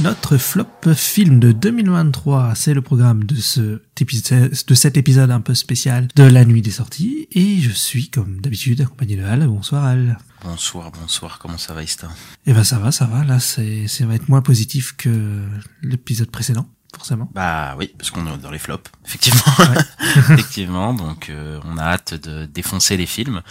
Notre 0.00 0.36
flop 0.38 0.94
film 0.94 1.38
de 1.38 1.52
2023, 1.52 2.54
c'est 2.54 2.72
le 2.72 2.82
programme 2.82 3.24
de, 3.24 3.36
ce, 3.36 3.60
de 3.60 4.74
cet 4.74 4.96
épisode 4.96 5.30
un 5.30 5.40
peu 5.40 5.54
spécial 5.54 6.08
de 6.14 6.22
la 6.22 6.44
nuit 6.44 6.62
des 6.62 6.70
sorties. 6.70 7.28
Et 7.32 7.60
je 7.60 7.70
suis, 7.70 8.08
comme 8.08 8.40
d'habitude, 8.40 8.80
accompagné 8.80 9.16
de 9.16 9.24
Al. 9.24 9.46
Bonsoir 9.46 9.84
Al. 9.84 10.18
Bonsoir, 10.44 10.90
bonsoir, 10.90 11.38
comment 11.38 11.58
ça 11.58 11.74
va 11.74 11.82
Ista 11.82 12.08
Eh 12.46 12.52
ben 12.52 12.64
ça 12.64 12.78
va, 12.78 12.90
ça 12.90 13.06
va. 13.06 13.24
Là, 13.24 13.38
c'est, 13.38 13.86
ça 13.86 14.06
va 14.06 14.14
être 14.14 14.28
moins 14.28 14.42
positif 14.42 14.94
que 14.96 15.44
l'épisode 15.82 16.30
précédent, 16.30 16.66
forcément. 16.94 17.30
Bah 17.34 17.74
oui, 17.78 17.92
parce 17.98 18.10
qu'on 18.10 18.26
est 18.26 18.38
dans 18.38 18.50
les 18.50 18.58
flops, 18.58 18.90
effectivement. 19.04 19.42
effectivement, 20.00 20.94
donc 20.94 21.28
euh, 21.28 21.60
on 21.64 21.76
a 21.76 21.82
hâte 21.82 22.14
de 22.14 22.46
défoncer 22.46 22.96
les 22.96 23.06
films. 23.06 23.42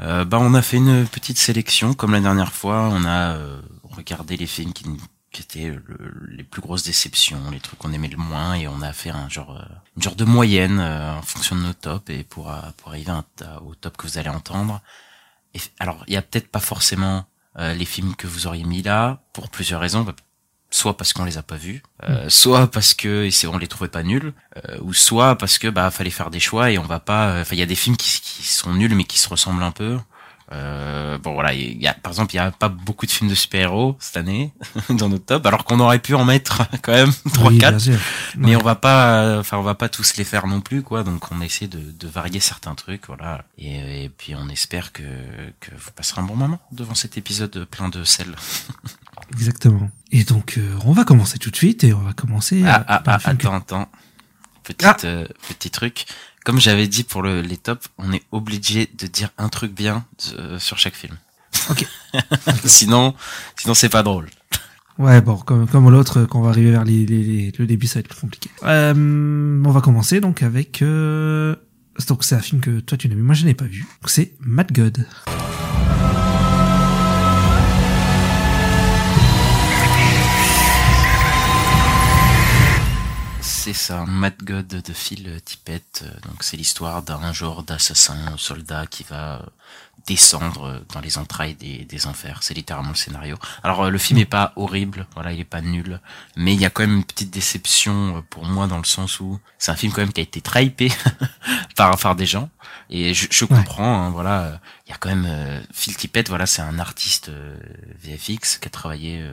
Euh, 0.00 0.24
bah 0.24 0.38
on 0.40 0.54
a 0.54 0.62
fait 0.62 0.78
une 0.78 1.06
petite 1.06 1.38
sélection, 1.38 1.94
comme 1.94 2.12
la 2.12 2.20
dernière 2.20 2.52
fois, 2.52 2.88
on 2.92 3.04
a 3.04 3.36
euh, 3.36 3.60
regardé 3.84 4.36
les 4.36 4.46
films 4.46 4.72
qui 4.72 4.84
qui 5.32 5.42
étaient 5.42 5.74
les 6.28 6.44
plus 6.44 6.60
grosses 6.60 6.84
déceptions, 6.84 7.50
les 7.50 7.60
trucs 7.60 7.78
qu'on 7.78 7.92
aimait 7.92 8.08
le 8.08 8.18
moins, 8.18 8.54
et 8.54 8.68
on 8.68 8.82
a 8.82 8.92
fait 8.92 9.10
un 9.10 9.28
genre, 9.28 9.56
euh, 9.56 9.74
une 9.96 10.02
genre 10.02 10.14
de 10.14 10.24
moyenne 10.24 10.78
euh, 10.78 11.16
en 11.16 11.22
fonction 11.22 11.56
de 11.56 11.62
nos 11.62 11.72
tops, 11.72 12.10
et 12.10 12.22
pour, 12.22 12.50
euh, 12.50 12.60
pour 12.76 12.88
arriver 12.88 13.12
au 13.64 13.74
top 13.74 13.96
que 13.96 14.06
vous 14.06 14.18
allez 14.18 14.28
entendre. 14.28 14.80
Et, 15.54 15.60
alors, 15.80 16.04
il 16.06 16.14
y 16.14 16.16
a 16.16 16.22
peut-être 16.22 16.48
pas 16.48 16.60
forcément 16.60 17.26
les 17.58 17.84
films 17.84 18.14
que 18.16 18.26
vous 18.26 18.46
auriez 18.46 18.64
mis 18.64 18.80
là, 18.80 19.20
pour 19.34 19.50
plusieurs 19.50 19.80
raisons. 19.80 20.06
Soit 20.70 20.96
parce 20.96 21.12
qu'on 21.12 21.24
les 21.26 21.36
a 21.36 21.42
pas 21.42 21.56
vus, 21.56 21.82
mm. 22.02 22.30
soit 22.30 22.70
parce 22.70 22.94
que 22.94 23.28
on 23.46 23.58
les 23.58 23.68
trouvait 23.68 23.90
pas 23.90 24.02
nuls, 24.02 24.32
ou 24.80 24.94
soit 24.94 25.36
parce 25.36 25.58
que 25.58 25.68
bah 25.68 25.90
fallait 25.90 26.08
faire 26.08 26.30
des 26.30 26.40
choix 26.40 26.70
et 26.70 26.78
on 26.78 26.84
va 26.84 26.98
pas. 26.98 27.42
Enfin, 27.42 27.54
il 27.54 27.58
y 27.58 27.62
a 27.62 27.66
des 27.66 27.74
films 27.74 27.98
qui, 27.98 28.22
qui 28.22 28.44
sont 28.44 28.72
nuls 28.72 28.94
mais 28.94 29.04
qui 29.04 29.18
se 29.18 29.28
ressemblent 29.28 29.62
un 29.62 29.70
peu. 29.70 29.98
Euh, 30.52 31.18
bon 31.18 31.32
voilà, 31.34 31.54
il 31.54 31.80
y 31.80 31.86
a, 31.86 31.94
par 31.94 32.12
exemple, 32.12 32.34
il 32.34 32.36
y 32.36 32.40
a 32.40 32.50
pas 32.50 32.68
beaucoup 32.68 33.06
de 33.06 33.10
films 33.10 33.30
de 33.30 33.34
super-héros 33.34 33.96
cette 34.00 34.16
année 34.16 34.52
dans 34.90 35.08
notre 35.08 35.24
top, 35.24 35.46
alors 35.46 35.64
qu'on 35.64 35.80
aurait 35.80 35.98
pu 35.98 36.14
en 36.14 36.24
mettre 36.24 36.62
quand 36.82 36.92
même 36.92 37.12
trois, 37.32 37.52
quatre. 37.58 37.82
Mais 38.36 38.56
on 38.56 38.62
va 38.62 38.74
pas, 38.74 39.38
enfin 39.38 39.56
on 39.56 39.62
va 39.62 39.74
pas 39.74 39.88
tous 39.88 40.16
les 40.16 40.24
faire 40.24 40.46
non 40.46 40.60
plus 40.60 40.82
quoi. 40.82 41.04
Donc 41.04 41.32
on 41.32 41.40
essaie 41.40 41.68
de, 41.68 41.80
de 41.80 42.08
varier 42.08 42.40
certains 42.40 42.74
trucs, 42.74 43.06
voilà. 43.06 43.44
Et, 43.58 44.04
et, 44.04 44.08
puis 44.08 44.34
on 44.34 44.48
espère 44.48 44.92
que 44.92 45.02
que 45.60 45.70
vous 45.70 45.90
passerez 45.94 46.20
un 46.20 46.24
bon 46.24 46.36
moment 46.36 46.60
devant 46.70 46.94
cet 46.94 47.16
épisode 47.16 47.64
plein 47.64 47.88
de 47.88 48.04
sel. 48.04 48.34
Exactement. 49.32 49.90
Et 50.10 50.24
donc 50.24 50.58
euh, 50.58 50.78
on 50.84 50.92
va 50.92 51.04
commencer 51.04 51.38
tout 51.38 51.50
de 51.50 51.56
suite 51.56 51.84
et 51.84 51.94
on 51.94 52.00
va 52.00 52.12
commencer. 52.12 52.62
Ah, 52.66 52.84
ah, 52.86 53.02
ah 53.06 53.18
attends, 53.24 53.54
attends. 53.54 53.88
Petite, 54.62 54.84
ah. 54.84 54.96
euh, 55.04 55.26
petit 55.48 55.70
truc 55.70 56.06
comme 56.44 56.60
j'avais 56.60 56.88
dit 56.88 57.04
pour 57.04 57.22
le, 57.22 57.40
les 57.40 57.56
tops, 57.56 57.88
on 57.98 58.12
est 58.12 58.22
obligé 58.32 58.88
de 58.98 59.06
dire 59.06 59.30
un 59.38 59.48
truc 59.48 59.72
bien 59.74 60.04
euh, 60.38 60.58
sur 60.58 60.78
chaque 60.78 60.94
film. 60.94 61.16
Ok. 61.70 61.86
sinon, 62.64 63.14
sinon 63.56 63.74
c'est 63.74 63.88
pas 63.88 64.02
drôle. 64.02 64.28
Ouais, 64.98 65.20
bon, 65.20 65.36
comme, 65.36 65.66
comme 65.66 65.88
l'autre, 65.90 66.24
quand 66.24 66.40
on 66.40 66.42
va 66.42 66.50
arriver 66.50 66.70
vers 66.70 66.84
les, 66.84 67.06
les, 67.06 67.52
le 67.56 67.66
début, 67.66 67.86
ça 67.86 67.94
va 67.94 68.00
être 68.00 68.08
plus 68.08 68.20
compliqué. 68.20 68.50
Euh, 68.64 69.62
on 69.64 69.70
va 69.70 69.80
commencer 69.80 70.20
donc 70.20 70.42
avec... 70.42 70.82
Euh... 70.82 71.56
Donc 72.08 72.24
c'est 72.24 72.34
un 72.34 72.40
film 72.40 72.62
que 72.62 72.80
toi 72.80 72.96
tu 72.96 73.06
n'as 73.08 73.14
vu, 73.14 73.20
moi 73.20 73.34
je 73.34 73.44
n'ai 73.44 73.52
pas 73.52 73.66
vu. 73.66 73.86
C'est 74.06 74.32
Mad 74.40 74.72
God. 74.72 75.06
C'est 83.64 83.74
ça, 83.74 84.04
Mad 84.06 84.34
God 84.42 84.66
de 84.66 84.92
Phil 84.92 85.40
Tippett. 85.44 86.04
Donc 86.24 86.42
c'est 86.42 86.56
l'histoire 86.56 87.00
d'un 87.00 87.32
genre 87.32 87.62
d'assassin 87.62 88.36
soldat 88.36 88.86
qui 88.86 89.04
va 89.04 89.36
euh, 89.36 89.46
descendre 90.04 90.82
dans 90.92 90.98
les 90.98 91.16
entrailles 91.16 91.54
des, 91.54 91.84
des 91.84 92.08
enfers. 92.08 92.42
C'est 92.42 92.54
littéralement 92.54 92.88
le 92.88 92.96
scénario. 92.96 93.38
Alors 93.62 93.84
euh, 93.84 93.90
le 93.90 93.98
film 93.98 94.18
est 94.18 94.24
pas 94.24 94.52
horrible, 94.56 95.06
voilà, 95.14 95.32
il 95.32 95.38
est 95.38 95.44
pas 95.44 95.60
nul, 95.60 96.00
mais 96.34 96.54
il 96.54 96.60
y 96.60 96.64
a 96.64 96.70
quand 96.70 96.82
même 96.82 96.96
une 96.96 97.04
petite 97.04 97.30
déception 97.30 98.16
euh, 98.16 98.20
pour 98.30 98.46
moi 98.46 98.66
dans 98.66 98.78
le 98.78 98.84
sens 98.84 99.20
où 99.20 99.38
c'est 99.58 99.70
un 99.70 99.76
film 99.76 99.92
quand 99.92 100.00
même 100.00 100.12
qui 100.12 100.18
a 100.20 100.24
été 100.24 100.40
très 100.40 100.66
hypé 100.66 100.90
par 101.76 101.96
par 101.98 102.16
des 102.16 102.26
gens 102.26 102.50
et 102.90 103.14
je, 103.14 103.28
je 103.30 103.44
comprends. 103.44 104.06
Hein, 104.06 104.10
voilà, 104.10 104.60
il 104.88 104.90
y 104.90 104.92
a 104.92 104.96
quand 104.96 105.14
même 105.14 105.62
Phil 105.72 105.96
Tippett. 105.96 106.28
Voilà, 106.28 106.46
c'est 106.46 106.62
un 106.62 106.80
artiste 106.80 107.30
VFX 108.02 108.58
qui 108.58 108.66
a 108.66 108.70
travaillé 108.70 109.24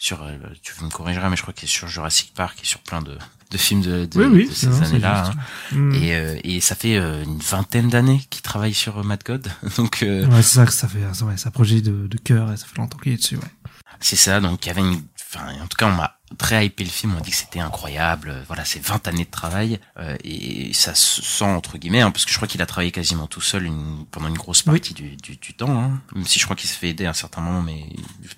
sur, 0.00 0.26
tu 0.62 0.72
me 0.82 0.88
corrigeras, 0.88 1.28
mais 1.28 1.36
je 1.36 1.42
crois 1.42 1.52
qu'il 1.52 1.68
est 1.68 1.72
sur 1.72 1.86
Jurassic 1.86 2.32
Park 2.34 2.58
et 2.62 2.66
sur 2.66 2.80
plein 2.80 3.02
de, 3.02 3.18
de 3.50 3.58
films 3.58 3.82
de, 3.82 4.06
de, 4.06 4.46
ces 4.50 4.68
années-là. 4.82 5.26
Hein. 5.26 5.76
Mm. 5.76 5.94
Et, 5.94 6.14
euh, 6.14 6.40
et 6.42 6.60
ça 6.60 6.74
fait 6.74 6.96
euh, 6.96 7.22
une 7.24 7.38
vingtaine 7.38 7.88
d'années 7.88 8.22
qu'il 8.30 8.42
travaille 8.42 8.74
sur 8.74 8.98
euh, 8.98 9.02
Mad 9.02 9.22
God. 9.24 9.48
donc 9.76 9.98
ouais, 10.02 10.26
c'est 10.36 10.54
ça 10.56 10.66
que 10.66 10.72
ça 10.72 10.88
fait. 10.88 11.00
Ouais, 11.00 11.36
c'est 11.36 11.48
un 11.48 11.52
projet 11.52 11.80
de, 11.80 12.06
de 12.06 12.18
cœur 12.18 12.50
et 12.50 12.56
ça 12.56 12.66
fait 12.66 12.78
longtemps 12.78 12.98
qu'il 12.98 13.12
est 13.12 13.16
dessus. 13.16 13.36
Ouais. 13.36 13.72
C'est 14.00 14.16
ça. 14.16 14.40
Donc 14.40 14.64
il 14.64 14.68
y 14.68 14.70
avait 14.70 14.80
une. 14.80 15.02
Enfin, 15.32 15.46
en 15.62 15.66
tout 15.68 15.76
cas, 15.76 15.86
on 15.86 15.92
m'a 15.92 16.16
très 16.38 16.66
hypé 16.66 16.84
le 16.84 16.90
film, 16.90 17.14
on 17.16 17.20
dit 17.20 17.30
que 17.30 17.36
c'était 17.36 17.60
incroyable, 17.60 18.44
voilà, 18.46 18.64
c'est 18.64 18.84
20 18.84 19.08
années 19.08 19.24
de 19.24 19.30
travail, 19.30 19.80
euh, 19.98 20.16
et 20.24 20.72
ça 20.72 20.94
se 20.94 21.22
sent 21.22 21.44
entre 21.44 21.78
guillemets, 21.78 22.00
hein, 22.00 22.10
parce 22.10 22.24
que 22.24 22.30
je 22.30 22.36
crois 22.36 22.48
qu'il 22.48 22.62
a 22.62 22.66
travaillé 22.66 22.92
quasiment 22.92 23.26
tout 23.26 23.40
seul 23.40 23.64
une, 23.64 24.06
pendant 24.10 24.28
une 24.28 24.36
grosse 24.36 24.62
partie 24.62 24.94
du, 24.94 25.16
du, 25.16 25.36
du, 25.36 25.54
temps, 25.54 25.80
hein, 25.80 26.00
même 26.14 26.26
si 26.26 26.38
je 26.38 26.44
crois 26.44 26.56
qu'il 26.56 26.68
se 26.68 26.76
fait 26.76 26.88
aider 26.88 27.06
à 27.06 27.10
un 27.10 27.14
certain 27.14 27.40
moment, 27.40 27.62
mais 27.62 27.84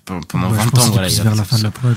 pendant 0.05 0.49
20 0.49 0.77
ans, 0.77 0.91
voilà. 0.91 1.07
vers 1.07 1.35
la 1.35 1.43
fin 1.43 1.57
de 1.57 1.63
la 1.63 1.71
prod, 1.71 1.95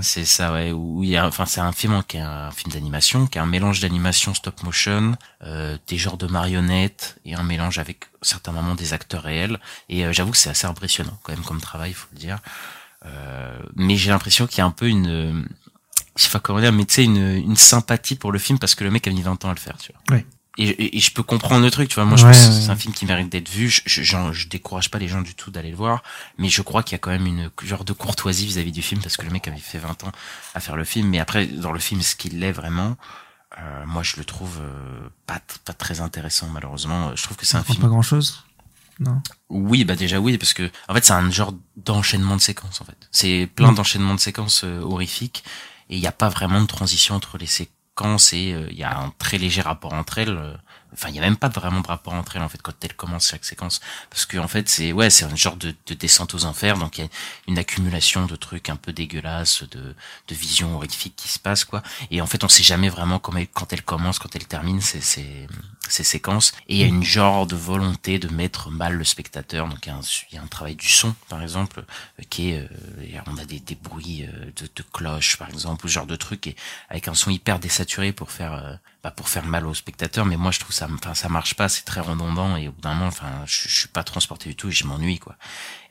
C'est 0.00 0.24
ça, 0.24 0.52
ouais, 0.52 0.72
où 0.72 1.02
il 1.02 1.10
y 1.10 1.16
a, 1.16 1.26
enfin, 1.26 1.46
c'est 1.46 1.60
un 1.60 1.72
film 1.72 2.02
qui 2.06 2.16
est 2.16 2.20
un 2.20 2.50
film 2.50 2.72
d'animation, 2.72 3.26
qui 3.26 3.38
est 3.38 3.40
un 3.40 3.46
mélange 3.46 3.80
d'animation 3.80 4.34
stop 4.34 4.62
motion, 4.62 5.16
euh, 5.42 5.78
des 5.86 5.98
genres 5.98 6.18
de 6.18 6.26
marionnettes, 6.26 7.18
et 7.24 7.34
un 7.34 7.44
mélange 7.44 7.78
avec 7.78 8.06
certains 8.22 8.52
moments 8.52 8.74
des 8.74 8.92
acteurs 8.92 9.22
réels, 9.22 9.58
et 9.88 10.04
euh, 10.04 10.12
j'avoue 10.12 10.32
que 10.32 10.38
c'est 10.38 10.50
assez 10.50 10.66
impressionnant, 10.66 11.18
quand 11.22 11.32
même, 11.32 11.44
comme 11.44 11.60
travail, 11.60 11.90
il 11.90 11.94
faut 11.94 12.08
le 12.12 12.18
dire. 12.18 12.38
Euh, 13.04 13.58
mais 13.74 13.96
j'ai 13.96 14.10
l'impression 14.10 14.46
qu'il 14.46 14.58
y 14.58 14.60
a 14.62 14.66
un 14.66 14.70
peu 14.70 14.88
une, 14.88 15.46
je 16.16 16.22
sais 16.22 16.30
pas 16.30 16.40
comment 16.40 16.60
dire, 16.60 16.72
mais 16.72 16.84
tu 16.84 16.94
sais, 16.94 17.04
une, 17.04 17.16
une 17.16 17.56
sympathie 17.56 18.16
pour 18.16 18.32
le 18.32 18.38
film 18.38 18.58
parce 18.58 18.74
que 18.74 18.84
le 18.84 18.90
mec 18.90 19.06
a 19.06 19.10
mis 19.10 19.22
20 19.22 19.44
ans 19.44 19.50
à 19.50 19.54
le 19.54 19.60
faire, 19.60 19.76
tu 19.78 19.92
vois. 19.92 20.16
Ouais. 20.16 20.26
Et, 20.58 20.96
et, 20.96 21.00
je 21.00 21.12
peux 21.12 21.22
comprendre 21.22 21.62
le 21.62 21.70
truc, 21.70 21.90
tu 21.90 21.96
vois. 21.96 22.06
Moi, 22.06 22.16
je 22.16 22.24
pense 22.24 22.46
que 22.46 22.52
c'est 22.52 22.70
un 22.70 22.76
film 22.76 22.94
qui 22.94 23.04
mérite 23.04 23.28
d'être 23.28 23.50
vu. 23.50 23.68
Je, 23.68 23.82
je, 23.84 24.02
je, 24.02 24.48
décourage 24.48 24.90
pas 24.90 24.98
les 24.98 25.06
gens 25.06 25.20
du 25.20 25.34
tout 25.34 25.50
d'aller 25.50 25.70
le 25.70 25.76
voir, 25.76 26.02
mais 26.38 26.48
je 26.48 26.62
crois 26.62 26.82
qu'il 26.82 26.92
y 26.92 26.94
a 26.94 26.98
quand 26.98 27.10
même 27.10 27.26
une 27.26 27.50
genre 27.62 27.84
de 27.84 27.92
courtoisie 27.92 28.46
vis-à-vis 28.46 28.72
du 28.72 28.80
film 28.80 29.02
parce 29.02 29.18
que 29.18 29.26
le 29.26 29.30
mec 29.30 29.46
avait 29.48 29.58
fait 29.58 29.78
20 29.78 30.04
ans 30.04 30.12
à 30.54 30.60
faire 30.60 30.76
le 30.76 30.84
film. 30.84 31.08
Mais 31.08 31.18
après, 31.18 31.46
dans 31.46 31.72
le 31.72 31.78
film, 31.78 32.00
ce 32.00 32.16
qu'il 32.16 32.42
est 32.42 32.52
vraiment, 32.52 32.96
euh, 33.58 33.84
moi, 33.86 34.02
je 34.02 34.16
le 34.16 34.24
trouve 34.24 34.58
euh, 34.62 35.08
pas 35.26 35.40
pas 35.66 35.74
très 35.74 36.00
intéressant 36.00 36.48
malheureusement. 36.48 37.14
Je 37.14 37.22
trouve 37.22 37.36
que 37.36 37.44
c'est 37.44 37.58
un 37.58 37.64
film. 37.64 37.82
Pas 37.82 37.88
grand 37.88 38.00
chose. 38.00 38.42
Non. 38.98 39.20
Oui, 39.50 39.84
bah 39.84 39.94
déjà 39.94 40.20
oui, 40.20 40.38
parce 40.38 40.54
que 40.54 40.70
en 40.88 40.94
fait 40.94 41.04
c'est 41.04 41.12
un 41.12 41.30
genre 41.30 41.52
d'enchaînement 41.76 42.36
de 42.36 42.40
séquences 42.40 42.80
en 42.80 42.84
fait. 42.84 43.08
C'est 43.10 43.48
plein 43.54 43.72
mm. 43.72 43.74
d'enchaînements 43.74 44.14
de 44.14 44.20
séquences 44.20 44.64
euh, 44.64 44.80
horrifiques 44.80 45.44
et 45.90 45.96
il 45.96 46.00
n'y 46.00 46.06
a 46.06 46.12
pas 46.12 46.28
vraiment 46.28 46.60
de 46.60 46.66
transition 46.66 47.14
entre 47.14 47.38
les 47.38 47.46
séquences 47.46 48.32
et 48.32 48.52
euh, 48.52 48.68
il 48.70 48.78
y 48.78 48.84
a 48.84 48.98
un 48.98 49.12
très 49.18 49.38
léger 49.38 49.60
rapport 49.60 49.92
entre 49.92 50.18
elles. 50.18 50.58
Euh, 50.96 50.98
enfin, 50.98 51.08
il 51.10 51.16
y 51.16 51.18
a 51.18 51.22
même 51.22 51.36
pas 51.36 51.48
vraiment 51.48 51.80
de 51.80 51.86
rapport 51.86 52.14
entre 52.14 52.36
elles 52.36 52.42
en 52.42 52.48
fait 52.48 52.62
quand 52.62 52.72
elles 52.82 52.94
commencent 52.94 53.28
chaque 53.28 53.44
séquence, 53.44 53.80
parce 54.10 54.26
que 54.26 54.38
en 54.38 54.48
fait 54.48 54.68
c'est 54.68 54.92
ouais 54.92 55.10
c'est 55.10 55.24
un 55.24 55.36
genre 55.36 55.56
de, 55.56 55.74
de, 55.86 55.94
descente 55.94 56.34
aux 56.34 56.44
enfers, 56.44 56.78
donc 56.78 56.98
il 56.98 57.04
y 57.04 57.06
a 57.06 57.10
une 57.48 57.58
accumulation 57.58 58.26
de 58.26 58.36
trucs 58.36 58.70
un 58.70 58.76
peu 58.76 58.92
dégueulasses, 58.92 59.64
de, 59.64 59.94
de 60.28 60.34
visions 60.34 60.74
horrifiques 60.74 61.16
qui 61.16 61.28
se 61.28 61.38
passent 61.38 61.64
quoi. 61.64 61.82
Et 62.10 62.20
en 62.20 62.26
fait 62.26 62.44
on 62.44 62.48
sait 62.48 62.62
jamais 62.62 62.88
vraiment 62.88 63.18
quand 63.18 63.72
elle 63.72 63.82
commence, 63.82 64.18
quand 64.18 64.34
elle 64.36 64.46
termine, 64.46 64.80
c'est 64.80 65.02
c'est 65.02 65.46
ces 65.88 66.04
séquences. 66.04 66.52
Et 66.68 66.76
il 66.76 66.80
y 66.80 66.84
a 66.84 66.86
une 66.86 67.02
genre 67.02 67.46
de 67.46 67.56
volonté 67.56 68.18
de 68.18 68.28
mettre 68.28 68.70
mal 68.70 68.94
le 68.94 69.04
spectateur. 69.04 69.68
Donc 69.68 69.86
il 69.86 69.88
y 69.88 69.92
a 69.92 69.96
un, 69.96 70.00
y 70.32 70.36
a 70.36 70.42
un 70.42 70.46
travail 70.46 70.74
du 70.76 70.88
son 70.88 71.14
par 71.28 71.42
exemple 71.42 71.84
euh, 72.18 72.22
qui 72.28 72.50
est 72.50 72.60
euh, 72.60 73.20
on 73.26 73.38
a 73.38 73.44
des, 73.44 73.60
des 73.60 73.74
bruits 73.74 74.24
euh, 74.24 74.46
de, 74.56 74.68
de 74.74 74.82
cloches 74.92 75.36
par 75.36 75.48
exemple 75.48 75.86
ou 75.86 75.88
ce 75.88 75.94
genre 75.94 76.06
de 76.06 76.16
truc 76.16 76.46
et 76.46 76.56
avec 76.88 77.08
un 77.08 77.14
son 77.14 77.30
hyper 77.30 77.58
désaturé 77.58 78.12
pour 78.12 78.30
faire 78.30 78.78
bah, 79.02 79.10
pour 79.10 79.28
faire 79.28 79.44
mal 79.44 79.66
au 79.66 79.74
spectateur. 79.74 80.24
Mais 80.26 80.36
moi 80.36 80.50
je 80.50 80.60
trouve 80.60 80.74
ça 80.74 80.85
enfin 80.94 81.14
ça 81.14 81.28
marche 81.28 81.54
pas 81.54 81.68
c'est 81.68 81.84
très 81.84 82.00
redondant 82.00 82.56
et 82.56 82.68
au 82.68 82.72
bout 82.72 82.80
d'un 82.80 82.94
moment 82.94 83.06
enfin 83.06 83.30
je, 83.46 83.68
je, 83.68 83.78
suis 83.80 83.88
pas 83.88 84.04
transporté 84.04 84.48
du 84.48 84.56
tout 84.56 84.68
et 84.68 84.72
je 84.72 84.86
m'ennuie 84.86 85.18
quoi 85.18 85.36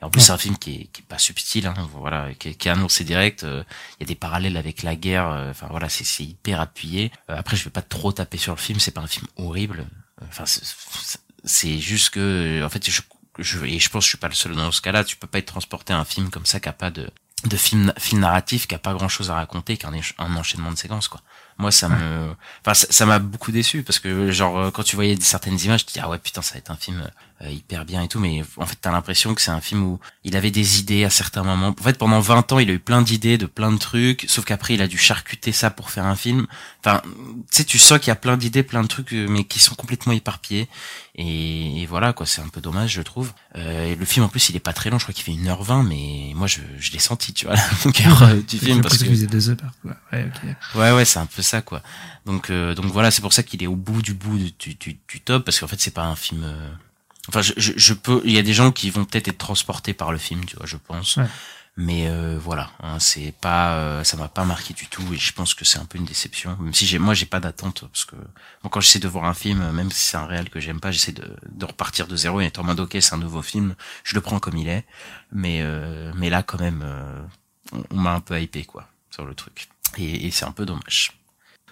et 0.00 0.04
en 0.04 0.10
plus 0.10 0.20
c'est 0.20 0.32
un 0.32 0.38
film 0.38 0.56
qui 0.56 0.74
est, 0.74 0.84
qui 0.86 1.02
est 1.02 1.06
pas 1.08 1.18
subtil 1.18 1.66
hein, 1.66 1.74
voilà 1.92 2.34
qui 2.34 2.50
est, 2.50 2.54
qui 2.54 2.68
est 2.68 2.70
annoncé 2.70 3.04
direct 3.04 3.42
il 3.42 4.00
y 4.00 4.04
a 4.04 4.06
des 4.06 4.14
parallèles 4.14 4.56
avec 4.56 4.82
la 4.82 4.96
guerre 4.96 5.26
enfin 5.50 5.66
voilà 5.70 5.88
c'est 5.88 6.24
hyper 6.24 6.60
appuyé 6.60 7.12
après 7.28 7.56
je 7.56 7.64
vais 7.64 7.70
pas 7.70 7.82
trop 7.82 8.12
taper 8.12 8.38
sur 8.38 8.54
le 8.54 8.60
film 8.60 8.80
c'est 8.80 8.90
pas 8.90 9.02
un 9.02 9.06
film 9.06 9.26
horrible 9.36 9.86
Enfin, 10.22 10.44
c'est 11.44 11.78
juste 11.78 12.10
que, 12.10 12.64
en 12.64 12.68
fait, 12.68 12.88
je, 12.88 13.02
je, 13.38 13.64
et 13.64 13.78
je 13.78 13.90
pense 13.90 14.04
que 14.04 14.06
je 14.06 14.08
suis 14.10 14.18
pas 14.18 14.28
le 14.28 14.34
seul 14.34 14.54
dans 14.54 14.72
ce 14.72 14.80
cas-là. 14.80 15.04
Tu 15.04 15.16
peux 15.16 15.26
pas 15.26 15.38
être 15.38 15.46
transporté 15.46 15.92
à 15.92 15.98
un 15.98 16.04
film 16.04 16.30
comme 16.30 16.46
ça 16.46 16.60
qui 16.60 16.68
a 16.68 16.72
pas 16.72 16.90
de 16.90 17.10
de 17.44 17.56
film, 17.56 17.92
film 17.98 18.22
narratif 18.22 18.66
qui 18.66 18.74
a 18.74 18.78
pas 18.78 18.94
grand 18.94 19.08
chose 19.08 19.30
à 19.30 19.34
raconter, 19.34 19.76
qu'un 19.76 19.92
un 19.92 20.36
enchaînement 20.36 20.72
de 20.72 20.78
séquences 20.78 21.06
quoi. 21.06 21.20
Moi 21.58 21.70
ça 21.70 21.88
me 21.88 22.34
enfin 22.64 22.74
ça 22.74 23.06
m'a 23.06 23.18
beaucoup 23.18 23.52
déçu 23.52 23.82
parce 23.82 23.98
que 23.98 24.30
genre 24.30 24.58
euh, 24.58 24.70
quand 24.70 24.82
tu 24.82 24.96
voyais 24.96 25.16
certaines 25.20 25.58
images 25.58 25.86
tu 25.86 25.92
te 25.92 25.98
dis 25.98 26.00
ah 26.02 26.08
ouais 26.08 26.18
putain 26.18 26.42
ça 26.42 26.54
va 26.54 26.58
être 26.58 26.70
un 26.70 26.76
film 26.76 27.00
euh, 27.00 27.35
hyper 27.50 27.84
bien 27.84 28.02
et 28.02 28.08
tout 28.08 28.18
mais 28.18 28.42
en 28.56 28.64
fait 28.66 28.76
t'as 28.80 28.90
l'impression 28.90 29.34
que 29.34 29.42
c'est 29.42 29.50
un 29.50 29.60
film 29.60 29.82
où 29.82 30.00
il 30.24 30.36
avait 30.36 30.50
des 30.50 30.80
idées 30.80 31.04
à 31.04 31.10
certains 31.10 31.42
moments 31.42 31.74
en 31.78 31.82
fait 31.82 31.98
pendant 31.98 32.18
20 32.20 32.52
ans 32.52 32.58
il 32.58 32.70
a 32.70 32.72
eu 32.72 32.78
plein 32.78 33.02
d'idées 33.02 33.36
de 33.36 33.44
plein 33.46 33.70
de 33.72 33.76
trucs 33.78 34.24
sauf 34.28 34.44
qu'après 34.46 34.74
il 34.74 34.80
a 34.82 34.88
dû 34.88 34.96
charcuter 34.96 35.52
ça 35.52 35.68
pour 35.70 35.90
faire 35.90 36.06
un 36.06 36.16
film 36.16 36.46
enfin 36.80 37.02
tu 37.04 37.10
sais 37.50 37.64
tu 37.64 37.78
sens 37.78 37.98
qu'il 37.98 38.08
y 38.08 38.10
a 38.10 38.16
plein 38.16 38.36
d'idées 38.38 38.62
plein 38.62 38.82
de 38.82 38.88
trucs 38.88 39.12
euh, 39.12 39.26
mais 39.28 39.44
qui 39.44 39.58
sont 39.58 39.74
complètement 39.74 40.12
éparpillés 40.14 40.66
et, 41.14 41.82
et 41.82 41.86
voilà 41.86 42.12
quoi 42.14 42.24
c'est 42.26 42.40
un 42.40 42.48
peu 42.48 42.60
dommage 42.62 42.92
je 42.92 43.02
trouve 43.02 43.32
euh, 43.56 43.92
et 43.92 43.96
le 43.96 44.04
film 44.06 44.24
en 44.24 44.28
plus 44.28 44.48
il 44.48 44.56
est 44.56 44.60
pas 44.60 44.72
très 44.72 44.88
long 44.88 44.98
je 44.98 45.04
crois 45.04 45.14
qu'il 45.14 45.24
fait 45.24 45.32
1h20 45.32 45.86
mais 45.86 46.32
moi 46.34 46.46
je, 46.46 46.60
je 46.78 46.92
l'ai 46.92 46.98
senti 46.98 47.34
tu 47.34 47.46
vois 47.46 47.54
la 47.56 47.62
longueur 47.84 48.22
euh, 48.22 48.36
du 48.48 48.58
film 48.58 48.80
parce 48.80 48.96
que 48.96 49.04
qu'il 49.04 49.10
faisait 49.12 49.26
deux 49.26 49.50
heures. 49.50 49.56
Quoi. 49.82 49.96
Ouais. 50.12 50.30
Ouais, 50.74 50.92
ouais, 50.92 51.04
c'est 51.04 51.18
un 51.18 51.26
peu 51.26 51.42
ça, 51.42 51.60
quoi. 51.62 51.82
Donc, 52.24 52.50
euh, 52.50 52.74
donc 52.74 52.86
voilà, 52.86 53.10
c'est 53.10 53.20
pour 53.22 53.32
ça 53.32 53.42
qu'il 53.42 53.62
est 53.62 53.66
au 53.66 53.76
bout 53.76 54.02
du 54.02 54.14
bout 54.14 54.38
du, 54.38 54.74
du, 54.74 54.98
du 55.08 55.20
top, 55.20 55.44
parce 55.44 55.60
qu'en 55.60 55.66
fait, 55.66 55.80
c'est 55.80 55.92
pas 55.94 56.04
un 56.04 56.16
film. 56.16 56.42
euh, 56.44 56.70
Enfin, 57.28 57.42
je, 57.42 57.52
je, 57.56 57.72
je 57.76 57.94
peux. 57.94 58.20
Il 58.24 58.32
y 58.32 58.38
a 58.38 58.42
des 58.42 58.54
gens 58.54 58.72
qui 58.72 58.90
vont 58.90 59.04
peut-être 59.04 59.28
être 59.28 59.38
transportés 59.38 59.94
par 59.94 60.12
le 60.12 60.18
film, 60.18 60.44
tu 60.44 60.56
vois, 60.56 60.66
je 60.66 60.76
pense. 60.76 61.16
Ouais. 61.16 61.26
Mais 61.78 62.08
euh, 62.08 62.38
voilà, 62.42 62.70
hein, 62.82 62.98
c'est 62.98 63.34
pas, 63.38 63.74
euh, 63.74 64.02
ça 64.02 64.16
m'a 64.16 64.28
pas 64.28 64.46
marqué 64.46 64.72
du 64.72 64.86
tout, 64.86 65.02
et 65.12 65.18
je 65.18 65.32
pense 65.34 65.52
que 65.52 65.66
c'est 65.66 65.78
un 65.78 65.84
peu 65.84 65.98
une 65.98 66.06
déception. 66.06 66.56
Même 66.58 66.72
si 66.72 66.86
j'ai, 66.86 66.98
moi, 66.98 67.12
j'ai 67.12 67.26
pas 67.26 67.38
d'attente, 67.38 67.84
parce 67.92 68.06
que 68.06 68.16
moi, 68.16 68.70
quand 68.70 68.80
j'essaie 68.80 68.98
de 68.98 69.08
voir 69.08 69.26
un 69.26 69.34
film, 69.34 69.72
même 69.72 69.90
si 69.90 70.02
c'est 70.08 70.16
un 70.16 70.24
réel 70.24 70.48
que 70.48 70.58
j'aime 70.58 70.80
pas, 70.80 70.90
j'essaie 70.90 71.12
de, 71.12 71.36
de 71.50 71.64
repartir 71.66 72.06
de 72.06 72.16
zéro 72.16 72.40
et 72.40 72.46
être 72.46 72.60
en 72.60 72.64
mode 72.64 72.80
ok, 72.80 72.96
c'est 72.98 73.12
un 73.12 73.18
nouveau 73.18 73.42
film, 73.42 73.74
je 74.04 74.14
le 74.14 74.22
prends 74.22 74.38
comme 74.38 74.56
il 74.56 74.68
est. 74.68 74.86
Mais, 75.32 75.60
euh, 75.60 76.12
mais 76.16 76.30
là, 76.30 76.42
quand 76.42 76.58
même, 76.58 76.80
euh, 76.82 77.22
on, 77.72 77.84
on 77.90 77.96
m'a 78.00 78.14
un 78.14 78.20
peu 78.20 78.40
hypé, 78.40 78.64
quoi, 78.64 78.88
sur 79.10 79.26
le 79.26 79.34
truc. 79.34 79.68
Et, 79.98 80.26
et 80.26 80.30
c'est 80.30 80.46
un 80.46 80.52
peu 80.52 80.64
dommage. 80.64 81.12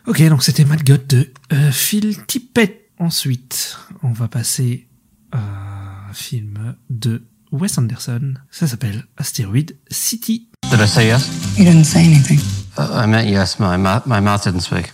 Ok, 0.07 0.21
donc 0.29 0.43
c'était 0.43 0.67
Mad 0.67 0.85
God 0.85 1.07
de 1.07 1.33
euh, 1.55 1.73
Phil 1.73 2.27
Tippett. 2.27 2.91
Ensuite, 2.99 3.79
on 4.03 4.13
va 4.13 4.29
passer 4.29 4.87
un 5.35 6.13
film 6.13 6.77
de 6.91 7.23
Wes 7.53 7.79
Anderson. 7.79 8.35
Ça 8.51 8.67
s'appelle 8.67 9.05
Asteroid 9.17 9.73
City. 9.91 10.49
Did 10.71 10.81
I 10.81 10.89
say 10.89 11.07
yes? 11.07 11.29
You 11.59 11.65
didn't 11.65 11.85
say 11.85 12.05
anything. 12.05 12.41
Uh, 12.79 13.05
I 13.05 13.07
meant 13.07 13.29
yes. 13.29 13.59
My, 13.59 13.77
my 13.77 14.21
mouth 14.21 14.45
didn't 14.45 14.61
speak. 14.61 14.93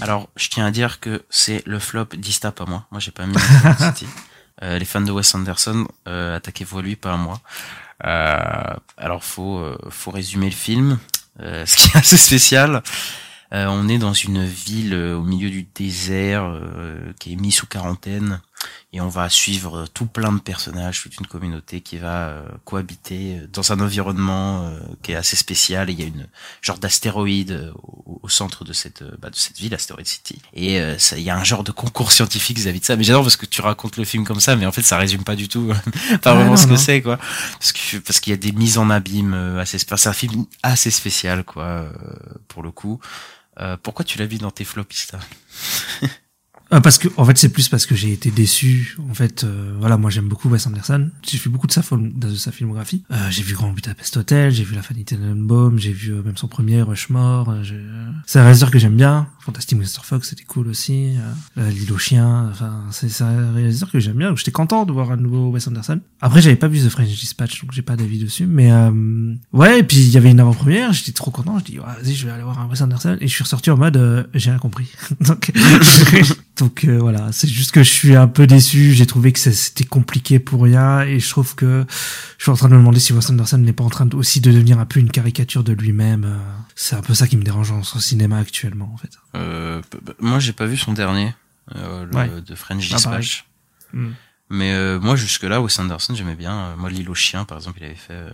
Alors, 0.00 0.28
je 0.36 0.48
tiens 0.48 0.66
à 0.66 0.70
dire 0.70 1.00
que 1.00 1.24
c'est 1.30 1.62
le 1.66 1.78
flop 1.78 2.06
d'Ista, 2.16 2.52
pas 2.52 2.64
moi. 2.64 2.86
Moi, 2.92 3.00
j'ai 3.00 3.10
pas 3.10 3.26
mis 3.26 3.36
Asteroid 3.36 3.92
City. 3.92 4.06
Euh, 4.62 4.78
les 4.78 4.86
fans 4.86 5.02
de 5.02 5.12
Wes 5.12 5.34
Anderson, 5.34 5.86
euh, 6.08 6.34
attaquez-vous 6.36 6.78
à 6.78 6.82
lui, 6.82 6.96
pas 6.96 7.12
à 7.12 7.18
moi. 7.18 7.42
Euh, 8.06 8.74
alors, 8.96 9.22
faut, 9.22 9.58
euh, 9.58 9.76
faut 9.90 10.10
résumer 10.10 10.46
le 10.46 10.56
film. 10.56 10.98
Euh, 11.40 11.66
ce 11.66 11.76
qui 11.76 11.88
est 11.88 11.96
assez 11.96 12.16
spécial, 12.16 12.82
euh, 13.52 13.66
on 13.66 13.88
est 13.88 13.98
dans 13.98 14.12
une 14.12 14.44
ville 14.44 14.94
euh, 14.94 15.16
au 15.16 15.22
milieu 15.22 15.50
du 15.50 15.64
désert 15.74 16.60
qui 17.18 17.32
est 17.32 17.36
mise 17.36 17.56
sous 17.56 17.66
quarantaine 17.66 18.40
et 18.92 19.00
on 19.00 19.08
va 19.08 19.28
suivre 19.28 19.78
euh, 19.80 19.86
tout 19.92 20.06
plein 20.06 20.32
de 20.32 20.40
personnages, 20.40 21.02
toute 21.02 21.16
une 21.18 21.26
communauté 21.26 21.80
qui 21.80 21.98
va 21.98 22.28
euh, 22.28 22.48
cohabiter 22.64 23.38
euh, 23.40 23.46
dans 23.52 23.72
un 23.72 23.80
environnement 23.80 24.66
euh, 24.66 24.78
qui 25.02 25.12
est 25.12 25.16
assez 25.16 25.36
spécial. 25.36 25.90
Et 25.90 25.92
il 25.92 26.00
y 26.00 26.02
a 26.02 26.06
une 26.06 26.26
genre 26.62 26.78
d'astéroïde 26.78 27.72
au, 27.74 28.20
au 28.22 28.28
centre 28.28 28.64
de 28.64 28.72
cette 28.72 29.02
bah, 29.20 29.30
de 29.30 29.36
cette 29.36 29.58
ville, 29.58 29.74
Asteroid 29.74 30.04
City. 30.04 30.40
Et 30.54 30.80
euh, 30.80 30.98
ça- 30.98 31.16
il 31.18 31.22
y 31.24 31.30
a 31.30 31.36
un 31.36 31.44
genre 31.44 31.64
de 31.64 31.72
concours 31.72 32.12
scientifique 32.12 32.56
vis-à-vis 32.58 32.80
de 32.80 32.84
ça. 32.84 32.96
Mais 32.96 33.04
j'adore 33.04 33.22
parce 33.22 33.36
que 33.36 33.46
tu 33.46 33.60
racontes 33.60 33.96
le 33.96 34.04
film 34.04 34.24
comme 34.24 34.40
ça, 34.40 34.56
mais 34.56 34.66
en 34.66 34.72
fait 34.72 34.82
ça 34.82 34.96
résume 34.96 35.24
pas 35.24 35.36
du 35.36 35.48
tout, 35.48 35.66
pas 36.22 36.32
Ouais, 36.32 36.38
vraiment 36.38 36.50
non, 36.50 36.56
ce 36.56 36.66
que 36.66 36.76
c'est 36.76 37.02
quoi. 37.02 37.18
Parce 37.58 37.72
que 37.72 37.98
parce 37.98 38.20
qu'il 38.20 38.30
y 38.30 38.34
a 38.34 38.38
des 38.38 38.52
mises 38.52 38.78
en 38.78 38.88
abîme 38.90 39.34
assez. 39.58 39.78
C'est 39.78 40.06
un 40.08 40.12
film 40.12 40.46
assez 40.62 40.90
spécial 40.90 41.44
quoi 41.44 41.86
pour 42.48 42.62
le 42.62 42.70
coup. 42.70 43.00
Pourquoi 43.82 44.04
tu 44.04 44.18
l'as 44.18 44.26
vu 44.26 44.36
dans 44.38 44.50
tes 44.50 44.64
flopistas 44.64 45.18
Euh, 46.72 46.80
parce 46.80 46.98
que 46.98 47.08
en 47.16 47.24
fait 47.24 47.38
c'est 47.38 47.48
plus 47.48 47.68
parce 47.68 47.86
que 47.86 47.94
j'ai 47.94 48.12
été 48.12 48.30
déçu. 48.30 48.96
En 49.08 49.14
fait 49.14 49.44
euh, 49.44 49.74
voilà 49.78 49.96
moi 49.96 50.10
j'aime 50.10 50.28
beaucoup 50.28 50.48
Wes 50.48 50.66
Anderson. 50.66 51.10
J'ai 51.22 51.38
vu 51.38 51.50
beaucoup 51.50 51.66
de 51.66 51.72
sa, 51.72 51.82
de 51.92 52.34
sa 52.34 52.52
filmographie. 52.52 53.04
Euh, 53.12 53.30
j'ai 53.30 53.42
vu 53.42 53.54
Grand 53.54 53.72
Budapest 53.72 54.16
Hotel 54.16 54.50
j'ai 54.50 54.64
vu 54.64 54.74
La 54.74 54.82
Fanny 54.82 55.04
Tenenbaum 55.04 55.78
j'ai 55.78 55.92
vu 55.92 56.12
euh, 56.12 56.22
même 56.22 56.36
son 56.36 56.48
premier 56.48 56.82
Rushmore 56.82 57.50
euh, 57.50 57.62
c'est 58.26 58.38
un 58.38 58.42
réalisateur 58.42 58.70
que 58.70 58.78
j'aime 58.78 58.96
bien 58.96 59.28
Fantastic 59.46 59.78
Mr. 59.78 60.02
Fox 60.02 60.30
c'était 60.30 60.44
cool 60.44 60.68
aussi 60.68 61.16
euh, 61.16 61.60
euh, 61.62 61.70
L'île 61.70 61.92
aux 61.92 61.96
enfin 61.96 62.84
c'est 62.90 63.22
un 63.22 63.52
réalisateur 63.52 63.90
que 63.90 64.00
j'aime 64.00 64.16
bien 64.16 64.34
j'étais 64.34 64.50
content 64.50 64.84
de 64.84 64.92
voir 64.92 65.12
un 65.12 65.16
nouveau 65.16 65.50
Wes 65.50 65.66
Anderson 65.68 66.00
après 66.20 66.42
j'avais 66.42 66.56
pas 66.56 66.68
vu 66.68 66.80
The 66.80 66.88
French 66.88 67.08
Dispatch 67.08 67.62
donc 67.62 67.72
j'ai 67.72 67.82
pas 67.82 67.96
d'avis 67.96 68.18
dessus 68.18 68.46
mais 68.46 68.72
euh, 68.72 69.34
ouais 69.52 69.78
et 69.78 69.82
puis 69.84 69.98
il 69.98 70.10
y 70.10 70.16
avait 70.16 70.32
une 70.32 70.40
avant-première 70.40 70.92
j'étais 70.92 71.12
trop 71.12 71.30
content 71.30 71.58
je 71.60 71.64
dis 71.64 71.78
ouais, 71.78 71.86
vas-y 71.86 72.14
je 72.14 72.26
vais 72.26 72.32
aller 72.32 72.42
voir 72.42 72.58
un 72.58 72.66
Wes 72.66 72.80
Anderson 72.80 73.16
et 73.20 73.28
je 73.28 73.32
suis 73.32 73.44
ressorti 73.44 73.70
en 73.70 73.76
mode 73.76 73.96
euh, 73.96 74.24
j'ai 74.34 74.50
rien 74.50 74.58
compris 74.58 74.90
donc 75.20 75.52
donc 76.56 76.84
euh, 76.84 76.98
voilà, 76.98 77.32
c'est 77.32 77.48
juste 77.48 77.70
que 77.70 77.82
je 77.82 77.90
suis 77.90 78.16
un 78.16 78.28
peu 78.28 78.46
déçu. 78.46 78.92
J'ai 78.92 79.06
trouvé 79.06 79.32
que 79.32 79.38
c'était 79.38 79.84
compliqué 79.84 80.38
pour 80.38 80.62
rien, 80.62 81.02
et 81.02 81.20
je 81.20 81.28
trouve 81.28 81.54
que 81.54 81.84
je 82.38 82.44
suis 82.44 82.50
en 82.50 82.54
train 82.54 82.68
de 82.68 82.74
me 82.74 82.78
demander 82.78 83.00
si 83.00 83.12
Wes 83.12 83.28
Anderson 83.28 83.58
n'est 83.58 83.72
pas 83.72 83.84
en 83.84 83.90
train 83.90 84.08
aussi 84.14 84.40
de 84.40 84.50
devenir 84.50 84.78
un 84.78 84.86
peu 84.86 85.00
une 85.00 85.10
caricature 85.10 85.64
de 85.64 85.72
lui-même. 85.72 86.26
C'est 86.78 86.94
un 86.94 87.00
peu 87.00 87.14
ça 87.14 87.26
qui 87.26 87.36
me 87.38 87.42
dérange 87.42 87.70
dans 87.70 87.82
son 87.82 87.98
cinéma 87.98 88.36
actuellement, 88.38 88.90
en 88.92 88.96
fait. 88.98 89.10
euh, 89.34 89.80
Moi 90.20 90.38
j'ai 90.38 90.52
pas 90.52 90.66
vu 90.66 90.76
son 90.76 90.92
dernier, 90.92 91.34
euh, 91.74 92.04
le 92.04 92.14
Ouais. 92.14 92.40
de 92.42 92.54
French 92.54 92.86
Ah. 92.92 92.96
Dispatch. 92.96 93.46
Mm. 93.92 94.08
Mais 94.50 94.72
euh, 94.74 95.00
moi 95.00 95.16
jusque 95.16 95.42
là 95.42 95.60
Wes 95.60 95.76
Anderson 95.80 96.14
j'aimais 96.14 96.36
bien. 96.36 96.54
Euh, 96.56 96.76
Moi 96.76 96.90
l'île 96.90 97.08
aux 97.10 97.14
chiens 97.14 97.44
par 97.44 97.58
exemple 97.58 97.78
il 97.80 97.86
avait 97.86 97.94
fait. 97.96 98.12
Euh, 98.12 98.30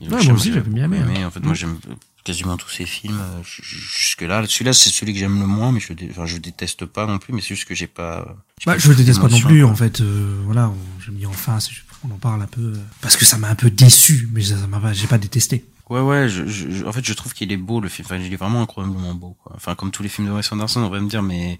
L'île 0.00 0.12
aux 0.12 0.16
Ouais, 0.18 0.24
moi 0.24 0.34
aussi, 0.34 0.52
j'avais 0.52 0.68
bien 0.68 0.84
aimé, 0.84 0.98
hein. 1.22 1.26
En 1.26 1.30
fait 1.30 1.40
moi 1.40 1.52
Mm. 1.52 1.56
j'aime 1.56 1.78
quasiment 2.24 2.56
tous 2.56 2.68
ses 2.70 2.86
films 2.86 3.20
euh, 3.20 3.42
ju- 3.44 3.62
ju- 3.62 3.78
jusque 3.78 4.22
là. 4.22 4.44
Celui-là 4.46 4.72
c'est 4.72 4.90
celui 4.90 5.12
que 5.14 5.18
j'aime 5.20 5.38
le 5.38 5.46
moins 5.46 5.70
mais 5.72 5.78
je 5.80 5.90
le 5.90 5.94
dé- 5.94 6.08
enfin 6.10 6.26
je 6.26 6.36
déteste 6.38 6.84
pas 6.86 7.06
non 7.06 7.18
plus 7.18 7.32
mais 7.32 7.40
c'est 7.40 7.54
juste 7.54 7.66
que 7.68 7.74
j'ai 7.76 7.86
pas. 7.86 8.36
j'ai 8.58 8.66
Bah, 8.66 8.72
pas 8.72 8.78
je 8.78 8.88
le 8.88 8.96
déteste 8.96 9.20
pas 9.20 9.28
non 9.28 9.40
plus, 9.40 9.62
quoi. 9.62 9.70
en 9.70 9.76
fait. 9.76 10.00
euh, 10.00 10.40
voilà, 10.44 10.68
on- 10.68 11.12
me 11.12 11.16
dis 11.18 11.24
enfin, 11.26 11.56
qu'on 12.02 12.10
en 12.10 12.18
parle 12.18 12.42
un 12.42 12.46
peu, 12.48 12.72
parce 13.00 13.16
que 13.16 13.24
ça 13.24 13.38
m'a 13.38 13.48
un 13.48 13.54
peu 13.54 13.70
déçu, 13.70 14.28
mais 14.32 14.42
ça, 14.42 14.58
ça 14.58 14.66
m'a 14.66 14.80
pas, 14.80 14.92
j'ai 14.92 15.06
pas 15.06 15.18
détesté. 15.18 15.64
Ouais, 15.88 16.00
ouais, 16.00 16.28
je, 16.28 16.46
je- 16.46 16.84
en 16.84 16.92
fait, 16.92 17.04
je 17.04 17.12
trouve 17.12 17.32
qu'il 17.32 17.52
est 17.52 17.56
beau, 17.56 17.80
le 17.80 17.88
film. 17.88 18.06
Enfin, 18.06 18.16
il 18.16 18.32
est 18.32 18.36
vraiment 18.36 18.62
incroyablement 18.62 19.14
beau, 19.14 19.36
quoi. 19.42 19.52
Enfin, 19.54 19.74
comme 19.76 19.90
tous 19.92 20.02
les 20.02 20.08
films 20.08 20.26
de 20.28 20.32
Wes 20.32 20.50
Anderson, 20.52 20.80
on 20.82 20.90
va 20.90 21.00
me 21.00 21.08
dire, 21.08 21.22
mais 21.22 21.58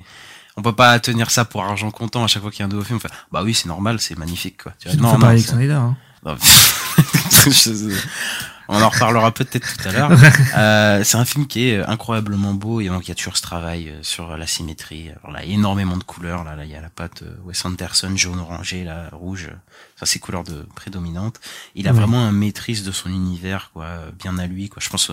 on 0.57 0.63
peut 0.63 0.75
pas 0.75 0.99
tenir 0.99 1.31
ça 1.31 1.45
pour 1.45 1.63
argent 1.63 1.91
comptant 1.91 2.25
à 2.25 2.27
chaque 2.27 2.43
fois 2.43 2.51
qu'il 2.51 2.61
y 2.61 2.63
a 2.63 2.67
un 2.67 2.69
nouveau 2.69 2.83
film. 2.85 2.97
Enfin, 2.97 3.09
bah 3.31 3.43
oui, 3.45 3.55
c'est 3.55 3.67
normal, 3.69 4.01
c'est 4.01 4.19
magnifique, 4.19 4.63
quoi. 4.65 4.73
Tu 4.81 4.89
vois, 4.89 4.97
C'est 4.97 5.01
pas 5.13 5.19
pareil 5.21 5.39
avec 5.39 5.47
Snyder, 5.59 5.73
hein. 5.75 5.97
non, 6.25 6.37
on 8.69 8.81
en 8.83 8.89
reparlera 8.89 9.33
peut-être 9.33 9.77
tout 9.77 9.89
à 9.89 9.93
l'heure. 9.93 10.11
Euh, 10.57 11.05
c'est 11.05 11.17
un 11.19 11.25
film 11.25 11.47
qui 11.47 11.69
est 11.69 11.83
incroyablement 11.85 12.55
beau 12.55 12.81
et 12.81 12.89
donc 12.89 13.05
il 13.07 13.09
y 13.09 13.13
a 13.13 13.15
toujours 13.15 13.37
ce 13.37 13.43
travail 13.43 13.89
euh, 13.91 14.03
sur 14.03 14.37
la 14.37 14.47
symétrie. 14.47 15.11
Alors 15.23 15.33
là, 15.33 15.45
il 15.45 15.51
y 15.51 15.53
a 15.53 15.55
énormément 15.55 15.97
de 15.97 16.03
couleurs. 16.05 16.45
Là, 16.45 16.57
là, 16.57 16.65
il 16.65 16.71
y 16.71 16.75
a 16.75 16.81
la 16.81 16.89
pâte 16.89 17.23
euh, 17.23 17.35
Wes 17.45 17.65
Anderson, 17.65 18.17
jaune, 18.17 18.39
orangé, 18.39 18.85
là, 18.85 19.09
rouge. 19.13 19.51
Ça, 19.97 20.07
c'est 20.07 20.19
couleurs 20.19 20.45
de 20.45 20.67
prédominantes. 20.75 21.41
Il 21.75 21.89
a 21.89 21.93
Ouais. 21.93 21.97
vraiment 21.99 22.25
un 22.27 22.33
maîtrise 22.33 22.85
de 22.85 22.93
son 22.93 23.09
univers, 23.11 23.71
quoi, 23.73 23.85
euh, 23.85 24.11
bien 24.19 24.39
à 24.39 24.47
lui, 24.47 24.69
quoi. 24.69 24.81
Je 24.83 24.89
pense 24.89 25.11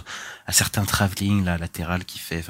à 0.48 0.52
certains 0.52 0.86
travelling, 0.86 1.44
là, 1.46 1.58
latéral 1.58 2.06
qui 2.06 2.20
fait, 2.20 2.44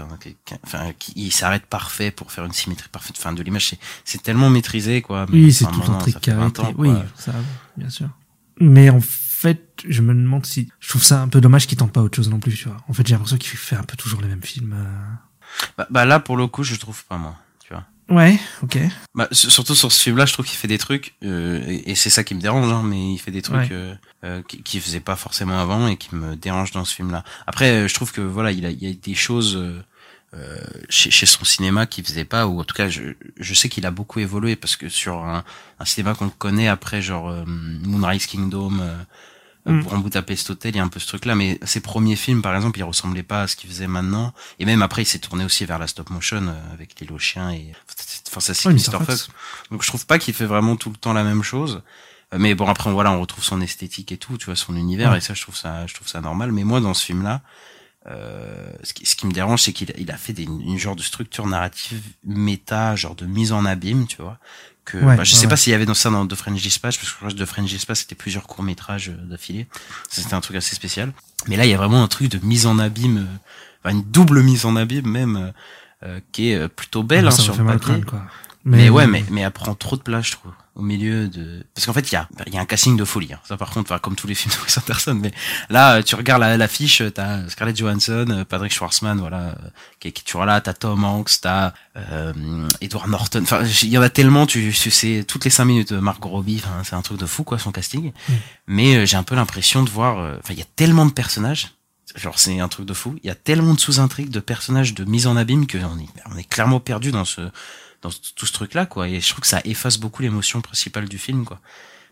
enfin, 0.63 0.91
qui- 0.99 1.13
il 1.15 1.31
s'arrête 1.31 1.65
parfait 1.65 2.11
pour 2.11 2.31
faire 2.31 2.45
une 2.45 2.53
symétrie 2.53 2.89
parfaite. 2.91 3.15
Enfin, 3.17 3.33
de 3.33 3.41
l'image, 3.43 3.75
c'est, 4.05 4.21
tellement 4.23 4.49
maîtrisé, 4.49 5.01
quoi. 5.01 5.25
Mais, 5.29 5.45
Oui, 5.45 5.53
c'est 5.53 5.65
tout 5.65 5.81
un 5.91 5.97
truc 5.97 6.19
carré. 6.21 6.37
20 6.39 6.59
ans, 6.59 6.73
Oui, 6.77 6.91
ça, 7.17 7.33
bien 7.77 7.89
sûr. 7.89 8.09
Mais 8.59 8.89
en 8.89 8.99
fait, 9.01 9.22
je 9.87 10.01
me 10.01 10.13
demande 10.13 10.45
si, 10.45 10.69
je 10.79 10.89
trouve 10.89 11.03
ça 11.03 11.21
un 11.21 11.27
peu 11.27 11.41
dommage 11.41 11.67
qu'il 11.67 11.77
tente 11.77 11.91
pas 11.91 12.01
autre 12.01 12.15
chose 12.15 12.29
non 12.29 12.39
plus, 12.39 12.55
tu 12.55 12.67
vois. 12.67 12.77
En 12.87 12.93
fait, 12.93 13.05
j'ai 13.05 13.13
l'impression 13.13 13.37
qu'il 13.37 13.57
fait 13.57 13.75
un 13.75 13.83
peu 13.83 13.95
toujours 13.97 14.21
les 14.21 14.27
mêmes 14.27 14.43
films. 14.43 14.73
euh. 14.77 15.15
Bah, 15.77 15.87
bah 15.89 16.05
là, 16.05 16.19
pour 16.19 16.37
le 16.37 16.47
coup, 16.47 16.63
je 16.63 16.75
trouve 16.75 17.03
pas, 17.05 17.17
moi. 17.17 17.35
Tu 17.65 17.73
vois. 17.73 17.83
Ouais, 18.09 18.39
ok. 18.61 18.79
Bah, 19.15 19.27
surtout 19.31 19.75
sur 19.75 19.91
ce 19.91 20.01
film-là, 20.03 20.25
je 20.25 20.33
trouve 20.33 20.45
qu'il 20.45 20.57
fait 20.57 20.67
des 20.67 20.77
trucs, 20.77 21.15
euh, 21.23 21.63
et, 21.67 21.91
et 21.91 21.95
c'est 21.95 22.09
ça 22.09 22.23
qui 22.23 22.35
me 22.35 22.41
dérange, 22.41 22.71
hein, 22.71 22.81
mais 22.83 23.13
il 23.13 23.17
fait 23.19 23.31
des 23.31 23.41
trucs 23.41 23.57
Ouais. 23.57 23.69
euh, 23.71 23.95
euh, 24.23 24.41
qui, 24.47 24.61
qui 24.63 24.79
faisait 24.79 24.99
pas 24.99 25.15
forcément 25.15 25.59
avant 25.59 25.87
et 25.87 25.97
qui 25.97 26.15
me 26.15 26.35
dérange 26.35 26.71
dans 26.71 26.85
ce 26.85 26.93
film-là. 26.95 27.23
Après, 27.47 27.69
euh, 27.71 27.87
je 27.87 27.93
trouve 27.93 28.11
que 28.11 28.21
voilà, 28.21 28.51
il, 28.51 28.65
a, 28.65 28.71
il 28.71 28.83
y 28.83 28.89
a 28.89 28.93
des 28.93 29.15
choses 29.15 29.55
euh, 30.33 30.59
chez, 30.89 31.11
chez 31.11 31.25
son 31.27 31.45
cinéma 31.45 31.85
qu'il 31.85 32.03
faisait 32.03 32.25
pas, 32.25 32.47
ou 32.47 32.59
en 32.59 32.63
tout 32.63 32.73
cas, 32.75 32.89
je, 32.89 33.03
je 33.39 33.53
sais 33.53 33.69
qu'il 33.69 33.85
a 33.85 33.91
beaucoup 33.91 34.19
évolué 34.19 34.55
parce 34.55 34.75
que 34.75 34.89
sur 34.89 35.23
un, 35.23 35.43
un 35.79 35.85
cinéma 35.85 36.15
qu'on 36.15 36.29
connaît 36.29 36.67
après, 36.67 37.01
genre 37.01 37.29
euh, 37.29 37.43
Moonrise 37.47 38.25
Kingdom. 38.25 38.79
Euh, 38.81 38.97
Mm. 39.65 39.81
Grand 39.83 39.97
Budapest 39.99 40.49
Hotel, 40.49 40.73
il 40.73 40.77
y 40.77 40.79
a 40.81 40.83
un 40.83 40.89
peu 40.89 40.99
ce 40.99 41.07
truc-là, 41.07 41.35
mais 41.35 41.57
ses 41.63 41.79
premiers 41.79 42.17
films, 42.17 42.41
par 42.41 42.53
exemple, 42.55 42.77
ils 42.79 42.83
ressemblaient 42.83 43.23
pas 43.23 43.43
à 43.43 43.47
ce 43.47 43.55
qu'il 43.55 43.69
faisait 43.69 43.87
maintenant. 43.87 44.33
Et 44.59 44.65
même 44.65 44.81
après, 44.81 45.03
il 45.03 45.05
s'est 45.05 45.19
tourné 45.19 45.45
aussi 45.45 45.63
vers 45.65 45.79
la 45.79 45.87
stop 45.87 46.09
motion 46.09 46.47
euh, 46.47 46.73
avec 46.73 46.99
les 46.99 47.07
chiens 47.19 47.51
et 47.51 47.71
enfin 48.27 48.39
ça 48.41 48.53
c'est 48.53 48.69
Mr. 48.69 49.03
Fox. 49.05 49.29
Donc 49.71 49.83
je 49.83 49.87
trouve 49.87 50.05
pas 50.05 50.19
qu'il 50.19 50.33
fait 50.33 50.45
vraiment 50.45 50.75
tout 50.75 50.89
le 50.89 50.97
temps 50.97 51.13
la 51.13 51.23
même 51.23 51.43
chose. 51.43 51.81
Euh, 52.33 52.37
Mais 52.39 52.55
bon 52.55 52.67
après 52.67 52.91
voilà, 52.91 53.11
on 53.11 53.21
retrouve 53.21 53.43
son 53.43 53.61
esthétique 53.61 54.11
et 54.11 54.17
tout, 54.17 54.37
tu 54.37 54.45
vois 54.47 54.55
son 54.55 54.75
univers 54.75 55.11
Ouais. 55.11 55.19
et 55.19 55.21
ça 55.21 55.33
je 55.33 55.41
trouve 55.43 55.55
ça 55.55 55.85
je 55.87 55.93
trouve 55.93 56.07
ça 56.09 56.19
normal. 56.19 56.51
Mais 56.51 56.63
moi 56.65 56.81
dans 56.81 56.93
ce 56.93 57.05
film 57.05 57.21
là, 57.23 57.41
euh, 58.07 58.69
ce, 58.83 58.93
qui, 58.93 59.05
ce 59.05 59.15
qui 59.15 59.27
me 59.27 59.31
dérange, 59.31 59.61
c'est 59.61 59.71
qu'il 59.71 59.89
a- 59.91 59.97
il 59.97 60.11
a 60.11 60.17
fait 60.17 60.33
des, 60.33 60.43
une 60.43 60.77
genre 60.77 60.95
de 60.95 61.01
structure 61.01 61.47
narrative 61.47 62.01
méta, 62.25 62.95
genre 62.97 63.15
de 63.15 63.25
mise 63.25 63.53
en 63.53 63.63
abîme, 63.65 64.07
tu 64.07 64.21
vois. 64.21 64.39
Que, 64.85 64.97
Ouais, 64.97 65.15
bah, 65.15 65.23
je 65.23 65.33
ouais, 65.33 65.39
sais 65.39 65.47
pas 65.47 65.51
ouais. 65.51 65.57
s'il 65.57 65.71
y 65.71 65.73
avait 65.75 65.85
dans 65.85 65.93
ça 65.93 66.09
dans 66.09 66.27
The 66.27 66.35
French 66.35 66.61
Dispatch, 66.61 66.97
parce 66.97 67.07
que 67.07 67.13
je 67.13 67.15
crois 67.15 67.29
que 67.29 67.35
The 67.35 67.45
French 67.45 67.69
Dispatch 67.69 67.99
c'était 67.99 68.15
plusieurs 68.15 68.43
courts 68.47 68.63
métrages 68.63 69.09
d'affilée. 69.09 69.67
Ça, 70.09 70.21
C'était 70.21 70.33
un 70.33 70.41
truc 70.41 70.57
assez 70.57 70.75
spécial. 70.75 71.13
Mais 71.47 71.55
là, 71.55 71.65
il 71.65 71.71
y 71.71 71.73
a 71.73 71.77
vraiment 71.77 72.03
un 72.03 72.07
truc 72.07 72.29
de 72.29 72.45
mise 72.45 72.65
en 72.65 72.79
abîme, 72.79 73.17
euh, 73.19 73.37
enfin, 73.83 73.95
une 73.95 74.03
double 74.03 74.41
mise 74.43 74.65
en 74.65 74.75
abîme 74.75 75.07
même, 75.07 75.35
euh, 75.37 75.51
euh, 76.05 76.19
qui 76.33 76.49
est 76.49 76.55
euh, 76.55 76.67
plutôt 76.67 77.01
belle 77.03 77.25
Ah, 77.25 77.29
hein, 77.29 77.31
sur 77.31 77.55
le 77.55 77.63
papier. 77.65 77.79
crâne, 77.79 78.05
quoi. 78.05 78.23
Mais, 78.65 78.89
ouais, 78.89 79.07
mais, 79.07 79.25
mais 79.29 79.41
elle 79.41 79.51
prend 79.51 79.75
trop 79.75 79.97
de 79.97 80.01
place, 80.01 80.27
je 80.27 80.31
trouve, 80.33 80.53
au 80.75 80.81
milieu 80.81 81.27
de... 81.27 81.65
Parce 81.75 81.85
qu'en 81.85 81.91
fait, 81.91 82.09
il 82.11 82.13
y 82.13 82.15
a, 82.15 82.29
il 82.47 82.53
y 82.53 82.57
a 82.57 82.61
un 82.61 82.65
casting 82.65 82.95
de 82.95 83.03
folie. 83.03 83.33
Hein. 83.33 83.39
Ça, 83.43 83.57
par 83.57 83.71
contre, 83.71 83.99
comme 83.99 84.15
tous 84.15 84.25
les 84.25 84.35
films 84.35 84.55
de 84.55 84.61
Wes 84.61 84.77
Anderson. 84.77 85.15
Mais 85.21 85.33
là, 85.69 86.01
tu 86.01 86.15
regardes 86.15 86.39
la- 86.39 86.55
l'affiche, 86.55 87.01
euh, 87.01 87.11
t'as 87.11 87.45
Scarlett 87.49 87.75
Johansson, 87.75 88.25
euh, 88.29 88.45
Patrick 88.45 88.71
Schwartzman, 88.71 89.19
voilà, 89.19 89.39
euh, 89.39 89.53
qui, 89.99 90.07
est- 90.07 90.11
qui 90.13 90.21
est 90.21 90.23
toujours 90.23 90.45
là. 90.45 90.61
T'as 90.61 90.73
Tom 90.73 91.03
Hanks, 91.03 91.41
t'as 91.41 91.73
euh, 91.97 92.31
Edward 92.79 93.09
Norton. 93.09 93.41
Enfin, 93.43 93.63
il 93.81 93.89
y 93.89 93.97
en 93.97 94.01
a 94.01 94.09
tellement. 94.09 94.45
Tu, 94.45 94.71
tu 94.71 94.91
sais, 94.91 95.25
toutes 95.27 95.43
les 95.43 95.51
cinq 95.51 95.65
minutes, 95.65 95.91
euh, 95.91 95.99
Margot 95.99 96.29
Robbie. 96.29 96.61
Enfin, 96.63 96.83
c'est 96.85 96.95
un 96.95 97.01
truc 97.01 97.19
de 97.19 97.25
fou, 97.25 97.43
quoi, 97.43 97.59
son 97.59 97.73
casting. 97.73 98.13
Mais 98.67 98.95
euh, 98.95 99.05
j'ai 99.05 99.17
un 99.17 99.23
peu 99.23 99.35
l'impression 99.35 99.83
de 99.83 99.89
voir... 99.89 100.19
euh, 100.19 100.37
Enfin, 100.41 100.53
il 100.53 100.59
y 100.59 100.63
a 100.63 100.67
tellement 100.77 101.05
de 101.05 101.11
personnages. 101.11 101.73
Genre, 102.15 102.39
c'est 102.39 102.59
un 102.59 102.67
truc 102.69 102.85
de 102.85 102.93
fou. 102.93 103.15
Il 103.23 103.27
y 103.27 103.29
a 103.31 103.35
tellement 103.35 103.73
de 103.73 103.79
sous-intrigues, 103.79 104.29
de 104.29 104.39
personnages, 104.39 104.93
de 104.93 105.03
mise 105.03 105.27
en 105.27 105.35
abîme 105.35 105.67
que 105.67 105.77
on 105.79 105.97
est, 105.99 106.07
on 106.31 106.37
est 106.37 106.47
clairement 106.47 106.79
perdu 106.79 107.11
dans 107.11 107.25
ce 107.25 107.41
dans 108.03 108.09
tout 108.35 108.45
ce 108.45 108.51
truc 108.53 108.73
là 108.75 108.85
quoi 108.85 109.07
et 109.09 109.19
je 109.21 109.27
trouve 109.29 109.41
que 109.41 109.47
ça 109.47 109.61
efface 109.65 109.97
beaucoup 109.97 110.21
l'émotion 110.21 110.61
principale 110.61 111.09
du 111.09 111.17
film 111.17 111.45
quoi 111.45 111.59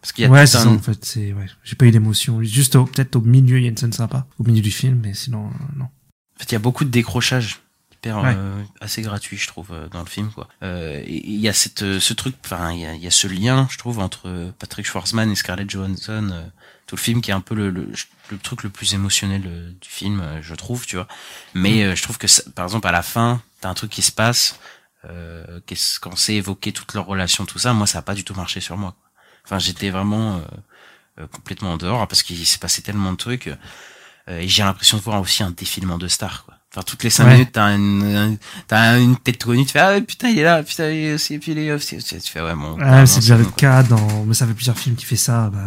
parce 0.02 0.14
qu'il 0.14 0.24
y 0.24 0.26
a 0.28 0.32
ouais, 0.32 0.46
tout 0.46 0.52
c'est 0.52 0.58
un 0.58 0.62
ça, 0.64 0.70
en 0.70 0.80
fait, 0.80 1.06
c'est, 1.06 1.32
ouais. 1.32 1.46
J'ai 1.64 1.76
pas 1.76 1.86
eu 1.86 1.92
d'émotion. 1.92 2.42
Juste 2.42 2.74
peut-être 2.74 3.18
au 3.18 3.22
milieu, 3.22 3.60
il 3.60 3.64
y 3.64 3.66
a 3.68 3.70
une 3.70 3.78
scène 3.78 3.94
sympa. 3.94 4.26
Au 4.40 4.44
milieu 4.44 4.64
du 4.64 4.72
film, 4.72 5.00
mais 5.04 5.14
sinon, 5.14 5.46
euh, 5.50 5.52
non. 5.78 5.84
en 5.86 6.40
fait 6.40 6.46
il 6.50 6.54
y 6.54 6.56
a 6.56 6.60
beaucoup 6.60 6.86
de 6.86 6.90
décrochages 6.90 7.60
hyper 7.92 8.18
Ouais. 8.18 8.34
euh, 8.36 8.64
assez 8.80 9.04
gratuit 9.04 9.38
je 9.38 9.46
trouve 9.46 9.68
euh, 9.74 9.88
dans 9.90 10.00
le 10.00 10.08
film 10.08 10.32
quoi 10.32 10.48
Euh, 10.64 11.00
et 11.06 11.24
il 11.30 11.40
y 11.40 11.48
a 11.48 11.54
cette 11.54 11.84
euh, 11.84 12.00
ce 12.00 12.14
truc 12.16 12.34
enfin 12.44 12.72
il 12.72 12.80
y 12.80 12.86
a, 12.88 12.96
y 12.96 13.06
a 13.06 13.12
ce 13.12 13.28
lien 13.28 13.68
je 13.70 13.78
trouve 13.78 14.00
entre 14.00 14.52
Patrick 14.58 14.88
Schwartzman 14.88 15.30
et 15.30 15.36
Scarlett 15.36 15.70
Johansson 15.70 16.30
euh, 16.34 16.44
tout 16.88 16.96
le 16.96 17.02
film 17.02 17.22
qui 17.22 17.30
est 17.30 17.36
un 17.36 17.42
peu 17.42 17.54
le, 17.54 17.70
le, 17.70 17.88
le 18.32 18.38
truc 18.40 18.64
le 18.64 18.72
plus 18.72 18.96
émotionnel 18.96 19.44
du 19.80 19.88
film 19.88 20.24
je 20.42 20.56
trouve 20.56 20.88
tu 20.88 20.96
vois 20.96 21.08
mais 21.54 21.84
euh, 21.84 21.96
je 21.96 22.02
trouve 22.02 22.18
que 22.18 22.26
ça- 22.28 22.42
par 22.56 22.66
exemple 22.66 22.88
à 22.88 22.92
la 22.92 23.04
fin 23.04 23.40
t'as 23.60 23.70
un 23.70 23.76
truc 23.76 23.92
qui 23.92 24.02
se 24.02 24.12
passe 24.12 24.60
euh, 25.06 25.60
qu'est-ce- 25.66 26.00
quand 26.00 26.16
c'est 26.16 26.36
évoqué 26.36 26.72
toute 26.74 26.94
leur 26.94 27.06
relation 27.06 27.46
tout 27.46 27.60
ça 27.60 27.74
moi 27.74 27.88
ça 27.88 28.00
a 28.00 28.02
pas 28.04 28.16
du 28.16 28.24
tout 28.24 28.34
marché 28.36 28.62
sur 28.62 28.78
moi 28.78 28.92
quoi. 28.94 29.12
enfin 29.46 29.60
j'étais 29.60 29.90
vraiment 29.90 30.38
euh, 30.38 30.42
euh, 31.22 31.28
complètement 31.28 31.74
en 31.74 31.78
dehors 31.78 32.08
parce 32.08 32.24
qu'il 32.24 32.46
s'est 32.46 32.60
passé 32.60 32.82
tellement 32.84 33.12
de 33.12 33.18
trucs 33.18 33.48
euh, 34.30 34.40
et 34.40 34.48
j'ai 34.48 34.64
l'impression 34.64 34.98
de 34.98 35.04
voir 35.04 35.22
aussi 35.22 35.44
un 35.44 35.52
défilement 35.52 35.98
de 36.00 36.08
stars 36.08 36.46
quoi 36.46 36.56
enfin 36.74 36.84
toutes 36.86 37.04
les 37.04 37.10
cinq 37.10 37.26
Ouais. 37.26 37.34
minutes 37.34 37.50
t'as 37.52 37.76
une 37.76 38.04
un- 38.04 38.36
t'as 38.68 38.98
une 39.00 39.18
tête 39.18 39.44
connue 39.44 39.66
tu 39.66 39.72
fais 39.74 39.80
ah 39.80 40.00
putain 40.02 40.30
il 40.30 40.40
est 40.40 40.44
là 40.44 40.64
putain 40.64 40.90
il 40.90 40.98
est 41.06 41.14
aussi 41.14 41.38
puis 41.38 41.52
il 41.52 41.58
est 41.60 41.72
aussi 41.72 41.98
tu 41.98 42.20
fais 42.20 42.42
ouais 42.42 42.56
bon. 42.56 42.78
Ah, 42.82 43.06
c'est 43.06 43.20
déjà 43.20 43.38
le 43.38 43.46
cas 43.46 43.84
dans, 43.84 44.26
mais 44.26 44.34
ça 44.34 44.48
fait 44.48 44.54
plusieurs 44.54 44.78
films 44.78 44.96
qui 44.96 45.06
fait 45.06 45.16
ça, 45.18 45.50
bah, 45.54 45.60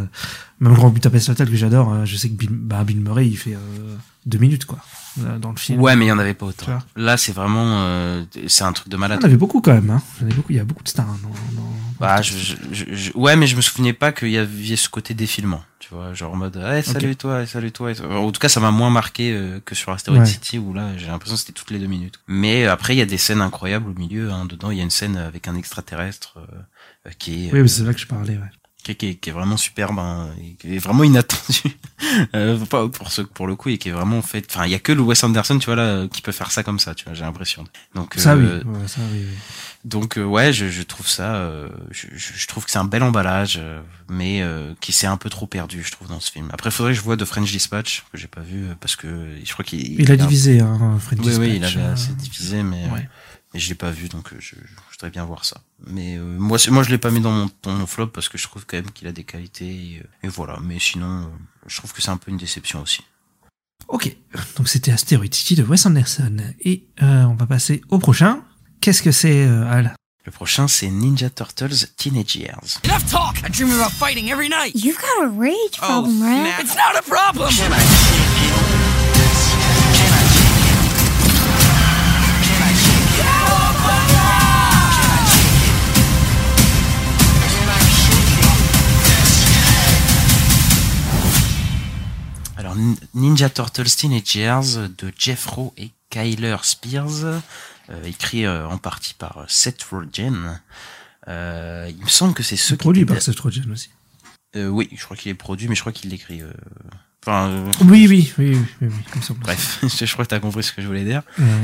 même 0.61 0.73
Grand 0.75 0.88
Budapest 0.90 1.28
Hotel 1.28 1.50
que 1.50 1.56
j'adore, 1.56 1.92
hein, 1.92 2.04
je 2.06 2.16
sais 2.16 2.28
que 2.28 2.34
Bill, 2.34 2.49
bah, 2.52 2.84
Bill 2.84 3.00
Murray, 3.00 3.26
il 3.26 3.37
fait, 3.37 3.54
euh, 3.54 3.96
deux 4.25 4.38
minutes, 4.38 4.64
quoi, 4.64 4.78
euh, 5.20 5.38
dans 5.38 5.50
le 5.50 5.56
film. 5.56 5.80
ouais 5.80 5.94
mais 5.96 6.06
il 6.06 6.08
y 6.08 6.12
en 6.12 6.18
avait 6.18 6.32
pas 6.34 6.46
autant. 6.46 6.78
Là 6.96 7.16
c'est 7.18 7.32
vraiment 7.32 7.82
euh, 7.82 8.25
c'est 8.46 8.64
un 8.64 8.73
truc 8.73 8.88
de 8.88 8.96
Il 8.96 9.00
malade. 9.00 9.18
Y 9.20 9.25
en 9.25 9.26
avait 9.28 9.37
beaucoup 9.37 9.61
quand 9.61 9.75
même, 9.75 9.90
hein. 9.90 10.02
Il 10.23 10.30
y 10.32 10.34
beaucoup, 10.34 10.52
il 10.52 10.56
y 10.56 10.61
a 10.61 10.64
beaucoup 10.64 10.82
de 10.84 10.88
stars, 10.88 11.06
hein, 11.08 11.18
dans, 11.23 11.28
dans- 11.28 11.68
Bah, 12.00 12.23
je, 12.23 12.34
je- 12.73 12.94
je- 12.94 13.12
ouais, 13.14 13.37
mais 13.37 13.46
je 13.46 13.56
me 13.56 13.61
souvenais 13.61 13.92
pas 13.92 14.11
qu'il 14.12 14.30
y 14.30 14.38
avait 14.38 14.76
ce 14.76 14.88
côté 14.88 15.12
défilement, 15.14 15.62
tu 15.86 15.92
vois, 15.94 16.14
genre 16.14 16.32
en 16.32 16.36
mode, 16.36 16.56
eh, 16.56 16.80
salut 16.80 17.14
toi, 17.14 17.42
eh, 17.42 17.46
salut 17.46 17.70
toi. 17.70 17.92
En 18.10 18.32
tout 18.32 18.40
cas, 18.40 18.48
ça 18.48 18.58
m'a 18.58 18.70
moins 18.70 18.88
marqué 18.88 19.32
euh, 19.32 19.60
que 19.62 19.74
sur 19.74 19.92
Asteroid 19.92 20.20
Ouais. 20.20 20.24
City 20.26 20.58
où 20.58 20.72
là, 20.72 20.96
j'ai 20.96 21.08
l'impression 21.08 21.34
que 21.34 21.40
c'était 21.40 21.52
toutes 21.52 21.70
les 21.70 21.78
deux 21.78 21.86
minutes. 21.88 22.20
Mais 22.26 22.64
euh, 22.64 22.72
après, 22.72 22.94
il 22.94 22.98
y 22.98 23.02
a 23.02 23.06
des 23.06 23.18
scènes 23.18 23.42
incroyables 23.42 23.90
au 23.90 23.92
milieu. 23.92 24.30
Hein, 24.30 24.46
dedans, 24.46 24.70
il 24.70 24.78
y 24.78 24.80
a 24.80 24.82
une 24.82 24.88
scène 24.88 25.18
avec 25.18 25.46
un 25.46 25.56
extraterrestre 25.56 26.38
euh, 26.38 27.10
qui 27.18 27.48
est 27.48 27.52
Oui, 27.52 27.60
mais 27.60 27.68
c'est 27.68 27.82
là 27.82 27.92
que 27.92 28.00
je 28.00 28.06
parlais, 28.06 28.32
ouais. 28.38 28.50
Qui, 28.84 28.92
est- 28.92 28.94
qui 28.94 29.06
est, 29.08 29.14
qui 29.16 29.30
est 29.30 29.32
vraiment 29.32 29.56
superbe 29.56 29.98
hein, 29.98 30.28
et 30.40 30.54
qui 30.54 30.76
est 30.76 30.78
vraiment 30.78 31.02
inattendu 31.04 31.76
euh, 32.34 32.58
pas 32.66 32.88
pour 32.88 33.10
ce 33.10 33.22
pour 33.22 33.46
le 33.48 33.56
coup 33.56 33.70
et 33.70 33.78
qui 33.78 33.88
est 33.88 33.92
vraiment 33.92 34.22
fait 34.22 34.44
enfin 34.48 34.66
il 34.66 34.70
y 34.70 34.74
a 34.74 34.78
que 34.78 34.92
le 34.92 35.00
Wes 35.02 35.24
Anderson 35.24 35.58
tu 35.58 35.66
vois 35.66 35.76
là 35.76 36.06
qui 36.08 36.22
peut 36.22 36.32
faire 36.32 36.50
ça 36.52 36.62
comme 36.62 36.78
ça 36.78 36.94
tu 36.94 37.04
vois 37.04 37.14
j'ai 37.14 37.24
l'impression 37.24 37.64
donc 37.94 38.14
Ça, 38.16 38.36
oui. 38.36 38.44
euh, 38.46 38.62
Ouais, 38.64 38.86
ça, 38.86 39.00
oui, 39.12 39.24
oui. 39.28 39.34
donc 39.84 40.18
euh, 40.18 40.24
ouais, 40.24 40.52
je, 40.52 40.68
je 40.68 40.82
trouve 40.82 41.08
ça, 41.08 41.34
euh, 41.36 41.68
je, 41.90 42.06
je 42.14 42.46
trouve 42.46 42.64
que 42.64 42.70
c'est 42.70 42.78
un 42.78 42.84
bel 42.84 43.02
emballage, 43.02 43.56
euh, 43.58 43.80
mais 44.08 44.40
euh, 44.42 44.72
qui 44.80 44.92
s'est 44.92 45.06
un 45.06 45.16
peu 45.16 45.30
trop 45.30 45.46
perdu, 45.46 45.82
je 45.84 45.90
trouve, 45.92 46.08
dans 46.08 46.20
ce 46.20 46.30
film. 46.30 46.48
Après, 46.52 46.70
faudrait 46.70 46.92
que 46.92 46.98
je 46.98 47.02
vois 47.02 47.16
de 47.16 47.24
French 47.24 47.50
Dispatch 47.50 48.04
que 48.12 48.18
j'ai 48.18 48.26
pas 48.28 48.40
vu 48.40 48.64
parce 48.80 48.96
que 48.96 49.08
je 49.44 49.52
crois 49.52 49.64
qu'il 49.64 50.00
Il 50.00 50.10
a 50.12 50.16
divisé, 50.16 50.60
hein, 50.60 50.98
French 51.00 51.20
Oui, 51.24 51.34
oui, 51.38 51.46
il 51.56 51.60
Dispatch, 51.60 51.76
avait 51.76 51.86
euh, 51.86 51.92
assez 51.92 52.12
divisé, 52.14 52.62
mais 52.62 52.84
ouais. 52.92 53.08
Mais 53.54 53.61
je 53.61 53.68
l'ai 53.68 53.76
pas 53.76 53.90
vu, 53.90 54.08
donc 54.08 54.32
euh, 54.32 54.37
je, 54.40 54.56
je 54.56 54.92
voudrais 54.92 55.11
bien 55.11 55.25
voir 55.25 55.44
ça. 55.44 55.61
Mais 55.87 56.16
euh, 56.16 56.23
moi, 56.23 56.58
moi, 56.68 56.82
je 56.82 56.90
l'ai 56.90 56.99
pas 56.99 57.11
mis 57.11 57.20
dans 57.20 57.30
mon, 57.30 57.50
dans 57.62 57.73
mon 57.73 57.87
flop 57.87 58.08
parce 58.08 58.28
que 58.28 58.37
je 58.37 58.42
trouve 58.49 58.66
quand 58.66 58.76
même 58.76 58.90
qu'il 58.90 59.06
a 59.06 59.12
des 59.12 59.25
qualités 59.25 59.64
et, 59.66 60.00
euh, 60.00 60.26
et 60.26 60.28
voilà. 60.28 60.58
Mais 60.61 60.78
sinon, 60.80 61.30
je 61.66 61.76
trouve 61.76 61.92
que 61.92 62.02
c'est 62.02 62.11
un 62.11 62.16
peu 62.16 62.30
une 62.32 62.37
déception 62.37 62.82
aussi. 62.82 63.02
Ok, 63.88 64.16
donc 64.56 64.68
c'était 64.68 64.92
Asteroid 64.92 65.30
City 65.30 65.54
de 65.54 65.62
Wes 65.62 65.87
Anderson. 65.87 66.38
Et 66.61 66.84
euh, 67.02 67.25
on 67.25 67.34
va 67.34 67.46
passer 67.46 67.82
au 67.90 67.99
prochain. 67.99 68.42
Qu'est-ce 68.80 69.02
que 69.02 69.12
c'est, 69.12 69.46
euh, 69.46 69.70
Al? 69.70 69.94
Le 70.25 70.32
prochain, 70.32 70.68
c'est 70.68 70.88
Ninja 70.88 71.28
Turtles 71.28 71.87
Teenage 71.96 72.34
Years. 72.34 72.80
Enough 72.84 73.04
talk! 73.11 73.37
I 73.46 73.50
dream 73.50 73.70
about 73.73 73.92
fighting 73.92 74.30
every 74.30 74.49
night! 74.49 74.73
You've 74.75 74.99
got 74.99 75.25
a 75.25 75.28
rage 75.28 75.76
problem, 75.76 76.23
right? 76.23 76.61
It's 76.61 76.75
not 76.75 76.96
a 76.99 77.02
problem! 77.02 77.52
Alors, 92.75 92.97
Ninja 93.14 93.50
Turtles 93.50 93.85
Teenage 93.97 94.35
Years 94.35 94.76
de 94.99 95.12
Jeff 95.19 95.47
Rowe 95.47 95.73
et 95.76 95.90
Kyler 96.11 96.57
Spears, 96.62 97.25
euh, 97.25 98.04
écrit 98.04 98.45
euh, 98.47 98.66
en 98.69 98.78
partie 98.78 99.14
par 99.14 99.38
euh, 99.38 99.45
Seth 99.49 99.83
Rogen. 99.85 100.61
Euh, 101.28 101.90
il 101.97 102.02
me 102.04 102.09
semble 102.09 102.35
que 102.35 102.43
c'est 102.43 102.57
ceux 102.57 102.76
qui 102.76 102.81
Produit 102.83 103.04
par 103.04 103.21
Seth 103.21 103.38
Rogen 103.40 103.71
aussi. 103.73 103.90
Euh, 104.57 104.69
oui, 104.69 104.88
je 104.95 105.02
crois 105.04 105.16
qu'il 105.16 105.31
est 105.31 105.35
produit, 105.35 105.69
mais 105.69 105.75
je 105.75 105.81
crois 105.81 105.93
qu'il 105.93 106.11
l'écrit. 106.11 106.40
euh, 106.43 106.52
Enfin, 107.26 107.64
Oui, 107.81 108.07
oui, 108.07 108.33
oui, 108.37 108.50
oui, 108.50 108.59
oui, 108.83 108.88
oui, 108.88 108.90
comme 109.11 109.23
ça. 109.23 109.33
bref, 109.38 109.78
je 109.83 110.12
crois 110.12 110.26
que 110.26 110.31
t'as 110.31 110.40
compris 110.40 110.62
ce 110.62 110.73
que 110.75 110.83
je 110.83 110.87
voulais 110.87 111.04
dire. 111.04 111.23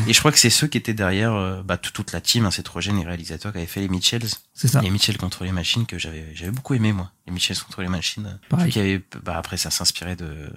Et 0.08 0.14
je 0.14 0.18
crois 0.18 0.32
que 0.32 0.38
c'est 0.38 0.48
ceux 0.48 0.66
qui 0.66 0.78
étaient 0.78 0.94
derrière 0.94 1.62
bah, 1.64 1.76
tout- 1.76 1.92
toute 1.92 2.12
la 2.12 2.22
team, 2.22 2.46
hein, 2.46 2.50
Seth 2.50 2.66
Rogen 2.68 2.98
et 2.98 3.04
réalisateur 3.04 3.52
qui 3.52 3.58
avaient 3.58 3.66
fait 3.66 3.80
les 3.80 3.88
Mitchells. 3.88 4.26
c'est 4.54 4.68
ça. 4.68 4.80
Les 4.80 4.88
Mitchell 4.88 5.18
contre 5.18 5.44
les 5.44 5.52
machines 5.52 5.84
que 5.84 5.98
j'avais 5.98 6.32
j'avais 6.34 6.50
beaucoup 6.50 6.72
aimé 6.72 6.94
moi. 6.94 7.12
Les 7.26 7.32
Mitchells 7.34 7.58
contre 7.58 7.82
les 7.82 7.88
machines. 7.88 8.38
Pareil. 8.48 8.72
Qui 8.72 8.78
avait, 8.80 9.02
bah, 9.22 9.36
après 9.36 9.58
ça 9.58 9.70
s'inspirait 9.70 10.16
de 10.16 10.50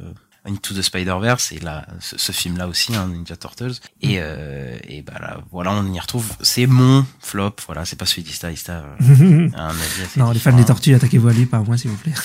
Into 0.45 0.73
the 0.73 0.81
Spider-Verse 0.81 1.51
et 1.53 1.59
là 1.59 1.85
ce, 1.99 2.17
ce 2.17 2.31
film 2.31 2.57
là 2.57 2.67
aussi 2.67 2.95
hein, 2.95 3.07
Ninja 3.07 3.35
Turtles 3.35 3.75
et 4.01 4.15
euh, 4.19 4.77
et 4.87 5.01
bah 5.01 5.13
là 5.19 5.39
voilà 5.51 5.71
on 5.71 5.85
y 5.91 5.99
retrouve 5.99 6.25
c'est 6.41 6.67
mon 6.67 7.05
flop 7.19 7.55
voilà 7.65 7.85
c'est 7.85 7.95
pas 7.95 8.05
celui 8.05 8.23
d'Ista 8.23 8.51
Ista 8.51 8.83
euh, 8.99 9.49
un 9.55 9.69
avis 9.69 10.03
non, 10.15 10.31
les 10.31 10.39
fans 10.39 10.55
des 10.55 10.65
tortues, 10.65 10.93
attaquez-vous 10.93 11.27
à 11.27 11.33
lui, 11.33 11.45
pas 11.45 11.57
à 11.57 11.61
moi, 11.61 11.77
s'il 11.77 11.91
vous 11.91 11.97
plaît. 11.97 12.13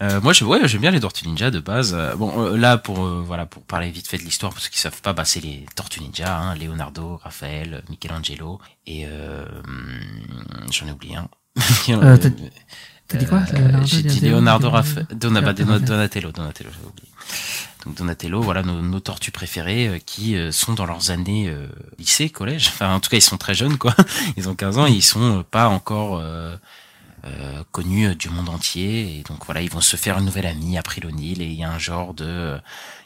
Euh, 0.00 0.20
moi, 0.20 0.32
je, 0.32 0.44
ouais, 0.44 0.60
j'aime 0.68 0.80
bien 0.82 0.92
les 0.92 1.00
Tortues 1.00 1.26
Ninja 1.26 1.50
de 1.50 1.58
base. 1.58 1.92
Euh, 1.94 2.14
Bon, 2.14 2.32
euh, 2.40 2.56
là, 2.56 2.78
pour 2.78 3.04
euh, 3.04 3.22
voilà, 3.26 3.46
pour 3.46 3.64
parler 3.64 3.90
vite 3.90 4.06
fait 4.06 4.18
de 4.18 4.22
l'histoire, 4.22 4.52
parce 4.52 4.68
qu'ils 4.68 4.78
savent 4.78 5.00
pas, 5.02 5.12
bah, 5.12 5.24
c'est 5.24 5.40
les 5.40 5.66
Tortues 5.74 6.00
Ninja, 6.00 6.38
hein, 6.38 6.54
Leonardo, 6.54 7.16
Raphaël, 7.16 7.82
Michelangelo, 7.90 8.60
et 8.86 9.06
euh, 9.06 9.44
hum, 9.66 10.00
j'en 10.70 10.86
ai 10.86 10.92
oublié 10.92 11.16
un. 11.16 11.28
Euh, 11.90 12.16
t'as- 13.08 13.18
dit 13.18 13.26
quoi 13.26 13.38
Euh, 13.54 13.58
Leonardo, 13.58 13.86
J'ai 13.86 14.02
dit 14.02 14.20
Leonardo, 14.20 14.70
Donatello, 15.12 15.78
Donatello. 15.78 16.30
Donatello, 16.32 16.70
oublié. 16.86 17.08
Donc 17.86 17.94
Donatello, 17.96 18.42
voilà 18.42 18.62
nos, 18.62 18.82
nos 18.82 19.00
tortues 19.00 19.30
préférées 19.30 19.88
euh, 19.88 19.98
qui 20.04 20.36
euh, 20.36 20.50
sont 20.52 20.74
dans 20.74 20.84
leurs 20.86 21.10
années 21.10 21.48
euh, 21.48 21.66
lycée, 21.98 22.28
collège. 22.28 22.68
Enfin, 22.74 22.92
en 22.94 23.00
tout 23.00 23.08
cas, 23.10 23.16
ils 23.16 23.22
sont 23.22 23.38
très 23.38 23.54
jeunes, 23.54 23.78
quoi. 23.78 23.94
Ils 24.36 24.48
ont 24.48 24.54
15 24.54 24.78
ans, 24.78 24.86
et 24.86 24.90
ils 24.92 25.02
sont 25.02 25.44
pas 25.50 25.68
encore 25.68 26.18
euh, 26.18 26.56
euh, 27.24 27.62
connus 27.72 28.14
du 28.16 28.28
monde 28.30 28.48
entier. 28.48 29.18
Et 29.18 29.22
donc 29.22 29.44
voilà, 29.46 29.62
ils 29.62 29.70
vont 29.70 29.80
se 29.80 29.96
faire 29.96 30.18
une 30.18 30.24
nouvelle 30.24 30.46
amie 30.46 30.76
après 30.76 31.00
l'O'Neill 31.00 31.40
et 31.42 31.46
il 31.46 31.54
y 31.54 31.64
a 31.64 31.70
un 31.70 31.78
genre 31.78 32.14
de, 32.14 32.58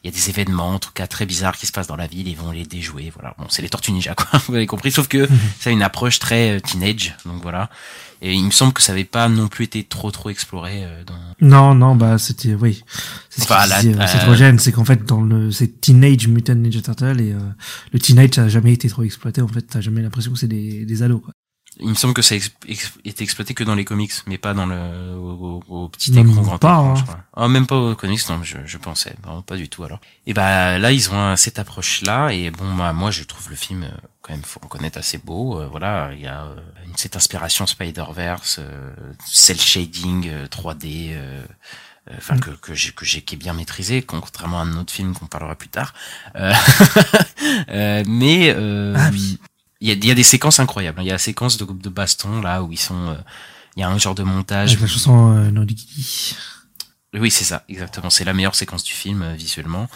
il 0.03 0.11
y 0.11 0.13
a 0.13 0.17
des 0.17 0.29
événements 0.31 0.71
en 0.75 0.79
tout 0.79 0.91
cas 0.93 1.07
très 1.07 1.27
bizarres 1.27 1.57
qui 1.57 1.67
se 1.67 1.73
passent 1.73 1.87
dans 1.87 1.97
la 1.97 2.07
ville. 2.07 2.27
et 2.29 2.33
Ils 2.33 2.37
vont 2.37 2.51
les 2.51 2.65
déjouer. 2.65 3.11
Voilà, 3.15 3.35
bon, 3.39 3.47
c'est 3.51 3.63
les 3.63 3.69
Tortues 3.69 3.93
Ninja, 3.93 4.15
quoi. 4.15 4.39
Vous 4.49 4.55
avez 4.55 4.67
compris. 4.67 4.91
Sauf 4.91 5.07
que 5.09 5.29
ça 5.61 5.71
a 5.71 5.73
une 5.73 5.83
approche 5.83 6.19
très 6.19 6.61
teenage. 6.61 7.15
Donc 7.27 7.43
voilà. 7.43 7.69
Et 8.25 8.35
il 8.35 8.45
me 8.45 8.51
semble 8.53 8.73
que 8.73 8.81
ça 8.81 8.93
avait 8.93 9.05
pas 9.05 9.29
non 9.29 9.49
plus 9.49 9.65
été 9.65 9.83
trop 9.83 10.13
trop 10.13 10.31
exploré 10.31 10.85
euh, 10.85 11.03
dans. 11.05 11.19
Non, 11.41 11.75
non, 11.75 11.97
bah 11.97 12.19
c'était 12.19 12.55
oui. 12.55 12.85
C'est 13.31 13.41
ce 13.41 13.53
Enfin, 13.53 13.65
euh, 13.69 13.95
euh, 13.99 14.59
c'est 14.59 14.71
qu'en 14.71 14.85
fait 14.85 15.05
dans 15.05 15.21
le 15.21 15.51
c'est 15.51 15.81
Teenage 15.81 16.29
Mutant 16.29 16.55
Ninja 16.55 16.81
Turtle 16.81 17.21
et 17.21 17.33
euh, 17.33 17.39
le 17.93 17.99
teenage 17.99 18.31
ça 18.35 18.45
a 18.45 18.49
jamais 18.49 18.73
été 18.73 18.89
trop 18.89 19.03
exploité 19.03 19.43
en 19.43 19.49
fait, 19.49 19.63
t'as 19.63 19.81
jamais 19.81 20.03
l'impression 20.03 20.33
que 20.33 20.39
c'est 20.39 20.47
des 20.47 20.87
des 20.87 21.03
ados 21.03 21.21
quoi. 21.21 21.35
Il 21.81 21.89
me 21.89 21.95
semble 21.95 22.13
que 22.15 22.23
ça 22.23 22.35
ex- 22.35 22.51
ex- 22.69 22.93
était 23.05 23.25
exploité 23.25 23.55
que 23.55 23.65
dans 23.65 23.75
les 23.75 23.85
comics, 23.85 24.13
mais 24.27 24.37
pas 24.39 24.53
dans 24.55 24.67
le 24.67 25.15
au, 25.17 25.63
au- 25.69 25.85
au 25.85 25.89
petit 25.89 26.13
Même 26.13 26.29
écran 26.31 26.43
grand 26.43 26.59
pas, 26.59 26.69
écran, 26.69 26.91
hein. 26.91 26.95
je 26.97 27.03
crois. 27.03 27.19
Ah, 27.35 27.49
même 27.49 27.67
pas 27.67 27.77
aux 27.77 27.95
comics, 27.97 28.21
non, 28.29 28.43
je, 28.43 28.59
je 28.65 28.79
pensais, 28.79 29.15
Bon, 29.23 29.41
pas 29.43 29.57
du 29.57 29.69
tout 29.69 29.83
alors. 29.85 30.01
Et 30.27 30.35
bah 30.35 30.79
là, 30.79 30.93
ils 30.93 31.11
ont 31.11 31.35
cette 31.37 31.59
approche-là, 31.59 32.31
et 32.31 32.51
bon, 32.51 32.75
bah, 32.75 32.93
moi, 32.93 33.11
je 33.11 33.23
trouve 33.25 33.49
le 33.49 33.57
film 33.57 33.85
euh, 33.85 33.89
quand 34.21 34.33
même, 34.35 34.43
faut 34.43 34.61
reconnaître 34.63 34.99
assez 34.99 35.19
beau. 35.19 35.61
euh, 35.61 35.67
voilà, 35.69 36.11
il 36.13 36.21
y 36.21 36.27
a 36.27 36.43
euh, 36.45 36.57
une, 36.87 36.97
cette 36.97 37.17
inspiration 37.17 37.67
Spider-Verse, 37.67 38.59
euh, 38.61 38.91
cel 39.27 39.59
shading 39.59 40.29
euh, 40.29 40.47
3D. 40.49 41.13
euh, 41.15 41.43
euh, 42.11 42.15
Enfin 42.19 42.37
que 42.37 42.51
que 42.51 42.75
j'ai 42.75 42.91
que 42.91 43.05
j'ai 43.05 43.23
qui 43.23 43.37
est 43.37 43.39
bien 43.39 43.53
maîtrisé, 43.55 44.03
contrairement 44.03 44.59
à 44.59 44.65
un 44.65 44.77
autre 44.77 44.93
film 44.93 45.15
qu'on 45.15 45.27
parlera 45.27 45.55
plus 45.55 45.69
tard. 45.69 45.95
Euh, 46.35 46.53
euh, 47.71 48.03
mais 48.07 48.53
euh, 48.57 48.95
Ah 48.99 49.09
oui. 49.13 49.39
Il 49.83 49.89
y 49.89 49.91
a, 49.93 50.09
y 50.09 50.11
a 50.11 50.15
des 50.15 50.23
séquences 50.23 50.61
incroyables. 50.61 50.99
hein. 51.01 51.03
Il 51.05 51.09
y 51.09 51.11
a 51.11 51.15
la 51.15 51.19
séquence 51.19 51.57
de, 51.59 51.65
de 51.65 51.89
baston 51.91 52.41
là 52.41 52.63
où 52.63 52.73
ils 52.73 52.79
sont. 52.79 53.09
euh, 53.09 53.17
il 53.77 53.81
y 53.81 53.83
a 53.83 53.89
un 53.89 53.99
genre 53.99 54.15
de 54.15 54.23
montage. 54.23 54.71
Avec 54.71 54.83
la 54.83 54.87
chanson 54.87 55.37
euh, 55.37 55.51
No. 55.51 55.65
Oui, 57.15 57.31
c'est 57.31 57.45
ça, 57.45 57.65
exactement. 57.69 58.09
C'est 58.09 58.25
la 58.25 58.33
meilleure 58.33 58.55
séquence 58.55 58.85
du 58.85 58.93
film 58.95 59.23
euh, 59.23 59.35
visuellement. 59.35 59.89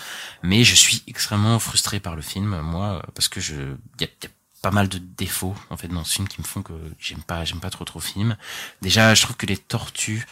Mais 0.42 0.64
je 0.64 0.74
suis 0.74 1.02
extrêmement 1.06 1.58
frustré 1.58 1.98
par 2.00 2.14
le 2.14 2.22
film, 2.22 2.60
moi, 2.60 3.02
parce 3.14 3.28
que 3.28 3.40
je, 3.40 3.54
y 4.00 4.04
a, 4.04 4.08
y 4.22 4.26
a 4.26 4.30
pas 4.62 4.70
mal 4.70 4.88
de 4.88 4.98
défauts 4.98 5.54
en 5.70 5.76
fait 5.76 5.88
dans 5.88 6.04
ce 6.04 6.14
film 6.14 6.28
qui 6.28 6.40
me 6.40 6.46
font 6.46 6.62
que 6.62 6.72
j'aime 6.98 7.22
pas, 7.22 7.44
j'aime 7.44 7.60
pas 7.60 7.70
trop 7.70 7.84
trop 7.84 8.00
le 8.00 8.04
film. 8.04 8.36
Déjà, 8.82 9.14
je 9.14 9.22
trouve 9.22 9.36
que 9.36 9.46
les 9.46 9.56
tortues, 9.56 10.26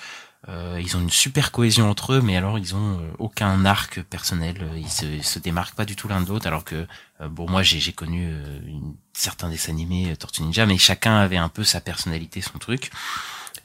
euh, 0.49 0.81
ils 0.83 0.97
ont 0.97 1.01
une 1.01 1.11
super 1.11 1.53
cohésion 1.53 1.89
entre 1.89 2.13
eux, 2.15 2.21
mais 2.21 2.37
alors 2.37 2.59
ils 2.59 2.75
ont 2.75 2.99
euh, 3.01 3.11
aucun 3.19 3.65
arc 3.65 4.03
personnel. 4.03 4.57
euh, 4.63 4.79
Ils 4.79 4.91
se, 4.91 5.23
se 5.23 5.39
démarquent 5.39 5.75
pas 5.75 5.85
du 5.85 5.97
tout 5.97 6.09
l'un 6.09 6.21
de 6.21 6.29
l'autre, 6.29 6.47
alors 6.47 6.65
que 6.65 6.87
bon, 7.31 7.49
moi 7.49 7.63
j'ai 7.63 7.93
connu 7.93 8.29
certains 9.13 9.49
dessins 9.49 9.73
animés 9.73 10.15
Tortue 10.17 10.43
Ninja, 10.43 10.67
mais 10.67 10.77
chacun 10.77 11.17
avait 11.17 11.37
un 11.37 11.49
peu 11.49 11.65
sa 11.65 11.81
personnalité, 11.81 12.41
son 12.41 12.59
truc. 12.59 12.91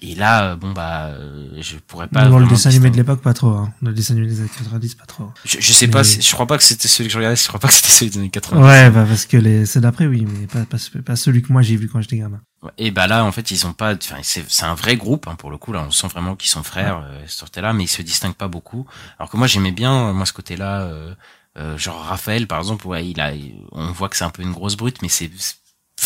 Et 0.01 0.15
là, 0.15 0.51
euh, 0.51 0.55
bon 0.55 0.71
bah, 0.71 1.07
euh, 1.07 1.49
je 1.59 1.75
pourrais 1.77 2.07
pas. 2.07 2.25
Dans 2.27 2.39
le 2.39 2.47
dessin 2.47 2.69
animé 2.69 2.89
de 2.89 2.95
l'époque, 2.95 3.21
pas 3.21 3.33
trop. 3.33 3.49
Hein. 3.49 3.73
Le 3.81 3.91
dessin 3.91 4.13
animé 4.13 4.27
des 4.27 4.39
années 4.39 4.49
90, 4.57 4.95
pas 4.95 5.05
trop. 5.05 5.29
Je, 5.43 5.57
je 5.59 5.73
sais 5.73 5.87
Mais- 5.87 5.91
pas, 5.91 6.03
je 6.03 6.31
crois 6.31 6.47
pas 6.47 6.57
que 6.57 6.63
c'était 6.63 6.87
celui 6.87 7.07
que 7.09 7.13
je 7.13 7.17
regardais, 7.17 7.35
je 7.35 7.47
crois 7.47 7.59
pas 7.59 7.67
que 7.67 7.73
c'était 7.73 7.89
celui 7.91 8.11
des 8.11 8.17
années 8.19 8.29
80. 8.29 8.61
Ouais, 8.65 8.89
bah 8.91 9.05
parce 9.07 9.25
que 9.25 9.35
les 9.37 9.65
ceux 9.65 9.81
d'après, 9.81 10.07
oui, 10.07 10.25
mais 10.25 10.47
pas, 10.47 10.63
pas, 10.65 10.77
pas 11.05 11.15
celui 11.15 11.41
que 11.41 11.51
moi 11.51 11.61
j'ai 11.61 11.75
vu 11.75 11.89
quand 11.89 11.99
j'étais 12.01 12.17
gamin. 12.17 12.39
Et 12.77 12.91
bah 12.91 13.07
là, 13.07 13.23
en 13.25 13.31
fait, 13.31 13.51
ils 13.51 13.65
ont 13.67 13.73
pas, 13.73 13.93
enfin, 13.95 14.17
c'est, 14.21 14.63
un 14.63 14.73
vrai 14.73 14.95
groupe, 14.97 15.27
hein, 15.27 15.35
pour 15.35 15.49
le 15.51 15.57
coup, 15.57 15.71
là, 15.73 15.83
on 15.87 15.91
sent 15.91 16.07
vraiment 16.07 16.35
qu'ils 16.35 16.49
sont 16.49 16.63
frères, 16.63 17.03
euh, 17.05 17.21
ce 17.27 17.43
côté-là, 17.43 17.73
mais 17.73 17.83
ils 17.85 17.87
se 17.87 18.01
distinguent 18.01 18.33
pas 18.35 18.47
beaucoup. 18.49 18.85
Alors 19.17 19.29
que 19.29 19.37
moi, 19.37 19.47
j'aimais 19.47 19.71
bien, 19.71 20.11
moi, 20.13 20.25
ce 20.25 20.33
côté-là, 20.33 20.81
euh, 20.81 21.13
euh, 21.57 21.77
genre 21.77 22.01
Raphaël, 22.03 22.47
par 22.47 22.59
exemple, 22.59 22.85
ouais, 22.87 23.07
il 23.07 23.19
a, 23.21 23.31
on 23.71 23.91
voit 23.91 24.07
que 24.09 24.15
c'est 24.17 24.23
un 24.25 24.29
peu 24.29 24.43
une 24.43 24.51
grosse 24.51 24.75
brute, 24.77 25.01
mais 25.01 25.09
c'est- 25.09 25.31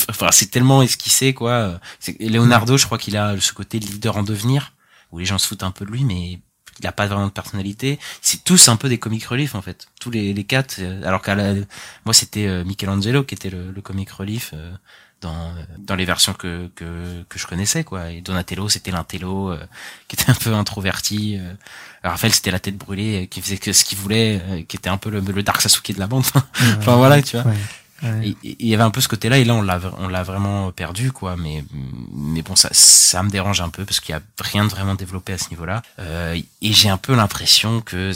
enfin, 0.10 0.30
c'est 0.32 0.52
tellement 0.52 0.82
esquissé, 0.82 1.34
quoi. 1.34 1.80
Leonardo, 2.20 2.78
je 2.78 2.86
crois 2.86 2.98
qu'il 2.98 3.18
a 3.18 3.40
ce 3.40 3.54
côté 3.54 3.80
leader 3.80 4.18
en 4.18 4.24
devenir, 4.24 4.74
où 5.12 5.20
les 5.20 5.26
gens 5.26 5.38
se 5.38 5.48
foutent 5.48 5.64
un 5.64 5.72
peu 5.72 5.86
de 5.86 5.92
lui, 5.92 6.04
mais 6.04 6.40
il 6.80 6.88
a 6.88 6.92
pas 6.92 7.08
vraiment 7.08 7.28
de 7.28 7.32
personnalité. 7.32 8.00
C'est 8.22 8.44
tous 8.44 8.68
un 8.68 8.76
peu 8.76 8.90
des 8.90 8.98
comic 8.98 9.24
relief, 9.26 9.56
en 9.56 9.62
fait. 9.62 9.88
Tous 10.00 10.10
les, 10.10 10.34
les 10.34 10.44
quatre, 10.44 10.78
euh, 10.80 11.04
alors 11.06 11.22
qu'à 11.22 11.36
moi, 12.06 12.14
c'était 12.14 12.48
euh, 12.48 12.64
Michelangelo 12.64 13.24
qui 13.24 13.36
était 13.36 13.50
le, 13.50 13.72
le 13.72 13.82
comic 13.82 14.10
relief, 14.12 14.52
euh, 14.54 14.72
dans 15.22 15.54
dans 15.78 15.96
les 15.96 16.04
versions 16.04 16.34
que 16.34 16.70
que 16.76 17.24
que 17.30 17.40
je 17.40 17.48
connaissais 17.48 17.86
quoi 17.86 18.12
et 18.12 18.20
Donatello 18.20 18.68
c'était 18.68 18.92
l'intello 18.92 19.52
euh, 19.52 19.66
qui 20.10 20.18
était 20.18 20.30
un 20.30 20.34
peu 20.36 20.54
introverti 20.54 21.40
Raphaël 22.04 22.34
c'était 22.34 22.52
la 22.52 22.60
tête 22.60 22.78
brûlée 22.78 23.30
qui 23.32 23.42
faisait 23.42 23.58
que 23.58 23.72
ce 23.72 23.86
qu'il 23.86 23.98
voulait 23.98 24.66
qui 24.68 24.76
était 24.76 24.90
un 24.90 24.98
peu 24.98 25.10
le, 25.10 25.22
le 25.22 25.42
Dark 25.42 25.62
Sasuke 25.62 25.94
de 25.94 26.00
la 26.00 26.08
bande 26.08 26.26
enfin 26.78 26.98
voilà 26.98 27.22
tu 27.22 27.38
vois. 27.38 27.54
Il 28.04 28.68
y 28.68 28.74
avait 28.74 28.84
un 28.84 28.92
peu 28.92 29.02
ce 29.02 29.08
côté-là 29.08 29.38
et 29.38 29.46
là 29.46 29.56
on 29.56 30.08
l'a 30.08 30.24
vraiment 30.24 30.72
perdu 30.72 31.12
quoi. 31.12 31.36
Mais 31.38 31.64
mais 32.12 32.42
bon 32.42 32.56
ça 32.56 32.70
ça 32.72 33.24
me 33.24 33.30
dérange 33.30 33.62
un 33.62 33.70
peu 33.70 33.86
parce 33.86 34.00
qu'il 34.00 34.14
y 34.14 34.18
a 34.18 34.22
rien 34.40 34.66
de 34.66 34.70
vraiment 34.70 34.96
développé 34.96 35.34
à 35.34 35.38
ce 35.38 35.50
niveau-là. 35.50 35.82
Euh, 36.00 36.40
et 36.62 36.74
j'ai 36.74 36.90
un 36.90 36.98
peu 36.98 37.16
l'impression 37.16 37.82
que 37.82 38.12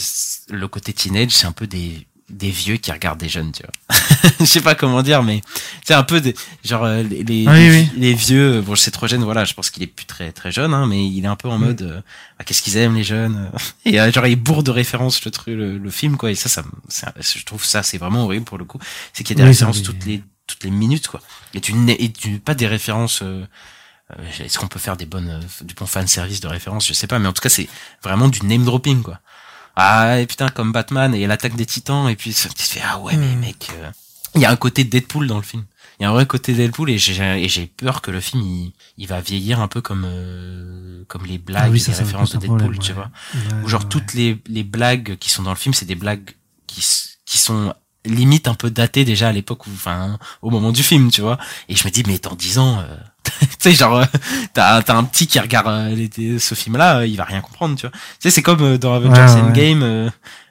le 0.49 0.67
côté 0.67 0.93
teenage 0.93 1.31
c'est 1.31 1.47
un 1.47 1.51
peu 1.51 1.67
des 1.67 2.05
des 2.29 2.49
vieux 2.51 2.75
qui 2.77 2.91
regardent 2.91 3.19
des 3.19 3.29
jeunes 3.29 3.51
tu 3.53 3.63
vois. 3.63 3.97
Je 4.39 4.45
sais 4.45 4.59
pas 4.61 4.75
comment 4.75 5.01
dire 5.01 5.23
mais 5.23 5.41
c'est 5.85 5.93
un 5.93 6.03
peu 6.03 6.19
des 6.19 6.35
genre 6.65 6.83
euh, 6.83 7.01
les 7.01 7.23
les, 7.23 7.45
Ah 7.47 7.53
oui, 7.53 7.59
les, 7.59 7.69
oui. 7.79 7.89
les 7.95 8.13
vieux 8.13 8.61
bon 8.61 8.75
c'est 8.75 8.91
trop 8.91 9.07
jeune 9.07 9.23
voilà 9.23 9.45
je 9.45 9.53
pense 9.53 9.69
qu'il 9.69 9.81
est 9.83 9.87
plus 9.87 10.05
très 10.05 10.33
très 10.33 10.51
jeune 10.51 10.73
hein, 10.73 10.85
mais 10.87 11.07
il 11.07 11.23
est 11.23 11.27
un 11.27 11.37
peu 11.37 11.47
en 11.47 11.57
Mm. 11.57 11.65
mode 11.65 11.81
euh, 11.83 12.01
ah, 12.37 12.43
qu'est-ce 12.43 12.61
qu'ils 12.61 12.75
aiment 12.75 12.95
les 12.95 13.03
jeunes 13.05 13.49
et 13.85 13.99
euh, 14.01 14.11
genre 14.13 14.27
il 14.27 14.35
bourre 14.35 14.63
de 14.63 14.71
références 14.71 15.23
le 15.23 15.31
truc 15.31 15.55
le, 15.55 15.77
le 15.77 15.89
film 15.89 16.17
quoi 16.17 16.29
et 16.29 16.35
ça 16.35 16.49
ça 16.49 16.63
c'est- 16.89 17.39
je 17.39 17.45
trouve 17.45 17.63
ça 17.63 17.81
c'est 17.81 17.97
vraiment 17.97 18.25
horrible 18.25 18.43
pour 18.45 18.57
le 18.57 18.65
coup. 18.65 18.79
C'est 19.13 19.23
qu'il 19.23 19.37
y 19.39 19.41
a 19.41 19.45
des 19.45 19.53
ça, 19.53 19.65
références 19.67 19.83
toutes 19.83 20.05
les 20.05 20.21
toutes 20.47 20.63
les 20.65 20.71
minutes 20.71 21.07
quoi. 21.07 21.21
Et 21.53 21.61
tu 21.61 21.73
n'es- 21.73 21.95
et 21.97 22.11
tu 22.11 22.39
pas 22.39 22.55
des 22.55 22.67
références 22.67 23.21
euh, 23.23 23.45
est-ce 24.39 24.57
qu'on 24.57 24.67
peut 24.67 24.79
faire 24.79 24.95
des 24.95 25.05
bonnes 25.05 25.41
du 25.63 25.73
bon 25.73 25.85
fan 25.85 26.07
service 26.07 26.39
de 26.39 26.47
références 26.47 26.87
je 26.87 26.93
sais 26.93 27.07
pas 27.07 27.19
mais 27.19 27.27
en 27.27 27.33
tout 27.33 27.41
cas 27.41 27.49
c'est 27.49 27.67
vraiment 28.03 28.29
du 28.29 28.45
name 28.45 28.63
dropping 28.63 29.01
quoi 29.01 29.19
ah 29.79 30.19
et 30.19 30.25
putain 30.25 30.49
comme 30.49 30.71
Batman 30.71 31.13
et 31.15 31.25
l'attaque 31.27 31.55
des 31.55 31.65
Titans 31.65 32.09
et 32.09 32.15
puis 32.15 32.33
tu 32.33 32.47
te 32.49 32.61
fais 32.61 32.81
ah 32.83 32.99
ouais 32.99 33.15
mais 33.15 33.35
Hmm. 33.35 33.39
mec 33.39 33.69
euh, 33.73 33.91
il 34.35 34.41
y 34.41 34.45
a 34.45 34.51
un 34.51 34.55
côté 34.57 34.83
Deadpool 34.83 35.27
dans 35.27 35.37
le 35.37 35.43
film 35.43 35.63
il 35.99 36.03
y 36.03 36.05
a 36.05 36.09
un 36.09 36.13
vrai 36.13 36.25
côté 36.25 36.53
Deadpool 36.53 36.89
et 36.89 36.97
j'ai 36.97 37.65
peur 37.67 38.01
que 38.01 38.11
le 38.11 38.19
film 38.21 38.41
il, 38.41 38.73
il 38.97 39.07
va 39.07 39.19
vieillir 39.21 39.61
un 39.61 39.67
peu 39.67 39.81
comme 39.81 40.05
euh, 40.05 41.03
comme 41.07 41.25
les 41.25 41.37
blagues 41.37 41.63
Ah 41.67 41.69
oui, 41.71 41.77
et 41.77 41.79
ça, 41.79 41.91
les 41.91 41.97
références 41.99 42.31
de 42.33 42.37
Deadpool 42.37 42.57
problème, 42.59 42.81
tu 42.81 42.91
ouais. 42.91 42.95
vois 42.95 43.09
Ouais, 43.33 43.63
ou 43.63 43.67
genre 43.67 43.81
ouais. 43.81 43.87
toutes 43.89 44.13
les, 44.13 44.37
les 44.47 44.63
blagues 44.63 45.15
qui 45.17 45.29
sont 45.29 45.43
dans 45.43 45.49
le 45.51 45.55
film, 45.57 45.73
c'est 45.73 45.85
des 45.85 45.95
blagues 45.95 46.31
qui, 46.67 46.83
qui 47.25 47.37
sont 47.37 47.73
limite 48.05 48.47
un 48.47 48.53
peu 48.53 48.69
datées 48.69 49.05
déjà 49.05 49.29
à 49.29 49.31
l'époque 49.31 49.65
où, 49.67 49.71
enfin, 49.73 50.17
au 50.41 50.49
moment 50.49 50.71
du 50.71 50.83
film, 50.83 51.11
tu 51.11 51.21
vois. 51.21 51.37
Et 51.67 51.75
je 51.75 51.83
me 51.85 51.91
dis, 51.91 52.03
mais 52.07 52.19
dans 52.19 52.35
10 52.35 52.57
ans, 52.59 52.79
euh, 52.79 52.95
tu 53.41 53.47
sais, 53.59 53.73
genre, 53.73 53.97
euh, 53.97 54.05
t'as, 54.53 54.81
t'as 54.81 54.95
un 54.95 55.03
petit 55.03 55.27
qui 55.27 55.39
regarde 55.39 55.67
euh, 55.67 56.39
ce 56.39 56.55
film-là, 56.55 56.99
euh, 56.99 57.07
il 57.07 57.15
va 57.17 57.23
rien 57.23 57.41
comprendre, 57.41 57.75
tu 57.75 57.81
vois. 57.87 57.91
Tu 57.91 57.99
sais, 58.19 58.31
c'est 58.31 58.41
comme 58.43 58.77
dans 58.77 58.93
Avengers 58.93 59.21
Ouais. 59.21 59.41
Endgame, 59.41 59.83
euh, 59.83 60.09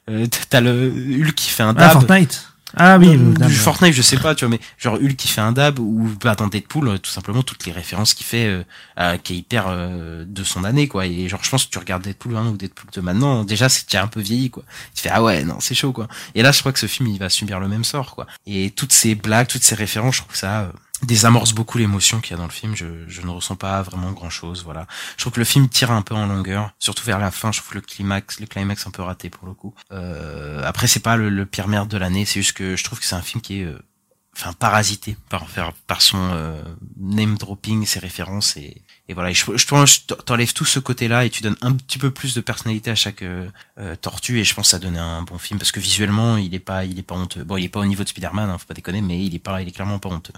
euh, 0.09 0.25
t'as 0.49 0.61
le 0.61 0.89
Hulk 1.21 1.33
qui 1.35 1.49
fait 1.49 1.63
un 1.63 1.69
Ah, 1.69 1.73
dab. 1.73 1.91
Fortnite. 1.93 2.43
Ah 2.79 2.97
oui, 2.99 3.15
le 3.17 3.31
du 3.31 3.33
dab. 3.33 3.49
Fortnite, 3.49 3.93
je 3.93 4.01
sais 4.01 4.17
pas, 4.17 4.35
tu 4.35 4.45
vois, 4.45 4.51
mais 4.51 4.59
genre 4.77 4.95
Hulk 4.95 5.15
qui 5.15 5.29
fait 5.29 5.41
un 5.41 5.53
dab 5.53 5.79
ou 5.79 6.11
bah, 6.21 6.35
dans 6.35 6.47
Deadpool, 6.47 6.99
tout 6.99 7.09
simplement 7.09 7.41
toutes 7.41 7.65
les 7.65 7.71
références 7.71 8.13
qu'il 8.13 8.25
fait, 8.25 8.45
euh, 8.45 8.63
euh, 8.99 9.17
qui 9.17 9.33
est 9.33 9.37
hyper 9.37 9.65
euh, 9.67 10.25
de 10.27 10.43
son 10.43 10.63
année, 10.65 10.87
quoi. 10.87 11.05
Et 11.07 11.27
genre, 11.29 11.39
je 11.43 11.49
pense 11.49 11.65
que 11.65 11.71
tu 11.71 11.79
regardes 11.79 12.03
Deadpool 12.03 12.35
1 12.35 12.47
ou 12.47 12.57
Deadpool 12.57 12.91
de 12.93 13.01
maintenant, 13.01 13.43
déjà 13.45 13.69
c'est 13.69 13.85
déjà 13.89 14.03
un 14.03 14.07
peu 14.07 14.19
vieilli, 14.19 14.49
quoi. 14.51 14.63
Tu 14.93 15.01
fais 15.01 15.09
ah 15.11 15.23
ouais, 15.23 15.43
non, 15.43 15.55
c'est 15.59 15.75
chaud, 15.75 15.93
quoi. 15.93 16.07
Et 16.35 16.41
là, 16.43 16.51
je 16.51 16.59
crois 16.59 16.73
que 16.73 16.79
ce 16.79 16.87
film, 16.87 17.07
il 17.07 17.17
va 17.17 17.29
subir 17.29 17.59
le 17.59 17.67
même 17.69 17.85
sort, 17.85 18.13
quoi. 18.13 18.27
Et 18.45 18.69
toutes 18.71 18.93
ces 18.93 19.15
blagues, 19.15 19.47
toutes 19.47 19.63
ces 19.63 19.75
références, 19.75 20.17
je 20.17 20.21
trouve 20.21 20.35
ça 20.35 20.69
désamorce 21.03 21.53
beaucoup 21.53 21.77
l'émotion 21.77 22.19
qu'il 22.21 22.31
y 22.31 22.33
a 22.33 22.37
dans 22.37 22.45
le 22.45 22.51
film. 22.51 22.75
Je, 22.75 22.85
je 23.07 23.21
ne 23.21 23.29
ressens 23.29 23.55
pas 23.55 23.81
vraiment 23.81 24.11
grand 24.11 24.29
chose, 24.29 24.63
voilà. 24.63 24.87
Je 25.15 25.23
trouve 25.23 25.33
que 25.33 25.39
le 25.39 25.45
film 25.45 25.69
tire 25.69 25.91
un 25.91 26.01
peu 26.01 26.15
en 26.15 26.25
longueur, 26.27 26.71
surtout 26.79 27.03
vers 27.05 27.19
la 27.19 27.31
fin. 27.31 27.51
Je 27.51 27.61
trouve 27.61 27.75
le 27.75 27.81
climax, 27.81 28.39
le 28.39 28.47
climax 28.47 28.87
un 28.87 28.91
peu 28.91 29.01
raté 29.03 29.29
pour 29.29 29.47
le 29.47 29.53
coup. 29.53 29.73
Euh, 29.91 30.63
après, 30.65 30.87
c'est 30.87 30.99
pas 31.01 31.15
le, 31.15 31.29
le 31.29 31.45
pire 31.45 31.67
merde 31.67 31.89
de 31.89 31.97
l'année, 31.97 32.25
c'est 32.25 32.41
juste 32.41 32.53
que 32.57 32.75
je 32.75 32.83
trouve 32.83 32.99
que 32.99 33.05
c'est 33.05 33.15
un 33.15 33.21
film 33.21 33.41
qui 33.41 33.61
est, 33.61 33.65
euh, 33.65 33.79
enfin, 34.35 34.53
parasité 34.53 35.17
par 35.29 35.47
faire 35.49 35.73
par 35.87 36.01
son 36.01 36.17
euh, 36.33 36.61
name 36.99 37.37
dropping, 37.37 37.85
ses 37.85 37.99
références 37.99 38.57
et, 38.57 38.81
et 39.07 39.13
voilà. 39.13 39.29
Et 39.31 39.33
je, 39.33 39.45
je, 39.55 39.67
t'en- 39.67 39.85
je 39.85 39.99
t'enlève 40.25 40.53
tout 40.53 40.65
ce 40.65 40.79
côté-là 40.79 41.25
et 41.25 41.29
tu 41.29 41.41
donnes 41.43 41.57
un 41.61 41.73
petit 41.73 41.97
peu 41.99 42.11
plus 42.11 42.33
de 42.33 42.41
personnalité 42.41 42.89
à 42.91 42.95
chaque 42.95 43.21
euh, 43.21 43.47
euh, 43.79 43.95
tortue 43.95 44.39
et 44.39 44.43
je 44.43 44.53
pense 44.55 44.67
que 44.67 44.71
ça 44.71 44.79
donne 44.79 44.97
un 44.97 45.21
bon 45.21 45.37
film 45.37 45.59
parce 45.59 45.71
que 45.71 45.79
visuellement, 45.79 46.37
il 46.37 46.53
est 46.55 46.59
pas, 46.59 46.85
il 46.85 46.97
est 46.99 47.03
pas 47.03 47.15
honteux. 47.15 47.43
Bon, 47.43 47.57
il 47.57 47.65
est 47.65 47.69
pas 47.69 47.79
au 47.81 47.85
niveau 47.85 48.03
de 48.03 48.09
Spider-Man, 48.09 48.49
hein, 48.49 48.57
faut 48.57 48.65
pas 48.67 48.73
déconner, 48.73 49.01
mais 49.01 49.23
il 49.23 49.35
est 49.35 49.39
pas, 49.39 49.61
il 49.61 49.67
est 49.67 49.71
clairement 49.71 49.99
pas 49.99 50.09
honteux. 50.09 50.33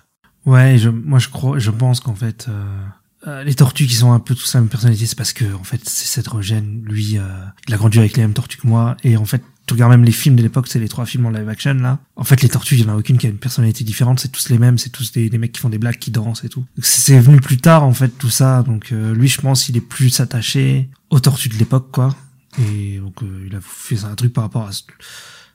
Ouais, 0.46 0.78
je, 0.78 0.90
moi 0.90 1.20
je 1.20 1.30
crois, 1.30 1.60
je 1.60 1.72
pense 1.72 2.00
qu'en 2.00 2.16
fait, 2.16 2.48
euh, 2.50 2.86
euh, 3.28 3.44
les 3.44 3.54
tortues 3.54 3.86
qui 3.86 3.96
sont 3.96 4.12
un 4.12 4.20
peu 4.20 4.36
tous 4.36 4.54
la 4.54 4.62
même 4.62 4.70
personnalité, 4.70 5.06
c'est 5.06 5.18
parce 5.18 5.34
que 5.34 5.54
en 5.54 5.64
fait, 5.64 5.82
c'est 5.84 6.08
Seth 6.08 6.28
Rogen, 6.28 6.84
lui, 6.86 7.18
euh, 7.18 7.22
il 7.68 7.74
a 7.74 7.78
grandi 7.78 8.00
avec 8.00 8.16
les 8.16 8.24
mêmes 8.24 8.34
tortues 8.34 8.58
que 8.58 8.68
moi, 8.68 8.96
et 9.04 9.18
en 9.18 9.26
fait, 9.26 9.44
tu 9.70 9.74
regardes 9.74 9.92
même 9.92 10.04
les 10.04 10.12
films 10.12 10.36
de 10.36 10.42
l'époque, 10.42 10.68
c'est 10.68 10.80
les 10.80 10.88
trois 10.88 11.06
films 11.06 11.28
en 11.28 11.30
live 11.30 11.48
action 11.48 11.76
là. 11.76 12.00
En 12.16 12.24
fait, 12.24 12.42
les 12.42 12.50
tortues, 12.50 12.76
il 12.76 12.82
y 12.82 12.86
en 12.86 12.90
a 12.90 12.96
aucune 12.96 13.20
qui 13.20 13.28
a 13.28 13.30
une 13.30 13.38
personnalité 13.38 13.84
différente, 13.84 14.20
c'est 14.20 14.32
tous 14.32 14.50
les 14.50 14.58
mêmes, 14.58 14.80
c'est 14.80 14.90
tous 14.90 15.12
des, 15.12 15.30
mecs 15.38 15.52
qui 15.52 15.60
font 15.60 15.70
des 15.70 15.78
blagues, 15.78 16.00
qui 16.00 16.10
dansent 16.10 16.44
et 16.44 16.50
tout. 16.50 16.66
C'est 16.82 17.20
venu 17.20 17.40
plus 17.40 17.58
tard 17.58 17.84
en 17.84 17.94
fait 17.94 18.10
tout 18.10 18.32
ça, 18.32 18.64
donc 18.64 18.92
euh, 18.92 19.14
lui, 19.14 19.28
je 19.28 19.40
pense, 19.40 19.70
il 19.70 19.78
est 19.78 19.82
plus 19.82 20.20
attaché 20.22 20.90
aux 21.12 21.20
tortues 21.20 21.50
de 21.50 21.56
l'époque 21.56 21.90
quoi, 21.92 22.16
et 22.58 22.98
donc 22.98 23.22
euh, 23.22 23.46
il 23.48 23.56
a 23.56 23.60
fait 23.62 24.04
un 24.06 24.16
truc 24.16 24.34
par 24.34 24.46
rapport 24.46 24.68
à 24.68 24.72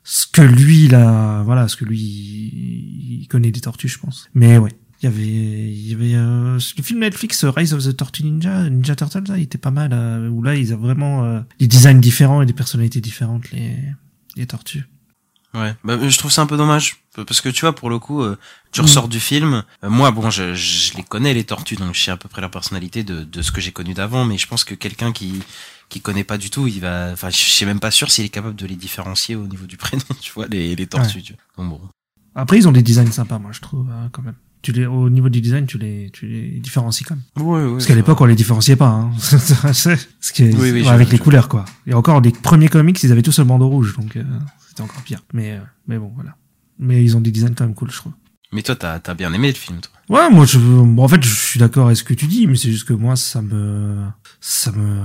ce, 0.05 0.27
que 0.27 0.43
lui, 0.43 0.95
a, 0.95 1.43
voilà, 1.45 1.67
ce 1.69 1.77
que 1.77 1.85
lui, 1.85 1.99
il 1.99 3.27
connaît 3.29 3.51
des 3.51 3.61
tortues, 3.61 3.89
je 3.89 3.99
pense. 3.99 4.29
Mais 4.35 4.59
ouais. 4.59 4.71
Il 5.03 5.07
y 5.07 5.09
avait, 5.09 5.23
il 5.23 5.89
y 5.91 5.93
avait 5.95 6.15
euh, 6.15 6.59
le 6.79 6.83
film 6.83 7.01
Netflix 7.01 7.45
euh, 7.45 7.51
Rise 7.51 7.75
of 7.75 7.85
the 7.85 7.95
Tortue 7.95 8.23
Ninja, 8.25 8.71
Ninja 8.71 8.95
Turtles, 8.97 9.25
là, 9.29 9.37
il 9.37 9.43
était 9.43 9.59
pas 9.59 9.71
mal. 9.73 9.91
Euh, 9.93 10.29
où 10.31 10.43
là, 10.43 10.55
ils 10.55 10.73
ont 10.73 10.79
vraiment 10.79 11.25
euh, 11.25 11.41
des 11.59 11.67
designs 11.67 12.01
différents 12.01 12.41
et 12.41 12.47
des 12.47 12.55
personnalités 12.55 13.01
différentes 13.03 13.51
les 13.51 13.77
les 14.37 14.47
tortues. 14.47 14.85
Ouais, 15.53 15.75
bah, 15.85 15.99
je 16.09 16.19
trouve 16.19 16.33
ça 16.33 16.43
un 16.43 16.47
peu 16.47 16.57
dommage 16.57 16.97
parce 17.15 17.41
que 17.41 17.49
tu 17.49 17.61
vois 17.61 17.75
pour 17.75 17.91
le 17.91 17.99
coup, 17.99 18.23
euh, 18.23 18.37
tu 18.73 18.81
Mm. 18.81 18.85
ressors 18.85 19.09
du 19.09 19.21
film. 19.21 19.63
moi, 19.83 20.11
bon, 20.11 20.31
je, 20.31 20.55
je 20.55 20.97
les 20.97 21.03
connais 21.03 21.35
les 21.35 21.45
tortues, 21.45 21.77
donc 21.77 21.95
je 21.95 22.01
sais 22.01 22.11
à 22.11 22.17
peu 22.17 22.29
près 22.29 22.41
leur 22.41 22.51
personnalité 22.51 23.05
de, 23.05 23.25
de 23.25 23.43
ce 23.43 23.53
que 23.53 23.61
j'ai 23.61 23.73
connu 23.73 23.95
d'avant. 23.95 24.25
Mais 24.25 24.39
je 24.39 24.47
pense 24.49 24.65
que 24.65 24.75
quelqu'un 24.75 25.13
qui 25.13 25.43
qui 25.89 26.01
connaît 26.01 26.25
pas 26.25 26.39
du 26.39 26.51
tout, 26.51 26.67
il 26.67 26.81
va, 26.81 27.11
enfin, 27.13 27.31
je 27.31 27.37
suis 27.37 27.67
même 27.67 27.81
pas 27.81 27.91
sûr 27.91 28.11
s'il 28.11 28.25
est 28.25 28.29
capable 28.31 28.57
de 28.57 28.67
les 28.67 28.77
différencier 28.77 29.37
au 29.37 29.47
niveau 29.47 29.67
du 29.67 29.77
prénom, 29.77 30.03
tu 30.21 30.33
vois, 30.33 30.47
les 30.49 30.75
les 30.77 30.87
tortues. 30.87 31.23
tu 31.23 31.35
vois. 31.57 31.65
Donc 31.65 31.79
bon. 31.81 31.89
Après, 32.35 32.57
ils 32.59 32.67
ont 32.67 32.73
des 32.73 32.83
designs 32.83 33.13
sympas, 33.13 33.39
moi, 33.39 33.53
je 33.53 33.61
trouve, 33.61 33.89
euh, 33.91 34.09
quand 34.11 34.23
même. 34.23 34.35
tu 34.63 34.73
les, 34.73 34.87
au 34.87 35.09
niveau 35.11 35.29
du 35.29 35.41
design, 35.41 35.67
tu 35.67 35.79
les, 35.79 36.11
tu 36.13 36.27
les 36.27 36.59
différencies 36.59 37.05
quand 37.05 37.15
même. 37.17 37.47
Ouais, 37.47 37.65
ouais, 37.65 37.73
Parce 37.73 37.87
qu'à 37.87 37.95
l'époque, 37.95 38.21
on 38.21 38.25
les 38.25 38.35
différenciait 38.35 38.77
pas, 38.77 38.89
hein. 38.89 39.13
Ce 39.19 40.33
qui 40.33 40.43
est- 40.45 40.55
Oui, 40.55 40.61
oui, 40.61 40.73
ouais, 40.73 40.83
je- 40.85 40.89
avec 40.89 41.11
les 41.11 41.19
couleurs, 41.19 41.49
quoi. 41.49 41.65
Et 41.87 41.95
encore, 41.95 42.21
les 42.21 42.31
premiers 42.33 42.69
comics, 42.69 43.01
ils 43.03 43.13
avaient 43.13 43.23
tous 43.23 43.39
le 43.39 43.45
bandeau 43.45 43.69
rouge, 43.69 43.97
donc, 43.97 44.17
euh, 44.17 44.25
c'était 44.69 44.81
encore 44.83 45.03
pire. 45.03 45.23
Mais, 45.33 45.53
euh, 45.53 45.61
mais 45.87 45.99
bon, 45.99 46.11
voilà. 46.15 46.37
Mais 46.81 47.05
ils 47.05 47.17
ont 47.17 47.21
des 47.21 47.31
designs 47.31 47.55
quand 47.55 47.65
même 47.67 47.75
cool, 47.75 47.91
je 47.93 47.97
trouve. 47.99 48.13
Mais 48.53 48.63
toi, 48.63 48.75
t'as 48.75 48.99
as 49.05 49.15
bien 49.15 49.33
aimé 49.33 49.49
le 49.49 49.55
film, 49.55 49.81
toi. 49.81 49.93
Ouais, 50.11 50.29
moi, 50.31 50.45
je, 50.45 50.59
bon, 50.59 51.03
en 51.03 51.09
fait, 51.09 51.23
je 51.23 51.35
suis 51.35 51.59
d'accord 51.59 51.87
avec 51.87 51.97
ce 51.97 52.05
que 52.05 52.13
tu 52.13 52.27
dis, 52.27 52.47
mais 52.47 52.57
c'est 52.57 52.71
juste 52.71 52.87
que 52.87 52.93
moi, 52.93 53.17
ça 53.17 53.41
me, 53.41 54.05
ça 54.41 54.71
me, 54.73 55.01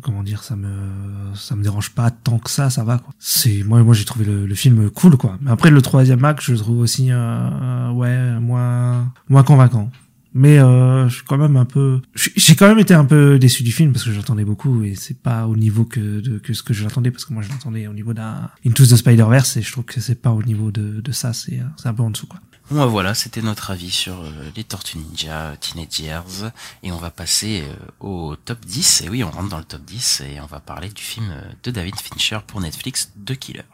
comment 0.00 0.22
dire, 0.22 0.42
ça 0.42 0.56
me, 0.56 1.34
ça 1.34 1.54
me 1.54 1.62
dérange 1.62 1.90
pas 1.90 2.10
tant 2.10 2.38
que 2.38 2.48
ça, 2.48 2.70
ça 2.70 2.82
va, 2.82 2.98
quoi. 2.98 3.12
C'est, 3.18 3.62
moi, 3.62 3.82
moi, 3.82 3.94
j'ai 3.94 4.06
trouvé 4.06 4.24
le, 4.24 4.54
film 4.54 4.88
cool, 4.90 5.16
quoi. 5.18 5.36
Mais 5.42 5.50
après, 5.50 5.70
le 5.70 5.82
troisième 5.82 6.24
acte, 6.24 6.42
je 6.42 6.52
le 6.52 6.58
trouve 6.58 6.78
aussi, 6.78 7.08
euh, 7.10 7.90
ouais, 7.90 8.40
moins, 8.40 9.12
moins 9.28 9.42
convaincant. 9.42 9.90
Mais 10.32 10.58
euh, 10.60 11.08
je 11.08 11.16
suis 11.16 11.24
quand 11.24 11.38
même 11.38 11.56
un 11.56 11.64
peu, 11.64 12.00
j'ai 12.14 12.54
quand 12.54 12.68
même 12.68 12.78
été 12.78 12.94
un 12.94 13.04
peu 13.04 13.38
déçu 13.38 13.64
du 13.64 13.72
film 13.72 13.92
parce 13.92 14.04
que 14.04 14.12
j'attendais 14.12 14.44
beaucoup 14.44 14.84
et 14.84 14.94
c'est 14.94 15.20
pas 15.20 15.48
au 15.48 15.56
niveau 15.56 15.84
que 15.84 16.20
de, 16.20 16.38
que 16.38 16.52
ce 16.54 16.62
que 16.62 16.72
je 16.72 16.84
l'attendais 16.84 17.10
parce 17.10 17.24
que 17.24 17.32
moi 17.32 17.42
je 17.42 17.48
l'attendais 17.48 17.88
au 17.88 17.92
niveau 17.92 18.14
d'un 18.14 18.48
Into 18.64 18.86
the 18.86 18.94
Spider 18.94 19.26
Verse 19.28 19.56
et 19.56 19.62
je 19.62 19.72
trouve 19.72 19.86
que 19.86 20.00
c'est 20.00 20.22
pas 20.22 20.30
au 20.30 20.44
niveau 20.44 20.70
de, 20.70 21.00
de 21.00 21.12
ça, 21.12 21.32
c'est 21.32 21.60
c'est 21.76 21.88
un 21.88 21.94
peu 21.94 22.04
en 22.04 22.10
dessous 22.10 22.28
quoi. 22.28 22.38
Bon, 22.70 22.86
voilà, 22.86 23.14
c'était 23.14 23.42
notre 23.42 23.72
avis 23.72 23.90
sur 23.90 24.20
euh, 24.20 24.30
les 24.54 24.62
Tortues 24.62 24.98
Ninja 24.98 25.48
euh, 25.48 25.56
Teenage. 25.56 26.52
Et 26.84 26.92
on 26.92 26.98
va 26.98 27.10
passer 27.10 27.64
euh, 27.66 27.74
au 27.98 28.36
top 28.36 28.64
10. 28.64 29.02
Et 29.02 29.08
oui, 29.08 29.24
on 29.24 29.30
rentre 29.32 29.48
dans 29.48 29.58
le 29.58 29.64
top 29.64 29.82
10 29.82 30.20
et 30.20 30.40
on 30.40 30.46
va 30.46 30.60
parler 30.60 30.88
du 30.88 31.02
film 31.02 31.34
de 31.64 31.70
David 31.72 31.96
Fincher 31.96 32.38
pour 32.46 32.60
Netflix, 32.60 33.10
The 33.26 33.36
Killer. 33.36 33.64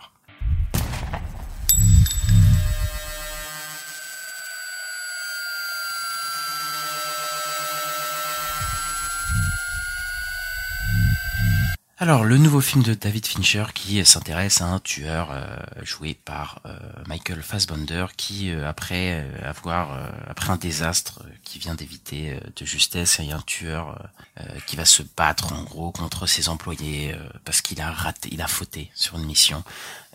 Alors, 11.99 12.25
le 12.25 12.37
nouveau 12.37 12.61
film 12.61 12.83
de 12.83 12.93
David 12.93 13.25
Fincher 13.25 13.65
qui 13.73 14.05
s'intéresse 14.05 14.61
à 14.61 14.67
un 14.67 14.81
tueur 14.81 15.31
euh, 15.31 15.47
joué 15.83 16.13
par 16.13 16.61
euh, 16.67 16.79
Michael 17.07 17.43
Fassbender 17.43 18.05
qui, 18.19 18.51
euh, 18.51 18.69
après 18.69 19.25
avoir 19.43 19.99
après 20.29 20.51
un 20.51 20.59
désastre 20.59 21.23
qui 21.43 21.59
vient 21.59 21.75
d'éviter 21.75 22.39
de 22.55 22.67
justesse, 22.67 23.17
il 23.21 23.31
y 23.31 23.33
a 23.33 23.37
un 23.37 23.41
tueur 23.41 23.99
qui 24.67 24.77
va 24.77 24.85
se 24.85 25.03
battre 25.17 25.55
en 25.55 25.63
gros 25.63 25.91
contre 25.91 26.27
ses 26.27 26.51
employés 26.51 27.15
parce 27.45 27.63
qu'il 27.63 27.81
a 27.81 27.91
raté, 27.91 28.29
il 28.31 28.43
a 28.43 28.47
fauté 28.47 28.91
sur 28.95 29.17
une 29.17 29.25
mission. 29.25 29.65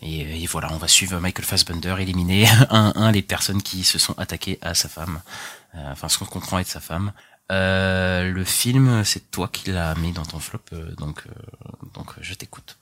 Et, 0.02 0.46
voilà, 0.46 0.68
on 0.72 0.76
va 0.76 0.86
suivre 0.86 1.18
Michael 1.18 1.44
Fassbender 1.44 1.96
éliminer 1.98 2.46
un 2.70 2.92
un 2.94 3.10
des 3.10 3.22
personnes 3.22 3.62
qui 3.62 3.82
se 3.82 3.98
sont 3.98 4.16
attaquées 4.18 4.58
à 4.62 4.74
sa 4.74 4.88
femme, 4.88 5.20
enfin 5.74 6.08
ce 6.08 6.18
qu'on 6.18 6.26
comprend 6.26 6.60
être 6.60 6.68
sa 6.68 6.80
femme. 6.80 7.12
Euh, 7.52 8.30
le 8.32 8.44
film, 8.44 9.02
c'est 9.04 9.30
toi 9.30 9.48
qui 9.52 9.70
l'as 9.70 9.94
mis 9.96 10.12
dans 10.12 10.24
ton 10.24 10.38
flop, 10.38 10.60
euh, 10.72 10.94
donc 10.96 11.22
euh, 11.26 11.32
donc 11.94 12.06
je 12.20 12.34
t'écoute. 12.34 12.78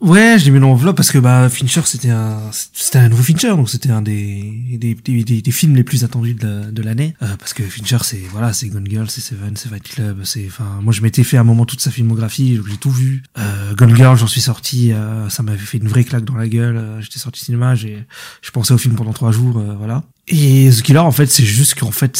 Ouais, 0.00 0.38
je 0.38 0.46
l'ai 0.46 0.52
mis 0.52 0.58
dans 0.60 0.68
l'enveloppe 0.68 0.96
parce 0.96 1.10
que 1.12 1.18
bah 1.18 1.50
Fincher 1.50 1.82
c'était 1.84 2.08
un 2.08 2.50
c'était 2.72 2.96
un 2.96 3.10
nouveau 3.10 3.22
Fincher 3.22 3.48
donc 3.50 3.68
c'était 3.68 3.90
un 3.90 4.00
des 4.00 4.78
des, 4.78 4.94
des, 4.94 5.42
des- 5.42 5.50
films 5.52 5.74
les 5.76 5.84
plus 5.84 6.02
attendus 6.02 6.32
de, 6.32 6.46
la- 6.48 6.70
de 6.70 6.82
l'année. 6.82 7.14
Euh, 7.20 7.36
parce 7.36 7.52
que 7.52 7.62
Fincher 7.62 7.98
c'est 8.02 8.22
voilà 8.32 8.54
c'est 8.54 8.68
Gone 8.68 8.86
Girl 8.88 9.10
c'est 9.10 9.20
Seven 9.20 9.56
c'est 9.58 9.68
Fight 9.68 9.82
Club 9.86 10.22
c'est 10.24 10.46
enfin 10.46 10.78
moi 10.80 10.94
je 10.94 11.02
m'étais 11.02 11.24
fait 11.24 11.36
un 11.36 11.44
moment 11.44 11.66
toute 11.66 11.82
sa 11.82 11.90
filmographie 11.90 12.58
j'ai 12.66 12.76
tout 12.78 12.90
vu. 12.90 13.22
Euh, 13.38 13.74
Gone 13.74 13.94
Girl 13.94 14.16
j'en 14.16 14.26
suis 14.28 14.40
sorti 14.40 14.94
euh, 14.94 15.28
ça 15.28 15.42
m'avait 15.42 15.58
fait 15.58 15.76
une 15.76 15.88
vraie 15.88 16.04
claque 16.04 16.24
dans 16.24 16.36
la 16.36 16.48
gueule 16.48 16.96
j'étais 17.00 17.18
sorti 17.18 17.44
cinéma 17.44 17.74
j'ai 17.74 18.06
je 18.40 18.50
pensais 18.52 18.72
au 18.72 18.78
film 18.78 18.94
pendant 18.94 19.12
trois 19.12 19.30
jours 19.32 19.58
voilà. 19.78 20.04
Et 20.28 20.70
The 20.70 20.80
Killer 20.80 21.00
en 21.00 21.12
fait 21.12 21.26
c'est 21.26 21.44
juste 21.44 21.78
qu'en 21.78 21.90
fait 21.90 22.16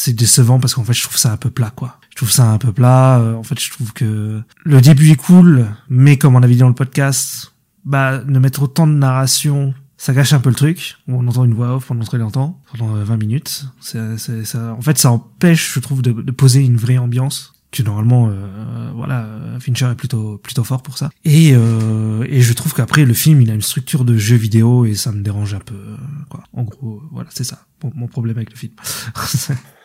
c'est 0.00 0.14
décevant 0.14 0.58
parce 0.58 0.74
qu'en 0.74 0.84
fait 0.84 0.94
je 0.94 1.02
trouve 1.02 1.18
ça 1.18 1.30
un 1.32 1.36
peu 1.36 1.50
plat 1.50 1.70
quoi. 1.74 1.98
Je 2.10 2.16
trouve 2.16 2.30
ça 2.30 2.50
un 2.50 2.58
peu 2.58 2.72
plat 2.72 3.18
euh, 3.18 3.34
en 3.34 3.42
fait 3.42 3.60
je 3.60 3.70
trouve 3.70 3.92
que 3.92 4.40
le 4.64 4.80
début 4.80 5.10
est 5.10 5.16
cool 5.16 5.66
mais 5.88 6.16
comme 6.16 6.34
on 6.36 6.42
avait 6.42 6.54
dit 6.54 6.60
dans 6.60 6.68
le 6.68 6.74
podcast 6.74 7.52
bah 7.84 8.22
ne 8.26 8.38
mettre 8.38 8.62
autant 8.62 8.86
de 8.86 8.92
narration 8.92 9.74
ça 9.98 10.14
gâche 10.14 10.32
un 10.32 10.40
peu 10.40 10.48
le 10.48 10.54
truc. 10.54 10.96
On 11.08 11.28
entend 11.28 11.44
une 11.44 11.52
voix 11.52 11.76
off 11.76 11.86
pendant 11.88 12.04
très 12.04 12.16
longtemps 12.16 12.58
pendant 12.72 12.96
euh, 12.96 13.04
20 13.04 13.18
minutes. 13.18 13.66
C'est, 13.82 14.16
c'est, 14.16 14.46
ça, 14.46 14.74
en 14.76 14.80
fait 14.80 14.96
ça 14.96 15.10
empêche 15.10 15.74
je 15.74 15.80
trouve 15.80 16.00
de, 16.00 16.12
de 16.12 16.30
poser 16.32 16.60
une 16.60 16.76
vraie 16.76 16.96
ambiance 16.96 17.52
que 17.70 17.82
normalement 17.82 18.28
euh, 18.30 18.90
voilà 18.94 19.20
euh, 19.24 19.60
Fincher 19.60 19.90
est 19.92 19.94
plutôt 19.94 20.38
plutôt 20.38 20.64
fort 20.64 20.82
pour 20.82 20.98
ça. 20.98 21.10
Et 21.24 21.52
euh, 21.54 22.24
et 22.28 22.40
je 22.40 22.52
trouve 22.52 22.74
qu'après 22.74 23.04
le 23.04 23.14
film 23.14 23.40
il 23.40 23.50
a 23.50 23.54
une 23.54 23.62
structure 23.62 24.04
de 24.04 24.16
jeu 24.16 24.36
vidéo 24.36 24.86
et 24.86 24.94
ça 24.94 25.12
me 25.12 25.22
dérange 25.22 25.54
un 25.54 25.60
peu 25.60 25.74
euh, 25.74 25.96
quoi. 26.28 26.42
En 26.52 26.62
gros 26.62 26.96
euh, 26.96 27.08
voilà 27.12 27.28
c'est 27.32 27.44
ça 27.44 27.66
mon 27.94 28.08
problème 28.08 28.36
avec 28.36 28.50
le 28.50 28.56
film 28.56 28.72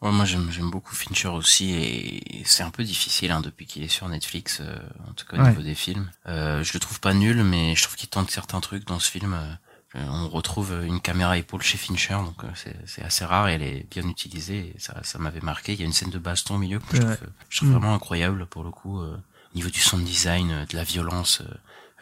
Ouais, 0.00 0.12
moi 0.12 0.24
j'aime 0.24 0.50
j'aime 0.52 0.70
beaucoup 0.70 0.94
Fincher 0.94 1.28
aussi 1.28 1.72
et 1.74 2.42
c'est 2.44 2.62
un 2.62 2.70
peu 2.70 2.84
difficile 2.84 3.30
hein, 3.32 3.40
depuis 3.40 3.66
qu'il 3.66 3.82
est 3.82 3.88
sur 3.88 4.08
Netflix, 4.08 4.58
euh, 4.60 4.78
en 5.08 5.12
tout 5.12 5.26
cas 5.26 5.36
au 5.36 5.40
Ouais. 5.40 5.48
niveau 5.50 5.62
des 5.62 5.74
films. 5.74 6.10
Euh, 6.26 6.62
je 6.62 6.72
le 6.74 6.80
trouve 6.80 7.00
pas 7.00 7.14
nul, 7.14 7.42
mais 7.42 7.74
je 7.74 7.82
trouve 7.82 7.96
qu'il 7.96 8.08
tente 8.08 8.30
certains 8.30 8.60
trucs 8.60 8.86
dans 8.86 8.98
ce 9.00 9.10
film. 9.10 9.34
euh, 9.34 9.54
on 9.94 10.28
retrouve 10.28 10.72
une 10.86 11.00
caméra 11.00 11.38
épaule 11.38 11.62
chez 11.62 11.78
Fincher, 11.78 12.14
donc 12.14 12.44
euh, 12.44 12.48
c'est 12.54 12.76
c'est 12.86 13.02
assez 13.02 13.24
rare 13.24 13.48
et 13.48 13.54
elle 13.54 13.62
est 13.62 13.86
bien 13.90 14.06
utilisée. 14.08 14.72
Et 14.76 14.78
ça 14.78 14.94
ça 15.02 15.18
m'avait 15.18 15.40
marqué. 15.40 15.72
Il 15.72 15.80
y 15.80 15.82
a 15.82 15.86
une 15.86 15.92
scène 15.94 16.10
de 16.10 16.18
baston 16.18 16.54
au 16.56 16.58
milieu 16.58 16.78
que 16.78 16.96
je 16.96 17.02
Ouais. 17.02 17.16
trouve, 17.16 17.28
je 17.48 17.56
trouve 17.56 17.70
Mm. 17.70 17.72
vraiment 17.72 17.94
incroyable 17.94 18.46
pour 18.46 18.62
le 18.64 18.70
coup. 18.70 19.00
euh, 19.00 19.16
au 19.54 19.56
niveau 19.56 19.70
du 19.70 19.80
sound 19.80 20.04
design, 20.04 20.50
euh, 20.52 20.66
de 20.66 20.76
la 20.76 20.84
violence. 20.84 21.40
euh, 21.40 21.54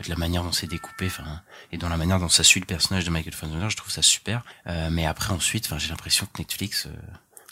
de 0.05 0.11
la 0.11 0.17
manière 0.17 0.43
dont 0.43 0.53
c'est 0.53 0.67
découpé, 0.67 1.07
enfin, 1.07 1.41
et 1.73 1.79
dans 1.79 1.89
la 1.89 1.97
manière 1.97 2.19
dont 2.21 2.29
ça 2.29 2.45
suit 2.45 2.61
le 2.61 2.67
personnage 2.67 3.07
de 3.07 3.11
Michael 3.11 3.33
Fassbender, 3.33 3.71
je 3.71 3.77
trouve 3.79 3.91
ça 3.91 4.03
super. 4.03 4.45
Euh, 4.67 4.91
mais 4.91 5.07
après 5.07 5.33
ensuite, 5.33 5.65
enfin, 5.65 5.79
j'ai 5.79 5.89
l'impression 5.89 6.27
que 6.31 6.39
Netflix, 6.43 6.85
euh, 6.85 6.91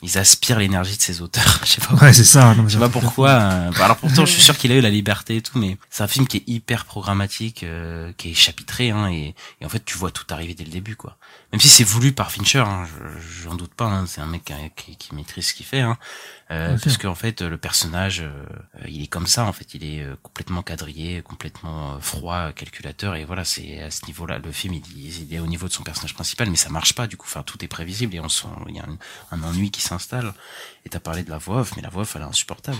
ils 0.01 0.17
aspirent 0.17 0.59
l'énergie 0.59 0.97
de 0.97 1.01
ses 1.01 1.21
auteurs. 1.21 1.61
Je 1.63 1.71
sais 1.71 1.81
pas. 1.81 1.95
ouais 1.95 2.13
c'est 2.13 2.23
ça 2.23 2.53
non, 2.55 2.67
Je 2.67 2.73
sais 2.73 2.79
pas 2.79 2.89
pourquoi. 2.89 3.29
euh, 3.29 3.71
bah, 3.71 3.85
alors 3.85 3.97
pourtant, 3.97 4.25
je 4.25 4.31
suis 4.31 4.41
sûr 4.41 4.57
qu'il 4.57 4.71
a 4.71 4.75
eu 4.75 4.81
la 4.81 4.89
liberté 4.89 5.37
et 5.37 5.41
tout, 5.41 5.57
mais 5.57 5.77
c'est 5.89 6.03
un 6.03 6.07
film 6.07 6.27
qui 6.27 6.37
est 6.37 6.43
hyper 6.47 6.85
programmatique, 6.85 7.63
euh, 7.63 8.11
qui 8.17 8.31
est 8.31 8.33
chapitré, 8.33 8.91
hein, 8.91 9.09
et, 9.09 9.35
et 9.61 9.65
en 9.65 9.69
fait, 9.69 9.83
tu 9.85 9.97
vois 9.97 10.11
tout 10.11 10.25
arriver 10.29 10.53
dès 10.53 10.63
le 10.65 10.71
début, 10.71 10.95
quoi. 10.95 11.17
Même 11.55 11.61
si 11.61 11.69
c'est 11.69 11.85
voulu 11.85 12.11
par 12.11 12.33
Fincher, 12.33 12.59
hein, 12.59 12.85
je- 12.85 13.43
j'en 13.43 13.55
doute 13.55 13.73
pas. 13.73 13.85
hein, 13.85 14.05
c'est 14.07 14.19
un 14.19 14.25
mec 14.25 14.43
qui, 14.43 14.53
qui, 14.75 14.97
qui 14.97 15.15
maîtrise 15.15 15.47
ce 15.47 15.53
qu'il 15.53 15.65
fait, 15.65 15.79
hein, 15.79 15.97
euh, 16.51 16.77
parce 16.83 16.97
qu'en 16.97 17.15
fait, 17.15 17.41
le 17.41 17.57
personnage, 17.57 18.19
euh, 18.19 18.45
euh, 18.81 18.87
il 18.89 19.01
est 19.03 19.07
comme 19.07 19.25
ça. 19.25 19.45
En 19.45 19.53
fait, 19.53 19.73
il 19.73 19.85
est 19.85 20.03
euh, 20.03 20.17
complètement 20.21 20.63
quadrillé, 20.63 21.21
complètement 21.21 21.95
euh, 21.95 21.99
froid, 22.01 22.51
calculateur, 22.51 23.15
et 23.15 23.23
voilà, 23.23 23.45
c'est 23.45 23.79
à 23.81 23.89
ce 23.89 24.05
niveau-là, 24.05 24.39
le 24.39 24.51
film, 24.51 24.73
il, 24.73 24.83
il 25.23 25.33
est 25.33 25.39
au 25.39 25.47
niveau 25.47 25.69
de 25.69 25.71
son 25.73 25.83
personnage 25.83 26.13
principal, 26.13 26.49
mais 26.49 26.57
ça 26.57 26.67
marche 26.69 26.91
pas. 26.93 27.07
Du 27.07 27.15
coup, 27.15 27.27
enfin, 27.29 27.43
tout 27.43 27.63
est 27.63 27.69
prévisible 27.69 28.13
et 28.15 28.19
on 28.19 28.27
sent, 28.27 28.47
il 28.67 28.75
y 28.75 28.79
a 28.79 28.83
un, 28.83 28.97
un 29.37 29.43
ennui 29.43 29.71
qui 29.71 29.79
s'installe. 29.81 30.33
Et 30.85 30.89
t'as 30.89 30.99
parlé 30.99 31.23
de 31.23 31.29
la 31.29 31.37
voix 31.37 31.61
off, 31.61 31.71
mais 31.77 31.81
la 31.81 31.89
voix 31.89 32.01
off, 32.01 32.17
elle 32.17 32.23
est 32.23 32.25
insupportable. 32.25 32.77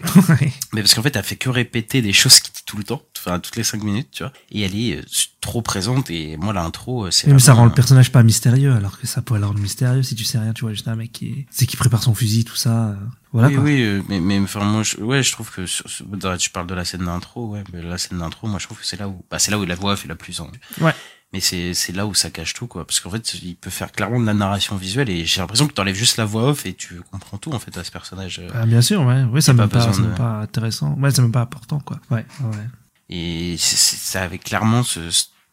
Mais 0.72 0.80
parce 0.82 0.94
qu'en 0.94 1.02
fait, 1.02 1.14
elle 1.14 1.22
fait 1.22 1.36
que 1.36 1.50
répéter 1.50 2.00
des 2.02 2.12
choses 2.14 2.40
dit 2.42 2.51
tout 2.72 2.78
le 2.78 2.84
temps, 2.84 3.02
enfin 3.18 3.38
toutes 3.38 3.56
les 3.56 3.64
cinq 3.64 3.82
minutes, 3.82 4.08
tu 4.12 4.22
vois. 4.22 4.32
Et 4.50 4.62
elle 4.62 4.74
est 4.74 4.96
euh, 4.96 5.02
trop 5.42 5.60
présente. 5.60 6.08
Et 6.08 6.38
moi, 6.38 6.54
l'intro, 6.54 7.04
euh, 7.04 7.10
c'est. 7.10 7.26
Même 7.26 7.38
ça 7.38 7.52
rend 7.52 7.66
le 7.66 7.70
personnage 7.72 8.10
pas 8.10 8.22
mystérieux, 8.22 8.72
alors 8.72 8.98
que 8.98 9.06
ça 9.06 9.20
pourrait 9.20 9.40
le 9.40 9.44
rendre 9.46 9.58
mystérieux 9.60 10.02
si 10.02 10.14
tu 10.14 10.24
sais 10.24 10.38
rien, 10.38 10.54
tu 10.54 10.62
vois, 10.62 10.72
juste 10.72 10.88
un 10.88 10.96
mec 10.96 11.12
qui, 11.12 11.44
c'est 11.50 11.66
qui 11.66 11.76
prépare 11.76 12.02
son 12.02 12.14
fusil, 12.14 12.46
tout 12.46 12.56
ça. 12.56 12.88
euh, 12.88 12.94
Voilà 13.34 13.48
oui, 13.48 13.54
quoi. 13.56 13.64
oui, 13.64 13.82
euh, 13.82 14.02
mais 14.08 14.20
mais 14.20 14.38
enfin 14.38 14.64
moi, 14.64 14.82
je, 14.82 14.96
ouais, 14.96 15.22
je 15.22 15.32
trouve 15.32 15.50
que 15.50 15.66
sur, 15.66 15.86
sur- 15.90 16.06
tu 16.38 16.48
parles 16.48 16.66
de 16.66 16.74
la 16.74 16.86
scène 16.86 17.04
d'intro, 17.04 17.48
ouais, 17.48 17.62
mais 17.74 17.82
la 17.82 17.98
scène 17.98 18.18
d'intro, 18.20 18.48
moi, 18.48 18.58
je 18.58 18.64
trouve 18.64 18.78
que 18.80 18.86
c'est 18.86 18.98
là 18.98 19.06
où, 19.08 19.22
bah, 19.30 19.38
c'est 19.38 19.50
là 19.50 19.58
où 19.58 19.66
la 19.66 19.74
voix 19.74 19.94
fait 19.96 20.08
la 20.08 20.16
plus 20.16 20.40
en. 20.40 20.50
Ouais. 20.80 20.94
Mais 21.32 21.40
c'est 21.40 21.72
c'est 21.74 21.92
là 21.92 22.06
où 22.06 22.12
ça 22.14 22.30
cache 22.30 22.52
tout, 22.52 22.66
quoi, 22.66 22.86
parce 22.86 23.00
qu'en 23.00 23.10
fait, 23.10 23.34
il 23.34 23.56
peut 23.56 23.70
faire 23.70 23.90
clairement 23.92 24.20
de 24.20 24.26
la 24.26 24.34
narration 24.34 24.76
visuelle 24.76 25.08
et 25.08 25.24
j'ai 25.24 25.40
l'impression 25.40 25.66
que 25.66 25.72
t'enlèves 25.72 25.94
juste 25.96 26.18
la 26.18 26.26
voix 26.26 26.44
off 26.50 26.66
et 26.66 26.74
tu 26.74 27.00
comprends 27.10 27.38
tout 27.38 27.52
en 27.52 27.58
fait 27.58 27.76
à 27.78 27.84
ce 27.84 27.90
personnage. 27.90 28.38
euh. 28.40 28.48
Ah, 28.54 28.66
bien 28.66 28.82
sûr, 28.82 29.00
ouais. 29.02 29.22
Ouais, 29.24 29.40
ça 29.40 29.52
même 29.54 29.68
pas 29.68 29.78
pas, 29.78 29.92
de- 29.92 30.42
intéressant. 30.42 30.92
Ouais, 30.98 31.10
c'est 31.10 31.22
même 31.22 31.32
pas 31.32 31.40
important, 31.40 31.80
quoi. 31.80 31.98
Ouais, 32.10 32.26
ouais. 32.40 32.66
Et 33.08 33.56
ça 33.58 34.22
avait 34.22 34.38
clairement 34.38 34.82
ce, 34.82 35.00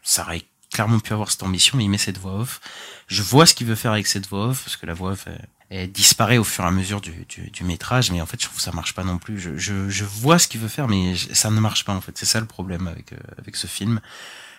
ça 0.04 0.24
aurait 0.24 0.44
clairement 0.72 1.00
pu 1.00 1.13
avoir 1.13 1.32
cette 1.32 1.44
ambition, 1.44 1.78
mais 1.78 1.86
il 1.86 1.89
met 1.89 1.98
cette 1.98 2.18
voix 2.18 2.36
off. 2.39 2.60
Je 3.08 3.22
vois 3.24 3.46
ce 3.46 3.54
qu'il 3.54 3.65
veut 3.68 3.76
faire 3.76 3.92
avec 3.94 4.06
cette 4.08 4.28
voix 4.28 4.48
off, 4.48 4.63
parce 4.63 4.76
que 4.78 4.86
la 4.86 4.94
voix 4.94 5.12
off, 5.12 5.26
elle, 5.28 5.48
elle 5.70 5.92
disparaît 5.92 6.38
au 6.38 6.44
fur 6.44 6.63
et 6.63 6.68
à 6.68 6.72
mesure 6.72 7.00
du, 7.02 7.26
du, 7.28 7.50
du 7.52 7.63
métrage, 7.63 8.12
mais 8.12 8.22
en 8.22 8.26
fait, 8.26 8.38
je 8.39 8.46
trouve 8.46 8.58
que 8.58 8.63
ça 8.63 8.72
marche 8.72 8.94
pas 8.94 9.04
non 9.04 9.18
plus. 9.18 9.39
Je, 9.39 9.58
je, 9.58 9.89
je 9.89 10.04
vois 10.06 10.39
ce 10.39 10.48
qu'il 10.48 10.60
veut 10.62 10.68
faire, 10.68 10.88
mais 10.88 11.15
ça 11.15 11.50
ne 11.50 11.60
marche 11.60 11.86
pas, 11.86 11.94
en 11.94 12.02
fait. 12.02 12.18
C'est 12.18 12.26
ça 12.26 12.39
le 12.39 12.46
problème 12.46 12.88
avec, 12.88 13.13
euh, 13.13 13.18
avec 13.38 13.56
ce 13.56 13.68
film. 13.68 14.00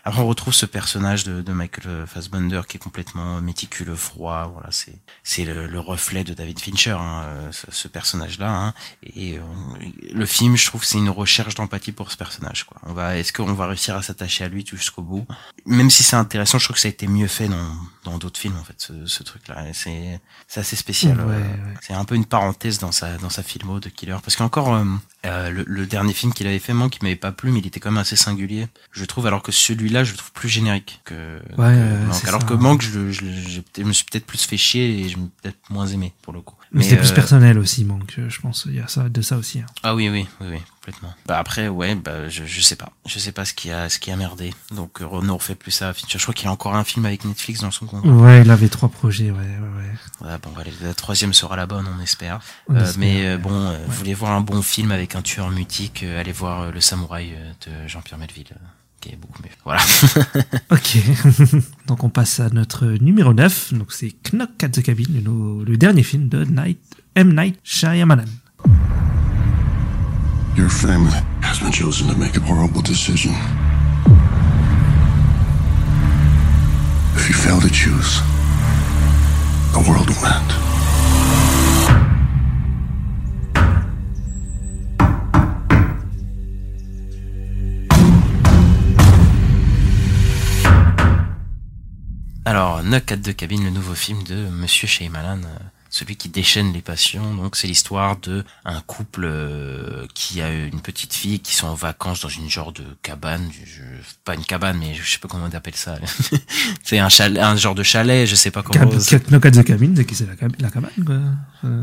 Après, 0.05 0.21
on 0.21 0.27
retrouve 0.27 0.55
ce 0.55 0.67
personnage 0.67 1.25
de, 1.25 1.43
de 1.43 1.53
Michael 1.53 2.07
Fassbender 2.07 2.63
qui 2.69 2.77
est 2.77 2.81
complètement 2.81 3.41
méticuleux, 3.41 3.97
froid. 3.97 4.51
Voilà, 4.53 4.71
c'est 4.71 4.95
c'est 5.23 5.45
le, 5.45 5.67
le 5.67 5.81
reflet 5.81 6.25
de 6.25 6.35
David 6.35 6.59
Fincher, 6.59 6.97
hein, 6.99 7.23
euh, 7.25 7.53
ce, 7.53 7.67
ce 7.71 7.89
personnage-là. 7.89 8.51
Hein. 8.51 8.75
Et 9.03 9.39
euh, 9.39 9.43
le 10.13 10.27
film, 10.27 10.57
je 10.57 10.67
trouve, 10.67 10.85
c'est 10.85 10.99
une 10.99 11.11
recherche 11.11 11.55
d'empathie 11.55 11.93
pour 11.93 12.11
ce 12.11 12.17
personnage. 12.17 12.65
Quoi. 12.65 12.81
On 12.85 12.93
va, 12.93 13.17
est-ce 13.17 13.33
qu'on 13.33 13.53
va 13.53 13.67
réussir 13.67 13.97
à 13.97 14.03
s'attacher 14.03 14.45
à 14.45 14.49
lui 14.49 14.65
jusqu'au 14.67 15.03
bout? 15.03 15.27
Même 15.67 15.91
si 15.91 16.03
c'est 16.03 16.17
intéressant, 16.17 16.59
je 16.59 16.65
trouve 16.65 16.77
que 16.77 16.81
ça 16.81 16.89
a 16.89 16.91
été 16.91 17.07
mieux 17.07 17.29
fait 17.29 17.49
dans 17.49 17.75
dans 18.05 18.17
d'autres 18.17 18.41
films 18.41 18.57
en 18.59 18.65
fait, 18.65 18.77
ce, 18.79 19.05
ce 19.05 19.23
truc-là. 19.23 19.67
C'est 19.75 20.21
c'est 20.49 20.61
assez 20.61 20.77
spécial. 20.77 21.21
Ouais, 21.21 21.35
euh, 21.35 21.39
ouais. 21.39 21.75
C'est 21.83 21.93
un 21.93 22.07
peu 22.07 22.15
une 22.15 22.25
parenthèse 22.25 22.79
dans 22.79 22.93
sa 22.93 23.19
dans 23.19 23.29
sa 23.29 23.43
filmo 23.43 23.79
de 23.81 23.91
Killer, 23.91 24.17
parce 24.23 24.37
qu'encore 24.37 24.75
euh, 24.75 24.85
euh, 25.27 25.51
le, 25.51 25.65
le 25.67 25.87
dernier 25.87 26.15
film 26.15 26.33
qu'il 26.33 26.47
avait 26.47 26.59
fait, 26.59 26.73
moi, 26.73 26.89
qui 26.89 27.01
m'avait 27.03 27.17
pas 27.17 27.33
plu, 27.33 27.53
mais 27.53 27.59
il 27.59 27.67
était 27.67 27.79
quand 27.79 27.91
même 27.91 27.99
assez 28.01 28.17
singulier. 28.17 28.69
Je 28.91 29.05
trouve, 29.05 29.27
alors 29.27 29.43
que 29.43 29.53
celui-là 29.53 29.90
celui-là, 29.91 30.05
je 30.05 30.13
le 30.13 30.17
trouve 30.19 30.33
plus 30.33 30.49
générique 30.49 31.01
que, 31.05 31.15
Ouais, 31.15 31.41
que 31.57 31.61
ouais, 31.63 31.99
Manque. 32.07 32.15
c'est 32.15 32.29
Alors 32.29 32.41
ça. 32.43 32.47
que 32.47 32.55
Manque, 32.55 32.83
je, 32.83 32.99
me 33.83 33.93
suis 33.93 34.05
peut-être 34.05 34.27
plus 34.27 34.43
fait 34.45 34.57
chier 34.57 35.01
et 35.01 35.09
je 35.09 35.17
me 35.17 35.23
suis 35.25 35.33
peut-être 35.43 35.59
moins 35.71 35.87
aimé 35.87 36.13
pour 36.23 36.33
le 36.33 36.41
coup. 36.41 36.55
Mais 36.73 36.93
euh, 36.93 36.97
plus 36.97 37.11
personnel 37.11 37.59
aussi, 37.59 37.85
manque, 37.85 38.15
je 38.29 38.41
pense. 38.41 38.65
Il 38.69 38.77
y 38.77 38.81
a 38.81 38.87
ça, 38.87 39.09
de 39.09 39.23
ça 39.23 39.37
aussi. 39.37 39.59
hein. 39.59 39.67
Ah 39.83 39.97
oui, 39.97 40.09
oui, 40.09 40.29
oui, 40.41 40.47
oui, 40.53 40.59
complètement. 40.77 41.13
Bah 41.27 41.37
après, 41.37 41.67
ouais, 41.67 41.97
bah 41.97 42.29
je, 42.29 42.45
je 42.47 42.61
sais 42.61 42.77
pas, 42.77 42.93
je 43.07 43.19
sais 43.19 43.33
pas 43.33 43.45
ce 43.45 43.55
qui 43.55 43.73
a, 43.73 43.89
ce 43.89 43.99
qui 43.99 44.13
a 44.13 44.17
merdé. 44.17 44.55
Donc 44.71 45.03
euh, 45.03 45.07
Renaud 45.07 45.35
refait 45.39 45.57
plus 45.57 45.73
ça. 45.73 45.93
Je 46.09 46.17
crois 46.19 46.33
qu'il 46.33 46.47
a 46.47 46.53
encore 46.53 46.77
un 46.77 46.85
film 46.85 47.07
avec 47.07 47.25
Netflix 47.25 47.61
dans 47.63 47.73
son 47.73 47.87
compte. 47.87 48.05
Ouais, 48.05 48.43
il 48.43 48.51
avait 48.53 48.69
trois 48.69 48.89
projets, 48.89 49.33
ouais, 49.33 49.39
ouais, 49.39 50.39
bon, 50.41 50.51
allez, 50.61 50.73
la 50.83 50.95
troisième 50.95 51.33
sera 51.33 51.57
la 51.57 51.67
bonne, 51.67 51.87
on 51.99 52.01
espère. 52.01 52.39
On 52.69 52.77
Euh, 52.77 52.85
espère, 52.85 52.99
mais 53.01 53.27
euh, 53.27 53.33
ouais. 53.35 53.43
bon, 53.43 53.51
euh, 53.53 53.77
vous 53.89 53.93
voulez 53.97 54.15
voir 54.15 54.31
un 54.33 54.41
bon 54.41 54.63
film 54.63 54.93
avec 54.93 55.17
un 55.17 55.23
tueur 55.23 55.51
mutique, 55.51 56.05
euh, 56.05 56.21
allez 56.21 56.31
voir 56.33 56.61
euh, 56.61 56.71
Le 56.71 56.81
Samouraï 56.81 57.33
euh, 57.35 57.53
de 57.67 57.89
Jean-Pierre 57.89 58.19
Melville, 58.21 58.47
euh, 58.53 58.57
qui 59.01 59.11
est 59.11 59.17
beaucoup 59.17 59.43
mieux. 59.43 59.51
Voilà. 59.65 59.81
Ok. 60.71 60.99
donc 61.87 62.05
on 62.05 62.11
passe 62.11 62.41
à 62.41 62.49
notre 62.51 62.87
numéro 62.87 63.35
9. 63.35 63.75
Donc 63.75 63.93
c'est 63.93 64.13
Knock 64.33 64.63
at 64.63 64.69
the 64.69 64.83
Cabin, 64.83 65.05
le, 65.25 65.65
le 65.65 65.77
dernier 65.77 66.03
film 66.03 66.29
de 66.29 66.45
Night, 66.45 66.79
M. 67.15 67.35
Night 67.35 67.59
Shyamalan. 67.65 68.25
Your 70.57 70.69
family 70.69 71.17
has 71.43 71.59
been 71.61 71.73
chosen 71.73 72.09
to 72.09 72.17
make 72.19 72.37
a 72.37 72.41
horrible 72.41 72.83
decision. 72.83 73.33
If 77.17 77.29
you 77.29 77.35
fail 77.35 77.61
to 77.61 77.71
choose, 77.71 78.21
the 79.73 79.81
world 79.89 80.09
will 80.09 80.27
end. 80.27 80.80
Alors, 92.51 92.83
Knock 92.83 93.13
at 93.13 93.19
the 93.19 93.35
Cabin, 93.37 93.63
le 93.63 93.71
nouveau 93.71 93.95
film 93.95 94.25
de 94.25 94.35
Monsieur 94.35 94.89
Shyamalan, 94.89 95.39
euh, 95.39 95.59
celui 95.89 96.17
qui 96.17 96.29
déchaîne 96.29 96.73
les 96.73 96.81
passions. 96.83 97.33
Donc, 97.35 97.55
c'est 97.55 97.69
l'histoire 97.69 98.17
de 98.17 98.45
un 98.65 98.81
couple 98.81 99.25
euh, 99.25 100.05
qui 100.15 100.41
a 100.43 100.51
une 100.53 100.81
petite 100.81 101.15
fille 101.15 101.39
qui 101.39 101.55
sont 101.55 101.69
en 101.69 101.75
vacances 101.75 102.23
dans 102.23 102.29
une 102.29 102.51
genre 102.51 102.73
de 102.73 102.83
cabane, 103.03 103.49
je- 103.65 103.83
pas 104.25 104.35
une 104.35 104.45
cabane, 104.45 104.79
mais 104.79 104.95
je 104.95 105.09
sais 105.09 105.19
pas 105.19 105.29
comment 105.29 105.47
on 105.49 105.57
appelle 105.57 105.77
ça. 105.77 105.97
c'est 106.83 106.99
un 106.99 107.09
chalet, 107.09 107.41
un 107.41 107.55
genre 107.55 107.77
de 107.77 107.85
chalet, 107.85 108.27
je 108.27 108.35
sais 108.35 108.51
pas 108.51 108.65
comment. 108.65 108.85
Knock 109.31 109.47
at 109.47 109.51
the 109.53 109.63
Cabin, 109.65 109.93
c'est 109.95 110.05
qui 110.05 110.17
c'est 110.17 110.27
la, 110.27 110.35
cab- 110.35 110.57
la 110.59 110.71
cabane, 110.71 110.91
quoi? 111.07 111.21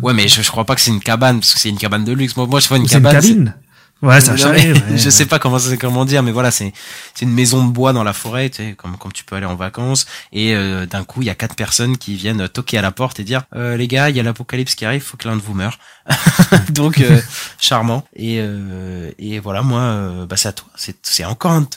Ouais, 0.01 0.13
mais 0.13 0.27
je, 0.27 0.41
je 0.41 0.49
crois 0.51 0.65
pas 0.65 0.75
que 0.75 0.81
c'est 0.81 0.91
une 0.91 0.99
cabane 0.99 1.39
parce 1.39 1.53
que 1.53 1.59
c'est 1.61 1.69
une 1.69 1.77
cabane 1.77 2.03
de 2.03 2.11
luxe. 2.11 2.35
Moi, 2.35 2.45
moi 2.45 2.59
je 2.59 2.67
vois 2.67 2.77
une 2.77 2.87
c'est 2.89 2.97
une 2.97 3.03
cabane. 3.03 3.21
c'est- 3.21 3.29
cabine? 3.29 3.55
Ouais, 4.01 4.19
Non, 4.21 4.37
chalet. 4.37 4.73
ouais. 4.75 4.83
je 4.97 5.09
sais 5.09 5.25
pas 5.25 5.39
comment 5.39 5.57
comment 5.79 6.05
dire, 6.05 6.23
mais 6.23 6.31
voilà, 6.31 6.51
c'est 6.51 6.73
c'est 7.15 7.25
une 7.25 7.33
maison 7.33 7.65
de 7.65 7.71
bois 7.71 7.93
dans 7.93 8.03
la 8.03 8.13
forêt, 8.13 8.49
tu 8.49 8.57
sais, 8.57 8.73
comme 8.77 8.97
comme 8.97 9.11
tu 9.11 9.23
peux 9.23 9.35
aller 9.35 9.45
en 9.45 9.55
vacances. 9.55 10.05
Et 10.31 10.55
euh, 10.55 10.85
d'un 10.85 11.03
coup, 11.03 11.21
il 11.21 11.25
y 11.25 11.29
a 11.31 11.35
quatre 11.35 11.55
personnes 11.55 11.97
qui 11.97 12.15
viennent 12.15 12.47
toquer 12.47 12.77
à 12.77 12.81
la 12.81 12.91
porte 12.91 13.19
et 13.19 13.23
dire 13.23 13.43
euh, 13.55 13.75
les 13.77 13.87
gars, 13.87 14.09
il 14.09 14.15
y 14.15 14.19
a 14.19 14.23
l'apocalypse 14.23 14.75
qui 14.75 14.85
arrive, 14.85 15.01
faut 15.01 15.17
que 15.17 15.27
l'un 15.27 15.35
de 15.35 15.41
vous 15.41 15.53
meure. 15.53 15.79
Donc 16.69 16.99
euh, 16.99 17.19
charmant. 17.59 18.05
Et 18.15 18.37
euh, 18.39 19.11
et 19.17 19.39
voilà, 19.39 19.61
moi, 19.61 19.81
euh, 19.81 20.25
bah 20.25 20.37
c'est 20.37 20.49
à 20.49 20.53
toi. 20.53 20.69
C'est 20.75 20.97
c'est 21.01 21.25
encore 21.25 21.51
un 21.51 21.67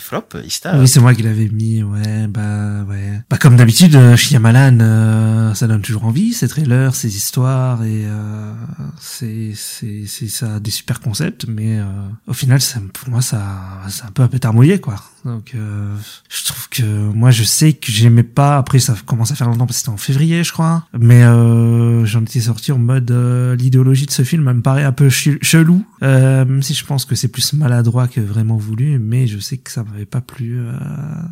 flops, 0.00 0.36
Ista. 0.44 0.76
Oui, 0.76 0.88
c'est 0.88 1.00
moi 1.00 1.14
qui 1.14 1.22
l'avais 1.22 1.48
mis, 1.48 1.82
ouais, 1.82 2.26
bah, 2.26 2.82
ouais. 2.88 3.20
Bah, 3.28 3.36
comme 3.38 3.56
d'habitude, 3.56 3.94
euh, 3.94 4.16
Shyamalan, 4.16 4.78
euh, 4.80 5.54
ça 5.54 5.66
donne 5.66 5.82
toujours 5.82 6.04
envie, 6.04 6.32
ces 6.32 6.48
trailers, 6.48 6.94
ces 6.94 7.14
histoires, 7.16 7.84
et, 7.84 8.04
euh, 8.04 8.52
c'est, 9.00 9.52
c'est, 9.54 10.04
c'est, 10.06 10.28
ça 10.28 10.58
des 10.58 10.70
super 10.70 11.00
concepts, 11.00 11.46
mais, 11.46 11.69
euh, 11.78 12.08
au 12.26 12.32
final, 12.32 12.60
pour 12.92 13.10
moi, 13.10 13.22
ça, 13.22 13.42
c'est 13.88 14.04
un 14.04 14.10
peu 14.10 14.22
un 14.22 14.28
pétard 14.28 14.52
mouillé, 14.52 14.80
quoi. 14.80 14.96
Donc, 15.24 15.52
euh, 15.54 15.94
je 16.30 16.44
trouve 16.44 16.68
que, 16.70 16.82
moi, 16.82 17.30
je 17.30 17.44
sais 17.44 17.74
que 17.74 17.92
j'aimais 17.92 18.22
pas, 18.22 18.56
après, 18.56 18.78
ça 18.78 18.94
commence 19.04 19.30
à 19.32 19.34
faire 19.34 19.48
longtemps, 19.48 19.66
parce 19.66 19.76
que 19.76 19.80
c'était 19.80 19.90
en 19.90 19.96
février, 19.98 20.42
je 20.44 20.52
crois, 20.52 20.86
mais, 20.98 21.22
euh, 21.22 22.04
j'en 22.06 22.22
étais 22.22 22.40
sorti 22.40 22.72
en 22.72 22.78
mode, 22.78 23.10
euh, 23.10 23.54
l'idéologie 23.56 24.06
de 24.06 24.10
ce 24.12 24.22
film, 24.22 24.48
elle 24.48 24.54
me 24.56 24.62
paraît 24.62 24.84
un 24.84 24.92
peu 24.92 25.10
ch- 25.10 25.38
chelou, 25.42 25.84
euh, 26.02 26.44
même 26.46 26.62
si 26.62 26.72
je 26.74 26.84
pense 26.86 27.04
que 27.04 27.14
c'est 27.14 27.28
plus 27.28 27.52
maladroit 27.52 28.08
que 28.08 28.20
vraiment 28.20 28.56
voulu, 28.56 28.98
mais 28.98 29.26
je 29.26 29.38
sais 29.38 29.58
que 29.58 29.70
ça 29.70 29.84
m'avait 29.84 30.06
pas 30.06 30.20
plu, 30.22 30.58
euh, 30.58 30.72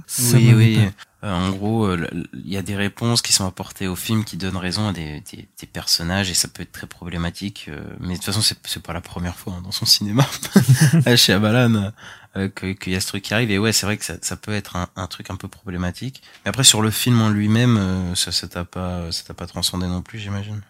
ça 0.07 0.37
Oui, 0.37 0.53
oui. 0.55 0.77
pas- 0.77 0.93
Euh, 1.25 1.35
en 1.35 1.51
gros, 1.51 1.87
euh, 1.87 2.07
il 2.45 2.49
y 2.53 2.57
a 2.57 2.63
des 2.63 2.77
réponses 2.77 3.23
qui 3.23 3.33
sont 3.33 3.45
apportées 3.45 3.89
au 3.89 3.97
film 3.97 4.23
qui 4.23 4.37
donnent 4.37 4.57
raison 4.57 4.87
à 4.87 4.93
des, 4.93 5.21
des, 5.33 5.49
des 5.61 5.67
personnages 5.67 6.31
et 6.31 6.35
ça 6.35 6.47
peut 6.47 6.63
être 6.63 6.71
très 6.71 6.87
problématique. 6.87 7.67
euh, 7.69 7.81
mais 7.99 8.11
de 8.11 8.15
toute 8.19 8.27
façon, 8.27 8.41
c'est 8.41 8.83
pas 8.85 8.93
la 8.93 9.01
première 9.01 9.35
fois 9.35 9.55
hein, 9.59 9.63
dans 9.65 9.73
son 9.73 9.85
cinéma 9.85 10.25
chez 11.17 11.33
Abalan 11.33 11.93
euh, 12.37 12.49
que- 12.49 12.71
qu'il 12.73 12.93
y 12.93 12.97
a 12.97 13.01
ce 13.01 13.09
truc 13.09 13.25
qui 13.25 13.35
arrive. 13.35 13.51
Et 13.51 13.59
ouais, 13.59 13.73
c'est 13.79 13.87
vrai 13.87 13.97
que 13.97 14.05
ça, 14.05 14.15
ça 14.21 14.37
peut 14.37 14.53
être 14.53 14.77
un, 14.77 14.89
un 14.97 15.07
truc 15.07 15.31
un 15.31 15.37
peu 15.37 15.49
problématique. 15.49 16.23
Mais 16.45 16.49
après, 16.51 16.65
sur 16.65 16.83
le 16.83 16.91
film 16.91 17.21
en 17.21 17.31
lui-même, 17.31 17.77
euh, 17.77 18.15
ça, 18.15 18.33
ça 18.33 18.49
t'a 18.49 18.65
pas, 18.65 19.11
ça 19.13 19.23
t'a 19.27 19.35
pas 19.35 19.47
transcendé 19.47 19.87
non 19.87 20.03
plus, 20.03 20.19
j'imagine? 20.19 20.61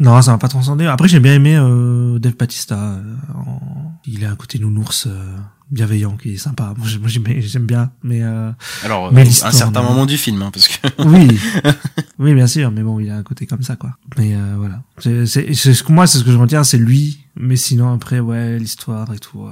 Non, 0.00 0.20
ça 0.22 0.30
m'a 0.32 0.38
pas 0.38 0.48
transcendé. 0.48 0.86
Après, 0.86 1.08
j'ai 1.08 1.18
bien 1.20 1.34
aimé 1.34 1.56
euh, 1.56 2.18
Dave 2.20 2.36
Batista. 2.36 2.76
euh, 2.78 3.02
en- 3.34 3.92
Il 4.06 4.24
a 4.24 4.30
un 4.30 4.36
côté 4.36 4.58
nounours 4.60 5.06
euh, 5.08 5.36
bienveillant 5.70 6.16
qui 6.16 6.34
est 6.34 6.36
sympa. 6.38 6.72
Moi, 6.76 6.86
j'ai- 6.86 6.98
moi, 7.00 7.08
j'aime 7.08 7.66
bien, 7.66 7.90
mais 8.04 8.22
euh, 8.22 8.52
Alors, 8.84 9.12
Mais 9.12 9.22
un 9.42 9.50
certain 9.52 9.82
moment 9.82 10.06
du 10.06 10.16
film, 10.16 10.40
hein, 10.42 10.50
parce 10.52 10.68
que 10.68 10.86
oui, 11.04 11.38
oui, 12.20 12.32
bien 12.34 12.46
sûr. 12.46 12.70
Mais 12.70 12.82
bon, 12.82 13.00
il 13.00 13.10
a 13.10 13.16
un 13.16 13.22
côté 13.24 13.46
comme 13.46 13.62
ça, 13.64 13.74
quoi. 13.76 13.90
Mais 14.16 14.34
voilà. 14.56 14.82
C'est 14.98 15.26
c'est- 15.26 15.52
c'est 15.54 15.74
ce 15.74 15.82
que 15.82 15.92
moi, 15.92 16.06
c'est 16.06 16.18
ce 16.18 16.24
que 16.24 16.30
je 16.32 16.38
retiens, 16.38 16.62
c'est 16.64 16.78
lui. 16.78 17.24
Mais 17.34 17.56
sinon, 17.56 17.92
après, 17.92 18.20
ouais, 18.20 18.58
l'histoire 18.58 19.12
et 19.12 19.18
tout, 19.18 19.46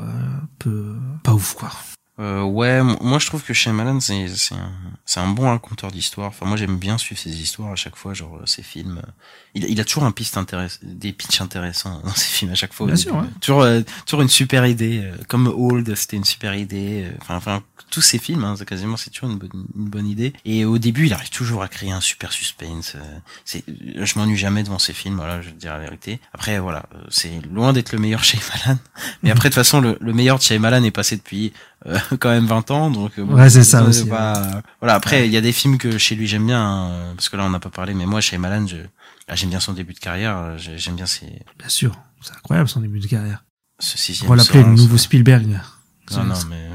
peu 0.61 0.95
pas 1.25 1.35
ouf, 1.35 1.55
quoi. 1.55 1.71
Euh, 2.19 2.43
ouais, 2.43 2.83
moi 2.83 3.19
je 3.19 3.27
trouve 3.27 3.43
que 3.43 3.53
Shyamalan 3.53 4.01
c'est 4.01 4.27
c'est 4.29 4.55
un 4.55 4.73
c'est 5.05 5.21
un 5.21 5.29
bon 5.29 5.51
raconteur 5.51 5.91
d'histoire. 5.93 6.29
Enfin 6.29 6.47
moi 6.47 6.57
j'aime 6.57 6.79
bien 6.79 6.97
suivre 6.97 7.21
ses 7.21 7.29
histoires 7.43 7.71
à 7.73 7.77
chaque 7.77 7.95
fois, 7.97 8.15
genre 8.15 8.39
euh, 8.39 8.47
ses 8.47 8.63
films. 8.63 9.03
Il, 9.55 9.65
il 9.69 9.79
a 9.81 9.85
toujours 9.85 10.05
un 10.05 10.13
piste 10.13 10.39
intéress 10.39 10.81
des 10.83 11.13
pitchs 11.13 11.43
intéressants 11.43 12.01
dans 12.03 12.15
ses 12.15 12.29
films 12.31 12.53
à 12.53 12.55
chaque 12.55 12.73
fois. 12.73 12.87
Bien 12.87 12.97
sûr, 12.97 13.15
ouais. 13.17 13.27
Toujours 13.43 13.61
euh, 13.63 13.83
toujours 14.07 14.23
une 14.23 14.31
super 14.31 14.65
idée. 14.65 15.01
euh, 15.05 15.15
Comme 15.29 15.47
Old, 15.47 15.95
c'était 15.95 16.17
une 16.17 16.25
super 16.25 16.55
idée. 16.55 17.07
Enfin 17.21 17.37
enfin 17.37 17.63
tous 17.91 18.01
ses 18.01 18.19
films, 18.19 18.45
hein, 18.45 18.55
c'est 18.57 18.67
quasiment 18.67 18.97
c'est 18.97 19.11
toujours 19.11 19.29
une 19.31 19.39
bonne 19.39 19.67
une 19.77 19.89
bonne 19.91 20.07
idée. 20.09 20.33
Et 20.47 20.65
au 20.65 20.79
début 20.79 21.07
il 21.09 21.13
arrive 21.13 21.29
toujours 21.29 21.63
à 21.63 21.69
créer 21.69 21.93
un 21.93 22.01
super 22.01 22.33
suspense. 22.33 22.97
C'est 23.45 23.63
je 23.69 24.19
m'ennuie 24.19 24.39
jamais 24.39 24.63
devant 24.63 24.79
ses 24.79 24.95
films. 24.95 25.17
Voilà, 25.17 25.43
je 25.43 25.49
vais 25.49 25.53
te 25.53 25.61
dire 25.61 25.75
la 25.75 25.81
vérité. 25.81 26.19
Après 26.33 26.59
voilà, 26.61 26.87
c'est 27.11 27.43
loin 27.53 27.75
d'être 27.75 27.93
le 27.93 27.99
meilleur 27.99 28.25
Shyamalan. 28.25 28.79
Mais 29.23 29.31
après 29.31 29.51
de 29.51 29.55
toute 29.55 29.63
façon 29.63 29.83
le, 29.83 29.99
le 30.01 30.13
meilleur 30.15 30.39
de 30.39 30.43
Shyamalan 30.43 30.83
est 30.83 30.91
passé 30.91 31.19
depuis 31.19 31.53
euh, 31.87 31.99
quand 32.21 32.31
même 32.31 32.47
20 32.47 32.71
ans 32.71 32.91
donc 32.91 33.13
euh, 33.19 33.25
bon, 33.25 33.35
Ouais, 33.35 33.51
c'est 33.51 33.65
ça 33.65 33.83
aussi, 33.85 34.07
pas- 34.07 34.63
voilà 34.81 34.95
après 34.95 35.27
il 35.27 35.33
y 35.33 35.37
a 35.37 35.41
des 35.43 35.53
films 35.53 35.77
que 35.77 35.99
chez 35.99 36.15
lui 36.15 36.27
j'aime 36.27 36.47
bien 36.47 36.63
hein, 36.65 37.13
parce 37.15 37.29
que 37.29 37.37
là 37.37 37.45
on 37.45 37.51
n'a 37.51 37.61
pas 37.61 37.69
parlé 37.71 37.93
mais 37.95 38.07
moi 38.07 38.21
chez 38.21 38.39
Malan 38.39 38.67
je 38.67 38.77
là, 39.29 39.35
j'aime 39.35 39.51
bien 39.51 39.61
son 39.61 39.73
début 39.75 39.93
de 39.93 39.99
carrière 39.99 40.37
euh, 40.37 40.57
j'ai- 40.59 40.79
j'aime 40.79 40.97
bien 40.97 41.07
ses 41.07 41.27
Bien 41.59 41.69
sûr, 41.69 41.99
c'est 42.23 42.33
incroyable 42.33 42.69
son 42.69 42.81
début 42.81 43.01
de 43.01 43.07
carrière. 43.07 43.45
ce 43.79 43.99
sixième 43.99 44.31
On 44.31 44.35
l'appeler 44.35 44.63
le 44.63 44.71
nouveau 44.71 44.97
Spielberg. 44.97 45.47
non 46.13 46.25
non 46.25 46.35
mais 46.49 46.69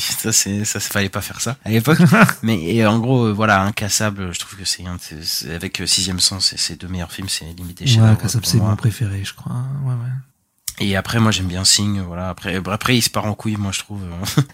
ça, 0.00 0.32
c'est- 0.32 0.64
ça 0.64 0.78
fallait 0.80 1.08
pas 1.08 1.20
faire 1.20 1.40
ça 1.40 1.56
à 1.64 1.70
l'époque 1.70 1.98
mais 2.42 2.62
et 2.74 2.86
en 2.86 3.00
gros 3.00 3.24
euh, 3.26 3.32
voilà 3.32 3.62
incassable 3.62 4.32
je 4.32 4.38
trouve 4.38 4.56
que 4.58 4.64
c'est 4.64 4.84
avec 5.52 5.80
euh, 5.80 5.86
sixième 5.86 6.20
sens 6.20 6.46
c'est 6.46 6.58
ses 6.58 6.76
deux 6.76 6.88
meilleurs 6.88 7.10
films 7.12 7.28
c'est 7.28 7.44
limité 7.56 7.86
chez 7.86 8.00
Ouais, 8.00 8.16
Kassab, 8.20 8.44
c'est 8.44 8.58
mon 8.58 8.76
préféré, 8.76 9.22
je 9.24 9.34
crois. 9.34 9.56
Ouais, 9.84 9.92
ouais. 9.94 10.12
Et 10.80 10.96
après, 10.96 11.18
moi, 11.18 11.32
j'aime 11.32 11.46
bien 11.46 11.64
Sing, 11.64 12.00
voilà. 12.06 12.28
Après, 12.28 12.56
euh, 12.56 12.62
après, 12.70 12.96
il 12.96 13.02
se 13.02 13.10
part 13.10 13.24
en 13.24 13.34
couille, 13.34 13.56
moi, 13.56 13.72
je 13.72 13.80
trouve. 13.80 14.00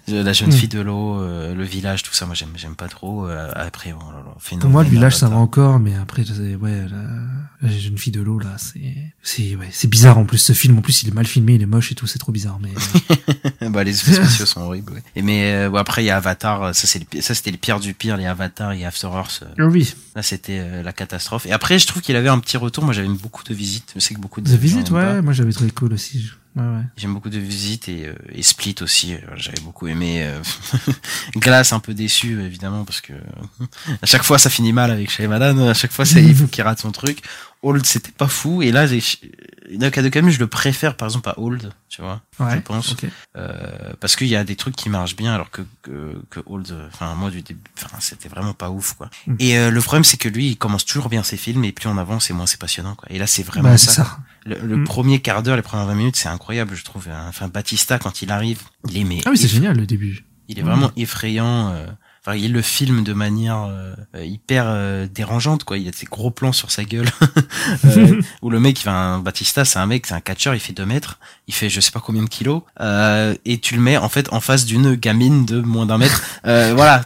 euh, 0.09 0.23
la 0.25 0.33
jeune 0.33 0.49
Mm. 0.49 0.53
fille 0.53 0.69
de 0.69 0.81
l'eau, 0.81 1.21
euh, 1.21 1.55
le 1.55 1.65
village, 1.65 2.03
tout 2.03 2.15
ça, 2.15 2.25
moi, 2.27 2.35
j'aime, 2.35 2.51
j'aime 2.57 2.77
pas 2.77 2.89
trop. 2.89 3.27
euh, 3.27 3.51
après, 3.55 3.93
oh 3.95 4.03
là 4.13 4.19
là, 4.25 4.59
Pour 4.59 4.71
moi, 4.71 4.83
le 4.85 4.89
village, 4.91 5.17
ça 5.17 5.29
va 5.29 5.37
encore, 5.37 5.79
mais 5.81 5.95
après, 5.97 6.23
ouais, 6.23 6.87
la, 6.91 7.69
la 7.69 7.79
jeune 7.79 7.99
fille 7.99 8.13
de 8.13 8.23
l'eau, 8.23 8.39
là, 8.39 8.57
c'est, 8.59 8.95
c'est, 9.23 9.55
ouais, 9.57 9.69
c'est 9.71 9.89
bizarre 9.89 10.17
en 10.19 10.25
plus. 10.25 10.39
Ce 10.39 10.53
film, 10.55 10.79
en 10.79 10.81
plus, 10.81 11.03
il 11.03 11.09
est 11.09 11.15
mal 11.15 11.27
filmé, 11.27 11.55
il 11.55 11.63
est 11.63 11.67
moche 11.67 11.93
et 11.93 11.95
tout, 11.95 12.07
c'est 12.07 12.19
trop 12.19 12.33
bizarre. 12.33 12.59
Mais 12.63 13.69
bah, 13.71 13.85
les 13.85 13.93
effets 14.01 14.15
spéciaux 14.15 14.47
sont 14.47 14.63
horribles. 14.63 14.93
Ouais. 14.95 15.03
Et 15.17 15.23
mais 15.23 15.53
euh, 15.55 15.71
bon, 15.71 15.77
après, 15.79 16.03
il 16.05 16.07
y 16.07 16.11
a 16.11 16.17
Avatar. 16.17 16.63
euh, 16.63 16.73
Ça, 16.73 16.87
c'est 16.87 17.01
le 17.15 17.21
ça, 17.23 17.35
c'était 17.35 17.51
le 17.51 17.57
pire 17.59 17.81
du 17.81 17.95
pire. 17.95 18.17
Les 18.17 18.27
Avatar 18.27 18.73
et 18.73 18.85
After 18.85 19.09
Earth. 19.09 19.41
euh, 19.43 19.55
Ah 19.59 19.67
oui, 19.67 19.95
Là, 20.17 20.23
c'était 20.23 20.59
euh, 20.61 20.83
la 20.83 20.93
catastrophe. 20.93 21.45
Et 21.47 21.53
après, 21.53 21.79
je 21.79 21.87
trouve 21.87 22.01
qu'il 22.03 22.17
avait 22.17 22.29
un 22.29 22.39
petit 22.39 22.57
retour. 22.57 22.85
Moi, 22.85 22.93
j'avais 22.95 23.09
beaucoup 23.09 23.43
de 23.45 23.53
visites. 23.55 23.93
Je 23.95 24.01
sais 24.01 24.15
que 24.15 24.21
beaucoup 24.21 24.41
de 24.41 24.47
The 24.49 24.53
gens 24.53 24.59
Visit, 24.59 24.79
aiment 24.89 24.95
pas. 24.95 25.13
ouais, 25.15 25.23
moi 25.23 25.33
j'avais 25.33 25.53
trouvé 25.53 25.71
cool 25.71 25.93
aussi. 25.93 26.14
Ouais, 26.57 26.63
ouais. 26.63 26.83
J'aime 26.97 27.13
beaucoup 27.15 27.31
de 27.31 27.39
visites 27.39 27.89
et, 27.89 28.07
euh, 28.07 28.15
et 28.31 28.45
Split 28.45 28.77
aussi. 28.81 29.15
euh, 29.15 29.19
J'avais 29.37 29.61
beaucoup 29.61 29.89
aimé. 29.89 30.23
euh, 30.25 30.41
Glace 31.37 31.73
un 31.73 31.81
peu 31.81 31.95
déçu 31.95 32.41
évidemment 32.43 32.85
parce 32.85 33.01
que 33.01 33.13
euh, 33.13 33.67
à 34.03 34.07
chaque 34.07 34.23
fois 34.23 34.39
ça 34.39 34.51
finit 34.51 34.73
mal 34.73 34.91
avec 34.91 35.11
Shyamalan. 35.11 35.69
À 35.69 35.75
chaque 35.75 35.93
fois 35.93 36.05
c'est 36.05 36.23
il 36.25 36.35
faut 36.35 36.47
qu'il 36.47 36.63
rate 36.63 36.79
son 36.79 36.93
truc. 36.93 37.23
Old 37.63 37.85
c'était 37.87 38.13
pas 38.13 38.29
fou 38.29 38.63
et 38.63 38.73
là 38.73 38.87
j'ai 38.87 39.01
the 39.01 39.91
Cabin 39.91 40.29
je 40.29 40.39
le 40.39 40.47
préfère 40.47 40.97
par 40.97 41.09
exemple 41.09 41.31
à 41.31 41.39
Old 41.41 41.73
tu 41.89 42.03
vois 42.03 42.21
je 42.39 42.45
Ouais, 42.45 42.61
pense 42.61 42.93
ok. 42.93 43.07
Euh, 43.37 43.95
parce 44.01 44.17
qu'il 44.17 44.27
y 44.29 44.37
a 44.37 44.45
des 44.45 44.55
trucs 44.55 44.77
qui 44.77 44.91
marchent 44.91 45.17
bien 45.17 45.35
alors 45.35 45.51
que 45.51 45.63
que, 45.83 46.23
que 46.31 46.41
Old 46.47 46.73
enfin 46.93 47.15
moi 47.15 47.31
du 47.31 47.41
début 47.43 47.61
enfin 47.83 47.97
c'était 48.01 48.29
vraiment 48.29 48.53
pas 48.53 48.69
ouf 48.71 48.93
quoi. 48.93 49.09
Mm. 49.27 49.35
Et 49.41 49.59
euh, 49.59 49.71
le 49.71 49.81
problème 49.81 50.05
c'est 50.05 50.19
que 50.19 50.29
lui 50.29 50.49
il 50.51 50.57
commence 50.57 50.85
toujours 50.85 51.09
bien 51.09 51.23
ses 51.23 51.39
films 51.39 51.65
et 51.65 51.73
plus 51.73 51.89
on 51.89 51.97
avance 51.99 52.29
et 52.31 52.35
moins 52.35 52.47
c'est 52.47 52.61
passionnant 52.61 52.95
quoi. 52.95 53.09
Et 53.11 53.19
là 53.19 53.27
c'est 53.27 53.43
vraiment 53.43 53.71
Bah, 53.71 53.79
ça. 53.79 54.19
Le, 54.45 54.57
le 54.63 54.77
Mm. 54.79 54.85
premier 54.85 55.21
quart 55.21 55.43
d'heure, 55.43 55.57
les 55.57 55.63
premières 55.63 55.87
20 55.87 55.95
minutes, 55.95 56.17
c'est 56.17 56.29
incroyable, 56.29 56.75
je 56.75 56.85
trouve. 56.85 57.09
Enfin, 57.29 57.49
Batista, 57.49 57.99
quand 57.99 58.23
il 58.23 58.31
arrive, 58.31 58.61
il 58.91 58.99
est 58.99 59.05
mais 59.05 59.21
Ah 59.25 59.31
oui, 59.31 59.39
c'est 59.39 59.49
génial 59.49 59.77
le 59.77 59.87
début. 59.87 60.25
Il 60.49 60.59
est 60.59 60.63
vraiment 60.63 60.91
effrayant. 60.97 61.71
euh, 61.73 61.87
Enfin, 62.27 62.39
il 62.39 62.55
le 62.55 62.63
filme 62.63 63.05
de 63.05 63.13
manière 63.13 63.67
euh, 63.69 63.95
hyper 64.17 64.65
euh, 64.67 65.07
dérangeante, 65.07 65.65
quoi. 65.65 65.77
Il 65.77 65.85
y 65.85 65.89
a 65.91 65.93
ces 65.93 66.07
gros 66.07 66.31
plans 66.31 66.53
sur 66.55 66.71
sa 66.71 66.83
gueule 66.85 67.11
où 68.43 68.49
le 68.49 68.61
mec, 68.61 68.79
enfin, 68.79 69.19
Batista, 69.19 69.67
c'est 69.67 69.79
un 69.79 69.85
mec, 69.87 70.07
c'est 70.07 70.15
un 70.15 70.21
catcheur, 70.23 70.55
il 70.55 70.61
fait 70.61 70.73
2 70.73 70.87
mètres, 70.87 71.19
il 71.49 71.55
fait 71.55 71.69
je 71.69 71.81
sais 71.81 71.91
pas 71.91 72.01
combien 72.01 72.23
de 72.23 72.29
kilos, 72.31 72.63
et 72.81 73.59
tu 73.61 73.75
le 73.75 73.81
mets 73.83 73.99
en 73.99 74.09
fait 74.09 74.33
en 74.33 74.41
face 74.41 74.65
d'une 74.65 74.95
gamine 74.95 75.45
de 75.45 75.61
moins 75.61 75.85
d'un 75.87 75.99
mètre. 75.99 76.23
Euh, 76.47 76.73
voilà, 76.75 77.05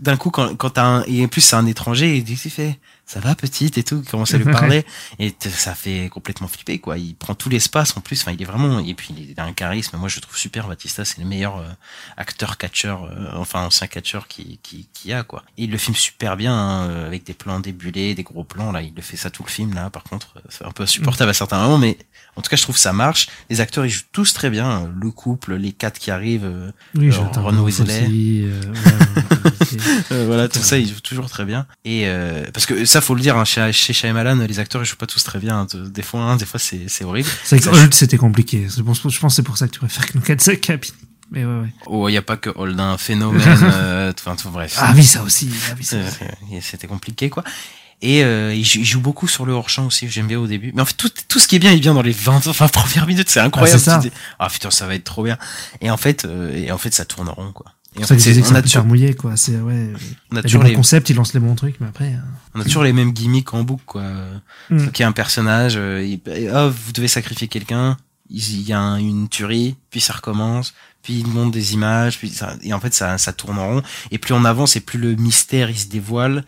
d'un 0.00 0.16
coup, 0.16 0.30
quand, 0.30 0.54
quand 0.56 0.70
t'as 0.70 0.84
un, 0.86 1.02
et 1.04 1.24
en 1.24 1.28
plus 1.28 1.40
c'est 1.42 1.56
un 1.56 1.66
étranger, 1.66 2.16
il 2.26 2.36
fait 2.36 2.78
ça 3.06 3.20
va 3.20 3.34
petite 3.36 3.78
et 3.78 3.84
tout, 3.84 4.02
il 4.04 4.10
commence 4.10 4.34
à 4.34 4.38
lui 4.38 4.44
parler 4.52 4.84
et 5.20 5.32
ça 5.40 5.74
fait 5.76 6.08
complètement 6.10 6.48
flipper 6.48 6.78
quoi. 6.80 6.98
Il 6.98 7.14
prend 7.14 7.34
tout 7.36 7.48
l'espace 7.48 7.96
en 7.96 8.00
plus. 8.00 8.20
Enfin, 8.20 8.32
il 8.32 8.42
est 8.42 8.44
vraiment 8.44 8.80
et 8.80 8.94
puis 8.94 9.14
il 9.16 9.40
a 9.40 9.44
un 9.44 9.52
charisme. 9.52 9.96
Moi, 9.96 10.08
je 10.08 10.18
trouve 10.20 10.36
super 10.36 10.66
Batista, 10.66 11.04
c'est 11.04 11.18
le 11.18 11.24
meilleur 11.24 11.58
euh, 11.58 11.68
acteur 12.16 12.58
catcheur, 12.58 13.04
euh, 13.04 13.30
enfin 13.36 13.62
ancien 13.64 13.86
catcheur 13.86 14.26
qui 14.26 14.58
qui 14.62 14.88
qui 14.92 15.12
a 15.12 15.22
quoi. 15.22 15.44
Et 15.56 15.64
il 15.64 15.70
le 15.70 15.78
filme 15.78 15.94
super 15.96 16.36
bien 16.36 16.52
hein, 16.54 16.88
euh, 16.90 17.06
avec 17.06 17.24
des 17.24 17.34
plans 17.34 17.60
débulés, 17.60 18.14
des 18.14 18.24
gros 18.24 18.44
plans 18.44 18.72
là. 18.72 18.82
Il 18.82 18.92
le 18.94 19.02
fait 19.02 19.16
ça 19.16 19.30
tout 19.30 19.44
le 19.44 19.50
film 19.50 19.72
là. 19.74 19.88
Par 19.90 20.02
contre, 20.02 20.34
c'est 20.48 20.64
un 20.64 20.72
peu 20.72 20.82
insupportable 20.82 21.30
à 21.30 21.34
certains 21.34 21.58
moments, 21.62 21.78
mais 21.78 21.96
en 22.34 22.42
tout 22.42 22.50
cas, 22.50 22.56
je 22.56 22.62
trouve 22.62 22.74
que 22.74 22.80
ça 22.80 22.92
marche. 22.92 23.28
Les 23.50 23.60
acteurs 23.60 23.86
ils 23.86 23.90
jouent 23.90 24.02
tous 24.12 24.32
très 24.34 24.50
bien. 24.50 24.82
Euh, 24.82 24.86
Le 25.00 25.10
couple, 25.10 25.54
les 25.54 25.72
quatre 25.72 25.98
qui 25.98 26.10
arrivent. 26.10 26.44
euh, 26.44 26.70
Oui. 26.94 27.10
Ron 27.10 27.58
Weasley. 27.60 28.02
aussi, 29.60 29.76
ouais, 30.10 30.24
voilà, 30.26 30.48
tout 30.48 30.58
ça, 30.58 30.78
il 30.78 30.88
joue 30.88 31.00
toujours 31.00 31.30
très 31.30 31.44
bien. 31.44 31.66
Et 31.84 32.02
euh, 32.06 32.44
parce 32.52 32.66
que 32.66 32.84
ça, 32.84 32.95
faut 33.00 33.14
le 33.14 33.20
dire, 33.20 33.36
hein, 33.36 33.44
chez, 33.44 33.72
chez 33.72 33.92
Shyamalan, 33.92 34.36
les 34.46 34.58
acteurs, 34.58 34.82
ils 34.82 34.86
jouent 34.86 34.96
pas 34.96 35.06
tous 35.06 35.22
très 35.24 35.38
bien. 35.38 35.60
hein. 35.60 35.66
Des 35.90 36.02
fois, 36.02 36.20
hein, 36.20 36.36
des 36.36 36.46
fois, 36.46 36.60
c'est 36.60 37.04
horrible. 37.04 37.28
C'est 37.44 37.66
Holt, 37.66 37.94
c'était 37.94 38.16
compliqué. 38.18 38.66
Bon, 38.78 38.94
je 38.94 39.18
pense 39.18 39.34
c'est 39.36 39.42
pour 39.42 39.56
ça 39.58 39.66
que 39.68 39.72
tu 39.72 39.80
préfères 39.80 40.06
que 40.06 40.12
nous 40.14 40.20
quatre 40.22 40.40
sa 40.40 40.56
cabine. 40.56 40.92
Mais 41.32 41.44
ouais, 41.44 41.60
ouais. 41.60 41.72
Oh, 41.86 42.08
il 42.08 42.12
y 42.12 42.16
a 42.16 42.22
pas 42.22 42.36
que 42.36 42.50
Holden, 42.54 42.78
un 42.80 42.98
phénomène. 42.98 43.42
euh, 43.62 44.12
Enfin, 44.16 44.36
tout 44.36 44.50
bref. 44.50 44.76
Ah 44.78 44.92
oui, 44.94 45.02
ça 45.04 45.22
aussi. 45.24 45.50
Ah 45.70 45.74
oui, 45.78 45.86
Euh, 45.92 46.60
C'était 46.60 46.86
compliqué, 46.86 47.30
quoi. 47.30 47.42
Et 48.02 48.22
euh, 48.22 48.52
il, 48.54 48.64
joue, 48.64 48.78
il 48.80 48.84
joue 48.84 49.00
beaucoup 49.00 49.26
sur 49.26 49.46
le 49.46 49.52
hors-champ 49.54 49.86
aussi, 49.86 50.06
j'aime 50.08 50.26
bien 50.26 50.38
au 50.38 50.46
début. 50.46 50.70
Mais 50.74 50.82
en 50.82 50.84
fait, 50.84 50.94
tout, 50.98 51.10
tout 51.28 51.38
ce 51.38 51.48
qui 51.48 51.56
est 51.56 51.58
bien, 51.58 51.72
il 51.72 51.80
vient 51.80 51.94
dans 51.94 52.02
les 52.02 52.12
20, 52.12 52.46
enfin, 52.46 52.68
premières 52.68 53.06
minutes, 53.06 53.30
c'est 53.30 53.40
incroyable. 53.40 53.80
Ah, 53.86 54.00
ça. 54.02 54.02
Ah 54.38 54.48
putain, 54.50 54.70
ça 54.70 54.86
va 54.86 54.94
être 54.94 55.04
trop 55.04 55.24
bien. 55.24 55.38
Et 55.80 55.90
en 55.90 55.96
fait, 55.96 56.24
euh, 56.26 56.52
et 56.54 56.70
en 56.70 56.78
fait, 56.78 56.92
ça 56.94 57.06
tourne 57.06 57.28
en 57.28 57.32
rond, 57.34 57.52
quoi. 57.52 57.66
Et 57.98 58.04
en 58.04 58.06
fait, 58.06 58.18
c'est- 58.18 58.50
on 58.50 58.54
a 58.54 58.62
toujours, 58.62 58.84
mouillé, 58.84 59.14
quoi. 59.14 59.36
C'est, 59.36 59.56
ouais. 59.56 59.92
on 60.32 60.36
a 60.36 60.42
toujours 60.42 60.62
les, 60.62 60.72
concepts, 60.74 61.08
ils 61.10 61.16
lancent 61.16 61.34
les 61.34 61.40
bons 61.40 61.54
trucs, 61.54 61.80
mais 61.80 61.86
après. 61.88 62.14
on 62.54 62.60
a 62.60 62.64
toujours 62.64 62.82
les 62.84 62.92
mêmes 62.92 63.12
gimmicks 63.12 63.52
en 63.54 63.62
boucle, 63.64 63.84
quoi. 63.86 64.02
Mm. 64.70 64.84
Donc, 64.84 64.98
il 64.98 65.02
y 65.02 65.04
a 65.04 65.08
un 65.08 65.12
personnage, 65.12 65.74
euh, 65.76 66.04
il- 66.04 66.20
oh, 66.54 66.70
vous 66.70 66.92
devez 66.92 67.08
sacrifier 67.08 67.48
quelqu'un, 67.48 67.96
il 68.28 68.62
y 68.62 68.72
a 68.72 68.80
un- 68.80 68.98
une 68.98 69.28
tuerie, 69.28 69.76
puis 69.90 70.00
ça 70.00 70.12
recommence, 70.14 70.74
puis 71.02 71.14
il 71.20 71.26
montre 71.28 71.52
des 71.52 71.74
images, 71.74 72.18
puis 72.18 72.28
ça, 72.28 72.56
et 72.62 72.72
en 72.74 72.80
fait 72.80 72.92
ça, 72.92 73.16
ça 73.18 73.32
tourne 73.32 73.58
en 73.58 73.66
rond. 73.68 73.82
Et 74.10 74.18
plus 74.18 74.34
on 74.34 74.44
avance, 74.44 74.74
et 74.76 74.80
plus 74.80 74.98
le 74.98 75.14
mystère 75.14 75.70
il 75.70 75.78
se 75.78 75.86
dévoile. 75.86 76.44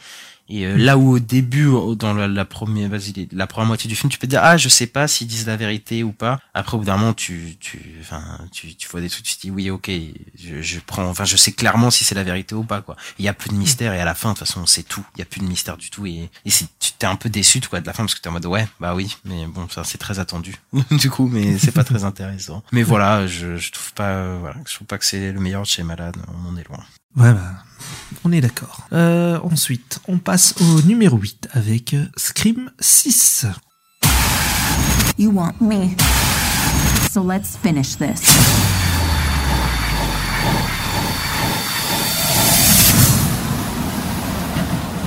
Et 0.48 0.66
euh, 0.66 0.76
là 0.76 0.96
où 0.96 1.10
au 1.10 1.18
début, 1.18 1.68
dans 1.96 2.14
la, 2.14 2.44
première, 2.44 2.88
vas-y, 2.88 3.28
la 3.32 3.46
première 3.46 3.68
moitié 3.68 3.88
du 3.88 3.96
film, 3.96 4.10
tu 4.10 4.18
peux 4.18 4.26
te 4.26 4.30
dire 4.30 4.40
ah 4.42 4.56
je 4.56 4.68
sais 4.68 4.86
pas 4.86 5.08
s'ils 5.08 5.26
disent 5.26 5.46
la 5.46 5.56
vérité 5.56 6.02
ou 6.02 6.12
pas. 6.12 6.40
Après 6.54 6.76
au 6.76 6.80
bout 6.80 6.86
d'un 6.86 6.96
moment, 6.96 7.12
tu, 7.12 7.56
tu, 7.60 7.80
enfin, 8.00 8.22
tu, 8.52 8.74
vois 8.90 9.00
des 9.00 9.10
trucs, 9.10 9.24
tu 9.24 9.36
te 9.36 9.40
dis 9.42 9.50
oui 9.50 9.70
ok, 9.70 9.90
je, 10.36 10.80
prends, 10.80 11.04
enfin 11.04 11.24
je 11.24 11.36
sais 11.36 11.52
clairement 11.52 11.90
si 11.90 12.04
c'est 12.04 12.14
la 12.14 12.24
vérité 12.24 12.54
ou 12.54 12.64
pas 12.64 12.80
quoi. 12.80 12.96
Il 13.18 13.24
y 13.24 13.28
a 13.28 13.34
plus 13.34 13.50
de 13.50 13.54
mystère 13.54 13.92
et 13.92 14.00
à 14.00 14.04
la 14.04 14.14
fin 14.14 14.30
de 14.30 14.38
toute 14.38 14.46
façon 14.46 14.66
c'est 14.66 14.84
tout. 14.84 15.04
Il 15.16 15.18
y 15.18 15.22
a 15.22 15.26
plus 15.26 15.40
de 15.40 15.46
mystère 15.46 15.76
du 15.76 15.90
tout 15.90 16.06
et, 16.06 16.30
et 16.44 16.50
tu 16.50 16.92
t'es 16.98 17.06
un 17.06 17.16
peu 17.16 17.28
déçu 17.28 17.60
de 17.60 17.66
la 17.72 17.92
fin 17.92 18.04
parce 18.04 18.14
que 18.14 18.20
t'es 18.20 18.28
en 18.28 18.32
mode 18.32 18.46
ouais 18.46 18.66
bah 18.80 18.94
oui, 18.94 19.16
mais 19.24 19.46
bon 19.46 19.68
ça 19.68 19.84
c'est 19.84 19.98
très 19.98 20.18
attendu 20.18 20.54
du 20.90 21.10
coup, 21.10 21.28
mais 21.28 21.58
c'est 21.58 21.72
pas 21.72 21.84
très 21.84 22.04
intéressant. 22.04 22.62
Mais 22.72 22.82
voilà, 22.82 23.26
je, 23.26 23.56
je 23.56 23.72
trouve 23.72 23.92
pas, 23.94 24.10
euh, 24.10 24.36
voilà, 24.40 24.56
je 24.66 24.74
trouve 24.74 24.86
pas 24.86 24.98
que 24.98 25.04
c'est 25.04 25.32
le 25.32 25.40
meilleur 25.40 25.62
de 25.62 25.66
chez 25.66 25.82
Malade, 25.82 26.16
on 26.28 26.48
en 26.48 26.56
est 26.56 26.66
loin. 26.68 26.84
Ouais, 27.18 27.32
bah, 27.32 27.40
on 28.22 28.30
est 28.30 28.40
d'accord. 28.40 28.86
Euh, 28.92 29.40
ensuite, 29.42 29.98
on 30.06 30.18
passe 30.18 30.54
au 30.60 30.82
numéro 30.82 31.16
8 31.16 31.48
avec 31.52 31.94
euh, 31.94 32.04
Scream 32.16 32.70
6. 32.78 33.44
You 35.18 35.32
want 35.32 35.54
me. 35.60 35.96
So 37.10 37.24
let's 37.24 37.56
finish 37.56 37.96
this. 37.96 38.22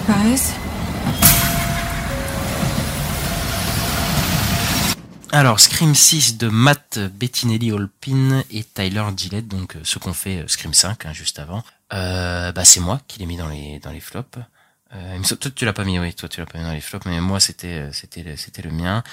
Guys? 0.06 0.52
Alors, 5.34 5.62
Scream 5.62 5.96
6 5.96 6.38
de 6.40 6.50
Matt 6.50 7.00
Bettinelli 7.00 7.72
Holpin 7.72 8.44
et 8.52 8.66
Tyler 8.66 9.06
Gillette, 9.16 9.48
donc 9.48 9.78
euh, 9.78 9.80
ceux 9.84 10.02
qu'on 10.02 10.12
fait 10.12 10.40
euh, 10.40 10.48
Scream 10.50 10.74
5 10.74 11.06
hein, 11.06 11.14
juste 11.14 11.40
avant. 11.40 11.64
Euh, 11.94 12.52
bah 12.52 12.64
c'est 12.66 12.80
moi 12.80 13.02
qui 13.08 13.20
l'ai 13.20 13.26
mis 13.26 13.38
dans 13.38 13.48
les 13.50 13.80
dans 13.80 13.92
les 13.92 14.00
flops. 14.00 14.38
Euh, 14.94 15.20
toi 15.22 15.52
tu 15.56 15.66
l'as 15.66 15.74
pas 15.74 15.84
mis, 15.84 16.00
oui, 16.00 16.14
toi 16.14 16.30
tu 16.30 16.40
l'as 16.40 16.46
pas 16.46 16.58
mis 16.58 16.64
dans 16.64 16.74
les 16.74 16.82
flops, 16.82 17.06
mais 17.06 17.20
moi 17.22 17.40
c'était 17.40 17.80
euh, 17.80 17.92
c'était 17.92 18.36
c'était 18.38 18.62
le 18.62 18.72
mien. 18.72 19.04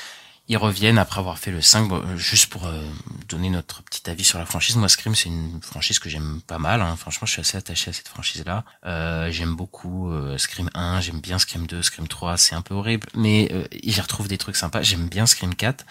Ils 0.51 0.57
reviennent 0.57 0.97
après 0.99 1.21
avoir 1.21 1.39
fait 1.39 1.51
le 1.51 1.61
5, 1.61 1.89
bon, 1.89 1.97
euh, 2.03 2.17
juste 2.17 2.47
pour 2.47 2.67
euh, 2.67 2.83
donner 3.29 3.51
notre 3.51 3.83
petit 3.83 4.09
avis 4.09 4.25
sur 4.25 4.39
la 4.39 4.47
franchise. 4.47 4.77
Moi, 4.77 4.89
Scream, 4.89 5.15
c'est 5.15 5.29
une 5.29 5.61
franchise 5.61 5.99
que 5.99 6.09
j'aime 6.09 6.41
pas 6.47 6.57
mal. 6.59 6.81
hein. 6.81 6.97
Franchement, 6.97 7.27
je 7.27 7.33
suis 7.33 7.41
assez 7.41 7.59
attaché 7.59 7.91
à 7.91 7.93
cette 7.93 8.09
franchise-là. 8.09 8.65
Euh, 8.87 9.31
j'aime 9.31 9.55
beaucoup 9.55 10.11
euh, 10.11 10.39
Scream 10.39 10.71
1, 10.73 11.03
j'aime 11.03 11.21
bien 11.21 11.39
Scream 11.39 11.67
2, 11.67 11.83
Scream 11.83 12.09
3, 12.09 12.39
c'est 12.39 12.55
un 12.55 12.63
peu 12.63 12.75
horrible, 12.75 13.07
mais 13.15 13.51
euh, 13.53 13.67
j'y 13.85 14.01
retrouve 14.01 14.27
des 14.27 14.39
trucs 14.39 14.57
sympas. 14.57 14.81
J'aime 14.81 15.09
bien 15.09 15.27
Scream 15.27 15.55
4. 15.55 15.85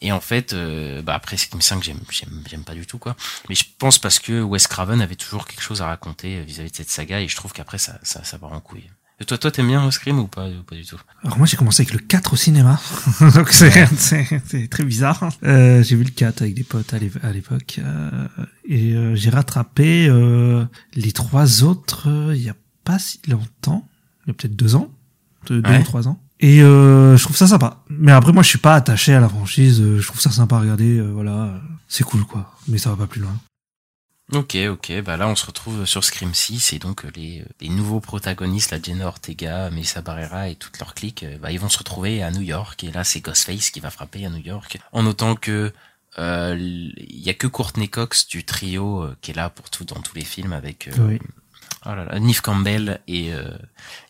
Et 0.00 0.10
en 0.12 0.20
fait, 0.20 0.52
euh, 0.54 1.02
bah 1.02 1.14
après 1.14 1.36
Scream 1.36 1.60
5, 1.60 1.82
j'aime, 1.82 2.00
j'aime, 2.10 2.42
j'aime 2.48 2.64
pas 2.64 2.74
du 2.74 2.86
tout 2.86 2.98
quoi. 2.98 3.14
Mais 3.50 3.54
je 3.56 3.64
pense 3.78 3.98
parce 3.98 4.20
que 4.20 4.40
Wes 4.40 4.66
Craven 4.68 5.02
avait 5.02 5.16
toujours 5.16 5.46
quelque 5.46 5.60
chose 5.60 5.82
à 5.82 5.86
raconter 5.86 6.36
euh, 6.38 6.42
vis-à-vis 6.44 6.70
de 6.70 6.76
cette 6.76 6.88
saga, 6.90 7.20
et 7.20 7.28
je 7.28 7.36
trouve 7.36 7.52
qu'après 7.52 7.78
ça, 7.78 7.98
ça, 8.02 8.24
ça 8.24 8.38
part 8.38 8.52
en 8.52 8.60
couille. 8.60 8.88
Et 9.20 9.24
toi, 9.24 9.36
toi, 9.36 9.50
t'aimes 9.50 9.66
bien 9.66 9.90
Scream 9.90 10.18
ou 10.20 10.28
pas, 10.28 10.46
ou 10.48 10.62
pas 10.62 10.76
du 10.76 10.84
tout? 10.84 10.96
Alors 11.24 11.38
moi 11.38 11.46
j'ai 11.46 11.56
commencé 11.56 11.82
avec 11.82 11.92
le 11.92 11.98
4 11.98 12.34
au 12.34 12.36
cinéma, 12.36 12.80
donc 13.34 13.48
c'est 13.50 13.88
c'est 13.96 14.68
très 14.68 14.84
bizarre. 14.84 15.28
Euh, 15.42 15.82
j'ai 15.82 15.96
vu 15.96 16.04
le 16.04 16.10
4 16.10 16.42
avec 16.42 16.54
des 16.54 16.62
potes 16.62 16.94
à 16.94 16.98
l'é- 16.98 17.10
à 17.24 17.32
l'époque 17.32 17.80
euh, 17.82 18.10
et 18.64 18.92
euh, 18.94 19.16
j'ai 19.16 19.30
rattrapé 19.30 20.06
euh, 20.08 20.64
les 20.94 21.10
trois 21.10 21.64
autres 21.64 22.08
euh, 22.08 22.36
il 22.36 22.42
y 22.42 22.48
a 22.48 22.54
pas 22.84 23.00
si 23.00 23.20
longtemps, 23.28 23.88
il 24.24 24.28
y 24.28 24.30
a 24.30 24.34
peut-être 24.34 24.54
deux 24.56 24.76
ans, 24.76 24.88
deux, 25.46 25.60
deux 25.62 25.68
Ouais. 25.70 25.80
ou 25.80 25.84
trois 25.84 26.06
ans. 26.06 26.20
Et 26.38 26.62
euh, 26.62 27.16
je 27.16 27.24
trouve 27.24 27.36
ça 27.36 27.48
sympa. 27.48 27.82
Mais 27.90 28.12
après 28.12 28.32
moi 28.32 28.44
je 28.44 28.48
suis 28.50 28.58
pas 28.58 28.76
attaché 28.76 29.14
à 29.14 29.20
la 29.20 29.28
franchise, 29.28 29.82
je 29.98 30.06
trouve 30.06 30.20
ça 30.20 30.30
sympa 30.30 30.56
à 30.56 30.60
regarder, 30.60 30.96
euh, 30.98 31.10
voilà, 31.12 31.60
c'est 31.88 32.04
cool 32.04 32.22
quoi. 32.24 32.54
Mais 32.68 32.78
ça 32.78 32.90
va 32.90 32.96
pas 32.96 33.08
plus 33.08 33.20
loin. 33.20 33.36
Ok, 34.34 34.56
ok, 34.68 35.00
bah 35.02 35.16
là 35.16 35.26
on 35.26 35.34
se 35.34 35.46
retrouve 35.46 35.86
sur 35.86 36.04
Scream 36.04 36.34
6 36.34 36.74
et 36.74 36.78
donc 36.78 37.06
euh, 37.06 37.10
les, 37.16 37.44
les 37.62 37.68
nouveaux 37.70 38.00
protagonistes, 38.00 38.72
la 38.72 38.80
Jenna 38.80 39.06
Ortega, 39.06 39.70
Melissa 39.70 40.02
Barrera 40.02 40.50
et 40.50 40.54
toute 40.54 40.78
leur 40.78 40.92
clique, 40.92 41.22
euh, 41.22 41.38
bah, 41.38 41.50
ils 41.50 41.58
vont 41.58 41.70
se 41.70 41.78
retrouver 41.78 42.22
à 42.22 42.30
New 42.30 42.42
York 42.42 42.84
et 42.84 42.92
là 42.92 43.04
c'est 43.04 43.20
Ghostface 43.20 43.70
qui 43.70 43.80
va 43.80 43.88
frapper 43.88 44.26
à 44.26 44.28
New 44.28 44.44
York. 44.44 44.78
En 44.92 45.02
notant 45.02 45.34
que 45.34 45.72
euh, 46.18 46.56
il 46.58 47.20
y 47.20 47.30
a 47.30 47.34
que 47.34 47.46
Courtney 47.46 47.88
Cox 47.88 48.26
du 48.26 48.44
trio 48.44 49.04
euh, 49.04 49.16
qui 49.20 49.30
est 49.30 49.34
là 49.34 49.50
pour 49.50 49.70
tout 49.70 49.84
dans 49.84 50.00
tous 50.00 50.16
les 50.16 50.24
films 50.24 50.52
avec 50.52 50.88
euh. 50.88 51.18
Oh 51.86 51.94
là 51.94 52.04
là, 52.04 52.18
Neve 52.18 52.40
Campbell 52.42 53.00
et 53.08 53.32
euh, 53.32 53.50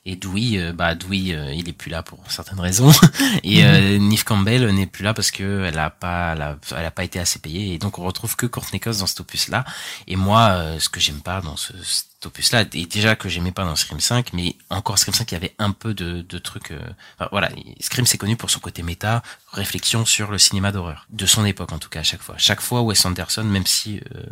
et 0.04 0.16
Dewey, 0.16 0.58
euh, 0.58 0.72
bah 0.72 0.94
Dewey 0.94 1.34
euh, 1.34 1.52
il 1.52 1.68
est 1.68 1.72
plus 1.72 1.90
là 1.90 2.02
pour 2.02 2.18
certaines 2.28 2.60
raisons. 2.60 2.92
Et 3.44 3.64
euh, 3.64 3.98
Neve 3.98 4.24
Campbell 4.24 4.66
n'est 4.74 4.86
plus 4.86 5.04
là 5.04 5.12
parce 5.12 5.30
que 5.30 5.64
elle 5.64 5.78
a 5.78 5.90
pas 5.90 6.32
elle 6.34 6.42
a, 6.42 6.56
elle 6.76 6.86
a 6.86 6.90
pas 6.90 7.04
été 7.04 7.18
assez 7.18 7.38
payée. 7.38 7.74
Et 7.74 7.78
donc 7.78 7.98
on 7.98 8.04
retrouve 8.04 8.34
que 8.36 8.46
Courtney 8.46 8.80
Cox 8.80 8.98
dans 8.98 9.06
cet 9.06 9.20
opus 9.20 9.48
là 9.48 9.64
et 10.06 10.16
moi 10.16 10.48
euh, 10.50 10.78
ce 10.78 10.88
que 10.88 10.98
j'aime 11.00 11.20
pas 11.20 11.40
dans 11.42 11.56
ce 11.56 11.72
cet 12.20 12.26
opus 12.26 12.50
là 12.50 12.64
et 12.72 12.86
déjà 12.86 13.14
que 13.14 13.28
j'aimais 13.28 13.52
pas 13.52 13.64
dans 13.64 13.76
Scream 13.76 14.00
5 14.00 14.32
mais 14.32 14.56
encore 14.70 14.98
Scream 14.98 15.14
5 15.14 15.30
il 15.30 15.34
y 15.34 15.36
avait 15.36 15.54
un 15.60 15.70
peu 15.70 15.94
de, 15.94 16.22
de 16.22 16.38
trucs 16.38 16.72
euh, 16.72 16.80
enfin, 17.16 17.28
voilà 17.30 17.48
Scream 17.78 18.06
c'est 18.06 18.18
connu 18.18 18.34
pour 18.36 18.50
son 18.50 18.58
côté 18.58 18.82
méta 18.82 19.22
réflexion 19.52 20.04
sur 20.04 20.28
le 20.32 20.38
cinéma 20.38 20.72
d'horreur 20.72 21.06
de 21.10 21.26
son 21.26 21.44
époque 21.44 21.70
en 21.70 21.78
tout 21.78 21.88
cas 21.88 22.00
à 22.00 22.02
chaque 22.02 22.20
fois 22.22 22.34
chaque 22.36 22.60
fois 22.60 22.82
Wes 22.82 23.04
Anderson 23.06 23.44
même 23.44 23.66
si 23.66 24.00
euh, 24.16 24.22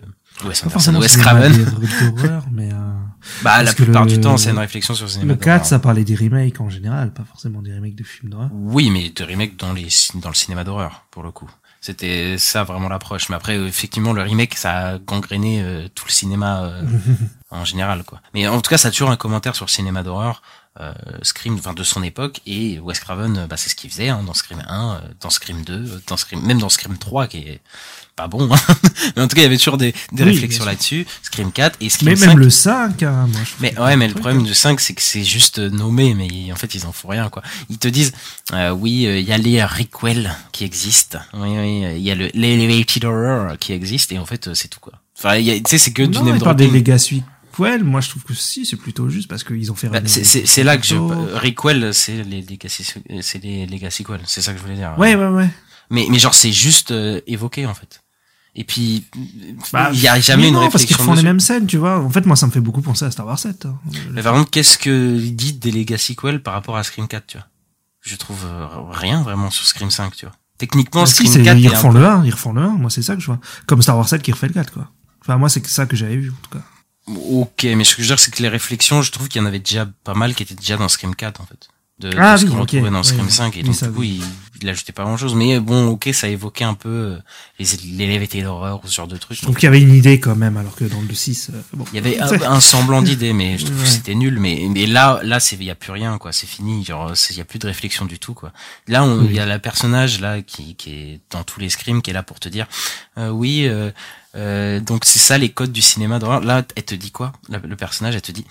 Wes 0.48 0.64
Anderson 0.64 0.96
Wes 0.96 1.16
Craven 1.16 1.52
mais 2.50 2.72
euh, 2.72 2.76
bah 3.42 3.62
la 3.62 3.72
plupart 3.72 4.04
le- 4.04 4.10
du 4.10 4.20
temps 4.20 4.36
c'est 4.36 4.50
une 4.50 4.58
réflexion 4.58 4.94
sur 4.96 5.04
le 5.06 5.10
cinéma 5.10 5.34
Le 5.34 5.38
4 5.38 5.44
d'horreur. 5.46 5.66
ça 5.66 5.78
parlait 5.78 6.04
des 6.04 6.16
remakes 6.16 6.60
en 6.60 6.68
général, 6.68 7.12
pas 7.12 7.24
forcément 7.24 7.62
des 7.62 7.72
remakes 7.72 7.94
de 7.94 8.02
films 8.04 8.30
d'horreur. 8.30 8.50
Oui, 8.52 8.90
mais 8.90 9.10
de 9.10 9.22
remake 9.22 9.56
dans 9.56 9.72
les 9.72 9.86
dans 10.16 10.28
le 10.28 10.34
cinéma 10.34 10.64
d'horreur 10.64 11.04
pour 11.12 11.22
le 11.22 11.30
coup. 11.30 11.48
C'était 11.86 12.36
ça 12.36 12.64
vraiment 12.64 12.88
l'approche. 12.88 13.28
Mais 13.28 13.36
après, 13.36 13.54
effectivement, 13.54 14.12
le 14.12 14.20
remake, 14.22 14.56
ça 14.56 14.88
a 14.88 14.98
gangréné 14.98 15.62
euh, 15.62 15.86
tout 15.94 16.04
le 16.08 16.10
cinéma 16.10 16.64
euh, 16.64 16.82
en 17.50 17.64
général, 17.64 18.02
quoi. 18.02 18.20
Mais 18.34 18.48
en 18.48 18.60
tout 18.60 18.68
cas, 18.68 18.76
ça 18.76 18.88
a 18.88 18.90
toujours 18.90 19.12
un 19.12 19.16
commentaire 19.16 19.54
sur 19.54 19.66
le 19.66 19.70
cinéma 19.70 20.02
d'horreur, 20.02 20.42
euh, 20.80 20.92
Scream, 21.22 21.54
enfin 21.58 21.72
de 21.74 21.82
son 21.82 22.02
époque. 22.02 22.40
Et 22.46 22.78
Wes 22.80 22.98
Craven, 23.00 23.36
euh, 23.38 23.46
bah, 23.46 23.56
c'est 23.56 23.70
ce 23.70 23.74
qu'il 23.76 23.90
faisait 23.90 24.08
hein, 24.08 24.22
dans 24.26 24.34
Scream 24.34 24.62
1, 24.68 24.94
euh, 24.94 24.98
dans 25.20 25.30
Scream 25.30 25.62
2, 25.64 25.72
euh, 25.74 26.00
dans 26.06 26.16
Scream, 26.16 26.40
même 26.44 26.58
dans 26.58 26.68
Scream 26.68 26.96
3, 26.98 27.26
qui 27.28 27.38
est 27.38 27.60
pas 28.14 28.28
bon. 28.28 28.50
hein. 28.52 28.58
mais 29.16 29.22
en 29.22 29.28
tout 29.28 29.34
cas, 29.36 29.42
il 29.42 29.44
y 29.44 29.46
avait 29.46 29.58
toujours 29.58 29.76
des, 29.76 29.92
des 30.12 30.22
Oui, 30.24 30.30
réflexions 30.30 30.64
là-dessus. 30.64 31.06
Scream 31.22 31.52
4 31.52 31.76
et 31.80 31.88
Scream 31.90 32.10
Mais 32.10 32.16
5. 32.16 32.26
même 32.28 32.38
le 32.38 32.50
5, 32.50 33.02
hein, 33.02 33.26
moi 33.30 33.40
je 33.44 33.50
Mais 33.60 33.78
ouais, 33.78 33.96
mais 33.96 34.08
le 34.08 34.14
problème 34.14 34.42
du 34.42 34.54
5, 34.54 34.80
c'est 34.80 34.94
que 34.94 35.02
c'est 35.02 35.24
juste 35.24 35.58
nommé, 35.58 36.14
mais 36.14 36.50
en 36.52 36.56
fait, 36.56 36.74
ils 36.74 36.86
en 36.86 36.92
font 36.92 37.08
rien, 37.08 37.28
quoi. 37.28 37.42
Ils 37.68 37.78
te 37.78 37.88
disent, 37.88 38.12
euh, 38.52 38.70
oui, 38.70 39.06
euh, 39.06 39.18
il 39.18 39.26
y 39.26 39.32
a 39.32 39.38
les 39.38 39.62
requels 39.64 40.34
qui 40.52 40.64
existent. 40.64 41.18
Oui, 41.34 41.48
oui, 41.58 41.84
il 41.96 42.02
y 42.02 42.10
a 42.10 42.14
le 42.14 42.30
l'elevated 42.34 43.04
horror 43.04 43.58
qui 43.58 43.72
existe, 43.72 44.12
et 44.12 44.18
en 44.18 44.24
fait, 44.26 44.54
c'est 44.54 44.68
tout, 44.68 44.80
quoi. 44.80 44.94
Enfin, 45.18 45.38
tu 45.42 45.62
sais, 45.66 45.78
c'est 45.78 45.92
que 45.92 46.02
du 46.02 46.18
Non, 46.18 46.24
name 46.24 46.36
il 46.36 46.42
parle 46.42 46.56
des 46.56 46.64
dropping. 46.66 46.80
Legacy 46.80 47.22
Quell. 47.56 47.84
Moi, 47.84 48.00
je 48.00 48.10
trouve 48.10 48.22
que 48.24 48.34
si, 48.34 48.66
c'est 48.66 48.76
plutôt 48.76 49.08
juste 49.08 49.28
parce 49.28 49.44
qu'ils 49.44 49.70
ont 49.72 49.74
fait. 49.74 49.88
Bah, 49.88 50.00
c'est- 50.06 50.62
là 50.64 50.76
que 50.76 50.86
je 50.86 50.96
Oh. 50.96 51.08
Requel, 51.34 51.94
c'est 51.94 52.22
les 52.24 52.42
Legacy, 52.42 52.84
c'est 53.20 53.42
les 53.42 53.66
Legacy 53.66 54.04
Quell. 54.04 54.20
C'est 54.26 54.42
ça 54.42 54.52
que 54.52 54.58
je 54.58 54.62
voulais 54.62 54.76
dire. 54.76 54.94
Ouais, 54.98 55.14
ouais, 55.14 55.28
ouais. 55.28 55.48
Mais 55.90 56.06
mais 56.10 56.18
genre 56.18 56.34
c'est 56.34 56.50
juste 56.52 56.90
euh, 56.90 57.20
évoqué 57.28 57.64
en 57.66 57.74
fait. 57.74 58.02
Et 58.58 58.64
puis 58.64 59.04
Bah, 59.72 59.90
il 59.92 60.00
y 60.00 60.08
a 60.08 60.18
jamais 60.18 60.42
mais 60.44 60.48
une 60.48 60.54
non, 60.54 60.60
parce 60.70 60.84
qu'ils 60.84 60.94
réflexion. 60.96 61.04
refont 61.04 61.14
les 61.14 61.22
mêmes 61.22 61.40
scènes, 61.40 61.66
tu 61.66 61.76
vois. 61.76 62.00
En 62.00 62.08
fait, 62.10 62.24
moi, 62.26 62.36
ça 62.36 62.46
me 62.46 62.50
fait 62.52 62.60
beaucoup 62.60 62.80
penser 62.82 63.04
à 63.04 63.10
Star 63.10 63.26
Wars 63.26 63.38
7. 63.38 63.66
hein. 63.66 63.78
Mais 64.12 64.22
par 64.22 64.32
contre, 64.34 64.50
qu'est-ce 64.50 64.78
que 64.78 65.18
dit 65.18 65.52
des 65.52 65.70
Legacy 65.70 66.16
Quell 66.16 66.42
par 66.42 66.54
rapport 66.54 66.76
à 66.76 66.82
Scream 66.82 67.06
4, 67.06 67.26
tu 67.26 67.36
vois? 67.36 67.46
Je 68.00 68.16
trouve 68.16 68.44
euh, 68.46 68.66
rien 68.92 69.22
vraiment 69.22 69.50
sur 69.50 69.66
Scream 69.66 69.90
5, 69.90 70.16
tu 70.16 70.26
vois. 70.26 70.34
Techniquement, 70.58 71.02
Ah, 71.02 71.06
si, 71.06 71.14
Scream 71.26 71.32
c'est- 71.32 71.42
4 71.42 71.58
ils 71.58 71.68
refont 71.68 71.92
peu- 71.92 71.98
le 71.98 72.06
1, 72.06 72.24
ils 72.24 72.30
refont 72.32 72.52
le 72.54 72.62
1. 72.62 72.68
Moi, 72.70 72.88
c'est 72.90 73.02
ça 73.02 73.14
que 73.14 73.20
je 73.20 73.26
vois. 73.26 73.38
Comme 73.66 73.82
Star 73.82 73.96
Wars 73.98 74.08
7 74.08 74.22
qui 74.22 74.32
refait 74.32 74.46
le 74.48 74.54
4, 74.54 74.72
quoi. 74.72 74.90
Enfin, 75.20 75.36
moi, 75.36 75.48
c'est 75.50 75.64
ça 75.66 75.84
que 75.86 75.94
j'avais 75.96 76.16
vu, 76.16 76.30
en 76.30 76.34
tout 76.48 76.58
cas. 76.58 76.64
Ok, 77.06 77.64
mais 77.64 77.84
ce 77.84 77.94
que 77.94 78.02
je 78.02 78.08
veux 78.08 78.14
dire, 78.14 78.18
c'est 78.18 78.34
que 78.34 78.42
les 78.42 78.48
réflexions, 78.48 79.00
je 79.02 79.12
trouve 79.12 79.28
qu'il 79.28 79.40
y 79.40 79.44
en 79.44 79.46
avait 79.46 79.60
déjà 79.60 79.88
pas 80.04 80.14
mal 80.14 80.34
qui 80.34 80.42
étaient 80.42 80.54
déjà 80.54 80.76
dans 80.76 80.88
Scream 80.88 81.14
4, 81.14 81.40
en 81.40 81.46
fait. 81.46 81.68
De, 81.98 82.10
de 82.10 82.16
Ah 82.18 82.36
ce 82.36 82.44
oui, 82.44 82.50
qu'on 82.50 82.56
ok, 82.56 82.70
retrouvait 82.72 82.90
dans 82.90 83.02
Scream 83.02 83.24
oui. 83.24 83.32
5. 83.32 83.56
Et 83.56 83.62
donc, 83.62 83.72
du 83.82 83.90
coup, 83.90 84.00
oui. 84.00 84.20
il, 84.20 84.62
il 84.62 84.68
ajoutait 84.68 84.92
pas 84.92 85.04
grand 85.04 85.16
chose. 85.16 85.34
Mais 85.34 85.60
bon, 85.60 85.86
ok, 85.86 86.10
ça 86.12 86.28
évoquait 86.28 86.64
un 86.64 86.74
peu 86.74 86.88
euh, 86.88 87.18
les, 87.58 88.18
les 88.18 88.42
d'horreur 88.42 88.84
ou 88.84 88.88
ce 88.88 88.94
genre 88.96 89.06
de 89.06 89.16
trucs. 89.16 89.38
Je 89.38 89.42
trouve 89.42 89.54
qu'il 89.54 89.64
y 89.64 89.68
avait 89.68 89.80
une 89.80 89.94
idée 89.94 90.20
quand 90.20 90.36
même, 90.36 90.56
alors 90.58 90.74
que 90.74 90.84
dans 90.84 91.00
le 91.00 91.14
6, 91.14 91.50
euh, 91.54 91.60
bon. 91.72 91.84
Il 91.92 91.96
y 91.96 91.98
avait 91.98 92.18
un, 92.18 92.52
un 92.52 92.60
semblant 92.60 93.00
d'idée, 93.00 93.32
mais 93.32 93.56
je 93.56 93.66
trouve 93.66 93.80
que 93.80 93.88
c'était 93.88 94.14
nul. 94.14 94.38
Mais, 94.38 94.66
mais 94.68 94.86
là, 94.86 95.20
là, 95.22 95.40
c'est, 95.40 95.56
il 95.56 95.62
y 95.64 95.70
a 95.70 95.74
plus 95.74 95.92
rien, 95.92 96.18
quoi. 96.18 96.32
C'est 96.32 96.46
fini. 96.46 96.84
Genre, 96.84 97.12
il 97.30 97.36
y 97.36 97.40
a 97.40 97.44
plus 97.44 97.60
de 97.60 97.66
réflexion 97.66 98.04
du 98.04 98.18
tout, 98.18 98.34
quoi. 98.34 98.52
Là, 98.88 99.06
il 99.24 99.32
y 99.32 99.38
a 99.38 99.46
la 99.46 99.58
personnage, 99.58 100.20
là, 100.20 100.42
qui, 100.42 100.74
qui 100.74 100.90
est 100.90 101.20
dans 101.30 101.44
tous 101.44 101.60
les 101.60 101.70
scrims, 101.70 102.02
qui 102.02 102.10
est 102.10 102.14
là 102.14 102.22
pour 102.22 102.40
te 102.40 102.50
dire, 102.50 102.66
euh, 103.16 103.30
oui, 103.30 103.66
euh, 103.68 103.90
euh, 104.36 104.80
donc 104.80 105.04
c'est 105.04 105.18
ça 105.18 105.38
les 105.38 105.50
codes 105.50 105.72
du 105.72 105.82
cinéma 105.82 106.18
d'horreur. 106.18 106.40
Là, 106.40 106.62
elle 106.76 106.84
te 106.84 106.94
dit 106.94 107.10
quoi? 107.10 107.32
Le 107.48 107.76
personnage, 107.76 108.14
elle 108.14 108.22
te 108.22 108.32
dit, 108.32 108.44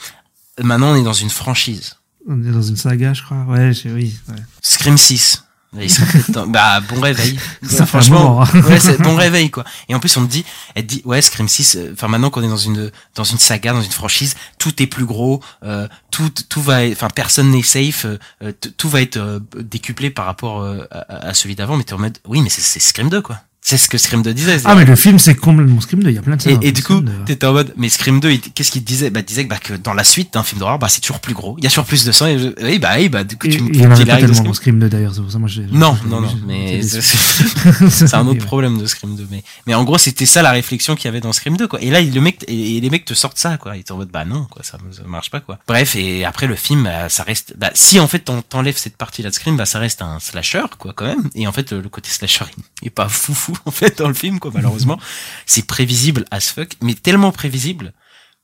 maintenant 0.61 0.91
on 0.91 0.95
est 0.95 1.03
dans 1.03 1.13
une 1.13 1.29
franchise. 1.29 1.95
On 2.27 2.43
est 2.43 2.51
dans 2.51 2.61
une 2.61 2.75
saga, 2.77 3.13
je 3.13 3.21
crois. 3.23 3.43
Ouais, 3.47 3.71
oui. 3.86 4.15
Ouais. 4.29 4.36
Scream 4.61 4.97
6. 4.97 5.43
Là, 5.73 5.83
ils 5.83 5.89
sont 5.91 6.05
peut-être 6.05 6.31
dans- 6.31 6.47
bah, 6.47 6.79
bon 6.79 7.01
réveil. 7.01 7.38
Ça 7.69 7.86
Franchement, 7.86 8.39
ouais, 8.69 8.79
c'est 8.79 8.99
bon 9.01 9.15
réveil, 9.15 9.51
quoi. 9.51 9.65
Et 9.89 9.93
en 9.95 9.99
plus, 9.99 10.15
on 10.15 10.25
te 10.25 10.31
dit, 10.31 10.45
elle 10.73 10.86
dit, 10.86 11.01
ouais, 11.03 11.21
Scream 11.21 11.49
6, 11.49 11.75
euh, 11.75 11.91
enfin, 11.93 12.07
maintenant 12.07 12.29
qu'on 12.29 12.41
est 12.43 12.47
dans 12.47 12.55
une, 12.55 12.91
dans 13.13 13.25
une 13.25 13.38
saga, 13.38 13.73
dans 13.73 13.81
une 13.81 13.91
franchise, 13.91 14.36
tout 14.57 14.81
est 14.81 14.88
plus 14.88 15.03
gros, 15.05 15.43
euh, 15.63 15.88
tout, 16.11 16.29
tout 16.47 16.61
va, 16.61 16.79
enfin, 16.93 17.09
personne 17.13 17.51
n'est 17.51 17.61
safe, 17.61 18.05
euh, 18.05 18.17
euh, 18.41 18.53
tout 18.77 18.88
va 18.88 19.01
être 19.01 19.41
décuplé 19.59 20.09
par 20.11 20.25
rapport 20.25 20.63
à, 20.63 20.97
à 21.11 21.33
celui 21.33 21.55
d'avant, 21.55 21.75
mais 21.75 21.83
t'es 21.83 21.93
en 21.93 21.99
mode, 21.99 22.17
oui, 22.25 22.41
mais 22.41 22.49
c'est 22.49 22.61
c'est 22.61 22.79
Scream 22.79 23.09
2, 23.09 23.21
quoi. 23.21 23.41
C'est 23.68 23.78
ce 23.80 23.89
que 23.89 23.97
Scream 23.97 24.22
2 24.22 24.32
disait. 24.36 24.57
Ah, 24.66 24.76
mais 24.76 24.86
le 24.86 24.95
film, 24.95 25.18
c'est 25.18 25.34
complètement 25.34 25.82
Scream 25.82 26.03
2. 26.03 26.11
Il 26.11 26.16
y 26.16 26.20
a 26.20 26.22
plein 26.22 26.36
de 26.36 26.41
scènes. 26.43 26.59
Et, 26.61 26.68
et 26.68 26.72
du 26.72 26.84
coup, 26.84 26.97
Scream 26.97 27.05
2. 27.05 27.24
t'étais 27.26 27.47
en 27.47 27.53
mode, 27.53 27.74
mais 27.78 27.89
Scream 27.89 28.20
2, 28.20 28.30
il- 28.34 28.39
qu'est-ce 28.39 28.70
qu'il 28.70 28.84
te 28.84 28.88
disait? 28.88 29.09
Bah, 29.09 29.22
il 29.22 29.26
disait 29.26 29.43
que, 29.45 29.49
bah, 29.49 29.57
que 29.57 29.74
dans 29.74 29.95
la 29.95 30.03
suite 30.03 30.36
d'un 30.36 30.43
film 30.43 30.59
d'horreur, 30.59 30.78
bah, 30.78 30.88
c'est 30.88 31.01
toujours 31.01 31.20
plus 31.20 31.34
gros. 31.34 31.55
Il 31.57 31.63
y 31.63 31.68
a 31.68 31.72
toujours 31.72 31.86
plus 31.86 32.05
de 32.05 32.11
sang. 32.11 32.28
Et 32.28 32.38
je- 32.38 32.78
bah, 32.78 32.91
oui, 32.97 33.09
bah, 33.09 33.24
du 33.24 33.38
coup, 33.38 33.47
Et- 33.47 33.49
tu 33.49 33.63
me 33.63 33.70
Il 33.74 33.82
y 33.82 33.88
en 33.88 33.93
dis 33.95 34.05
pas 34.05 34.18
tellement 34.18 34.34
Scream. 34.36 34.45
dans 34.47 34.53
Scream 34.53 34.80
2 34.80 34.88
d'ailleurs, 34.89 35.16
c'est 35.16 35.22
pour 35.22 35.32
ça 35.32 35.39
moi 35.39 35.49
j'ai. 35.49 35.63
Non, 35.72 35.97
non, 36.07 36.22
non, 36.22 36.30
mais 36.45 36.80
c'est 37.89 38.13
un 38.13 38.28
autre 38.28 38.45
problème 38.45 38.78
de 38.78 38.86
Scream 38.86 39.16
2. 39.16 39.28
Mais, 39.32 39.43
mais 39.66 39.74
en 39.74 39.84
gros, 39.84 39.97
c'était 39.97 40.28
ça 40.28 40.43
la 40.43 40.51
réflexion 40.51 40.95
qu'il 40.95 41.05
y 41.05 41.07
avait 41.07 41.22
dans 41.22 41.34
Scream 41.34 41.57
2, 41.57 41.68
quoi. 41.68 41.82
Et 41.82 41.89
là, 41.89 42.01
le 42.01 42.22
mec, 42.22 42.43
et, 42.47 42.78
et 42.78 42.82
les 42.82 42.89
mecs 42.91 43.05
te 43.05 43.16
sortent 43.16 43.39
ça, 43.39 43.57
quoi. 43.57 43.76
Ils 43.76 43.80
étaient 43.80 43.93
en 43.93 43.97
mode, 43.97 44.09
bah 44.11 44.26
non, 44.26 44.45
quoi, 44.49 44.61
ça, 44.63 44.78
ça 44.91 45.01
marche 45.07 45.32
pas, 45.32 45.39
quoi. 45.39 45.57
Bref, 45.68 45.95
et 45.95 46.24
après, 46.24 46.45
le 46.45 46.55
film, 46.55 46.84
bah, 46.84 47.09
ça 47.09 47.24
reste, 47.24 47.55
bah, 47.57 47.72
si 47.74 47.99
en 47.99 48.07
fait, 48.07 48.20
t'en- 48.20 48.43
t'enlèves 48.43 48.78
cette 48.78 48.95
partie-là 48.97 49.32
de 49.32 49.36
Scream, 49.36 49.57
bah, 49.57 49.66
ça 49.66 49.80
reste 49.80 50.03
un 50.03 50.20
slasher, 50.20 50.66
quoi, 50.78 50.93
quand 50.95 51.05
même. 51.05 51.30
Et 51.34 51.47
en 51.47 51.51
fait, 51.51 51.72
le, 51.72 51.82
le 51.82 51.89
côté 51.89 52.09
slasher, 52.11 52.45
il 52.84 52.88
est 52.88 52.91
pas 52.91 53.09
fou 53.09 53.34
fou, 53.34 53.55
en 53.66 53.72
fait, 53.72 53.97
dans 53.97 54.08
le 54.08 54.14
film, 54.14 54.39
quoi, 54.39 54.51
malheureusement. 54.53 54.99
C'est 55.45 55.66
prévisible 55.66 56.26
as 56.32 56.51
fuck, 56.51 56.74
mais 56.82 56.93
tellement 56.93 57.32
prévisible 57.32 57.93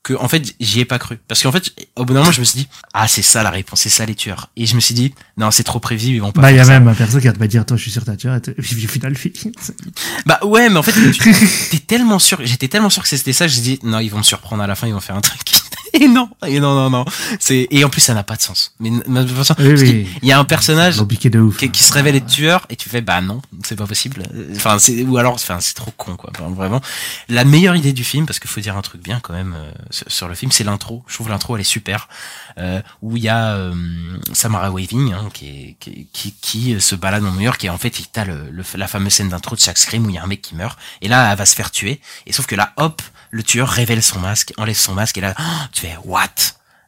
que 0.02 0.14
en 0.14 0.28
fait 0.28 0.54
j'y 0.58 0.80
ai 0.80 0.84
pas 0.84 0.98
cru 0.98 1.18
parce 1.28 1.42
qu'en 1.42 1.52
fait 1.52 1.72
au 1.96 2.04
bout 2.04 2.12
d'un 2.12 2.20
moment 2.20 2.32
je 2.32 2.40
me 2.40 2.44
suis 2.44 2.58
dit 2.58 2.68
ah 2.92 3.06
c'est 3.06 3.22
ça 3.22 3.42
la 3.42 3.50
réponse 3.50 3.82
c'est 3.82 3.88
ça 3.88 4.04
les 4.04 4.16
tueurs 4.16 4.50
et 4.56 4.66
je 4.66 4.74
me 4.74 4.80
suis 4.80 4.94
dit 4.94 5.14
non 5.36 5.50
c'est 5.50 5.62
trop 5.62 5.78
prévisible 5.78 6.16
ils 6.16 6.20
vont 6.20 6.32
pas 6.32 6.42
Bah, 6.42 6.50
il 6.50 6.56
y 6.56 6.60
a 6.60 6.64
ça. 6.64 6.72
même 6.72 6.88
un 6.88 6.94
perso 6.94 7.20
qui 7.20 7.26
va 7.26 7.32
te 7.32 7.44
dire, 7.44 7.64
toi, 7.64 7.76
je 7.76 7.82
suis 7.82 7.90
sûr, 7.90 8.04
t'as 8.04 8.16
tueur, 8.16 8.34
et 8.36 8.40
puis 8.40 8.84
au 8.84 8.88
final. 8.88 9.16
Bah 10.26 10.40
ouais, 10.42 10.68
mais 10.68 10.76
en 10.76 10.82
fait, 10.82 10.92
t'es 11.70 11.78
tellement 11.78 12.18
sûr, 12.18 12.40
j'étais 12.42 12.68
tellement 12.68 12.90
sûr 12.90 13.02
que 13.02 13.08
c'était 13.08 13.32
ça, 13.32 13.46
j'ai 13.46 13.60
dit 13.60 13.78
non, 13.84 14.00
ils 14.00 14.08
vont 14.08 14.18
me 14.18 14.22
surprendre 14.22 14.62
à 14.62 14.66
la 14.66 14.74
fin, 14.74 14.88
ils 14.88 14.92
vont 14.92 15.00
faire 15.00 15.16
un 15.16 15.20
truc. 15.20 15.40
Et 15.94 16.08
non, 16.08 16.28
et 16.46 16.58
non, 16.58 16.74
non, 16.74 16.88
non. 16.90 17.04
C'est 17.38 17.68
et 17.70 17.84
en 17.84 17.90
plus 17.90 18.00
ça 18.00 18.14
n'a 18.14 18.22
pas 18.22 18.34
de 18.36 18.40
sens. 18.42 18.74
Mais 18.80 18.90
de 18.90 19.22
toute 19.24 19.36
façon, 19.36 19.54
Oui, 19.58 19.74
oui. 19.76 20.08
il 20.22 20.28
y 20.28 20.32
a 20.32 20.38
un 20.38 20.44
personnage 20.44 20.96
de 20.96 21.38
ouf. 21.38 21.56
qui, 21.58 21.70
qui 21.70 21.84
se 21.84 21.92
révèle 21.92 22.16
être 22.16 22.26
tueur 22.26 22.66
et 22.70 22.76
tu 22.76 22.88
fais 22.88 23.02
bah 23.02 23.20
non, 23.20 23.42
c'est 23.62 23.76
pas 23.76 23.86
possible. 23.86 24.22
Enfin 24.56 24.78
c'est 24.78 25.02
ou 25.02 25.18
alors 25.18 25.34
enfin 25.34 25.58
c'est 25.60 25.74
trop 25.74 25.90
con 25.96 26.16
quoi. 26.16 26.30
Enfin, 26.34 26.50
vraiment, 26.50 26.80
la 27.28 27.44
meilleure 27.44 27.76
idée 27.76 27.92
du 27.92 28.04
film 28.04 28.24
parce 28.26 28.38
qu'il 28.38 28.48
faut 28.50 28.60
dire 28.60 28.76
un 28.76 28.82
truc 28.82 29.02
bien 29.02 29.20
quand 29.20 29.34
même 29.34 29.54
euh, 29.56 29.70
sur, 30.08 30.28
le 30.28 30.34
film, 30.34 30.50
c'est 30.50 30.64
l'intro. 30.64 31.04
Je 31.06 31.14
trouve 31.14 31.28
l'intro 31.28 31.56
elle 31.56 31.60
est 31.60 31.64
super. 31.64 32.08
Euh, 32.58 32.80
où 33.02 33.16
il 33.18 33.22
y 33.22 33.28
a 33.28 33.52
euh, 33.54 33.74
Samara 34.32 34.70
Weaving 34.70 35.12
hein, 35.12 35.28
qui, 35.32 35.46
est, 35.48 35.76
qui, 35.78 36.06
qui 36.12 36.32
qui 36.40 36.80
se 36.80 36.94
balade 36.94 37.24
en 37.24 37.32
New 37.32 37.40
York 37.40 37.62
et 37.64 37.70
en 37.70 37.78
fait 37.78 37.98
il 38.00 38.06
t'a 38.06 38.24
le, 38.24 38.50
le- 38.50 38.64
la 38.76 38.86
fameuse 38.88 39.12
scène 39.12 39.28
d'intro 39.28 39.56
de 39.56 39.60
chaque 39.60 39.78
scream 39.78 40.06
où 40.06 40.10
il 40.10 40.16
y 40.16 40.18
a 40.18 40.22
un 40.22 40.26
mec 40.26 40.42
qui 40.42 40.54
meurt 40.54 40.78
et 41.00 41.08
là 41.08 41.30
elle 41.32 41.38
va 41.38 41.46
se 41.46 41.54
faire 41.54 41.70
tuer 41.70 42.00
et 42.26 42.32
sauf 42.32 42.46
que 42.46 42.54
là 42.54 42.72
hop 42.76 43.00
le 43.32 43.42
tueur 43.42 43.68
révèle 43.68 44.02
son 44.02 44.20
masque 44.20 44.52
enlève 44.58 44.76
son 44.76 44.94
masque 44.94 45.18
et 45.18 45.20
là 45.20 45.34
oh, 45.38 45.42
tu 45.72 45.80
fais 45.80 45.96
what? 46.04 46.28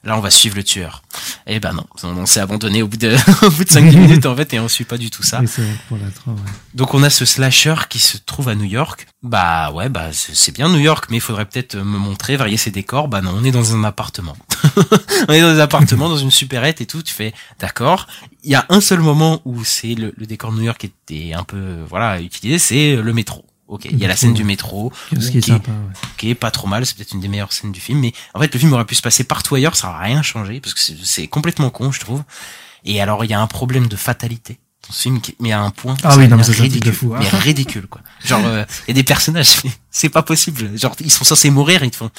Là, 0.04 0.18
on 0.18 0.20
va 0.20 0.28
suivre 0.28 0.56
le 0.56 0.64
tueur. 0.64 1.02
Eh 1.46 1.60
ben 1.60 1.72
non, 1.72 1.86
on, 2.02 2.26
s'est 2.26 2.40
abandonné 2.40 2.82
au 2.82 2.88
bout 2.88 2.98
de, 2.98 3.16
au 3.42 3.50
bout 3.50 3.64
de 3.64 3.70
5 3.70 3.80
minutes 3.94 4.26
en 4.26 4.36
fait 4.36 4.52
et 4.52 4.60
on 4.60 4.68
suit 4.68 4.84
pas 4.84 4.98
du 4.98 5.08
tout 5.08 5.22
ça. 5.22 5.40
Vrai, 5.40 5.66
pour 5.88 5.96
ouais. 5.96 6.34
Donc 6.74 6.92
on 6.92 7.02
a 7.02 7.08
ce 7.08 7.24
slasher 7.24 7.74
qui 7.88 7.98
se 7.98 8.18
trouve 8.18 8.50
à 8.50 8.54
New 8.54 8.66
York. 8.66 9.06
Bah 9.22 9.70
ouais, 9.72 9.88
bah 9.88 10.12
c'est 10.12 10.34
c'est 10.34 10.52
bien 10.52 10.68
New 10.68 10.78
York, 10.78 11.06
mais 11.08 11.16
il 11.16 11.20
faudrait 11.20 11.46
peut-être 11.46 11.76
me 11.76 11.98
montrer, 11.98 12.36
varier 12.36 12.58
ses 12.58 12.70
décors. 12.70 13.08
Bah 13.08 13.22
non, 13.22 13.34
on 13.34 13.44
est 13.44 13.50
dans 13.50 13.74
un 13.74 13.82
appartement. 13.82 14.36
on 15.28 15.32
est 15.32 15.40
dans 15.40 15.48
un 15.48 15.58
appartement, 15.58 16.10
dans 16.10 16.18
une 16.18 16.30
supérette 16.30 16.82
et 16.82 16.86
tout. 16.86 17.02
Tu 17.02 17.14
fais 17.14 17.32
d'accord. 17.58 18.06
Il 18.42 18.50
y 18.50 18.56
a 18.56 18.66
un 18.68 18.82
seul 18.82 19.00
moment 19.00 19.40
où 19.46 19.64
c'est 19.64 19.94
le, 19.94 20.12
le 20.18 20.26
décor 20.26 20.52
de 20.52 20.58
New 20.58 20.64
York 20.64 20.78
qui 20.78 20.86
était 20.86 21.32
un 21.32 21.44
peu 21.44 21.78
voilà 21.88 22.20
utilisé, 22.20 22.58
c'est 22.58 22.96
le 22.96 23.12
métro. 23.14 23.46
Ok, 23.66 23.86
il 23.86 23.98
y 23.98 24.04
a 24.04 24.08
la 24.08 24.16
scène 24.16 24.34
du 24.34 24.44
métro, 24.44 24.92
Ce 25.18 25.30
qui 25.30 25.38
est 25.38 25.46
sympa, 25.46 25.70
ouais. 25.70 25.76
qui 26.18 26.28
est 26.28 26.34
pas 26.34 26.50
trop 26.50 26.68
mal, 26.68 26.84
c'est 26.84 26.94
peut-être 26.96 27.12
une 27.12 27.20
des 27.20 27.28
meilleures 27.28 27.52
scènes 27.52 27.72
du 27.72 27.80
film, 27.80 27.98
mais 28.00 28.12
en 28.34 28.40
fait 28.40 28.52
le 28.52 28.60
film 28.60 28.72
aurait 28.74 28.84
pu 28.84 28.94
se 28.94 29.00
passer 29.02 29.24
partout 29.24 29.54
ailleurs, 29.54 29.74
ça 29.74 29.88
aurait 29.88 30.04
rien 30.04 30.22
changé 30.22 30.60
parce 30.60 30.74
que 30.74 30.80
c'est 30.80 31.26
complètement 31.28 31.70
con, 31.70 31.90
je 31.90 32.00
trouve. 32.00 32.22
Et 32.84 33.00
alors 33.00 33.24
il 33.24 33.30
y 33.30 33.34
a 33.34 33.40
un 33.40 33.46
problème 33.46 33.86
de 33.86 33.96
fatalité 33.96 34.58
ce 34.92 35.02
film, 35.02 35.20
qui, 35.20 35.34
mais 35.40 35.52
à 35.52 35.60
un 35.60 35.70
point, 35.70 35.96
Ah 36.02 36.16
oui, 36.16 36.28
non, 36.28 36.36
mais 36.36 36.42
c'est 36.44 36.56
de 36.56 36.62
ridicule, 36.62 36.92
fou, 36.92 37.14
hein. 37.14 37.20
mais 37.20 37.28
ridicule 37.28 37.86
quoi. 37.86 38.02
Genre 38.24 38.42
euh, 38.44 38.64
il 38.86 38.90
y 38.90 38.92
a 38.92 38.94
des 38.94 39.04
personnages, 39.04 39.62
c'est 39.90 40.08
pas 40.08 40.22
possible. 40.22 40.76
Genre 40.78 40.94
ils 41.00 41.10
sont 41.12 41.24
censés 41.24 41.50
mourir, 41.50 41.82
ils 41.84 41.90
te 41.90 41.96
font 41.96 42.10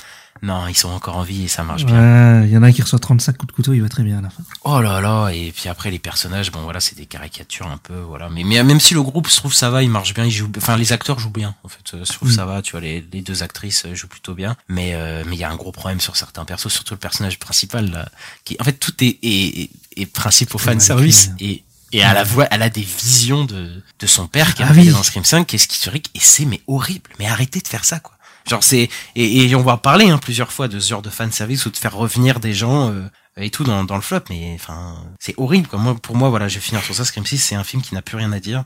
non, 0.41 0.68
ils 0.68 0.76
sont 0.76 0.89
encore 0.89 1.16
en 1.16 1.24
vie 1.24 1.45
et 1.45 1.47
ça 1.47 1.63
marche 1.63 1.86
bien. 1.86 1.95
Ouais, 1.95 2.47
il 2.47 2.51
y 2.53 2.57
en 2.57 2.63
a 2.63 2.68
un 2.68 2.72
qui 2.74 2.82
reçoit 2.82 2.99
35 2.99 3.38
coups 3.38 3.51
de 3.51 3.55
couteau, 3.55 3.74
il 3.74 3.82
va 3.82 3.88
très 3.88 4.03
bien 4.03 4.20
à 4.20 4.22
la 4.22 4.30
fin. 4.30 4.43
Oh 4.66 4.82
là 4.82 4.99
là, 4.99 5.30
et 5.30 5.53
puis 5.55 5.70
après 5.70 5.89
les 5.91 5.97
personnages, 5.97 6.51
bon 6.51 6.61
voilà, 6.61 6.82
c'est 6.82 6.95
des 6.95 7.05
caricatures 7.05 7.68
un 7.68 7.78
peu, 7.78 7.95
voilà. 7.95 8.28
Mais, 8.30 8.43
mais 8.43 8.61
même 8.61 8.82
si 8.82 8.93
le 8.93 9.01
groupe, 9.01 9.30
je 9.30 9.36
trouve 9.38 9.53
ça 9.53 9.70
va, 9.70 9.82
il 9.82 9.89
marche 9.89 10.13
bien, 10.13 10.28
enfin 10.57 10.76
les 10.76 10.91
acteurs 10.91 11.20
jouent 11.20 11.30
bien, 11.30 11.55
en 11.63 11.70
fait, 11.70 11.80
je 12.05 12.11
trouve 12.11 12.30
Mm. 12.30 12.36
ça 12.36 12.45
va, 12.45 12.61
tu 12.61 12.72
vois, 12.72 12.82
les, 12.82 13.05
les 13.13 13.22
deux 13.22 13.43
actrices 13.43 13.86
euh, 13.86 13.95
jouent 13.95 14.09
plutôt 14.09 14.34
bien. 14.34 14.57
Mais 14.68 14.93
euh, 14.93 15.24
mais 15.26 15.36
il 15.38 15.39
y 15.39 15.45
a 15.45 15.49
un 15.49 15.55
gros 15.55 15.72
problème 15.72 16.01
sur 16.01 16.18
certains 16.18 16.43
persos, 16.43 16.68
surtout 16.68 16.95
le 16.95 16.99
personnage 16.99 17.39
principal 17.39 17.89
là, 17.89 18.09
qui, 18.43 18.57
en 18.59 18.63
fait, 18.66 18.74
tout 18.74 18.93
est 19.03 19.18
est, 19.24 19.61
est, 19.61 19.70
est 19.95 20.05
principe 20.05 20.53
au 20.53 20.57
fan 20.57 20.82
service 20.82 21.32
et 21.39 21.63
et 21.91 22.03
à 22.03 22.13
la 22.13 22.23
voix, 22.23 22.47
elle 22.51 22.61
a 22.61 22.69
des 22.69 22.81
visions 22.81 23.45
de, 23.45 23.81
de 23.99 24.07
son 24.07 24.27
père 24.27 24.53
qui 24.55 24.61
est 24.61 24.65
Ah 24.67 24.71
oui. 24.75 24.89
dans 24.89 25.03
Scream 25.03 25.23
5, 25.23 25.45
qui 25.47 25.55
est 25.55 25.59
schizophrénique, 25.59 26.09
et 26.15 26.19
c'est 26.19 26.45
mais 26.45 26.61
horrible. 26.67 27.09
Mais 27.19 27.27
arrêtez 27.27 27.59
de 27.59 27.67
faire 27.67 27.86
ça, 27.86 27.99
quoi. 27.99 28.13
Genre 28.49 28.63
c'est 28.63 28.89
et, 29.15 29.45
et 29.45 29.55
on 29.55 29.63
va 29.63 29.77
parler 29.77 30.09
hein, 30.09 30.19
plusieurs 30.19 30.51
fois 30.51 30.67
de 30.67 30.79
ce 30.79 30.89
genre 30.89 31.01
de 31.01 31.09
fan 31.09 31.31
service 31.31 31.65
ou 31.65 31.71
de 31.71 31.77
faire 31.77 31.95
revenir 31.95 32.39
des 32.39 32.53
gens 32.53 32.91
euh, 32.91 33.07
et 33.38 33.49
tout 33.49 33.63
dans, 33.63 33.83
dans 33.83 33.95
le 33.95 34.01
flop, 34.03 34.19
mais 34.29 34.51
enfin 34.53 34.97
c'est 35.19 35.33
horrible. 35.38 35.67
Quoi. 35.67 35.79
Moi, 35.79 35.95
pour 35.95 36.15
moi, 36.15 36.29
voilà, 36.29 36.47
je 36.47 36.55
vais 36.55 36.61
finir 36.61 36.83
sur 36.83 36.93
ça. 36.93 37.05
Scream 37.05 37.25
6, 37.25 37.39
c'est 37.39 37.55
un 37.55 37.63
film 37.63 37.81
qui 37.81 37.95
n'a 37.95 38.03
plus 38.03 38.17
rien 38.17 38.31
à 38.33 38.39
dire. 38.39 38.63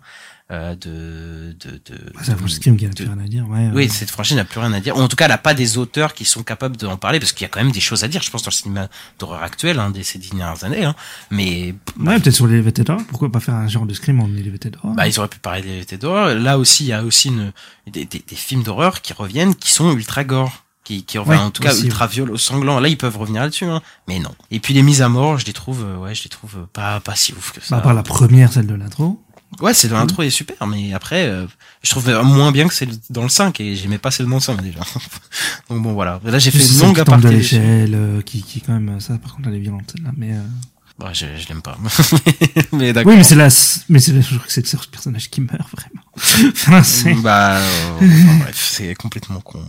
Euh, 0.52 0.74
de 0.74 1.56
de 1.60 1.72
de, 1.74 2.12
Ah, 2.18 2.22
C'est 2.24 2.60
qui 2.60 2.72
n'a 2.72 2.90
plus 2.90 3.06
rien 3.06 3.20
à 3.20 3.28
dire, 3.28 3.48
ouais. 3.48 3.68
oui, 3.68 3.84
ouais. 3.84 3.88
cette 3.88 4.10
franchise 4.10 4.36
n'a 4.36 4.46
plus 4.46 4.60
rien 4.60 4.74
à 4.74 4.80
dire. 4.80 4.98
Ou 4.98 5.00
en 5.00 5.08
tout 5.08 5.16
cas, 5.16 5.26
elle 5.26 5.32
n'a 5.32 5.38
pas 5.38 5.54
des 5.54 5.78
auteurs 5.78 6.16
qui 6.16 6.26
sont 6.26 6.42
capables 6.42 6.76
d'en 6.76 6.98
parler, 6.98 7.20
parce 7.20 7.34
qu'il 7.34 7.44
y 7.44 7.46
a 7.46 7.50
quand 7.50 7.60
même 7.64 7.72
des 7.72 7.80
choses 7.80 8.04
à 8.04 8.08
dire, 8.08 8.24
je 8.24 8.32
pense, 8.32 8.42
dans 8.42 8.50
le 8.50 8.56
cinéma 8.56 8.88
d'horreur 9.20 9.44
actuel, 9.44 9.78
hein, 9.80 9.92
des 9.92 10.02
ces 10.02 10.18
dernières 10.18 10.64
années. 10.64 10.86
Hein. 10.86 10.96
Mais 11.30 11.76
Ouais, 12.00 12.20
peut-être 12.20 12.34
sur 12.34 12.48
les 12.48 12.62
VT 12.62 12.84
d'or. 12.84 13.00
Pourquoi 13.10 13.32
pas 13.32 13.40
faire 13.40 13.54
un 13.54 13.68
genre 13.68 13.86
de 13.86 13.94
Scream 13.94 14.20
en 14.22 14.28
LVT 14.28 14.72
d'or 14.72 14.94
bah, 14.96 15.08
ils 15.08 15.20
auraient 15.20 15.28
pu 15.28 15.38
parler 15.38 15.62
des 15.62 15.80
VT 15.82 15.98
d'horreur. 15.98 16.34
Là 16.34 16.58
aussi, 16.58 16.86
il 16.86 16.88
y 16.88 16.94
a 16.94 17.04
aussi 17.04 17.28
une, 17.28 17.52
des, 17.86 18.06
des, 18.06 18.24
des 18.28 18.36
films 18.36 18.64
d'horreur 18.64 19.02
qui 19.02 19.14
reviennent, 19.14 19.54
qui 19.54 19.72
sont 19.72 19.96
ultra 19.96 20.24
gore. 20.24 20.64
Qui, 20.84 21.04
qui 21.04 21.20
Ouais, 21.20 21.38
en 21.38 21.52
tout 21.52 21.62
cas 21.62 21.74
aussi, 21.74 21.86
ultra 21.86 22.08
violents, 22.08 22.36
sanglants. 22.38 22.80
Là, 22.80 22.88
ils 22.90 22.98
peuvent 22.98 23.16
revenir 23.18 23.44
là-dessus, 23.44 23.66
hein. 23.66 23.80
Mais 24.08 24.18
non. 24.18 24.32
Et 24.50 24.60
puis 24.60 24.74
les 24.74 24.82
mises 24.82 25.04
à 25.04 25.10
mort, 25.10 25.38
je 25.38 25.46
les 25.46 25.54
trouve, 25.54 25.84
euh, 25.86 25.98
ouais, 25.98 26.16
je 26.16 26.24
les 26.24 26.30
trouve 26.30 26.66
pas, 26.74 27.00
pas 27.02 27.14
si 27.16 27.32
ouf 27.34 27.52
que 27.52 27.62
ça. 27.62 27.76
Bah, 27.76 27.78
à 27.78 27.82
part 27.82 27.94
la 27.94 28.02
première, 28.02 28.52
celle 28.52 28.66
de 28.66 28.74
l'intro. 28.74 29.22
Ouais, 29.62 29.74
c'est 29.74 29.88
dans 29.88 29.98
l'intro, 29.98 30.24
est 30.24 30.30
super, 30.30 30.68
mais 30.68 30.94
après, 30.94 31.28
euh, 31.28 31.46
je 31.84 31.90
trouve 31.90 32.08
moins 32.24 32.52
bien 32.52 32.68
que 32.68 32.74
celle 32.74 32.92
dans 33.10 33.24
le 33.24 33.30
5, 33.30 33.60
et 33.60 33.76
j'aimais 33.76 33.98
pas 33.98 34.12
celle 34.12 34.28
dans 34.28 34.36
le 34.36 34.42
5, 34.42 34.62
déjà. 34.62 34.80
Donc 35.70 35.82
bon, 35.82 35.94
voilà. 35.94 36.22
Là, 36.24 36.40
j'ai 36.40 36.52
fait 36.52 36.60
C'est 36.60 36.76
une 36.76 36.82
longue 36.82 36.96
de 36.96 37.02
aparté. 37.02 37.28
dessus. 37.30 37.56
l'échelle, 37.56 37.96
euh, 37.96 38.22
qui, 38.22 38.42
qui 38.44 38.62
quand 38.62 38.74
même, 38.74 39.00
ça, 39.00 39.18
par 39.18 39.36
contre, 39.36 39.50
elle 39.50 39.56
est 39.56 39.60
violente, 39.60 39.92
celle-là, 39.94 40.12
mais, 40.16 40.34
euh... 40.34 40.42
Ouais, 41.04 41.14
je, 41.14 41.26
je 41.38 41.48
l'aime 41.48 41.62
pas. 41.62 41.78
mais 42.74 42.94
d'accord. 42.94 43.12
Oui, 43.12 43.18
mais 43.18 43.24
c'est 43.24 43.36
la, 43.36 43.48
mais 43.90 44.00
c'est, 44.00 44.22
je 44.22 44.36
crois 44.36 44.46
que 44.46 44.52
c'est 44.52 44.62
le 44.62 44.68
seul 44.68 44.80
personnage 44.92 45.30
qui 45.30 45.42
meurt, 45.42 45.68
vraiment. 45.72 46.04
enfin, 46.54 46.84
c'est... 46.84 47.14
Bah, 47.16 47.58
euh, 47.58 47.62
enfin, 48.02 48.38
bref, 48.40 48.70
c'est 48.72 48.94
complètement 48.96 49.40
con. 49.42 49.64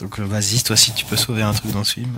Donc 0.00 0.18
euh, 0.20 0.24
vas-y, 0.24 0.62
toi 0.62 0.76
si 0.76 0.92
tu 0.92 1.04
peux 1.04 1.16
sauver 1.16 1.42
un 1.42 1.52
truc 1.52 1.72
dans 1.72 1.82
ce 1.84 1.94
film. 1.94 2.12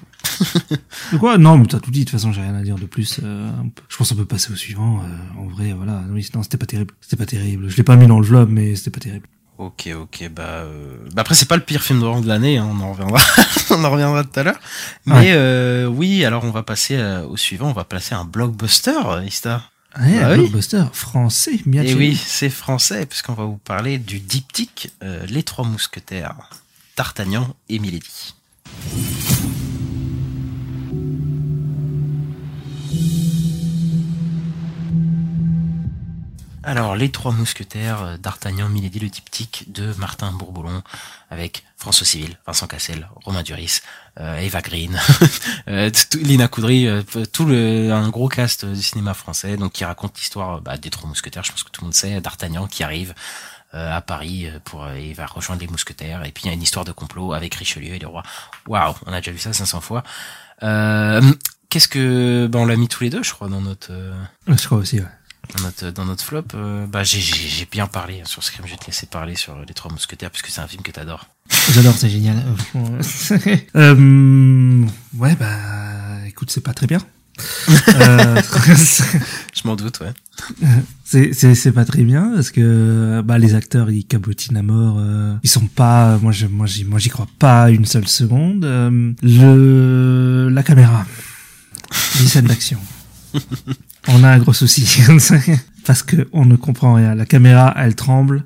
De 1.12 1.18
quoi? 1.18 1.38
Non, 1.38 1.56
mais 1.56 1.66
t'as 1.66 1.80
tout 1.80 1.90
dit. 1.90 2.00
De 2.00 2.04
toute 2.04 2.12
façon, 2.18 2.32
j'ai 2.32 2.42
rien 2.42 2.54
à 2.54 2.62
dire 2.62 2.76
de 2.76 2.86
plus. 2.86 3.20
Euh, 3.22 3.50
je 3.88 3.96
pense 3.96 4.10
qu'on 4.10 4.16
peut 4.16 4.24
passer 4.26 4.52
au 4.52 4.56
suivant. 4.56 5.00
Euh, 5.02 5.40
en 5.40 5.46
vrai, 5.46 5.72
voilà. 5.72 6.02
Non, 6.34 6.42
c'était 6.42 6.58
pas 6.58 6.66
terrible. 6.66 6.92
C'était 7.00 7.16
pas 7.16 7.26
terrible. 7.26 7.68
Je 7.70 7.76
l'ai 7.76 7.82
pas 7.82 7.96
mis 7.96 8.06
dans 8.06 8.20
le 8.20 8.26
vlog, 8.26 8.48
mais 8.50 8.74
c'était 8.76 8.90
pas 8.90 9.00
terrible. 9.00 9.26
Ok, 9.58 9.90
ok, 9.94 10.30
bah, 10.34 10.42
euh, 10.42 10.96
bah 11.14 11.20
après 11.20 11.34
c'est 11.34 11.44
pas 11.46 11.56
le 11.56 11.62
pire 11.62 11.82
film 11.82 12.00
d'horreur 12.00 12.22
de 12.22 12.26
l'année, 12.28 12.56
hein, 12.56 12.66
on 12.72 12.80
en 12.80 12.92
reviendra, 12.92 13.20
on 13.70 13.84
en 13.84 13.90
reviendra 13.90 14.24
tout 14.24 14.40
à 14.40 14.42
l'heure. 14.42 14.58
Mais 15.04 15.12
Ouais. 15.14 15.32
euh, 15.34 15.84
oui, 15.86 16.24
alors 16.24 16.44
on 16.44 16.50
va 16.50 16.62
passer 16.62 16.98
au 17.28 17.36
suivant, 17.36 17.68
on 17.68 17.74
va 17.74 17.84
placer 17.84 18.14
un 18.14 18.24
blockbuster, 18.24 18.98
Ista. 19.26 19.62
Ouais, 20.00 20.18
Bah 20.18 20.28
un 20.28 20.30
oui. 20.30 20.36
blockbuster 20.38 20.84
français, 20.94 21.60
bien 21.66 21.82
Et 21.82 21.88
sûr. 21.88 21.98
oui, 21.98 22.16
c'est 22.16 22.48
français, 22.48 23.04
puisqu'on 23.04 23.34
va 23.34 23.44
vous 23.44 23.58
parler 23.58 23.98
du 23.98 24.18
diptyque 24.20 24.92
euh, 25.02 25.26
Les 25.26 25.42
Trois 25.42 25.66
Mousquetaires, 25.66 26.36
D'Artagnan 27.00 27.56
et 27.70 27.78
Milady. 27.78 28.34
Alors, 36.62 36.94
Les 36.96 37.10
Trois 37.10 37.32
Mousquetaires, 37.32 38.02
euh, 38.02 38.16
D'Artagnan, 38.18 38.68
Milady, 38.68 38.98
le 38.98 39.08
diptyque 39.08 39.72
de 39.72 39.94
Martin 39.94 40.30
Bourboulon, 40.32 40.82
avec 41.30 41.64
François 41.78 42.04
Civil, 42.04 42.36
Vincent 42.46 42.66
Cassel, 42.66 43.08
Romain 43.24 43.42
Duris, 43.42 43.80
euh, 44.18 44.36
Eva 44.36 44.60
Green, 44.60 45.00
euh, 45.68 45.90
Lina 46.16 46.48
Coudry, 46.48 46.86
tout 47.32 47.46
le, 47.46 47.90
un 47.90 48.10
gros 48.10 48.28
cast 48.28 48.66
du 48.66 48.82
cinéma 48.82 49.14
français, 49.14 49.56
donc 49.56 49.72
qui 49.72 49.86
raconte 49.86 50.18
l'histoire 50.18 50.60
bah, 50.60 50.76
des 50.76 50.90
Trois 50.90 51.08
Mousquetaires, 51.08 51.44
je 51.44 51.52
pense 51.52 51.62
que 51.62 51.70
tout 51.70 51.80
le 51.80 51.86
monde 51.86 51.94
sait, 51.94 52.20
D'Artagnan 52.20 52.66
qui 52.66 52.82
arrive 52.82 53.14
à 53.72 54.00
Paris 54.00 54.46
euh, 54.46 54.58
pour 54.64 54.84
euh, 54.84 54.98
il 54.98 55.14
va 55.14 55.26
rejoindre 55.26 55.60
les 55.60 55.68
mousquetaires 55.68 56.24
et 56.24 56.32
puis 56.32 56.44
il 56.44 56.46
y 56.48 56.50
a 56.50 56.54
une 56.54 56.62
histoire 56.62 56.84
de 56.84 56.92
complot 56.92 57.32
avec 57.32 57.54
Richelieu 57.54 57.94
et 57.94 57.98
les 57.98 58.06
rois. 58.06 58.22
Waouh, 58.66 58.94
on 59.06 59.12
a 59.12 59.18
déjà 59.20 59.32
vu 59.32 59.38
ça 59.38 59.52
500 59.52 59.80
fois. 59.80 60.02
Euh, 60.62 61.22
Qu'est-ce 61.70 61.86
que 61.86 62.48
bah, 62.48 62.58
on 62.58 62.66
l'a 62.66 62.76
mis 62.76 62.88
tous 62.88 63.04
les 63.04 63.10
deux, 63.10 63.22
je 63.22 63.32
crois, 63.32 63.48
dans 63.48 63.60
notre 63.60 63.92
euh, 63.92 64.12
Je 64.48 64.66
crois 64.66 64.78
aussi, 64.78 64.98
ouais. 64.98 65.06
dans 65.56 65.62
notre 65.62 65.90
dans 65.90 66.04
notre 66.04 66.24
flop. 66.24 66.42
Euh, 66.54 66.84
bah 66.86 67.04
j'ai 67.04 67.20
j'ai 67.20 67.48
j'ai 67.48 67.64
bien 67.64 67.86
parlé 67.86 68.22
sur 68.24 68.42
Scream. 68.42 68.66
Je 68.66 68.72
vais 68.72 68.76
te 68.76 68.86
laisser 68.86 69.06
parler 69.06 69.36
sur 69.36 69.56
les 69.56 69.72
Trois 69.72 69.90
Mousquetaires 69.92 70.30
puisque 70.32 70.48
c'est 70.48 70.60
un 70.60 70.66
film 70.66 70.82
que 70.82 70.90
t'adores. 70.90 71.28
J'adore, 71.72 71.94
c'est 71.94 72.10
génial. 72.10 72.42
Euh, 72.74 73.56
euh, 73.76 74.86
ouais, 75.16 75.36
bah, 75.36 76.26
écoute, 76.26 76.50
c'est 76.50 76.60
pas 76.60 76.74
très 76.74 76.88
bien. 76.88 77.00
Euh, 77.88 78.40
Je 79.54 79.66
m'en 79.66 79.76
doute, 79.76 80.00
ouais. 80.00 80.12
c'est 81.04 81.32
c'est 81.32 81.54
c'est 81.54 81.72
pas 81.72 81.84
très 81.84 82.02
bien 82.02 82.32
parce 82.34 82.50
que 82.50 83.20
bah 83.22 83.38
les 83.38 83.54
acteurs 83.54 83.90
ils 83.90 84.04
cabotinent 84.04 84.56
à 84.56 84.62
mort 84.62 84.96
euh, 84.98 85.34
ils 85.42 85.50
sont 85.50 85.66
pas 85.66 86.18
moi 86.18 86.32
je 86.32 86.46
moi 86.46 86.66
j'y 86.66 86.84
moi 86.84 86.98
j'y 86.98 87.10
crois 87.10 87.26
pas 87.38 87.70
une 87.70 87.84
seule 87.84 88.08
seconde. 88.08 88.64
Euh, 88.64 89.12
le 89.22 90.48
la 90.50 90.62
caméra. 90.62 91.04
Les 92.20 92.26
scènes 92.26 92.46
d'action. 92.46 92.78
On 94.08 94.24
a 94.24 94.28
un 94.28 94.38
gros 94.38 94.52
souci. 94.52 95.02
Parce 95.86 96.02
que 96.02 96.28
on 96.32 96.44
ne 96.44 96.56
comprend 96.56 96.94
rien. 96.94 97.14
La 97.14 97.26
caméra 97.26 97.74
elle 97.76 97.94
tremble 97.94 98.44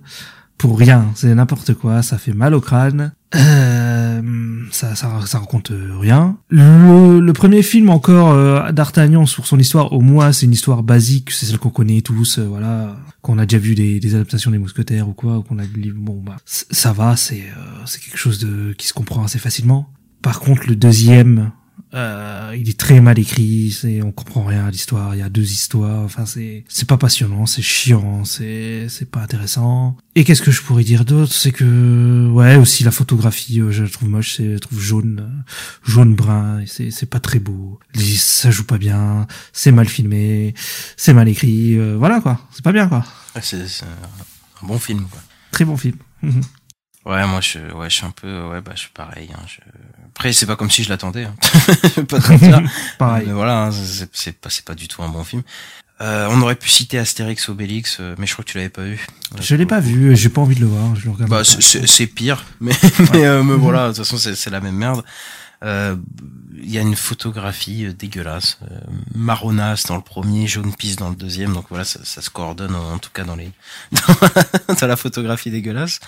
pour 0.59 0.79
rien. 0.79 1.11
C'est 1.15 1.35
n'importe 1.35 1.75
quoi. 1.75 2.03
Ça 2.03 2.19
fait 2.19 2.33
mal 2.33 2.55
au 2.55 2.61
crâne 2.61 3.13
euh, 3.35 4.23
ça, 4.71 4.95
ça, 4.95 5.21
ça 5.27 5.39
raconte 5.39 5.71
euh, 5.71 5.99
rien. 5.99 6.37
Le, 6.51 7.33
premier 7.33 7.63
film 7.63 7.91
encore 7.91 8.31
euh, 8.31 8.71
d'Artagnan 8.73 9.27
sur 9.27 9.47
son 9.47 9.59
histoire, 9.59 9.93
au 9.93 10.01
moins 10.01 10.33
c'est 10.33 10.47
une 10.47 10.53
histoire 10.53 10.83
basique, 10.83 11.31
c'est 11.31 11.47
celle 11.47 11.59
qu'on 11.59 11.71
connaît 11.71 12.01
tous, 12.01 12.39
voilà, 12.39 12.97
qu'on 13.23 13.39
a 13.39 13.47
déjà 13.47 13.59
vu 13.59 13.75
des, 13.75 14.15
adaptations 14.15 14.51
des 14.51 14.59
Mousquetaires 14.59 15.09
ou 15.09 15.13
quoi, 15.13 15.39
ou 15.39 15.43
qu'on 15.43 15.59
a 15.59 15.65
lu. 15.65 15.93
Bon 15.93 16.23
bah 16.25 16.37
ça 16.45 16.93
va, 16.93 17.17
c'est 17.17 17.45
c'est 17.87 18.01
quelque 18.01 18.19
chose 18.19 18.39
de 18.39 18.73
qui 18.75 18.87
se 18.87 18.93
comprend 18.93 19.25
assez 19.25 19.39
facilement. 19.39 19.89
Par 20.23 20.41
contre 20.41 20.69
le 20.69 20.77
deuxième, 20.77 21.51
euh, 21.95 22.57
il 22.59 22.69
est 22.69 22.79
très 22.79 23.01
mal 23.01 23.19
écrit, 23.19 23.71
c'est 23.71 24.03
on 24.03 24.11
comprend 24.11 24.45
rien 24.45 24.67
à 24.67 24.71
l'histoire. 24.71 25.15
Il 25.15 25.19
y 25.19 25.23
a 25.23 25.29
deux 25.29 25.51
histoires, 25.53 26.03
enfin 26.03 26.27
c'est 26.27 26.65
c'est 26.69 26.89
pas 26.89 26.97
passionnant, 26.97 27.47
c'est 27.47 27.63
chiant, 27.63 28.25
c'est 28.25 28.89
c'est 28.89 29.09
pas 29.11 29.21
intéressant. 29.21 29.97
Et 30.17 30.25
qu'est-ce 30.25 30.43
que 30.43 30.51
je 30.51 30.61
pourrais 30.63 30.83
dire 30.85 31.05
d'autre? 31.05 31.33
C'est 31.33 31.53
que 31.53 32.29
ouais 32.33 32.57
aussi 32.57 32.83
la 32.85 32.91
photographie, 32.91 33.61
euh, 33.61 33.71
je 33.71 33.85
la 33.85 33.89
trouve 33.89 34.09
moche, 34.09 34.35
c'est 34.37 34.45
je 34.47 34.53
la 34.55 34.59
trouve 34.59 34.81
jaune, 34.81 35.45
jaune 35.85 36.15
brun, 36.17 36.65
c'est 36.67 36.91
c'est 36.91 37.07
pas 37.07 37.21
très 37.21 37.39
beau. 37.39 37.79
Les- 37.95 38.17
Ça 38.17 38.51
joue 38.51 38.65
pas 38.65 38.79
bien, 38.79 39.27
c'est 39.53 39.71
mal 39.73 39.89
filmé, 39.89 40.55
c'est 40.97 41.13
mal 41.15 41.29
écrit, 41.29 41.77
euh, 41.79 41.97
voilà 41.97 42.21
quoi, 42.21 42.41
c'est 42.53 42.65
pas 42.65 42.73
bien 42.73 42.89
quoi. 42.89 43.05
C'est 43.41 43.67
c'est 43.69 43.85
un 44.63 44.67
bon 44.67 44.79
film, 44.79 45.05
quoi. 45.11 45.21
Très 45.53 45.65
bon 45.65 45.77
film. 45.77 45.97
Ouais, 47.07 47.27
moi 47.27 47.43
je 47.43 47.59
ouais 47.75 47.91
je 47.91 47.97
suis 47.97 48.07
un 48.07 48.13
peu 48.13 48.49
ouais 48.49 48.63
bah 48.63 48.73
je 48.75 48.81
suis 48.81 48.91
pareil. 48.95 49.29
Hein, 49.35 49.43
je... 49.47 49.61
Après 50.17 50.33
c'est 50.33 50.47
pas 50.47 50.57
comme 50.57 50.71
si 50.71 50.85
je 50.85 50.89
l'attendais. 50.89 51.25
Hein. 51.25 51.35
Pas. 52.09 52.19
Pareil. 52.99 53.25
Mais 53.27 53.33
voilà, 53.33 53.65
hein, 53.65 53.71
c'est 54.13 54.39
pas 54.39 54.49
c'est 54.51 54.65
pas 54.65 54.75
du 54.75 54.89
tout 54.89 55.03
un 55.03 55.09
bon 55.09 55.25
film. 55.25 55.43
Euh, 56.01 56.27
on 56.31 56.41
aurait 56.43 56.57
pu 56.57 56.69
citer 56.69 56.99
Astérix 56.99 57.49
Obélix, 57.49 57.99
euh, 58.01 58.15
mais 58.19 58.27
je 58.27 58.33
crois 58.33 58.45
que 58.45 58.51
tu 58.51 58.59
l'avais 58.59 58.69
pas 58.69 58.83
vu. 58.83 59.07
Je 59.41 59.55
l'ai 59.55 59.67
pas 59.67 59.79
vu, 59.81 60.17
j'ai 60.17 60.29
pas 60.29 60.41
envie 60.41 60.57
de 60.57 60.61
le 60.61 60.67
voir, 60.67 60.95
je 60.97 61.05
le 61.05 61.11
regarde. 61.13 61.31
Bah, 61.31 61.43
c'est- 61.45 62.07
pire, 62.09 62.45
mais, 62.61 62.73
mais, 63.13 63.25
euh, 63.25 63.43
mais 63.45 63.55
voilà, 63.55 63.85
de 63.89 63.89
toute 63.95 63.99
façon, 64.05 64.17
c'est 64.17 64.35
c'est 64.35 64.51
la 64.51 64.61
même 64.61 64.75
merde. 64.75 65.05
Euh, 65.63 65.97
Il 66.57 66.71
y 66.71 66.79
a 66.79 66.83
une 66.83 66.97
photographie 66.97 67.85
euh, 67.87 67.93
dégueulasse, 67.93 68.59
euh, 68.63 68.79
marronasse 69.15 69.85
dans 69.87 69.97
le 69.97 70.03
premier, 70.03 70.47
jaune 70.47 70.75
pisse 70.75 70.97
dans 70.97 71.11
le 71.11 71.17
deuxième, 71.17 71.53
donc 71.53 71.67
voilà, 71.69 71.85
ça, 71.85 72.01
ça 72.05 72.23
se 72.23 72.31
coordonne 72.31 72.75
en, 72.75 72.93
en 72.95 72.99
tout 72.99 73.11
cas 73.13 73.25
dans 73.25 73.37
les 73.37 73.51
dans 74.81 74.87
la 74.87 74.97
photographie 74.97 75.51
dégueulasse, 75.51 76.01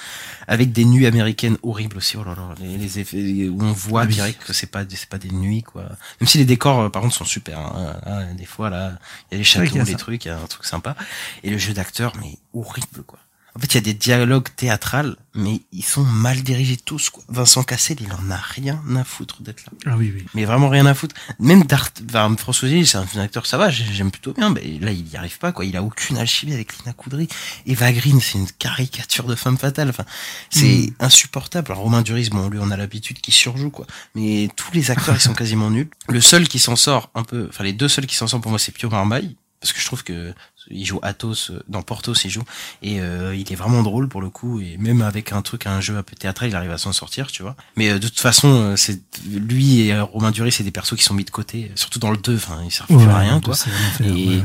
avec 0.49 0.73
des 0.73 0.85
nuits 0.85 1.07
américaines 1.07 1.59
horribles 1.63 1.97
aussi. 1.99 2.17
Oh 2.17 2.25
là 2.25 2.35
là, 2.35 2.55
les, 2.61 2.77
les 2.79 2.99
effets 3.01 3.49
où 3.49 3.63
on 3.63 3.73
voit 3.73 4.05
oui. 4.05 4.09
direct 4.15 4.43
que 4.45 4.53
c'est 4.53 4.67
pas 4.71 4.85
c'est 4.89 5.09
pas 5.09 5.19
des 5.19 5.31
nuits 5.31 5.63
quoi. 5.63 5.83
Même 6.21 6.29
si 6.29 6.39
les 6.39 6.45
décors 6.45 6.81
euh, 6.81 6.89
par 6.89 7.03
contre 7.03 7.15
sont 7.15 7.25
super. 7.25 7.59
Hein, 7.59 7.97
Là, 8.07 8.25
des 8.35 8.47
fois 8.47 8.71
là, 8.71 8.99
il 9.31 9.35
y 9.35 9.37
a 9.37 9.39
les 9.39 9.45
châteaux, 9.45 9.77
y 9.77 9.81
a 9.81 9.85
les 9.85 9.93
ça. 9.93 9.99
trucs, 9.99 10.25
il 10.25 10.29
y 10.29 10.31
a 10.31 10.39
un 10.39 10.47
truc 10.47 10.65
sympa, 10.65 10.97
et 11.43 11.51
le 11.51 11.59
jeu 11.59 11.73
d'acteur 11.75 12.13
mais 12.21 12.39
horrible 12.55 13.03
quoi. 13.07 13.19
En 13.57 13.59
fait, 13.59 13.69
il 13.73 13.75
y 13.77 13.79
a 13.79 13.81
des 13.81 13.95
dialogues 13.95 14.49
théâtrales, 14.55 15.17
mais 15.35 15.63
ils 15.73 15.83
sont 15.85 16.05
mal 16.05 16.43
dirigés 16.43 16.77
tous. 16.77 17.09
Quoi. 17.09 17.25
Vincent 17.31 17.63
Cassel, 17.63 17.97
il 18.03 18.13
en 18.13 18.31
a 18.31 18.37
rien 18.37 18.79
à 18.97 19.03
foutre 19.03 19.41
d'être 19.43 19.65
là. 19.65 19.73
Ah 19.87 19.97
oui 19.97 20.13
oui. 20.15 20.27
Mais 20.35 20.45
vraiment 20.45 20.69
rien 20.69 20.85
à 20.85 20.93
foutre. 20.93 21.15
Même 21.39 21.63
Dart, 21.65 21.89
enfin, 22.07 22.37
François 22.37 22.69
c'est 22.85 22.97
un 22.97 23.07
acteur, 23.23 23.47
ça 23.47 23.57
va, 23.57 23.71
j'ai- 23.71 23.87
j'aime 23.95 24.11
plutôt 24.11 24.35
bien. 24.35 24.51
Mais 24.51 24.79
là, 24.83 24.93
il 24.93 25.09
y 25.09 25.17
arrive 25.17 25.39
pas, 25.39 25.53
quoi. 25.53 25.65
Il 25.65 25.75
a 25.75 25.83
aucune 25.83 26.19
alchimie 26.19 26.53
avec 26.53 26.77
Lina 26.79 26.93
Coudry. 26.93 27.29
Eva 27.65 27.93
Green, 27.93 28.21
c'est 28.21 28.37
une 28.37 28.51
caricature 28.51 29.25
de 29.25 29.35
femme 29.35 29.57
fatale. 29.57 29.89
Enfin, 29.89 30.05
c'est 30.51 30.93
insupportable. 31.01 31.73
Alors, 31.73 31.83
Romain 31.85 32.03
Duris, 32.03 32.29
bon, 32.29 32.51
lui, 32.51 32.59
on 32.61 32.71
a 32.71 32.77
l'habitude 32.77 33.21
qu'il 33.23 33.33
surjoue, 33.33 33.71
quoi. 33.71 33.87
Mais 34.15 34.51
tous 34.55 34.71
les 34.75 34.91
acteurs, 34.91 35.15
ils 35.15 35.21
sont 35.21 35.33
quasiment 35.35 35.71
nuls. 35.71 35.89
Le 36.09 36.21
seul 36.21 36.47
qui 36.47 36.59
s'en 36.59 36.77
sort 36.77 37.11
un 37.15 37.23
peu, 37.23 37.47
enfin, 37.49 37.65
les 37.65 37.73
deux 37.73 37.89
seuls 37.89 38.07
qui 38.07 38.17
s'en 38.17 38.27
sortent 38.27 38.43
pour 38.43 38.51
moi, 38.51 38.59
c'est 38.59 38.73
Pio 38.73 38.91
Marmaille. 38.91 39.35
Parce 39.59 39.73
que 39.73 39.81
je 39.81 39.87
trouve 39.87 40.05
que 40.05 40.35
il 40.71 40.85
joue 40.85 40.99
Athos 41.03 41.51
euh, 41.51 41.63
dans 41.69 41.83
Portos, 41.83 42.15
il 42.25 42.31
joue 42.31 42.45
et 42.83 43.01
euh, 43.01 43.35
il 43.35 43.51
est 43.53 43.57
vraiment 43.57 43.83
drôle 43.83 44.09
pour 44.09 44.21
le 44.21 44.31
coup 44.31 44.61
et 44.61 44.77
même 44.79 45.03
avec 45.03 45.33
un 45.33 45.43
truc, 45.43 45.67
un 45.67 45.81
jeu 45.81 45.97
un 45.97 46.03
peu 46.03 46.17
théâtral, 46.17 46.49
il 46.51 46.57
arrive 46.57 46.71
à 46.71 46.79
s'en 46.79 46.93
sortir, 46.93 47.29
tu 47.29 47.43
vois. 47.43 47.57
Mais 47.77 47.91
euh, 47.91 47.99
de 47.99 48.09
toute 48.09 48.21
façon, 48.21 48.75
c'est 48.77 49.01
lui 49.29 49.81
et 49.81 50.01
Romain 50.01 50.31
Duris, 50.31 50.53
c'est 50.53 50.65
des 50.65 50.71
persos 50.71 50.97
qui 50.97 51.03
sont 51.03 51.15
mis 51.15 51.25
de 51.25 51.31
côté, 51.31 51.71
surtout 51.75 51.99
dans 51.99 52.11
le 52.11 52.17
2, 52.17 52.37
enfin 52.37 52.61
ils 52.65 52.71
servent 52.71 52.89
plus 52.89 52.97
Ouais, 52.97 53.07
à 53.07 53.19
rien 53.19 53.41
quoi. 53.41 53.55
Et, 54.01 54.05
ouais, 54.05 54.37
ouais. 54.37 54.43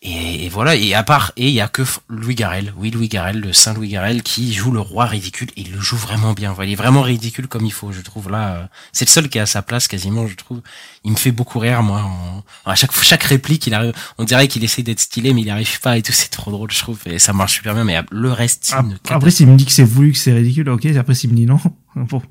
Et, 0.00 0.44
et 0.44 0.48
voilà, 0.48 0.76
et 0.76 0.94
à 0.94 1.02
part, 1.02 1.32
et 1.36 1.48
il 1.48 1.54
y 1.54 1.60
a 1.60 1.66
que 1.66 1.82
Louis 2.08 2.36
Garrel, 2.36 2.72
oui 2.76 2.90
Louis 2.92 3.08
Garrel, 3.08 3.40
le 3.40 3.52
Saint 3.52 3.74
Louis 3.74 3.88
Garrel, 3.88 4.22
qui 4.22 4.52
joue 4.54 4.70
le 4.70 4.78
roi 4.80 5.06
ridicule, 5.06 5.48
et 5.56 5.62
il 5.62 5.72
le 5.72 5.80
joue 5.80 5.96
vraiment 5.96 6.34
bien, 6.34 6.52
voilà, 6.52 6.70
il 6.70 6.74
est 6.74 6.76
vraiment 6.76 7.02
ridicule 7.02 7.48
comme 7.48 7.66
il 7.66 7.72
faut, 7.72 7.90
je 7.90 8.00
trouve, 8.00 8.30
là, 8.30 8.52
euh, 8.54 8.66
c'est 8.92 9.06
le 9.06 9.10
seul 9.10 9.28
qui 9.28 9.38
est 9.38 9.40
à 9.40 9.46
sa 9.46 9.60
place 9.62 9.88
quasiment, 9.88 10.26
je 10.28 10.36
trouve, 10.36 10.60
il 11.04 11.10
me 11.10 11.16
fait 11.16 11.32
beaucoup 11.32 11.58
rire, 11.58 11.82
moi, 11.82 12.02
en- 12.02 12.44
à 12.64 12.76
chaque, 12.76 12.92
chaque 12.92 13.24
réplique, 13.24 13.66
il 13.66 13.74
arrive, 13.74 13.92
on 14.18 14.24
dirait 14.24 14.46
qu'il 14.46 14.62
essaie 14.62 14.82
d'être 14.84 15.00
stylé, 15.00 15.34
mais 15.34 15.40
il 15.42 15.50
arrive 15.50 15.80
pas 15.80 15.98
et 15.98 16.02
tout, 16.02 16.12
c'est 16.12 16.28
trop 16.30 16.52
drôle, 16.52 16.70
je 16.70 16.78
trouve, 16.78 17.00
et 17.06 17.18
ça 17.18 17.32
marche 17.32 17.54
super 17.54 17.74
bien, 17.74 17.82
mais 17.84 18.00
le 18.12 18.30
reste, 18.30 18.70
Ah, 18.76 18.84
Après, 19.10 19.32
s'il 19.32 19.48
me 19.48 19.56
dit 19.56 19.66
que 19.66 19.72
c'est 19.72 19.82
voulu, 19.84 20.12
que 20.12 20.18
c'est 20.18 20.32
ridicule, 20.32 20.68
ok. 20.68 20.86
Après, 20.96 21.14
s'il 21.14 21.30
me 21.30 21.34
dit 21.36 21.46
non, 21.46 21.58
bon. 21.96 22.22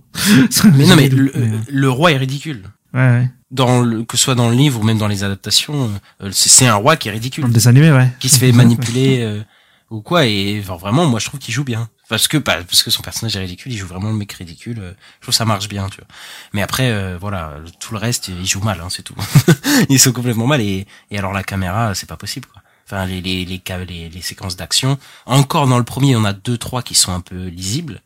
mais 0.73 0.85
non, 0.85 0.95
mais 0.95 1.09
le, 1.09 1.25
doutes, 1.31 1.65
le 1.69 1.89
roi 1.89 2.13
est 2.13 2.17
ridicule. 2.17 2.63
Ouais, 2.93 2.99
ouais. 3.01 3.29
Dans 3.49 3.81
le, 3.81 4.03
que 4.03 4.17
ce 4.17 4.23
soit 4.23 4.35
dans 4.35 4.49
le 4.49 4.55
livre 4.55 4.81
ou 4.81 4.83
même 4.83 4.97
dans 4.97 5.07
les 5.07 5.23
adaptations, 5.23 5.89
euh, 6.21 6.31
c'est 6.33 6.67
un 6.67 6.75
roi 6.75 6.97
qui 6.97 7.07
est 7.07 7.11
ridicule. 7.11 7.43
Dans 7.43 7.47
le 7.47 7.53
dessin 7.53 7.69
animé, 7.69 7.91
ouais. 7.91 8.09
qui 8.19 8.27
se 8.27 8.39
fait 8.39 8.51
manipuler 8.51 9.19
euh, 9.21 9.41
ou 9.89 10.01
quoi. 10.01 10.25
Et 10.25 10.61
genre, 10.61 10.77
vraiment 10.77 11.05
moi 11.05 11.19
je 11.19 11.27
trouve 11.27 11.39
qu'il 11.39 11.53
joue 11.53 11.63
bien. 11.63 11.89
Parce 12.09 12.27
que 12.27 12.37
bah, 12.37 12.57
parce 12.63 12.83
que 12.83 12.91
son 12.91 13.01
personnage 13.01 13.35
est 13.35 13.39
ridicule 13.39 13.71
il 13.73 13.77
joue 13.77 13.87
vraiment 13.87 14.09
le 14.09 14.15
mec 14.15 14.31
ridicule 14.31 14.79
euh, 14.79 14.91
je 15.19 15.25
trouve 15.25 15.33
que 15.33 15.37
ça 15.37 15.45
marche 15.45 15.67
bien 15.67 15.89
tu 15.89 15.97
vois. 15.97 16.07
Mais 16.53 16.61
après 16.61 16.89
euh, 16.89 17.17
voilà 17.19 17.55
tout 17.79 17.93
le 17.93 17.99
reste 17.99 18.29
il 18.29 18.45
joue 18.45 18.61
mal 18.61 18.79
hein, 18.81 18.87
c'est 18.89 19.03
tout. 19.03 19.15
Ils 19.89 19.99
sont 19.99 20.13
complètement 20.13 20.47
mal. 20.47 20.61
Et, 20.61 20.87
et 21.11 21.17
alors 21.17 21.33
la 21.33 21.43
caméra 21.43 21.93
c'est 21.95 22.07
pas 22.07 22.15
possible 22.15 22.47
quoi. 22.47 22.61
Enfin 22.85 23.05
les 23.05 23.19
les 23.19 23.43
les, 23.43 23.61
les, 23.85 24.09
les 24.09 24.21
séquences 24.21 24.55
d'action 24.55 24.97
encore 25.25 25.67
dans 25.67 25.77
le 25.77 25.83
premier 25.83 26.07
il 26.07 26.13
y 26.13 26.15
en 26.15 26.23
a 26.23 26.33
deux 26.33 26.57
trois 26.57 26.81
qui 26.81 26.95
sont 26.95 27.11
un 27.11 27.19
peu 27.19 27.47
lisibles 27.47 28.01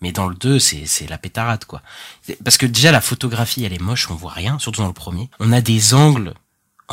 mais 0.00 0.12
dans 0.12 0.28
le 0.28 0.34
2, 0.34 0.58
c'est 0.58 1.08
la 1.08 1.18
pétarade 1.18 1.64
quoi. 1.64 1.82
Parce 2.44 2.58
que 2.58 2.66
déjà 2.66 2.92
la 2.92 3.00
photographie 3.00 3.64
elle 3.64 3.72
est 3.72 3.80
moche, 3.82 4.10
on 4.10 4.14
voit 4.14 4.32
rien, 4.32 4.58
surtout 4.58 4.82
dans 4.82 4.88
le 4.88 4.92
premier. 4.92 5.30
On 5.40 5.52
a 5.52 5.60
des 5.60 5.94
angles 5.94 6.34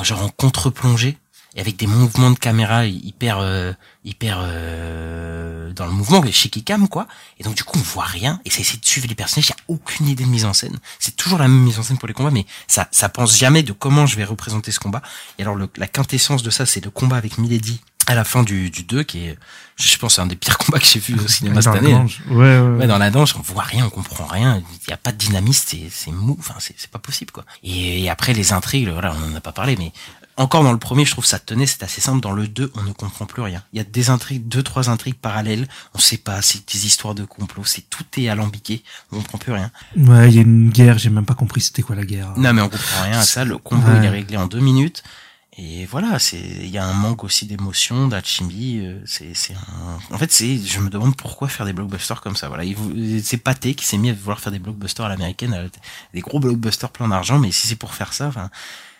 genre 0.01 0.23
en 0.23 0.29
contre-plongée 0.29 1.17
et 1.55 1.61
avec 1.61 1.75
des 1.77 1.85
mouvements 1.85 2.31
de 2.31 2.39
caméra 2.39 2.85
hyper 2.87 3.37
euh, 3.39 3.73
hyper 4.03 4.39
euh, 4.41 5.71
dans 5.73 5.85
le 5.85 5.91
mouvement 5.91 6.21
les 6.21 6.31
shaky 6.31 6.63
cam 6.63 6.87
quoi 6.87 7.07
et 7.37 7.43
donc 7.43 7.55
du 7.55 7.63
coup 7.63 7.77
on 7.77 7.81
voit 7.81 8.05
rien 8.05 8.41
et 8.43 8.49
ça 8.49 8.61
essaie 8.61 8.77
de 8.77 8.85
suivre 8.85 9.07
les 9.07 9.13
personnages 9.13 9.49
il 9.49 9.49
y 9.49 9.53
a 9.53 9.63
aucune 9.67 10.07
idée 10.07 10.23
de 10.23 10.29
mise 10.29 10.45
en 10.45 10.53
scène 10.53 10.79
c'est 10.97 11.15
toujours 11.15 11.37
la 11.37 11.47
même 11.47 11.61
mise 11.61 11.77
en 11.77 11.83
scène 11.83 11.99
pour 11.99 12.07
les 12.07 12.15
combats 12.15 12.31
mais 12.31 12.45
ça 12.67 12.87
ça 12.91 13.07
pense 13.07 13.37
jamais 13.37 13.61
de 13.61 13.71
comment 13.71 14.07
je 14.07 14.15
vais 14.15 14.23
représenter 14.23 14.71
ce 14.71 14.79
combat 14.79 15.03
et 15.37 15.43
alors 15.43 15.55
le, 15.55 15.69
la 15.77 15.87
quintessence 15.87 16.41
de 16.41 16.49
ça 16.49 16.65
c'est 16.65 16.83
le 16.83 16.89
combat 16.89 17.17
avec 17.17 17.37
Milady 17.37 17.81
à 18.07 18.15
la 18.15 18.23
fin 18.23 18.43
du, 18.43 18.69
du 18.69 18.83
2 18.83 19.03
qui 19.03 19.25
est 19.27 19.37
je 19.75 19.97
pense 19.97 20.19
un 20.19 20.25
des 20.27 20.35
pires 20.35 20.57
combats 20.59 20.79
que 20.79 20.85
j'ai 20.85 20.99
vu 20.99 21.15
au 21.19 21.27
cinéma 21.27 21.61
cette 21.61 21.75
année 21.75 21.95
Ouais, 21.95 22.35
ouais, 22.35 22.59
ouais. 22.59 22.87
dans 22.87 22.97
la 22.97 23.09
danse 23.09 23.35
on 23.35 23.41
voit 23.41 23.63
rien 23.63 23.85
on 23.85 23.89
comprend 23.89 24.25
rien 24.25 24.61
il 24.87 24.89
y 24.89 24.93
a 24.93 24.97
pas 24.97 25.11
de 25.11 25.17
dynamisme 25.17 25.77
c'est 25.89 26.11
mou 26.11 26.35
enfin 26.39 26.55
c'est 26.59 26.87
pas 26.87 26.99
possible 26.99 27.31
quoi 27.31 27.45
et, 27.63 28.03
et 28.03 28.09
après 28.09 28.33
les 28.33 28.53
intrigues 28.53 28.89
voilà 28.89 29.13
on 29.15 29.31
en 29.31 29.35
a 29.35 29.41
pas 29.41 29.51
parlé 29.53 29.75
mais 29.77 29.91
encore 30.35 30.63
dans 30.63 30.71
le 30.71 30.79
premier, 30.79 31.05
je 31.05 31.11
trouve 31.11 31.25
ça 31.27 31.37
tenait, 31.37 31.67
c'est 31.67 31.83
assez 31.83 32.01
simple. 32.01 32.19
Dans 32.19 32.31
le 32.31 32.47
2, 32.47 32.71
on 32.73 32.81
ne 32.81 32.91
comprend 32.91 33.27
plus 33.27 33.43
rien. 33.43 33.61
Il 33.71 33.77
y 33.77 33.79
a 33.79 33.83
des 33.83 34.09
intrigues, 34.09 34.47
deux, 34.47 34.63
trois 34.63 34.89
intrigues 34.89 35.13
parallèles. 35.13 35.67
On 35.93 35.99
sait 35.99 36.17
pas, 36.17 36.41
c'est 36.41 36.67
des 36.73 36.87
histoires 36.87 37.13
de 37.13 37.23
complot, 37.23 37.65
c'est 37.65 37.87
tout 37.87 38.03
est 38.17 38.29
alambiqué. 38.29 38.83
On 39.11 39.17
comprend 39.17 39.37
plus 39.37 39.51
rien. 39.51 39.69
Ouais, 39.95 40.29
il 40.29 40.35
y 40.35 40.39
a 40.39 40.41
une 40.41 40.71
guerre, 40.71 40.97
j'ai 40.97 41.11
même 41.11 41.27
pas 41.27 41.35
compris 41.35 41.61
c'était 41.61 41.83
quoi 41.83 41.95
la 41.95 42.03
guerre. 42.03 42.33
Non, 42.35 42.51
mais 42.51 42.63
on 42.63 42.69
comprend 42.69 43.03
rien 43.03 43.19
à 43.19 43.21
ça. 43.21 43.45
Le 43.45 43.59
combo, 43.59 43.85
il 43.99 44.05
est 44.05 44.09
réglé 44.09 44.37
en 44.37 44.47
deux 44.47 44.59
minutes. 44.59 45.03
Et 45.57 45.85
voilà, 45.85 46.17
c'est, 46.17 46.39
il 46.39 46.69
y 46.69 46.79
a 46.79 46.85
un 46.85 46.93
manque 46.93 47.23
aussi 47.23 47.45
d'émotion, 47.45 48.07
d'alchimie. 48.07 48.79
euh, 48.79 48.99
C'est, 49.05 49.35
c'est 49.35 49.53
un... 49.53 49.99
En 50.13 50.17
fait, 50.17 50.31
c'est, 50.31 50.57
je 50.57 50.79
me 50.79 50.89
demande 50.89 51.15
pourquoi 51.15 51.47
faire 51.47 51.65
des 51.65 51.73
blockbusters 51.73 52.21
comme 52.21 52.35
ça. 52.35 52.47
Voilà, 52.47 52.63
c'est 53.21 53.37
Pathé 53.37 53.75
qui 53.75 53.85
s'est 53.85 53.97
mis 53.97 54.09
à 54.09 54.13
vouloir 54.13 54.39
faire 54.39 54.51
des 54.51 54.59
blockbusters 54.59 55.05
à 55.05 55.09
l'américaine, 55.09 55.69
des 56.13 56.21
gros 56.21 56.39
blockbusters 56.39 56.89
plein 56.89 57.07
d'argent. 57.07 57.37
Mais 57.37 57.51
si 57.51 57.67
c'est 57.67 57.75
pour 57.75 57.93
faire 57.93 58.13
ça, 58.13 58.27
enfin, 58.27 58.49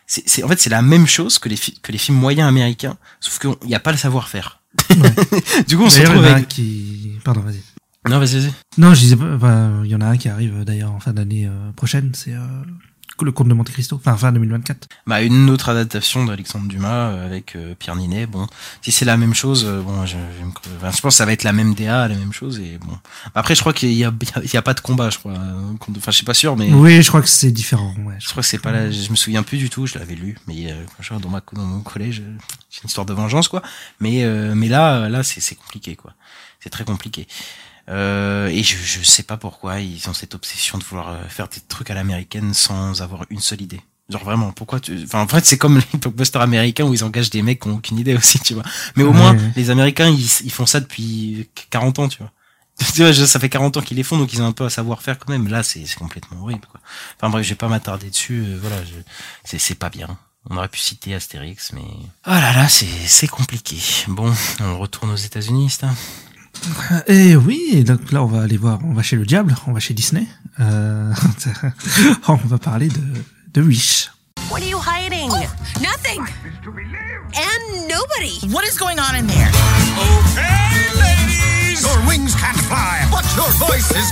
c'est, 0.06 0.28
c'est, 0.30 0.44
en 0.44 0.48
fait, 0.48 0.60
c'est 0.60 0.70
la 0.70 0.84
même 0.84 1.08
chose 1.08 1.40
que 1.40 1.50
les, 1.50 1.58
que 1.58 1.92
les 1.92 1.98
films 1.98 2.18
moyens 2.18 2.48
américains, 2.48 2.98
sauf 3.20 3.40
qu'il 3.40 3.68
n'y 3.68 3.76
a 3.76 3.80
pas 3.80 3.92
le 3.92 3.98
savoir-faire. 3.98 4.62
du 5.68 5.78
coup, 5.78 5.84
on 5.84 5.90
se 5.90 6.02
retrouve 6.02 6.18
il 6.18 6.22
y 6.22 6.26
en 6.26 6.26
a 6.26 6.30
un 6.30 6.36
avec... 6.36 6.48
qui... 6.50 7.14
Pardon, 7.24 7.42
vas-y. 7.42 7.62
Non, 8.10 8.20
vas-y, 8.20 8.40
vas-y. 8.40 8.54
Non, 8.78 8.94
je 8.94 9.00
disais 9.00 9.16
il 9.16 9.90
y 9.90 9.96
en 9.96 10.02
a 10.02 10.06
un 10.06 10.18
qui 10.18 10.30
arrive 10.30 10.64
d'ailleurs 10.66 10.92
en 10.92 11.00
fin 11.00 11.14
d'année 11.14 11.48
euh, 11.48 11.72
prochaine, 11.72 12.12
c'est 12.14 12.34
euh, 12.34 12.64
le 13.22 13.32
Comte 13.32 13.48
de 13.48 13.54
Monte 13.54 13.70
Cristo, 13.70 13.96
enfin 13.96 14.18
fin 14.18 14.32
2024. 14.32 14.88
Bah 15.08 15.22
une 15.22 15.50
autre 15.50 15.70
adaptation 15.70 16.26
d'Alexandre 16.26 16.68
Dumas 16.68 17.12
euh, 17.12 17.26
avec 17.26 17.56
euh, 17.56 17.76
Pierre 17.78 17.96
Ninet. 17.96 18.26
Bon, 18.26 18.48
si 18.82 18.92
c'est 18.92 19.06
la 19.06 19.18
même 19.18 19.34
chose, 19.34 19.66
euh, 19.66 19.82
bon, 19.82 20.06
je, 20.06 20.18
je, 20.40 20.44
me 20.44 20.52
enfin, 20.78 20.92
je 20.92 21.02
pense 21.02 21.14
que 21.14 21.18
ça 21.18 21.26
va 21.26 21.34
être 21.34 21.44
la 21.44 21.54
même 21.54 21.74
DA, 21.74 22.08
la 22.08 22.16
même 22.16 22.34
chose 22.34 22.60
et 22.60 22.78
bon. 22.80 22.98
Après, 23.36 23.56
je 23.56 23.62
crois 23.62 23.74
qu'il 23.74 23.94
y 23.94 24.04
a, 24.04 24.14
il 24.44 24.54
y 24.54 24.58
a 24.58 24.62
pas 24.62 24.74
de 24.74 24.80
combat, 24.80 25.10
je 25.10 25.20
crois. 25.20 25.34
Enfin, 25.34 26.12
je 26.12 26.16
suis 26.18 26.26
pas 26.26 26.34
sûr, 26.34 26.56
mais 26.56 26.72
Oui, 26.72 27.02
je 27.02 27.08
crois 27.08 27.22
que 27.22 27.30
c'est 27.30 27.52
différent. 27.52 27.94
Ouais, 28.06 28.16
je 28.20 28.30
crois 28.30 28.42
que 28.42 28.48
c'est 28.48 28.58
pas 28.58 28.72
là. 28.72 28.92
Je 28.92 29.10
me 29.10 29.16
souviens 29.16 29.44
plus 29.44 29.58
du 29.58 29.70
tout. 29.70 29.86
Je 29.86 29.98
l'avais 29.98 30.16
lu, 30.16 30.38
mais 30.48 30.72
euh, 30.72 30.84
je 31.00 31.14
dans 31.14 31.30
ma 31.30 31.42
dans 31.54 31.64
mon 31.64 31.82
collège, 31.82 32.24
c'est 32.70 32.84
une 32.84 32.88
histoire 32.88 33.06
de 33.06 33.14
vengeance, 33.14 33.48
quoi. 33.48 33.62
Mais 34.00 34.24
euh, 34.24 34.54
mais 34.56 34.68
là, 34.68 35.10
là, 35.10 35.24
c'est 35.24 35.42
c'est 35.42 35.56
compliqué, 35.56 35.96
quoi. 35.96 36.14
C'est 36.60 36.70
très 36.70 36.86
compliqué. 36.86 37.28
Euh, 37.90 38.48
et 38.48 38.64
je, 38.64 38.78
je 38.78 39.04
sais 39.04 39.24
pas 39.24 39.38
pourquoi 39.38 39.80
ils 39.82 40.10
ont 40.10 40.14
cette 40.14 40.36
obsession 40.36 40.78
de 40.78 40.84
vouloir 40.84 41.10
euh, 41.10 41.24
faire 41.28 41.48
des 41.50 41.60
trucs 41.68 41.90
à 41.90 41.94
l'américaine 41.94 42.54
sans 42.54 43.02
avoir 43.02 43.26
une 43.30 43.42
seule 43.42 43.62
idée. 43.62 43.82
Genre 44.10 44.24
vraiment, 44.24 44.52
pourquoi 44.52 44.80
tu... 44.80 45.02
Enfin, 45.04 45.22
en 45.22 45.28
fait, 45.28 45.46
c'est 45.46 45.58
comme 45.58 45.78
les 45.80 45.98
blockbusters 46.00 46.42
américains 46.42 46.86
où 46.86 46.94
ils 46.94 47.04
engagent 47.04 47.30
des 47.30 47.42
mecs 47.42 47.62
qui 47.62 47.68
ont 47.70 47.76
aucune 47.76 47.98
idée 48.00 48.16
aussi, 48.16 48.40
tu 48.40 48.54
vois. 48.54 48.64
Mais 48.96 49.04
au 49.04 49.12
Ouais, 49.12 49.14
moins, 49.14 49.34
ouais. 49.36 49.52
les 49.56 49.70
Américains, 49.70 50.10
ils, 50.10 50.30
ils 50.44 50.52
font 50.52 50.66
ça 50.66 50.80
depuis 50.80 51.50
40 51.70 52.00
ans, 52.00 52.08
tu 52.08 52.18
vois. 52.20 52.32
Tu 52.96 53.04
vois, 53.04 53.14
ça 53.14 53.40
fait 53.40 53.50
40 53.50 53.78
ans 53.78 53.82
qu'ils 53.82 53.98
les 53.98 54.04
font, 54.04 54.18
donc 54.18 54.34
ils 54.34 54.42
ont 54.42 54.48
un 54.48 54.52
peu 54.52 54.66
à 54.66 54.70
savoir-faire 54.70 55.20
quand 55.20 55.30
même. 55.32 55.48
Là, 55.48 55.62
c'est 55.62 55.86
c'est 55.86 55.96
complètement 55.98 56.42
horrible, 56.42 56.66
quoi. 56.72 56.82
Enfin 57.18 57.30
bref, 57.30 57.44
je 57.44 57.50
vais 57.50 57.56
pas 57.56 57.68
m'attarder 57.68 58.10
dessus. 58.10 58.44
euh, 58.48 58.58
voilà, 58.60 58.84
je... 58.84 58.94
c'est 59.46 59.60
c'est 59.60 59.76
pas 59.76 59.90
bien. 59.92 60.18
On 60.50 60.58
aurait 60.58 60.68
pu 60.70 60.80
citer 60.80 61.14
Astérix, 61.14 61.72
mais... 61.74 61.82
Oh 62.28 62.32
là 62.32 62.52
là, 62.54 62.68
c'est 62.68 62.88
c'est 63.08 63.28
compliqué. 63.28 63.78
Bon, 64.08 64.34
on 64.60 64.80
retourne 64.80 65.12
aux 65.12 65.16
États-Unis, 65.16 65.70
c'est 65.70 65.86
Et 67.08 67.32
Eh 67.32 67.36
oui, 67.36 67.84
donc 67.84 68.12
là 68.12 68.24
on 68.24 68.28
va 68.28 68.44
aller 68.44 68.58
voir, 68.58 68.80
on 68.84 68.94
va 68.94 69.02
chez 69.02 69.16
le 69.16 69.26
diable, 69.26 69.56
on 69.68 69.74
va 69.74 69.80
chez 69.80 69.94
Disney. 69.94 70.28
Euh, 70.60 71.14
on 72.28 72.36
va 72.36 72.58
parler 72.58 72.88
de, 72.90 73.02
de 73.54 73.62
Wish. 73.62 74.10
What 74.50 74.62
are 74.62 74.68
you 74.68 74.78
hiding? 74.78 75.30
nothing. 75.82 76.20
And 77.36 77.88
nobody. 77.88 78.40
What 78.54 78.64
is 78.66 78.78
going 78.78 79.00
on 79.00 79.16
in 79.16 79.26
there? 79.28 79.50
Okay, 79.98 81.00
ladies! 81.00 81.82
Your 81.82 81.98
wings 82.08 82.36
can't 82.36 82.58
fly, 82.68 83.08
but 83.10 83.26
your 83.36 83.50
voices 83.58 84.12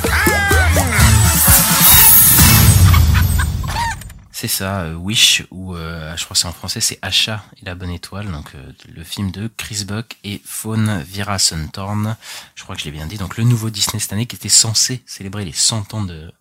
C'est 4.41 4.47
ça, 4.47 4.81
euh, 4.81 4.95
Wish, 4.95 5.43
ou 5.51 5.75
euh, 5.75 6.17
je 6.17 6.23
crois 6.23 6.33
que 6.33 6.39
c'est 6.39 6.47
en 6.47 6.51
français, 6.51 6.81
c'est 6.81 6.97
Achat 7.03 7.45
et 7.61 7.65
la 7.65 7.75
bonne 7.75 7.91
étoile, 7.91 8.31
donc 8.31 8.55
euh, 8.55 8.71
le 8.91 9.03
film 9.03 9.29
de 9.29 9.47
Chris 9.55 9.85
Buck 9.85 10.17
et 10.23 10.41
Fawn 10.43 11.03
Vira 11.03 11.37
Suntorn. 11.37 12.17
Je 12.55 12.63
crois 12.63 12.75
que 12.75 12.81
je 12.81 12.85
l'ai 12.85 12.91
bien 12.91 13.05
dit. 13.05 13.17
Donc 13.17 13.37
le 13.37 13.43
nouveau 13.43 13.69
Disney 13.69 13.99
cette 13.99 14.13
année 14.13 14.25
qui 14.25 14.35
était 14.35 14.49
censé 14.49 15.03
célébrer 15.05 15.45
les 15.45 15.51
100 15.51 15.93
ans 15.93 16.03
de, 16.03 16.33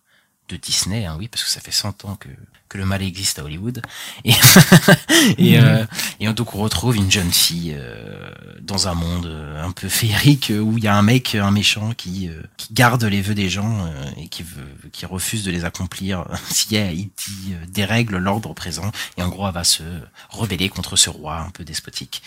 de 0.51 0.57
Disney, 0.57 1.05
hein, 1.05 1.15
oui, 1.17 1.27
parce 1.27 1.43
que 1.43 1.49
ça 1.49 1.59
fait 1.61 1.71
100 1.71 2.05
ans 2.05 2.15
que, 2.15 2.27
que 2.69 2.77
le 2.77 2.85
mal 2.85 3.01
existe 3.01 3.39
à 3.39 3.43
Hollywood. 3.43 3.81
Et, 4.25 4.33
et, 5.37 5.59
euh, 5.59 5.85
et 6.19 6.31
donc 6.33 6.53
on 6.55 6.59
retrouve 6.59 6.95
une 6.95 7.11
jeune 7.11 7.31
fille 7.31 7.75
euh, 7.77 8.31
dans 8.61 8.87
un 8.87 8.93
monde 8.93 9.25
euh, 9.25 9.63
un 9.63 9.71
peu 9.71 9.89
féerique 9.89 10.51
où 10.55 10.77
il 10.77 10.83
y 10.83 10.87
a 10.87 10.95
un 10.95 11.01
mec, 11.01 11.35
un 11.35 11.51
méchant 11.51 11.93
qui, 11.93 12.29
euh, 12.29 12.41
qui 12.57 12.73
garde 12.73 13.03
les 13.03 13.21
vœux 13.21 13.33
des 13.35 13.49
gens 13.49 13.85
euh, 13.85 14.11
et 14.17 14.27
qui 14.27 14.43
veut, 14.43 14.89
qui 14.91 15.05
refuse 15.05 15.43
de 15.43 15.51
les 15.51 15.65
accomplir 15.65 16.25
si 16.49 16.75
elle- 16.75 16.93
il 16.97 17.05
dit 17.07 17.53
euh, 17.53 17.65
dérègle 17.67 18.17
l'ordre 18.17 18.53
présent. 18.53 18.91
Et 19.17 19.23
en 19.23 19.29
gros, 19.29 19.47
elle 19.47 19.53
va 19.53 19.63
se 19.63 19.83
rebeller 20.29 20.69
contre 20.69 20.95
ce 20.95 21.09
roi 21.09 21.37
un 21.39 21.49
peu 21.49 21.63
despotique. 21.63 22.21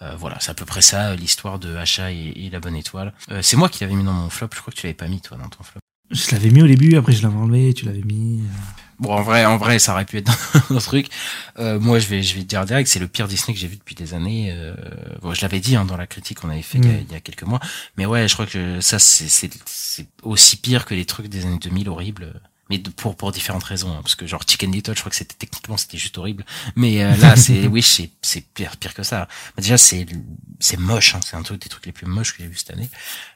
Euh, 0.00 0.14
voilà, 0.16 0.36
c'est 0.40 0.50
à 0.50 0.54
peu 0.54 0.64
près 0.64 0.80
ça 0.80 1.16
l'histoire 1.16 1.58
de 1.58 1.74
Achat 1.76 2.12
et, 2.12 2.32
et 2.36 2.50
la 2.50 2.60
bonne 2.60 2.76
étoile. 2.76 3.12
Euh, 3.32 3.42
c'est 3.42 3.56
moi 3.56 3.68
qui 3.68 3.82
l'avais 3.82 3.96
mis 3.96 4.04
dans 4.04 4.12
mon 4.12 4.30
flop. 4.30 4.48
Je 4.54 4.60
crois 4.60 4.72
que 4.72 4.78
tu 4.78 4.86
l'avais 4.86 4.94
pas 4.94 5.08
mis 5.08 5.20
toi 5.20 5.36
dans 5.36 5.48
ton 5.48 5.64
flop. 5.64 5.80
Je 6.10 6.30
l'avais 6.32 6.50
mis 6.50 6.62
au 6.62 6.66
début, 6.66 6.96
après 6.96 7.12
je 7.12 7.22
l'avais 7.22 7.36
enlevé, 7.36 7.74
tu 7.74 7.84
l'avais 7.84 8.02
mis. 8.02 8.40
euh. 8.40 8.44
Bon, 8.98 9.12
en 9.12 9.22
vrai, 9.22 9.44
en 9.44 9.58
vrai, 9.58 9.78
ça 9.78 9.92
aurait 9.92 10.04
pu 10.04 10.16
être 10.18 10.32
dans 10.70 10.78
truc. 10.80 11.06
Euh, 11.60 11.78
moi, 11.78 12.00
je 12.00 12.08
vais, 12.08 12.22
je 12.22 12.34
vais 12.34 12.40
te 12.40 12.46
dire 12.46 12.64
direct, 12.64 12.88
c'est 12.88 12.98
le 12.98 13.06
pire 13.06 13.28
Disney 13.28 13.54
que 13.54 13.60
j'ai 13.60 13.68
vu 13.68 13.76
depuis 13.76 13.94
des 13.94 14.12
années. 14.12 14.48
Euh, 14.50 14.74
bon, 15.22 15.34
je 15.34 15.42
l'avais 15.42 15.60
dit 15.60 15.76
hein, 15.76 15.84
dans 15.84 15.96
la 15.96 16.08
critique 16.08 16.40
qu'on 16.40 16.50
avait 16.50 16.62
fait 16.62 16.78
il, 16.78 16.84
y 16.84 16.88
a, 16.88 16.92
Mm. 16.94 17.04
il 17.08 17.12
y 17.12 17.16
a 17.16 17.20
quelques 17.20 17.44
mois. 17.44 17.60
Mais 17.96 18.06
ouais, 18.06 18.26
je 18.26 18.34
crois 18.34 18.46
que 18.46 18.80
ça, 18.80 18.98
c'est 18.98 19.50
aussi 20.24 20.56
pire 20.56 20.84
que 20.84 20.94
les 20.94 21.04
trucs 21.04 21.28
des 21.28 21.46
années 21.46 21.58
2000 21.60 21.88
horribles. 21.88 22.40
Mais 22.70 22.78
de- 22.78 22.90
pour 22.90 23.16
pour 23.16 23.32
différentes 23.32 23.64
raisons, 23.64 23.90
hein, 23.92 24.00
parce 24.02 24.14
que 24.14 24.26
genre 24.26 24.42
Chicken 24.46 24.70
Little, 24.72 24.94
je 24.94 25.00
crois 25.00 25.10
que 25.10 25.16
c'était 25.16 25.34
techniquement 25.38 25.76
c'était 25.76 25.96
juste 25.98 26.18
horrible. 26.18 26.44
Mais 26.76 27.02
euh, 27.02 27.16
là, 27.16 27.34
c'est 27.44 27.66
oui, 27.66 27.82
c'est 27.82 28.10
c'est 28.22 28.42
pire 28.42 28.76
pire 28.76 28.92
que 28.94 29.02
ça. 29.02 29.26
Bah, 29.56 29.62
déjà, 29.62 29.78
c'est 29.78 30.06
c'est 30.60 30.78
moche. 30.78 31.14
Hein, 31.14 31.20
c'est 31.24 31.36
un 31.36 31.42
truc 31.42 31.62
des 31.62 31.68
trucs 31.68 31.86
les 31.86 31.92
plus 31.92 32.06
moches 32.06 32.32
que 32.36 32.42
j'ai 32.42 32.48
vu 32.48 32.56
cette 32.56 32.70
année. 32.72 32.90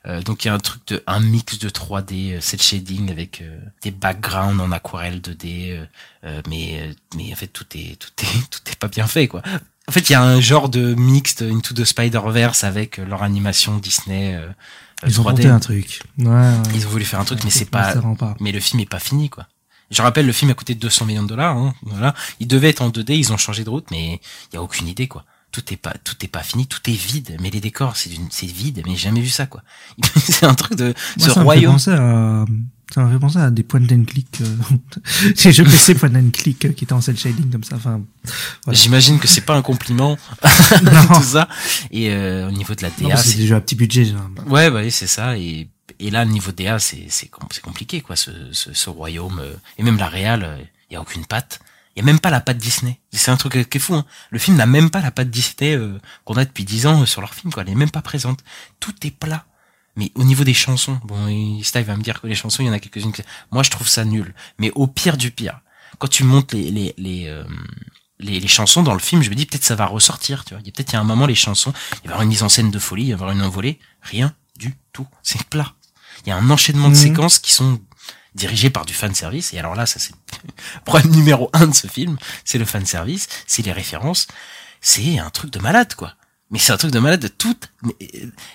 Euh, 0.06 0.20
donc 0.22 0.44
il 0.44 0.48
y 0.48 0.50
a 0.50 0.54
un 0.54 0.58
truc 0.58 0.86
de 0.88 1.02
un 1.06 1.20
mix 1.20 1.58
de 1.58 1.68
3D, 1.70 2.34
euh, 2.34 2.40
cel 2.40 2.60
shading 2.60 3.10
avec 3.10 3.40
euh, 3.42 3.58
des 3.82 3.90
backgrounds 3.90 4.60
en 4.60 4.70
aquarelle 4.72 5.20
2D, 5.20 5.70
euh, 5.72 5.86
euh, 6.24 6.42
mais 6.48 6.80
euh, 6.80 6.92
mais 7.16 7.32
en 7.32 7.36
fait 7.36 7.46
tout 7.48 7.66
est 7.74 7.96
tout 7.96 8.10
est 8.22 8.50
tout 8.50 8.60
est 8.70 8.76
pas 8.78 8.88
bien 8.88 9.06
fait 9.06 9.28
quoi. 9.28 9.42
En 9.88 9.92
fait, 9.92 10.08
il 10.10 10.12
y 10.12 10.14
a 10.14 10.22
un 10.22 10.40
genre 10.40 10.68
de 10.68 10.94
mixte 10.94 11.42
into 11.42 11.74
the 11.74 11.84
Spider-Verse 11.84 12.62
avec 12.62 12.98
euh, 13.00 13.04
leur 13.04 13.24
animation 13.24 13.78
Disney. 13.78 14.40
Euh, 15.02 15.06
euh, 15.06 15.08
Ils 15.10 15.20
ont 15.20 15.24
3D. 15.24 15.28
tenté 15.36 15.48
un 15.48 15.60
truc. 15.60 16.02
Ouais, 16.18 16.26
ouais. 16.26 16.52
Ils 16.74 16.86
ont 16.86 16.90
voulu 16.90 17.04
faire 17.04 17.20
un 17.20 17.24
truc, 17.24 17.42
mais 17.44 17.50
c'est 17.50 17.64
pas, 17.66 17.94
mais 18.40 18.52
le 18.52 18.60
film 18.60 18.80
est 18.80 18.86
pas 18.88 18.98
fini, 19.00 19.28
quoi. 19.30 19.46
Je 19.90 20.00
rappelle, 20.00 20.24
le 20.26 20.32
film 20.32 20.50
a 20.50 20.54
coûté 20.54 20.74
200 20.74 21.04
millions 21.04 21.22
de 21.22 21.28
dollars, 21.28 21.56
hein, 21.56 21.74
voilà. 21.82 22.14
Il 22.40 22.46
devait 22.48 22.70
être 22.70 22.80
en 22.80 22.88
2D, 22.88 23.12
ils 23.18 23.32
ont 23.32 23.36
changé 23.36 23.62
de 23.62 23.68
route, 23.70 23.86
mais 23.90 24.20
il 24.50 24.54
y 24.54 24.58
a 24.58 24.62
aucune 24.62 24.88
idée, 24.88 25.06
quoi. 25.06 25.24
Tout 25.50 25.62
est 25.70 25.76
pas, 25.76 25.92
tout 26.02 26.14
est 26.22 26.28
pas 26.28 26.42
fini, 26.42 26.66
tout 26.66 26.80
est 26.88 26.94
vide. 26.94 27.36
Mais 27.42 27.50
les 27.50 27.60
décors, 27.60 27.94
c'est 27.96 28.08
vide, 28.46 28.82
mais 28.86 28.92
j'ai 28.92 28.96
jamais 29.04 29.20
vu 29.20 29.28
ça, 29.28 29.44
quoi. 29.44 29.62
c'est 30.16 30.46
un 30.46 30.54
truc 30.54 30.78
de, 30.78 30.84
Moi, 30.86 30.94
ce 31.18 31.20
ça 31.20 31.28
me 31.28 31.34
fait 31.34 31.40
royaume. 31.42 31.72
penser 31.72 31.90
à, 31.90 32.46
ça 32.94 33.02
me 33.02 33.12
fait 33.12 33.18
penser 33.18 33.38
à 33.38 33.50
des 33.50 33.62
point 33.62 33.80
and 33.90 34.04
click, 34.06 34.40
euh, 34.40 34.56
ces 35.36 35.52
jeux 35.52 35.64
PC 35.64 35.94
point 35.94 36.14
and 36.14 36.30
click 36.32 36.64
euh, 36.66 36.72
qui 36.72 36.84
étaient 36.84 36.92
en 36.92 37.00
cel 37.00 37.16
shading 37.18 37.50
comme 37.50 37.64
ça, 37.64 37.76
enfin, 37.76 38.00
voilà. 38.64 38.78
J'imagine 38.78 39.18
que 39.18 39.26
c'est 39.28 39.40
pas 39.42 39.54
un 39.56 39.62
compliment, 39.62 40.18
Non. 40.82 41.14
tout 41.14 41.22
ça. 41.22 41.48
Et 41.90 42.10
euh, 42.10 42.48
au 42.48 42.50
niveau 42.50 42.74
de 42.74 42.82
la 42.82 42.90
DA, 42.90 43.16
c'est 43.16 43.36
des 43.36 43.46
jeux 43.46 43.56
à 43.56 43.60
petit 43.60 43.74
budget, 43.76 44.04
genre. 44.04 44.28
Ouais, 44.46 44.70
bah 44.70 44.80
oui, 44.82 44.90
c'est 44.90 45.06
ça. 45.06 45.36
Et, 45.38 45.68
et 45.98 46.10
là, 46.10 46.24
le 46.24 46.30
niveau 46.30 46.52
DA, 46.52 46.78
c'est 46.78 47.06
c'est 47.08 47.28
com- 47.28 47.48
c'est 47.50 47.62
compliqué, 47.62 48.00
quoi, 48.00 48.16
ce, 48.16 48.30
ce, 48.52 48.72
ce 48.72 48.90
royaume. 48.90 49.38
euh, 49.40 49.54
Et 49.78 49.82
même 49.82 49.96
la 49.98 50.08
réal, 50.08 50.58
il 50.90 50.94
y 50.94 50.96
a 50.96 51.00
aucune 51.00 51.24
patte. 51.26 51.60
Il 51.94 52.00
y 52.00 52.02
a 52.02 52.06
même 52.06 52.20
pas 52.20 52.30
la 52.30 52.40
patte 52.40 52.56
Disney. 52.56 52.98
C'est 53.12 53.30
un 53.30 53.36
truc 53.36 53.54
euh, 53.56 53.64
qui 53.64 53.76
est 53.76 53.80
fou. 53.80 53.94
Hein. 53.94 54.06
Le 54.30 54.38
film 54.38 54.56
n'a 54.56 54.64
même 54.64 54.88
pas 54.88 55.02
la 55.02 55.10
patte 55.10 55.28
Disney 55.28 55.76
euh, 55.76 55.98
qu'on 56.24 56.34
a 56.38 56.44
depuis 56.46 56.64
10 56.64 56.86
ans 56.86 57.02
euh, 57.02 57.06
sur 57.06 57.20
leur 57.20 57.34
film. 57.34 57.52
Quoi. 57.52 57.64
Elle 57.66 57.72
est 57.72 57.74
même 57.74 57.90
pas 57.90 58.00
présente. 58.00 58.40
Tout 58.80 58.94
est 59.04 59.10
plat. 59.10 59.44
Mais 59.96 60.10
au 60.14 60.24
niveau 60.24 60.42
des 60.44 60.54
chansons, 60.54 60.98
bon, 61.04 61.62
Steve 61.62 61.84
va 61.86 61.96
me 61.96 62.02
dire 62.02 62.20
que 62.20 62.26
les 62.26 62.34
chansons, 62.34 62.62
il 62.62 62.66
y 62.66 62.70
en 62.70 62.72
a 62.72 62.78
quelques-unes. 62.78 63.12
que- 63.12 63.22
Moi, 63.50 63.62
je 63.62 63.70
trouve 63.70 63.86
ça 63.88 64.04
nul. 64.04 64.34
Mais 64.58 64.70
au 64.74 64.86
pire 64.86 65.16
du 65.18 65.30
pire, 65.30 65.60
quand 65.98 66.08
tu 66.08 66.24
montes 66.24 66.52
les 66.54 66.70
les 66.70 66.94
les, 66.96 67.26
euh, 67.26 67.44
les, 68.18 68.40
les 68.40 68.48
chansons 68.48 68.82
dans 68.82 68.94
le 68.94 69.00
film, 69.00 69.22
je 69.22 69.28
me 69.30 69.34
dis 69.34 69.44
peut-être 69.46 69.64
ça 69.64 69.74
va 69.74 69.84
ressortir. 69.86 70.44
Tu 70.44 70.54
vois, 70.54 70.60
il 70.62 70.66
y 70.66 70.70
a 70.70 70.72
peut-être 70.72 70.92
il 70.92 70.94
y 70.94 70.96
a 70.96 71.00
un 71.00 71.04
moment 71.04 71.26
les 71.26 71.34
chansons, 71.34 71.72
il 71.92 71.96
va 71.96 72.04
y 72.04 72.08
avoir 72.08 72.22
une 72.22 72.28
mise 72.30 72.42
en 72.42 72.48
scène 72.48 72.70
de 72.70 72.78
folie, 72.78 73.02
il 73.04 73.06
va 73.06 73.10
y 73.10 73.14
avoir 73.14 73.30
une 73.32 73.42
envolée. 73.42 73.78
Rien 74.00 74.34
du 74.56 74.74
tout. 74.94 75.06
C'est 75.22 75.42
plat. 75.44 75.74
Il 76.24 76.28
y 76.30 76.32
a 76.32 76.36
un 76.36 76.48
enchaînement 76.50 76.88
de 76.88 76.94
Mhm. 76.94 77.00
séquences 77.00 77.38
qui 77.38 77.52
sont 77.52 77.80
dirigées 78.34 78.70
par 78.70 78.86
du 78.86 78.94
fan 78.94 79.14
service. 79.14 79.52
Et 79.52 79.58
alors 79.58 79.74
là, 79.74 79.84
ça 79.84 79.98
c'est 80.00 80.14
le 80.44 80.80
problème 80.86 81.10
numéro 81.10 81.50
un 81.52 81.66
de 81.66 81.74
ce 81.74 81.86
film, 81.86 82.16
c'est 82.46 82.56
le 82.58 82.64
fan 82.64 82.86
service, 82.86 83.28
c'est 83.46 83.62
les 83.62 83.72
références. 83.72 84.26
c'est 84.80 85.18
un 85.18 85.30
truc 85.30 85.52
de 85.52 85.58
malade, 85.60 85.94
quoi. 85.94 86.14
Mais 86.52 86.58
c'est 86.58 86.72
un 86.72 86.76
truc 86.76 86.90
de 86.92 86.98
malade 86.98 87.20
de 87.20 87.28
tout. 87.28 87.56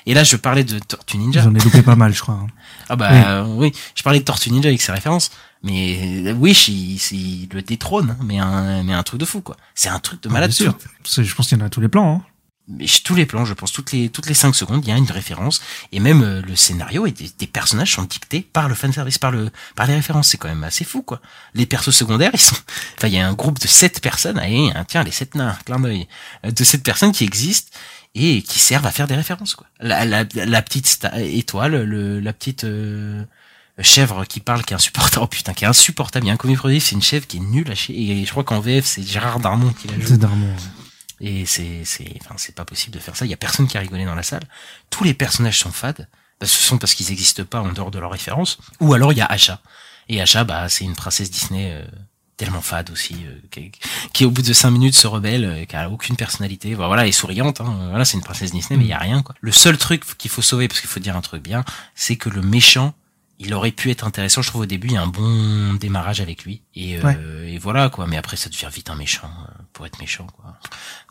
Et 0.05 0.13
là, 0.13 0.23
je 0.23 0.35
parlais 0.37 0.63
de 0.63 0.77
Tortue 0.79 1.17
Ninja. 1.17 1.41
J'en 1.41 1.53
ai 1.55 1.59
loupé 1.59 1.81
pas 1.81 1.95
mal, 1.95 2.13
je 2.13 2.21
crois. 2.21 2.35
hein. 2.35 2.47
Ah 2.89 2.95
bah 2.95 3.43
oui. 3.45 3.73
je 3.95 4.03
parlais 4.03 4.19
de 4.19 4.23
Tortue 4.23 4.51
Ninja 4.51 4.69
avec 4.69 4.81
ses 4.81 4.91
références. 4.91 5.31
Mais 5.63 6.31
Wish, 6.33 6.67
il, 6.67 6.95
il 7.11 7.49
le 7.51 7.63
détrône, 7.63 8.11
hein, 8.11 8.23
mais 8.23 8.37
un, 8.37 8.83
mais 8.83 8.93
un 8.93 9.01
truc 9.03 9.19
de 9.19 9.25
fou, 9.25 9.41
quoi. 9.41 9.57
C'est 9.73 9.89
un 9.89 9.97
truc 9.99 10.21
de 10.21 10.29
malade. 10.29 10.51
Bien 10.51 10.55
sûr. 10.55 10.77
Je 11.23 11.33
pense 11.35 11.47
qu'il 11.47 11.57
y 11.57 11.61
en 11.61 11.63
a 11.63 11.67
à 11.67 11.69
tous 11.71 11.81
les 11.81 11.89
plans. 11.89 12.17
Hein. 12.17 12.21
Tous 13.03 13.15
les 13.15 13.25
plans, 13.25 13.45
je 13.45 13.53
pense, 13.53 13.71
toutes 13.71 13.91
les 13.91 14.09
toutes 14.09 14.27
les 14.27 14.33
cinq 14.33 14.53
secondes, 14.53 14.83
il 14.85 14.89
y 14.89 14.91
a 14.91 14.97
une 14.97 15.09
référence 15.09 15.61
et 15.91 15.99
même 15.99 16.21
euh, 16.21 16.41
le 16.41 16.55
scénario 16.55 17.05
et 17.05 17.11
des, 17.11 17.29
des 17.37 17.47
personnages 17.47 17.93
sont 17.93 18.03
dictés 18.03 18.41
par 18.41 18.67
le 18.67 18.75
fanservice, 18.75 19.17
par 19.17 19.31
le 19.31 19.49
par 19.75 19.87
les 19.87 19.95
références. 19.95 20.29
C'est 20.29 20.37
quand 20.37 20.49
même 20.49 20.63
assez 20.63 20.83
fou, 20.83 21.01
quoi. 21.01 21.21
Les 21.53 21.65
persos 21.65 21.95
secondaires, 21.95 22.31
ils 22.33 22.39
sont, 22.39 22.55
enfin, 22.97 23.07
il 23.07 23.13
y 23.13 23.19
a 23.19 23.27
un 23.27 23.33
groupe 23.33 23.59
de 23.59 23.67
sept 23.67 24.01
personnes, 24.01 24.37
allez, 24.37 24.71
hein, 24.75 24.85
tiens, 24.87 25.03
les 25.03 25.11
sept 25.11 25.35
nains, 25.35 25.57
clin 25.65 25.79
d'œil, 25.79 26.07
euh, 26.45 26.51
de 26.51 26.63
sept 26.63 26.83
personnes 26.83 27.11
qui 27.11 27.23
existent 27.23 27.71
et 28.15 28.41
qui 28.41 28.59
servent 28.59 28.87
à 28.87 28.91
faire 28.91 29.07
des 29.07 29.15
références, 29.15 29.55
quoi. 29.55 29.67
La 29.79 30.03
la, 30.05 30.25
la 30.33 30.61
petite 30.61 31.07
étoile, 31.15 31.83
le 31.83 32.19
la 32.19 32.33
petite 32.33 32.65
euh, 32.65 33.23
chèvre 33.81 34.25
qui 34.25 34.39
parle, 34.39 34.63
qui 34.63 34.73
est 34.73 34.75
insupportable, 34.75 35.23
oh 35.23 35.27
putain, 35.27 35.53
qui 35.53 35.63
est 35.63 35.67
insupportable. 35.67 36.25
Il 36.25 36.29
y 36.29 36.31
a 36.31 36.33
un 36.33 36.57
relief, 36.57 36.83
c'est 36.83 36.95
une 36.95 37.01
chèvre 37.01 37.27
qui 37.27 37.37
est 37.37 37.41
nulle 37.41 37.71
à 37.71 37.75
chier. 37.75 38.11
Et 38.11 38.25
je 38.25 38.31
crois 38.31 38.43
qu'en 38.43 38.59
VF, 38.59 38.85
c'est 38.85 39.03
Gérard 39.03 39.39
Darmon 39.39 39.71
qui 39.73 39.87
la 39.87 39.99
joue. 39.99 40.07
C'est 40.07 40.17
Darmon. 40.17 40.53
Et 41.19 41.45
c'est, 41.45 41.83
c'est, 41.83 42.13
enfin, 42.21 42.35
c'est 42.37 42.55
pas 42.55 42.65
possible 42.65 42.93
de 42.93 42.99
faire 42.99 43.15
ça. 43.15 43.25
Il 43.25 43.29
y 43.29 43.33
a 43.33 43.37
personne 43.37 43.67
qui 43.67 43.77
a 43.77 43.81
rigolé 43.81 44.05
dans 44.05 44.15
la 44.15 44.23
salle. 44.23 44.43
Tous 44.89 45.03
les 45.03 45.13
personnages 45.13 45.59
sont 45.59 45.71
fades. 45.71 46.07
Bah, 46.39 46.45
ce 46.45 46.59
sont 46.59 46.77
parce 46.77 46.93
qu'ils 46.93 47.07
n'existent 47.09 47.45
pas 47.45 47.61
en 47.61 47.71
dehors 47.71 47.91
de 47.91 47.99
leur 47.99 48.11
référence. 48.11 48.59
Ou 48.79 48.93
alors 48.93 49.11
il 49.11 49.17
y 49.17 49.21
a 49.21 49.25
Asha. 49.25 49.59
Et 50.09 50.21
Asha, 50.21 50.43
bah, 50.43 50.69
c'est 50.69 50.85
une 50.85 50.95
princesse 50.95 51.31
Disney 51.31 51.71
euh, 51.71 51.85
tellement 52.37 52.61
fade 52.61 52.91
aussi, 52.91 53.15
euh, 53.25 53.35
qui, 53.49 53.71
qui, 54.13 54.25
au 54.25 54.29
bout 54.29 54.43
de 54.43 54.53
cinq 54.53 54.71
minutes 54.71 54.95
se 54.95 55.07
rebelle, 55.07 55.45
euh, 55.45 55.65
qui 55.65 55.75
a 55.75 55.89
aucune 55.89 56.15
personnalité. 56.15 56.75
Bah, 56.75 56.87
voilà, 56.87 57.03
elle 57.03 57.09
est 57.09 57.11
souriante. 57.11 57.61
Hein. 57.61 57.87
Voilà, 57.89 58.05
c'est 58.05 58.17
une 58.17 58.23
princesse 58.23 58.51
Disney, 58.51 58.77
mais 58.77 58.85
il 58.85 58.89
y 58.89 58.93
a 58.93 58.99
rien. 58.99 59.23
Quoi. 59.23 59.35
Le 59.41 59.51
seul 59.51 59.77
truc 59.77 60.05
qu'il 60.17 60.29
faut 60.29 60.43
sauver, 60.43 60.67
parce 60.67 60.79
qu'il 60.79 60.89
faut 60.89 60.99
dire 60.99 61.17
un 61.17 61.21
truc 61.21 61.41
bien, 61.41 61.65
c'est 61.95 62.15
que 62.15 62.29
le 62.29 62.41
méchant 62.41 62.93
il 63.39 63.53
aurait 63.53 63.71
pu 63.71 63.91
être 63.91 64.05
intéressant. 64.05 64.41
Je 64.41 64.49
trouve 64.49 64.61
au 64.61 64.65
début, 64.65 64.87
il 64.87 64.93
y 64.93 64.97
a 64.97 65.01
un 65.01 65.07
bon 65.07 65.73
démarrage 65.75 66.21
avec 66.21 66.43
lui. 66.43 66.61
Et, 66.75 66.97
euh, 66.97 67.01
Ouais. 67.03 67.17
et 67.53 67.57
voilà, 67.59 67.89
quoi. 67.89 68.07
Mais 68.07 68.17
après, 68.17 68.35
ça 68.37 68.49
devient 68.49 68.69
vite 68.73 68.89
un 68.89 68.95
méchant, 68.95 69.29
euh, 69.47 69.51
pour 69.73 69.85
être 69.85 69.99
méchant, 69.99 70.27
quoi. 70.35 70.57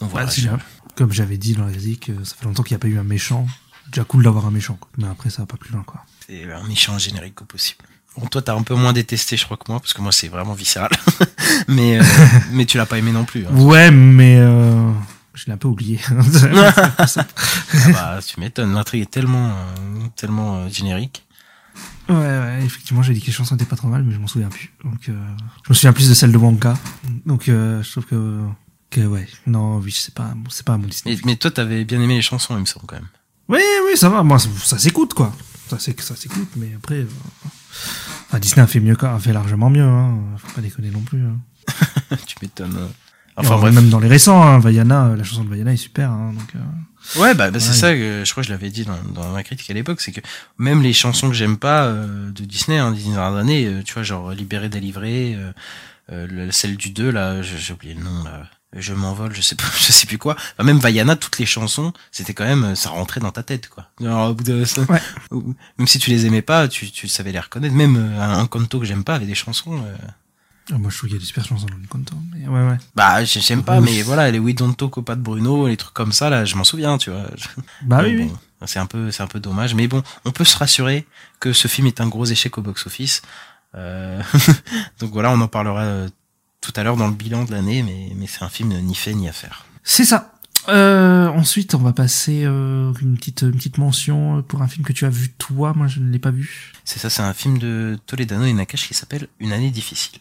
Donc 0.01 0.11
voilà. 0.11 0.27
Bah, 0.27 0.33
je- 0.37 0.43
bien. 0.43 0.59
Comme 0.97 1.12
j'avais 1.12 1.37
dit 1.39 1.55
dans 1.55 1.64
la 1.66 1.72
musique, 1.72 2.09
euh, 2.11 2.24
ça 2.24 2.35
fait 2.37 2.45
longtemps 2.47 2.62
qu'il 2.62 2.74
n'y 2.74 2.81
a 2.81 2.83
pas 2.83 2.89
eu 2.89 2.99
un 2.99 3.05
méchant. 3.05 3.47
Déjà 3.93 4.03
cool 4.05 4.24
d'avoir 4.24 4.47
un 4.47 4.51
méchant. 4.51 4.74
quoi. 4.74 4.89
Mais 4.99 5.07
après, 5.07 5.31
ça 5.31 5.43
va 5.43 5.47
pas 5.47 5.57
plus 5.57 5.72
loin, 5.72 5.83
quoi. 5.85 6.05
C'est 6.27 6.51
un 6.53 6.64
méchant 6.66 6.99
générique 6.99 7.41
au 7.43 7.45
possible. 7.45 7.85
Bon, 8.16 8.27
toi, 8.27 8.41
t'as 8.43 8.55
un 8.57 8.62
peu 8.62 8.74
moins 8.74 8.93
détesté, 8.95 9.37
je 9.37 9.45
crois, 9.45 9.59
que 9.59 9.64
moi, 9.70 9.79
parce 9.79 9.93
que 9.93 10.01
moi, 10.01 10.11
c'est 10.11 10.29
vraiment 10.29 10.55
viscéral. 10.55 10.91
mais, 11.68 11.99
euh, 12.01 12.03
mais 12.53 12.64
tu 12.64 12.79
l'as 12.79 12.87
pas 12.87 12.99
aimé 12.99 13.12
non 13.12 13.24
plus. 13.27 13.47
hein. 13.47 13.51
Ouais, 13.55 13.91
mais 13.91 14.37
euh, 14.39 14.91
je 15.35 15.45
l'ai 15.47 15.53
un 15.53 15.59
peu 15.59 15.68
oublié. 15.68 16.01
Ah 16.99 17.93
bah, 17.93 18.18
tu 18.27 18.41
m'étonnes. 18.41 18.72
L'intrigue 18.74 19.03
est 19.03 19.11
tellement, 19.11 19.49
euh, 19.51 20.07
tellement 20.16 20.57
euh, 20.57 20.68
générique. 20.70 21.26
Ouais, 22.09 22.14
ouais, 22.14 22.61
effectivement, 22.64 23.02
j'ai 23.02 23.12
dit 23.14 23.20
que 23.20 23.26
les 23.26 23.32
chansons 23.32 23.57
étaient 23.57 23.64
pas 23.64 23.76
trop 23.76 23.88
mal, 23.88 24.02
mais 24.04 24.14
je 24.14 24.18
m'en 24.18 24.26
souviens 24.28 24.48
plus. 24.48 24.72
Donc, 24.84 25.09
euh, 25.09 25.12
je 25.64 25.70
me 25.70 25.74
souviens 25.74 25.92
plus 25.92 26.09
de 26.09 26.14
celle 26.14 26.30
de 26.32 26.38
Wonka. 26.38 26.74
Donc, 27.24 27.48
euh, 27.48 27.82
je 27.82 27.90
trouve 27.90 28.07
que, 28.07 28.40
que 28.90 29.00
ouais, 29.00 29.26
non, 29.46 29.78
oui, 29.78 29.92
c'est 29.92 30.14
pas, 30.14 30.32
c'est 30.48 30.64
pas 30.64 30.74
un 30.74 30.78
bon 30.78 30.86
Disney. 30.88 31.16
Mais, 31.16 31.20
mais 31.32 31.36
toi, 31.36 31.50
t'avais 31.50 31.84
bien 31.84 32.00
aimé 32.00 32.14
les 32.14 32.22
chansons, 32.22 32.54
il 32.57 32.61
me 32.61 32.66
semble, 32.66 32.86
quand 32.86 32.96
même. 32.96 33.09
Oui, 33.48 33.61
oui, 33.86 33.96
ça 33.96 34.09
va. 34.09 34.22
Moi, 34.22 34.38
ça, 34.38 34.48
ça 34.62 34.78
s'écoute, 34.78 35.14
quoi. 35.14 35.32
Ça, 35.68 35.78
c'est, 35.80 36.00
ça 36.00 36.14
s'écoute, 36.14 36.50
mais 36.57 36.72
après, 36.76 37.00
euh, 37.00 37.09
enfin, 38.28 38.38
Disney 38.38 38.62
a 38.62 38.66
fait 38.68 38.80
mieux, 38.80 38.94
quoi, 38.96 39.14
a 39.14 39.18
fait 39.18 39.32
largement 39.32 39.68
mieux. 39.70 39.82
Hein. 39.82 40.16
Faut 40.38 40.52
pas 40.54 40.61
déconner 40.61 40.90
non 40.90 41.00
plus. 41.00 41.24
Hein. 41.24 41.38
tu 42.26 42.36
m'étonnes. 42.40 42.76
Enfin, 43.36 43.50
Enfin, 43.54 43.57
bref. 43.59 43.74
même 43.74 43.90
dans 43.90 43.98
les 44.00 44.09
récents, 44.09 44.42
hein, 44.42 44.59
Vaiana, 44.61 45.07
euh, 45.09 45.16
la 45.16 45.24
chanson 45.24 45.44
de 45.44 45.50
Vaiana 45.50 45.72
est 45.72 45.76
super. 45.76 46.11
Hein, 46.11 46.32
donc, 46.32 46.54
euh, 46.54 46.59
Ouais, 47.16 47.34
bah, 47.34 47.50
bah, 47.50 47.61
c'est 47.61 47.70
Ouais. 47.70 47.74
ça 47.76 47.92
que 47.94 48.22
je 48.24 48.30
crois 48.30 48.42
que 48.42 48.48
je 48.48 48.52
l'avais 48.52 48.70
dit 48.70 48.84
dans, 48.84 48.98
dans 49.14 49.30
ma 49.30 49.42
critique 49.42 49.70
à 49.70 49.74
l'époque, 49.74 50.00
c'est 50.00 50.12
que 50.12 50.20
même 50.59 50.82
les 50.82 50.92
chansons 50.92 51.28
que 51.28 51.34
j'aime 51.34 51.57
pas 51.59 51.84
euh, 51.86 52.30
de 52.30 52.44
Disney, 52.44 52.78
hein, 52.78 52.94
années, 53.36 53.66
euh, 53.66 53.82
tu 53.84 53.94
vois, 53.94 54.02
genre 54.02 54.32
Libéré, 54.32 54.68
délivré, 54.68 55.34
euh, 55.34 55.52
euh, 56.12 56.26
le- 56.28 56.50
celle 56.52 56.76
du 56.76 56.90
2, 56.90 57.11
là, 57.11 57.42
j'ai 57.42 57.72
oublié 57.72 57.94
le 57.94 58.02
nom, 58.02 58.24
là, 58.24 58.44
je 58.74 58.92
m'envole, 58.92 59.34
je 59.34 59.40
sais 59.40 59.54
pas, 59.54 59.64
je 59.78 59.92
sais 59.92 60.07
plus 60.07 60.18
quoi. 60.18 60.34
Enfin, 60.34 60.64
même 60.64 60.78
Vaiana, 60.78 61.16
toutes 61.16 61.38
les 61.38 61.46
chansons, 61.46 61.92
c'était 62.12 62.34
quand 62.34 62.44
même, 62.44 62.74
ça 62.76 62.90
rentrait 62.90 63.20
dans 63.20 63.30
ta 63.32 63.42
tête, 63.42 63.68
quoi. 63.68 63.88
Genre, 64.00 64.30
au 64.30 64.34
bout 64.34 64.44
de 64.44 64.64
ça, 64.64 64.82
même 65.30 65.86
si 65.86 65.98
tu 65.98 66.11
les 66.11 66.26
aimais 66.26 66.42
pas, 66.42 66.68
tu, 66.68 66.90
tu 66.90 67.09
savais 67.09 67.32
les 67.32 67.40
reconnaître. 67.40 67.74
Même 67.74 67.96
euh, 67.96 68.20
un, 68.20 68.38
un 68.40 68.46
canto 68.46 68.78
que 68.80 68.84
j'aime 68.84 69.04
pas 69.04 69.14
avait 69.14 69.26
des 69.26 69.34
chansons. 69.34 69.82
Euh, 70.70 70.74
ah, 70.74 70.78
moi, 70.78 70.90
je 70.90 70.96
trouve 70.98 71.08
qu'il 71.08 71.16
y 71.16 71.20
a 71.20 71.20
des 71.20 71.26
super 71.26 71.44
chansons 71.44 71.66
dans 71.66 71.76
le 71.76 71.86
content. 71.88 72.20
Mais 72.32 72.46
ouais, 72.48 72.68
ouais. 72.68 72.78
bah, 72.94 73.24
j'ai- 73.24 73.40
j'aime 73.40 73.62
pas, 73.62 73.80
mais 73.80 74.02
voilà, 74.02 74.30
les 74.30 74.38
We 74.38 74.54
Don't 74.54 74.74
Talk 74.74 74.98
au 74.98 75.02
pas 75.02 75.14
de 75.14 75.20
Bruno, 75.20 75.68
les 75.68 75.76
trucs 75.76 75.94
comme 75.94 76.12
ça, 76.12 76.28
là, 76.30 76.44
je 76.44 76.56
m'en 76.56 76.64
souviens, 76.64 76.98
tu 76.98 77.10
vois. 77.10 77.26
Bah 77.82 78.02
Mais 78.02 78.16
oui, 78.16 78.24
bon, 78.60 78.66
C'est 78.66 78.78
un 78.78 78.86
peu, 78.86 79.10
c'est 79.10 79.22
un 79.22 79.26
peu 79.28 79.38
dommage, 79.40 79.74
mais 79.74 79.86
bon, 79.88 80.02
on 80.24 80.32
peut 80.32 80.44
se 80.44 80.56
rassurer 80.56 81.06
que 81.40 81.52
ce 81.52 81.68
film 81.68 81.86
est 81.86 82.00
un 82.00 82.08
gros 82.08 82.24
échec 82.26 82.56
au 82.58 82.62
box-office. 82.62 83.22
Euh, 83.74 84.22
donc 85.00 85.12
voilà, 85.12 85.30
on 85.30 85.40
en 85.40 85.48
parlera 85.48 85.82
euh, 85.82 86.08
tout 86.60 86.72
à 86.76 86.82
l'heure 86.82 86.96
dans 86.96 87.06
le 87.08 87.14
bilan 87.14 87.44
de 87.44 87.52
l'année, 87.52 87.82
mais, 87.82 88.12
mais 88.16 88.26
c'est 88.26 88.42
un 88.42 88.48
film 88.48 88.72
ni 88.80 88.94
fait 88.94 89.14
ni 89.14 89.28
à 89.28 89.32
faire. 89.32 89.66
C'est 89.84 90.04
ça. 90.04 90.32
Euh, 90.68 91.28
ensuite, 91.28 91.76
on 91.76 91.78
va 91.78 91.92
passer 91.92 92.42
euh, 92.44 92.92
une 93.00 93.16
petite 93.16 93.42
une 93.42 93.52
petite 93.54 93.78
mention 93.78 94.42
pour 94.42 94.62
un 94.62 94.66
film 94.66 94.84
que 94.84 94.92
tu 94.92 95.04
as 95.04 95.10
vu 95.10 95.28
toi. 95.38 95.72
Moi, 95.76 95.86
je 95.86 96.00
ne 96.00 96.10
l'ai 96.10 96.18
pas 96.18 96.32
vu. 96.32 96.72
C'est 96.84 96.98
ça, 96.98 97.08
c'est 97.08 97.22
un 97.22 97.34
film 97.34 97.58
de 97.58 97.96
Toledano 98.06 98.46
et 98.46 98.52
Nakash 98.52 98.88
qui 98.88 98.94
s'appelle 98.94 99.28
Une 99.38 99.52
année 99.52 99.70
difficile. 99.70 100.18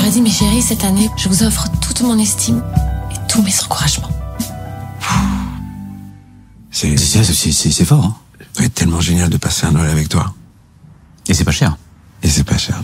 Leur 0.00 0.08
ai 0.08 0.12
dit, 0.12 0.22
mes 0.22 0.30
chéris, 0.30 0.62
cette 0.62 0.82
année, 0.82 1.10
je 1.18 1.28
vous 1.28 1.42
offre 1.42 1.66
toute 1.82 2.00
mon 2.00 2.18
estime 2.18 2.62
et 3.12 3.16
tous 3.30 3.42
mes 3.42 3.52
encouragements. 3.62 4.08
C'est 6.70 6.96
c'est- 6.96 7.22
c'est- 7.22 7.52
c'est- 7.52 7.70
c'est 7.70 7.84
fort. 7.84 8.04
Hein. 8.06 8.16
Ça 8.54 8.60
va 8.60 8.64
être 8.64 8.74
tellement 8.74 9.02
génial 9.02 9.28
de 9.28 9.36
passer 9.36 9.66
un 9.66 9.72
Noël 9.72 9.90
avec 9.90 10.08
toi. 10.08 10.32
Et 11.28 11.34
c'est 11.34 11.44
pas 11.44 11.50
cher. 11.52 11.76
Et 12.22 12.30
c'est 12.30 12.44
pas 12.44 12.56
cher. 12.56 12.80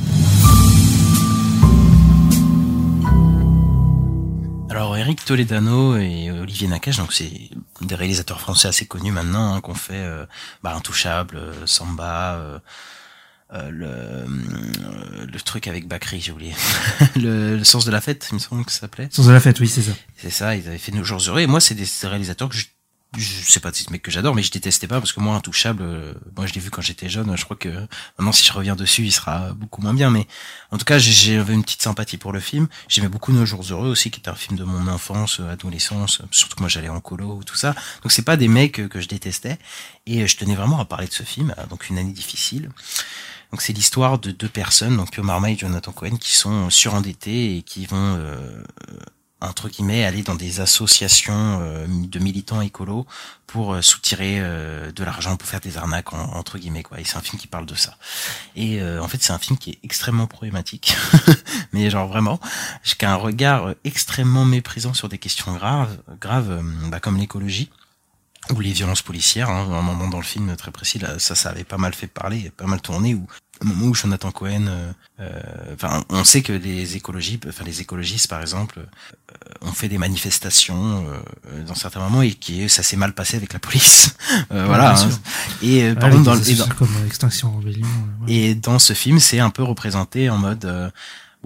Alors 4.68 4.94
Eric 4.98 5.24
Toledano 5.24 5.96
et 5.96 6.30
Olivier 6.30 6.68
Nakache, 6.68 6.98
donc 6.98 7.14
c'est 7.14 7.32
des 7.80 7.94
réalisateurs 7.94 8.40
français 8.40 8.68
assez 8.68 8.84
connus 8.84 9.12
maintenant, 9.12 9.54
hein, 9.54 9.60
qu'on 9.62 9.74
fait 9.74 9.94
euh, 9.94 10.26
bah, 10.62 10.74
Intouchable, 10.76 11.36
euh, 11.38 11.54
Samba, 11.66 12.34
euh, 12.34 12.58
euh, 13.52 13.70
le, 13.70 13.86
euh, 13.86 15.26
le 15.32 15.40
truc 15.40 15.68
avec 15.68 15.86
Bakri, 15.86 16.20
j'ai 16.20 16.32
oublié, 16.32 16.54
le, 17.16 17.56
le 17.56 17.64
sens 17.64 17.84
de 17.84 17.90
la 17.92 18.00
fête, 18.00 18.26
il 18.32 18.34
me 18.34 18.40
semble 18.40 18.64
que 18.64 18.72
ça 18.72 18.80
s'appelait. 18.80 19.08
Sens 19.12 19.26
de 19.26 19.32
la 19.32 19.40
fête, 19.40 19.60
oui, 19.60 19.68
c'est 19.68 19.82
ça. 19.82 19.92
C'est 20.16 20.30
ça, 20.30 20.56
ils 20.56 20.66
avaient 20.66 20.78
fait 20.78 20.92
Nos 20.92 21.04
jours 21.04 21.20
heureux. 21.28 21.40
Et 21.40 21.46
moi, 21.46 21.60
c'est 21.60 21.74
des, 21.74 21.86
réalisateurs 22.02 22.48
que 22.48 22.56
je, 22.56 22.66
je 23.16 23.24
sais 23.50 23.60
pas 23.60 23.72
si 23.72 23.82
c'est 23.82 23.88
des 23.88 23.92
mecs 23.92 24.02
que 24.02 24.10
j'adore, 24.10 24.34
mais 24.34 24.42
je 24.42 24.50
détestais 24.50 24.88
pas 24.88 24.98
parce 24.98 25.12
que 25.12 25.20
moi, 25.20 25.36
Intouchable, 25.36 25.82
euh, 25.84 26.12
moi 26.36 26.46
je 26.46 26.54
l'ai 26.54 26.60
vu 26.60 26.70
quand 26.70 26.82
j'étais 26.82 27.08
jeune. 27.08 27.36
Je 27.36 27.44
crois 27.44 27.56
que 27.56 27.68
maintenant, 28.18 28.32
si 28.32 28.44
je 28.44 28.52
reviens 28.52 28.74
dessus, 28.74 29.04
il 29.04 29.12
sera 29.12 29.52
beaucoup 29.52 29.80
moins 29.80 29.94
bien. 29.94 30.10
Mais 30.10 30.26
en 30.72 30.76
tout 30.76 30.84
cas, 30.84 30.98
j'ai- 30.98 31.36
j'avais 31.36 31.54
une 31.54 31.62
petite 31.62 31.82
sympathie 31.82 32.18
pour 32.18 32.32
le 32.32 32.40
film. 32.40 32.66
J'aimais 32.88 33.08
beaucoup 33.08 33.32
Nos 33.32 33.46
jours 33.46 33.64
heureux 33.70 33.88
aussi, 33.88 34.10
qui 34.10 34.18
était 34.18 34.28
un 34.28 34.34
film 34.34 34.58
de 34.58 34.64
mon 34.64 34.88
enfance, 34.88 35.38
euh, 35.38 35.50
adolescence. 35.52 36.20
Surtout 36.32 36.56
que 36.56 36.60
moi, 36.62 36.68
j'allais 36.68 36.88
en 36.88 37.00
colo 37.00 37.36
ou 37.36 37.44
tout 37.44 37.56
ça. 37.56 37.74
Donc 38.02 38.10
c'est 38.10 38.22
pas 38.22 38.36
des 38.36 38.48
mecs 38.48 38.88
que 38.88 39.00
je 39.00 39.06
détestais. 39.06 39.56
Et 40.06 40.26
je 40.26 40.36
tenais 40.36 40.56
vraiment 40.56 40.80
à 40.80 40.84
parler 40.84 41.06
de 41.06 41.12
ce 41.12 41.22
film. 41.22 41.54
Donc 41.70 41.88
une 41.88 41.98
année 41.98 42.12
difficile. 42.12 42.70
Donc 43.52 43.62
c'est 43.62 43.72
l'histoire 43.72 44.18
de 44.18 44.30
deux 44.30 44.48
personnes, 44.48 44.96
donc 44.96 45.10
Pio 45.12 45.22
Marmaille 45.22 45.54
et 45.54 45.58
Jonathan 45.58 45.92
Cohen, 45.92 46.16
qui 46.16 46.34
sont 46.34 46.68
surendettés 46.70 47.56
et 47.58 47.62
qui 47.62 47.86
vont 47.86 47.96
euh, 48.18 48.62
entre 49.40 49.68
guillemets 49.68 50.04
aller 50.04 50.22
dans 50.22 50.34
des 50.34 50.60
associations 50.60 51.58
euh, 51.60 51.86
de 51.88 52.18
militants 52.18 52.60
écolos 52.60 53.06
pour 53.46 53.74
euh, 53.74 53.82
soutirer 53.82 54.36
euh, 54.40 54.90
de 54.92 55.04
l'argent 55.04 55.36
pour 55.36 55.48
faire 55.48 55.60
des 55.60 55.76
arnaques 55.76 56.12
en- 56.12 56.32
entre 56.34 56.58
guillemets 56.58 56.82
quoi. 56.82 56.98
Et 57.00 57.04
c'est 57.04 57.16
un 57.16 57.20
film 57.20 57.38
qui 57.38 57.46
parle 57.46 57.66
de 57.66 57.74
ça. 57.74 57.96
Et 58.56 58.80
euh, 58.80 59.00
en 59.02 59.08
fait 59.08 59.22
c'est 59.22 59.32
un 59.32 59.38
film 59.38 59.58
qui 59.58 59.70
est 59.70 59.78
extrêmement 59.82 60.26
problématique, 60.26 60.96
mais 61.72 61.88
genre 61.90 62.08
vraiment, 62.08 62.40
qui 62.98 63.04
a 63.04 63.12
un 63.12 63.16
regard 63.16 63.66
euh, 63.68 63.74
extrêmement 63.84 64.44
méprisant 64.44 64.94
sur 64.94 65.08
des 65.08 65.18
questions 65.18 65.54
graves, 65.54 65.96
graves 66.20 66.50
euh, 66.50 66.62
bah, 66.90 66.98
comme 67.00 67.18
l'écologie 67.18 67.70
ou 68.54 68.60
les 68.60 68.72
violences 68.72 69.02
policières. 69.02 69.50
Hein, 69.50 69.66
un 69.72 69.82
moment 69.82 70.08
dans 70.08 70.18
le 70.18 70.24
film 70.24 70.54
très 70.56 70.70
précis, 70.70 70.98
là, 70.98 71.18
ça, 71.18 71.34
ça 71.34 71.50
avait 71.50 71.64
pas 71.64 71.78
mal 71.78 71.94
fait 71.94 72.06
parler, 72.06 72.50
pas 72.56 72.66
mal 72.66 72.80
tourné. 72.80 73.14
Où, 73.14 73.26
au 73.62 73.64
moment 73.64 73.86
où 73.86 73.94
Jonathan 73.94 74.30
Cohen, 74.32 74.66
euh, 74.68 74.92
euh, 75.20 75.74
enfin, 75.74 76.04
on 76.10 76.24
sait 76.24 76.42
que 76.42 76.52
les 76.52 76.96
écologies, 76.96 77.40
enfin 77.48 77.64
les 77.64 77.80
écologistes 77.80 78.28
par 78.28 78.40
exemple, 78.42 78.80
euh, 78.80 79.66
ont 79.66 79.72
fait 79.72 79.88
des 79.88 79.96
manifestations 79.96 81.06
euh, 81.08 81.62
dans 81.64 81.74
certains 81.74 82.00
moments 82.00 82.20
et 82.22 82.32
qui 82.32 82.68
ça 82.68 82.82
s'est 82.82 82.96
mal 82.98 83.14
passé 83.14 83.36
avec 83.36 83.52
la 83.52 83.58
police. 83.58 84.14
Euh, 84.52 84.60
Ouais, 84.62 84.66
voilà. 84.66 84.94
hein. 85.00 85.08
Et 85.62 85.82
euh, 85.84 85.94
par 85.94 86.10
contre, 86.10 86.24
dans, 86.24 86.34
et 86.42 86.54
dans- 86.54 86.68
comme 86.68 86.90
Extinction 87.06 87.56
Rebellion. 87.56 87.86
ouais. 88.26 88.32
et 88.32 88.54
dans 88.54 88.78
ce 88.78 88.92
film, 88.92 89.18
c'est 89.20 89.38
un 89.40 89.50
peu 89.50 89.62
représenté 89.62 90.28
en 90.30 90.36
mode 90.36 90.64
euh, 90.66 90.90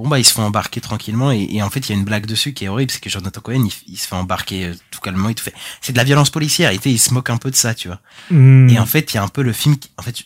bon 0.03 0.09
bah 0.09 0.19
ils 0.19 0.25
se 0.25 0.33
font 0.33 0.43
embarquer 0.43 0.81
tranquillement 0.81 1.31
et, 1.33 1.47
et 1.51 1.63
en 1.63 1.71
fait 1.71 1.81
il 1.81 1.93
y 1.93 1.95
a 1.95 1.99
une 1.99 2.05
blague 2.05 2.27
dessus 2.27 2.53
qui 2.55 2.65
est 2.65 2.69
horrible, 2.69 2.91
c'est 2.91 3.01
que 3.01 3.11
Jonathan 3.11 3.41
Cohen 3.41 3.65
il, 3.67 3.73
il 3.93 3.97
se 3.97 4.07
fait 4.09 4.17
embarquer 4.17 4.67
euh, 4.67 4.75
tout 4.91 5.01
calmement, 5.01 5.29
il 5.29 5.35
te 5.35 5.41
fait 5.41 5.55
c'est 5.81 5.93
de 5.93 5.99
la 5.99 6.05
violence 6.05 6.31
policière 6.31 6.71
et 6.71 6.79
il 6.85 6.99
se 6.99 7.13
moque 7.15 7.31
un 7.31 7.37
peu 7.37 7.51
de 7.51 7.57
ça, 7.57 7.75
tu 7.75 7.89
vois. 7.89 8.01
Mm. 8.31 8.69
Et 8.71 8.79
en 8.79 8.87
fait 8.87 9.13
il 9.13 9.17
y 9.17 9.19
a 9.19 9.23
un 9.23 9.29
peu 9.29 9.43
le 9.43 9.53
film, 9.53 9.77
qui, 9.79 9.91
en 9.99 10.03
fait 10.03 10.17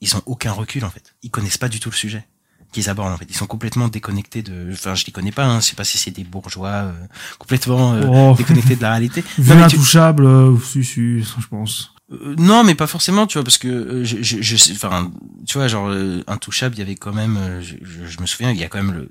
ils 0.00 0.14
ont 0.16 0.22
aucun 0.26 0.52
recul 0.52 0.84
en 0.84 0.90
fait, 0.90 1.14
ils 1.22 1.30
connaissent 1.30 1.58
pas 1.58 1.68
du 1.68 1.80
tout 1.80 1.90
le 1.90 1.96
sujet. 1.96 2.26
qu'ils 2.72 2.90
abordent 2.90 3.12
en 3.12 3.16
fait. 3.16 3.26
Ils 3.30 3.36
sont 3.36 3.46
complètement 3.46 3.86
déconnectés 3.88 4.42
de. 4.42 4.70
Enfin, 4.72 4.94
je 4.96 5.06
les 5.06 5.12
connais 5.12 5.30
pas. 5.30 5.44
Hein. 5.44 5.60
Je 5.60 5.66
sais 5.66 5.76
pas 5.76 5.84
si 5.84 5.96
c'est 5.96 6.10
des 6.10 6.24
bourgeois 6.24 6.68
euh, 6.90 6.92
complètement 7.38 7.94
euh, 7.94 8.04
Oh. 8.08 8.34
déconnectés 8.36 8.74
de 8.76 8.82
la 8.82 8.90
réalité. 8.90 9.22
Non, 9.38 9.44
mais 9.54 9.66
tu- 9.68 9.76
l'intouchable, 9.76 10.26
euh, 10.26 10.56
si, 10.58 10.82
si, 10.84 11.22
je 11.22 11.46
pense. 11.48 11.93
Euh, 12.12 12.34
non, 12.38 12.64
mais 12.64 12.74
pas 12.74 12.86
forcément, 12.86 13.26
tu 13.26 13.38
vois, 13.38 13.44
parce 13.44 13.58
que 13.58 13.68
euh, 13.68 14.04
je, 14.04 14.22
je, 14.22 14.42
je 14.42 14.56
sais, 14.56 14.72
enfin, 14.72 15.10
tu 15.46 15.56
vois, 15.58 15.68
genre 15.68 15.88
euh, 15.88 16.22
intouchable, 16.26 16.74
il 16.76 16.78
y 16.78 16.82
avait 16.82 16.96
quand 16.96 17.12
même, 17.12 17.36
euh, 17.36 17.60
je, 17.62 17.76
je, 17.82 18.06
je 18.06 18.20
me 18.20 18.26
souviens, 18.26 18.50
il 18.50 18.58
y 18.58 18.64
a 18.64 18.68
quand 18.68 18.82
même 18.82 18.92
le 18.94 19.08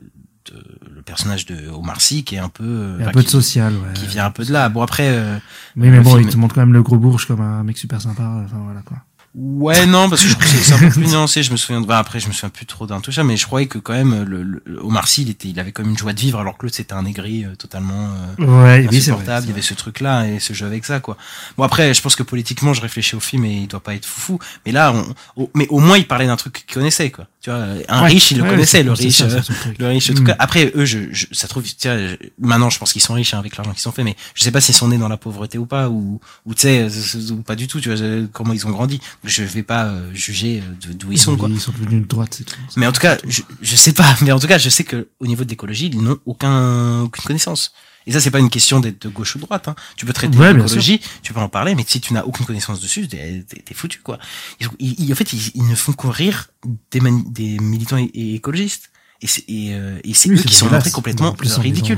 de- 0.52 0.94
le 0.94 1.02
personnage 1.02 1.46
de 1.46 1.70
Omar 1.70 2.02
Sy 2.02 2.26
qui 2.26 2.36
est 2.36 2.39
un 2.39 2.50
peu, 2.50 2.66
euh, 2.66 3.08
un 3.08 3.12
peu 3.12 3.24
de 3.24 3.28
social, 3.30 3.74
ouais. 3.74 3.94
qui 3.94 4.06
vient 4.08 4.26
un 4.26 4.32
peu 4.32 4.44
de 4.44 4.52
là. 4.52 4.68
Bon 4.68 4.82
après, 4.82 5.08
euh, 5.08 5.38
Oui, 5.78 5.88
mais 5.89 6.02
bon, 6.02 6.10
film- 6.18 6.28
il 6.28 6.34
te 6.34 6.38
montre 6.38 6.54
quand 6.54 6.62
même 6.62 6.74
le 6.74 6.84
gros 6.84 6.98
bourge 6.98 7.26
comme 7.28 7.39
un 7.39 7.64
mec 7.64 7.78
super 7.78 8.02
sympa. 8.02 8.24
Enfin, 8.46 8.58
voilà, 8.64 8.82
quoi. 8.82 8.98
Ouais, 9.36 9.88
non, 9.88 10.10
parce 10.10 10.22
que 10.22 10.28
je 10.28 10.34
trouve 10.36 10.44
que 10.44 10.50
c'est 10.60 10.74
un 10.74 10.78
peu 10.78 10.90
plus 10.90 11.08
nuancé. 11.08 11.42
Je 11.42 11.52
me 11.52 11.58
souviens, 11.58 11.82
bah, 11.82 11.98
après, 11.98 12.20
je 12.20 12.28
me 12.28 12.34
souviens 12.34 12.50
plus 12.50 12.68
trop 12.68 12.86
d'un 12.86 13.02
tout 13.02 13.12
ça, 13.12 13.24
mais 13.24 13.36
je 13.36 13.48
croyais 13.48 13.66
que 13.66 13.80
quand 13.80 13.94
même, 13.94 14.24
le, 14.24 14.44
le, 14.44 14.62
Omar 14.84 15.08
Sy, 15.08 15.24
il 15.24 15.30
était, 15.32 15.48
il 15.48 15.60
avait 15.60 15.72
quand 15.72 15.82
même 15.82 15.92
une 15.92 15.98
joie 15.98 16.14
de 16.14 16.20
vivre, 16.20 16.40
alors 16.40 16.56
que 16.56 16.66
l'autre, 16.68 16.76
c'était 16.76 16.94
un 16.94 17.04
aigri 17.06 17.44
euh, 17.44 17.56
totalement 17.56 18.10
euh, 18.40 18.46
Ouais, 18.46 18.82
vrai, 18.84 18.96
insupportable. 18.98 19.46
il 19.48 19.50
y 19.50 19.52
avait 19.54 19.62
ce 19.64 19.74
truc-là 19.74 20.28
et 20.28 20.40
ce 20.40 20.54
jeu 20.54 20.68
avec 20.68 20.86
ça, 20.86 21.00
quoi. 21.00 21.18
Bon, 21.58 21.64
après, 21.64 21.96
je 21.96 22.02
pense 22.04 22.16
que 22.16 22.22
politiquement, 22.22 22.76
je 22.76 22.82
réfléchis 22.82 23.16
au 23.16 23.20
film 23.20 23.44
et 23.46 23.54
il 23.54 23.68
doit 23.68 23.80
pas 23.80 23.96
être 23.96 24.06
foufou. 24.06 24.38
Mais 24.68 24.72
là, 24.72 24.94
on, 24.94 25.42
au- 25.44 25.52
mais 25.56 25.68
au 25.70 25.80
moins, 25.80 25.98
il 25.98 26.08
parlait 26.08 26.28
d'un 26.28 26.36
truc 26.38 26.54
qu'il 26.68 26.74
connaissait, 26.76 27.10
quoi. 27.10 27.26
Tu 27.44 27.50
vois, 27.50 27.60
un 27.89 28.02
Ouais, 28.04 28.08
riche, 28.08 28.32
il 28.32 28.38
le 28.38 28.44
ouais, 28.44 28.50
connaissait, 28.52 28.78
c'est- 28.78 28.84
le 28.84 28.94
riche, 28.94 29.18
ça, 29.18 29.26
euh, 29.26 29.41
le 29.78 29.88
riche, 29.89 30.10
en 30.10 30.14
tout 30.14 30.24
cas. 30.24 30.34
Après, 30.39 30.72
eux, 30.76 30.86
je, 30.86 31.00
je, 31.12 31.26
ça 31.34 31.50
trouve, 31.50 31.62
tiens, 31.78 31.98
je- 31.98 32.16
maintenant, 32.39 32.70
je 32.70 32.80
pense 32.80 32.94
qu'ils 32.94 33.02
sont 33.02 33.16
riches 33.16 33.34
hein, 33.34 33.39
avec 33.39 33.58
l'argent 33.58 33.74
qu'ils 33.74 33.86
ont 33.89 33.91
fait, 33.91 34.06
mais 34.06 34.16
je 34.34 34.44
sais 34.44 34.52
pas 34.52 34.62
s'ils 34.62 34.74
sont 34.76 34.88
nés 34.88 34.98
dans 34.98 35.10
la 35.10 35.18
pauvreté 35.18 35.58
ou 35.58 35.66
pas, 35.66 35.89
ou, 35.89 36.22
ou 36.46 36.54
tu 36.54 36.62
sais, 36.62 36.88
euh, 36.89 37.32
ou 37.34 37.41
pas 37.41 37.58
du 37.58 37.68
tout, 37.68 37.82
tu 37.82 37.89
vois, 37.89 38.00
euh, 38.02 38.28
comment 38.32 38.54
ils 38.54 38.66
ont 38.66 38.70
grandi. 38.70 39.02
Je 39.26 39.44
vais 39.44 39.62
pas 39.62 39.88
euh, 39.88 40.10
juger 40.14 40.64
euh, 40.66 40.88
de- 40.88 40.94
d'où 40.94 41.12
ils 41.12 41.20
sont, 41.20 41.36
quoi. 41.36 41.50
Ils 41.52 41.60
sont 41.60 41.74
devenus 41.74 42.04
de 42.04 42.08
droite, 42.08 42.34
c'est 42.38 42.46
tout. 42.46 42.56
Mais 42.78 42.88
en 42.88 42.94
tout 42.94 43.02
cas, 43.02 43.18
je, 43.28 43.41
je 43.62 43.76
sais 43.76 43.91
pas, 43.91 44.16
mais 44.22 44.32
en 44.32 44.39
tout 44.39 44.48
cas, 44.48 44.58
je 44.58 44.70
sais 44.70 44.86
que 44.86 45.10
au 45.20 45.28
niveau 45.28 45.44
de 45.44 45.50
l'écologie, 45.50 45.88
ils 45.94 46.02
n'ont 46.02 46.18
aucun, 46.26 47.02
aucune 47.02 47.26
connaissance. 47.26 47.74
Et 48.08 48.12
ça, 48.12 48.20
c'est 48.20 48.32
pas 48.32 48.39
une 48.39 48.49
question 48.49 48.80
d'être 48.80 49.01
de 49.01 49.10
gauche 49.10 49.36
ou 49.36 49.39
de 49.39 49.43
droite. 49.45 49.68
Hein. 49.68 49.76
Tu 49.95 50.06
peux 50.06 50.14
traiter 50.14 50.38
Ouais, 50.38 50.54
l'écologie, 50.54 51.01
tu 51.22 51.34
peux 51.34 51.39
en 51.39 51.49
parler, 51.49 51.76
mais 51.76 51.84
si 51.88 52.01
tu 52.01 52.14
n'as 52.14 52.24
aucune 52.24 52.45
connaissance 52.45 52.80
dessus, 52.82 53.08
t'es 53.08 53.43
foutu, 53.74 53.99
quoi. 54.01 54.20
Ils, 54.60 54.70
ils- 54.99 55.12
en 55.12 55.16
fait, 55.16 55.32
ils, 55.34 55.51
ils 55.56 55.68
ne 55.68 55.76
font 55.76 55.93
courir 55.93 56.49
des, 56.91 56.99
des 57.30 57.60
militants 57.60 57.97
écologistes. 58.14 58.89
Et 59.24 59.28
c'est 59.28 59.43
et, 59.47 59.74
euh, 59.74 59.97
et 60.03 60.13
c'est 60.13 60.30
Oui, 60.30 60.36
eux 60.38 60.43
qui 60.43 60.53
sont 60.53 60.69
montrés 60.69 60.91
complètement 60.91 61.32
plus, 61.32 61.55
ridicules. 61.57 61.97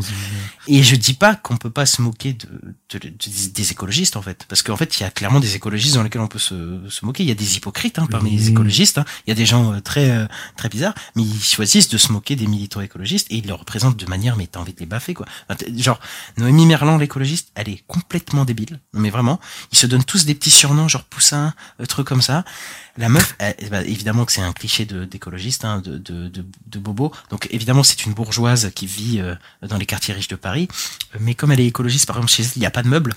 Et 0.68 0.82
je 0.84 0.96
dis 0.96 1.14
pas 1.16 1.36
qu'on 1.36 1.58
peut 1.58 1.70
pas 1.72 1.86
se 1.86 2.02
moquer 2.02 2.34
de, 2.34 2.48
de- 2.94 3.00
de- 3.10 3.48
des 3.54 3.72
écologistes 3.72 4.16
en 4.16 4.22
fait, 4.22 4.46
parce 4.48 4.62
qu'en 4.64 4.78
fait 4.78 4.98
il 5.00 5.04
y 5.04 5.06
a 5.06 5.10
clairement 5.12 5.40
des 5.40 5.56
écologistes 5.56 5.96
dans 5.96 6.04
lesquels 6.04 6.22
on 6.22 6.28
peut 6.28 6.40
se, 6.40 6.82
se 6.90 7.04
moquer. 7.06 7.24
Il 7.24 7.30
y 7.30 7.32
a 7.32 7.36
des 7.36 7.58
hypocrites 7.58 8.00
hein, 8.00 8.08
parmi 8.10 8.30
les 8.32 8.50
écologistes. 8.50 9.00
hein. 9.00 9.06
Il 9.26 9.32
y 9.32 9.34
a 9.34 9.36
des 9.36 9.46
gens 9.46 9.74
euh, 9.74 9.80
très 9.82 10.12
euh, 10.12 10.26
très 10.56 10.70
bizarres, 10.70 10.94
mais 11.16 11.24
ils 11.24 11.44
choisissent 11.44 11.90
de 11.90 11.98
se 11.98 12.12
moquer 12.12 12.36
des 12.36 12.48
militants 12.48 12.82
écologistes 12.82 13.28
et 13.32 13.38
ils 13.38 13.48
le 13.48 13.54
représentent 13.54 13.98
de 13.98 14.06
manière 14.06 14.38
mais 14.38 14.48
t'as 14.48 14.60
envie 14.60 14.74
de 14.74 14.80
les 14.80 14.86
baffer 14.86 15.14
quoi. 15.16 15.26
Genre 15.76 16.00
Noémie 16.38 16.66
Merlan 16.68 16.98
l'écologiste, 16.98 17.50
elle 17.56 17.70
est 17.70 17.84
complètement 17.88 18.46
débile. 18.46 18.80
Mais 18.94 19.10
vraiment, 19.10 19.40
ils 19.72 19.78
se 19.78 19.88
donnent 19.88 20.04
tous 20.04 20.26
des 20.26 20.36
petits 20.36 20.52
surnoms 20.52 20.88
genre 20.88 21.04
poussin, 21.06 21.54
euh, 21.82 21.86
trucs 21.86 22.08
comme 22.08 22.22
ça. 22.22 22.46
La 22.98 23.10
meuf, 23.10 23.36
elle- 23.40 23.56
bah, 23.70 23.82
évidemment 23.84 24.24
que 24.26 24.32
c'est 24.32 24.42
un 24.42 24.54
cliché 24.54 24.86
d'écologiste, 24.86 25.66
hein, 25.66 25.82
de, 25.84 25.98
de, 25.98 26.28
de, 26.30 26.46
de 26.68 26.80
bobo. 26.80 27.12
Donc 27.30 27.48
évidemment 27.52 27.84
c'est 27.84 28.06
une 28.06 28.14
bourgeoise 28.14 28.72
qui 28.74 28.86
vit 28.86 29.20
euh, 29.20 29.36
dans 29.68 29.78
les 29.78 29.86
quartiers 29.86 30.14
riches 30.14 30.30
de 30.30 30.36
Paris. 30.38 30.68
Euh, 31.14 31.18
Mais 31.20 31.36
comme 31.36 31.52
elle 31.52 31.60
est 31.60 31.68
écologiste, 31.68 32.06
par 32.06 32.16
exemple 32.18 32.32
chez 32.32 32.44
elle, 32.44 32.50
il 32.56 32.60
n'y 32.60 32.66
a 32.66 32.72
pas 32.72 32.84
de 32.84 32.88
meubles. 32.88 33.14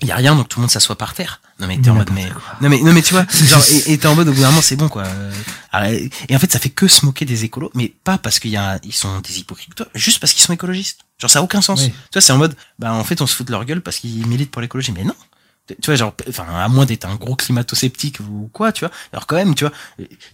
Il 0.00 0.08
y 0.08 0.10
a 0.12 0.16
rien, 0.16 0.34
donc 0.34 0.48
tout 0.48 0.58
le 0.58 0.62
monde 0.62 0.70
s'assoit 0.72 0.98
par 0.98 1.14
terre. 1.14 1.40
Non 1.60 1.68
mais 1.68 1.78
t'es 1.78 1.88
en 1.88 1.94
mode 1.94 2.10
mais 2.12 2.28
non 2.60 2.68
mais 2.68 2.80
non 2.80 2.92
mais 2.92 3.00
tu 3.00 3.14
vois 3.14 3.24
genre 3.30 3.62
et 3.86 3.96
t'es 3.96 4.06
en 4.08 4.16
mode 4.16 4.26
au 4.28 4.32
bout 4.32 4.40
d'un 4.40 4.48
moment 4.48 4.60
c'est 4.60 4.74
bon 4.74 4.88
quoi. 4.88 5.04
Euh, 5.04 5.32
arrête. 5.70 6.12
Et 6.28 6.34
en 6.34 6.38
fait 6.40 6.50
ça 6.50 6.58
fait 6.58 6.68
que 6.70 6.88
se 6.88 7.06
moquer 7.06 7.24
des 7.24 7.44
écolos, 7.44 7.70
mais 7.74 7.94
pas 8.02 8.18
parce 8.18 8.40
qu'il 8.40 8.50
y 8.50 8.56
a 8.56 8.80
ils 8.82 8.92
sont 8.92 9.20
des 9.20 9.38
hypocrites, 9.38 9.84
juste 9.94 10.18
parce 10.18 10.32
qu'ils 10.32 10.42
sont 10.42 10.52
écologistes. 10.52 11.02
Genre 11.20 11.30
ça 11.30 11.38
a 11.38 11.42
aucun 11.42 11.62
sens. 11.62 11.82
Oui. 11.82 11.90
Tu 11.90 11.94
vois 12.14 12.20
c'est 12.22 12.32
en 12.32 12.38
mode 12.38 12.56
bah 12.80 12.92
en 12.92 13.04
fait 13.04 13.22
on 13.22 13.28
se 13.28 13.36
fout 13.36 13.46
de 13.46 13.52
leur 13.52 13.64
gueule 13.64 13.80
parce 13.82 13.98
qu'ils 13.98 14.26
militent 14.26 14.50
pour 14.50 14.60
l'écologie, 14.60 14.90
mais 14.90 15.04
non. 15.04 15.14
Tu 15.66 15.86
vois, 15.86 15.94
genre, 15.94 16.14
enfin, 16.28 16.44
à 16.46 16.68
moins 16.68 16.84
d'être 16.84 17.06
un 17.06 17.14
gros 17.14 17.36
climato-sceptique 17.36 18.20
ou 18.20 18.50
quoi, 18.52 18.70
tu 18.70 18.84
vois. 18.84 18.94
Alors 19.12 19.26
quand 19.26 19.36
même, 19.36 19.54
tu 19.54 19.64
vois, 19.64 19.72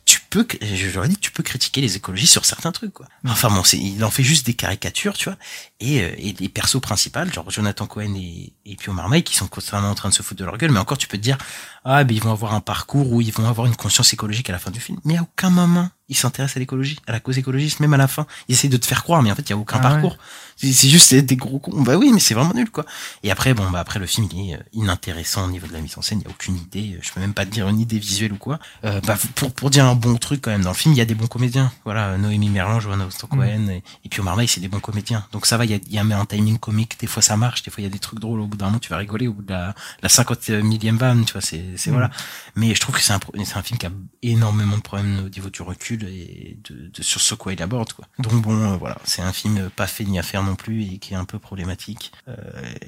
tu 0.05 0.21
peux, 0.29 0.45
j'aurais 0.93 1.09
dit, 1.09 1.17
tu 1.17 1.31
peux 1.31 1.45
critiquer 1.45 1.81
les 1.81 1.95
écologistes 1.97 2.33
sur 2.33 2.45
certains 2.45 2.73
trucs, 2.73 2.93
quoi. 2.93 3.07
Enfin 3.27 3.49
bon, 3.49 3.63
c'est, 3.63 3.79
il 3.79 4.03
en 4.05 4.11
fait 4.11 4.25
juste 4.25 4.45
des 4.47 4.55
caricatures, 4.55 5.17
tu 5.17 5.29
vois. 5.29 5.39
Et, 5.79 6.03
euh, 6.03 6.11
et 6.19 6.35
les 6.39 6.49
persos 6.49 6.81
principales, 6.81 7.33
genre 7.33 7.49
Jonathan 7.49 7.87
Cohen 7.87 8.15
et, 8.17 8.53
et 8.67 8.75
puis 8.75 8.91
Omar 8.91 9.09
May, 9.09 9.23
qui 9.23 9.37
sont 9.37 9.47
constamment 9.47 9.91
en 9.91 9.95
train 9.95 10.09
de 10.09 10.15
se 10.15 10.23
foutre 10.23 10.41
de 10.41 10.45
leur 10.45 10.59
gueule, 10.59 10.73
mais 10.73 10.81
encore, 10.81 10.99
tu 10.99 11.07
peux 11.07 11.17
te 11.17 11.23
dire, 11.23 11.39
ah, 11.85 12.03
ben 12.03 12.15
ils 12.15 12.23
vont 12.23 12.33
avoir 12.33 12.55
un 12.55 12.61
parcours 12.61 13.13
où 13.13 13.21
ils 13.21 13.33
vont 13.33 13.49
avoir 13.49 13.67
une 13.69 13.77
conscience 13.77 14.13
écologique 14.13 14.51
à 14.51 14.53
la 14.53 14.59
fin 14.59 14.71
du 14.71 14.81
film. 14.81 14.99
Mais 15.05 15.17
à 15.17 15.23
aucun 15.23 15.51
moment, 15.51 15.89
ils 16.09 16.17
s'intéressent 16.17 16.57
à 16.57 16.61
l'écologie, 16.61 16.99
à 17.07 17.13
la 17.13 17.21
cause 17.21 17.39
écologiste, 17.39 17.81
même 17.81 17.95
à 17.95 17.97
la 17.97 18.09
fin. 18.09 18.27
Ils 18.49 18.55
essayent 18.55 18.69
de 18.69 18.77
te 18.77 18.87
faire 18.87 19.05
croire, 19.05 19.23
mais 19.23 19.31
en 19.31 19.35
fait, 19.37 19.43
il 19.43 19.51
y 19.51 19.53
a 19.53 19.57
aucun 19.57 19.79
Ah 19.79 19.91
parcours. 19.91 20.19
C'est 20.61 20.89
juste 20.89 21.15
des, 21.15 21.37
gros 21.37 21.59
cons. 21.59 21.83
Bah 21.83 21.97
oui, 21.97 22.11
mais 22.13 22.21
c'est 22.21 22.35
vraiment 22.35 22.55
nul, 22.55 22.71
quoi. 22.71 22.85
Et 23.23 23.31
après, 23.31 23.55
bon, 23.55 23.69
bah 23.71 23.81
après, 23.81 23.99
le 23.99 24.07
film, 24.07 24.29
il 24.33 24.53
est 24.53 24.59
inintéressant 24.73 25.45
au 25.45 25.51
niveau 25.51 25.67
de 25.67 25.73
la 25.73 25.81
mise 25.81 25.97
en 25.99 26.03
scène. 26.03 26.21
Il 26.21 26.25
y 26.25 26.27
a 26.27 26.31
aucune 26.31 26.57
idée. 26.57 26.99
Je 27.03 27.13
peux 27.13 27.21
même 27.21 27.35
pas 27.35 27.45
te 27.45 27.51
dire 27.51 27.69
une 27.69 27.81
idée 27.81 27.99
visuelle 27.99 28.33
ou 28.33 28.39
quoi. 28.39 28.59
Euh, 28.85 29.01
bah, 29.03 29.19
pour, 29.35 29.53
pour 29.53 29.71
dire 29.71 29.85
un 29.85 29.95
bon 29.95 30.17
truc, 30.17 30.41
quand 30.43 30.51
même, 30.51 30.63
dans 30.63 30.71
le 30.71 30.77
film, 30.77 30.95
il 30.95 30.99
y 30.99 31.03
a 31.03 31.05
des 31.05 31.15
bons 31.15 31.27
comédiens. 31.27 31.71
Voilà, 31.85 32.17
Noémie 32.17 32.49
Merlan, 32.49 32.81
Johanna 32.81 33.07
Austin-Cohen, 33.07 33.69
et, 33.69 33.83
et 34.05 34.09
puis 34.09 34.21
Omar 34.21 34.37
May, 34.37 34.47
c'est 34.47 34.61
des 34.61 34.69
bons 34.69 34.81
comédiens. 34.81 35.27
Donc 35.33 35.47
ça 35.47 35.57
va, 35.57 35.65
il 35.65 35.71
y 35.71 35.75
a, 35.75 35.79
y 35.89 35.99
a 35.99 36.19
un 36.19 36.27
timing 36.27 36.59
comique. 36.59 36.99
Des 36.99 37.07
fois, 37.07 37.23
ça 37.23 37.37
marche. 37.37 37.63
Des 37.63 37.71
fois, 37.71 37.83
il 37.83 37.85
y 37.85 37.89
a 37.89 37.91
des 37.91 37.99
trucs 37.99 38.19
drôles. 38.19 38.41
Au 38.41 38.47
bout 38.47 38.57
d'un 38.57 38.67
moment, 38.67 38.79
tu 38.79 38.89
vas 38.89 38.97
rigoler. 38.97 39.29
Au 39.29 39.35
bout 39.35 39.43
de 39.43 39.53
la, 39.53 39.75
la 40.03 40.09
50 40.09 40.49
millième 40.51 40.97
vanne, 40.97 41.25
tu 41.25 41.33
vois, 41.35 41.43
c'est, 41.43 41.65
c'est 41.77 41.91
Mm. 41.91 41.95
voilà. 41.95 42.11
Mais 42.57 42.75
je 42.75 42.81
trouve 42.81 42.95
que 42.95 43.01
c'est 43.03 43.13
un, 43.13 43.21
c'est 43.45 43.57
un 43.57 43.63
film 43.63 43.79
qui 43.79 43.87
a 43.87 43.91
énormément 44.23 44.77
de 44.77 44.83
problèmes 44.83 45.25
au 45.27 45.29
niveau 45.29 45.51
du 45.51 45.63
recul 45.63 46.05
et 46.05 46.59
de, 46.69 46.91
de 46.93 47.03
sur 47.03 47.21
ce 47.21 47.35
quoi 47.35 47.53
il 47.53 47.63
aborde, 47.63 47.93
quoi. 47.93 48.07
Donc 48.19 48.35
bon, 48.43 48.73
euh, 48.73 48.77
voilà, 48.77 48.99
c'est 49.05 49.23
un 49.23 49.33
film 49.33 49.71
pas 49.71 49.87
fait 49.87 50.05
ni 50.05 50.19
à 50.19 50.23
faire 50.23 50.43
non 50.43 50.50
plus 50.55 50.83
et 50.83 50.99
qui 50.99 51.15
est 51.15 51.17
un 51.17 51.25
peu 51.25 51.39
problématique. 51.39 52.13
Euh, 52.29 52.35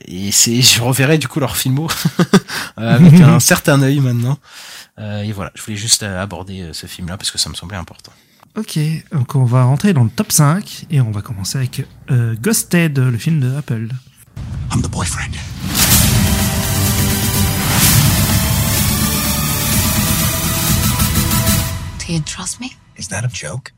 et 0.07 0.33
c'est, 0.33 0.63
je 0.63 0.81
reverrai 0.81 1.19
du 1.19 1.29
coup 1.29 1.41
leur 1.41 1.57
filmo 1.57 1.89
avec 2.77 3.21
un 3.21 3.41
certain 3.41 3.81
œil 3.83 4.01
maintenant. 4.01 4.39
Euh, 4.99 5.23
et 5.23 5.33
voilà, 5.33 5.51
je 5.55 5.63
voulais 5.63 5.77
juste 5.77 6.03
euh, 6.03 6.23
aborder 6.23 6.71
ce 6.73 6.87
film-là 6.87 7.17
parce 7.17 7.31
que 7.31 7.39
ça 7.39 7.49
me 7.49 7.55
semblait 7.55 7.79
important. 7.79 8.13
Ok, 8.55 8.79
donc 9.13 9.35
on 9.35 9.45
va 9.45 9.65
rentrer 9.65 9.95
dans 9.95 10.05
le 10.05 10.11
top 10.11 10.31
5 10.31 10.87
et 10.91 11.01
on 11.01 11.11
va 11.11 11.23
commencer 11.23 11.57
avec 11.57 11.87
euh, 12.11 12.35
Ghosted, 12.39 12.99
le 12.99 13.17
film 13.17 13.41
de 13.41 13.57
Apple. 13.57 13.89
I'm 14.71 14.83
the 14.83 14.91
boyfriend. 14.91 15.33
Do 21.99 22.13
you 22.13 22.21
trust 22.21 22.61
me? 22.61 22.77
Is 22.99 23.09
that 23.09 23.25
a 23.25 23.29
joke? 23.29 23.73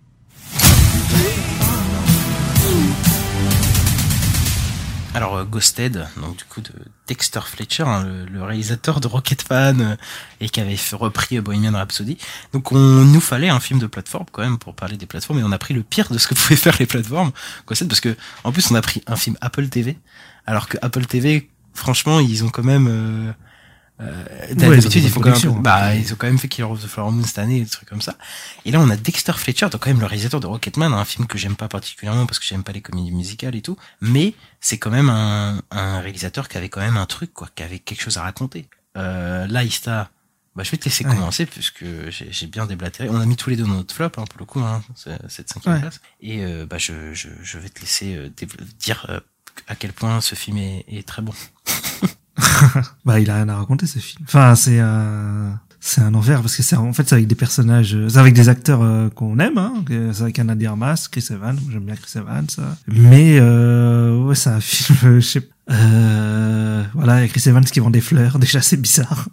Alors 5.14 5.36
euh, 5.36 5.44
Ghosted, 5.44 6.08
donc 6.16 6.36
du 6.36 6.44
coup 6.44 6.60
de 6.60 6.72
Dexter 7.06 7.40
Fletcher, 7.46 7.84
hein, 7.84 8.04
le, 8.28 8.42
réalisateur 8.42 9.00
de 9.00 9.06
Rocketman 9.06 9.80
euh, 9.80 9.96
et 10.40 10.48
qui 10.48 10.60
avait 10.60 10.76
repris 10.92 11.38
euh, 11.38 11.40
Bohemian 11.40 11.72
Rhapsody. 11.72 12.18
Donc 12.52 12.72
on 12.72 12.78
nous 12.78 13.20
fallait 13.20 13.48
un 13.48 13.60
film 13.60 13.78
de 13.78 13.86
plateforme 13.86 14.26
quand 14.32 14.42
même 14.42 14.58
pour 14.58 14.74
parler 14.74 14.96
des 14.96 15.06
plateformes 15.06 15.38
et 15.38 15.44
on 15.44 15.52
a 15.52 15.58
pris 15.58 15.72
le 15.72 15.84
pire 15.84 16.10
de 16.10 16.18
ce 16.18 16.26
que 16.26 16.34
pouvaient 16.34 16.56
faire 16.56 16.76
les 16.80 16.86
plateformes 16.86 17.30
Ghosted 17.66 17.86
parce 17.86 18.00
que 18.00 18.16
en 18.42 18.50
plus 18.50 18.68
on 18.72 18.74
a 18.74 18.82
pris 18.82 19.02
un 19.06 19.14
film 19.14 19.36
Apple 19.40 19.68
TV 19.68 19.96
alors 20.46 20.68
que 20.68 20.78
Apple 20.82 21.06
TV 21.06 21.48
franchement 21.74 22.18
ils 22.18 22.42
ont 22.42 22.48
quand 22.48 22.64
même 22.64 22.88
euh, 22.90 23.32
euh, 24.00 24.54
d'habitude 24.54 25.04
ils 25.04 25.08
font 25.10 25.20
quand 25.20 25.30
même 25.40 25.52
hein. 25.56 25.60
bah 25.60 25.94
ils 25.94 26.12
ont 26.12 26.16
quand 26.16 26.26
même 26.26 26.38
fait 26.38 26.48
Killer 26.48 26.66
of 26.68 26.82
the 26.82 26.86
Flower 26.88 27.12
Moon 27.12 27.22
cette 27.24 27.38
année 27.38 27.60
des 27.60 27.70
trucs 27.70 27.88
comme 27.88 28.02
ça 28.02 28.16
et 28.64 28.72
là 28.72 28.80
on 28.80 28.90
a 28.90 28.96
Dexter 28.96 29.34
Fletcher 29.34 29.68
donc 29.70 29.82
quand 29.82 29.90
même 29.90 30.00
le 30.00 30.06
réalisateur 30.06 30.40
de 30.40 30.48
Rocketman 30.48 30.92
un 30.92 31.04
film 31.04 31.28
que 31.28 31.38
j'aime 31.38 31.54
pas 31.54 31.68
particulièrement 31.68 32.26
parce 32.26 32.40
que 32.40 32.44
j'aime 32.44 32.64
pas 32.64 32.72
les 32.72 32.80
comédies 32.80 33.12
musicales 33.12 33.54
et 33.54 33.62
tout 33.62 33.76
mais 34.00 34.34
c'est 34.60 34.78
quand 34.78 34.90
même 34.90 35.10
un, 35.10 35.60
un 35.70 36.00
réalisateur 36.00 36.48
qui 36.48 36.56
avait 36.58 36.68
quand 36.68 36.80
même 36.80 36.96
un 36.96 37.06
truc 37.06 37.32
quoi 37.32 37.48
qui 37.54 37.62
avait 37.62 37.78
quelque 37.78 38.02
chose 38.02 38.16
à 38.18 38.22
raconter 38.22 38.66
euh, 38.96 39.46
là 39.46 39.62
Ista 39.62 40.10
bah, 40.56 40.62
je 40.64 40.70
vais 40.70 40.76
te 40.76 40.84
laisser 40.84 41.04
Ouais. 41.04 41.14
commencer 41.14 41.46
puisque 41.46 41.84
j'ai 42.10 42.28
j'ai 42.30 42.46
bien 42.46 42.64
déblatéré. 42.66 43.08
On 43.08 43.20
a 43.20 43.26
mis 43.26 43.34
tous 43.34 43.50
les 43.50 43.56
deux 43.56 43.64
dans 43.64 43.70
notre 43.74 43.92
flop 43.92 44.06
hein, 44.18 44.24
pour 44.24 44.38
le 44.38 44.44
coup, 44.44 44.60
hein, 44.60 44.84
cette 45.28 45.48
cinquième 45.52 45.74
Ouais. 45.74 45.80
place. 45.80 46.00
Et 46.20 46.44
euh, 46.44 46.64
bah, 46.64 46.78
je, 46.78 47.12
je, 47.12 47.26
je 47.42 47.58
vais 47.58 47.68
te 47.68 47.80
laisser 47.80 48.14
euh, 48.14 48.30
dire 48.78 49.04
euh, 49.08 49.18
à 49.66 49.74
quel 49.74 49.92
point 49.92 50.20
ce 50.20 50.36
film 50.36 50.58
est, 50.58 50.84
est 50.86 51.04
très 51.08 51.22
bon. 51.22 51.32
bah, 53.04 53.20
il 53.20 53.30
a 53.30 53.36
rien 53.36 53.48
à 53.48 53.56
raconter 53.56 53.86
ce 53.86 53.98
film. 53.98 54.24
Enfin, 54.26 54.54
c'est 54.54 54.80
un, 54.80 55.58
c'est 55.80 56.00
un 56.00 56.14
enfer 56.14 56.40
parce 56.40 56.56
que 56.56 56.62
c'est 56.62 56.76
en 56.76 56.92
fait 56.92 57.08
c'est 57.08 57.14
avec 57.14 57.26
des 57.26 57.34
personnages, 57.34 57.94
euh, 57.94 58.08
c'est 58.08 58.18
avec 58.18 58.34
des 58.34 58.48
acteurs 58.48 58.82
euh, 58.82 59.10
qu'on 59.10 59.38
aime. 59.38 59.58
Hein, 59.58 59.84
c'est 60.12 60.22
avec 60.22 60.38
Anna 60.38 60.54
de 60.54 60.66
Armas, 60.66 61.08
Chris 61.10 61.26
Evans. 61.30 61.58
J'aime 61.70 61.84
bien 61.84 61.94
Chris 61.96 62.18
Evans. 62.18 62.48
ça. 62.48 62.76
Mais 62.88 63.38
euh, 63.40 64.16
ouais, 64.24 64.34
c'est 64.34 64.50
un 64.50 64.60
film. 64.62 64.98
euh, 65.04 65.20
je 65.20 65.26
sais. 65.26 65.40
pas. 65.40 65.54
Euh, 65.70 66.82
voilà, 66.94 67.26
Chris 67.28 67.42
Evans 67.46 67.64
qui 67.64 67.80
vend 67.80 67.90
des 67.90 68.00
fleurs. 68.02 68.38
Déjà, 68.40 68.60
c'est 68.62 68.76
bizarre. 68.76 69.28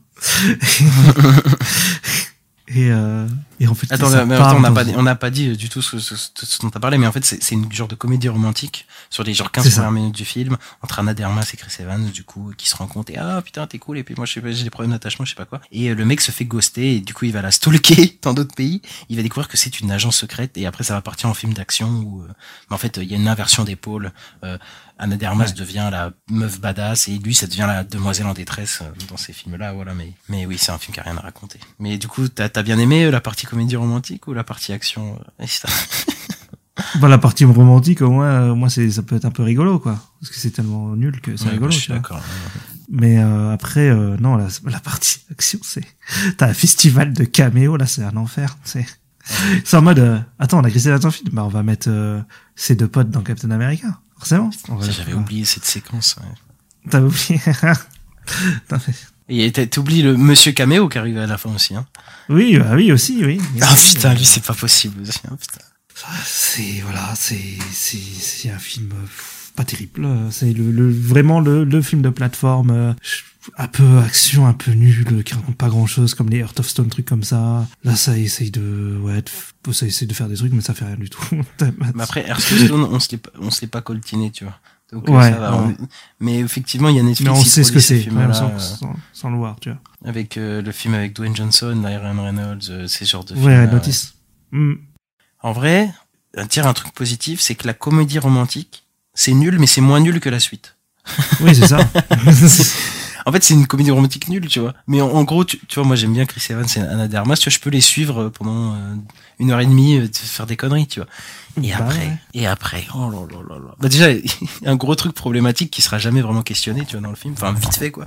Et, 2.73 2.89
euh, 2.91 3.27
et 3.59 3.67
en 3.67 3.75
fait, 3.75 3.91
Attends, 3.91 4.09
ça 4.09 4.25
mais 4.25 4.37
part 4.37 4.49
attends, 4.49 4.57
on 4.57 4.61
n'a 4.61 4.71
pas, 4.71 4.83
dit- 4.85 4.93
on 4.95 5.03
n'a 5.03 5.15
pas 5.15 5.29
dit 5.29 5.57
du 5.57 5.67
tout 5.67 5.81
ce, 5.81 5.99
ce, 5.99 6.15
ce- 6.15 6.61
dont 6.61 6.69
t'as 6.69 6.79
parlé, 6.79 6.97
mais 6.97 7.05
en 7.07 7.11
fait, 7.11 7.25
c'est 7.25 7.51
une 7.51 7.69
genre 7.71 7.87
de 7.89 7.95
comédie 7.95 8.29
romantique 8.29 8.85
sur 9.09 9.23
les 9.23 9.33
genre 9.33 9.51
15 9.51 9.63
C'est 9.65 9.71
ça. 9.71 9.81
premières 9.81 9.91
minutes 10.01 10.15
du 10.15 10.23
film, 10.25 10.57
entre 10.81 10.99
Anna 10.99 11.13
de 11.13 11.21
Armas 11.23 11.49
et 11.53 11.57
Chris 11.57 11.73
Evans, 11.79 12.09
du 12.09 12.23
coup, 12.23 12.53
qui 12.57 12.69
se 12.69 12.75
rencontrent 12.77 13.11
et 13.11 13.17
ah 13.17 13.41
putain, 13.41 13.67
t'es 13.67 13.77
cool, 13.77 13.97
et 13.97 14.03
puis 14.03 14.15
moi, 14.15 14.25
je 14.25 14.33
sais 14.33 14.41
pas, 14.41 14.51
j'ai 14.51 14.63
des 14.63 14.69
problèmes 14.69 14.91
d'attachement, 14.91 15.25
je 15.25 15.31
sais 15.31 15.35
pas 15.35 15.45
quoi. 15.45 15.59
Et 15.71 15.89
euh, 15.89 15.95
le 15.95 16.05
mec 16.05 16.21
se 16.21 16.31
fait 16.31 16.45
ghoster, 16.45 16.95
et 16.95 17.01
du 17.01 17.13
coup, 17.13 17.25
il 17.25 17.33
va 17.33 17.41
la 17.41 17.51
stalker 17.51 18.17
dans 18.21 18.33
d'autres 18.33 18.55
pays. 18.55 18.81
Il 19.09 19.17
va 19.17 19.23
découvrir 19.23 19.47
que 19.49 19.57
c'est 19.57 19.79
une 19.81 19.91
agence 19.91 20.15
secrète, 20.17 20.57
et 20.57 20.65
après, 20.65 20.83
ça 20.85 20.93
va 20.93 21.01
partir 21.01 21.29
en 21.29 21.33
film 21.33 21.53
d'action 21.53 21.89
où, 21.89 22.21
euh, 22.21 22.27
mais 22.69 22.75
en 22.75 22.79
fait, 22.79 22.97
il 23.01 23.11
y 23.11 23.13
a 23.13 23.17
une 23.17 23.27
inversion 23.27 23.65
pôles. 23.75 24.11
Euh, 24.43 24.57
Anna 25.01 25.17
de 25.17 25.25
Armas 25.25 25.47
Ouais. 25.47 25.53
devient 25.53 25.89
la 25.91 26.11
meuf 26.29 26.61
badass, 26.61 27.07
et 27.09 27.17
lui, 27.17 27.33
ça 27.35 27.47
devient 27.47 27.65
la 27.67 27.83
demoiselle 27.83 28.27
en 28.27 28.33
détresse 28.33 28.79
euh, 28.81 28.85
dans 29.09 29.17
ces 29.17 29.33
films-là, 29.33 29.73
voilà. 29.73 29.93
Mais, 29.93 30.13
mais 30.29 30.45
oui, 30.45 30.57
c'est 30.57 30.71
un 30.71 30.77
film 30.77 30.93
qui 30.93 30.99
a 30.99 31.03
rien 31.03 31.17
à 31.17 31.21
raconter. 31.21 31.59
Mais 31.79 31.97
du 31.97 32.07
coup, 32.07 32.27
t'as 32.29 32.47
as 32.55 32.63
bien 32.63 32.77
aimé 32.79 33.05
euh, 33.05 33.11
la 33.11 33.19
partie 33.19 33.45
comédie 33.45 33.75
romantique 33.75 34.27
ou 34.27 34.33
la 34.33 34.43
partie 34.45 34.71
action 34.73 35.19
euh, 35.41 35.45
Bah, 36.99 37.07
la 37.09 37.17
partie 37.17 37.45
romantique, 37.45 38.01
au 38.01 38.09
moins, 38.11 38.27
euh, 38.51 38.55
moi, 38.55 38.69
c'est, 38.69 38.89
ça 38.91 39.01
peut 39.03 39.15
être 39.15 39.25
un 39.25 39.31
peu 39.31 39.43
rigolo, 39.43 39.77
quoi. 39.79 39.99
Parce 40.19 40.31
que 40.31 40.39
c'est 40.39 40.51
tellement 40.51 40.95
nul 40.95 41.19
que 41.21 41.35
c'est 41.35 41.45
Ouais, 41.45 41.51
rigolo. 41.51 41.67
bah, 41.69 41.75
je 41.75 41.77
suis 41.77 41.85
tu 41.87 41.91
vois. 41.91 41.99
d'accord. 42.01 42.21
Mais 42.89 43.19
euh, 43.19 43.51
après, 43.53 43.89
euh, 43.89 44.17
non, 44.19 44.35
la, 44.35 44.47
la 44.65 44.79
partie 44.79 45.19
action, 45.31 45.59
c'est... 45.63 45.83
T'as 46.37 46.47
un 46.47 46.53
festival 46.53 47.13
de 47.13 47.23
caméos, 47.23 47.77
là, 47.77 47.85
c'est 47.85 48.03
un 48.03 48.15
enfer. 48.17 48.57
C'est, 48.63 48.85
c'est 49.63 49.77
en 49.77 49.81
mode, 49.81 50.23
attends, 50.39 50.59
on 50.59 50.63
a 50.63 50.69
Chris 50.69 50.87
Evans 50.87 51.05
en 51.05 51.11
film, 51.11 51.29
bah 51.33 51.43
on 51.45 51.49
va 51.49 51.61
mettre 51.63 51.89
ses 52.55 52.75
deux 52.75 52.87
potes 52.87 53.09
dans 53.11 53.21
Captain 53.21 53.51
America, 53.51 54.00
forcément. 54.21 54.49
J'avais 54.81 55.13
oublié 55.13 55.45
cette 55.45 55.65
séquence. 55.65 56.15
ouais. 56.21 56.89
T'avais 56.91 57.07
oublié 57.07 57.39
Et 59.29 59.51
t'as- 59.51 59.65
t'oublies 59.65 60.01
le 60.01 60.17
Monsieur 60.17 60.51
Caméo 60.51 60.89
qui 60.89 60.97
arrive 60.97 61.17
à 61.17 61.25
la 61.27 61.37
fin 61.37 61.53
aussi. 61.53 61.75
Hein. 61.75 61.85
Oui, 62.29 62.57
bah 62.57 62.71
oui, 62.75 62.91
aussi, 62.91 63.23
oui. 63.25 63.39
Ah 63.61 63.69
Oui, 63.73 63.79
putain, 63.93 64.13
lui 64.13 64.25
c'est 64.25 64.43
pas 64.43 64.53
possible 64.53 65.01
aussi. 65.01 65.19
hein. 65.29 65.37
C'est 66.25 66.81
voilà, 66.83 67.13
c'est 67.15 68.49
un 68.49 68.57
film 68.59 68.91
pas 69.55 69.63
terrible. 69.63 70.07
C'est 70.31 70.51
le, 70.53 70.71
le 70.71 70.91
vraiment 70.91 71.39
le, 71.39 71.63
le 71.63 71.81
film 71.81 72.01
de 72.01 72.09
plateforme 72.09 72.71
euh, 72.71 72.93
un 73.57 73.67
peu 73.67 73.99
action, 73.99 74.45
un 74.47 74.53
peu 74.53 74.71
nul, 74.71 75.05
euh, 75.11 75.21
qui 75.23 75.33
raconte 75.33 75.55
pas 75.55 75.69
grand 75.69 75.87
chose 75.87 76.13
comme 76.13 76.29
les 76.29 76.37
Heart 76.39 76.59
of 76.59 76.67
Stone, 76.67 76.89
trucs 76.89 77.07
comme 77.07 77.23
ça. 77.23 77.65
Là, 77.83 77.95
ça 77.95 78.17
essaye 78.17 78.51
de 78.51 78.97
ouais, 79.01 79.23
de 79.65 79.71
ça 79.73 79.85
essaye 79.85 80.07
de 80.07 80.13
faire 80.13 80.27
des 80.27 80.35
trucs, 80.35 80.53
mais 80.53 80.61
ça 80.61 80.73
fait 80.73 80.85
rien 80.85 80.95
du 80.95 81.09
tout. 81.09 81.23
Mais 81.61 82.03
après, 82.03 82.27
Hearthstone, 82.27 82.83
on 82.83 82.99
se 82.99 83.09
l'est 83.11 83.17
pas- 83.17 83.31
on 83.39 83.49
se 83.51 83.61
l'est 83.61 83.67
pas 83.67 83.81
coltiné, 83.81 84.31
tu 84.31 84.43
vois. 84.43 84.57
Donc, 84.91 85.07
euh, 85.09 85.13
Ouais, 85.13 85.31
ça 85.31 85.37
va, 85.39 85.55
ouais. 85.63 85.75
on- 85.79 85.87
Mais 86.19 86.39
effectivement, 86.39 86.89
il 86.89 86.97
y 86.97 86.99
a 86.99 87.03
Netflix. 87.03 87.31
mais 87.31 87.37
on 87.37 87.41
sait 87.43 87.63
ce 87.63 87.71
que 87.71 87.79
c'est, 87.79 87.99
films-là, 87.99 88.21
même 88.27 88.33
sans, 88.33 88.49
euh, 88.49 88.59
sans, 88.59 88.93
sans 89.13 89.29
le 89.29 89.37
voir, 89.37 89.55
tu 89.61 89.69
vois. 89.69 89.79
Avec 90.05 90.37
euh, 90.37 90.61
le 90.61 90.71
film 90.73 90.93
avec 90.93 91.13
Dwayne 91.15 91.35
Johnson, 91.35 91.81
Ryan 91.83 92.21
Reynolds, 92.23 92.59
euh, 92.69 92.87
ces 92.87 93.05
genres 93.05 93.23
de 93.23 93.33
films. 93.33 93.45
Ouais, 93.45 93.67
Notice. 93.67 94.15
Hmm. 94.51 94.73
En 95.41 95.53
vrai, 95.53 95.89
dire 96.49 96.67
un 96.67 96.73
truc 96.73 96.93
positif, 96.93 97.39
c'est 97.39 97.55
que 97.55 97.65
la 97.65 97.73
comédie 97.73 98.19
romantique, 98.19 98.83
c'est 99.13 99.33
nul, 99.33 99.57
mais 99.59 99.65
c'est 99.67 99.81
moins 99.81 99.99
nul 100.01 100.19
que 100.19 100.29
la 100.29 100.39
suite. 100.41 100.75
Oui, 101.39 101.55
c'est 101.55 101.67
ça. 101.67 101.79
en 103.25 103.31
fait, 103.31 103.43
c'est 103.43 103.53
une 103.53 103.67
comédie 103.67 103.91
romantique 103.91 104.27
nulle, 104.27 104.47
tu 104.47 104.59
vois. 104.59 104.73
Mais 104.87 105.01
en, 105.01 105.09
en 105.09 105.23
gros, 105.23 105.43
tu, 105.45 105.59
tu 105.67 105.75
vois, 105.79 105.85
moi 105.87 105.95
j'aime 105.95 106.13
bien 106.13 106.25
Chris 106.25 106.45
Evans 106.49 106.65
et 106.75 106.79
Anna 106.79 107.07
de 107.07 107.15
Armas, 107.15 107.35
tu 107.37 107.49
vois, 107.49 107.53
je 107.55 107.59
peux 107.59 107.69
les 107.69 107.81
suivre 107.81 108.23
euh, 108.23 108.29
pendant 108.29 108.73
euh, 108.75 108.95
une 109.39 109.51
heure 109.51 109.59
et 109.59 109.65
demie, 109.65 109.97
euh, 109.97 110.07
faire 110.13 110.45
des 110.45 110.55
conneries, 110.57 110.87
tu 110.87 110.99
vois. 110.99 111.09
Et 111.61 111.69
Bah 111.71 111.77
après, 111.81 111.97
ouais. 111.99 112.17
et 112.33 112.47
après, 112.47 112.85
oh 112.95 113.09
là 113.11 113.19
là 113.29 113.39
là 113.49 113.55
là. 113.59 113.75
Bah 113.79 113.89
déjà, 113.89 114.07
un 114.65 114.75
gros 114.75 114.95
truc 114.95 115.13
problématique 115.13 115.69
qui 115.71 115.81
sera 115.81 115.97
jamais 115.97 116.21
vraiment 116.21 116.43
questionné, 116.43 116.85
tu 116.85 116.93
vois, 116.93 117.01
dans 117.01 117.09
le 117.09 117.15
film. 117.15 117.33
Enfin, 117.33 117.51
vite 117.53 117.75
fait, 117.75 117.91
quoi. 117.91 118.05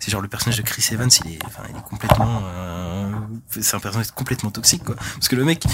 C'est 0.00 0.10
genre 0.10 0.22
le 0.22 0.28
personnage 0.28 0.56
de 0.56 0.62
Chris 0.62 0.84
Evans, 0.92 1.10
il 1.26 1.32
est, 1.32 1.38
enfin, 1.44 1.62
il 1.70 1.76
est 1.76 1.82
complètement, 1.82 2.40
euh, 2.44 3.10
c'est 3.50 3.74
un 3.76 3.80
personnage 3.80 4.10
complètement 4.12 4.50
toxique, 4.50 4.84
quoi. 4.84 4.94
Parce 4.96 5.28
que 5.28 5.36
le 5.36 5.44
mec, 5.44 5.64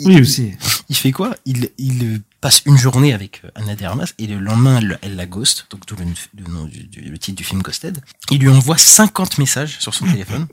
il, 0.00 0.08
Oui, 0.08 0.20
aussi. 0.20 0.52
il 0.88 0.96
fait 0.96 1.12
quoi? 1.12 1.34
Il, 1.44 1.70
il 1.78 2.22
passe 2.42 2.60
une 2.66 2.76
journée 2.76 3.14
avec 3.14 3.40
euh, 3.46 3.48
Anna 3.54 3.74
de 3.74 3.84
Armas 3.86 4.12
et 4.18 4.26
le 4.26 4.38
lendemain 4.38 4.76
elle, 4.78 4.98
elle 5.00 5.16
la 5.16 5.24
ghost, 5.26 5.66
donc 5.70 5.86
d'où 5.86 5.96
le, 5.96 6.04
le 6.44 6.52
nom 6.52 6.64
du, 6.64 6.84
du- 6.84 7.00
le 7.00 7.16
titre 7.16 7.38
du 7.38 7.44
film 7.44 7.62
Ghosted. 7.62 8.02
Il 8.30 8.40
lui 8.40 8.50
envoie 8.50 8.76
50 8.76 9.38
messages 9.38 9.78
sur 9.80 9.94
son 9.94 10.04
téléphone. 10.12 10.46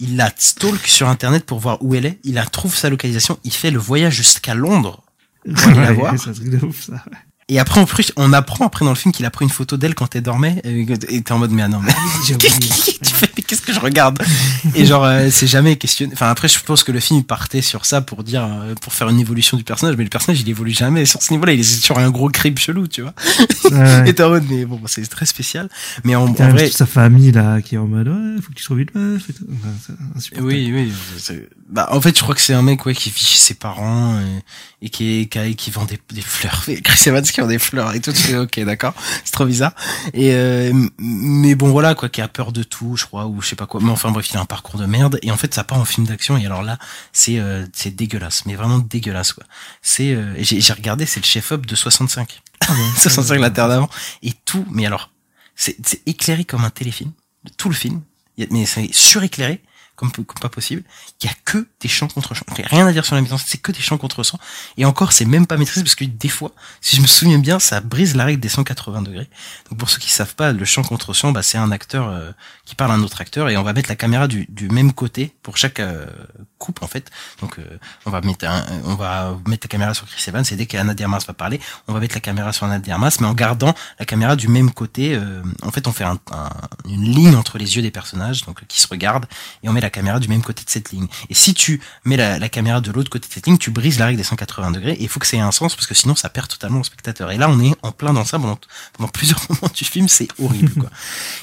Il 0.00 0.16
la 0.16 0.32
stalk 0.36 0.84
sur 0.88 1.08
internet 1.08 1.46
pour 1.46 1.60
voir 1.60 1.78
où 1.80 1.94
elle 1.94 2.06
est. 2.06 2.18
Il 2.24 2.34
la 2.34 2.44
trouve 2.46 2.74
sa 2.74 2.90
localisation. 2.90 3.38
Il 3.44 3.52
fait 3.52 3.70
le 3.70 3.78
voyage 3.78 4.14
jusqu'à 4.16 4.54
Londres 4.54 5.04
pour 5.44 5.70
la 5.72 5.92
voir. 5.92 6.14
c'est 6.18 6.30
un 6.30 6.32
truc 6.32 6.50
de 6.50 6.66
ouf, 6.66 6.86
ça. 6.86 7.04
Et 7.48 7.58
après, 7.60 7.78
en 7.78 7.84
plus, 7.84 8.10
on 8.16 8.32
apprend 8.32 8.66
après 8.66 8.86
dans 8.86 8.90
le 8.90 8.96
film 8.96 9.12
qu'il 9.12 9.26
a 9.26 9.30
pris 9.30 9.44
une 9.44 9.50
photo 9.50 9.76
d'elle 9.76 9.94
quand 9.94 10.16
elle 10.16 10.22
dormait. 10.22 10.60
Et 10.64 10.80
et 11.10 11.22
t'es 11.22 11.32
en 11.32 11.38
mode, 11.38 11.50
mais 11.50 11.62
ah 11.62 11.68
non, 11.68 11.80
mais 11.80 11.92
que 11.92 12.34
tu 13.04 13.14
fais 13.14 13.30
qu'est-ce 13.46 13.62
que 13.62 13.72
je 13.72 13.80
regarde 13.80 14.18
Et 14.74 14.84
genre, 14.84 15.04
euh, 15.04 15.28
c'est 15.30 15.46
jamais 15.46 15.76
questionné. 15.76 16.12
Enfin, 16.14 16.28
après, 16.28 16.48
je 16.48 16.58
pense 16.60 16.84
que 16.84 16.92
le 16.92 17.00
film 17.00 17.20
il 17.20 17.24
partait 17.24 17.62
sur 17.62 17.84
ça 17.84 18.00
pour 18.00 18.24
dire, 18.24 18.44
euh, 18.44 18.74
pour 18.80 18.92
faire 18.92 19.08
une 19.08 19.20
évolution 19.20 19.56
du 19.56 19.64
personnage, 19.64 19.96
mais 19.96 20.04
le 20.04 20.10
personnage 20.10 20.40
il 20.40 20.48
évolue 20.48 20.72
jamais 20.72 21.04
sur 21.04 21.22
ce 21.22 21.32
niveau-là. 21.32 21.52
Il 21.52 21.60
est 21.60 21.82
sur 21.84 21.98
un 21.98 22.10
gros 22.10 22.28
crime 22.28 22.56
chelou, 22.58 22.86
tu 22.88 23.02
vois. 23.02 23.14
Ouais. 23.70 24.04
Et 24.08 24.14
t'es 24.14 24.22
en 24.22 24.30
mode, 24.30 24.44
mais 24.48 24.64
bon, 24.64 24.80
c'est 24.86 25.06
très 25.08 25.26
spécial. 25.26 25.68
Mais 26.04 26.14
en, 26.14 26.26
en 26.26 26.32
vrai, 26.32 26.70
sa 26.70 26.86
famille 26.86 27.32
là 27.32 27.60
qui 27.60 27.74
est 27.74 27.78
en 27.78 27.86
mode 27.86 28.08
ouais 28.08 28.40
faut 28.40 28.50
que 28.50 28.54
tu 28.54 28.64
trouves 28.64 28.80
une 28.80 28.90
meuf 28.94 29.28
et 29.28 29.32
tout. 29.32 29.46
Enfin. 29.50 29.94
Oui, 30.40 30.72
oui. 30.72 30.92
Bah, 31.68 31.88
en 31.90 32.00
fait, 32.00 32.16
je 32.16 32.22
crois 32.22 32.34
que 32.34 32.40
c'est 32.40 32.54
un 32.54 32.62
mec 32.62 32.84
ouais, 32.86 32.94
qui 32.94 33.10
vit 33.10 33.24
chez 33.24 33.38
ses 33.38 33.54
parents 33.54 34.18
et, 34.20 34.86
et 34.86 34.90
qui, 34.90 35.20
est, 35.20 35.26
qui, 35.26 35.56
qui 35.56 35.70
vend 35.70 35.84
des, 35.84 35.98
des 36.12 36.20
fleurs. 36.20 36.62
Et 36.68 36.80
Chris 36.82 37.08
Evans 37.08 37.22
qui 37.22 37.40
vend 37.40 37.46
des 37.46 37.58
fleurs 37.58 37.94
et 37.94 38.00
tout. 38.00 38.12
Tu 38.12 38.18
fais, 38.18 38.36
ok, 38.36 38.60
d'accord. 38.64 38.94
C'est 39.24 39.32
trop 39.32 39.46
bizarre. 39.46 39.72
Et 40.12 40.32
euh, 40.34 40.72
mais 40.98 41.54
bon, 41.54 41.70
voilà 41.70 41.94
quoi, 41.94 42.08
qui 42.08 42.20
a 42.20 42.28
peur 42.28 42.52
de 42.52 42.62
tout, 42.62 42.96
je 42.96 43.06
crois, 43.06 43.26
ou 43.34 43.42
je 43.42 43.48
sais 43.48 43.56
pas 43.56 43.66
quoi. 43.66 43.80
Mais 43.82 43.90
enfin 43.90 44.10
bref, 44.10 44.28
il 44.30 44.36
a 44.36 44.40
un 44.40 44.44
parcours 44.46 44.78
de 44.78 44.86
merde. 44.86 45.18
Et 45.22 45.30
en 45.30 45.36
fait, 45.36 45.52
ça 45.54 45.64
part 45.64 45.78
en 45.78 45.84
film 45.84 46.06
d'action. 46.06 46.36
Et 46.36 46.46
alors 46.46 46.62
là, 46.62 46.78
c'est 47.12 47.38
euh, 47.38 47.66
c'est 47.72 47.94
dégueulasse, 47.94 48.46
mais 48.46 48.54
vraiment 48.54 48.78
dégueulasse 48.78 49.32
quoi. 49.32 49.44
C'est 49.82 50.12
euh, 50.14 50.34
j'ai 50.38 50.72
regardé, 50.72 51.06
c'est 51.06 51.20
le 51.20 51.26
chef-op 51.26 51.66
de 51.66 51.74
65. 51.74 52.40
65 52.96 53.38
la 53.40 53.50
terre 53.50 53.68
d'avant 53.68 53.90
et 54.22 54.32
tout. 54.44 54.64
Mais 54.70 54.86
alors, 54.86 55.10
c'est 55.56 55.76
c'est 55.86 56.02
éclairé 56.06 56.44
comme 56.44 56.64
un 56.64 56.70
téléfilm, 56.70 57.12
tout 57.56 57.68
le 57.68 57.74
film. 57.74 58.00
Il 58.36 58.44
y 58.44 58.46
a- 58.46 58.50
Mais 58.50 58.66
c'est 58.66 58.88
suréclairé 58.92 59.60
comme, 59.96 60.10
comme 60.12 60.24
pas 60.40 60.48
possible. 60.48 60.82
Il 61.22 61.26
y 61.26 61.28
a 61.28 61.32
que 61.44 61.66
des 61.80 61.88
chants 61.88 62.08
contre 62.08 62.32
a 62.34 62.52
rien 62.68 62.86
à 62.86 62.92
dire 62.92 63.04
sur 63.04 63.14
la 63.14 63.20
mise 63.20 63.32
en 63.32 63.38
scène, 63.38 63.46
c'est 63.50 63.60
que 63.60 63.72
des 63.72 63.80
chants 63.80 63.98
contre 63.98 64.22
chants. 64.22 64.38
Et 64.76 64.84
encore, 64.84 65.12
c'est 65.12 65.24
même 65.24 65.46
pas 65.46 65.56
maîtrisé 65.56 65.82
parce 65.82 65.94
que 65.94 66.04
des 66.04 66.28
fois, 66.28 66.52
si 66.80 66.96
je 66.96 67.00
me 67.02 67.06
souviens 67.06 67.38
bien, 67.38 67.58
ça 67.58 67.80
brise 67.80 68.16
la 68.16 68.24
règle 68.24 68.40
des 68.40 68.48
180 68.48 69.02
degrés. 69.02 69.28
Donc 69.70 69.78
pour 69.78 69.90
ceux 69.90 69.98
qui 69.98 70.10
savent 70.10 70.34
pas, 70.34 70.52
le 70.52 70.64
chant 70.64 70.82
contre 70.82 71.12
chant, 71.12 71.32
bah, 71.32 71.42
c'est 71.42 71.58
un 71.58 71.70
acteur 71.70 72.08
euh, 72.08 72.32
qui 72.64 72.74
parle 72.74 72.90
à 72.90 72.94
un 72.94 73.02
autre 73.02 73.20
acteur 73.20 73.48
et 73.48 73.56
on 73.56 73.62
va 73.62 73.72
mettre 73.72 73.88
la 73.88 73.96
caméra 73.96 74.26
du, 74.28 74.46
du 74.48 74.68
même 74.68 74.92
côté 74.92 75.34
pour 75.42 75.56
chaque 75.56 75.80
euh, 75.80 76.06
coupe 76.58 76.82
en 76.82 76.86
fait. 76.88 77.10
Donc 77.40 77.58
euh, 77.58 77.78
on 78.06 78.10
va 78.10 78.20
mettre 78.20 78.46
un- 78.46 78.64
on 78.84 78.94
va 78.94 79.36
mettre 79.46 79.66
la 79.66 79.68
caméra 79.68 79.94
sur 79.94 80.06
Chris 80.06 80.24
Evans 80.28 80.44
et 80.50 80.56
dès 80.56 80.66
qu'Anna 80.66 80.94
de 80.94 81.02
Armas 81.04 81.22
va 81.26 81.34
parler, 81.34 81.60
on 81.88 81.92
va 81.92 82.00
mettre 82.00 82.14
la 82.14 82.20
caméra 82.20 82.52
sur 82.52 82.64
Anna 82.66 82.78
de 82.78 82.90
Armas, 82.90 83.16
mais 83.20 83.26
en 83.26 83.34
gardant 83.34 83.74
la 83.98 84.04
caméra 84.06 84.34
du 84.36 84.48
même 84.48 84.70
côté. 84.72 85.14
euh, 85.14 85.42
en 85.62 85.70
fait, 85.70 85.86
on 85.86 85.92
fait 85.92 86.04
un- 86.04 86.18
un- 86.32 86.50
une 86.88 87.04
ligne 87.04 87.36
entre 87.36 87.58
les 87.58 87.76
yeux 87.76 87.82
des 87.82 87.90
personnages, 87.90 88.44
donc 88.44 88.66
qui 88.66 88.80
se 88.80 88.86
regardent, 88.88 89.26
et 89.62 89.68
on 89.68 89.72
met 89.72 89.80
la 89.84 89.90
caméra 89.90 90.18
du 90.18 90.28
même 90.28 90.42
côté 90.42 90.64
de 90.64 90.70
cette 90.70 90.90
ligne. 90.90 91.06
Et 91.30 91.34
si 91.34 91.54
tu 91.54 91.80
mets 92.04 92.16
la, 92.16 92.48
caméra 92.48 92.80
de 92.80 92.90
l'autre 92.90 93.10
côté 93.10 93.28
de 93.28 93.32
cette 93.32 93.46
ligne, 93.46 93.58
tu 93.58 93.70
brises 93.70 93.98
la 93.98 94.06
règle 94.06 94.18
des 94.18 94.24
180 94.24 94.72
degrés. 94.72 94.92
Et 94.92 95.02
il 95.02 95.08
faut 95.08 95.20
que 95.20 95.26
ça 95.26 95.36
ait 95.36 95.40
un 95.40 95.52
sens 95.52 95.74
parce 95.74 95.86
que 95.86 95.94
sinon 95.94 96.14
ça 96.14 96.28
perd 96.28 96.48
totalement 96.48 96.78
le 96.78 96.84
spectateur. 96.84 97.30
Et 97.30 97.36
là, 97.36 97.48
on 97.48 97.60
est 97.60 97.74
en 97.82 97.92
plein 97.92 98.12
dans 98.12 98.24
ça 98.24 98.38
pendant, 98.38 98.58
pendant 98.94 99.08
plusieurs 99.08 99.40
moments 99.48 99.72
du 99.74 99.84
film, 99.84 100.08
c'est 100.08 100.28
horrible. 100.38 100.72
quoi. 100.72 100.90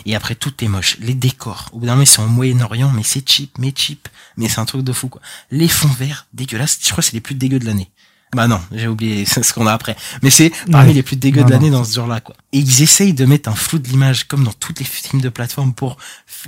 Et 0.06 0.16
après, 0.16 0.36
tout 0.36 0.54
est 0.64 0.68
moche. 0.68 0.98
Les 1.00 1.14
décors, 1.14 1.70
au 1.72 1.80
bout 1.80 1.86
d'un 1.86 1.94
moment, 1.94 2.06
sont 2.06 2.24
au 2.24 2.28
Moyen-Orient, 2.28 2.92
mais 2.92 3.04
c'est 3.04 3.28
cheap, 3.28 3.58
mais 3.58 3.74
cheap. 3.76 4.08
Mais 4.38 4.50
c'est 4.50 4.60
un 4.60 4.66
truc 4.66 4.84
de 4.84 4.94
fou, 4.94 5.10
quoi. 5.10 5.22
Les 5.50 5.68
fonds 5.68 5.88
verts, 5.90 6.28
dégueulasses. 6.34 6.80
Je 6.82 6.90
crois 6.90 7.02
que 7.02 7.10
c'est 7.10 7.14
les 7.14 7.22
plus 7.22 7.36
dégueux 7.36 7.60
de 7.60 7.66
l'année. 7.66 7.90
Bah 8.34 8.48
non, 8.48 8.62
j'ai 8.72 8.88
oublié 8.88 9.26
ce 9.26 9.52
qu'on 9.54 9.68
a 9.68 9.74
après. 9.74 9.96
Mais 10.24 10.30
c'est 10.30 10.52
parmi 10.72 10.90
Ouais. 10.90 10.94
les 10.94 11.04
plus 11.04 11.18
dégueux 11.18 11.42
Non, 11.42 11.48
de 11.48 11.52
l'année 11.52 11.70
dans 11.70 11.84
ce 11.84 11.94
genre-là, 11.96 12.22
quoi. 12.22 12.36
Et 12.54 12.60
ils 12.60 12.82
essayent 12.82 13.14
de 13.14 13.26
mettre 13.26 13.50
un 13.50 13.56
flou 13.56 13.78
de 13.80 13.88
l'image, 13.90 14.26
comme 14.28 14.44
dans 14.46 14.54
tous 14.54 14.74
les 14.80 14.86
films 14.86 15.22
de 15.22 15.30
plateforme, 15.30 15.74
pour 15.74 15.98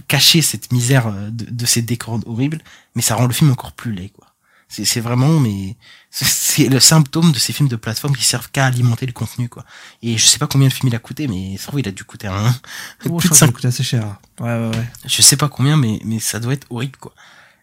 cacher 0.07 0.41
cette 0.41 0.71
misère 0.71 1.07
euh, 1.07 1.29
de, 1.29 1.45
de 1.49 1.65
ces 1.65 1.81
décors 1.81 2.19
horribles. 2.25 2.61
Mais 2.95 3.01
ça 3.01 3.15
rend 3.15 3.25
le 3.27 3.33
film 3.33 3.51
encore 3.51 3.73
plus 3.73 3.91
laid, 3.93 4.09
quoi. 4.09 4.27
C'est 4.69 5.01
vraiment, 5.01 5.39
mais 5.39 5.75
c'est- 6.09 6.67
le 6.69 6.79
symptôme 6.79 7.31
de 7.31 7.37
ces 7.37 7.53
films 7.53 7.69
de 7.69 7.75
plateforme 7.75 8.15
qui 8.15 8.23
servent 8.25 8.49
qu'à 8.49 8.65
alimenter 8.65 9.05
le 9.05 9.11
contenu, 9.11 9.47
quoi. 9.49 9.65
Et 10.01 10.17
je 10.17 10.25
sais 10.25 10.39
pas 10.39 10.47
combien 10.47 10.67
le 10.69 10.73
film 10.73 10.87
il 10.87 10.95
a 10.95 10.99
coûté, 10.99 11.27
mais 11.27 11.57
ça 11.57 11.63
se 11.63 11.67
trouve, 11.67 11.81
il 11.81 11.87
a 11.87 11.91
dû 11.91 12.03
coûter 12.05 12.27
un, 12.27 12.47
Oh, 12.49 12.53
plus 12.99 13.09
je 13.09 13.09
de 13.09 13.09
crois 13.09 13.19
que 13.21 13.35
5 13.35 13.45
ça 13.47 13.51
coûte 13.51 13.65
assez 13.65 13.83
cher. 13.83 14.17
Ouais 14.39 14.47
ouais 14.47 14.69
ouais. 14.75 14.87
je 15.05 15.21
sais 15.21 15.37
pas 15.37 15.47
combien, 15.49 15.77
mais, 15.77 15.99
mais 16.05 16.19
ça 16.19 16.39
doit 16.39 16.53
être 16.53 16.65
horrible, 16.71 16.97
quoi. 16.97 17.13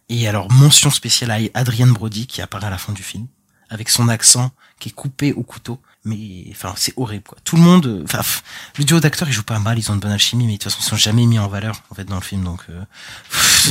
Et 0.09 0.29
alors, 0.29 0.53
mention 0.53 0.91
spéciale 0.91 1.31
à 1.31 1.39
Adrienne 1.59 1.93
Brody 1.93 2.27
qui 2.27 2.43
apparaît 2.43 2.66
à 2.66 2.71
la 2.71 2.79
fin 2.79 2.93
du 2.93 3.03
film, 3.03 3.27
avec 3.71 3.89
son 3.89 4.09
accent 4.09 4.53
qui 4.79 4.91
est 4.91 4.93
coupé 4.93 5.33
au 5.33 5.43
couteau. 5.43 5.81
Mais, 6.05 6.47
enfin, 6.51 6.73
c'est 6.77 6.95
horrible, 6.97 7.25
quoi. 7.25 7.37
Tout 7.45 7.57
le 7.57 7.62
monde, 7.62 7.87
euh, 7.87 8.05
enfin, 8.05 8.23
le 8.79 8.85
duo 8.85 9.01
d'acteurs, 9.01 9.29
ils 9.29 9.33
jouent 9.33 9.43
pas 9.43 9.59
mal, 9.59 9.79
ils 9.79 9.91
ont 9.91 9.95
une 9.95 10.01
bonne 10.01 10.12
alchimie, 10.12 10.47
mais 10.47 10.55
de 10.55 10.57
toute 10.57 10.73
façon, 10.73 10.79
ils 10.81 10.89
sont 10.89 10.97
jamais 10.97 11.27
mis 11.27 11.39
en 11.39 11.47
valeur, 11.47 11.83
en 11.91 11.95
fait, 11.95 12.05
dans 12.05 12.14
le 12.14 12.23
film, 12.23 12.43
donc, 12.43 12.62
euh, 12.71 12.83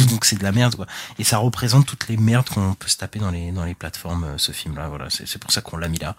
donc 0.09 0.25
c'est 0.25 0.35
de 0.35 0.43
la 0.43 0.51
merde, 0.51 0.75
quoi. 0.75 0.85
Et 1.17 1.23
ça 1.23 1.39
représente 1.39 1.87
toutes 1.87 2.07
les 2.07 2.17
merdes 2.17 2.47
qu'on 2.49 2.75
peut 2.75 2.87
se 2.87 2.97
taper 2.97 3.17
dans 3.17 3.31
les, 3.31 3.51
dans 3.51 3.65
les 3.65 3.73
plateformes, 3.73 4.25
euh, 4.25 4.37
ce 4.37 4.51
film-là, 4.51 4.89
voilà. 4.89 5.09
C'est 5.09 5.27
c'est 5.27 5.39
pour 5.39 5.51
ça 5.51 5.61
qu'on 5.61 5.77
l'a 5.77 5.87
mis 5.87 5.97
là. 5.97 6.15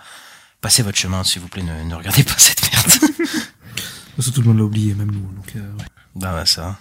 Passez 0.61 0.83
votre 0.83 0.99
chemin, 0.99 1.23
s'il 1.23 1.41
vous 1.43 1.49
plaît, 1.49 1.63
ne, 1.63 1.85
ne 1.85 1.95
regardez 1.95 2.25
pas 2.25 2.39
cette 2.39 2.61
merde. 2.73 2.87
Parce 4.17 4.29
que 4.29 4.35
tout 4.35 4.43
le 4.43 4.49
monde 4.49 4.59
l'a 4.59 4.65
oublié, 4.65 4.95
même 4.95 5.11
nous. 5.11 5.33
Donc 5.33 5.57
euh, 5.57 5.61
ouais. 5.61 5.85
bah, 6.17 6.33
bah, 6.33 6.45
ça. 6.45 6.79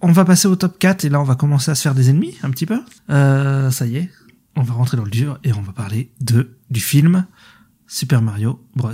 on 0.00 0.12
va 0.12 0.24
passer 0.24 0.48
au 0.48 0.56
top 0.56 0.78
4 0.78 1.04
et 1.04 1.08
là 1.08 1.20
on 1.20 1.24
va 1.24 1.36
commencer 1.36 1.70
à 1.70 1.74
se 1.74 1.82
faire 1.82 1.94
des 1.94 2.10
ennemis 2.10 2.36
un 2.42 2.50
petit 2.50 2.66
peu. 2.66 2.82
Euh, 3.10 3.70
ça 3.70 3.86
y 3.86 3.96
est, 3.96 4.10
on 4.56 4.62
va 4.62 4.74
rentrer 4.74 4.96
dans 4.96 5.04
le 5.04 5.10
dur 5.10 5.38
et 5.44 5.52
on 5.52 5.62
va 5.62 5.72
parler 5.72 6.12
de 6.20 6.56
du 6.70 6.80
film 6.80 7.26
Super 7.86 8.22
Mario 8.22 8.64
Bros. 8.74 8.92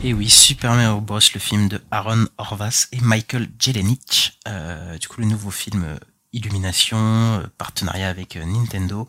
Et 0.00 0.14
oui, 0.14 0.28
Super 0.28 0.74
Mario 0.74 1.00
Bros, 1.00 1.18
le 1.34 1.40
film 1.40 1.68
de 1.68 1.80
Aaron 1.90 2.26
Horvath 2.38 2.88
et 2.92 3.00
Michael 3.00 3.48
Jelenic. 3.58 4.38
Euh, 4.46 4.96
du 4.96 5.08
coup, 5.08 5.20
le 5.20 5.26
nouveau 5.26 5.50
film 5.50 5.84
euh, 5.84 5.96
Illumination, 6.32 6.98
euh, 6.98 7.46
partenariat 7.56 8.08
avec 8.08 8.36
euh, 8.36 8.44
Nintendo, 8.44 9.08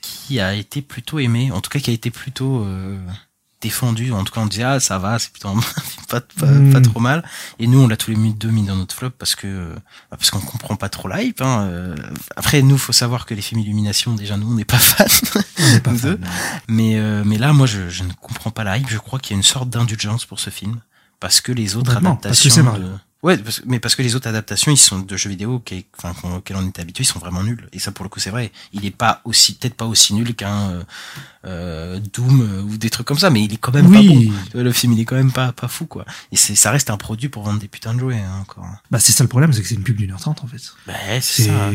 qui 0.00 0.40
a 0.40 0.54
été 0.54 0.82
plutôt 0.82 1.18
aimé, 1.18 1.50
en 1.52 1.60
tout 1.60 1.70
cas 1.70 1.80
qui 1.80 1.90
a 1.90 1.92
été 1.92 2.10
plutôt 2.10 2.64
euh, 2.64 2.98
défendu. 3.64 4.12
En 4.12 4.24
tout 4.24 4.32
cas, 4.32 4.40
on 4.42 4.46
disait 4.46 4.62
ah 4.62 4.78
ça 4.78 4.98
va, 4.98 5.18
c'est 5.18 5.32
plutôt 5.32 5.48
pas, 6.08 6.20
pas, 6.20 6.46
pas 6.72 6.80
trop 6.80 7.00
mal. 7.00 7.24
Et 7.58 7.66
nous, 7.66 7.80
on 7.80 7.88
l'a 7.88 7.96
tous 7.96 8.10
les 8.10 8.16
deux 8.16 8.50
mis 8.50 8.62
dans 8.62 8.76
notre 8.76 8.94
flop 8.94 9.10
parce 9.10 9.34
que 9.34 9.46
euh, 9.46 9.74
bah, 10.10 10.16
parce 10.18 10.30
qu'on 10.30 10.40
comprend 10.40 10.76
pas 10.76 10.88
trop 10.88 11.08
l'hype. 11.08 11.40
Hein. 11.40 11.66
Euh, 11.70 11.96
Après, 12.36 12.62
nous, 12.62 12.78
faut 12.78 12.92
savoir 12.92 13.26
que 13.26 13.34
les 13.34 13.42
films 13.42 13.60
Illumination, 13.60 14.14
déjà 14.14 14.36
nous, 14.36 14.50
on 14.50 14.54
n'est 14.54 14.64
pas 14.64 14.78
fans. 14.78 15.40
Pas 15.82 15.94
fan. 15.94 16.18
Mais 16.68 16.96
euh, 16.96 17.22
mais 17.24 17.38
là, 17.38 17.52
moi, 17.52 17.66
je, 17.66 17.88
je 17.88 18.04
ne 18.04 18.12
comprends 18.12 18.50
pas 18.50 18.64
la 18.64 18.78
hype. 18.78 18.88
Je 18.88 18.98
crois 18.98 19.18
qu'il 19.18 19.32
y 19.32 19.36
a 19.36 19.38
une 19.38 19.42
sorte 19.42 19.70
d'indulgence 19.70 20.26
pour 20.26 20.38
ce 20.38 20.50
film 20.50 20.80
parce 21.20 21.40
que 21.40 21.52
les 21.52 21.76
autres 21.76 21.94
Complètement, 21.94 22.16
parce 22.16 22.40
que 22.42 22.50
Ouais, 23.24 23.38
parce- 23.38 23.62
mais 23.64 23.80
parce 23.80 23.94
que 23.94 24.02
les 24.02 24.14
autres 24.16 24.28
adaptations, 24.28 24.70
ils 24.70 24.76
sont 24.76 24.98
de 25.00 25.16
jeux 25.16 25.30
vidéo 25.30 25.58
qui, 25.58 25.86
enfin, 25.96 26.12
qu'on- 26.12 26.36
auxquels 26.36 26.56
on 26.58 26.68
était 26.68 26.82
habitué, 26.82 27.04
ils 27.04 27.06
sont 27.06 27.18
vraiment 27.18 27.42
nuls. 27.42 27.66
Et 27.72 27.78
ça, 27.78 27.90
pour 27.90 28.04
le 28.04 28.10
coup, 28.10 28.20
c'est 28.20 28.28
vrai. 28.30 28.52
Il 28.74 28.84
est 28.84 28.90
pas 28.90 29.22
aussi, 29.24 29.54
peut-être 29.54 29.74
pas 29.74 29.86
aussi 29.86 30.12
nul 30.14 30.34
qu'un 30.34 30.68
euh, 30.70 30.82
euh, 31.46 32.00
Doom 32.12 32.40
euh, 32.42 32.62
ou 32.62 32.76
des 32.76 32.90
trucs 32.90 33.06
comme 33.06 33.18
ça, 33.18 33.30
mais 33.30 33.42
il 33.42 33.52
est 33.54 33.56
quand 33.56 33.72
même 33.72 33.86
Oui. 33.86 33.96
pas 33.96 34.14
bon. 34.14 34.32
Vois, 34.52 34.62
Le 34.62 34.72
film, 34.72 34.92
il 34.92 35.00
est 35.00 35.04
quand 35.06 35.16
même 35.16 35.32
pas 35.32 35.52
pas 35.52 35.68
fou, 35.68 35.86
quoi. 35.86 36.04
Et 36.32 36.36
c'est, 36.36 36.54
ça 36.54 36.70
reste 36.70 36.90
un 36.90 36.96
produit 36.98 37.28
pour 37.30 37.42
vendre 37.44 37.60
des 37.60 37.68
putins 37.68 37.94
de 37.94 37.98
jouets, 38.00 38.20
hein, 38.20 38.38
encore. 38.42 38.66
Bah 38.90 38.98
c'est 39.00 39.12
ça 39.12 39.24
le 39.24 39.28
problème, 39.28 39.52
c'est 39.54 39.62
que 39.62 39.68
c'est 39.68 39.74
une 39.74 39.82
pub 39.84 39.96
d'une 39.96 40.10
heure 40.12 40.20
trente 40.20 40.44
en 40.44 40.46
fait. 40.46 40.60
Bah, 40.86 40.92
c'est 41.20 41.44
C'est 41.44 41.48
ça. 41.48 41.70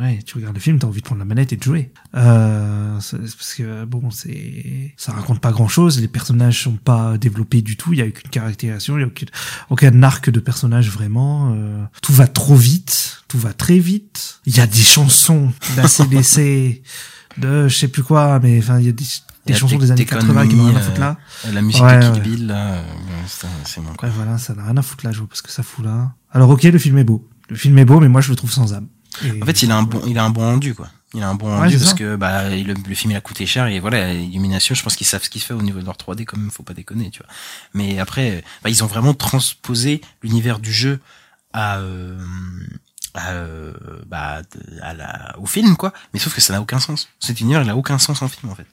Ouais, 0.00 0.20
tu 0.24 0.36
regardes 0.36 0.54
le 0.54 0.60
film, 0.60 0.78
t'as 0.78 0.86
envie 0.86 1.00
de 1.00 1.06
prendre 1.06 1.18
la 1.18 1.24
manette 1.24 1.52
et 1.52 1.56
de 1.56 1.62
jouer. 1.62 1.92
Euh, 2.14 2.94
parce 2.94 3.54
que 3.56 3.84
bon, 3.84 4.10
c'est 4.10 4.94
ça 4.96 5.12
raconte 5.12 5.40
pas 5.40 5.52
grand 5.52 5.68
chose. 5.68 6.00
Les 6.00 6.08
personnages 6.08 6.62
sont 6.62 6.76
pas 6.76 7.18
développés 7.18 7.62
du 7.62 7.76
tout. 7.76 7.92
Il 7.92 7.98
y 7.98 8.02
a 8.02 8.06
aucune 8.06 8.30
caractérisation, 8.30 8.96
il 8.96 9.00
y 9.00 9.04
a 9.04 9.06
aucune, 9.06 9.28
aucun 9.70 10.02
arc 10.02 10.30
de 10.30 10.40
personnage 10.40 10.90
vraiment. 10.90 11.54
Euh, 11.54 11.84
tout 12.02 12.12
va 12.12 12.26
trop 12.26 12.56
vite, 12.56 13.22
tout 13.28 13.38
va 13.38 13.52
très 13.52 13.78
vite. 13.78 14.40
Il 14.46 14.56
y 14.56 14.60
a 14.60 14.66
des 14.66 14.78
chansons 14.78 15.52
d'ACDC, 15.76 16.82
de 17.38 17.68
je 17.68 17.74
sais 17.74 17.88
plus 17.88 18.02
quoi, 18.02 18.40
mais 18.40 18.58
enfin 18.58 18.78
il 18.78 18.86
y 18.86 18.88
a 18.88 18.92
des, 18.92 19.54
chansons 19.54 19.78
des 19.78 19.90
années 19.90 20.04
Take 20.04 20.16
On 20.16 20.20
80 20.20 20.48
qui 20.48 20.56
n'ont 20.56 20.66
rien 20.66 20.76
à 20.76 20.78
euh, 20.78 20.82
foutre 20.82 21.00
là. 21.00 21.16
La 21.52 21.62
musique 21.62 21.82
Ouais, 21.82 21.98
de. 21.98 22.12
Kill 22.14 22.22
Bill, 22.22 22.46
là, 22.46 22.74
euh, 22.74 22.82
c'est, 23.26 23.46
c'est 23.64 23.80
bon, 23.80 23.92
quoi. 23.96 24.08
Ouais, 24.08 24.14
voilà, 24.16 24.38
ça 24.38 24.54
n'a 24.54 24.64
rien 24.64 24.76
à 24.76 24.82
foutre 24.82 25.04
là, 25.04 25.12
je 25.12 25.18
vois 25.18 25.28
pas 25.28 25.36
ce 25.36 25.42
que 25.42 25.50
ça 25.50 25.62
fout 25.62 25.84
là. 25.84 26.12
Alors 26.32 26.50
ok, 26.50 26.64
le 26.64 26.78
film 26.78 26.98
est 26.98 27.04
beau. 27.04 27.28
Le 27.48 27.56
film 27.56 27.78
est 27.78 27.84
beau, 27.84 28.00
mais 28.00 28.08
moi 28.08 28.20
je 28.20 28.30
le 28.30 28.36
trouve 28.36 28.52
sans 28.52 28.74
âme. 28.74 28.88
Et- 29.24 29.42
En 29.42 29.46
fait, 29.46 29.62
il 29.62 29.70
a 29.70 29.76
un 29.76 29.82
bon, 29.82 30.02
il 30.06 30.18
a 30.18 30.24
un 30.24 30.30
bon 30.30 30.42
rendu, 30.42 30.74
quoi. 30.74 30.88
Il 31.14 31.22
a 31.22 31.28
un 31.28 31.34
bon 31.34 31.48
Ouais, 31.50 31.56
rendu 31.60 31.78
parce 31.78 31.90
ça. 31.90 31.96
que 31.96 32.16
bah 32.16 32.50
le, 32.50 32.74
le 32.74 32.94
film 32.94 33.12
il 33.12 33.16
a 33.16 33.22
coûté 33.22 33.46
cher 33.46 33.66
et 33.66 33.80
voilà 33.80 34.12
Illumination, 34.12 34.74
je 34.74 34.82
pense 34.82 34.94
qu'ils 34.94 35.06
savent 35.06 35.22
ce 35.24 35.30
qu'ils 35.30 35.40
font 35.40 35.54
au 35.56 35.62
niveau 35.62 35.80
de 35.80 35.86
leur 35.86 35.96
3D 35.96 36.24
quand 36.26 36.36
même, 36.36 36.50
faut 36.50 36.62
pas 36.62 36.74
déconner, 36.74 37.10
tu 37.10 37.20
vois. 37.22 37.28
Mais 37.72 37.98
après, 37.98 38.44
bah, 38.62 38.68
ils 38.68 38.84
ont 38.84 38.86
vraiment 38.86 39.14
transposé 39.14 40.02
l'univers 40.22 40.58
du 40.58 40.70
jeu 40.72 41.00
à, 41.54 41.78
euh, 41.78 42.18
à, 43.14 43.30
euh, 43.30 43.72
bah, 44.06 44.42
de- 44.42 44.80
à 44.82 44.92
la, 44.92 45.34
au 45.38 45.46
film, 45.46 45.76
quoi. 45.76 45.94
Mais 46.12 46.20
sauf 46.20 46.34
que 46.34 46.42
ça 46.42 46.52
n'a 46.52 46.60
aucun 46.60 46.78
sens. 46.78 47.08
Cet 47.20 47.40
univers, 47.40 47.62
il 47.62 47.70
a 47.70 47.76
aucun 47.76 47.98
sens 47.98 48.20
en 48.20 48.28
film, 48.28 48.52
en 48.52 48.54
fait. 48.54 48.66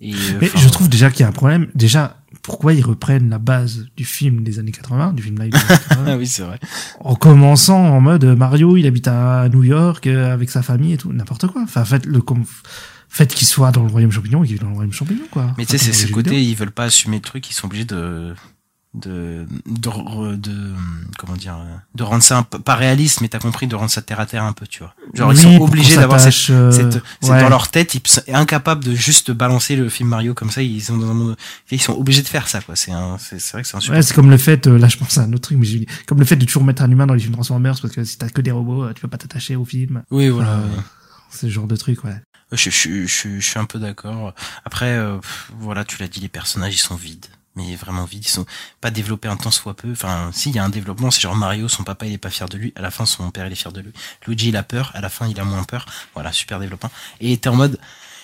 Et, 0.00 0.14
Mais 0.40 0.50
je 0.54 0.68
trouve 0.68 0.88
déjà 0.88 1.10
qu'il 1.10 1.20
y 1.20 1.24
a 1.24 1.28
un 1.28 1.32
problème. 1.32 1.68
Déjà, 1.74 2.16
pourquoi 2.42 2.72
ils 2.72 2.84
reprennent 2.84 3.30
la 3.30 3.38
base 3.38 3.86
du 3.96 4.04
film 4.04 4.42
des 4.42 4.58
années 4.58 4.72
80, 4.72 5.12
du 5.12 5.22
film 5.22 5.38
live 5.40 5.52
des 5.52 5.58
années 5.58 5.68
80, 5.88 6.04
Ah 6.08 6.16
oui, 6.16 6.26
c'est 6.26 6.42
vrai. 6.42 6.58
en 7.00 7.14
commençant 7.14 7.78
en 7.80 8.00
mode 8.00 8.24
euh, 8.24 8.34
Mario, 8.36 8.76
il 8.76 8.86
habite 8.86 9.06
à 9.08 9.48
New 9.48 9.62
York 9.62 10.06
euh, 10.06 10.32
avec 10.32 10.50
sa 10.50 10.62
famille 10.62 10.92
et 10.94 10.98
tout, 10.98 11.12
n'importe 11.12 11.46
quoi. 11.46 11.62
Enfin, 11.62 11.84
faites 11.84 12.04
le 12.06 12.20
com- 12.20 12.44
faites 13.08 13.32
qu'il 13.34 13.46
soit 13.46 13.70
dans 13.70 13.82
le 13.84 13.90
royaume 13.90 14.10
champignon 14.10 14.42
et 14.42 14.46
qu'il 14.46 14.56
vive 14.56 14.62
dans 14.64 14.70
le 14.70 14.74
royaume 14.74 14.92
champignon, 14.92 15.24
quoi. 15.30 15.54
Mais 15.56 15.64
tu 15.66 15.72
sais, 15.72 15.78
c'est 15.78 15.92
ce 15.92 16.10
côté, 16.10 16.30
vidéo. 16.30 16.48
ils 16.50 16.54
veulent 16.56 16.72
pas 16.72 16.84
assumer 16.84 17.16
le 17.16 17.22
truc, 17.22 17.48
ils 17.48 17.54
sont 17.54 17.66
obligés 17.66 17.84
de, 17.84 18.34
de, 18.94 19.46
de, 19.66 20.36
de, 20.36 20.74
comment 21.18 21.36
dire, 21.36 21.56
de 21.94 22.02
rendre 22.02 22.22
ça 22.22 22.38
un 22.38 22.42
peu, 22.42 22.58
pas 22.58 22.74
réaliste, 22.74 23.22
mais 23.22 23.28
t'as 23.28 23.38
compris, 23.38 23.66
de 23.66 23.74
rendre 23.74 23.90
ça 23.90 24.02
terre 24.02 24.20
à 24.20 24.26
terre 24.26 24.44
un 24.44 24.52
peu, 24.52 24.66
tu 24.66 24.80
vois. 24.80 24.94
Genre, 25.14 25.30
Oui, 25.30 25.34
ils 25.34 25.40
sont 25.40 25.56
obligés 25.60 25.96
d'avoir 25.96 26.20
cette, 26.20 26.32
s'attache, 26.32 26.50
euh, 26.50 26.70
cette, 26.70 27.02
ouais. 27.30 27.40
dans 27.40 27.48
leur 27.48 27.68
tête, 27.68 27.94
ils 27.94 28.02
sont 28.06 28.20
incapables 28.28 28.84
de 28.84 28.94
juste 28.94 29.30
balancer 29.30 29.76
le 29.76 29.88
film 29.88 30.10
Mario 30.10 30.34
comme 30.34 30.50
ça, 30.50 30.62
ils 30.62 30.82
sont 30.82 30.98
dans 30.98 31.10
un 31.10 31.14
monde, 31.14 31.36
ils 31.70 31.80
sont 31.80 31.94
obligés 31.94 32.22
de 32.22 32.28
faire 32.28 32.48
ça, 32.48 32.60
quoi. 32.60 32.76
C'est 32.76 32.92
c'est, 33.18 33.52
vrai 33.52 33.62
que 33.62 33.68
c'est 33.68 33.76
un 33.76 33.80
super. 33.80 33.96
Ouais, 33.96 34.02
c'est 34.02 34.14
comme 34.14 34.30
le 34.30 34.36
fait, 34.36 34.66
euh, 34.66 34.78
là 34.78 34.88
je 34.88 34.98
pense 34.98 35.16
à 35.16 35.22
un 35.22 35.32
autre 35.32 35.42
truc, 35.42 35.58
mais 35.58 35.64
j'ai 35.64 35.86
comme 36.06 36.18
le 36.18 36.24
fait 36.26 36.36
de 36.36 36.44
toujours 36.44 36.64
mettre 36.64 36.82
un 36.82 36.90
humain 36.90 37.06
dans 37.06 37.14
les 37.14 37.20
films 37.20 37.32
Transformers 37.32 37.80
parce 37.80 37.94
que 37.94 38.04
si 38.04 38.18
t'as 38.18 38.28
que 38.28 38.42
des 38.42 38.50
robots, 38.50 38.84
euh, 38.84 38.92
tu 38.92 39.00
peux 39.00 39.08
pas 39.08 39.18
t'attacher 39.18 39.56
au 39.56 39.64
film. 39.64 40.02
Oui, 40.10 40.28
voilà. 40.28 40.56
Euh, 40.56 40.64
ouais. 40.68 40.82
Ce 41.30 41.48
genre 41.48 41.66
de 41.66 41.76
truc, 41.76 42.04
ouais. 42.04 42.20
Je, 42.52 42.68
je, 42.68 43.06
je, 43.06 43.06
je 43.06 43.40
suis 43.40 43.58
un 43.58 43.64
peu 43.64 43.78
d'accord. 43.78 44.34
Après, 44.66 44.98
euh, 44.98 45.16
voilà, 45.58 45.84
tu 45.86 45.96
l'as 45.98 46.08
dit, 46.08 46.20
les 46.20 46.28
personnages, 46.28 46.74
ils 46.74 46.78
sont 46.78 46.94
vides. 46.96 47.24
Mais 47.54 47.74
vraiment 47.76 48.04
vides, 48.04 48.24
ils 48.24 48.30
sont 48.30 48.46
pas 48.80 48.90
développés 48.90 49.28
un 49.28 49.36
temps 49.36 49.50
soit 49.50 49.74
peu. 49.74 49.92
Enfin, 49.92 50.30
si, 50.32 50.48
il 50.48 50.56
y 50.56 50.58
a 50.58 50.64
un 50.64 50.70
développement, 50.70 51.10
c'est 51.10 51.20
genre 51.20 51.36
Mario, 51.36 51.68
son 51.68 51.84
papa, 51.84 52.06
il 52.06 52.12
est 52.12 52.18
pas 52.18 52.30
fier 52.30 52.48
de 52.48 52.56
lui. 52.56 52.72
À 52.76 52.80
la 52.80 52.90
fin, 52.90 53.04
son 53.04 53.30
père, 53.30 53.46
il 53.46 53.52
est 53.52 53.56
fier 53.56 53.72
de 53.72 53.80
lui. 53.80 53.92
Luigi, 54.26 54.48
il 54.48 54.56
a 54.56 54.62
peur. 54.62 54.90
À 54.94 55.00
la 55.00 55.10
fin, 55.10 55.28
il 55.28 55.38
a 55.38 55.44
moins 55.44 55.64
peur. 55.64 55.86
Voilà, 56.14 56.32
super 56.32 56.58
développement. 56.60 56.90
Et 57.20 57.36
t'es 57.36 57.48
en 57.48 57.56
mode... 57.56 57.78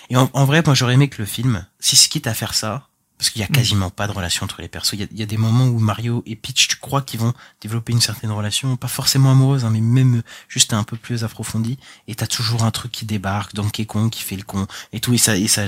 Et 0.09 0.17
en, 0.17 0.27
en 0.33 0.45
vrai, 0.45 0.63
moi, 0.65 0.73
j'aurais 0.73 0.95
aimé 0.95 1.07
que 1.07 1.21
le 1.21 1.27
film, 1.27 1.65
si 1.79 1.95
se 1.95 2.09
quitte 2.09 2.25
à 2.25 2.33
faire 2.33 2.55
ça, 2.55 2.87
parce 3.19 3.29
qu'il 3.31 3.41
y 3.41 3.43
a 3.43 3.47
quasiment 3.47 3.89
pas 3.91 4.07
de 4.07 4.13
relation 4.13 4.45
entre 4.45 4.61
les 4.61 4.69
persos. 4.69 4.93
Il 4.93 5.01
y 5.01 5.03
a, 5.03 5.07
il 5.11 5.19
y 5.19 5.21
a 5.21 5.25
des 5.25 5.35
moments 5.37 5.65
où 5.67 5.77
Mario 5.77 6.23
et 6.25 6.35
Peach, 6.37 6.69
tu 6.69 6.77
crois 6.77 7.01
qu'ils 7.01 7.19
vont 7.19 7.33
développer 7.61 7.91
une 7.91 7.99
certaine 7.99 8.31
relation, 8.31 8.77
pas 8.77 8.87
forcément 8.87 9.29
amoureuse, 9.31 9.65
hein, 9.65 9.69
mais 9.71 9.81
même 9.81 10.23
juste 10.47 10.71
un 10.73 10.83
peu 10.83 10.95
plus 10.95 11.25
approfondie. 11.25 11.77
Et 12.07 12.15
t'as 12.15 12.27
toujours 12.27 12.63
un 12.63 12.71
truc 12.71 12.93
qui 12.93 13.05
débarque, 13.05 13.53
Donkey 13.53 13.85
Kong 13.85 14.09
qui 14.09 14.23
fait 14.23 14.37
le 14.37 14.43
con 14.43 14.65
et 14.93 15.01
tout. 15.01 15.13
Et 15.13 15.17
ça, 15.17 15.35
et 15.35 15.49
ça, 15.49 15.65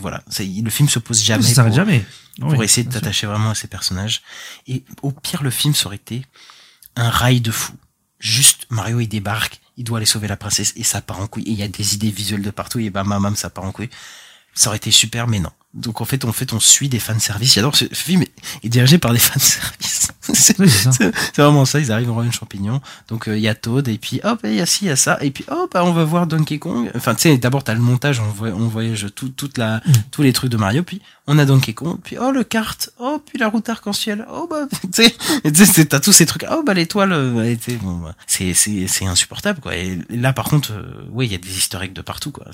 voilà. 0.00 0.24
Ça, 0.28 0.42
le 0.44 0.70
film 0.70 0.88
se 0.88 0.98
pose 0.98 1.22
jamais. 1.22 1.42
Ça 1.42 1.62
pour- 1.62 1.74
jamais. 1.74 2.04
Pour 2.40 2.48
Oui, 2.54 2.64
essayer 2.64 2.84
de 2.84 2.92
t'attacher 2.92 3.26
vraiment 3.26 3.50
à 3.50 3.54
ces 3.54 3.68
personnages. 3.68 4.22
Et 4.66 4.82
au 5.02 5.12
pire, 5.12 5.42
le 5.42 5.50
film, 5.50 5.74
ça 5.74 5.86
aurait 5.86 5.96
été 5.96 6.24
un 6.96 7.10
rail 7.10 7.40
de 7.42 7.50
fou. 7.50 7.74
Juste, 8.18 8.64
Mario, 8.70 9.00
il 9.00 9.08
débarque, 9.08 9.60
il 9.76 9.84
doit 9.84 9.98
aller 9.98 10.06
sauver 10.06 10.26
la 10.26 10.38
princesse 10.38 10.72
et 10.76 10.84
ça 10.84 11.02
part 11.02 11.20
en 11.20 11.26
couille. 11.26 11.42
Et 11.44 11.50
il 11.50 11.58
y 11.58 11.62
a 11.62 11.68
des 11.68 11.94
idées 11.94 12.10
visuelles 12.10 12.40
de 12.42 12.50
partout 12.50 12.78
et 12.78 12.88
bam, 12.88 13.06
bam, 13.08 13.22
bam, 13.22 13.36
ça 13.36 13.50
part 13.50 13.64
en 13.64 13.72
couille. 13.72 13.90
Ça 14.54 14.68
aurait 14.70 14.78
été 14.78 14.90
super, 14.90 15.26
mais 15.28 15.38
non. 15.38 15.50
Donc 15.74 16.00
en 16.00 16.04
fait, 16.04 16.24
en 16.24 16.32
fait, 16.32 16.52
on 16.52 16.60
suit 16.60 16.88
des 16.88 17.00
fanservice. 17.00 17.54
J'adore 17.54 17.74
ce 17.76 17.86
film 17.92 18.22
est 18.62 18.68
dirigé 18.68 18.98
par 18.98 19.12
des 19.12 19.18
fanservice. 19.20 20.08
c'est 20.32 20.58
Oui, 20.60 20.70
c'est 20.70 21.36
vraiment 21.36 21.64
ça. 21.64 21.80
Ils 21.80 21.90
arrivent 21.90 22.10
au 22.10 22.14
royaume 22.14 22.32
champignon. 22.32 22.80
Donc 23.08 23.28
euh, 23.28 23.36
il 23.36 23.42
y 23.42 23.48
a 23.48 23.54
Toad 23.54 23.88
et 23.88 23.98
puis 23.98 24.20
hop, 24.22 24.40
il 24.44 24.54
y 24.54 24.60
a 24.60 24.66
ci, 24.66 24.84
il 24.84 24.88
y 24.88 24.90
a 24.90 24.96
ça 24.96 25.18
et 25.20 25.30
puis 25.32 25.44
hop, 25.48 25.72
bah, 25.72 25.84
on 25.84 25.92
va 25.92 26.04
voir 26.04 26.26
Donkey 26.28 26.58
Kong. 26.58 26.90
Enfin, 26.94 27.14
tu 27.16 27.22
sais, 27.22 27.38
d'abord 27.38 27.64
t'as 27.64 27.74
le 27.74 27.80
montage, 27.80 28.20
on, 28.20 28.28
voy- 28.30 28.52
on 28.52 28.68
voyage 28.68 29.08
tout, 29.16 29.30
toute 29.30 29.58
la, 29.58 29.82
tous 30.12 30.22
les 30.22 30.32
trucs 30.32 30.50
de 30.50 30.56
Mario. 30.56 30.82
Puis 30.84 31.02
on 31.26 31.38
a 31.38 31.44
Donkey 31.44 31.72
Kong. 31.74 31.98
Puis 32.04 32.16
oh 32.20 32.30
le 32.30 32.44
kart. 32.44 32.90
Oh 33.00 33.20
puis 33.26 33.38
la 33.38 33.48
route 33.48 33.68
arc-en-ciel. 33.68 34.26
Oh 34.30 34.46
bah, 34.48 34.66
tu 34.92 35.64
sais, 35.66 35.84
t'as 35.86 35.98
tous 36.00 36.12
ces 36.12 36.24
trucs. 36.26 36.44
Oh 36.50 36.62
bah 36.64 36.74
l'étoile. 36.74 37.12
euh, 37.12 37.56
bon, 37.82 37.96
bah, 37.96 38.14
c'est 38.28 38.54
c'est 38.54 38.86
c'est 38.86 39.06
insupportable 39.06 39.60
quoi. 39.60 39.74
Et 39.74 39.98
là 40.08 40.32
par 40.32 40.44
contre, 40.44 40.72
euh, 40.72 41.04
oui, 41.10 41.26
il 41.26 41.32
y 41.32 41.34
a 41.34 41.38
des 41.38 41.48
eggs 41.82 41.92
de 41.92 42.00
partout 42.02 42.30
quoi. 42.30 42.46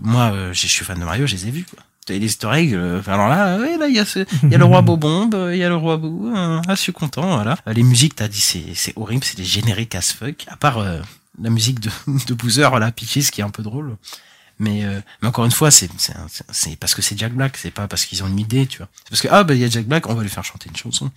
Moi, 0.00 0.32
euh, 0.32 0.52
je 0.54 0.66
suis 0.66 0.84
fan 0.84 0.98
de 0.98 1.04
Mario, 1.04 1.26
je 1.26 1.34
les 1.36 1.48
ai 1.48 1.50
vus 1.50 1.64
quoi. 1.70 1.84
T'as 2.04 2.14
les 2.14 2.26
Easter 2.26 2.50
eggs, 2.54 2.74
euh, 2.74 3.00
alors 3.06 3.28
là, 3.28 3.58
ouais, 3.60 3.78
là, 3.78 3.86
il 3.86 3.94
y 3.94 4.00
a 4.00 4.04
ce, 4.04 4.26
il 4.42 4.50
y 4.50 4.54
a 4.56 4.58
le 4.58 4.64
roi 4.64 4.82
Bobombe, 4.82 5.34
euh, 5.36 5.54
il 5.54 5.58
y 5.60 5.64
a 5.64 5.68
le 5.68 5.76
roi 5.76 5.98
Bou, 5.98 6.32
euh, 6.34 6.60
ah, 6.66 6.74
je 6.74 6.80
suis 6.80 6.92
content, 6.92 7.36
voilà. 7.36 7.56
Euh, 7.68 7.72
Les 7.72 7.84
musiques, 7.84 8.16
t'as 8.16 8.26
dit, 8.26 8.40
c'est, 8.40 8.74
c'est 8.74 8.92
horrible, 8.96 9.22
c'est 9.22 9.36
des 9.36 9.44
génériques 9.44 9.94
as 9.94 10.12
fuck, 10.12 10.44
à 10.48 10.56
part, 10.56 10.78
euh, 10.78 11.00
la 11.40 11.48
musique 11.50 11.78
de, 11.78 11.90
de 12.26 12.34
Boozer, 12.34 12.76
là, 12.80 12.90
Peaches, 12.90 13.30
qui 13.30 13.40
est 13.40 13.44
un 13.44 13.50
peu 13.50 13.62
drôle. 13.62 13.96
Mais, 14.58 14.84
euh, 14.84 15.00
mais 15.22 15.28
encore 15.28 15.44
une 15.44 15.52
fois, 15.52 15.70
c'est, 15.70 15.88
c'est, 15.96 16.12
c'est- 16.28 16.44
c'est 16.50 16.76
parce 16.76 16.94
que 16.96 17.02
c'est 17.02 17.16
Jack 17.16 17.34
Black, 17.34 17.56
c'est 17.56 17.70
pas 17.70 17.86
parce 17.86 18.04
qu'ils 18.04 18.22
ont 18.24 18.28
une 18.28 18.38
idée, 18.40 18.66
tu 18.66 18.78
vois. 18.78 18.88
C'est 19.04 19.10
parce 19.10 19.22
que, 19.22 19.28
ah, 19.30 19.44
bah, 19.44 19.54
il 19.54 19.60
y 19.60 19.64
a 19.64 19.68
Jack 19.68 19.86
Black, 19.86 20.08
on 20.08 20.14
va 20.14 20.22
lui 20.24 20.28
faire 20.28 20.44
chanter 20.44 20.68
une 20.70 20.76
chanson. 20.76 21.08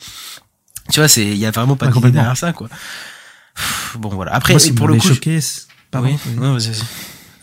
Tu 0.92 1.00
vois, 1.00 1.08
c'est, 1.08 1.26
il 1.26 1.38
y 1.38 1.48
a 1.48 1.52
vraiment 1.52 1.76
pas 1.76 1.88
Ouais, 1.88 1.92
d'idée 1.92 1.96
complètement. 2.02 2.22
derrière 2.22 2.38
ça, 2.38 2.54
quoi. 2.54 2.70
Pff, 3.56 3.98
Bon, 3.98 4.10
voilà. 4.10 4.34
Après, 4.36 4.54
Moi, 4.54 4.62
pour 4.76 4.88
le 4.88 4.98
coup. 4.98 5.08
choqué, 5.08 5.40
pardon, 5.90 6.10
oui, 6.10 6.18
oui. 6.28 6.34
non, 6.36 6.54
vas-y, 6.54 6.70
vas-y. 6.70 6.84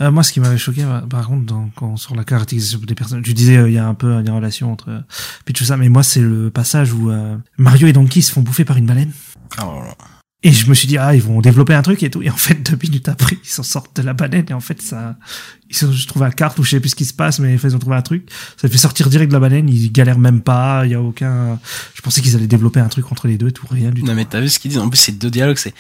Euh, 0.03 0.11
moi, 0.11 0.23
ce 0.23 0.33
qui 0.33 0.41
m'avait 0.41 0.59
choqué, 0.59 0.83
par- 0.83 1.07
par 1.07 1.27
contre, 1.29 1.47
dans, 1.47 1.71
quand, 1.77 1.97
sur 1.97 2.15
la 2.17 2.25
caractérisation 2.25 2.79
des 2.81 2.95
personnes, 2.95 3.23
tu 3.23 3.35
disais, 3.35 3.57
euh, 3.57 3.69
il 3.71 3.75
y 3.75 3.79
a 3.79 3.87
un 3.87 3.95
peu 3.95 4.23
des 4.23 4.31
relations 4.31 4.73
entre 4.73 4.91
euh, 4.91 5.01
puis 5.45 5.55
tout 5.55 5.65
ça, 5.65 5.77
mais 5.77 5.89
moi, 5.89 6.03
c'est 6.03 6.21
le 6.21 6.51
passage 6.51 6.93
où 6.93 7.11
euh, 7.11 7.37
Mario 7.57 7.87
et 7.87 7.93
Donkey 7.93 8.21
se 8.21 8.33
font 8.33 8.43
bouffer 8.43 8.65
par 8.65 8.77
une 8.77 8.87
baleine. 8.87 9.13
Oh 9.63 9.65
là 9.81 9.87
là. 9.89 9.95
Et 10.45 10.51
je 10.51 10.69
me 10.69 10.75
suis 10.75 10.89
dit, 10.89 10.99
ah, 10.99 11.15
ils 11.15 11.23
vont 11.23 11.41
développer 11.41 11.73
un 11.73 11.83
truc 11.83 12.03
et 12.03 12.11
tout. 12.11 12.21
Et 12.21 12.29
en 12.29 12.37
fait, 12.37 12.55
deux 12.69 12.77
minutes 12.83 13.09
après, 13.09 13.39
ils 13.45 13.49
s'en 13.49 13.63
sortent 13.63 13.95
de 13.95 14.03
la 14.03 14.13
baleine. 14.13 14.45
Et 14.51 14.53
en 14.53 14.59
fait, 14.59 14.83
ça, 14.83 15.17
ils 15.71 15.77
se 15.77 15.93
sont 15.93 16.07
trouvés 16.09 16.25
la 16.25 16.33
carte 16.33 16.59
ou 16.59 16.65
je 16.65 16.71
sais 16.71 16.81
plus 16.81 16.89
ce 16.89 16.97
qui 16.97 17.05
se 17.05 17.15
passe, 17.15 17.39
mais 17.39 17.55
ils 17.55 17.77
ont 17.77 17.79
trouvé 17.79 17.95
un 17.95 18.03
truc. 18.03 18.29
Ça 18.57 18.69
fait 18.69 18.77
sortir 18.77 19.09
direct 19.09 19.31
de 19.31 19.37
la 19.37 19.41
baleine. 19.41 19.69
Ils 19.69 19.93
galèrent 19.93 20.19
même 20.19 20.41
pas. 20.41 20.85
Il 20.85 20.91
y 20.91 20.95
a 20.95 21.01
aucun, 21.01 21.61
je 21.95 22.03
pensais 22.03 22.21
qu'ils 22.23 22.35
allaient 22.35 22.49
développer 22.49 22.81
un 22.81 22.89
truc 22.89 23.13
entre 23.13 23.29
les 23.29 23.39
deux 23.39 23.49
et 23.49 23.53
tout. 23.53 23.67
Rien 23.71 23.91
du 23.93 24.01
tout. 24.01 24.07
Non, 24.09 24.17
mais 24.17 24.25
t'as 24.25 24.41
vu 24.41 24.49
ce 24.49 24.59
qu'ils 24.59 24.71
disent? 24.73 24.81
En 24.81 24.89
plus, 24.89 24.99
c'est 24.99 25.13
deux 25.13 25.31
dialogues, 25.31 25.59
c'est, 25.59 25.75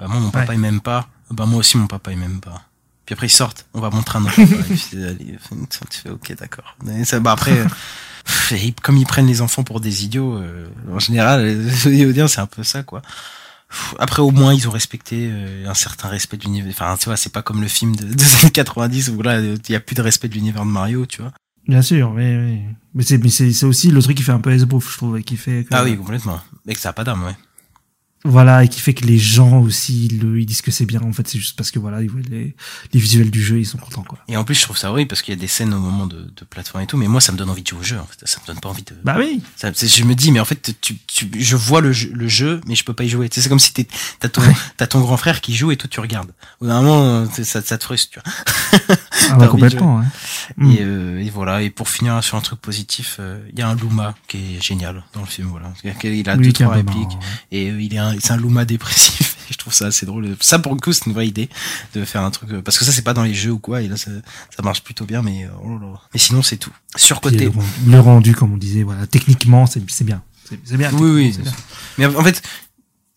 euh, 0.00 0.08
moi, 0.08 0.18
mon 0.18 0.30
papa, 0.30 0.48
Ouais. 0.48 0.54
il 0.56 0.60
m'aime 0.60 0.80
pas. 0.80 1.08
Bah, 1.30 1.44
moi 1.44 1.58
aussi, 1.58 1.76
mon 1.76 1.86
papa, 1.86 2.10
il 2.10 2.16
m'aime 2.18 2.40
pas. 2.40 2.62
Puis 3.06 3.12
après 3.12 3.28
ils 3.28 3.30
sortent, 3.30 3.66
on 3.72 3.80
va 3.80 3.90
montrer 3.90 4.18
un 4.18 4.24
autre 4.24 4.34
tu 4.34 6.00
fais 6.00 6.10
ok 6.10 6.34
d'accord. 6.36 6.76
Bah 7.20 7.32
après, 7.32 7.56
comme 8.82 8.96
ils 8.96 9.06
prennent 9.06 9.28
les 9.28 9.40
enfants 9.40 9.62
pour 9.62 9.80
des 9.80 10.04
idiots, 10.04 10.36
euh, 10.36 10.66
en 10.92 10.98
général, 10.98 11.46
les 11.86 12.04
audiences 12.04 12.34
c'est 12.34 12.40
un 12.40 12.46
peu 12.46 12.64
ça 12.64 12.82
quoi. 12.82 13.02
Après 14.00 14.22
au 14.22 14.32
moins 14.32 14.52
ils 14.52 14.66
ont 14.68 14.72
respecté 14.72 15.28
euh, 15.30 15.68
un 15.68 15.74
certain 15.74 16.08
respect 16.08 16.36
de 16.36 16.42
l'univers. 16.44 16.72
Enfin 16.72 16.96
tu 16.98 17.06
vois 17.06 17.16
c'est 17.16 17.32
pas 17.32 17.42
comme 17.42 17.60
le 17.60 17.68
film 17.68 17.94
de, 17.94 18.06
années 18.42 18.50
90 18.50 19.10
où 19.10 19.22
là 19.22 19.40
il 19.40 19.70
y 19.70 19.76
a 19.76 19.80
plus 19.80 19.94
de 19.94 20.02
respect 20.02 20.28
de 20.28 20.34
l'univers 20.34 20.64
de 20.64 20.70
Mario 20.70 21.06
tu 21.06 21.22
vois. 21.22 21.32
Bien 21.68 21.82
sûr, 21.82 22.12
mais, 22.12 22.36
mais, 22.36 22.62
mais 22.94 23.02
c'est, 23.02 23.18
mais 23.18 23.28
c'est, 23.28 23.64
aussi 23.64 23.90
le 23.90 24.00
truc 24.00 24.16
qui 24.16 24.22
fait 24.22 24.32
un 24.32 24.38
peu 24.38 24.52
esbrouf, 24.52 24.92
je 24.92 24.96
trouve, 24.98 25.18
et 25.18 25.24
qui 25.24 25.36
fait 25.36 25.64
que, 25.64 25.70
Ah 25.72 25.82
oui 25.82 25.96
complètement. 25.96 26.40
Et 26.68 26.74
que 26.74 26.80
ça 26.80 26.90
a 26.90 26.92
pas 26.92 27.02
d'âme 27.02 27.24
ouais. 27.24 27.36
Voilà, 28.24 28.64
et 28.64 28.68
qui 28.68 28.80
fait 28.80 28.94
que 28.94 29.04
les 29.04 29.18
gens 29.18 29.60
aussi, 29.60 30.08
le, 30.08 30.40
ils 30.40 30.46
disent 30.46 30.62
que 30.62 30.70
c'est 30.70 30.86
bien. 30.86 31.00
En 31.02 31.12
fait, 31.12 31.28
c'est 31.28 31.38
juste 31.38 31.56
parce 31.56 31.70
que 31.70 31.78
voilà, 31.78 32.02
ils 32.02 32.10
voient 32.10 32.20
les, 32.28 32.56
les 32.92 33.00
visuels 33.00 33.30
du 33.30 33.42
jeu, 33.42 33.58
ils 33.58 33.66
sont 33.66 33.78
contents, 33.78 34.02
quoi. 34.02 34.18
Et 34.26 34.36
en 34.36 34.44
plus, 34.44 34.54
je 34.56 34.62
trouve 34.62 34.76
ça 34.76 34.90
horrible 34.90 35.08
parce 35.08 35.22
qu'il 35.22 35.32
y 35.32 35.36
a 35.36 35.40
des 35.40 35.46
scènes 35.46 35.72
au 35.72 35.78
moment 35.78 36.06
de, 36.06 36.22
de 36.22 36.44
plateforme 36.48 36.82
et 36.82 36.86
tout, 36.86 36.96
mais 36.96 37.06
moi, 37.06 37.20
ça 37.20 37.30
me 37.30 37.36
donne 37.36 37.50
envie 37.50 37.62
de 37.62 37.68
jouer 37.68 37.80
au 37.80 37.84
jeu. 37.84 37.98
En 37.98 38.06
fait, 38.06 38.18
ça 38.24 38.40
me 38.42 38.46
donne 38.46 38.58
pas 38.58 38.68
envie 38.68 38.82
de. 38.82 38.94
Bah 39.04 39.16
oui. 39.18 39.42
Ça, 39.56 39.70
je 39.72 40.04
me 40.04 40.14
dis, 40.14 40.32
mais 40.32 40.40
en 40.40 40.44
fait, 40.44 40.74
tu, 40.80 40.96
tu, 41.06 41.30
je 41.38 41.56
vois 41.56 41.80
le 41.80 41.92
jeu, 41.92 42.10
le 42.12 42.26
jeu, 42.26 42.60
mais 42.66 42.74
je 42.74 42.84
peux 42.84 42.94
pas 42.94 43.04
y 43.04 43.08
jouer. 43.08 43.28
Tu 43.28 43.36
sais, 43.36 43.42
c'est 43.42 43.48
comme 43.48 43.60
si 43.60 43.72
t'as 43.72 44.28
ton, 44.28 44.42
t'as 44.76 44.86
ton 44.86 45.00
grand 45.00 45.16
frère 45.16 45.40
qui 45.40 45.54
joue 45.54 45.70
et 45.70 45.76
toi 45.76 45.88
tu 45.88 46.00
regardes. 46.00 46.32
Au 46.60 46.66
moment, 46.66 47.04
euh, 47.04 47.26
ça, 47.44 47.62
ça 47.62 47.78
te 47.78 47.84
frustre, 47.84 48.10
tu 48.12 48.20
vois. 48.20 48.96
Ah 49.30 49.36
bah, 49.36 49.48
complètement, 49.48 49.98
ouais. 49.98 50.74
Et, 50.74 50.78
euh, 50.80 51.20
et 51.20 51.30
voilà. 51.30 51.62
Et 51.62 51.70
pour 51.70 51.88
finir 51.88 52.22
sur 52.22 52.36
un 52.36 52.40
truc 52.40 52.60
positif, 52.60 53.16
euh, 53.20 53.38
il 53.52 53.58
y 53.58 53.62
a 53.62 53.68
un 53.68 53.74
Luma 53.74 54.14
qui 54.28 54.56
est 54.56 54.62
génial 54.62 55.04
dans 55.12 55.20
le 55.20 55.26
film. 55.26 55.48
Voilà, 55.48 55.72
il 56.04 56.28
a 56.28 56.36
Oui, 56.36 56.46
deux 56.46 56.52
trois 56.52 56.74
répliques 56.74 57.08
marrant, 57.08 57.20
et 57.52 57.70
euh, 57.70 57.80
il 57.80 57.94
est, 57.94 57.98
un, 57.98 58.14
c'est 58.20 58.32
un 58.32 58.36
Luma 58.36 58.64
dépressif. 58.64 59.36
Et 59.48 59.52
je 59.52 59.58
trouve 59.58 59.72
ça 59.72 59.86
assez 59.86 60.06
drôle. 60.06 60.36
Ça 60.40 60.58
pour 60.58 60.74
le 60.74 60.80
coup, 60.80 60.92
c'est 60.92 61.06
une 61.06 61.12
vraie 61.12 61.28
idée 61.28 61.48
de 61.94 62.04
faire 62.04 62.22
un 62.22 62.32
truc 62.32 62.50
euh, 62.50 62.62
parce 62.62 62.78
que 62.78 62.84
ça 62.84 62.90
c'est 62.90 63.02
pas 63.02 63.14
dans 63.14 63.22
les 63.22 63.32
jeux 63.34 63.52
ou 63.52 63.60
quoi. 63.60 63.80
Et 63.80 63.86
là, 63.86 63.96
ça, 63.96 64.10
ça 64.54 64.62
marche 64.64 64.82
plutôt 64.82 65.04
bien. 65.04 65.22
Mais 65.22 65.46
oh 65.62 65.68
là 65.68 65.86
là. 65.86 66.00
Mais 66.12 66.18
sinon, 66.18 66.42
c'est 66.42 66.56
tout. 66.56 66.72
Surcoté. 66.96 67.44
le, 67.44 67.52
le 67.86 68.00
rendu, 68.00 68.34
comme 68.34 68.52
on 68.52 68.56
disait, 68.56 68.82
voilà, 68.82 69.06
techniquement, 69.06 69.66
c'est, 69.66 69.88
c'est 69.88 70.02
bien. 70.02 70.20
C'est, 70.48 70.58
c'est 70.64 70.76
bien. 70.76 70.90
Oui, 70.94 71.10
oui. 71.10 71.32
c'est 71.32 71.42
bien. 71.42 71.52
Mais 71.98 72.06
en 72.06 72.24
fait, 72.24 72.42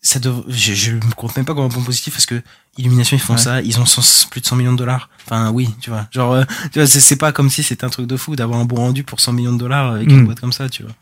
ça 0.02 0.18
dev... 0.18 0.40
je, 0.48 0.72
je 0.74 0.92
me 0.92 1.12
compte 1.14 1.36
même 1.36 1.44
pas 1.44 1.54
comme 1.54 1.64
un 1.64 1.68
point 1.68 1.82
positif 1.82 2.14
parce 2.14 2.26
que 2.26 2.42
Illumination 2.78 3.16
ils 3.16 3.20
font 3.20 3.34
Ouais. 3.34 3.38
ça, 3.38 3.60
ils 3.62 3.78
ont 3.80 3.84
100 3.86 4.28
plus 4.30 4.40
de 4.40 4.46
100 4.46 4.56
millions 4.56 4.72
de 4.72 4.78
dollars. 4.78 5.10
Enfin 5.26 5.50
oui, 5.50 5.68
tu 5.80 5.90
vois. 5.90 6.06
Genre, 6.10 6.32
euh, 6.32 6.44
tu 6.72 6.78
vois, 6.78 6.86
c'est, 6.86 7.16
pas 7.16 7.32
comme 7.32 7.50
si 7.50 7.62
c'était 7.62 7.84
un 7.84 7.90
truc 7.90 8.06
de 8.06 8.16
fou 8.16 8.36
d'avoir 8.36 8.60
un 8.60 8.64
bon 8.64 8.76
rendu 8.76 9.04
pour 9.04 9.20
100 9.20 9.32
millions 9.32 9.52
de 9.52 9.58
dollars 9.58 9.92
avec 9.94 10.08
Mm. 10.08 10.10
une 10.20 10.24
boîte 10.26 10.40
comme 10.40 10.52
ça, 10.52 10.68
tu 10.68 10.82
vois. 10.84 10.92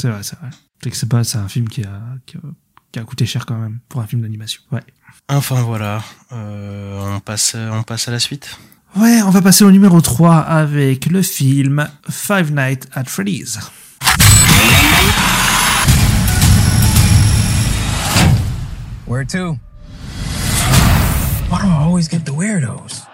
C'est 0.00 0.08
vrai, 0.08 0.22
c'est 0.22 0.38
vrai. 0.38 0.48
C'est 0.82 0.90
que 0.90 0.96
c'est 0.96 1.08
pas, 1.08 1.24
c'est 1.24 1.38
un 1.38 1.48
film 1.48 1.68
qui 1.68 1.82
a, 1.84 2.00
qui 2.24 2.36
a, 2.38 2.40
qui 2.92 2.98
a 2.98 3.02
coûté 3.04 3.26
cher 3.26 3.44
quand 3.44 3.58
même 3.58 3.80
pour 3.88 4.00
un 4.00 4.06
film 4.06 4.22
d'animation. 4.22 4.62
Ouais. 4.72 4.82
Enfin 5.28 5.60
voilà, 5.62 6.02
euh, 6.32 7.16
on 7.16 7.20
passe, 7.20 7.54
on 7.54 7.82
passe 7.82 8.08
à 8.08 8.10
la 8.12 8.18
suite. 8.18 8.58
Ouais, 8.96 9.20
on 9.22 9.30
va 9.30 9.42
passer 9.42 9.62
au 9.64 9.70
numéro 9.70 10.00
3 10.00 10.36
avec 10.38 11.06
le 11.06 11.22
film 11.22 11.88
Five 12.08 12.50
Nights 12.52 12.88
at 12.94 13.04
Freddy's. 13.04 13.58
Where 19.10 19.26
to? 19.26 19.58
Why 21.48 21.58
do 21.62 21.66
I 21.66 21.82
always 21.82 22.08
get 22.08 22.20
the 22.24 22.30
weirdos? 22.30 23.08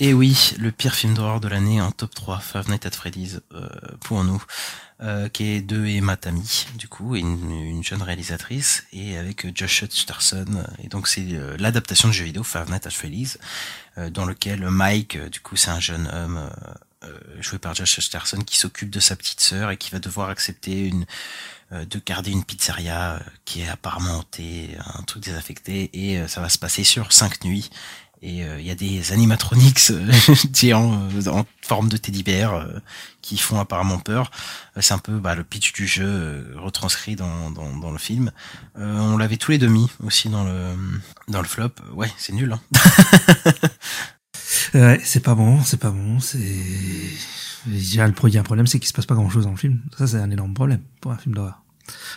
Et 0.00 0.12
oui, 0.12 0.54
le 0.58 0.72
pire 0.72 0.92
film 0.92 1.14
d'horreur 1.14 1.38
de 1.38 1.46
l'année 1.46 1.80
en 1.80 1.92
top 1.92 2.12
3, 2.12 2.40
Five 2.40 2.68
Nights 2.68 2.84
at 2.84 2.90
Freddy's, 2.90 3.40
euh, 3.54 3.68
pour 4.00 4.24
nous, 4.24 4.42
euh, 5.00 5.28
qui 5.28 5.44
est 5.44 5.60
de 5.62 5.86
Emma 5.86 6.16
Tammy, 6.16 6.66
du 6.76 6.88
coup, 6.88 7.14
une, 7.14 7.52
une 7.52 7.84
jeune 7.84 8.02
réalisatrice, 8.02 8.82
et 8.92 9.16
avec 9.16 9.46
euh, 9.46 9.52
Josh 9.54 9.82
Hutcherson. 9.82 10.64
Et 10.82 10.88
donc 10.88 11.06
c'est 11.06 11.24
l'adaptation 11.60 12.08
de 12.08 12.12
jeu 12.12 12.24
vidéo 12.24 12.42
Five 12.42 12.68
Nights 12.68 12.88
at 12.88 12.90
Freddy's, 12.90 13.38
dans 14.10 14.24
lequel 14.24 14.68
Mike, 14.68 15.16
du 15.30 15.38
coup, 15.38 15.54
c'est 15.54 15.70
un 15.70 15.78
jeune 15.78 16.08
homme 16.08 16.50
joué 17.40 17.58
par 17.58 17.74
Josh 17.74 17.98
Hutcherson 17.98 18.38
qui 18.38 18.56
s'occupe 18.56 18.90
de 18.90 19.00
sa 19.00 19.16
petite 19.16 19.40
sœur 19.40 19.70
et 19.70 19.76
qui 19.76 19.90
va 19.90 19.98
devoir 19.98 20.30
accepter 20.30 20.86
une 20.86 21.04
de 21.72 22.02
garder 22.04 22.30
une 22.30 22.44
pizzeria 22.44 23.14
euh, 23.14 23.18
qui 23.44 23.62
est 23.62 23.68
apparemment 23.68 24.18
hantée, 24.18 24.76
un 24.94 25.02
truc 25.02 25.24
désaffecté, 25.24 25.90
et 25.92 26.18
euh, 26.18 26.28
ça 26.28 26.40
va 26.40 26.48
se 26.48 26.58
passer 26.58 26.84
sur 26.84 27.12
cinq 27.12 27.44
nuits. 27.44 27.70
Et 28.24 28.44
euh, 28.44 28.60
il 28.60 28.66
y 28.66 28.70
a 28.70 28.76
des 28.76 29.12
animatronics 29.12 29.90
euh, 29.90 30.12
euh, 30.64 31.26
en 31.26 31.44
forme 31.60 31.88
de 31.88 31.96
teddy 31.96 32.22
bear 32.22 32.54
euh, 32.54 32.78
qui 33.20 33.36
font 33.36 33.58
apparemment 33.58 33.98
peur. 33.98 34.30
Euh, 34.76 34.80
C'est 34.80 34.94
un 34.94 34.98
peu 34.98 35.18
bah, 35.18 35.34
le 35.34 35.42
pitch 35.42 35.72
du 35.72 35.88
jeu 35.88 36.06
euh, 36.06 36.54
retranscrit 36.56 37.16
dans, 37.16 37.50
dans, 37.50 37.90
le 37.90 37.98
film. 37.98 38.30
Euh, 38.78 38.98
on 38.98 39.16
l'avait 39.16 39.38
tous 39.38 39.50
les 39.50 39.58
demi 39.58 39.90
aussi 40.04 40.28
dans 40.28 40.44
le 40.44 40.74
dans 41.26 41.42
le 41.42 41.48
flop. 41.48 41.70
Ouais, 41.94 42.12
c'est 42.16 42.32
nul. 42.32 42.52
Hein. 42.52 42.60
Ouais, 44.74 45.00
c'est 45.04 45.20
pas 45.20 45.34
bon, 45.34 45.62
c'est 45.62 45.76
pas 45.76 45.90
bon, 45.90 46.18
c'est... 46.20 46.38
Il 47.66 47.94
y 47.94 48.00
a 48.00 48.04
un 48.04 48.12
problème, 48.12 48.66
c'est 48.66 48.78
qu'il 48.78 48.88
se 48.88 48.92
passe 48.92 49.06
pas 49.06 49.14
grand 49.14 49.28
chose 49.28 49.44
dans 49.44 49.50
le 49.50 49.56
film. 49.56 49.80
Ça, 49.98 50.06
c'est 50.06 50.16
un 50.16 50.30
énorme 50.30 50.54
problème 50.54 50.80
pour 51.00 51.12
un 51.12 51.16
film 51.16 51.34
d'horreur. 51.34 51.61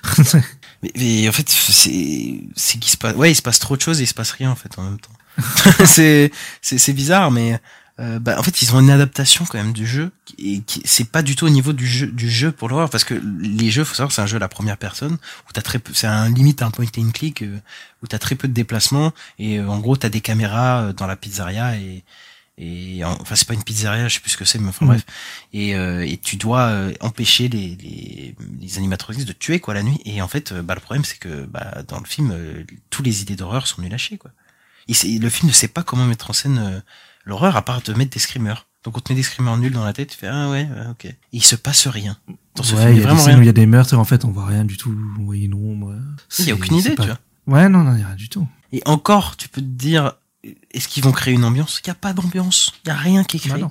Mais, 0.84 0.92
mais 0.98 1.30
en 1.30 1.32
fait, 1.32 1.50
c'est 1.50 2.42
c'est 2.56 2.78
qu'il 2.80 2.92
se 2.92 2.98
passe. 2.98 3.16
Ouais, 3.16 3.32
il 3.32 3.36
se 3.36 3.42
passe 3.42 3.60
trop 3.60 3.78
de 3.78 3.82
choses 3.82 4.02
et 4.02 4.04
il 4.04 4.08
se 4.08 4.14
passe 4.14 4.32
rien 4.32 4.52
en 4.52 4.56
fait 4.56 4.78
en 4.78 4.84
même 4.84 5.00
temps. 5.00 5.12
c'est 5.86 6.32
c'est 6.62 6.78
c'est 6.78 6.94
bizarre, 6.94 7.32
mais 7.32 7.60
euh, 8.00 8.20
bah, 8.20 8.36
en 8.38 8.44
fait, 8.44 8.62
ils 8.62 8.76
ont 8.76 8.82
une 8.82 8.90
adaptation 8.90 9.46
quand 9.46 9.58
même 9.58 9.72
du 9.72 9.88
jeu 9.88 10.12
et 10.38 10.60
qui 10.62 10.82
c'est 10.84 11.10
pas 11.10 11.22
du 11.22 11.36
tout 11.38 11.46
au 11.46 11.50
niveau 11.50 11.72
du 11.72 11.88
jeu 11.88 12.08
du 12.08 12.30
jeu 12.30 12.52
pour 12.52 12.68
l'horreur 12.68 12.90
parce 12.90 13.06
que 13.06 13.14
les 13.40 13.72
jeux, 13.72 13.86
faut 13.86 13.96
savoir, 13.96 14.12
c'est 14.12 14.22
un 14.22 14.26
jeu 14.26 14.36
à 14.36 14.40
la 14.40 14.50
première 14.50 14.78
personne 14.78 15.14
où 15.14 15.54
t'as 15.54 15.62
très 15.62 15.80
peu, 15.80 15.94
c'est 15.94 16.08
un 16.08 16.30
limite 16.30 16.62
un 16.62 16.72
point 16.72 16.86
and 16.98 17.12
click 17.14 17.42
euh, 17.42 17.58
où 18.04 18.08
t'as 18.08 18.20
très 18.20 18.36
peu 18.36 18.50
de 18.50 18.54
déplacements 18.54 19.14
et 19.40 19.60
euh, 19.60 19.68
en 19.68 19.80
gros 19.80 19.96
t'as 19.96 20.10
des 20.10 20.22
caméras 20.22 20.82
euh, 20.82 20.94
dans 20.94 21.08
la 21.08 21.16
pizzeria 21.16 21.78
et 21.78 22.04
et 22.58 23.04
en- 23.04 23.18
enfin 23.22 23.36
c'est 23.36 23.48
pas 23.48 23.54
une 23.54 23.64
pizzeria, 23.64 24.08
je 24.08 24.14
sais 24.16 24.20
plus 24.22 24.32
ce 24.32 24.38
que 24.38 24.46
c'est, 24.46 24.60
mais 24.60 24.70
enfin 24.70 24.86
Mhm. 24.86 24.92
bref. 24.92 25.06
Et, 25.54 25.76
euh, 25.76 26.06
et 26.06 26.18
tu 26.18 26.38
dois 26.38 26.68
euh, 26.68 26.94
empêcher 27.02 27.48
les, 27.50 27.76
les, 27.82 28.36
les 28.62 28.78
animatroniques 28.78 29.26
de 29.26 29.34
tuer 29.34 29.60
quoi 29.60 29.74
la 29.74 29.84
nuit. 29.84 30.00
Et 30.06 30.22
en 30.22 30.28
fait, 30.28 30.52
euh, 30.52 30.62
bah 30.62 30.74
le 30.76 30.82
problème 30.82 31.04
c'est 31.06 31.18
que 31.20 31.46
bah 31.46 31.84
dans 31.88 32.00
le 32.00 32.06
film, 32.06 32.32
euh, 32.34 32.64
tous 32.90 33.04
les 33.04 33.22
idées 33.22 33.36
d'horreur 33.36 33.68
sont 33.68 33.82
nulles 33.82 33.94
à 33.94 33.98
chier 33.98 34.18
quoi. 34.18 34.32
Sait- 34.90 35.18
le 35.18 35.30
film 35.30 35.50
ne 35.50 35.54
sait 35.54 35.68
pas 35.68 35.84
comment 35.84 36.06
mettre 36.06 36.30
en 36.30 36.34
scène 36.34 36.58
euh, 36.60 36.80
l'horreur 37.26 37.56
à 37.58 37.64
part 37.64 37.82
de 37.82 37.94
mettre 37.94 38.12
des 38.12 38.20
screamers. 38.20 38.68
Donc 38.84 38.96
on 38.98 39.02
te 39.02 39.12
met 39.12 39.16
des 39.18 39.24
screamers 39.24 39.58
nuls 39.58 39.74
dans 39.74 39.84
la 39.84 39.94
tête, 39.94 40.12
tu 40.12 40.18
fais 40.18 40.28
ah 40.28 40.50
ouais, 40.50 40.68
ok. 40.92 41.06
Et 41.06 41.18
il 41.34 41.44
se 41.44 41.56
passe 41.56 41.88
rien. 41.88 42.18
Dans 42.56 42.62
ce 42.64 42.76
ouais, 42.76 42.82
film, 42.82 42.92
il 42.92 42.96
y 42.96 42.98
y 42.98 43.00
a 43.00 43.02
des 43.02 43.02
vraiment 43.08 43.20
scènes 43.22 43.34
rien. 43.34 43.44
il 43.44 43.46
y 43.48 43.50
a 43.50 43.54
des 43.54 43.66
meurtres 43.66 43.94
et 43.96 43.98
en 43.98 44.06
fait, 44.06 44.24
on 44.26 44.30
voit 44.32 44.46
rien 44.46 44.64
du 44.64 44.78
tout. 44.78 44.96
On 45.20 45.24
voit 45.24 45.36
une 45.36 45.56
ombre. 45.56 45.96
Il 46.40 46.46
y 46.46 46.52
a 46.52 46.54
aucune 46.54 46.76
idée, 46.78 46.92
pas- 46.92 47.04
tu 47.04 47.10
vois. 47.10 47.20
Ouais, 47.48 47.68
non, 47.68 47.84
non, 47.84 47.96
il 47.96 48.00
y 48.02 48.04
a 48.04 48.08
rien 48.08 48.16
du 48.16 48.30
tout. 48.30 48.48
Et 48.72 48.82
encore, 48.86 49.36
tu 49.38 49.50
peux 49.50 49.60
te 49.62 49.66
dire, 49.66 50.14
est-ce 50.72 50.88
qu'ils 50.88 51.04
vont 51.04 51.12
créer 51.12 51.34
une 51.34 51.46
ambiance? 51.46 51.82
Il 51.84 51.88
y 51.88 51.92
a 51.92 51.96
pas 51.96 52.14
d'ambiance. 52.14 52.74
Il 52.86 52.90
y 52.90 52.92
a 52.92 52.96
rien 52.96 53.24
qui 53.24 53.38
est 53.38 53.40
créé. 53.40 53.62
Bah. 53.62 53.70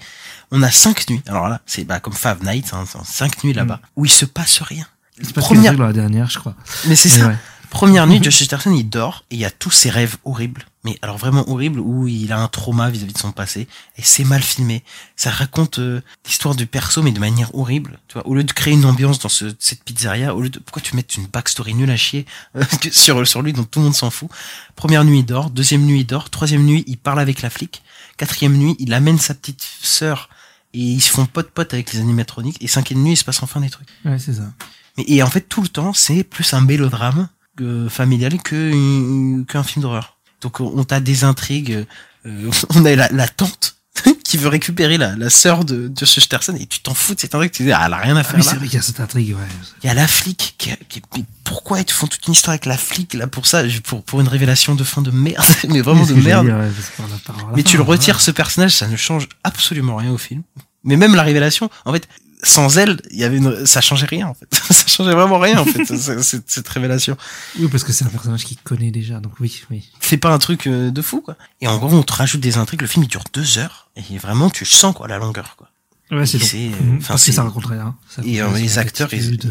On 0.51 0.63
a 0.63 0.71
cinq 0.71 1.09
nuits. 1.09 1.23
Alors 1.27 1.49
là, 1.49 1.61
c'est 1.67 1.85
bah, 1.85 2.01
comme 2.01 2.15
Five 2.15 2.43
Nights, 2.43 2.73
hein, 2.73 2.85
cinq 3.05 3.45
nuits 3.45 3.53
là-bas, 3.53 3.81
où 3.97 4.05
il 4.05 4.11
se 4.11 4.25
passe 4.25 4.63
rien. 4.63 4.87
Première... 5.35 5.75
dans 5.77 5.87
la 5.87 5.93
dernière, 5.93 6.29
je 6.29 6.39
crois. 6.39 6.55
Mais 6.87 6.97
c'est 6.97 7.09
ça. 7.09 7.29
ouais. 7.29 7.37
Première 7.71 8.07
nuit, 8.07 8.19
Josh 8.23 8.41
Hutcherson, 8.41 8.73
il 8.73 8.89
dort 8.89 9.25
et 9.31 9.37
il 9.37 9.41
y 9.41 9.45
a 9.45 9.51
tous 9.51 9.71
ses 9.71 9.91
rêves 9.91 10.17
horribles. 10.25 10.65
Mais 10.85 10.99
alors 11.01 11.17
vraiment 11.17 11.49
horribles 11.49 11.81
où 11.81 12.07
il 12.07 12.31
a 12.33 12.39
un 12.39 12.49
trauma 12.49 12.91
vis-à-vis 12.91 13.15
de 13.15 13.19
son 13.19 13.33
passé 13.33 13.69
et 13.97 14.03
c'est 14.03 14.25
mal 14.25 14.43
filmé. 14.43 14.85
Ça 15.17 15.31
raconte 15.31 15.79
euh, 15.79 16.03
l'histoire 16.27 16.55
du 16.55 16.67
perso 16.67 17.03
mais 17.03 17.11
de 17.11 17.21
manière 17.21 17.55
horrible. 17.55 17.99
Tu 18.09 18.15
vois, 18.15 18.27
au 18.27 18.35
lieu 18.35 18.45
de 18.45 18.53
créer 18.53 18.75
une 18.75 18.85
ambiance 18.85 19.19
dans 19.19 19.31
ce, 19.31 19.55
cette 19.59 19.83
pizzeria, 19.83 20.35
au 20.35 20.43
lieu 20.43 20.51
de 20.51 20.59
pourquoi 20.59 20.83
tu 20.83 20.95
mets 20.95 21.07
une 21.17 21.27
backstory 21.27 21.75
nulle 21.75 21.91
à 21.91 21.97
chier 21.97 22.27
euh, 22.57 22.65
sur 22.93 23.27
sur 23.27 23.41
lui 23.41 23.53
dont 23.53 23.65
tout 23.65 23.79
le 23.79 23.87
monde 23.87 23.95
s'en 23.95 24.11
fout? 24.11 24.29
Première 24.77 25.05
nuit, 25.05 25.21
il 25.21 25.27
dort. 25.27 25.51
Deuxième 25.51 25.85
nuit, 25.87 26.01
il 26.01 26.07
dort. 26.07 26.29
Troisième 26.29 26.65
nuit, 26.65 26.85
il 26.87 26.99
parle 26.99 27.21
avec 27.21 27.41
la 27.43 27.51
flic. 27.51 27.83
Quatrième 28.17 28.57
nuit, 28.57 28.77
il 28.79 28.93
amène 28.93 29.19
sa 29.19 29.35
petite 29.35 29.63
sœur 29.63 30.29
et 30.75 30.81
ils 30.81 31.01
se 31.01 31.11
font 31.11 31.27
pote-pote 31.27 31.73
avec 31.73 31.93
les 31.93 32.01
animatroniques. 32.01 32.63
Et 32.63 32.69
cinquième 32.69 33.03
nuit, 33.03 33.13
il 33.13 33.17
se 33.17 33.25
passe 33.25 33.43
enfin 33.43 33.61
des 33.61 33.71
trucs. 33.71 33.89
Ouais, 34.05 34.19
c'est 34.19 34.35
ça. 34.35 34.53
Mais, 34.97 35.05
et 35.07 35.23
en 35.23 35.31
fait, 35.31 35.43
tout 35.43 35.63
le 35.63 35.69
temps, 35.69 35.93
c'est 35.93 36.25
plus 36.25 36.53
un 36.53 36.61
mélodrame 36.61 37.29
euh, 37.61 37.89
familial 37.89 38.43
qu'un 38.43 39.63
film 39.63 39.83
d'horreur. 39.83 40.14
Donc, 40.45 40.61
on 40.61 40.85
t'a 40.85 41.01
des 41.01 41.25
intrigues. 41.25 41.85
euh, 42.27 42.51
on 42.75 42.85
a 42.85 42.95
la, 42.95 43.09
la 43.11 43.27
tante 43.29 43.77
qui 44.25 44.37
veut 44.37 44.49
récupérer 44.49 44.99
la, 44.99 45.15
la 45.17 45.31
sœur 45.31 45.65
de, 45.65 45.89
de 45.89 46.05
ce 46.05 46.21
Sterson 46.21 46.55
et 46.59 46.67
tu 46.67 46.81
t'en 46.81 46.95
fous 46.95 47.15
de 47.15 47.21
cette 47.21 47.35
intrigue. 47.35 47.51
Tu 47.53 47.63
dis, 47.65 47.73
ah, 47.73 47.85
elle 47.87 47.93
a 47.93 47.97
rien 47.99 48.17
à 48.17 48.21
Ah 48.21 48.25
faire 48.25 48.35
oui, 48.39 48.45
là. 48.45 48.51
c'est 48.51 48.57
vrai 48.57 48.67
qu'il 48.67 48.75
y 48.77 48.79
a 48.79 48.83
cette 48.83 49.01
intrigue, 49.01 49.31
ouais. 49.35 49.43
Il 49.83 49.87
y 49.87 49.91
a 49.91 49.95
la 49.95 50.07
flic 50.09 50.55
qui, 50.59 50.71
qui 50.89 51.01
mais 51.17 51.25
pourquoi 51.45 51.79
ils 51.81 51.85
te 51.85 51.93
font 51.93 52.07
toute 52.07 52.27
une 52.27 52.33
histoire 52.35 52.53
avec 52.53 52.67
la 52.67 52.77
flic 52.77 53.15
là 53.15 53.27
pour 53.27 53.47
ça, 53.47 53.63
pour, 53.85 54.03
pour 54.03 54.21
une 54.21 54.29
révélation 54.29 54.75
de 54.75 54.83
fin 54.85 55.01
de 55.03 55.11
merde, 55.13 55.45
mais 55.69 55.81
vraiment 55.81 56.05
de 56.07 56.15
merde. 56.15 56.47
dire, 56.47 56.57
ouais, 56.57 56.71
a 56.71 57.53
Mais 57.57 57.63
fin, 57.63 57.71
tu 57.71 57.77
le 57.77 57.85
voilà. 57.85 57.99
retires 57.99 58.21
ce 58.21 58.31
personnage, 58.33 58.73
ça 58.73 58.89
ne 58.89 58.97
change 58.97 59.29
absolument 59.45 59.97
rien 59.97 60.11
au 60.11 60.19
film. 60.19 60.43
Mais 60.83 60.97
même 60.97 61.15
la 61.15 61.23
révélation, 61.23 61.71
en 61.87 61.93
fait, 61.93 62.07
sans 62.45 62.79
elle, 62.79 63.01
il 63.11 63.19
y 63.19 63.25
avait 63.25 63.39
une, 63.39 63.67
ça 63.67 63.81
changeait 63.81 64.07
rien 64.07 64.29
en 64.29 64.35
fait. 64.35 64.47
ça 64.73 64.87
changeait 64.87 65.15
vraiment 65.15 65.39
rien 65.39 65.59
en 65.59 65.65
fait 65.65 65.85
ce- 65.97 66.23
cette, 66.23 66.49
cette 66.51 66.69
révélation. 66.69 67.17
Oui, 67.59 67.69
parce 67.69 67.83
que 67.85 67.93
c'est 67.93 68.05
un 68.05 68.09
personnage 68.09 68.45
qu'il 68.45 68.57
connaît 68.59 68.91
déjà, 68.93 69.19
donc 69.21 69.33
oui, 69.41 69.63
oui. 69.71 69.91
C'est 70.01 70.17
pas 70.19 70.33
un 70.33 70.39
truc 70.39 70.67
euh, 70.67 70.91
de 70.91 71.03
fou 71.03 71.21
quoi. 71.21 71.37
Et 71.61 71.67
en 71.69 71.77
gros, 71.79 71.93
on 71.97 72.03
te 72.03 72.13
rajoute 72.13 72.41
des 72.41 72.57
intrigues. 72.59 72.83
Le 72.83 72.87
film 72.87 73.05
il 73.05 73.09
dure 73.09 73.25
deux 73.33 73.59
heures 73.59 73.89
et 73.97 74.19
vraiment 74.19 74.51
tu 74.51 74.65
sens 74.65 74.95
quoi 74.95 75.09
la 75.09 75.19
longueur 75.19 75.57
quoi. 75.57 75.69
Ouais, 76.11 76.27
c'est 76.27 76.39
long. 76.39 76.47
c'est, 76.47 76.59
euh, 76.59 76.71
Mhm, 76.83 76.99
enfin, 76.99 77.17
c'est- 77.17 77.33
ça 77.33 77.43
raconte 77.43 77.67
rien. 77.67 77.97
Ça 78.15 78.21
Et, 78.25 78.41
euh, 78.43 78.53
les 78.53 78.79
acteurs, 78.79 79.13
ils- 79.15 79.31
ouais. 79.33 79.51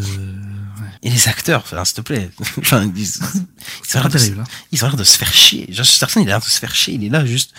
Et 1.02 1.10
les 1.10 1.28
acteurs, 1.28 1.62
enfin, 1.66 1.84
s'il 1.84 1.96
te 1.96 2.02
plaît. 2.02 2.30
enfin, 2.60 2.90
ils, 2.96 3.02
ils, 3.02 3.10
ont 3.98 4.00
l'air 4.02 4.10
de, 4.10 4.18
hein. 4.40 4.44
ils 4.72 4.84
ont 4.84 4.88
l'air 4.88 4.96
de 4.96 5.04
se 5.04 5.18
faire 5.18 5.34
chier. 5.34 5.66
Josh 5.70 5.96
Hutcherson, 5.96 6.20
il 6.22 6.24
a 6.24 6.34
l'air 6.34 6.40
de 6.40 6.46
se 6.46 6.60
faire 6.60 6.74
chier. 6.76 6.94
Il 6.94 7.04
est 7.04 7.10
là 7.10 7.26
juste. 7.26 7.54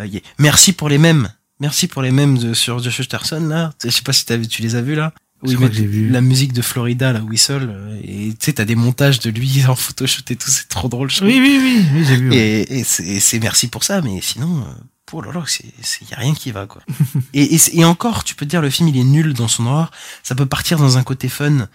euh, 0.00 0.04
est- 0.04 0.22
Merci 0.38 0.72
pour 0.74 0.88
les 0.90 0.98
mêmes. 0.98 1.30
Merci 1.60 1.88
pour 1.88 2.02
les 2.02 2.10
mêmes 2.10 2.36
de, 2.38 2.54
sur 2.54 2.82
Josh 2.82 2.98
Hutcherson 3.00 3.46
là. 3.48 3.72
Je 3.82 3.88
sais 3.90 4.02
pas 4.02 4.12
si 4.12 4.24
vu- 4.36 4.46
tu 4.46 4.62
les 4.62 4.74
as 4.76 4.82
vus 4.82 4.94
là. 4.94 5.12
Mais 5.42 5.54
que 5.54 5.70
j'ai 5.72 5.86
vu. 5.86 6.08
la 6.08 6.22
musique 6.22 6.54
de 6.54 6.62
Florida, 6.62 7.12
la 7.12 7.20
Whistle, 7.20 7.68
euh, 7.70 8.00
et 8.02 8.30
tu 8.30 8.36
sais, 8.46 8.54
t'as 8.54 8.64
des 8.64 8.74
montages 8.74 9.20
de 9.20 9.30
lui 9.30 9.64
en 9.68 9.76
photoshoot 9.76 10.28
et 10.30 10.36
tout, 10.36 10.50
c'est 10.50 10.66
trop 10.68 10.88
drôle. 10.88 11.10
je. 11.10 11.22
Oui, 11.24 11.38
oui, 11.40 11.60
oui, 11.62 11.84
oui, 11.94 12.04
j'ai 12.06 12.16
vu. 12.16 12.32
Et, 12.34 12.82
c'est 12.84 13.04
et 13.06 13.20
c'est 13.20 13.38
merci 13.38 13.68
pour 13.68 13.84
ça, 13.84 14.00
mais 14.00 14.20
sinon, 14.22 14.60
euh, 14.60 14.72
oh 15.12 15.20
là 15.20 15.32
là, 15.32 15.42
c'est, 15.46 15.66
c'est, 15.82 16.10
y 16.10 16.14
a 16.14 16.16
rien 16.16 16.34
qui 16.34 16.50
va, 16.52 16.66
quoi. 16.66 16.80
et, 17.34 17.54
et, 17.54 17.58
c'est- 17.58 17.74
et 17.76 17.84
encore, 17.84 18.24
tu 18.24 18.34
peux 18.34 18.46
te 18.46 18.50
dire, 18.50 18.62
le 18.62 18.70
film, 18.70 18.88
il 18.88 18.96
est 18.96 19.04
nul 19.04 19.34
dans 19.34 19.46
son 19.46 19.66
horreur. 19.66 19.90
Ça 20.22 20.34
peut 20.34 20.46
partir 20.46 20.78
dans 20.78 20.96
un 20.96 21.02
côté 21.02 21.28
fun, 21.28 21.68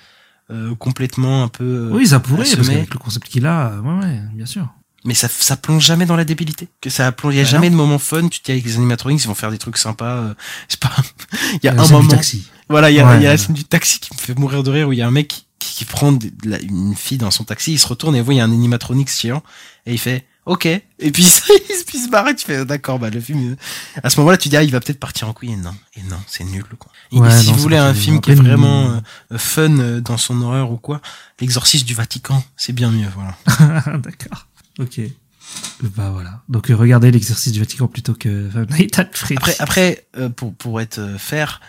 euh, 0.49 0.73
complètement 0.75 1.43
un 1.43 1.47
peu. 1.47 1.63
euh, 1.63 1.89
Oui, 1.91 2.07
ça 2.07 2.19
pourrait, 2.19 2.37
parce 2.39 2.53
assommé. 2.53 2.73
qu'avec 2.75 2.93
le 2.93 2.99
concept 2.99 3.27
qu'il 3.29 3.45
a, 3.45 3.79
ouais, 3.79 4.03
ouais, 4.05 4.21
bien 4.33 4.47
sûr. 4.47 4.67
Mais 5.03 5.13
ça, 5.15 5.27
ça 5.27 5.57
plonge 5.57 5.83
jamais 5.83 6.05
dans 6.05 6.15
la 6.15 6.25
débilité. 6.25 6.67
Que 6.79 6.89
ça 6.91 7.11
plonge, 7.11 7.33
y 7.35 7.39
a 7.39 7.43
Bah 7.43 7.49
jamais 7.49 7.69
non. 7.69 7.77
de 7.77 7.81
moment 7.81 7.97
fun. 7.99 8.27
Tu 8.29 8.39
te 8.39 8.45
dis 8.45 8.51
avec 8.51 8.63
les 8.65 8.75
animatronics, 8.75 9.23
ils 9.23 9.27
vont 9.27 9.33
faire 9.35 9.49
des 9.51 9.57
trucs 9.57 9.77
sympas. 9.77 10.17
euh, 10.17 10.33
c'est 10.67 10.79
pas, 10.79 10.91
il 11.53 11.59
y 11.63 11.67
a 11.67 11.73
La 11.73 11.83
un 11.83 11.87
moment. 11.87 12.07
taxi. 12.07 12.47
Voilà, 12.69 12.89
il 12.91 12.95
y 12.95 12.99
a, 12.99 13.07
Ouais, 13.07 13.17
il 13.17 13.23
y 13.23 13.27
a 13.27 13.31
la 13.31 13.37
scène 13.37 13.55
du 13.55 13.63
taxi 13.63 13.99
qui 13.99 14.13
me 14.13 14.19
fait 14.19 14.37
mourir 14.37 14.63
de 14.63 14.69
rire 14.71 14.87
où 14.89 14.93
il 14.93 14.99
y 14.99 15.01
a 15.01 15.07
un 15.07 15.11
mec 15.11 15.27
qui, 15.27 15.45
qui 15.59 15.85
prend 15.85 16.11
de 16.11 16.31
la- 16.43 16.59
une 16.61 16.95
fille 16.95 17.17
dans 17.17 17.31
son 17.31 17.43
taxi, 17.43 17.73
il 17.73 17.79
se 17.79 17.87
retourne 17.87 18.15
et 18.15 18.21
voit 18.21 18.33
il 18.33 18.37
y 18.37 18.39
a 18.41 18.43
un 18.45 18.51
animatronics 18.51 19.09
géant 19.21 19.43
et 19.85 19.93
il 19.93 19.99
fait 19.99 20.25
OK. 20.45 20.65
Et 20.65 21.11
puis 21.11 21.23
ça, 21.23 21.43
il 21.69 21.75
se- 21.75 21.83
il 21.93 21.99
se 21.99 22.09
barre 22.09 22.27
et 22.29 22.35
tu 22.35 22.45
fais 22.45 22.63
d'accord, 22.65 22.97
bah 22.99 23.09
le 23.09 23.19
film. 23.19 23.51
euh, 23.51 23.55
À 24.03 24.09
ce 24.09 24.19
moment-là, 24.19 24.37
tu 24.37 24.49
dis 24.49 24.57
ah 24.57 24.63
il 24.63 24.71
va 24.71 24.79
peut-être 24.79 24.99
partir 24.99 25.27
en 25.27 25.33
couille 25.33 25.51
et 25.51 25.55
non, 25.57 25.73
et 25.95 26.01
non, 26.03 26.17
c'est 26.27 26.43
nul 26.45 26.63
quoi. 26.79 26.91
Et 27.11 27.17
Ouais, 27.19 27.29
si 27.37 27.47
non, 27.47 27.53
vous 27.53 27.59
voulez 27.59 27.77
un 27.77 27.93
film 27.93 28.21
qui 28.21 28.31
est 28.31 28.35
vraiment 28.35 28.91
euh, 28.91 28.99
euh, 29.33 29.37
fun 29.37 29.77
euh, 29.79 29.99
dans 30.01 30.17
son 30.17 30.41
horreur 30.41 30.71
ou 30.71 30.77
quoi, 30.77 31.01
l'exorciste 31.39 31.85
du 31.85 31.93
Vatican, 31.95 32.43
c'est 32.55 32.73
bien 32.73 32.89
mieux, 32.91 33.09
voilà. 33.15 33.35
D'accord. 33.97 34.47
Ok. 34.79 35.01
Bah 35.97 36.11
voilà. 36.13 36.41
Donc 36.49 36.69
euh, 36.69 36.75
regardez 36.75 37.11
l'exercice 37.11 37.51
du 37.51 37.59
Vatican 37.59 37.87
plutôt 37.87 38.13
que 38.13 38.49
Five 38.51 38.67
Nights 38.69 38.99
at. 38.99 39.09
Après, 39.35 39.55
après 39.59 40.05
euh, 40.17 40.29
pour, 40.29 40.53
pour 40.53 40.79
être 40.79 40.99
euh, 40.99 41.17
fair, 41.17 41.59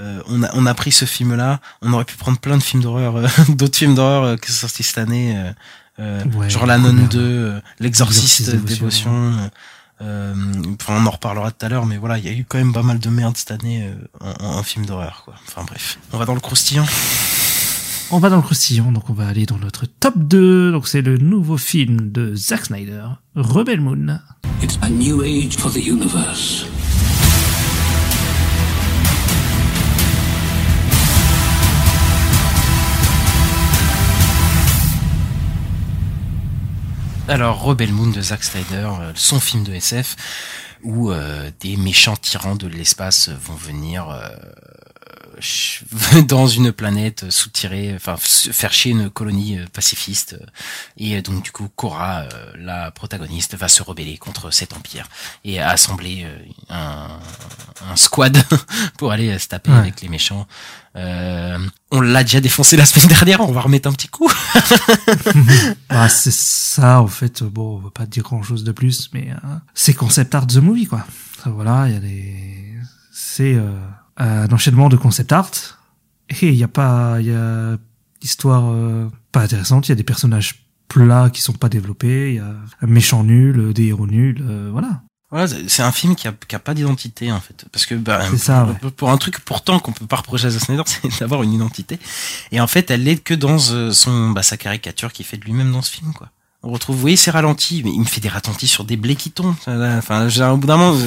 euh, 0.00 0.20
on, 0.26 0.42
a, 0.42 0.50
on 0.54 0.66
a 0.66 0.74
pris 0.74 0.90
ce 0.92 1.04
film-là. 1.04 1.60
On 1.82 1.92
aurait 1.92 2.04
pu 2.04 2.16
prendre 2.16 2.38
plein 2.38 2.58
de 2.58 2.62
films 2.62 2.82
d'horreur, 2.82 3.16
euh, 3.16 3.28
d'autres 3.50 3.76
films 3.78 3.94
d'horreur 3.94 4.24
euh, 4.24 4.36
qui 4.36 4.50
sont 4.50 4.66
sortis 4.66 4.82
cette 4.82 4.98
année. 4.98 5.36
euh, 5.38 5.52
euh, 6.00 6.24
Ouais, 6.34 6.50
genre 6.50 6.66
La 6.66 6.78
Nonne 6.78 6.96
merde. 6.96 7.10
2, 7.12 7.18
euh, 7.20 7.60
L'Exorciste 7.78 8.48
Exorciste 8.48 8.64
Dévotion. 8.66 9.12
Euh, 9.38 9.48
euh, 10.02 10.34
enfin, 10.80 10.94
on 10.96 11.06
en 11.06 11.10
reparlera 11.10 11.50
tout 11.52 11.64
à 11.66 11.68
l'heure, 11.68 11.84
mais 11.86 11.98
voilà, 11.98 12.16
il 12.18 12.24
y 12.24 12.28
a 12.28 12.32
eu 12.32 12.44
quand 12.48 12.56
même 12.58 12.72
pas 12.72 12.82
mal 12.82 12.98
de 12.98 13.08
merde 13.10 13.36
cette 13.36 13.50
année 13.50 13.86
euh, 13.86 13.94
en, 14.20 14.44
en, 14.44 14.58
en 14.58 14.62
film 14.62 14.86
d'horreur, 14.86 15.22
quoi. 15.26 15.34
Enfin 15.46 15.62
bref, 15.64 15.98
on 16.12 16.18
va 16.18 16.24
dans 16.24 16.34
le 16.34 16.40
croustillant. 16.40 16.86
On 18.12 18.18
va 18.18 18.28
dans 18.28 18.38
le 18.38 18.42
croustillant, 18.42 18.90
donc 18.90 19.08
on 19.08 19.12
va 19.12 19.28
aller 19.28 19.46
dans 19.46 19.58
notre 19.58 19.86
top 19.86 20.14
2. 20.16 20.72
Donc 20.72 20.88
c'est 20.88 21.00
le 21.00 21.16
nouveau 21.16 21.56
film 21.56 22.10
de 22.10 22.34
Zack 22.34 22.64
Snyder, 22.64 23.04
Rebel 23.36 23.80
Moon. 23.80 24.18
It's 24.60 24.76
a 24.82 24.90
new 24.90 25.22
age 25.22 25.56
for 25.56 25.70
the 25.70 25.76
universe. 25.76 26.66
Alors, 37.28 37.62
Rebel 37.62 37.92
Moon 37.92 38.10
de 38.10 38.20
Zack 38.20 38.42
Snyder, 38.42 38.90
euh, 39.00 39.12
son 39.14 39.38
film 39.38 39.62
de 39.62 39.72
SF, 39.72 40.16
où 40.82 41.12
euh, 41.12 41.48
des 41.60 41.76
méchants 41.76 42.16
tyrans 42.16 42.56
de 42.56 42.66
l'espace 42.66 43.28
vont 43.28 43.54
venir 43.54 44.10
euh, 44.10 44.30
dans 46.28 46.46
une 46.46 46.72
planète 46.72 47.30
soutirer, 47.30 47.92
enfin 47.94 48.16
faire 48.18 48.72
chier 48.72 48.92
une 48.92 49.10
colonie 49.10 49.58
euh, 49.58 49.66
pacifiste. 49.72 50.34
euh, 50.40 50.46
Et 50.96 51.16
euh, 51.16 51.22
donc 51.22 51.42
du 51.42 51.50
coup, 51.52 51.68
Cora, 51.74 52.20
euh, 52.22 52.52
la 52.58 52.90
protagoniste, 52.90 53.56
va 53.56 53.68
se 53.68 53.82
rebeller 53.82 54.18
contre 54.18 54.50
cet 54.50 54.72
empire 54.72 55.06
et 55.44 55.60
assembler 55.60 56.24
euh, 56.24 56.38
un, 56.68 57.08
un 57.90 57.96
squad 57.96 58.42
pour 58.98 59.12
aller 59.12 59.30
euh, 59.30 59.38
se 59.38 59.48
taper 59.48 59.70
Ouais. 59.70 59.76
avec 59.78 60.00
les 60.00 60.08
méchants. 60.08 60.46
Euh, 60.96 61.58
on 61.92 62.00
l'a 62.00 62.24
déjà 62.24 62.40
défoncé 62.40 62.76
la 62.76 62.84
semaine 62.84 63.06
dernière, 63.16 63.40
on 63.40 63.52
va 63.52 63.60
remettre 63.60 63.88
un 63.88 63.92
petit 63.92 64.08
coup. 64.08 64.30
Ah, 65.88 66.08
c'est 66.08 66.32
ça, 66.32 67.00
en 67.00 67.06
fait. 67.08 67.42
Bon, 67.42 67.76
on 67.76 67.78
va 67.78 67.90
pas 67.90 68.06
dire 68.06 68.22
grand 68.22 68.42
chose 68.42 68.64
de 68.64 68.72
plus, 68.72 69.10
mais 69.12 69.30
euh, 69.30 69.36
c'est 69.74 69.94
concept 69.94 70.34
art 70.34 70.46
the 70.46 70.56
movie, 70.56 70.86
quoi. 70.86 71.04
Voilà, 71.46 71.86
il 71.88 71.94
y 71.94 71.96
a 71.96 72.00
des, 72.00 72.74
c'est 73.12 73.54
euh, 73.54 73.70
un 74.20 74.48
enchaînement 74.52 74.88
de 74.88 74.96
concept 74.96 75.32
art 75.32 75.50
et 76.28 76.48
il 76.48 76.54
y 76.54 76.62
a 76.64 76.68
pas, 76.68 77.16
il 77.20 77.26
y 77.26 77.34
a 77.34 77.76
l'histoire 78.22 78.70
euh, 78.70 79.08
pas 79.32 79.40
intéressante. 79.42 79.88
Il 79.88 79.90
y 79.90 79.92
a 79.92 79.96
des 79.96 80.04
personnages 80.04 80.66
plats 80.88 81.30
qui 81.30 81.40
sont 81.40 81.52
pas 81.54 81.68
développés. 81.68 82.30
Il 82.30 82.34
y 82.36 82.38
a 82.38 82.54
un 82.82 82.86
méchant 82.86 83.24
nul, 83.24 83.72
des 83.72 83.86
héros 83.86 84.06
nuls, 84.06 84.44
euh, 84.46 84.68
voilà. 84.72 85.02
Voilà, 85.32 85.46
c'est- 85.46 85.82
un 85.82 85.92
film 85.92 86.16
qui 86.16 86.26
a, 86.26 86.32
qui 86.48 86.56
a 86.56 86.58
pas 86.58 86.74
d'identité 86.74 87.30
en 87.30 87.38
fait, 87.40 87.64
parce 87.70 87.86
que 87.86 87.94
bah, 87.94 88.20
C'est 88.30 88.36
ça, 88.36 88.64
pour, 88.80 88.84
ouais. 88.86 88.90
pour 88.90 89.10
un 89.10 89.16
truc 89.16 89.38
pourtant 89.40 89.78
qu'on 89.78 89.92
peut 89.92 90.06
pas 90.06 90.16
reprocher 90.16 90.48
à 90.48 90.50
Snyder, 90.50 90.82
c'est 90.86 91.20
d'avoir 91.20 91.44
une 91.44 91.52
identité. 91.52 92.00
Et 92.50 92.60
en 92.60 92.66
fait, 92.66 92.90
elle 92.90 93.06
est 93.06 93.16
que 93.22 93.34
dans 93.34 93.56
euh, 93.70 93.92
son 93.92 94.30
bah, 94.30 94.42
sa 94.42 94.56
caricature 94.56 95.12
qu'il 95.12 95.24
fait 95.24 95.36
de 95.36 95.44
lui-même 95.44 95.70
dans 95.70 95.82
ce 95.82 95.90
film, 95.92 96.12
quoi. 96.12 96.30
On 96.62 96.70
retrouve, 96.70 96.96
vous 96.96 97.00
voyez, 97.00 97.16
ces 97.16 97.30
ralentis, 97.30 97.82
mais 97.82 97.90
il 97.90 98.00
me 98.00 98.04
fait 98.04 98.20
des 98.20 98.28
ralentis 98.28 98.68
sur 98.68 98.84
des 98.84 98.98
blés 98.98 99.16
qui 99.16 99.30
tombent. 99.30 99.54
Enfin, 99.66 100.28
j'ai 100.28 100.42
un 100.42 100.58
bout 100.58 100.66
d'un 100.66 100.76
moment, 100.76 100.98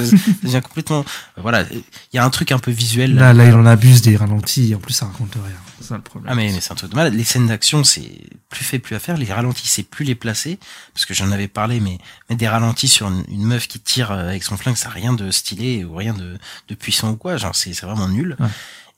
deviens 0.42 0.62
complètement. 0.62 1.06
Voilà, 1.38 1.64
il 1.72 1.84
y 2.12 2.18
a 2.18 2.26
un 2.26 2.30
truc 2.32 2.52
un 2.52 2.58
peu 2.58 2.72
visuel. 2.72 3.14
Là, 3.14 3.34
là, 3.34 3.46
il 3.46 3.54
en 3.54 3.68
abuse 3.68 4.02
des 4.02 4.16
ralentis. 4.16 4.74
En 4.74 4.80
plus, 4.80 4.94
ça 4.94 5.06
raconte 5.06 5.36
rien. 5.36 5.56
C'est 5.80 5.90
ça 5.90 5.96
le 5.96 6.02
problème. 6.02 6.32
Ah 6.32 6.36
mais, 6.36 6.52
mais 6.52 6.60
c'est 6.60 6.72
un 6.72 6.76
truc 6.76 6.90
de 6.90 6.96
malade. 6.96 7.14
Les 7.14 7.24
scènes 7.24 7.46
d'action, 7.46 7.84
c'est 7.84 8.10
plus 8.50 8.66
fait, 8.66 8.80
plus 8.80 8.96
à 8.96 9.00
faire. 9.00 9.16
Les 9.16 9.32
ralentis, 9.32 9.68
c'est 9.68 9.84
plus 9.84 10.06
les 10.06 10.16
placer. 10.16 10.58
Parce 10.96 11.06
que 11.06 11.14
j'en 11.14 11.32
avais 11.32 11.48
parlé, 11.48 11.80
mais, 11.80 12.00
mais 12.32 12.36
des 12.36 12.48
ralentis 12.48 12.88
sur 12.88 13.08
une, 13.10 13.24
une 13.28 13.44
meuf 13.44 13.68
qui 13.68 13.80
tire 13.80 14.12
euh, 14.12 14.30
avec 14.30 14.42
son 14.42 14.58
flingue, 14.58 14.76
ça 14.76 14.88
n'a 14.88 14.96
rien 14.96 15.14
de 15.14 15.30
stylé 15.30 15.84
ou 15.86 15.94
rien 15.96 16.16
de, 16.16 16.40
de 16.68 16.76
puissant 16.76 17.12
ou 17.12 17.16
quoi. 17.16 17.38
Genre, 17.38 17.56
c'est 17.56 17.74
c'est 17.74 17.86
vraiment 17.86 18.08
nul. 18.08 18.36
Ouais. 18.40 18.48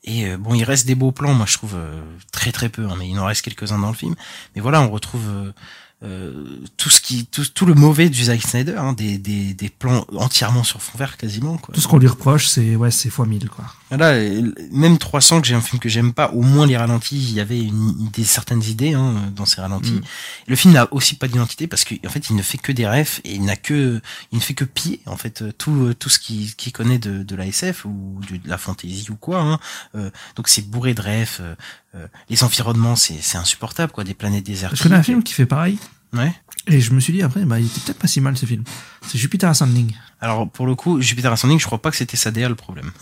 Et 0.04 0.26
euh, 0.26 0.36
bon, 0.38 0.54
il 0.54 0.62
reste 0.64 0.86
des 0.86 0.94
beaux 0.94 1.10
plans, 1.10 1.34
moi 1.34 1.46
je 1.46 1.54
trouve 1.54 1.74
euh, 1.74 2.00
très 2.30 2.52
très 2.52 2.68
peu, 2.68 2.86
hein, 2.86 2.94
mais 2.96 3.08
il 3.08 3.18
en 3.18 3.24
reste 3.24 3.42
quelques-uns 3.42 3.78
dans 3.78 3.88
le 3.88 3.96
film. 3.96 4.14
Mais 4.54 4.62
voilà, 4.62 4.80
on 4.80 4.90
retrouve 4.90 5.26
euh, 5.28 5.52
euh, 6.02 6.58
tout 6.76 6.90
ce 6.90 7.00
qui, 7.00 7.26
tout, 7.26 7.44
tout 7.46 7.64
le 7.64 7.74
mauvais 7.74 8.10
du 8.10 8.24
Zack 8.24 8.42
Snyder, 8.42 8.76
hein, 8.76 8.92
des, 8.92 9.18
des, 9.18 9.54
des 9.54 9.70
plans 9.70 10.04
entièrement 10.14 10.62
sur 10.62 10.82
fond 10.82 10.98
vert 10.98 11.16
quasiment. 11.16 11.56
Quoi. 11.56 11.74
Tout 11.74 11.80
ce 11.80 11.88
qu'on 11.88 11.98
lui 11.98 12.08
reproche, 12.08 12.48
c'est 12.48 12.76
ouais, 12.76 12.90
c'est 12.90 13.08
fois 13.10 13.26
mille, 13.26 13.48
quoi. 13.48 13.64
Voilà, 13.88 14.14
euh, 14.14 14.52
même 14.72 14.98
300 14.98 15.40
que 15.40 15.46
j'ai 15.46 15.54
un 15.54 15.60
film 15.60 15.80
que 15.80 15.88
j'aime 15.88 16.12
pas, 16.12 16.30
au 16.32 16.42
moins 16.42 16.66
les 16.66 16.76
ralentis, 16.76 17.16
il 17.16 17.32
y 17.32 17.40
avait 17.40 17.60
une, 17.60 18.08
des 18.12 18.24
certaines 18.24 18.62
idées 18.64 18.94
hein, 18.94 19.32
dans 19.34 19.46
ces 19.46 19.60
ralentis. 19.60 19.92
Mm. 19.92 20.02
Le 20.48 20.56
film 20.56 20.74
n'a 20.74 20.92
aussi 20.92 21.14
pas 21.14 21.28
d'identité 21.28 21.66
parce 21.66 21.84
qu'en 21.84 22.08
fait 22.08 22.30
il 22.30 22.36
ne 22.36 22.42
fait 22.42 22.58
que 22.58 22.72
des 22.72 22.86
refs 22.86 23.20
et 23.24 23.34
il 23.34 23.44
n'a 23.44 23.56
que 23.56 24.00
il 24.32 24.38
ne 24.38 24.42
fait 24.42 24.54
que 24.54 24.64
piller 24.64 25.00
en 25.06 25.16
fait 25.16 25.42
euh, 25.42 25.52
tout 25.56 25.86
euh, 25.86 25.94
tout 25.94 26.08
ce 26.08 26.18
qu'il 26.18 26.54
qu'il 26.56 26.72
connaît 26.72 26.98
de, 26.98 27.22
de 27.22 27.36
la 27.36 27.46
SF 27.46 27.84
ou 27.84 28.20
de, 28.28 28.36
de 28.36 28.48
la 28.48 28.58
fantasy 28.58 29.06
ou 29.10 29.16
quoi. 29.16 29.40
Hein. 29.40 29.60
Euh, 29.94 30.10
donc 30.34 30.48
c'est 30.48 30.68
bourré 30.68 30.94
de 30.94 31.02
refs. 31.02 31.40
Euh, 31.96 32.06
les 32.30 32.44
environnements 32.44 32.96
c'est 32.96 33.18
c'est 33.20 33.38
insupportable 33.38 33.92
quoi, 33.92 34.04
des 34.04 34.14
planètes 34.14 34.44
désertiques. 34.44 34.78
Je 34.78 34.82
connais 34.84 34.96
un 34.96 35.02
film 35.02 35.22
qui 35.22 35.32
fait 35.32 35.46
pareil. 35.46 35.78
Ouais. 36.12 36.32
Et 36.68 36.80
je 36.80 36.92
me 36.92 37.00
suis 37.00 37.12
dit 37.12 37.22
après, 37.22 37.44
bah, 37.44 37.60
il 37.60 37.66
était 37.66 37.80
peut-être 37.80 37.98
pas 37.98 38.06
si 38.08 38.20
mal 38.20 38.36
ce 38.36 38.46
film. 38.46 38.64
C'est 39.06 39.18
Jupiter 39.18 39.48
Ascending. 39.50 39.92
Alors 40.20 40.48
pour 40.48 40.66
le 40.66 40.74
coup, 40.74 41.00
Jupiter 41.00 41.30
Ascending, 41.32 41.60
je 41.60 41.66
crois 41.66 41.80
pas 41.82 41.90
que 41.90 41.96
c'était 41.96 42.16
sa 42.16 42.30
DA 42.30 42.48
le 42.48 42.54
problème. 42.54 42.90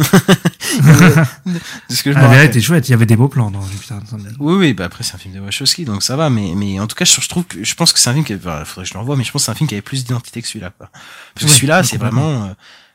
Parce 1.88 2.02
que 2.02 2.12
je 2.12 2.18
Ah, 2.18 2.44
était 2.44 2.60
chouette. 2.60 2.88
Il 2.88 2.92
y 2.92 2.94
avait 2.94 3.06
des 3.06 3.16
beaux 3.16 3.28
plans 3.28 3.50
dans 3.50 3.62
Jupiter 3.66 3.98
Ascending. 4.02 4.32
Oui, 4.38 4.54
oui, 4.54 4.74
bah 4.74 4.84
après 4.86 5.04
c'est 5.04 5.14
un 5.14 5.18
film 5.18 5.34
de 5.34 5.40
Wachowski, 5.40 5.84
donc 5.84 6.02
ça 6.02 6.16
va, 6.16 6.30
mais, 6.30 6.54
mais 6.56 6.80
en 6.80 6.86
tout 6.86 6.96
cas, 6.96 7.04
je, 7.04 7.20
je 7.20 7.28
trouve 7.28 7.44
que, 7.44 7.62
je 7.62 7.74
pense 7.74 7.92
que 7.92 7.98
c'est 7.98 8.10
un 8.10 8.14
film 8.14 8.24
qui, 8.24 8.34
enfin, 8.34 8.64
faudrait 8.64 8.84
que 8.84 8.88
je 8.88 8.94
le 8.94 9.00
revoie, 9.00 9.16
mais 9.16 9.24
je 9.24 9.32
pense 9.32 9.42
que 9.42 9.46
c'est 9.46 9.52
un 9.52 9.54
film 9.54 9.68
qui 9.68 9.74
avait 9.74 9.82
plus 9.82 10.04
d'identité 10.04 10.42
que 10.42 10.48
celui-là, 10.48 10.70
quoi. 10.76 10.90
Parce 11.34 11.46
que 11.46 11.50
Ouais, 11.50 11.56
celui-là, 11.56 11.84
c'est 11.84 11.98
vraiment, 11.98 12.44
euh, 12.44 12.52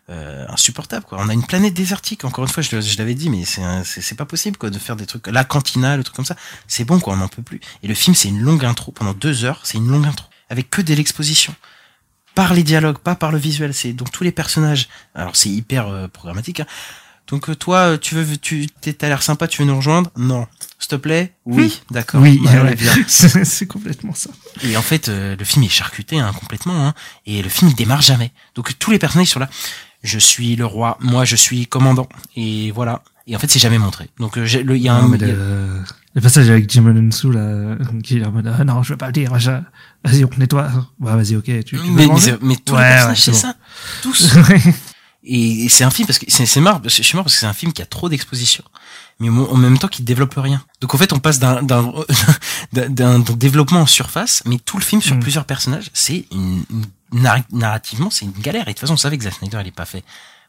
euh, 0.10 0.46
insupportable, 0.50 1.06
quoi. 1.06 1.20
On 1.22 1.30
a 1.30 1.34
une 1.34 1.46
planète 1.46 1.74
désertique, 1.74 2.26
encore 2.26 2.44
une 2.44 2.50
fois, 2.50 2.64
je, 2.64 2.98
l'avais 2.98 3.16
dit, 3.16 3.30
mais 3.30 3.44
c'est, 3.46 4.16
pas 4.16 4.26
possible, 4.26 4.58
quoi, 4.58 4.70
de 4.70 4.80
faire 4.80 4.96
des 4.96 5.06
trucs, 5.06 5.28
la 5.28 5.44
cantina, 5.44 5.98
le 5.98 6.04
truc 6.04 6.16
comme 6.16 6.26
ça. 6.26 6.36
C'est 6.68 6.84
bon, 6.84 7.00
quoi, 7.00 7.14
on 7.14 7.18
n'en 7.18 7.28
peut 7.28 7.44
plus. 7.44 7.60
Et 7.84 7.88
le 7.88 7.94
film, 7.94 8.16
c'est 8.16 8.30
une 8.30 8.42
longue 8.42 8.66
intro, 8.66 8.92
pendant 8.92 9.14
deux 9.14 9.46
heures, 9.46 9.62
c'est 9.64 9.78
une 9.78 9.88
longue 9.88 10.06
intro, 10.06 10.28
avec 10.50 10.70
que 10.70 10.82
de 10.82 10.94
l'exposition 10.94 11.56
par 12.36 12.54
les 12.54 12.64
dialogues, 12.64 12.98
pas 13.00 13.16
par 13.16 13.32
le 13.32 13.38
visuel. 13.38 13.74
C'est 13.74 13.94
donc 13.94 14.12
tous 14.12 14.24
les 14.24 14.32
personnages. 14.32 14.88
Alors 15.14 15.36
c'est 15.36 15.50
hyper 15.50 15.88
euh, 15.88 16.08
programmatique. 16.08 16.62
hein. 16.62 16.66
Donc 17.30 17.50
euh, 17.50 17.56
toi, 17.56 17.98
tu 17.98 18.16
veux, 18.16 18.38
tu 18.38 18.68
t'as 18.68 19.08
l'air 19.08 19.22
sympa, 19.22 19.48
tu 19.48 19.62
veux 19.62 19.68
nous 19.68 19.76
rejoindre? 19.76 20.10
Non, 20.18 20.48
s'il 20.80 20.90
te 20.90 20.96
plaît? 20.96 21.36
Oui, 21.46 21.82
d'accord. 21.92 22.22
Oui, 22.22 22.40
ouais, 22.46 22.76
c'est 23.08 23.46
c'est 23.46 23.68
complètement 23.68 24.16
ça. 24.16 24.32
Et 24.64 24.76
en 24.76 24.82
fait, 24.82 25.10
euh, 25.10 25.36
le 25.36 25.46
film 25.46 25.64
est 25.64 25.70
charcuté 25.70 26.20
hein, 26.20 26.32
complètement, 26.40 26.88
hein, 26.88 26.94
et 27.26 27.42
le 27.42 27.50
film 27.50 27.70
il 27.70 27.76
démarre 27.76 28.02
jamais. 28.02 28.32
Donc 28.56 28.78
tous 28.80 28.92
les 28.92 29.00
personnages 29.00 29.28
sont 29.28 29.40
là. 29.40 29.50
Je 30.04 30.18
suis 30.20 30.56
le 30.56 30.66
roi, 30.66 30.98
moi 31.02 31.26
je 31.26 31.36
suis 31.36 31.68
commandant, 31.68 32.08
et 32.36 32.72
voilà. 32.72 33.02
Et 33.28 33.36
en 33.36 33.40
fait, 33.40 33.48
c'est 33.50 33.60
jamais 33.60 33.78
montré. 33.78 34.10
Donc 34.20 34.38
euh, 34.38 34.48
il 34.48 34.78
y 34.82 34.88
a 34.90 34.96
un, 34.96 35.08
Non, 35.08 35.18
le, 35.20 35.82
le 36.16 36.22
passage 36.22 36.50
avec 36.50 36.68
Jim 36.72 36.88
Alonso, 36.88 37.30
là, 37.30 37.76
qui 38.04 38.18
est 38.18 38.26
en 38.26 38.32
mode, 38.32 38.52
ah, 38.58 38.64
non, 38.64 38.82
je 38.82 38.94
veux 38.94 38.98
pas 38.98 39.08
le 39.08 39.12
dire, 39.14 39.32
machin. 39.32 39.64
Vas-y, 40.04 40.26
on 40.26 40.30
nettoie. 40.38 40.70
Ouais, 41.00 41.16
vas-y, 41.16 41.36
ok. 41.36 41.44
Tu, 41.46 41.64
tu 41.64 41.78
mais, 41.92 42.08
mais, 42.08 42.38
mais 42.42 42.56
tous 42.56 42.74
Ouais, 42.74 42.80
les 42.80 42.86
ouais, 42.86 43.16
personnages, 43.16 43.22
c'est 43.22 43.32
bon. 43.32 43.38
ça. 43.38 43.56
Tous. 44.02 44.36
Et, 45.32 45.70
c'est 45.70 45.84
un 45.84 45.90
film 45.92 46.08
parce 46.08 46.20
que 46.20 46.26
c'est 46.28 46.46
c'est 46.46 46.60
marrant, 46.62 46.82
je 46.84 46.90
suis 46.90 47.14
parce 47.18 47.34
que 47.34 47.40
c'est 47.40 47.46
un 47.46 47.54
film 47.54 47.72
qui 47.74 47.82
a 47.82 47.86
trop 47.86 48.10
d'exposition, 48.10 48.64
mais 49.20 49.30
en 49.30 49.56
même 49.58 49.78
temps 49.78 49.88
qui 49.88 50.02
développe 50.04 50.34
rien. 50.38 50.64
Donc 50.82 50.94
en 50.96 50.98
fait, 50.98 51.14
on 51.14 51.20
passe 51.20 51.40
d'un 51.40 51.62
d'un 52.72 53.20
développement 53.20 53.82
en 53.82 53.86
surface, 53.86 54.42
mais 54.46 54.58
tout 54.60 54.78
le 54.78 54.84
film 54.84 55.02
sur 55.02 55.16
Mm. 55.16 55.20
plusieurs 55.20 55.46
personnages, 55.46 55.90
c'est 55.94 56.26
une, 56.32 56.64
une- 56.70 56.86
narr- 57.22 57.44
narrativement, 57.52 58.10
c'est 58.10 58.26
une 58.26 58.32
galère. 58.32 58.64
Et 58.64 58.72
de 58.72 58.74
toute 58.74 58.80
façon, 58.82 58.94
on 58.94 58.98
savait 58.98 59.18
que 59.18 59.24
Zack 59.24 59.34
Snyder, 59.36 59.60
il 59.62 59.68
est 59.68 59.72
pas 59.72 59.86
fait 59.86 60.04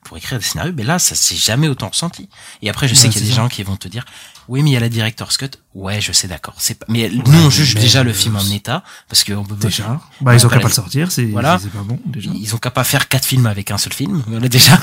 pour 0.05 0.16
écrire 0.16 0.39
des 0.39 0.44
scénarios, 0.44 0.73
mais 0.77 0.82
là, 0.85 0.98
ça 0.98 1.15
s'est 1.15 1.36
jamais 1.36 1.69
autant 1.69 1.89
ressenti. 1.89 2.28
Et 2.62 2.70
après, 2.70 2.89
je 2.89 2.94
sais 2.94 3.09
Ouais, 3.09 3.12
qu'il 3.12 3.20
y 3.23 3.24
a 3.24 3.28
des 3.28 3.35
ça. 3.35 3.43
gens 3.43 3.48
qui 3.48 3.62
vont 3.62 3.77
te 3.77 3.86
dire, 3.89 4.05
oui, 4.51 4.64
mais 4.64 4.70
il 4.70 4.72
y 4.72 4.77
a 4.77 4.81
la 4.81 4.89
director's 4.89 5.36
cut. 5.36 5.51
Ouais, 5.77 6.01
je 6.01 6.10
sais, 6.10 6.27
d'accord. 6.27 6.55
C'est 6.59 6.74
pas, 6.74 6.86
mais 6.89 7.09
nous, 7.09 7.39
on 7.39 7.51
juge 7.51 7.77
mais, 7.77 7.82
déjà 7.82 8.02
le 8.02 8.10
euh, 8.10 8.14
film 8.14 8.35
en 8.35 8.44
état, 8.51 8.82
parce 9.09 9.22
que 9.22 9.32
on 9.32 9.44
peut 9.44 9.55
Déjà. 9.55 10.01
Bah, 10.20 10.35
ils 10.35 10.44
ont 10.44 10.48
on 10.48 10.51
qu'à 10.51 10.59
pas 10.59 10.66
le 10.66 10.74
sortir, 10.74 11.12
c'est 11.12 11.27
Voilà. 11.27 11.60
c'est 11.62 11.70
pas 11.70 11.85
bon, 11.85 12.01
déjà. 12.05 12.32
Ils 12.35 12.52
ont 12.52 12.59
qu'à 12.59 12.72
pas 12.72 12.82
faire 12.82 13.06
quatre 13.06 13.24
films 13.24 13.47
avec 13.47 13.70
un 13.70 13.78
seul 13.78 13.93
film, 13.93 14.24
voilà 14.27 14.48
déjà. 14.48 14.77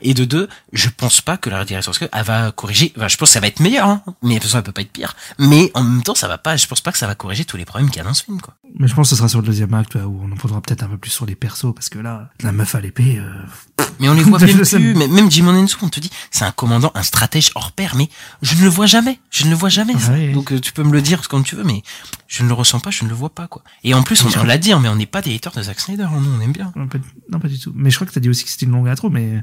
Et 0.00 0.12
de 0.12 0.24
deux, 0.24 0.48
je 0.72 0.88
pense 0.88 1.20
pas 1.20 1.36
que 1.36 1.50
la 1.50 1.64
director's 1.64 2.00
cut, 2.00 2.08
elle 2.12 2.24
va 2.24 2.50
corriger. 2.50 2.92
Enfin, 2.96 3.06
je 3.06 3.16
pense 3.16 3.28
que 3.28 3.34
ça 3.34 3.38
va 3.38 3.46
être 3.46 3.60
meilleur, 3.60 3.86
hein. 3.86 4.02
mais 4.22 4.30
de 4.30 4.34
toute 4.40 4.48
façon, 4.48 4.58
elle 4.58 4.64
peut 4.64 4.72
pas 4.72 4.82
être 4.82 4.90
pire. 4.90 5.14
Mais 5.38 5.70
en 5.74 5.84
même 5.84 6.02
temps, 6.02 6.16
ça 6.16 6.26
va 6.26 6.38
pas. 6.38 6.56
Je 6.56 6.66
pense 6.66 6.80
pas 6.80 6.90
que 6.90 6.98
ça 6.98 7.06
va 7.06 7.14
corriger 7.14 7.44
tous 7.44 7.56
les 7.56 7.64
problèmes 7.64 7.90
qu'il 7.90 7.98
y 7.98 8.00
a 8.00 8.04
dans 8.04 8.14
ce 8.14 8.24
film, 8.24 8.40
quoi. 8.40 8.54
Mais 8.76 8.88
je 8.88 8.94
pense 8.94 9.06
que 9.06 9.10
ce 9.10 9.16
sera 9.16 9.28
sur 9.28 9.40
le 9.40 9.46
deuxième 9.46 9.72
acte, 9.74 9.94
où 9.94 10.20
on 10.24 10.32
en 10.32 10.36
prendra 10.36 10.60
peut-être 10.60 10.82
un 10.82 10.88
peu 10.88 10.96
plus 10.96 11.10
sur 11.10 11.26
les 11.26 11.36
persos, 11.36 11.72
parce 11.74 11.88
que 11.88 12.00
là, 12.00 12.30
la 12.40 12.50
meuf 12.50 12.74
à 12.74 12.80
l'épée, 12.80 13.18
euh, 13.18 13.84
Mais 14.00 14.08
on 14.08 14.14
les 14.14 14.22
voit 14.24 14.38
même 14.40 14.56
plus. 14.56 14.94
Mais 14.94 15.06
même 15.06 15.30
Jim 15.30 15.46
Onensu, 15.46 15.76
on 15.82 15.88
te 15.88 16.00
dit, 16.00 16.10
c'est 16.32 16.44
un 16.44 16.50
commandant, 16.50 16.90
un 16.94 17.02
stratège 17.02 17.52
hors 17.54 17.70
pair, 17.70 17.94
mais 17.94 18.08
je 18.40 18.56
ne 18.56 18.62
le 18.62 18.68
vois 18.68 18.86
jamais. 18.86 19.11
Je 19.30 19.44
ne 19.44 19.50
le 19.50 19.56
vois 19.56 19.68
jamais. 19.68 19.98
ça. 19.98 20.12
Ouais. 20.12 20.32
Donc 20.32 20.52
euh, 20.52 20.60
tu 20.60 20.72
peux 20.72 20.82
me 20.82 20.92
le 20.92 21.02
dire 21.02 21.28
comme 21.28 21.44
tu 21.44 21.56
veux, 21.56 21.64
mais 21.64 21.82
je 22.28 22.42
ne 22.42 22.48
le 22.48 22.54
ressens 22.54 22.80
pas, 22.80 22.90
je 22.90 23.04
ne 23.04 23.08
le 23.08 23.14
vois 23.14 23.30
pas, 23.30 23.46
quoi. 23.46 23.62
Et 23.84 23.94
en 23.94 24.02
plus, 24.02 24.24
on, 24.24 24.40
on 24.40 24.44
l'a 24.44 24.58
dit, 24.58 24.72
hein, 24.72 24.80
mais 24.82 24.88
on 24.88 24.96
n'est 24.96 25.06
pas 25.06 25.22
des 25.22 25.34
haters 25.34 25.52
de 25.52 25.62
Zack 25.62 25.80
Snyder, 25.80 26.04
hein, 26.04 26.20
nous, 26.20 26.30
on 26.36 26.40
aime 26.40 26.52
bien. 26.52 26.72
non, 26.76 26.86
pas, 26.88 26.98
non, 27.30 27.38
pas 27.38 27.48
du 27.48 27.58
tout. 27.58 27.72
Mais 27.74 27.90
je 27.90 27.96
crois 27.96 28.06
que 28.06 28.12
t'as 28.12 28.20
dit 28.20 28.28
aussi 28.30 28.44
que 28.44 28.50
c'était 28.50 28.66
une 28.66 28.72
longue 28.72 28.88
intro, 28.88 29.10
mais 29.10 29.42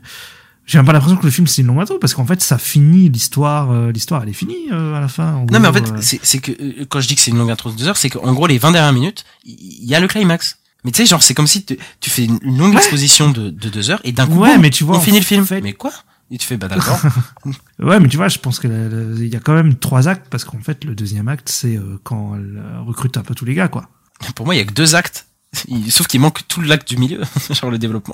j'ai 0.65 0.77
même 0.77 0.85
pas 0.85 0.93
l'impression 0.93 1.17
que 1.17 1.25
le 1.25 1.31
film 1.31 1.47
c'est 1.47 1.61
une 1.63 1.67
longue 1.67 1.81
intro, 1.81 1.97
parce 1.97 2.13
qu'en 2.13 2.25
fait, 2.25 2.41
ça 2.41 2.57
finit 2.59 3.09
l'histoire, 3.09 3.71
euh, 3.71 3.91
l'histoire 3.91 4.21
elle 4.23 4.29
est 4.29 4.33
finie, 4.33 4.67
euh, 4.71 4.93
à 4.95 4.99
la 4.99 5.07
fin. 5.07 5.33
en 5.33 5.45
Non, 5.51 5.59
mais 5.59 5.67
en 5.67 5.73
fait, 5.73 5.89
euh, 5.91 5.97
c'est 6.01 6.39
que 6.39 6.51
euh, 6.51 6.85
quand 6.87 7.01
je 7.01 7.07
dis 7.07 7.15
que 7.15 7.21
c'est 7.21 7.31
une 7.31 7.37
longue 7.39 7.49
intro 7.51 7.71
de 7.71 7.75
deux 7.75 7.87
heures, 7.87 7.97
c'est 7.97 8.09
qu'en 8.09 8.33
gros, 8.33 8.45
les 8.47 8.57
20 8.59 8.71
dernières 8.73 8.93
minutes, 8.93 9.25
il 9.45 9.85
y 9.85 9.95
a 9.95 9.99
le 9.99 10.07
climax. 10.07 10.57
Mais 10.83 10.91
tu 10.91 10.97
sais, 11.01 11.05
genre, 11.07 11.21
c'est 11.23 11.33
comme 11.33 11.47
si 11.47 11.65
tu 11.65 11.77
tu 11.99 12.09
fais 12.09 12.23
une 12.25 12.39
longue 12.43 12.73
exposition 12.75 13.31
de, 13.31 13.49
de 13.49 13.69
deux 13.69 13.89
heures 13.89 13.99
et 14.05 14.11
d'un 14.13 14.27
coup, 14.27 14.39
Ouais, 14.39 14.53
boum, 14.53 14.61
mais 14.61 14.69
tu 14.69 14.83
vois, 14.83 14.97
on 14.97 15.01
finit 15.01 15.19
le 15.19 15.25
film. 15.25 15.45
Mais 15.61 15.73
quoi? 15.73 15.91
Et 16.31 16.37
tu 16.37 16.45
fais, 16.45 16.57
bah 16.57 16.67
d'accord. 16.67 16.99
Ouais, 17.79 17.99
mais 17.99 18.07
tu 18.07 18.17
vois, 18.17 18.27
je 18.27 18.37
pense 18.37 18.59
que 18.59 18.67
la- 18.67 18.87
la- 18.89 19.15
il 19.17 19.27
y 19.27 19.35
a 19.35 19.39
quand 19.39 19.53
même 19.53 19.75
trois 19.75 20.07
actes 20.07 20.27
parce 20.29 20.43
qu'en 20.43 20.59
fait, 20.59 20.83
le 20.83 20.93
deuxième 20.95 21.27
acte, 21.27 21.49
c'est 21.49 21.75
euh, 21.77 21.97
quand 22.03 22.35
elle 22.35 22.57
euh, 22.63 22.81
recrute 22.81 23.17
un 23.17 23.23
peu 23.23 23.33
tous 23.33 23.45
les 23.45 23.55
gars, 23.55 23.67
quoi. 23.67 23.89
Pour 24.35 24.45
moi, 24.45 24.53
il 24.53 24.59
y 24.59 24.61
a 24.61 24.65
que 24.65 24.73
deux 24.73 24.95
actes. 24.95 25.25
Il- 25.67 25.91
Sauf 25.91 26.05
qu'il 26.05 26.19
manque 26.19 26.47
tout 26.47 26.61
l'acte 26.61 26.87
du 26.87 26.97
milieu, 26.97 27.23
genre 27.49 27.71
le 27.71 27.79
développement. 27.79 28.13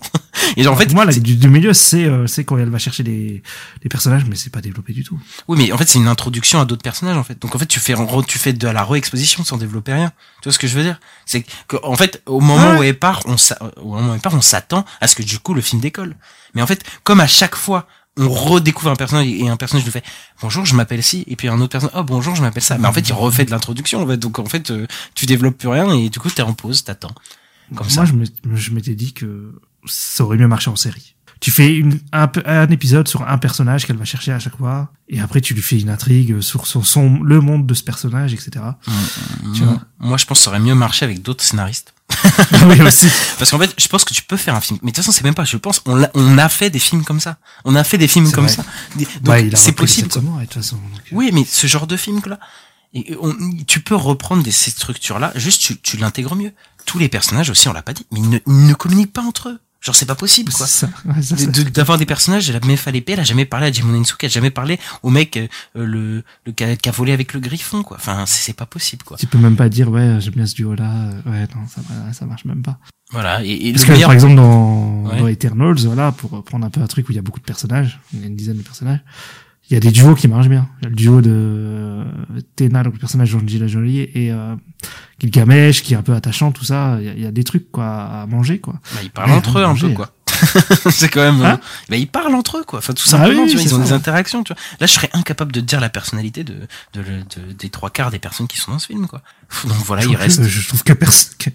Et 0.55 0.63
genre, 0.63 0.73
en 0.73 0.77
fait, 0.77 0.85
Pour 0.85 0.95
moi, 0.95 1.03
l'acte 1.03 1.19
du, 1.19 1.35
du 1.35 1.49
milieu, 1.49 1.73
c'est 1.73 2.05
euh, 2.05 2.27
c'est 2.27 2.45
quand 2.45 2.57
elle 2.57 2.69
va 2.69 2.77
chercher 2.77 3.03
les, 3.03 3.43
les 3.83 3.89
personnages, 3.89 4.23
mais 4.29 4.37
c'est 4.37 4.49
pas 4.51 4.61
développé 4.61 4.93
du 4.93 5.03
tout. 5.03 5.19
Oui, 5.49 5.57
mais 5.57 5.71
en 5.73 5.77
fait, 5.77 5.85
c'est 5.89 5.99
une 5.99 6.07
introduction 6.07 6.61
à 6.61 6.65
d'autres 6.65 6.83
personnages, 6.83 7.17
en 7.17 7.23
fait. 7.25 7.37
Donc, 7.41 7.53
en 7.53 7.59
fait, 7.59 7.65
tu 7.65 7.81
fais, 7.81 7.95
en 7.95 8.23
tu 8.23 8.37
fais 8.39 8.53
de 8.53 8.67
la 8.69 8.85
réexposition 8.85 9.43
sans 9.43 9.57
développer 9.57 9.91
rien. 9.91 10.13
Tu 10.41 10.47
vois 10.47 10.53
ce 10.53 10.59
que 10.59 10.67
je 10.67 10.77
veux 10.77 10.83
dire? 10.83 11.01
C'est 11.25 11.43
que, 11.67 11.75
en 11.83 11.95
fait, 11.97 12.21
au 12.27 12.39
moment 12.39 12.71
Ouais. 12.71 12.79
où 12.79 12.83
elle 12.83 12.97
part, 12.97 13.21
on 13.25 13.35
s'a- 13.35 13.57
au 13.81 13.95
moment 13.95 14.11
où 14.11 14.13
elle 14.13 14.21
part, 14.21 14.35
on 14.35 14.41
s'attend 14.41 14.85
à 15.01 15.07
ce 15.07 15.15
que, 15.15 15.23
du 15.23 15.39
coup, 15.39 15.53
le 15.53 15.59
film 15.61 15.81
décolle. 15.81 16.15
Mais 16.53 16.61
en 16.61 16.67
fait, 16.67 16.85
comme 17.03 17.19
à 17.19 17.27
chaque 17.27 17.55
fois, 17.57 17.85
on 18.17 18.29
redécouvre 18.29 18.91
un 18.91 18.95
personnage 18.95 19.27
et 19.27 19.47
un 19.49 19.57
personnage 19.57 19.85
nous 19.85 19.91
fait 19.91 20.03
bonjour 20.41 20.65
je 20.65 20.73
m'appelle 20.75 21.03
ci 21.03 21.23
et 21.27 21.35
puis 21.35 21.47
un 21.49 21.59
autre 21.59 21.71
personnage 21.71 21.95
oh 21.99 22.03
bonjour 22.03 22.33
je 22.35 22.41
m'appelle 22.41 22.63
ça 22.63 22.77
mais 22.77 22.87
en 22.87 22.93
fait 22.93 23.01
il 23.07 23.13
refait 23.13 23.43
de 23.45 23.51
l'introduction 23.51 24.01
en 24.01 24.07
fait 24.07 24.17
donc 24.17 24.39
en 24.39 24.45
fait 24.45 24.71
euh, 24.71 24.87
tu 25.15 25.25
développes 25.25 25.57
plus 25.57 25.67
rien 25.67 25.91
et 25.93 26.09
du 26.09 26.19
coup 26.19 26.29
t'es 26.29 26.41
en 26.41 26.53
pause 26.53 26.83
t'attends 26.83 27.13
comme 27.75 27.89
ça 27.89 28.03
Moi, 28.05 28.05
je 28.05 28.49
me- 28.51 28.55
je 28.55 28.71
m'étais 28.71 28.93
dit 28.93 29.11
que 29.13 29.53
ça 29.85 30.23
aurait 30.23 30.37
mieux 30.37 30.47
marché 30.47 30.69
en 30.69 30.75
série. 30.75 31.15
Tu 31.41 31.49
fais 31.49 31.75
une, 31.75 31.99
un, 32.13 32.67
épisode 32.69 33.07
sur 33.07 33.27
un 33.27 33.37
personnage 33.39 33.87
qu'elle 33.87 33.97
va 33.97 34.05
chercher 34.05 34.31
à 34.33 34.39
chaque 34.39 34.55
fois, 34.57 34.91
et 35.09 35.19
après 35.19 35.41
tu 35.41 35.55
lui 35.55 35.63
fais 35.63 35.79
une 35.79 35.89
intrigue 35.89 36.41
sur 36.41 36.67
son, 36.67 36.83
son- 36.83 37.21
le 37.23 37.41
monde 37.41 37.65
de 37.65 37.73
ce 37.73 37.81
personnage, 37.83 38.33
etc. 38.35 38.51
Tu 39.55 39.61
vois. 39.63 39.71
moi, 39.73 39.81
moi, 39.99 40.17
je 40.17 40.25
pense 40.25 40.37
que 40.37 40.43
ça 40.43 40.51
aurait 40.51 40.59
mieux 40.59 40.75
marché 40.75 41.05
avec 41.05 41.23
d'autres 41.23 41.43
scénaristes 41.43 41.94
oui, 42.68 42.81
aussi. 42.81 43.07
Parce 43.38 43.52
qu'en 43.52 43.60
fait, 43.60 43.73
je 43.77 43.88
pense 43.88 44.03
que 44.03 44.14
tu 44.14 44.22
peux 44.23 44.38
faire 44.38 44.56
un 44.56 44.61
film. 44.61 44.80
Mais 44.81 44.91
de 44.91 44.95
toute 44.95 45.03
façon, 45.03 45.11
c'est 45.11 45.23
même 45.23 45.35
pas, 45.35 45.45
je 45.45 45.57
pense, 45.57 45.81
on 45.85 46.03
a, 46.03 46.10
on 46.14 46.38
a 46.38 46.49
fait 46.49 46.69
des 46.69 46.80
films 46.80 47.03
comme 47.03 47.19
ça. 47.19 47.38
On 47.65 47.76
a 47.76 47.84
fait 47.84 47.97
des 47.97 48.07
films 48.07 48.31
comme 48.31 48.45
vrai. 48.47 48.53
ça. 48.56 48.64
Donc, 48.95 49.07
Ouais, 49.34 49.49
c'est 49.56 49.72
possible. 49.73 50.06
sept 50.11 50.14
quoi. 50.14 50.22
samouraïs, 50.22 50.47
de 50.49 50.53
toute 50.53 50.64
façon. 50.64 50.76
donc, 50.77 50.99
euh. 50.99 51.10
Oui, 51.11 51.31
mais 51.34 51.45
ce 51.49 51.68
genre 51.68 51.88
de 51.88 51.97
film-là, 51.97 52.39
et 52.93 53.15
on- 53.22 53.35
tu 53.68 53.81
peux 53.81 53.95
reprendre 53.95 54.41
des, 54.43 54.52
ces 54.52 54.72
structures-là, 54.72 55.31
juste 55.35 55.61
tu, 55.61 55.77
tu 55.80 55.97
l'intègres 55.97 56.35
mieux. 56.35 56.53
Tous 56.85 56.97
les 56.99 57.10
personnages 57.10 57.49
aussi, 57.49 57.68
on 57.68 57.73
l'a 57.73 57.81
pas 57.81 57.93
dit, 57.93 58.06
mais 58.11 58.19
ils 58.19 58.30
ne, 58.30 58.38
ils 58.47 58.65
ne 58.68 58.73
communiquent 58.73 59.14
pas 59.14 59.23
entre 59.23 59.49
eux. 59.49 59.60
Genre, 59.85 59.93
c'est 59.95 60.07
pas 60.07 60.15
possible, 60.15 60.51
quoi. 60.51 60.65
C'est 60.65 60.87
ça. 60.87 60.89
Ouais, 61.05 61.21
ça, 61.21 61.35
De- 61.35 61.39
c'est- 61.41 61.51
de- 61.63 61.69
D'avoir 61.69 61.99
des 61.99 62.07
personnages, 62.07 62.49
la 62.51 62.59
meuf 62.61 62.87
à 62.87 62.91
l'épée, 62.91 63.13
elle 63.13 63.19
a 63.19 63.23
jamais 63.23 63.45
parlé 63.45 63.67
à 63.67 63.71
Jimon 63.71 63.99
Ensu, 63.99 64.15
elle 64.19 64.25
a 64.25 64.29
jamais 64.29 64.49
parlé 64.49 64.79
au 65.03 65.11
mec, 65.11 65.37
euh, 65.37 65.47
le, 65.75 66.23
le 66.47 66.51
qui 66.51 66.63
a, 66.63 66.91
volé 66.91 67.11
avec 67.13 67.33
le 67.33 67.39
griffon, 67.39 67.83
quoi. 67.83 67.97
Enfin, 67.97 68.25
c'est 68.25 68.41
c'est 68.45 68.53
pas 68.53 68.65
possible, 68.65 69.03
quoi. 69.03 69.15
Tu 69.17 69.27
peux 69.27 69.37
même 69.37 69.55
pas 69.55 69.69
dire, 69.69 69.89
ouais, 69.91 70.17
j'aime 70.19 70.33
bien 70.33 70.47
ce 70.47 70.55
duo-là. 70.55 70.91
euh, 70.91 71.29
Ouais, 71.31 71.47
non, 71.55 71.67
ça, 71.67 71.81
ça 72.13 72.25
marche 72.25 72.45
même 72.45 72.63
pas. 72.63 72.79
Voilà. 73.11 73.43
Et, 73.43 73.67
et 73.67 73.73
Parce 73.73 73.85
que, 73.85 73.91
meilleur- 73.91 74.07
par 74.07 74.15
exemple, 74.15 74.35
dans, 74.35 75.03
Ouais. 75.03 75.19
dans 75.19 75.27
Eternals, 75.27 75.77
voilà, 75.85 76.11
pour 76.11 76.43
prendre 76.43 76.65
un 76.65 76.71
peu 76.71 76.81
un 76.81 76.87
truc 76.87 77.07
où 77.07 77.11
il 77.11 77.15
y 77.15 77.19
a 77.19 77.21
beaucoup 77.21 77.39
de 77.39 77.45
personnages, 77.45 77.99
il 78.13 78.21
y 78.21 78.23
a 78.23 78.27
une 78.27 78.35
dizaine 78.35 78.57
de 78.57 78.63
personnages, 78.63 79.01
il 79.69 79.73
y 79.73 79.77
a 79.77 79.79
des 79.79 79.91
duos 79.91 80.15
qui 80.15 80.27
marchent 80.27 80.47
bien. 80.49 80.67
Il 80.81 80.83
y 80.83 80.87
a 80.87 80.89
le 80.89 80.95
duo 80.95 81.21
de 81.21 81.31
euh, 81.33 82.03
Tena, 82.55 82.83
donc 82.83 82.93
le 82.93 82.99
personnage 82.99 83.31
d'Angela 83.33 83.67
Jolie, 83.67 83.99
et 84.01 84.31
euh, 84.31 84.55
Gilgamesh, 85.19 85.81
qui 85.81 85.93
est 85.93 85.97
un 85.97 86.01
peu 86.03 86.13
attachant, 86.13 86.51
tout 86.51 86.65
ça. 86.65 86.97
Il 86.99 87.05
y 87.05 87.09
a, 87.09 87.13
il 87.13 87.21
y 87.21 87.25
a 87.25 87.31
des 87.31 87.43
trucs, 87.43 87.71
quoi, 87.71 87.85
à 88.03 88.25
manger, 88.27 88.59
quoi. 88.59 88.75
Bah, 88.93 88.99
ils 89.03 89.09
parlent 89.09 89.31
Ouais, 89.31 89.37
entre 89.37 89.59
eux 89.59 89.63
un 89.63 89.69
manger. 89.69 89.89
peu, 89.89 89.93
quoi. 89.95 90.11
c'est 90.91 91.07
quand 91.07 91.21
même. 91.21 91.41
Hein 91.41 91.53
euh, 91.63 91.67
bah, 91.89 91.95
ils 91.95 92.07
parlent 92.09 92.35
entre 92.35 92.57
eux, 92.57 92.63
quoi. 92.67 92.79
Enfin, 92.79 92.93
tout 92.93 93.03
Ah 93.07 93.09
simplement, 93.11 93.43
oui, 93.43 93.49
tu 93.49 93.55
vois, 93.55 93.63
ils 93.63 93.73
ont 93.73 93.77
ça, 93.77 93.83
des 93.85 93.93
interactions, 93.93 94.43
tu 94.43 94.51
vois. 94.53 94.61
Là, 94.81 94.85
je 94.87 94.91
serais 94.91 95.09
incapable 95.13 95.51
de 95.53 95.61
dire 95.61 95.79
la 95.79 95.89
personnalité 95.89 96.43
de, 96.43 96.55
de, 96.93 97.01
de- 97.01 97.53
des 97.57 97.69
trois 97.69 97.89
quarts 97.89 98.11
des 98.11 98.19
personnes 98.19 98.47
qui 98.47 98.57
sont 98.57 98.71
dans 98.71 98.79
ce 98.79 98.87
film, 98.87 99.07
quoi. 99.07 99.21
Donc 99.63 99.77
voilà, 99.85 100.01
je 100.03 100.09
il 100.09 100.15
reste. 100.17 100.41
Que, 100.41 100.47
je 100.47 100.67
trouve 100.67 100.83
que, 100.83 100.91
perso- 100.93 101.29
que, 101.39 101.49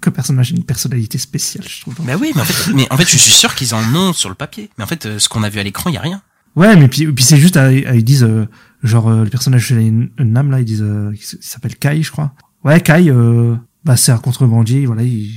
que 0.00 0.10
personnage 0.10 0.52
a 0.52 0.56
une 0.56 0.64
personnalité 0.64 1.16
spéciale, 1.16 1.64
je 1.66 1.80
trouve. 1.80 1.94
Bah 2.00 2.14
oui, 2.20 2.32
mais 2.34 2.42
en 2.42 2.44
fait, 2.44 2.72
mais 2.74 2.86
en 2.90 2.96
fait, 2.98 3.08
je 3.08 3.16
suis 3.16 3.32
sûr 3.32 3.54
qu'ils 3.54 3.74
en 3.74 3.82
ont 3.94 4.12
sur 4.12 4.28
le 4.28 4.34
papier. 4.34 4.68
Mais 4.76 4.84
en 4.84 4.86
fait, 4.86 5.06
euh, 5.06 5.18
ce 5.18 5.28
qu'on 5.30 5.42
a 5.42 5.48
vu 5.48 5.58
à 5.58 5.62
l'écran, 5.62 5.88
il 5.88 5.94
y 5.94 5.98
a 5.98 6.02
rien. 6.02 6.20
Ouais, 6.56 6.76
mais 6.76 6.88
puis, 6.88 7.10
puis 7.12 7.24
c'est 7.24 7.36
juste, 7.38 7.56
à- 7.56 7.66
à- 7.66 7.70
ils 7.72 8.04
disent, 8.04 8.24
euh, 8.24 8.46
genre, 8.82 9.08
euh, 9.08 9.24
le 9.24 9.30
personnage 9.30 9.70
une 9.70 10.10
âme, 10.36 10.50
là, 10.50 10.60
ils 10.60 10.64
disent, 10.64 10.82
euh, 10.82 11.10
il 11.14 11.20
s'appelle 11.42 11.76
Kai, 11.76 12.02
je 12.02 12.10
crois. 12.10 12.34
Ouais, 12.64 12.80
Kai, 12.80 13.08
euh, 13.08 13.56
bah, 13.84 13.96
c'est 13.96 14.12
un 14.12 14.18
contrebandier, 14.18 14.86
voilà, 14.86 15.02
il, 15.02 15.30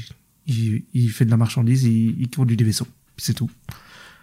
il, 0.48 0.84
il 0.94 1.10
fait 1.10 1.26
de 1.26 1.32
la 1.32 1.38
marchandise, 1.38 1.84
il, 1.84 2.16
il 2.20 2.30
conduit 2.30 2.58
des 2.58 2.64
vaisseaux. 2.66 2.88
Puis 3.16 3.26
c'est 3.26 3.34
tout. 3.34 3.50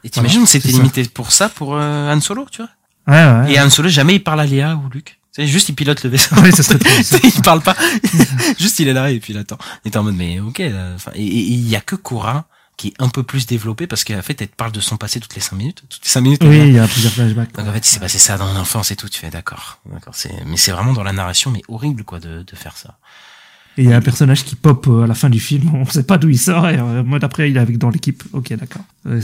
Et 0.05 0.11
t'imagines, 0.11 0.41
Voilà, 0.41 0.51
c'était 0.51 0.71
ça. 0.71 0.77
limité 0.79 1.05
pour 1.05 1.33
ça, 1.33 1.49
pour 1.49 1.75
euh, 1.77 2.13
Han 2.13 2.21
Solo, 2.21 2.47
tu 2.51 2.63
vois? 2.63 2.71
Ouais, 3.07 3.47
ouais. 3.47 3.55
Et 3.55 3.61
Han 3.61 3.71
Solo, 3.71 3.89
jamais 3.89 4.17
il 4.17 4.23
parle 4.23 4.41
à 4.41 4.47
Léa 4.47 4.77
ou 4.77 4.89
Luke. 4.93 5.19
C'est 5.35 5.47
juste, 5.47 5.71
il 5.71 5.75
pilote 5.75 6.03
le 6.05 6.11
vaisseau. 6.11 6.37
Ouais, 6.37 6.51
ça 6.53 6.63
serait 6.63 6.79
trop, 6.79 6.91
il 7.25 7.43
parle 7.43 7.63
pas. 7.63 7.75
juste, 8.59 8.81
il 8.81 8.89
est 8.89 8.93
là 8.93 9.11
et 9.11 9.19
puis 9.19 9.33
il 9.33 9.39
attend. 9.39 9.57
Il 9.85 9.91
est 9.91 9.97
en 9.97 10.03
mode, 10.03 10.15
mais 10.17 10.41
ok. 10.41 10.61
enfin, 10.95 11.11
et 11.15 11.23
il 11.25 11.67
y 11.69 11.75
a 11.75 11.81
que 11.81 11.97
Cora 11.97 12.47
qui 12.77 12.89
est 12.89 12.95
un 12.99 13.09
peu 13.09 13.23
plus 13.23 13.47
développée 13.47 13.87
parce 13.87 14.05
qu'en 14.05 14.23
fait, 14.23 14.41
elle 14.41 14.49
te 14.49 14.57
parle 14.57 14.73
de 14.73 14.81
son 14.81 14.97
passé 14.97 15.21
toutes 15.21 15.35
les 15.35 15.41
cinq 15.41 15.57
minutes. 15.57 15.83
Toutes 15.89 16.05
les 16.05 16.11
cinq 16.11 16.21
minutes. 16.23 16.43
Oui, 16.45 16.59
il 16.59 16.73
y 16.73 16.79
a 16.79 16.89
plusieurs 16.89 17.13
flashbacks. 17.13 17.53
Donc 17.55 17.69
en 17.69 17.73
fait, 17.73 17.79
il 17.87 17.91
s'est 17.91 18.01
passé 18.01 18.19
ça 18.19 18.39
dans 18.39 18.53
mon 18.53 18.59
enfance 18.59 18.91
et 18.91 18.97
tout. 18.97 19.09
Tu 19.09 19.21
fais 19.21 19.31
d'accord, 19.31 19.81
d'accord. 19.87 20.15
C'est, 20.15 20.33
mais 20.47 20.57
c'est 20.57 20.73
vraiment 20.73 20.93
dans 20.93 21.05
la 21.05 21.13
narration, 21.13 21.51
mais 21.51 21.63
horrible 21.69 22.05
quoi 22.05 22.19
de, 22.19 22.43
de 22.43 22.57
faire 22.57 22.77
ça. 22.77 22.99
Et 23.79 23.85
il 23.85 23.89
y 23.89 23.93
a 23.93 23.97
un 23.97 24.03
personnage 24.03 24.45
qui 24.45 24.55
pop 24.55 24.87
euh, 24.87 25.05
à 25.05 25.07
la 25.07 25.15
fin 25.15 25.31
du 25.31 25.41
film, 25.41 25.75
on 25.75 25.87
sait 25.87 26.03
pas 26.03 26.19
d'où 26.19 26.29
il 26.29 26.39
sort, 26.39 26.69
et 26.69 26.79
euh, 26.79 27.03
moi 27.03 27.19
d'après 27.19 27.51
il 27.51 27.57
est 27.57 27.61
avec 27.61 27.79
dans 27.79 27.89
l'équipe. 27.89 28.23
Ok, 28.33 28.53
d'accord. 28.53 28.83
Ouais. 29.07 29.21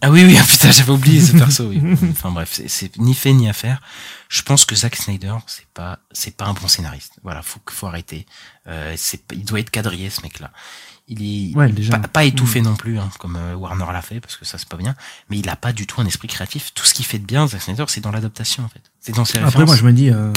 Ah 0.00 0.10
oui, 0.10 0.24
oui, 0.24 0.36
ah, 0.40 0.44
putain, 0.44 0.70
j'avais 0.70 0.92
oublié 0.92 1.20
ce 1.20 1.36
perso. 1.36 1.68
Oui. 1.68 1.80
Enfin 2.10 2.30
bref, 2.30 2.60
c'est, 2.66 2.96
ni 2.96 3.14
fait 3.14 3.32
ni 3.32 3.48
à 3.48 3.52
faire. 3.52 3.82
Je 4.28 4.42
pense 4.42 4.64
que 4.64 4.74
Zack 4.74 4.96
Snyder, 4.96 5.34
c'est 5.46 5.66
pas, 5.74 5.98
c'est 6.12 6.34
pas 6.34 6.46
un 6.46 6.54
bon 6.54 6.66
scénariste. 6.66 7.18
Voilà, 7.22 7.42
faut, 7.42 7.60
faut 7.68 7.86
arrêter. 7.86 8.26
Euh, 8.66 8.96
il 9.32 9.44
doit 9.44 9.60
être 9.60 9.70
quadrillé 9.70 10.08
ce 10.08 10.22
mec-là. 10.22 10.50
Il 11.06 11.22
est 11.52 11.54
Ouais, 11.56 11.70
déjà. 11.70 11.98
pas, 11.98 12.08
pas 12.08 12.24
étouffé 12.24 12.62
non 12.62 12.76
plus, 12.76 12.98
hein, 12.98 13.10
comme 13.18 13.36
euh, 13.36 13.54
Warner 13.54 13.84
l'a 13.92 14.00
fait, 14.00 14.20
parce 14.20 14.36
que 14.36 14.44
ça 14.46 14.56
c'est 14.56 14.68
pas 14.68 14.78
bien. 14.78 14.94
Mais 15.28 15.38
il 15.38 15.48
a 15.50 15.56
pas 15.56 15.72
du 15.74 15.86
tout 15.86 16.00
un 16.00 16.06
esprit 16.06 16.28
créatif. 16.28 16.72
Tout 16.74 16.84
ce 16.86 16.94
qui 16.94 17.02
fait 17.02 17.18
de 17.18 17.26
bien, 17.26 17.46
Zack 17.46 17.60
Snyder, 17.62 17.84
c'est 17.88 18.00
dans 18.00 18.10
l'adaptation 18.10 18.64
en 18.64 18.68
fait. 18.68 18.80
C'est 19.00 19.14
dans 19.14 19.24
ses 19.26 19.36
Après, 19.38 19.46
références. 19.46 19.66
moi, 19.68 19.76
je 19.76 19.84
me 19.84 19.92
dis, 19.92 20.08
euh, 20.10 20.32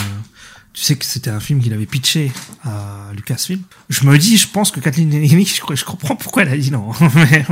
tu 0.74 0.82
sais 0.84 0.98
que 0.98 1.06
c'était 1.06 1.30
un 1.30 1.40
film 1.40 1.62
qu'il 1.64 1.72
avait 1.74 1.86
pitché 1.86 2.34
à 2.66 3.12
Lucasfilm. 3.14 3.62
Je 3.90 4.06
me 4.06 4.18
dis, 4.18 4.36
je 4.38 4.48
pense 4.50 4.72
que 4.72 4.82
Kathleen 4.82 5.10
Kennedy, 5.10 5.46
je, 5.46 5.76
je 5.76 5.86
comprends 5.86 6.18
pourquoi 6.18 6.44
elle 6.44 6.50
a 6.54 6.58
dit 6.58 6.70
non. 6.72 6.92
Mais 7.16 7.46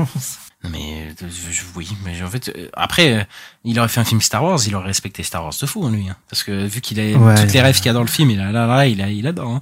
mais 0.72 1.14
euh, 1.22 1.28
je, 1.52 1.62
oui, 1.76 1.88
mais 2.04 2.24
en 2.24 2.28
fait 2.28 2.50
euh, 2.50 2.70
après 2.74 3.28
il 3.66 3.78
aurait 3.80 3.88
fait 3.88 4.00
un 4.00 4.04
film 4.04 4.20
Star 4.20 4.44
Wars, 4.44 4.60
il 4.66 4.74
aurait 4.76 4.88
respecté 4.88 5.22
Star 5.22 5.44
Wars 5.44 5.54
de 5.62 5.66
fou 5.68 5.86
hein, 5.86 5.92
lui, 5.92 6.10
hein, 6.10 6.16
parce 6.28 6.44
que 6.44 6.66
vu 6.66 6.82
qu'il 6.82 7.00
a 7.00 7.04
Ouais. 7.20 7.36
toutes 7.36 7.54
les 7.54 7.62
rêves 7.62 7.76
qu'il 7.78 7.86
y 7.86 7.90
a 7.90 7.94
dans 7.94 8.02
le 8.02 8.08
film, 8.08 8.32
il 8.32 8.40
a 8.40 8.52
là 8.52 8.66
là 8.66 8.88
il 8.88 9.00
a 9.00 9.10
il 9.12 9.28
a 9.28 9.32
dedans. 9.32 9.58
hein. 9.58 9.60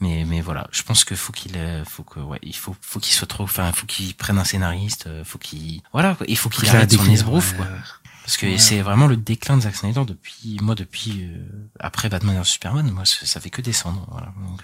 Mais 0.00 0.24
mais 0.26 0.40
voilà, 0.40 0.66
je 0.72 0.82
pense 0.82 1.04
que 1.04 1.14
faut 1.14 1.32
qu'il 1.32 1.56
euh, 1.56 1.84
faut 1.84 2.02
que 2.04 2.20
ouais, 2.20 2.38
il 2.42 2.56
faut 2.56 2.74
faut 2.80 3.00
qu'il 3.00 3.14
soit 3.14 3.26
trop 3.26 3.44
enfin 3.44 3.70
faut 3.72 3.86
qu'il 3.86 4.14
prenne 4.14 4.38
un 4.38 4.44
scénariste, 4.44 5.06
euh, 5.06 5.24
faut 5.24 5.38
qu'il 5.38 5.82
voilà, 5.92 6.14
quoi, 6.14 6.24
il 6.28 6.38
faut 6.38 6.48
qu'il 6.48 6.68
arrête 6.70 6.90
son 6.92 7.04
esbrouf 7.10 7.52
ouais. 7.52 7.56
quoi. 7.58 7.66
Parce 8.24 8.36
que 8.36 8.46
Ouais. 8.46 8.58
c'est 8.58 8.80
vraiment 8.80 9.06
le 9.08 9.16
déclin 9.16 9.56
de 9.56 9.62
Zack 9.62 9.76
Snyder 9.76 10.04
depuis 10.06 10.58
moi 10.62 10.74
depuis 10.74 11.24
euh, 11.24 11.68
après 11.80 12.08
Batman 12.08 12.38
vs 12.40 12.44
Superman, 12.46 12.90
moi 12.90 13.04
ça 13.04 13.40
fait 13.40 13.50
que 13.50 13.60
descendre 13.60 14.06
voilà. 14.10 14.32
Donc, 14.48 14.60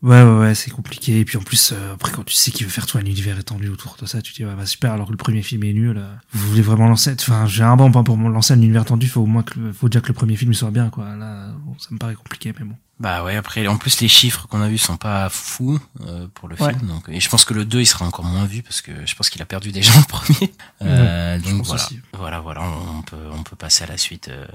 Ouais, 0.00 0.22
ouais, 0.22 0.38
ouais, 0.38 0.54
c'est 0.54 0.70
compliqué. 0.70 1.18
Et 1.18 1.24
puis 1.24 1.36
en 1.38 1.42
plus, 1.42 1.72
euh, 1.72 1.94
après, 1.94 2.12
quand 2.12 2.22
tu 2.24 2.32
sais 2.32 2.52
qu'il 2.52 2.64
veut 2.64 2.70
faire 2.70 2.86
tout 2.86 2.98
un 2.98 3.00
univers 3.00 3.36
étendu 3.36 3.68
autour 3.68 3.96
de 4.00 4.06
ça, 4.06 4.22
tu 4.22 4.30
te 4.32 4.36
dis, 4.36 4.44
ouais, 4.44 4.54
bah 4.54 4.64
super, 4.64 4.92
alors 4.92 5.06
que 5.06 5.10
le 5.10 5.16
premier 5.16 5.42
film 5.42 5.64
est 5.64 5.72
nul. 5.72 5.98
euh, 5.98 6.14
Vous 6.30 6.48
voulez 6.50 6.62
vraiment 6.62 6.86
lancer, 6.86 7.16
enfin, 7.18 7.46
j'ai 7.48 7.64
un 7.64 7.74
bon 7.74 7.90
point 7.90 8.04
pour 8.04 8.16
lancer 8.16 8.52
un 8.54 8.58
univers 8.62 8.82
étendu, 8.82 9.08
faut 9.08 9.22
au 9.22 9.26
moins 9.26 9.42
que, 9.42 9.58
le- 9.58 9.72
faut 9.72 9.88
déjà 9.88 10.00
que 10.00 10.06
le 10.06 10.14
premier 10.14 10.36
film 10.36 10.54
soit 10.54 10.70
bien, 10.70 10.88
quoi. 10.88 11.16
Là, 11.16 11.48
bon, 11.64 11.76
ça 11.80 11.88
me 11.90 11.98
paraît 11.98 12.14
compliqué, 12.14 12.54
mais 12.56 12.64
bon. 12.64 12.76
Bah 13.00 13.22
ouais, 13.22 13.36
après, 13.36 13.66
en 13.68 13.76
plus, 13.76 14.00
les 14.00 14.08
chiffres 14.08 14.48
qu'on 14.48 14.60
a 14.60 14.68
vus 14.68 14.78
sont 14.78 14.96
pas 14.96 15.28
fous 15.28 15.78
euh, 16.00 16.26
pour 16.34 16.48
le 16.48 16.56
Ouais. 16.60 16.74
film. 16.74 16.88
Donc, 16.88 17.08
et 17.08 17.20
je 17.20 17.28
pense 17.28 17.44
que 17.44 17.54
le 17.54 17.64
2, 17.64 17.80
il 17.80 17.86
sera 17.86 18.04
encore 18.04 18.24
moins 18.24 18.44
vu 18.44 18.62
parce 18.62 18.80
que 18.82 18.90
je 19.06 19.14
pense 19.14 19.30
qu'il 19.30 19.40
a 19.40 19.46
perdu 19.46 19.70
des 19.70 19.82
gens 19.82 19.96
le 19.98 20.04
premier. 20.06 20.52
Euh, 20.82 21.38
donc 21.38 21.64
voilà, 21.64 21.84
aussi. 21.84 22.00
voilà, 22.14 22.40
voilà, 22.40 22.62
on 22.62 23.02
peut, 23.02 23.16
on 23.32 23.42
peut 23.44 23.54
passer 23.56 23.84
à 23.84 23.86
la 23.86 23.96
suite. 23.98 24.28
euh. 24.28 24.46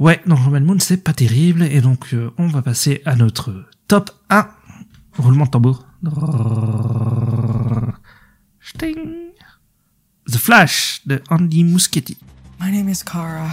Ouais, 0.00 0.20
donc 0.26 0.40
Roman 0.40 0.60
Moon, 0.60 0.78
c'est 0.80 0.96
pas 0.96 1.12
terrible, 1.12 1.62
et 1.62 1.80
donc 1.80 2.12
euh, 2.12 2.32
on 2.38 2.48
va 2.48 2.60
passer 2.62 3.02
à 3.04 3.14
notre 3.14 3.66
top 3.86 4.10
1. 4.30 4.48
Roulement 5.18 5.44
de 5.44 5.50
tambour. 5.50 5.84
Sting. 8.60 9.32
The 10.26 10.38
Flash 10.38 11.02
de 11.06 11.22
Andy 11.30 11.62
Muschietti. 11.64 12.16
My 12.60 12.70
name 12.70 12.88
is 12.88 13.02
Kara. 13.04 13.48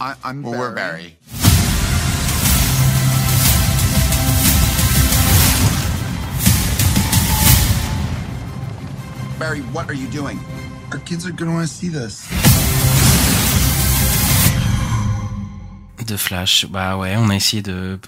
I, 0.00 0.14
I'm 0.24 0.42
well, 0.42 0.58
we're 0.58 0.74
Barry. 0.74 1.16
Barry, 9.42 9.60
what 9.74 9.86
are 9.88 9.94
you 9.94 10.06
doing? 10.06 10.38
Our 10.92 11.00
kids 11.00 11.26
are 11.26 11.32
gonna 11.32 11.52
want 11.52 11.66
to 11.66 11.74
see 11.74 11.88
this. 11.88 12.28
De 16.06 16.16
Flash, 16.16 16.66
bah 16.66 16.96
ouais, 16.96 17.16
on 17.16 17.28
a 17.28 17.34
essayé 17.34 17.60
de. 17.60 17.98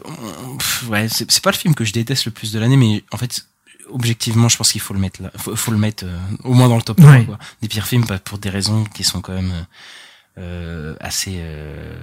Ouais, 0.87 1.09
c'est 1.09 1.43
pas 1.43 1.51
le 1.51 1.57
film 1.57 1.75
que 1.75 1.85
je 1.85 1.93
déteste 1.93 2.27
le 2.27 2.31
plus 2.31 2.53
de 2.53 2.61
l'année, 2.61 2.77
mais 2.77 3.03
en 3.11 3.17
fait, 3.17 3.45
objectivement, 3.91 4.49
je 4.49 4.57
pense 4.57 4.71
qu'il 4.71 4.81
faut 4.81 4.95
le 4.95 5.01
mettre 5.01 5.23
là, 5.23 5.33
faut, 5.37 5.57
faut 5.57 5.73
le 5.73 5.77
mettre 5.79 6.05
euh, 6.07 6.17
au 6.45 6.55
moins 6.55 6.69
dans 6.69 6.77
le 6.77 6.83
top 6.83 6.99
3, 6.99 7.11
Ouais. 7.11 7.25
quoi. 7.25 7.37
Des 7.63 7.67
pires 7.69 7.89
films, 7.89 8.05
pour 8.25 8.39
des 8.39 8.51
raisons 8.51 8.85
qui 8.85 9.03
sont 9.03 9.21
quand 9.21 9.33
même 9.35 9.67
euh, 10.39 10.95
assez 11.01 11.35
euh, 11.39 11.95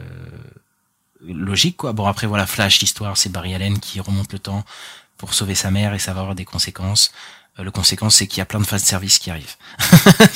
logiques, 1.25 1.77
quoi. 1.77 1.93
Bon 1.93 2.05
après, 2.05 2.27
voilà, 2.27 2.45
Flash, 2.45 2.81
l'histoire, 2.81 3.15
c'est 3.15 3.29
Barry 3.31 3.53
Allen 3.55 3.79
qui 3.79 4.01
remonte 4.01 4.33
le 4.33 4.39
temps 4.39 4.65
pour 5.17 5.33
sauver 5.33 5.55
sa 5.55 5.71
mère 5.71 5.93
et 5.93 5.99
ça 5.99 6.13
va 6.13 6.19
avoir 6.19 6.35
des 6.35 6.43
conséquences. 6.45 7.13
Euh, 7.60 7.64
le 7.64 7.72
conséquence, 7.72 8.15
c'est 8.15 8.28
qu'il 8.28 8.38
y 8.38 8.41
a 8.41 8.45
plein 8.45 8.60
de 8.61 8.65
phases 8.65 8.84
de 8.84 8.88
service 8.88 9.19
qui 9.19 9.30
arrivent. 9.30 9.56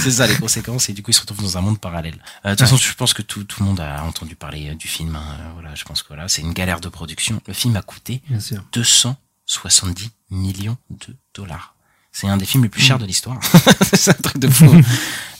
c'est 0.00 0.10
ça 0.10 0.26
les 0.26 0.36
conséquences 0.36 0.88
et 0.88 0.92
du 0.92 1.02
coup, 1.02 1.10
il 1.10 1.14
se 1.14 1.20
retrouve 1.20 1.42
dans 1.42 1.58
un 1.58 1.60
monde 1.60 1.80
parallèle. 1.80 2.22
Euh, 2.44 2.50
de 2.50 2.54
toute 2.54 2.60
façon, 2.60 2.76
je 2.76 2.94
pense 2.94 3.14
que 3.14 3.22
tout, 3.22 3.44
tout 3.44 3.60
le 3.62 3.66
monde 3.66 3.80
a 3.80 4.02
entendu 4.04 4.36
parler 4.36 4.70
euh, 4.70 4.74
du 4.74 4.88
film. 4.88 5.16
hein. 5.16 5.24
Euh, 5.40 5.50
Voilà, 5.54 5.74
je 5.74 5.84
pense 5.84 6.02
que 6.02 6.08
voilà, 6.08 6.28
c'est 6.28 6.42
une 6.42 6.52
galère 6.52 6.80
de 6.80 6.88
production. 6.88 7.40
Le 7.46 7.52
film 7.54 7.74
a 7.76 7.82
coûté 7.82 8.22
Bien 8.28 8.40
sûr. 8.40 8.62
270 8.72 10.10
millions 10.30 10.76
de 10.90 11.16
dollars. 11.34 11.74
C'est 12.12 12.28
un 12.28 12.38
des 12.38 12.46
films 12.46 12.62
les 12.62 12.70
plus 12.70 12.80
chers 12.80 12.98
de 12.98 13.04
l'histoire. 13.04 13.38
c'est 13.94 14.10
un 14.10 14.22
truc 14.22 14.38
de 14.38 14.48
fou. 14.48 14.70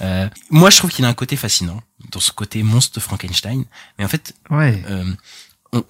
Euh, 0.03 0.29
moi, 0.51 0.69
je 0.69 0.77
trouve 0.77 0.91
qu'il 0.91 1.07
a 1.07 1.09
un 1.09 1.15
côté 1.15 1.37
fascinant 1.37 1.81
dans 2.11 2.21
ce 2.21 2.31
côté 2.31 2.63
monstre 2.63 2.95
de 2.97 3.01
Frankenstein. 3.01 3.65
Mais 3.99 4.05
en 4.05 4.09
fait, 4.09 4.35
Ouais. 4.51 4.85
euh, 4.91 5.11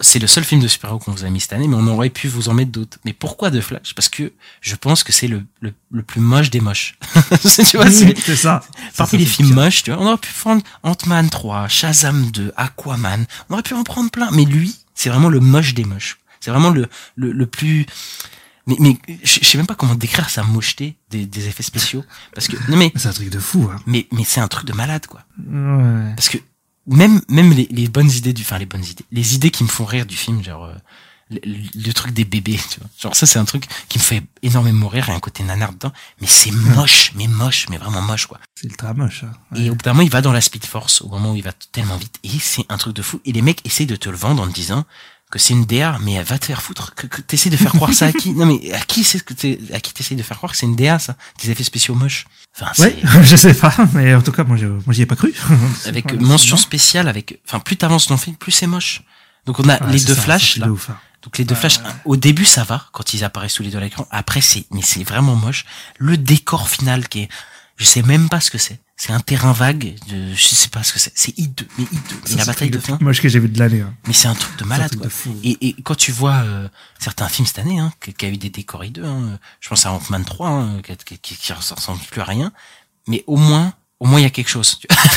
c'est 0.00 0.18
le 0.18 0.26
seul 0.26 0.44
film 0.44 0.60
de 0.60 0.68
super-héros 0.68 0.98
qu'on 0.98 1.12
vous 1.12 1.24
a 1.24 1.30
mis 1.30 1.40
cette 1.40 1.52
année, 1.52 1.68
mais 1.68 1.76
on 1.76 1.86
aurait 1.86 2.10
pu 2.10 2.28
vous 2.28 2.48
en 2.48 2.54
mettre 2.54 2.70
d'autres. 2.70 2.98
Mais 3.04 3.12
pourquoi 3.12 3.50
de 3.50 3.60
Flash? 3.60 3.94
Parce 3.94 4.08
que 4.08 4.32
je 4.60 4.76
pense 4.76 5.02
que 5.02 5.12
c'est 5.12 5.28
le, 5.28 5.42
le, 5.60 5.72
le 5.90 6.02
plus 6.02 6.20
moche 6.20 6.50
des 6.50 6.60
moches. 6.60 6.98
tu 7.70 7.76
vois, 7.76 7.90
c'est 7.90 8.16
C'est 8.18 8.36
ça. 8.36 8.62
Parmi 8.96 9.18
les 9.18 9.26
films 9.26 9.52
moches, 9.54 9.82
tu 9.82 9.90
vois, 9.92 10.00
on 10.02 10.06
aurait 10.06 10.18
pu 10.18 10.32
prendre 10.32 10.62
Ant-Man 10.82 11.30
3, 11.30 11.68
Shazam 11.68 12.30
2, 12.30 12.52
Aquaman, 12.56 13.26
on 13.48 13.54
aurait 13.54 13.62
pu 13.62 13.74
en 13.74 13.82
prendre 13.84 14.10
plein. 14.10 14.30
Mais 14.32 14.44
lui, 14.44 14.76
c'est 14.94 15.10
vraiment 15.10 15.28
le 15.28 15.40
moche 15.40 15.74
des 15.74 15.84
moches. 15.84 16.18
C'est 16.40 16.50
vraiment 16.50 16.70
le, 16.70 16.88
le, 17.16 17.32
le 17.32 17.46
plus... 17.46 17.86
Mais, 18.68 18.76
mais 18.80 18.96
je 19.22 19.38
je 19.42 19.44
sais 19.48 19.58
même 19.58 19.66
pas 19.66 19.76
comment 19.76 19.94
décrire 19.94 20.28
sa 20.28 20.42
mocheté 20.42 20.96
des, 21.10 21.24
des 21.24 21.46
effets 21.46 21.62
spéciaux. 21.62 22.04
Parce 22.34 22.48
que... 22.48 22.56
Non 22.70 22.76
mais... 22.76 22.92
C'est 22.96 23.08
un 23.08 23.12
truc 23.12 23.30
de 23.30 23.38
fou, 23.38 23.68
hein. 23.72 23.80
Mais, 23.86 24.08
mais 24.12 24.24
c'est 24.24 24.40
un 24.40 24.48
truc 24.48 24.66
de 24.66 24.72
malade, 24.72 25.06
quoi. 25.06 25.22
Ouais. 25.38 26.12
Parce 26.16 26.28
que 26.28 26.38
même 26.86 27.20
même 27.28 27.52
les, 27.52 27.66
les 27.70 27.88
bonnes 27.88 28.10
idées 28.10 28.32
du 28.32 28.42
enfin 28.42 28.58
les 28.58 28.66
bonnes 28.66 28.84
idées 28.84 29.04
les 29.12 29.34
idées 29.34 29.50
qui 29.50 29.64
me 29.64 29.68
font 29.68 29.84
rire 29.84 30.06
du 30.06 30.16
film 30.16 30.42
genre 30.42 30.64
euh, 30.64 30.74
le, 31.30 31.40
le 31.74 31.92
truc 31.92 32.12
des 32.12 32.24
bébés 32.24 32.60
tu 32.70 32.78
vois. 32.80 32.88
Genre 33.00 33.16
ça 33.16 33.26
c'est 33.26 33.38
un 33.38 33.44
truc 33.44 33.66
qui 33.88 33.98
me 33.98 34.02
fait 34.02 34.22
énormément 34.42 34.88
rire 34.88 35.04
il 35.08 35.10
y 35.10 35.12
a 35.12 35.16
un 35.16 35.20
côté 35.20 35.42
nanar 35.42 35.72
dedans 35.72 35.92
mais 36.20 36.26
c'est 36.28 36.52
moche 36.52 37.12
mais 37.16 37.26
moche 37.26 37.66
mais 37.68 37.78
vraiment 37.78 38.02
moche 38.02 38.26
quoi. 38.26 38.38
C'est 38.54 38.68
ultra 38.68 38.94
moche, 38.94 39.24
hein. 39.24 39.32
et 39.56 39.68
au 39.70 39.74
bout 39.74 39.82
d'un 39.82 39.92
moment 39.92 40.02
il 40.02 40.10
va 40.10 40.22
dans 40.22 40.32
la 40.32 40.40
Speed 40.40 40.64
Force 40.64 41.02
au 41.02 41.08
moment 41.08 41.32
où 41.32 41.36
il 41.36 41.42
va 41.42 41.52
tellement 41.72 41.96
vite 41.96 42.18
et 42.22 42.30
c'est 42.40 42.64
un 42.68 42.78
truc 42.78 42.94
de 42.94 43.02
fou 43.02 43.20
et 43.24 43.32
les 43.32 43.42
mecs 43.42 43.64
essayent 43.66 43.86
de 43.86 43.96
te 43.96 44.08
le 44.08 44.16
vendre 44.16 44.42
en 44.42 44.46
te 44.48 44.54
disant 44.54 44.84
que 45.30 45.38
c'est 45.40 45.54
une 45.54 45.64
DA 45.64 45.98
mais 46.02 46.12
elle 46.12 46.24
va 46.24 46.38
te 46.38 46.44
faire 46.46 46.62
foutre. 46.62 46.94
Que, 46.94 47.06
que 47.06 47.20
t'essaies 47.20 47.50
de 47.50 47.56
faire 47.56 47.72
croire 47.72 47.92
ça 47.92 48.06
à 48.06 48.12
qui? 48.12 48.32
Non 48.32 48.46
mais 48.46 48.72
à 48.72 48.80
qui 48.80 49.02
c'est 49.04 49.18
ce 49.18 49.22
que 49.24 49.34
t'es 49.34 49.58
à 49.72 49.80
qui 49.80 49.92
t'essayes 49.92 50.16
de 50.16 50.22
faire 50.22 50.36
croire 50.36 50.52
que 50.52 50.58
c'est 50.58 50.66
une 50.66 50.76
DA 50.76 50.98
ça? 50.98 51.16
Des 51.42 51.50
effets 51.50 51.64
spéciaux 51.64 51.94
moches. 51.94 52.26
Enfin 52.58 52.70
Ouais, 52.82 52.96
je 53.22 53.36
sais 53.36 53.52
pas, 53.54 53.74
mais 53.92 54.14
en 54.14 54.22
tout 54.22 54.32
cas, 54.32 54.44
moi, 54.44 54.56
je, 54.56 54.66
moi, 54.66 54.82
j'y 54.90 55.02
ai 55.02 55.06
pas 55.06 55.16
cru. 55.16 55.34
avec 55.86 56.12
mention 56.20 56.56
spéciale 56.56 57.08
avec 57.08 57.40
enfin 57.46 57.58
plus 57.58 57.76
t'avances 57.76 58.06
dans 58.08 58.14
le 58.14 58.20
film 58.20 58.36
plus 58.36 58.52
c'est 58.52 58.66
moche. 58.66 59.02
Donc 59.46 59.58
on 59.60 59.68
a 59.68 59.82
Ouais, 59.84 59.92
les 59.92 60.00
deux 60.00 60.14
ça, 60.14 60.20
flashs 60.22 60.56
là. 60.58 60.66
de 60.66 60.70
ouf, 60.72 60.90
hein. 60.90 60.98
donc 61.22 61.38
les 61.38 61.44
deux 61.44 61.54
flashs 61.54 61.78
au 62.04 62.16
début 62.16 62.44
ça 62.44 62.64
va 62.64 62.86
quand 62.92 63.12
ils 63.14 63.22
apparaissent 63.24 63.54
tous 63.54 63.62
les 63.62 63.70
deux 63.70 63.78
à 63.78 63.82
l'écran. 63.82 64.06
Après 64.10 64.40
c'est 64.40 64.64
mais 64.70 64.82
c'est 64.82 65.04
vraiment 65.04 65.34
moche. 65.36 65.64
Le 65.98 66.16
décor 66.16 66.68
final 66.68 67.08
qui 67.08 67.20
est 67.22 67.28
je 67.76 67.84
sais 67.84 68.02
même 68.02 68.28
pas 68.28 68.40
ce 68.40 68.50
que 68.50 68.58
c'est 68.58 68.80
c'est 68.98 69.12
un 69.12 69.20
terrain 69.20 69.52
vague 69.52 69.94
de, 70.08 70.32
je 70.34 70.48
sais 70.48 70.68
pas 70.68 70.82
ce 70.82 70.92
que 70.94 70.98
c'est. 70.98 71.12
C'est 71.14 71.38
hideux 71.38 71.68
mais 71.76 71.84
hideux. 71.84 72.20
Ça, 72.24 72.32
et 72.32 72.36
la 72.36 72.44
c'est 72.44 72.46
bataille 72.50 72.70
le 72.70 72.78
de 72.78 72.82
fin. 72.82 72.98
Moche 73.02 73.20
que 73.20 73.28
j'ai 73.28 73.38
vu 73.38 73.48
de 73.48 73.58
l'année. 73.58 73.82
hein. 73.82 73.94
mais 74.06 74.14
c'est 74.14 74.28
un 74.28 74.34
truc 74.34 74.56
de 74.58 74.64
malade 74.64 74.88
truc 74.88 75.00
quoi. 75.00 75.08
de 75.08 75.12
fou. 75.12 75.38
Et, 75.44 75.68
et 75.68 75.76
quand 75.82 75.94
tu 75.94 76.12
vois 76.12 76.36
euh, 76.44 76.66
certains 76.98 77.28
films 77.28 77.46
cette 77.46 77.58
année 77.58 77.78
hein, 77.78 77.92
qui, 78.00 78.14
qui 78.14 78.24
a 78.24 78.28
eu 78.30 78.38
des 78.38 78.48
décors 78.50 78.84
hideux 78.84 79.04
hein, 79.04 79.38
je 79.60 79.68
pense 79.68 79.84
à 79.84 79.92
Ant-Man 79.92 80.24
3 80.24 80.48
hein, 80.48 80.80
qui, 81.04 81.18
qui, 81.18 81.52
ressemble 81.52 82.00
plus 82.10 82.20
à 82.22 82.24
rien. 82.24 82.52
Mais 83.06 83.22
au 83.26 83.36
moins 83.36 83.74
au 84.00 84.06
moins 84.06 84.18
il 84.18 84.22
y 84.24 84.26
a 84.26 84.30
quelque 84.30 84.48
chose 84.50 84.78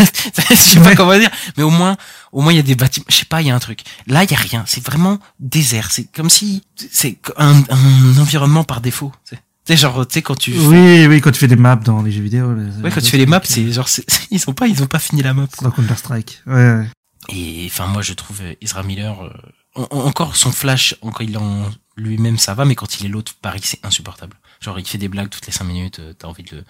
je 0.49 0.55
sais 0.55 0.79
pas 0.81 0.95
comment 0.95 1.17
dire. 1.17 1.31
Mais 1.55 1.63
au 1.63 1.69
moins 1.69 1.95
au 2.33 2.41
moins 2.41 2.51
il 2.51 2.57
y 2.57 2.59
a 2.59 2.63
des 2.63 2.75
bâtiments. 2.75 3.05
Je 3.09 3.15
sais 3.15 3.25
pas 3.25 3.41
il 3.41 3.47
y 3.47 3.51
a 3.51 3.55
un 3.55 3.59
truc. 3.59 3.83
Là 4.07 4.25
il 4.25 4.31
y 4.31 4.33
a 4.33 4.37
rien. 4.37 4.63
C'est 4.67 4.83
vraiment 4.85 5.19
désert. 5.39 5.89
C'est 5.91 6.05
comme 6.11 6.29
si 6.29 6.63
c'est 6.91 7.17
un, 7.37 7.63
un 7.69 8.17
environnement 8.19 8.65
par 8.65 8.81
défaut 8.81 9.13
tu 9.25 9.37
sais 9.73 9.77
genre 9.77 10.05
tu 10.07 10.13
sais 10.15 10.21
quand 10.21 10.35
tu 10.35 10.51
fais- 10.53 10.59
Oui, 10.67 11.07
oui, 11.07 11.21
quand 11.21 11.31
tu 11.31 11.39
fais 11.39 11.47
des 11.47 11.55
maps 11.55 11.75
dans 11.77 12.01
les 12.01 12.11
jeux 12.11 12.21
vidéo. 12.21 12.53
les- 12.53 12.81
ouais 12.83 12.91
quand 12.91 13.01
tu 13.01 13.09
fais 13.11 13.17
les 13.17 13.25
maps 13.25 13.41
c'est 13.43 13.71
genre 13.71 13.87
ils 14.31 14.43
ont 14.49 14.53
pas 14.53 14.67
ils 14.67 14.81
ont 14.83 14.87
pas 14.87 14.99
fini 14.99 15.21
la 15.21 15.33
map 15.33 15.47
Dans 15.61 15.71
Counter-Strike. 15.71 16.41
Ouais, 16.47 16.53
ouais. 16.53 16.87
et 17.29 17.65
enfin 17.71 17.87
moi 17.87 18.01
je 18.01 18.13
trouve 18.13 18.41
euh, 18.41 18.53
Ezra 18.61 18.83
Miller 18.83 19.21
euh, 19.23 19.29
en- 19.75 19.87
en- 19.91 20.05
encore 20.05 20.35
son 20.35 20.51
flash 20.51 20.95
quand 21.01 21.19
il 21.21 21.37
en 21.37 21.69
lui-même 21.97 22.37
ça 22.37 22.53
va 22.53 22.65
mais 22.65 22.75
quand 22.75 22.99
il 22.99 23.05
est 23.05 23.09
l'autre 23.09 23.33
Paris 23.41 23.61
c'est 23.63 23.83
insupportable 23.85 24.35
genre 24.61 24.79
il 24.79 24.85
fait 24.87 24.97
des 24.97 25.09
blagues 25.09 25.29
toutes 25.29 25.45
les 25.47 25.53
cinq 25.53 25.65
minutes 25.65 25.99
euh, 25.99 26.13
t'as 26.17 26.27
envie 26.27 26.43
de 26.43 26.55
le, 26.57 26.63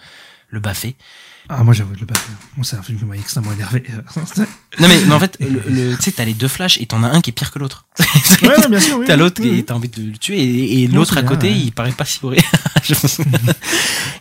le 0.50 0.60
baffer 0.60 0.96
Ah, 1.48 1.62
moi, 1.64 1.72
j'avoue 1.74 1.94
le 1.98 2.06
battre. 2.06 2.20
Bon, 2.56 2.62
c'est 2.62 2.76
un 2.76 2.82
film 2.82 2.98
qui 2.98 3.04
m'a 3.04 3.16
extrêmement 3.16 3.52
énervé. 3.52 3.84
non 4.78 4.88
mais, 4.88 5.00
mais 5.06 5.12
en 5.14 5.20
fait 5.20 5.36
le, 5.40 5.62
le- 5.68 5.96
tu 5.96 6.02
sais 6.04 6.12
t'as 6.12 6.24
les 6.24 6.34
deux 6.34 6.46
flashs 6.48 6.78
et 6.80 6.86
t'en 6.86 7.02
as 7.02 7.08
un 7.08 7.20
qui 7.20 7.30
est 7.30 7.32
pire 7.32 7.50
que 7.50 7.58
l'autre 7.58 7.86
Ouais, 8.42 8.68
bien 8.68 8.78
sûr, 8.80 8.98
oui, 8.98 9.04
t'as 9.08 9.16
l'autre 9.16 9.40
oui, 9.42 9.48
qui 9.48 9.54
oui. 9.56 9.64
t'as 9.64 9.74
envie 9.74 9.88
de 9.88 10.02
le 10.02 10.16
tuer 10.18 10.82
et, 10.82 10.86
l'autre 10.86 11.18
à 11.18 11.22
bien, 11.22 11.28
côté 11.30 11.48
ouais. 11.48 11.56
il 11.58 11.72
paraît 11.72 11.90
pas 11.92 12.04
si 12.04 12.20
pense. 12.20 12.36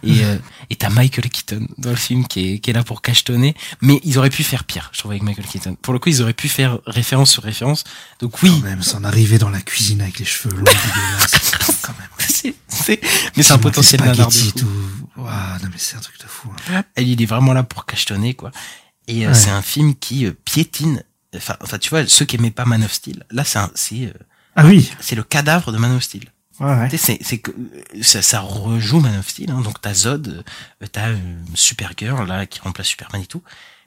et 0.03 0.23
euh, 0.23 0.37
et 0.71 0.75
t'as 0.75 0.89
Michael 0.89 1.29
Keaton 1.29 1.67
dans 1.77 1.89
le 1.91 1.95
film 1.95 2.25
qui 2.27 2.53
est, 2.55 2.59
qui 2.59 2.69
est 2.69 2.73
là 2.73 2.83
pour 2.83 3.01
cachetonner 3.01 3.55
mais 3.81 3.99
ils 4.03 4.17
auraient 4.17 4.29
pu 4.29 4.43
faire 4.43 4.63
pire 4.63 4.89
je 4.93 4.99
trouve 4.99 5.11
avec 5.11 5.23
Michael 5.23 5.45
Keaton 5.45 5.75
pour 5.81 5.93
le 5.93 5.99
coup 5.99 6.09
ils 6.09 6.21
auraient 6.21 6.33
pu 6.33 6.47
faire 6.49 6.79
référence 6.85 7.31
sur 7.31 7.43
référence 7.43 7.83
donc 8.19 8.41
oui 8.43 8.51
Même 8.63 8.81
s'en 8.83 9.03
arriver 9.03 9.37
dans 9.37 9.49
la 9.49 9.61
cuisine 9.61 10.01
avec 10.01 10.19
les 10.19 10.25
cheveux 10.25 10.55
longs, 10.55 10.63
dégueulasses. 10.63 11.51
quand 11.83 11.93
même. 11.99 12.07
c'est, 12.19 12.53
c'est, 12.67 12.99
mais 13.37 13.43
c'est 13.43 13.53
un 13.53 13.57
potentiel 13.59 14.01
nanar 14.01 14.27
de 14.27 14.31
spaghettis 14.33 14.51
fou. 14.51 14.59
tout. 14.59 14.98
Ouah, 15.23 15.57
non, 15.61 15.69
mais 15.71 15.77
c'est 15.77 15.97
un 15.97 15.99
truc 15.99 16.19
de 16.19 16.25
fou. 16.27 16.49
hein. 16.71 16.83
Elle, 16.95 17.07
il 17.07 17.21
est 17.21 17.25
vraiment 17.25 17.53
là 17.53 17.63
pour 17.63 17.85
cachetonner, 17.85 18.33
quoi. 18.33 18.51
Et 19.07 19.25
euh, 19.25 19.29
Ouais. 19.29 19.33
c'est 19.35 19.49
un 19.49 19.61
film 19.61 19.95
qui 19.95 20.25
euh, 20.25 20.33
piétine. 20.45 21.03
Enfin, 21.35 21.55
enfin, 21.61 21.77
tu 21.77 21.89
vois, 21.89 22.07
ceux 22.07 22.25
qui 22.25 22.35
aimaient 22.37 22.51
pas 22.51 22.65
Man 22.65 22.83
of 22.83 22.91
Steel, 22.93 23.23
là, 23.31 23.43
c'est 23.43 23.59
c'est, 23.75 24.05
euh, 24.05 24.13
Ah 24.55 24.65
oui. 24.65 24.91
c'est 24.99 25.15
le 25.15 25.23
cadavre 25.23 25.71
de 25.71 25.77
Man 25.77 25.91
of 25.95 26.03
Steel. 26.03 26.25
Ouais, 26.59 26.67
ouais. 26.67 26.89
Tu 26.89 26.97
sais, 26.97 27.17
c'est, 27.19 27.23
c'est 27.23 27.37
que 27.37 27.51
euh, 27.51 28.01
ça, 28.01 28.21
ça 28.21 28.39
rejoue 28.41 28.99
Man 28.99 29.17
of 29.19 29.27
Steel. 29.29 29.49
Hein, 29.51 29.61
donc 29.61 29.79
t'as 29.81 29.93
Zod, 29.93 30.43
euh, 30.83 30.87
t'as 30.91 31.09
euh, 31.09 31.17
Supergirl 31.53 32.27
là 32.27 32.45
qui 32.45 32.59
remplace 32.59 32.87
Superman 32.87 33.21
et 33.21 33.25
tout. 33.27 33.41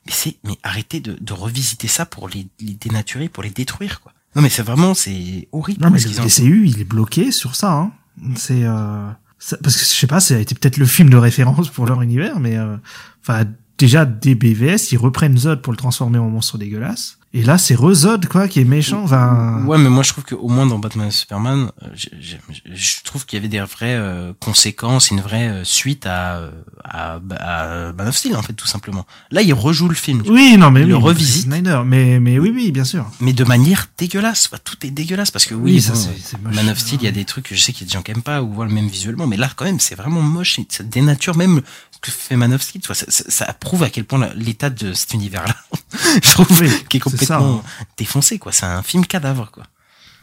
Mais 0.06 0.12
c'est, 0.12 0.36
mais 0.44 0.58
arrêtez 0.62 1.00
de, 1.00 1.16
de 1.20 1.32
revisiter 1.32 1.86
ça 1.88 2.06
pour 2.06 2.28
les, 2.28 2.46
les 2.60 2.74
dénaturer, 2.74 3.28
pour 3.28 3.42
les 3.42 3.50
détruire, 3.50 4.00
quoi. 4.00 4.12
Non, 4.34 4.42
mais 4.42 4.48
c'est 4.48 4.62
vraiment, 4.62 4.94
c'est 4.94 5.46
horrible. 5.52 5.82
Non, 5.84 5.90
mais 5.90 6.00
le 6.00 6.08
DCU, 6.24 6.66
il 6.66 6.80
est 6.80 6.84
bloqué 6.84 7.30
sur 7.32 7.54
ça. 7.54 7.72
Hein. 7.72 7.92
C'est 8.34 8.64
euh, 8.64 9.08
ça- 9.44 9.56
parce 9.62 9.76
que 9.76 9.82
je 9.82 9.86
sais 9.88 10.06
pas, 10.06 10.20
ça 10.20 10.36
a 10.36 10.38
été 10.38 10.54
peut-être 10.54 10.76
le 10.76 10.86
film 10.86 11.10
de 11.10 11.16
référence 11.16 11.68
pour 11.68 11.84
leur 11.86 12.00
univers, 12.00 12.38
mais 12.38 12.56
euh, 12.56 12.76
enfin 13.22 13.44
déjà 13.76 14.04
des 14.04 14.36
BVS, 14.36 14.92
ils 14.92 14.98
reprennent 14.98 15.36
Zod 15.36 15.62
pour 15.62 15.72
le 15.72 15.76
transformer 15.76 16.18
en 16.18 16.28
monstre 16.30 16.58
dégueulasse. 16.58 17.18
Et 17.34 17.42
là, 17.42 17.56
c'est 17.56 17.74
Rezod 17.74 18.26
quoi 18.26 18.46
qui 18.46 18.60
est 18.60 18.64
méchant. 18.64 19.04
Enfin, 19.04 19.62
Ouais, 19.66 19.78
mais 19.78 19.88
moi 19.88 20.02
je 20.02 20.10
trouve 20.12 20.24
qu'au 20.24 20.48
moins 20.48 20.66
dans 20.66 20.78
Batman 20.78 21.08
et 21.08 21.10
Superman, 21.10 21.70
euh, 21.82 21.86
j'ai- 21.94 22.10
j'ai- 22.20 22.38
je 22.74 23.02
trouve 23.04 23.24
qu'il 23.24 23.38
y 23.38 23.40
avait 23.40 23.48
des 23.48 23.60
vraies 23.60 23.96
euh, 23.96 24.34
conséquences, 24.38 25.10
une 25.10 25.22
vraie 25.22 25.48
euh, 25.48 25.64
suite 25.64 26.04
à, 26.04 26.34
euh, 26.36 26.50
à, 26.84 27.20
à 27.40 27.92
Man 27.92 28.08
of 28.08 28.16
Steel 28.16 28.36
en 28.36 28.42
fait 28.42 28.52
tout 28.52 28.66
simplement. 28.66 29.06
Là, 29.30 29.40
il 29.40 29.54
rejoue 29.54 29.88
le 29.88 29.94
film. 29.94 30.22
Oui, 30.28 30.56
non, 30.58 30.70
mais 30.70 30.80
il 30.80 30.84
oui, 30.84 30.90
le 30.90 30.96
revisite. 30.96 31.44
Snyder, 31.44 31.80
mais 31.86 32.20
mais 32.20 32.38
oui, 32.38 32.52
oui, 32.54 32.70
bien 32.70 32.84
sûr. 32.84 33.06
Mais 33.20 33.32
de 33.32 33.44
manière 33.44 33.88
dégueulasse. 33.96 34.50
Enfin, 34.52 34.60
tout 34.62 34.76
est 34.86 34.90
dégueulasse 34.90 35.30
parce 35.30 35.46
que 35.46 35.54
oui, 35.54 35.74
Oui, 35.76 35.80
ça, 35.80 35.92
bon, 35.94 35.98
c'est- 36.00 36.10
c'est 36.22 36.40
moche. 36.42 36.54
Man 36.54 36.68
of 36.68 36.78
Steel, 36.78 36.98
il 37.00 37.04
y 37.04 37.08
a 37.08 37.12
des 37.12 37.24
trucs 37.24 37.48
que 37.48 37.54
je 37.54 37.62
sais 37.62 37.72
qu'il 37.72 37.86
y 37.86 37.88
a 37.88 37.88
des 37.88 37.94
gens 37.94 38.02
qui 38.02 38.10
aiment 38.10 38.20
pas 38.22 38.42
ou 38.42 38.52
voilà 38.52 38.70
même 38.70 38.88
visuellement, 38.88 39.26
mais 39.26 39.38
là 39.38 39.48
quand 39.56 39.64
même 39.64 39.80
c'est 39.80 39.94
vraiment 39.94 40.20
moche. 40.20 40.60
Ça 40.68 40.84
dénature 40.84 41.34
même 41.34 41.62
ce 41.92 41.98
que 41.98 42.10
fait 42.10 42.36
Man 42.36 42.52
of 42.52 42.60
Steel. 42.60 42.82
tu 42.82 42.88
vois, 42.88 42.94
Ça, 42.96 43.06
ça, 43.08 43.24
ça 43.28 43.52
prouve 43.54 43.84
à 43.84 43.88
quel 43.90 44.04
point 44.04 44.28
l'état 44.36 44.68
de 44.68 44.92
cet 44.92 45.14
univers-là, 45.14 45.56
je 46.22 46.30
trouve, 46.30 46.60
Oui, 46.60 46.68
qui 46.90 46.98
est 46.98 47.00
complètement 47.26 47.62
ça, 47.62 47.80
hein. 47.80 47.86
défoncé. 47.96 48.38
quoi. 48.38 48.52
C'est 48.52 48.66
un 48.66 48.82
film 48.82 49.06
cadavre 49.06 49.50
quoi. 49.50 49.64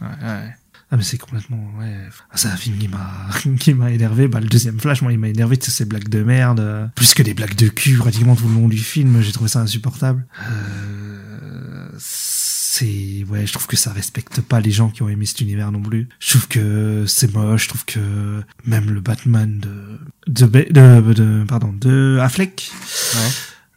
Ouais, 0.02 0.08
ouais. 0.08 0.56
Ah 0.92 0.98
mais 0.98 1.04
c'est 1.04 1.20
complètement 1.20 1.72
ouais. 1.78 1.96
Ah, 2.32 2.38
c'est 2.38 2.48
un 2.48 2.58
film 2.58 2.78
qui 2.78 2.88
m'a 2.88 3.30
qui 3.60 3.74
m'a 3.74 3.92
énervé. 3.92 4.28
Bah 4.28 4.40
le 4.40 4.48
deuxième 4.48 4.80
Flash, 4.80 5.02
moi 5.02 5.12
il 5.12 5.20
m'a 5.20 5.30
énervé 5.30 5.58
de 5.58 5.64
ces 5.64 5.86
blagues 5.86 6.10
de 6.10 6.24
merde, 6.24 6.92
plus 6.96 7.14
que 7.14 7.22
des 7.22 7.34
blagues 7.36 7.56
de 7.56 7.68
cul 7.68 7.98
pratiquement 7.98 8.36
tout 8.36 8.48
le 8.48 8.56
long 8.56 8.68
du 8.68 8.80
film. 8.80 9.22
J'ai 9.22 9.32
trouvé 9.32 9.50
ça 9.50 9.60
insupportable. 9.60 10.26
Euh, 10.50 11.90
c'est 11.98 13.24
ouais, 13.30 13.46
je 13.46 13.54
trouve 13.54 13.68
que 13.68 13.76
ça 13.76 13.92
respecte 13.92 14.42
pas 14.42 14.60
les 14.62 14.72
gens 14.72 14.90
qui 14.90 15.04
ont 15.04 15.10
aimé 15.10 15.28
cet 15.28 15.42
univers 15.42 15.72
non 15.72 15.82
plus. 15.82 16.10
Je 16.20 16.30
trouve 16.32 16.48
que 16.48 17.06
c'est 17.08 17.32
moche. 17.34 17.64
Je 17.64 17.70
trouve 17.70 17.86
que 17.86 18.44
même 18.66 18.90
le 18.90 19.02
Batman 19.02 19.60
de 19.60 20.00
de 20.28 20.46
de, 20.72 21.14
de, 21.14 21.44
pardon 21.48 21.72
de 21.72 22.18
Affleck. 22.20 22.72
Ouais. 23.16 23.30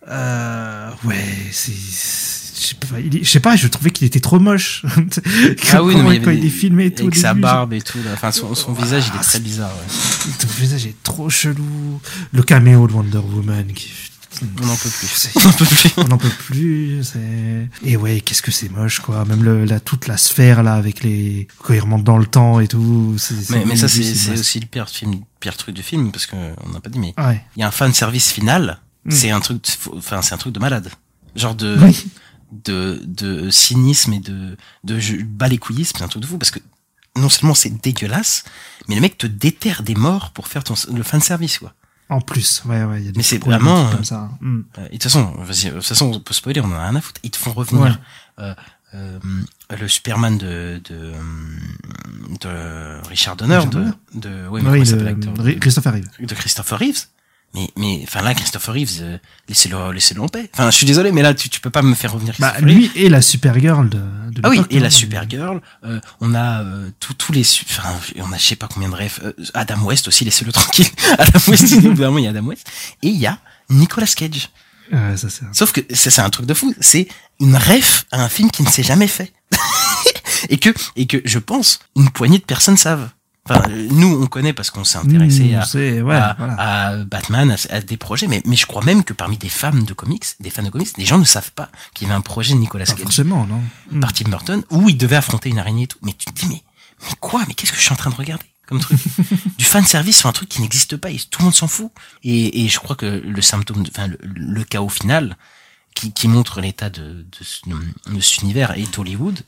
Euh, 0.09 0.91
ouais, 1.05 1.25
c'est, 1.51 1.73
je 2.63 3.29
sais 3.29 3.41
pas, 3.41 3.57
je 3.57 3.67
trouvais 3.69 3.91
qu'il 3.91 4.07
était 4.07 4.21
trop 4.21 4.39
moche. 4.39 4.85
Ah 5.73 5.83
oui, 5.83 5.97
non, 5.97 6.03
mais 6.09 6.17
il 6.17 6.23
quand 6.23 6.31
il 6.31 6.45
est 6.45 6.49
filmé 6.51 6.87
et 6.87 6.95
tout. 6.95 7.05
au 7.05 7.07
avec 7.07 7.17
sa 7.19 7.35
barbe 7.35 7.73
et 7.73 7.81
tout. 7.81 7.99
Là. 8.05 8.11
Enfin, 8.15 8.31
son, 8.33 8.55
son 8.55 8.73
visage, 8.73 9.05
il 9.09 9.17
est 9.17 9.21
Ah, 9.21 9.25
très 9.25 9.41
bizarre. 9.41 9.71
Ouais. 9.71 10.33
Ton 10.39 10.49
visage 10.59 10.87
est 10.87 11.03
trop 11.03 11.31
chelou. 11.31 12.01
Le 12.33 12.43
caméo 12.43 12.87
de 12.87 12.93
Wonder 12.93 13.19
Woman 13.19 13.67
qui. 13.73 13.91
On 14.61 14.67
n'en 14.67 14.77
peut 14.77 14.89
plus. 14.89 15.29
On 15.37 15.41
n'en 15.45 15.53
peut 15.53 15.65
plus. 15.65 15.91
On 15.99 16.05
n'en 16.05 16.19
peut 16.19 16.29
plus. 16.29 17.03
Et 17.85 17.97
ouais, 17.97 18.21
qu'est-ce 18.21 18.43
que 18.43 18.51
c'est 18.51 18.71
moche, 18.71 19.01
quoi. 19.01 19.25
Même 19.25 19.43
le, 19.45 19.65
la, 19.65 19.79
toute 19.81 20.07
la 20.07 20.17
sphère, 20.17 20.63
là, 20.63 20.75
avec 20.75 21.03
les. 21.03 21.49
Quand 21.63 21.75
il 21.75 21.81
remonte 21.81 22.05
dans 22.05 22.19
le 22.19 22.27
temps 22.27 22.61
et 22.61 22.69
tout. 22.69 23.17
Mais, 23.51 23.65
mais 23.67 23.77
ça, 23.77 23.89
c'est 23.89 24.33
aussi 24.33 24.61
le 24.61 24.67
pire 24.67 24.89
film, 24.89 25.21
pire 25.41 25.57
truc 25.57 25.75
du 25.75 25.83
film 25.83 26.11
parce 26.13 26.27
que 26.27 26.37
on 26.37 26.71
n'a 26.71 26.81
pas 26.81 26.91
dit, 26.91 26.99
mais 26.99 27.15
Ouais. 27.19 27.43
il 27.57 27.61
y 27.61 27.63
a 27.63 27.69
un 27.69 27.73
fan 27.73 27.93
service 27.93 28.31
final. 28.33 28.79
Mm. 29.05 29.11
C'est 29.11 29.31
un 29.31 29.41
truc, 29.41 29.65
enfin, 29.97 30.23
c'est 30.23 30.35
un 30.35 30.39
truc 30.39 30.55
de 30.55 30.61
malade. 30.61 30.89
Genre 31.35 31.55
de, 31.55 31.77
Oui. 31.81 32.05
De, 32.65 33.01
de 33.05 33.51
cynisme 33.51 34.13
et 34.13 34.21
de, 34.21 34.57
de 34.85 34.99
je- 34.99 35.17
balécouillisme, 35.23 35.97
c'est 35.99 36.05
un 36.05 36.09
truc 36.09 36.23
de 36.23 36.27
fou 36.29 36.39
parce 36.39 36.51
que 36.51 36.61
non 37.17 37.29
seulement 37.29 37.55
c'est 37.55 37.71
dégueulasse, 37.83 38.45
mais 38.89 38.95
le 38.95 39.01
mec 39.01 39.19
te 39.19 39.27
déterre 39.27 39.83
des 39.83 39.95
morts 39.95 40.31
pour 40.33 40.49
faire 40.49 40.65
ton, 40.65 40.75
le 40.93 41.03
fan 41.03 41.21
service, 41.21 41.59
quoi. 41.59 41.75
En 42.09 42.21
plus, 42.21 42.63
ouais, 42.67 42.85
ouais. 42.85 43.01
il 43.01 43.07
Y 43.07 43.09
a 43.09 43.13
des 43.13 43.17
Mais 43.19 43.23
c'est 43.23 43.39
vraiment, 43.43 43.91
Comme 43.91 44.01
euh, 44.01 44.05
ça. 44.05 44.31
Mm. 44.41 44.61
Euh, 44.79 44.81
et 44.81 44.85
de 44.85 44.93
toute 44.93 45.03
façon, 45.05 45.33
de 45.35 45.45
toute 45.73 45.85
façon, 45.85 46.13
on 46.13 46.21
peut 46.21 46.35
spoiler, 46.35 46.61
on 46.61 46.67
en 46.67 46.73
a 46.73 46.83
rien 46.89 46.97
à 46.97 47.01
foutre. 47.01 47.21
Ils 47.23 47.31
te 47.31 47.39
font 47.39 47.53
revenir 47.53 47.83
Ouais. 48.39 48.45
euh, 48.45 48.55
euh, 48.95 49.19
le 49.79 49.89
Superman 49.89 50.37
de 50.37 50.81
de, 50.91 51.13
de 52.41 53.07
Richard 53.09 53.37
Donner, 53.37 53.57
Richard 53.57 53.71
de, 53.71 53.85
de 54.15 54.49
ouais, 54.49 54.61
mais 54.61 54.61
Oui, 54.61 54.61
comment 54.63 54.75
il 54.75 54.81
de- 54.81 54.85
s'appelle 54.85 55.05
l'acteur? 55.07 55.35
Ri- 55.39 55.59
Christopher 55.59 55.93
Reeve. 55.95 56.09
de 56.21 56.35
Christopher 56.35 56.79
Reeves? 56.79 57.07
Mais 57.55 57.69
mais 57.77 58.01
enfin 58.05 58.23
là, 58.23 58.35
Christopher 58.35 58.75
Reeves, 58.75 58.99
euh, 59.03 59.19
laissez-le 59.49 59.93
laissez-le 59.93 60.21
en 60.23 60.29
paix. 60.29 60.49
Enfin, 60.55 60.71
je 60.71 60.77
suis 60.77 60.87
désolé, 60.87 61.13
mais 61.13 61.21
là, 61.23 61.35
tu 61.35 61.49
tu 61.51 61.61
peux 61.61 61.71
pas 61.71 61.83
me 61.83 61.95
faire 61.95 62.13
revenir. 62.13 62.35
Bah, 62.39 62.55
lui 62.61 62.91
et 62.95 63.11
la 63.11 63.21
Supergirl 63.21 63.89
de, 63.91 63.99
de 63.99 64.41
Ah 64.43 64.49
oui, 64.49 64.63
et 64.71 64.81
la 64.81 64.87
hein. 64.87 64.91
Supergirl, 64.91 65.61
euh, 65.85 66.01
on 66.21 66.35
a 66.35 66.63
euh, 66.63 66.89
tous 66.99 67.13
tous 67.15 67.33
les, 67.33 67.43
enfin, 67.43 67.91
on 68.17 68.33
a 68.33 68.39
je 68.39 68.43
sais 68.43 68.57
pas 68.57 68.69
combien 68.73 68.89
de 68.89 68.95
rêves. 68.95 69.21
euh, 69.23 69.33
Adam 69.53 69.83
West 69.83 70.09
aussi, 70.09 70.25
laissez-le 70.25 70.53
tranquille. 70.61 70.89
Adam 71.19 71.41
West, 71.49 71.73
évidemment, 71.73 72.19
il 72.19 72.25
y 72.25 72.27
a 72.27 72.31
Adam 72.31 72.45
West, 72.47 72.67
et 73.03 73.09
il 73.09 73.19
y 73.19 73.27
a 73.27 73.39
Nicolas 73.69 74.07
Cage. 74.07 74.49
Ouais, 74.91 75.17
ça 75.17 75.29
c'est. 75.29 75.45
Sauf 75.53 75.73
que 75.73 75.81
ça, 75.95 76.11
c'est 76.11 76.21
un 76.23 76.31
truc 76.31 76.47
de 76.47 76.55
fou. 76.55 76.75
C'est 76.81 77.07
une 77.41 77.57
ref 77.57 78.07
à 78.13 78.23
un 78.23 78.29
film 78.29 78.51
qui 78.51 78.63
ne 78.63 78.69
s'est 78.69 78.83
jamais 78.83 79.09
fait. 79.09 79.33
et 80.49 80.59
que, 80.59 80.71
et 80.97 81.07
que 81.07 81.21
je 81.25 81.39
pense, 81.39 81.81
une 81.97 82.11
poignée 82.11 82.39
de 82.39 82.45
personnes 82.45 82.77
savent. 82.77 83.11
Enfin, 83.49 83.63
nous, 83.91 84.23
on 84.23 84.27
connaît 84.29 84.53
parce 84.53 84.71
qu'on 84.71 84.85
s'est 84.85 84.99
intéressé 84.99 85.43
Mmh, 85.51 85.55
à, 85.57 85.65
c'est- 85.67 86.01
ouais, 86.01 86.15
à, 86.15 86.37
voilà. 86.39 86.55
à 86.59 86.97
Batman, 87.05 87.51
à, 87.71 87.75
à 87.75 87.81
des 87.81 87.97
projets, 87.97 88.29
mais, 88.29 88.41
mais 88.47 88.55
je 88.55 88.67
crois 88.67 88.85
même 88.85 89.03
que 89.03 89.13
parmi 89.13 89.37
des 89.37 89.49
fans 89.49 89.73
de 89.73 89.93
comics, 89.95 90.25
des 90.39 90.51
fans 90.51 90.63
de 90.63 90.71
comics, 90.71 90.97
les 90.97 91.05
gens 91.05 91.19
ne 91.19 91.25
savent 91.25 91.51
pas 91.51 91.69
qu'il 91.93 92.07
y 92.07 92.11
avait 92.11 92.17
un 92.17 92.21
projet 92.23 92.55
de 92.55 92.61
Nicolas 92.61 92.85
Cage 92.87 92.99
forcément, 93.03 93.45
non. 93.47 93.61
Mm. 93.91 94.01
par 94.01 94.13
Tim 94.13 94.29
Burton 94.29 94.63
où 94.71 94.89
il 94.89 94.97
devait 94.97 95.17
affronter 95.17 95.49
une 95.51 95.59
araignée 95.59 95.85
et 95.85 95.87
tout. 95.89 95.99
Mais 96.03 96.13
tu 96.13 96.27
te 96.27 96.33
dis, 96.41 96.47
mais, 96.47 96.63
mais 97.03 97.15
quoi? 97.19 97.43
Mais 97.49 97.55
qu'est-ce 97.55 97.73
que 97.73 97.79
je 97.79 97.83
suis 97.83 97.93
en 97.93 97.97
train 97.97 98.11
de 98.11 98.15
regarder 98.15 98.45
comme 98.69 98.79
truc? 98.79 99.01
Du 99.59 99.65
fan 99.65 99.85
service 99.85 100.19
sur 100.19 100.29
un 100.29 100.33
truc 100.33 100.49
qui 100.49 100.61
n'existe 100.63 100.97
pas 100.97 101.11
et 101.11 101.19
tout 101.19 101.41
le 101.41 101.47
monde 101.47 101.55
s'en 101.55 101.67
fout. 101.67 101.91
Et, 102.23 102.65
et 102.65 102.69
je 102.69 102.79
crois 102.79 102.95
que 102.95 103.07
le 103.07 103.43
symptôme, 103.43 103.83
enfin 103.91 104.07
le, 104.07 104.19
le 104.23 104.63
chaos 104.63 104.89
final 104.89 105.37
qui, 105.97 106.13
qui 106.13 106.29
montre 106.29 106.61
l'état 106.61 106.91
de, 106.91 107.01
de, 107.03 107.27
ce- 107.45 107.69
de 107.69 108.21
cet 108.21 108.43
univers 108.43 108.79
et 108.79 108.87
Hollywood, 108.97 109.41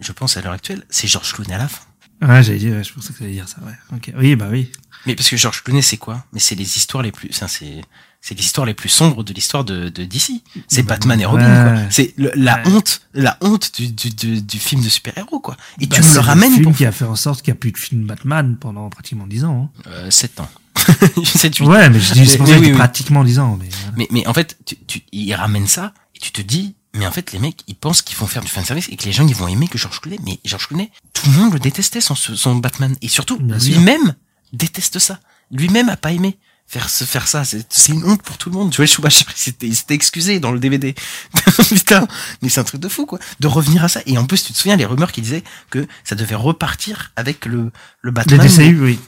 je 0.00 0.10
pense 0.12 0.38
à 0.38 0.40
l'heure 0.40 0.54
actuelle, 0.54 0.84
c'est 0.88 1.06
George 1.06 1.34
Clooney 1.34 1.52
à 1.54 1.58
la 1.58 1.68
fin. 1.68 1.82
Ouais, 2.22 2.42
j'allais 2.42 2.58
dire, 2.58 2.82
je 2.82 2.92
pensais 2.92 3.12
que 3.12 3.18
t'allais 3.18 3.32
dire 3.32 3.48
ça, 3.48 3.58
ouais. 3.66 3.72
Ok. 3.96 4.12
Oui, 4.16 4.36
bah 4.36 4.48
oui. 4.50 4.70
Mais 5.06 5.14
parce 5.16 5.28
que 5.28 5.36
George 5.36 5.62
Clooney, 5.64 5.82
c'est 5.82 5.96
quoi? 5.96 6.24
Mais 6.32 6.38
c'est 6.40 6.54
les 6.54 6.76
histoires 6.76 7.02
les 7.02 7.10
plus, 7.12 7.28
enfin, 7.32 7.48
c'est 7.48 7.82
c'est 8.24 8.36
les 8.36 8.44
histoires 8.44 8.66
les 8.66 8.74
plus 8.74 8.88
sombres 8.88 9.24
de 9.24 9.32
l'histoire 9.34 9.64
de, 9.64 9.88
de 9.88 10.04
DC. 10.04 10.30
C'est 10.68 10.84
Bah, 10.84 10.94
Batman 10.94 11.20
et 11.20 11.24
Robin, 11.24 11.42
ouais. 11.74 11.80
quoi. 11.80 11.90
C'est 11.90 12.14
la 12.16 12.58
Ouais. 12.58 12.62
honte, 12.72 13.00
la 13.14 13.36
honte 13.40 13.72
du, 13.76 13.88
du, 13.90 14.10
du, 14.10 14.40
du 14.40 14.58
film 14.60 14.80
de 14.80 14.88
super-héros, 14.88 15.40
quoi. 15.40 15.56
Et 15.80 15.86
Bah, 15.88 15.96
tu 15.96 16.02
me 16.02 16.06
c'est 16.06 16.14
le 16.14 16.20
ramènes 16.20 16.52
film 16.52 16.62
pour 16.66 16.76
qui 16.76 16.86
a 16.86 16.92
fait 16.92 17.04
en 17.04 17.16
sorte 17.16 17.42
qu'il 17.42 17.52
n'y 17.52 17.56
a 17.56 17.60
plus 17.60 17.72
de 17.72 17.78
film 17.78 18.04
Batman 18.06 18.56
pendant 18.60 18.88
pratiquement 18.90 19.26
10 19.26 19.44
ans. 19.44 19.72
hein. 19.76 19.82
euh, 19.88 20.10
7 20.12 20.38
ans. 20.38 20.48
7, 21.24 21.56
8 21.56 21.66
Ouais, 21.66 21.90
mais 21.90 21.98
je 21.98 22.12
dis, 22.12 22.24
c'est 22.28 22.40
oui, 22.40 22.52
oui. 22.60 22.72
pratiquement 22.72 23.24
10 23.24 23.40
ans. 23.40 23.58
Mais, 23.60 23.68
voilà. 23.70 23.94
Mais, 23.96 24.06
mais 24.12 24.26
en 24.28 24.34
fait, 24.34 24.56
tu, 24.66 24.76
tu, 24.86 25.00
il 25.10 25.34
ramène 25.34 25.66
ça 25.66 25.92
et 26.14 26.20
tu 26.20 26.30
te 26.30 26.42
dis, 26.42 26.76
mais 26.94 27.06
en 27.06 27.10
fait, 27.12 27.32
les 27.32 27.38
mecs, 27.38 27.62
ils 27.68 27.74
pensent 27.74 28.02
qu'ils 28.02 28.16
vont 28.18 28.26
faire 28.26 28.42
du 28.42 28.48
fanservice 28.48 28.88
et 28.90 28.96
que 28.96 29.04
les 29.04 29.12
gens, 29.12 29.26
ils 29.26 29.34
vont 29.34 29.48
aimer 29.48 29.68
que 29.68 29.78
George 29.78 30.00
Clooney. 30.00 30.20
Mais 30.24 30.40
George 30.44 30.68
Clooney, 30.68 30.90
tout 31.14 31.30
le 31.30 31.36
monde 31.38 31.52
le 31.54 31.58
détestait, 31.60 32.00
son, 32.00 32.14
son 32.14 32.56
Batman. 32.56 32.94
Et 33.02 33.08
surtout, 33.08 33.38
lui-même 33.38 34.14
déteste 34.52 34.98
ça. 34.98 35.18
Lui-même 35.50 35.88
a 35.88 35.96
pas 35.96 36.12
aimé 36.12 36.38
faire 36.66 36.88
se 36.88 37.04
faire 37.04 37.28
ça. 37.28 37.44
C'est 37.44 37.66
c'est 37.70 37.92
une 37.92 38.04
honte 38.04 38.22
pour 38.22 38.38
tout 38.38 38.48
le 38.48 38.56
monde. 38.56 38.72
Joel 38.72 38.88
Schumacher, 38.88 39.24
il 39.62 39.74
s'était 39.76 39.94
excusé 39.94 40.40
dans 40.40 40.52
le 40.52 40.58
DVD. 40.58 40.94
Putain, 41.68 42.06
mais 42.40 42.48
c'est 42.48 42.60
un 42.60 42.64
truc 42.64 42.80
de 42.80 42.88
fou, 42.88 43.04
quoi. 43.04 43.18
De 43.40 43.46
revenir 43.46 43.84
à 43.84 43.88
ça. 43.88 44.00
Et 44.06 44.16
en 44.16 44.24
plus, 44.26 44.42
tu 44.44 44.52
te 44.52 44.58
souviens, 44.58 44.76
les 44.76 44.86
rumeurs 44.86 45.12
qui 45.12 45.20
disaient 45.20 45.44
que 45.70 45.86
ça 46.04 46.14
devait 46.14 46.34
repartir 46.34 47.12
avec 47.16 47.44
le, 47.46 47.56
le 47.64 47.70
Le 48.02 48.10
Batman. 48.10 48.46
DCU, 48.46 48.80
oui. 48.82 48.98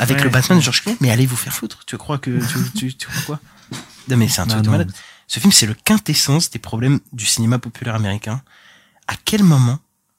avec 0.00 0.18
Ouais. 0.18 0.24
le 0.24 0.30
Batman 0.30 0.58
de 0.58 0.62
George 0.64 0.82
Clooney. 0.82 0.98
Mais 1.00 1.10
allez 1.10 1.26
vous 1.26 1.36
faire 1.36 1.52
foutre. 1.54 1.80
Tu 1.86 1.96
crois 1.96 2.18
que, 2.18 2.30
tu, 2.40 2.70
tu, 2.76 2.94
tu 2.96 3.06
crois 3.08 3.22
quoi? 3.24 3.40
Non, 4.08 4.16
mais 4.16 4.28
c'est 4.28 4.40
un 4.40 4.46
truc 4.46 4.56
Non, 4.56 4.62
de 4.62 4.66
non, 4.66 4.72
malade. 4.72 4.92
Ce 5.32 5.40
film, 5.40 5.50
c'est 5.50 5.64
le 5.64 5.72
quintessence 5.72 6.50
des 6.50 6.58
problèmes 6.58 7.00
du 7.14 7.24
cinéma 7.24 7.58
populaire 7.58 7.94
américain. 7.94 8.42
À 9.08 9.14
quel 9.24 9.42
moment, 9.42 9.78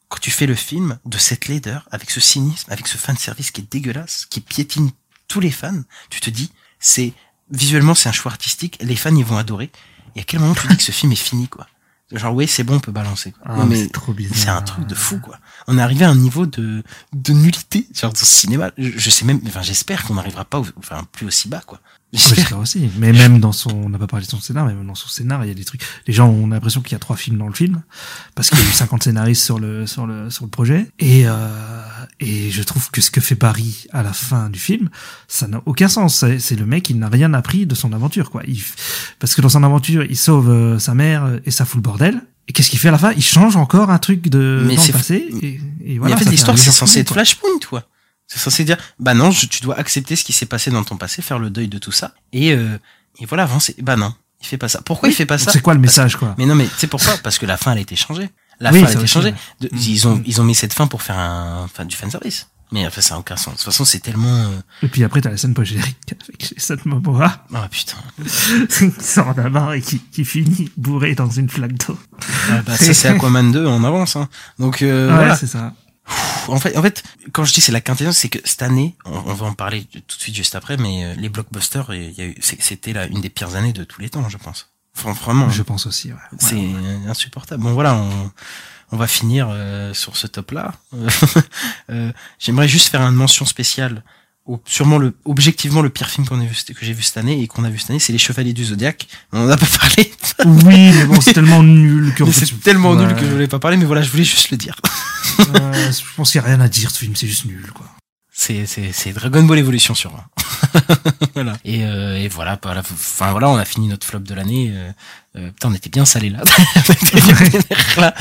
quand 0.10 0.18
tu 0.20 0.32
fais 0.32 0.48
le 0.48 0.56
film 0.56 0.98
de 1.06 1.20
cette 1.20 1.48
laideur, 1.48 1.88
avec 1.92 2.10
ce 2.10 2.20
cynisme, 2.20 2.72
avec 2.72 2.88
ce 2.88 2.98
fan 2.98 3.16
service 3.16 3.52
qui 3.52 3.62
est 3.62 3.72
dégueulasse, 3.72 4.26
qui 4.28 4.42
piétine 4.42 4.90
tous 5.28 5.40
les 5.40 5.52
fans, 5.52 5.84
tu 6.10 6.20
te 6.20 6.32
dis, 6.32 6.52
c'est, 6.80 7.14
visuellement, 7.52 7.94
c'est 7.94 8.10
un 8.10 8.12
choix 8.12 8.32
artistique, 8.32 8.80
les 8.82 8.96
fans, 8.96 9.16
ils 9.16 9.24
vont 9.24 9.38
adorer. 9.38 9.72
Et 10.16 10.22
à 10.22 10.24
quel 10.24 10.40
moment 10.40 10.56
tu 10.56 10.66
dis 10.68 10.78
que 10.78 10.84
ce 10.84 10.92
film 10.92 11.12
est 11.12 11.16
fini, 11.16 11.48
quoi? 11.48 11.68
Genre, 12.12 12.34
oui, 12.34 12.48
c'est 12.48 12.64
bon, 12.64 12.78
on 12.78 12.80
peut 12.80 12.92
balancer. 12.92 13.34
quoi. 13.34 13.42
Ah, 13.46 13.56
Non, 13.58 13.66
mais 13.68 13.84
c'est 13.84 13.90
trop 13.92 14.14
bizarre. 14.14 14.38
c'est 14.38 14.50
un 14.50 14.62
truc 14.64 14.88
de 14.88 14.96
fou, 14.96 15.20
quoi. 15.20 15.38
On 15.68 15.78
est 15.78 15.82
arrivé 15.82 16.06
à 16.06 16.10
un 16.10 16.16
niveau 16.16 16.48
de, 16.48 16.82
de 17.14 17.34
nullité, 17.34 17.88
genre, 17.94 18.14
dans 18.14 18.20
ce 18.20 18.26
cinéma. 18.26 18.72
Je, 18.80 18.90
je 18.98 19.10
sais 19.12 19.26
même, 19.26 19.42
enfin, 19.46 19.62
j'espère 19.62 20.06
qu'on 20.06 20.16
n'arrivera 20.16 20.44
pas, 20.46 20.60
au- 20.60 20.66
enfin, 20.78 21.04
plus 21.12 21.28
aussi 21.28 21.50
bas, 21.50 21.62
quoi. 21.66 21.80
J'espère 22.14 22.60
aussi. 22.60 22.90
Mais 23.00 23.12
même 23.12 23.40
dans 23.40 23.52
son, 23.52 23.72
on 23.72 23.90
n'a 23.90 23.98
pas 23.98 24.08
parlé 24.08 24.26
de 24.26 24.30
son 24.30 24.40
scénar, 24.40 24.66
mais 24.66 24.74
même 24.74 24.86
dans 24.86 24.96
son 24.96 25.08
scénar, 25.08 25.44
il 25.44 25.48
y 25.48 25.52
a 25.52 25.56
des 25.56 25.66
trucs. 25.66 25.82
Les 26.08 26.14
gens 26.14 26.30
ont 26.30 26.48
l'impression 26.48 26.82
qu'il 26.82 26.92
y 26.92 26.96
a 26.96 27.00
trois 27.00 27.16
films 27.16 27.38
dans 27.38 27.48
le 27.48 27.54
film, 27.54 27.82
parce 28.36 28.50
qu'il 28.50 28.60
y 28.60 28.62
a 28.62 28.66
eu 28.66 28.72
50 28.72 29.04
scénaristes 29.04 29.44
sur 29.44 29.58
le, 29.60 29.88
sur 29.88 30.06
le, 30.06 30.30
sur 30.30 30.46
le 30.46 30.50
projet. 30.50 30.88
Et, 31.00 31.24
euh, 31.26 31.84
et 32.20 32.52
je 32.52 32.62
trouve 32.62 32.92
que 32.92 33.02
ce 33.02 33.10
que 33.10 33.20
fait 33.20 33.36
Barry 33.36 33.88
à 33.92 34.04
la 34.04 34.14
fin 34.14 34.50
du 34.50 34.60
film, 34.60 34.90
ça 35.28 35.48
n'a 35.48 35.62
aucun 35.66 35.88
sens. 35.88 36.24
C'est 36.38 36.56
le 36.56 36.66
mec, 36.66 36.90
il 36.90 37.00
n'a 37.00 37.10
rien 37.10 37.34
appris 37.34 37.66
de 37.66 37.76
son 37.76 37.94
aventure, 37.94 38.30
quoi. 38.30 38.44
Il, 38.48 38.62
parce 39.20 39.34
que 39.34 39.42
dans 39.42 39.50
son 39.50 39.64
aventure, 39.64 40.04
il 40.04 40.18
sauve 40.18 40.50
euh, 40.50 40.80
sa 40.80 40.94
mère 40.94 41.40
et 41.46 41.52
ça 41.52 41.66
fout 41.66 41.78
le 41.78 41.82
bordel. 41.82 42.22
Et 42.48 42.54
qu'est-ce 42.54 42.70
qu'il 42.70 42.80
fait 42.80 42.90
à 42.90 42.92
la 42.92 42.98
fin? 42.98 43.14
Il 43.14 43.24
change 43.24 43.56
encore 43.56 43.90
un 43.90 44.00
truc 44.00 44.28
de 44.28 44.64
Mais 44.68 44.76
dans 44.76 44.84
le 44.86 44.92
passé. 44.92 45.30
Et, 45.42 45.60
et 45.86 45.98
voilà, 45.98 46.16
mais 46.16 46.22
en 46.22 46.24
fait, 46.26 46.30
l'histoire, 46.30 46.58
c'est 46.58 46.72
censé 46.72 47.00
être. 47.00 47.14
Flashpoint, 47.14 47.50
quoi. 47.68 47.88
C'est 48.34 48.40
censé 48.40 48.64
dire, 48.64 48.78
bah 49.00 49.14
non, 49.14 49.30
je- 49.30 49.46
tu 49.46 49.62
dois 49.62 49.78
accepter 49.78 50.16
ce 50.16 50.24
qui 50.24 50.34
s'est 50.34 50.48
passé 50.48 50.72
dans 50.72 50.84
ton 50.84 50.98
passé, 50.98 51.22
faire 51.22 51.38
le 51.38 51.50
deuil 51.52 51.68
de 51.68 51.78
tout 51.78 51.92
ça, 51.92 52.14
et, 52.32 52.52
euh, 52.54 52.80
et 53.20 53.26
voilà, 53.28 53.44
avancer. 53.44 53.76
Bah 53.82 53.96
non, 53.96 54.12
il 54.42 54.48
fait 54.48 54.58
pas 54.58 54.68
ça. 54.70 54.82
Pourquoi 54.82 55.08
Oui, 55.08 55.14
il 55.14 55.16
fait 55.16 55.26
pas 55.28 55.38
ça 55.38 55.52
c'est 55.52 55.62
quoi 55.62 55.76
le 55.76 55.80
message, 55.80 56.16
quoi 56.16 56.34
Mais 56.40 56.46
non, 56.48 56.56
mais 56.56 56.68
c'est 56.78 56.88
pourquoi 56.88 57.16
Parce 57.24 57.38
que 57.38 57.46
la 57.46 57.58
fin, 57.58 57.74
elle 57.74 57.78
a 57.78 57.82
été 57.82 57.96
changée. 57.96 58.30
La 58.60 58.72
Oui, 58.72 58.82
fin, 58.82 58.88
elle 58.88 58.98
a 58.98 59.00
été 59.02 59.08
changée. 59.08 59.34
De- 59.62 59.68
Mm. 59.68 59.78
ils 59.78 60.08
ont, 60.08 60.24
ils 60.26 60.42
ont 60.42 60.44
mis 60.44 60.56
cette 60.56 60.74
fin 60.74 60.88
pour 60.88 61.02
faire 61.04 61.18
un, 61.20 61.62
enfin, 61.66 61.86
du 61.86 61.96
fanservice. 61.96 62.48
Mais 62.72 62.88
enfin, 62.88 63.02
ça 63.02 63.14
n'a 63.14 63.20
aucun 63.20 63.36
sens. 63.36 63.54
De 63.54 63.58
toute 63.60 63.66
façon, 63.66 63.86
c'est 63.86 64.00
tellement, 64.00 64.34
euh, 64.36 64.48
Et 64.82 64.88
puis 64.88 65.04
après, 65.04 65.22
t'as 65.22 65.30
la 65.30 65.38
scène 65.38 65.54
post-générique 65.54 65.96
avec 66.12 66.54
Jason 66.58 66.78
Momoa. 66.86 67.46
ah 67.54 67.68
putain. 67.70 67.98
qui 68.70 68.92
sort 69.00 69.36
d'un 69.36 69.52
bar 69.52 69.74
et 69.74 69.82
qui, 69.82 70.00
qui 70.00 70.26
finit 70.26 70.72
bourré 70.76 71.14
dans 71.14 71.30
une 71.30 71.50
flaque 71.50 71.74
d'eau. 71.86 72.00
Ah, 72.50 72.62
bah, 72.66 72.76
ça, 72.76 72.94
c'est 72.96 73.08
Aquaman 73.10 73.52
2 73.52 73.68
en 73.68 73.84
avance, 73.84 74.16
hein. 74.16 74.28
Donc, 74.58 74.82
euh, 74.82 75.10
ouais, 75.10 75.16
voilà. 75.16 75.36
c'est 75.36 75.46
ça. 75.48 75.74
En 76.48 76.60
fait, 76.60 76.78
en 76.78 76.82
fait, 76.82 77.04
quand 77.32 77.46
je 77.46 77.54
dis 77.54 77.62
c'est 77.62 77.72
la 77.72 77.82
quintessence, 77.82 78.18
c'est 78.18 78.30
que 78.30 78.40
cette 78.44 78.62
année, 78.62 78.96
on, 79.06 79.12
on, 79.12 79.34
va 79.34 79.46
en 79.46 79.54
parler 79.54 79.86
tout 79.86 80.18
de 80.18 80.22
suite 80.22 80.36
juste 80.36 80.56
après, 80.56 80.78
mais 80.78 81.06
euh, 81.06 81.14
les 81.16 81.30
blockbusters, 81.30 81.90
c'était 82.40 82.94
là 82.94 83.08
une 83.08 83.22
des 83.22 83.30
pires 83.30 83.56
années 83.56 83.74
de 83.74 83.84
tous 83.84 84.02
les 84.02 84.10
temps, 84.10 84.28
je 84.30 84.38
pense. 84.38 84.70
Enfin, 84.98 85.14
vraiment. 85.14 85.50
Je 85.50 85.64
pense 85.64 85.86
aussi. 85.86 86.12
Ouais. 86.12 86.20
C'est 86.40 86.56
ouais, 86.56 87.08
insupportable. 87.08 87.64
Bon 87.64 87.74
voilà, 87.74 87.96
on, 87.96 88.32
on 88.92 88.98
va 88.98 89.08
finir 89.08 89.48
euh, 89.50 89.94
sur 89.94 90.18
ce 90.18 90.28
top-là. 90.28 90.74
euh, 91.90 92.12
J'aimerais 92.40 92.68
juste 92.68 92.90
faire 92.90 93.02
une 93.02 93.16
mention 93.16 93.46
spéciale. 93.46 94.04
Sûrement 94.66 94.98
le, 94.98 95.14
objectivement 95.24 95.82
le 95.82 95.90
pire 95.90 96.10
film 96.10 96.28
qu'on 96.28 96.40
a 96.42 96.44
vu, 96.44 96.54
que 96.54 96.86
j'ai 96.86 96.92
vu 96.92 97.02
cette 97.02 97.16
année 97.16 97.42
et 97.42 97.48
qu'on 97.48 97.64
a 97.64 97.70
vu 97.70 97.80
cette 97.80 97.92
année, 97.92 98.00
c'est 98.00 98.12
Les 98.12 98.20
Chevaliers 98.20 98.52
du 98.52 98.66
Zodiaque. 98.66 99.08
On 99.32 99.46
en 99.46 99.50
a 99.50 99.56
pas 99.56 99.66
parlé. 99.66 100.12
oui, 100.46 100.92
mais 100.94 101.06
bon, 101.06 101.22
c'est 101.22 101.34
tellement 101.34 101.64
nul 101.64 102.14
que. 102.14 102.30
C'est 102.30 102.60
tellement 102.62 102.92
ouais. 102.92 103.06
nul 103.06 103.16
que 103.16 103.22
je 103.26 103.32
voulais 103.32 103.48
pas 103.48 103.60
parler, 103.60 103.78
mais 103.78 103.86
voilà, 103.86 104.02
je 104.02 104.12
voulais 104.12 104.26
juste 104.26 104.52
le 104.52 104.58
dire. 104.58 104.76
euh, 105.40 105.92
je 105.92 106.16
pense 106.18 106.32
qu'il 106.32 106.42
y 106.42 106.44
a 106.44 106.48
rien 106.48 106.60
à 106.60 106.68
dire, 106.68 106.92
ce 106.92 107.00
film, 107.00 107.16
c'est 107.16 107.28
juste 107.28 107.46
nul, 107.46 107.72
quoi. 107.74 107.86
C'est 108.36 109.14
Dragon 109.14 109.44
Ball 109.44 109.60
Evolution 109.60 109.94
sur 109.94 110.12
voilà. 111.36 111.58
Et, 111.64 111.84
euh, 111.86 112.18
et 112.18 112.28
voilà, 112.28 112.60
enfin 112.64 113.32
voilà, 113.32 113.50
on 113.50 113.58
a 113.58 113.66
fini 113.66 113.88
notre 113.88 114.08
flop 114.08 114.20
de 114.20 114.34
l'année. 114.34 114.72
Euh, 114.74 114.92
euh, 115.36 115.48
putain, 115.52 115.70
on 115.70 115.74
était 115.74 115.90
bien 115.90 116.06
salé 116.06 116.30
là. 116.30 116.42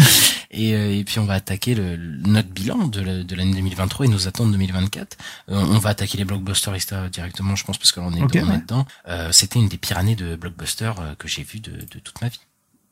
et, 0.51 0.74
euh, 0.74 0.94
et 0.98 1.05
puis 1.05 1.18
on 1.18 1.24
va 1.24 1.34
attaquer 1.34 1.74
le, 1.74 1.97
notre 1.97 2.48
bilan 2.48 2.89
de 2.89 3.01
l'année 3.34 3.55
2023 3.55 4.06
et 4.06 4.09
nos 4.09 4.28
attentes 4.28 4.52
2024. 4.52 5.16
Euh, 5.48 5.55
on 5.55 5.78
va 5.78 5.90
attaquer 5.90 6.18
les 6.18 6.24
blockbusters 6.24 6.74
etc., 6.74 6.97
directement, 7.10 7.56
je 7.56 7.64
pense, 7.64 7.78
parce 7.78 7.93
que 7.93 8.01
là 8.01 8.06
on 8.10 8.14
est, 8.14 8.22
okay, 8.22 8.43
ouais. 8.43 8.59
dedans. 8.59 8.86
Euh, 9.09 9.30
C'était 9.32 9.59
une 9.59 9.68
des 9.68 9.78
pires 9.78 9.98
années 9.98 10.16
de 10.16 10.36
blockbusters 10.36 11.16
que 11.18 11.28
j'ai 11.28 11.43
vu 11.43 11.60
de, 11.60 11.70
de 11.72 11.98
toute 11.98 12.20
ma 12.20 12.28
vie. 12.28 12.40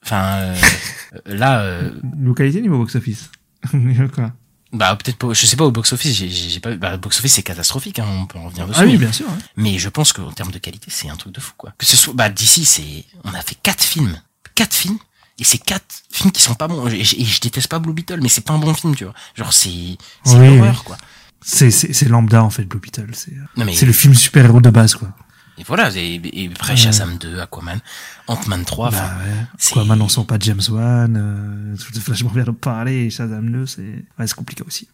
Enfin, 0.03 0.55
là. 1.27 1.81
Localité 2.19 2.63
niveau 2.63 2.79
box-office. 2.79 3.31
Quoi 4.15 4.33
bah 4.73 4.97
peut-être 4.97 5.17
pas, 5.17 5.33
je 5.33 5.47
sais 5.47 5.57
pas 5.57 5.65
au 5.65 5.71
box 5.71 5.93
office, 5.93 6.15
j'ai 6.15 6.61
pas, 6.61 6.75
bah 6.77 6.97
box 6.97 7.19
office 7.19 7.35
c'est 7.35 7.43
catastrophique, 7.43 7.99
hein, 7.99 8.07
on 8.09 8.27
peut 8.27 8.39
en 8.39 8.45
revenir 8.45 8.67
dessus. 8.67 8.81
Ah 8.81 8.85
oui, 8.85 8.97
bien 8.97 9.13
sûr. 9.13 9.29
Hein. 9.29 9.39
Mais 9.57 9.79
je 9.79 9.89
pense 9.89 10.13
qu'en 10.13 10.31
termes 10.31 10.53
de 10.53 10.59
qualité, 10.59 10.91
c'est 10.91 11.09
un 11.09 11.17
truc 11.17 11.35
de 11.35 11.41
fou 11.41 11.53
quoi. 11.57 11.73
Que 11.77 11.87
ce 11.87 11.97
soit, 11.97 12.15
bah 12.15 12.29
d'ici 12.29 12.65
c'est, 12.65 13.05
on 13.25 13.35
a 13.35 13.43
fait 13.43 13.57
quatre 13.63 13.83
films, 13.83 14.21
quatre 14.55 14.75
films, 14.75 14.99
et 15.39 15.45
c'est 15.45 15.59
quatre 15.59 16.03
films 16.11 16.31
qui 16.33 16.43
sont 16.43 16.55
pas 16.55 16.69
bons. 16.69 16.87
Et 16.89 17.03
je, 17.05 17.17
et 17.17 17.25
je 17.25 17.41
déteste 17.41 17.69
pas 17.69 17.79
Blue 17.79 17.93
Beetle, 17.95 18.21
mais 18.23 18.29
c'est 18.29 18.43
pas 18.43 18.53
un 18.53 18.59
bon 18.59 18.75
film, 18.75 18.95
tu 18.95 19.05
vois. 19.05 19.15
Genre 19.35 19.53
c'est, 19.53 19.97
c'est 20.25 20.37
oui, 20.37 20.47
une 20.47 20.61
horreur 20.61 20.77
oui. 20.79 20.85
quoi. 20.85 20.99
C'est 21.43 21.71
c'est 21.71 22.09
lambda 22.09 22.45
en 22.45 22.51
fait 22.51 22.65
Blue 22.65 22.81
Beetle, 22.81 23.09
c'est, 23.15 23.33
mais... 23.57 23.75
c'est 23.75 23.87
le 23.87 23.93
film 23.93 24.15
super 24.15 24.45
héros 24.45 24.61
de 24.61 24.71
base 24.71 24.95
quoi. 24.95 25.09
Et 25.61 25.62
voilà, 25.62 25.91
et, 25.95 26.20
et 26.32 26.51
après 26.51 26.74
Shazam 26.74 27.19
2, 27.19 27.39
Aquaman, 27.39 27.78
Ant-Man 28.28 28.65
3, 28.65 28.91
bah 28.91 28.97
ouais. 29.19 29.70
Aquaman 29.70 30.01
on 30.01 30.09
sent 30.09 30.24
pas 30.27 30.39
James 30.41 30.62
Wan, 30.70 31.77
euh, 31.77 32.01
Flash 32.01 32.24
vient 32.24 32.45
de 32.45 32.51
parler, 32.53 33.11
Shazam 33.11 33.53
2, 33.53 33.66
c'est, 33.66 34.05
ouais, 34.19 34.27
compliqué 34.35 34.62
aussi. 34.66 34.89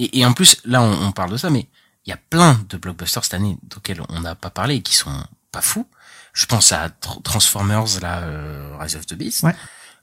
Et, 0.00 0.18
et 0.18 0.26
en 0.26 0.32
plus, 0.32 0.56
là, 0.64 0.82
on, 0.82 1.06
on, 1.06 1.12
parle 1.12 1.30
de 1.30 1.36
ça, 1.36 1.50
mais 1.50 1.68
il 2.04 2.10
y 2.10 2.12
a 2.12 2.16
plein 2.16 2.60
de 2.68 2.76
blockbusters 2.78 3.22
cette 3.22 3.34
année 3.34 3.56
auxquels 3.76 4.02
on 4.08 4.20
n'a 4.20 4.34
pas 4.34 4.50
parlé 4.50 4.74
et 4.76 4.82
qui 4.82 4.96
sont 4.96 5.24
pas 5.52 5.62
fous. 5.62 5.86
Je 6.32 6.46
pense 6.46 6.72
à 6.72 6.90
Transformers, 7.22 8.00
là, 8.00 8.22
euh, 8.22 8.76
Rise 8.80 8.96
of 8.96 9.06
the 9.06 9.14
Beast. 9.14 9.44
Ouais. 9.44 9.54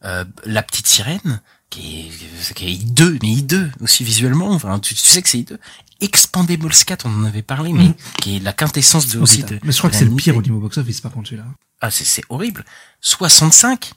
Euh, 0.06 0.24
la 0.46 0.64
petite 0.64 0.88
sirène, 0.88 1.42
qui 1.70 2.08
est, 2.08 2.54
qui 2.54 2.68
est 2.68 2.72
hideux, 2.72 3.20
mais 3.22 3.32
hideux 3.32 3.70
aussi 3.82 4.06
visuellement. 4.06 4.52
Enfin, 4.52 4.80
tu, 4.80 4.96
tu 4.96 5.02
sais 5.02 5.22
que 5.22 5.28
c'est 5.28 5.40
hideux. 5.40 5.60
Expandables 6.02 6.70
4, 6.70 7.06
on 7.06 7.22
en 7.22 7.24
avait 7.26 7.42
parlé, 7.42 7.74
mais 7.74 7.90
mmh. 7.90 7.96
qui 8.22 8.38
est 8.38 8.40
la 8.40 8.54
quintessence 8.54 9.08
de, 9.08 9.20
oh, 9.20 9.24
aussi 9.24 9.44
de. 9.44 9.60
Mais 9.64 9.72
je 9.72 9.78
crois 9.78 9.90
que 9.90 9.96
c'est 9.96 10.06
le 10.06 10.16
pire 10.16 10.36
au 10.36 10.42
niveau 10.42 10.60
box-office, 10.60 11.02
par 11.02 11.12
contre, 11.12 11.30
celui-là. 11.30 11.48
Ah, 11.82 11.92
c'est 11.92 12.24
horrible. 12.30 12.66
65 13.02 13.92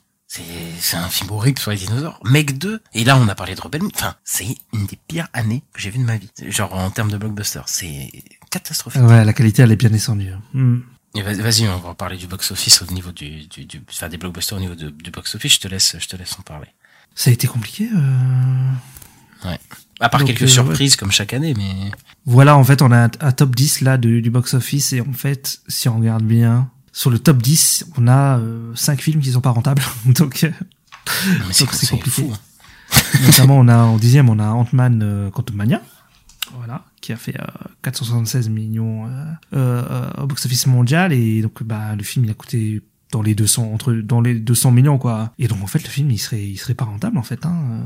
c'est 0.80 0.96
un 0.96 1.08
film 1.08 1.30
horrible 1.30 1.58
sur 1.58 1.70
les 1.72 1.76
dinosaures. 1.76 2.18
Mec 2.24 2.56
2, 2.56 2.80
et 2.94 3.04
là 3.04 3.18
on 3.18 3.28
a 3.28 3.34
parlé 3.34 3.54
de 3.54 3.60
Rebelle 3.60 3.82
Enfin, 3.94 4.14
c'est 4.24 4.46
une 4.72 4.86
des 4.86 4.98
pires 5.06 5.28
années 5.34 5.62
que 5.74 5.80
j'ai 5.82 5.90
vues 5.90 5.98
de 5.98 6.04
ma 6.04 6.16
vie. 6.16 6.30
Genre 6.48 6.72
en 6.72 6.90
termes 6.90 7.10
de 7.10 7.18
blockbuster, 7.18 7.60
c'est 7.66 8.10
catastrophique. 8.50 9.02
Ouais, 9.02 9.26
la 9.26 9.32
qualité 9.34 9.60
elle 9.62 9.72
est 9.72 9.76
bien 9.76 9.90
descendue. 9.90 10.32
Mm. 10.54 10.78
Vas-y, 11.14 11.68
on 11.68 11.78
va 11.78 11.90
en 11.90 11.94
parler 11.94 12.16
du 12.16 12.26
box-office 12.26 12.80
au 12.80 12.86
niveau 12.86 13.12
du, 13.12 13.46
du, 13.46 13.66
du, 13.66 13.82
enfin 13.90 14.08
des 14.08 14.16
blockbusters 14.16 14.56
au 14.56 14.60
niveau 14.60 14.74
de, 14.74 14.88
du 14.88 15.10
box-office. 15.10 15.56
Je 15.56 15.60
te 15.60 15.68
laisse, 15.68 15.96
je 15.98 16.08
te 16.08 16.16
laisse 16.16 16.38
en 16.38 16.42
parler. 16.42 16.68
Ça 17.14 17.28
a 17.28 17.34
été 17.34 17.46
compliqué. 17.46 17.90
Euh... 17.94 19.48
Ouais. 19.48 19.58
À 20.02 20.08
part 20.08 20.20
Donc, 20.20 20.28
quelques 20.28 20.42
euh, 20.42 20.46
surprises 20.46 20.92
ouais. 20.92 20.96
comme 20.98 21.12
chaque 21.12 21.32
année, 21.32 21.54
mais. 21.56 21.90
Voilà, 22.26 22.56
en 22.56 22.64
fait, 22.64 22.82
on 22.82 22.92
a 22.92 23.04
un, 23.04 23.32
top 23.32 23.54
10 23.54 23.80
là 23.80 23.96
de, 23.96 24.20
du 24.20 24.30
box-office 24.30 24.92
et 24.92 25.00
en 25.00 25.12
fait, 25.12 25.60
si 25.68 25.88
on 25.88 25.98
regarde 25.98 26.24
bien, 26.24 26.70
sur 26.92 27.10
le 27.10 27.18
top 27.18 27.40
10, 27.40 27.86
on 27.96 28.08
a 28.08 28.38
euh, 28.38 28.72
5 28.74 29.00
films 29.00 29.20
qui 29.20 29.32
sont 29.32 29.40
pas 29.40 29.50
rentables. 29.50 29.82
donc, 30.06 30.44
euh, 30.44 30.50
c'est 31.50 31.66
compliqué. 31.66 32.22
Fou, 32.22 32.32
hein. 32.32 32.38
Notamment, 33.26 33.58
on 33.58 33.68
a 33.68 33.76
en 33.76 33.96
dixième, 33.98 34.28
on 34.28 34.38
a 34.38 34.48
Ant-Man 34.48 35.00
euh, 35.02 35.30
Quantumania. 35.30 35.80
Voilà, 36.56 36.84
qui 37.00 37.12
a 37.12 37.16
fait 37.16 37.40
euh, 37.40 37.46
476 37.82 38.50
millions 38.50 39.08
euh, 39.54 40.10
au 40.18 40.26
box-office 40.26 40.66
mondial 40.66 41.12
et 41.12 41.40
donc 41.40 41.62
bah 41.62 41.96
le 41.96 42.02
film 42.02 42.26
il 42.26 42.30
a 42.30 42.34
coûté 42.34 42.82
dans 43.10 43.22
les 43.22 43.34
200 43.34 43.72
entre 43.72 43.92
dans 43.94 44.20
les 44.20 44.34
200 44.34 44.70
millions 44.72 44.98
quoi. 44.98 45.32
Et 45.38 45.48
donc 45.48 45.62
en 45.62 45.66
fait 45.66 45.82
le 45.82 45.88
film 45.88 46.10
il 46.10 46.18
serait 46.18 46.42
il 46.42 46.58
serait 46.58 46.74
pas 46.74 46.84
rentable 46.84 47.16
en 47.16 47.22
fait 47.22 47.46
hein. 47.46 47.84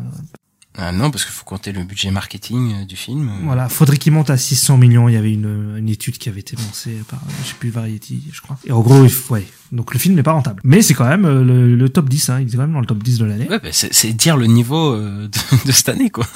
Ah 0.78 0.92
non, 0.92 1.10
parce 1.10 1.24
qu'il 1.24 1.32
faut 1.32 1.44
compter 1.44 1.72
le 1.72 1.84
budget 1.84 2.10
marketing 2.10 2.86
du 2.86 2.96
film. 2.96 3.30
Voilà, 3.44 3.68
faudrait 3.68 3.96
qu'il 3.96 4.12
monte 4.12 4.30
à 4.30 4.36
600 4.36 4.76
millions. 4.76 5.08
Il 5.08 5.14
y 5.14 5.16
avait 5.16 5.32
une, 5.32 5.76
une 5.78 5.88
étude 5.88 6.18
qui 6.18 6.28
avait 6.28 6.40
été 6.40 6.56
lancée 6.56 6.96
par, 7.08 7.20
je 7.42 7.48
sais 7.48 7.54
plus, 7.58 7.70
Variety, 7.70 8.22
je 8.32 8.40
crois. 8.40 8.58
Et 8.64 8.72
en 8.72 8.80
gros, 8.80 9.06
ouais. 9.30 9.46
Donc 9.72 9.94
le 9.94 9.98
film 9.98 10.14
n'est 10.14 10.22
pas 10.22 10.32
rentable. 10.32 10.60
Mais 10.64 10.82
c'est 10.82 10.94
quand 10.94 11.08
même 11.08 11.26
le, 11.26 11.74
le, 11.74 11.88
top 11.88 12.08
10, 12.08 12.28
hein. 12.28 12.40
Il 12.40 12.48
est 12.48 12.52
quand 12.52 12.62
même 12.62 12.72
dans 12.72 12.80
le 12.80 12.86
top 12.86 13.02
10 13.02 13.18
de 13.18 13.24
l'année. 13.24 13.48
Ouais, 13.48 13.58
bah 13.58 13.68
c'est 13.72 14.12
dire 14.12 14.36
le 14.36 14.46
niveau 14.46 14.96
de, 14.96 15.28
de 15.66 15.72
cette 15.72 15.88
année, 15.88 16.10
quoi. 16.10 16.26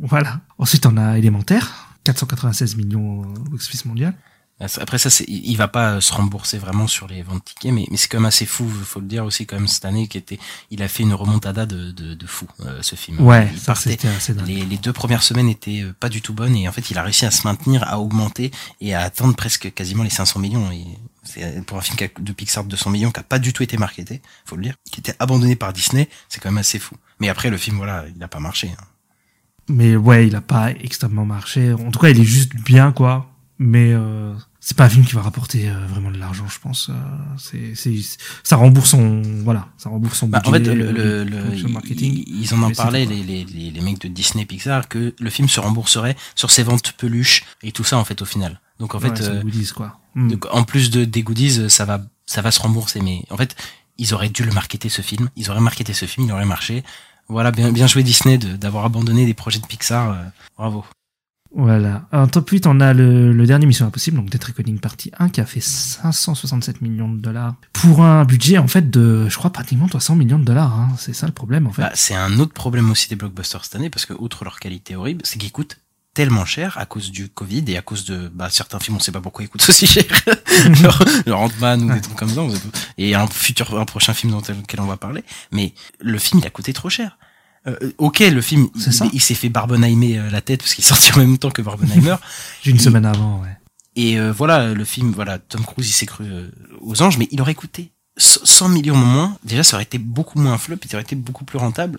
Voilà. 0.00 0.40
Ensuite, 0.58 0.86
on 0.86 0.96
a 0.96 1.18
Élémentaire. 1.18 1.86
496 2.04 2.76
millions 2.76 3.20
au 3.20 3.50
box-office 3.50 3.84
mondial. 3.84 4.14
Après 4.60 4.98
ça, 4.98 5.08
il 5.26 5.56
va 5.56 5.68
pas 5.68 6.00
se 6.00 6.12
rembourser 6.12 6.58
vraiment 6.58 6.86
sur 6.86 7.06
les 7.06 7.22
ventes 7.22 7.38
de 7.38 7.44
tickets, 7.44 7.72
mais, 7.72 7.86
mais 7.90 7.96
c'est 7.96 8.08
quand 8.08 8.18
même 8.18 8.26
assez 8.26 8.44
fou, 8.44 8.68
faut 8.68 9.00
le 9.00 9.06
dire 9.06 9.24
aussi 9.24 9.46
quand 9.46 9.56
même 9.56 9.68
cette 9.68 9.86
année 9.86 10.06
qui 10.06 10.18
était, 10.18 10.38
il 10.70 10.82
a 10.82 10.88
fait 10.88 11.02
une 11.02 11.14
remontada 11.14 11.64
de, 11.64 11.92
de, 11.92 12.14
de 12.14 12.26
fou 12.26 12.46
euh, 12.60 12.78
ce 12.82 12.94
film. 12.94 13.20
Ouais, 13.20 13.48
il 13.52 13.58
ça 13.58 13.74
c'était 13.74 14.08
assez 14.08 14.34
dingue. 14.34 14.46
Les, 14.46 14.66
les, 14.66 14.76
deux 14.76 14.92
premières 14.92 15.22
semaines 15.22 15.48
étaient 15.48 15.84
pas 15.98 16.10
du 16.10 16.20
tout 16.20 16.34
bonnes 16.34 16.54
et 16.56 16.68
en 16.68 16.72
fait 16.72 16.90
il 16.90 16.98
a 16.98 17.02
réussi 17.02 17.24
à 17.24 17.30
se 17.30 17.46
maintenir, 17.46 17.84
à 17.88 17.98
augmenter 17.98 18.50
et 18.82 18.94
à 18.94 19.00
atteindre 19.00 19.34
presque 19.34 19.72
quasiment 19.72 20.02
les 20.02 20.10
500 20.10 20.40
millions. 20.40 20.70
Et 20.70 20.84
c'est 21.22 21.64
pour 21.64 21.78
un 21.78 21.82
film 21.82 21.96
de 22.18 22.32
Pixar 22.32 22.64
de 22.64 22.68
200 22.68 22.90
millions 22.90 23.10
qui 23.10 23.20
a 23.20 23.22
pas 23.22 23.38
du 23.38 23.54
tout 23.54 23.62
été 23.62 23.78
marketé, 23.78 24.20
faut 24.44 24.56
le 24.56 24.62
dire, 24.62 24.74
qui 24.90 25.00
était 25.00 25.14
abandonné 25.18 25.56
par 25.56 25.72
Disney, 25.72 26.08
c'est 26.28 26.40
quand 26.40 26.50
même 26.50 26.58
assez 26.58 26.78
fou. 26.78 26.96
Mais 27.18 27.30
après 27.30 27.48
le 27.48 27.56
film 27.56 27.78
voilà, 27.78 28.04
il 28.14 28.22
a 28.22 28.28
pas 28.28 28.40
marché. 28.40 28.70
Hein. 28.78 28.84
Mais 29.68 29.96
ouais, 29.96 30.26
il 30.26 30.34
a 30.34 30.40
pas 30.40 30.72
extrêmement 30.72 31.24
marché. 31.24 31.72
En 31.72 31.90
tout 31.90 32.00
cas, 32.00 32.08
il 32.08 32.20
est 32.20 32.24
juste 32.24 32.54
bien 32.56 32.92
quoi. 32.92 33.30
Mais 33.58 33.92
euh, 33.92 34.34
c'est 34.70 34.76
pas 34.76 34.84
un 34.84 34.88
film 34.88 35.04
qui 35.04 35.16
va 35.16 35.22
rapporter 35.22 35.68
euh, 35.68 35.74
vraiment 35.88 36.12
de 36.12 36.16
l'argent, 36.16 36.46
je 36.46 36.60
pense. 36.60 36.90
Euh, 36.90 36.94
c'est, 37.38 37.74
c'est, 37.74 37.92
ça 38.44 38.54
rembourse 38.54 38.90
son, 38.90 39.20
voilà, 39.42 39.66
ça 39.76 39.88
rembourse 39.88 40.16
son 40.16 40.28
budget. 40.28 40.42
Bah, 40.42 40.48
en 40.48 40.52
fait, 40.52 40.60
le, 40.60 40.92
le, 40.92 41.24
le 41.24 41.68
marketing. 41.68 42.22
Ils, 42.24 42.42
ils 42.42 42.54
en 42.54 42.62
ont 42.62 42.70
parlé, 42.70 43.04
les, 43.04 43.24
les, 43.24 43.44
les, 43.44 43.72
les 43.72 43.80
mecs 43.80 44.00
de 44.00 44.06
Disney 44.06 44.44
Pixar, 44.44 44.86
que 44.86 45.12
le 45.18 45.28
film 45.30 45.48
se 45.48 45.58
rembourserait 45.58 46.14
sur 46.36 46.52
ses 46.52 46.62
ventes 46.62 46.92
peluches 46.92 47.46
et 47.64 47.72
tout 47.72 47.82
ça, 47.82 47.98
en 47.98 48.04
fait, 48.04 48.22
au 48.22 48.24
final. 48.24 48.60
Donc, 48.78 48.94
en 48.94 49.00
ouais, 49.00 49.08
fait, 49.08 49.22
euh, 49.22 49.42
goodies, 49.42 49.72
quoi. 49.74 49.98
Mm. 50.14 50.30
Donc, 50.30 50.46
en 50.52 50.62
plus 50.62 50.90
de 50.90 51.04
des 51.04 51.24
goodies, 51.24 51.68
ça 51.68 51.84
va, 51.84 52.00
ça 52.26 52.40
va 52.40 52.52
se 52.52 52.60
rembourser. 52.60 53.00
Mais 53.00 53.24
en 53.30 53.36
fait, 53.36 53.56
ils 53.98 54.14
auraient 54.14 54.28
dû 54.28 54.44
le 54.44 54.52
marketer 54.52 54.88
ce 54.88 55.02
film. 55.02 55.30
Ils 55.34 55.50
auraient 55.50 55.58
marketé 55.60 55.94
ce 55.94 56.06
film, 56.06 56.28
il 56.28 56.32
aurait 56.32 56.46
marché. 56.46 56.84
Voilà, 57.28 57.50
bien, 57.50 57.72
bien 57.72 57.88
joué 57.88 58.04
Disney 58.04 58.38
d'avoir 58.38 58.84
abandonné 58.84 59.26
des 59.26 59.34
projets 59.34 59.58
de 59.58 59.66
Pixar. 59.66 60.12
Euh, 60.12 60.22
bravo. 60.56 60.84
Voilà. 61.52 62.06
En 62.12 62.28
top 62.28 62.48
8, 62.48 62.66
on 62.66 62.80
a 62.80 62.92
le, 62.92 63.32
le 63.32 63.46
dernier 63.46 63.66
Mission 63.66 63.86
Impossible, 63.86 64.16
donc 64.16 64.30
Death 64.30 64.44
Reckoning 64.44 64.78
partie 64.78 65.10
1, 65.18 65.30
qui 65.30 65.40
a 65.40 65.46
fait 65.46 65.60
567 65.60 66.80
millions 66.80 67.08
de 67.08 67.20
dollars. 67.20 67.54
Pour 67.72 68.02
un 68.02 68.24
budget, 68.24 68.58
en 68.58 68.68
fait, 68.68 68.88
de, 68.90 69.28
je 69.28 69.36
crois, 69.36 69.50
pratiquement 69.50 69.88
300 69.88 70.14
millions 70.14 70.38
de 70.38 70.44
dollars. 70.44 70.72
Hein. 70.72 70.90
C'est 70.96 71.12
ça 71.12 71.26
le 71.26 71.32
problème, 71.32 71.66
en 71.66 71.72
fait. 71.72 71.82
Bah, 71.82 71.92
c'est 71.94 72.14
un 72.14 72.38
autre 72.38 72.52
problème 72.52 72.90
aussi 72.90 73.08
des 73.08 73.16
blockbusters 73.16 73.64
cette 73.64 73.74
année, 73.74 73.90
parce 73.90 74.06
que, 74.06 74.14
outre 74.14 74.44
leur 74.44 74.60
qualité 74.60 74.94
horrible, 74.94 75.22
c'est 75.24 75.38
qu'ils 75.38 75.52
coûtent 75.52 75.78
tellement 76.14 76.44
cher 76.44 76.76
à 76.76 76.86
cause 76.86 77.10
du 77.10 77.28
Covid 77.28 77.64
et 77.68 77.76
à 77.76 77.82
cause 77.82 78.04
de 78.04 78.28
bah, 78.28 78.48
certains 78.50 78.80
films, 78.80 78.96
on 78.96 79.00
sait 79.00 79.12
pas 79.12 79.20
pourquoi 79.20 79.44
ils 79.44 79.48
coûtent 79.48 79.68
aussi 79.68 79.86
cher, 79.86 80.04
genre, 80.72 81.02
genre 81.26 81.40
Ant-Man 81.42 81.82
ou 81.82 81.94
des 81.94 82.00
trucs 82.00 82.16
comme 82.16 82.28
ça, 82.28 82.42
et 82.98 83.14
un 83.14 83.26
futur, 83.26 83.78
un 83.78 83.84
prochain 83.84 84.12
film 84.12 84.32
dont 84.32 84.40
lequel 84.40 84.80
on 84.80 84.86
va 84.86 84.96
parler. 84.96 85.24
Mais 85.52 85.72
le 86.00 86.18
film, 86.18 86.40
il 86.42 86.46
a 86.46 86.50
coûté 86.50 86.72
trop 86.72 86.90
cher. 86.90 87.16
Euh, 87.66 87.92
ok, 87.98 88.20
le 88.20 88.40
film, 88.40 88.68
il, 88.74 89.10
il 89.12 89.20
s'est 89.20 89.34
fait 89.34 89.50
Barbenheimer 89.50 90.18
euh, 90.18 90.30
la 90.30 90.40
tête 90.40 90.60
parce 90.60 90.74
qu'il 90.74 90.84
est 90.84 90.88
sorti 90.88 91.12
en 91.12 91.18
même 91.18 91.38
temps 91.38 91.50
que 91.50 91.62
Barbenheimer. 91.62 92.16
Une 92.64 92.76
et, 92.76 92.78
semaine 92.78 93.04
avant, 93.04 93.40
ouais. 93.42 93.56
Et 93.96 94.18
euh, 94.18 94.32
voilà, 94.32 94.72
le 94.72 94.84
film, 94.84 95.12
voilà, 95.12 95.38
Tom 95.38 95.64
Cruise, 95.64 95.88
il 95.88 95.92
s'est 95.92 96.06
cru 96.06 96.24
euh, 96.24 96.48
aux 96.80 97.02
anges, 97.02 97.18
mais 97.18 97.28
il 97.30 97.40
aurait 97.40 97.54
coûté 97.54 97.92
100 98.16 98.68
millions 98.68 98.96
moins. 98.96 99.36
Déjà, 99.44 99.62
ça 99.62 99.76
aurait 99.76 99.84
été 99.84 99.98
beaucoup 99.98 100.38
moins 100.38 100.58
flop, 100.58 100.76
il 100.84 100.94
aurait 100.94 101.02
été 101.02 101.16
beaucoup 101.16 101.44
plus 101.44 101.58
rentable. 101.58 101.98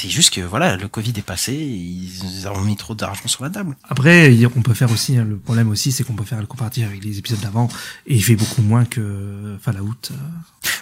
C'est 0.00 0.10
juste 0.10 0.32
que 0.32 0.40
voilà, 0.42 0.76
le 0.76 0.86
Covid 0.86 1.12
est 1.16 1.22
passé, 1.22 1.52
ils 1.54 2.46
ont 2.46 2.60
mis 2.60 2.76
trop 2.76 2.94
d'argent 2.94 3.26
sur 3.26 3.42
la 3.42 3.50
table. 3.50 3.76
Après, 3.82 4.32
on 4.54 4.62
peut 4.62 4.72
faire 4.72 4.92
aussi, 4.92 5.16
hein, 5.16 5.24
le 5.28 5.38
problème 5.38 5.70
aussi, 5.70 5.90
c'est 5.90 6.04
qu'on 6.04 6.14
peut 6.14 6.22
faire 6.22 6.38
le 6.38 6.46
comparatif 6.46 6.86
avec 6.86 7.02
les 7.02 7.18
épisodes 7.18 7.40
d'avant, 7.40 7.66
et 8.06 8.14
il 8.14 8.22
fait 8.22 8.36
beaucoup 8.36 8.62
moins 8.62 8.84
que 8.84 9.56
Fallout. 9.60 9.96
Euh, 10.12 10.14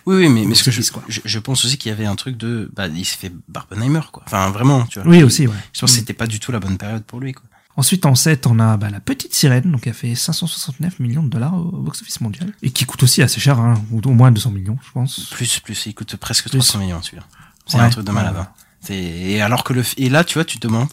oui, 0.05 0.17
oui, 0.17 0.29
mais, 0.29 0.45
mais 0.45 0.55
ce 0.55 0.63
que 0.65 0.71
je, 0.71 0.83
je, 1.09 1.21
je, 1.25 1.39
pense 1.39 1.65
aussi 1.65 1.79
qu'il 1.79 1.89
y 1.89 1.95
avait 1.95 2.05
un 2.05 2.15
truc 2.15 2.37
de, 2.37 2.71
bah, 2.77 2.89
il 2.89 3.07
s'est 3.07 3.17
fait 3.17 3.33
Barbenheimer, 3.49 4.03
quoi. 4.13 4.23
Enfin, 4.27 4.51
vraiment, 4.51 4.85
tu 4.85 5.01
vois. 5.01 5.09
Oui, 5.09 5.23
aussi, 5.23 5.47
ouais. 5.47 5.55
Je 5.73 5.81
pense 5.81 5.93
que 5.93 5.97
c'était 5.97 6.13
pas 6.13 6.27
du 6.27 6.39
tout 6.39 6.53
la 6.53 6.61
bonne 6.61 6.77
période 6.77 7.05
pour 7.05 7.19
lui, 7.19 7.33
quoi. 7.33 7.45
Ensuite, 7.77 8.05
en 8.05 8.15
7, 8.15 8.47
on 8.47 8.59
a 8.59 8.77
bah, 8.77 8.91
la 8.91 9.01
petite 9.01 9.35
sirène, 9.35 9.73
donc 9.73 9.85
qui 9.85 9.89
a 9.89 9.95
fait 9.95 10.15
569 10.15 11.01
millions 11.01 11.23
de 11.23 11.31
dollars 11.31 11.55
au 11.57 11.79
box-office 11.79 12.21
mondial. 12.21 12.53
Et 12.61 12.71
qui 12.71 12.85
coûte 12.85 13.03
aussi 13.03 13.23
assez 13.23 13.41
cher, 13.41 13.59
hein, 13.61 13.83
au 13.91 14.11
moins 14.11 14.31
200 14.31 14.51
millions, 14.51 14.77
je 14.87 14.93
pense. 14.93 15.31
Plus, 15.31 15.59
plus, 15.61 15.87
il 15.87 15.95
coûte 15.95 16.17
presque 16.17 16.51
Plus. 16.51 16.59
300 16.59 16.81
millions 16.81 17.01
celui-là. 17.01 17.23
C'est 17.67 17.79
Ouais, 17.79 17.85
un 17.85 17.89
truc 17.89 18.05
de 18.05 18.13
malade. 18.13 18.37
ouais. 18.37 18.43
Et 18.91 19.41
alors 19.41 19.65
que 19.65 19.73
le, 19.73 19.83
et 19.97 20.09
là, 20.09 20.25
tu 20.25 20.35
vois, 20.35 20.45
tu 20.45 20.59
te 20.59 20.67
demandes 20.67 20.89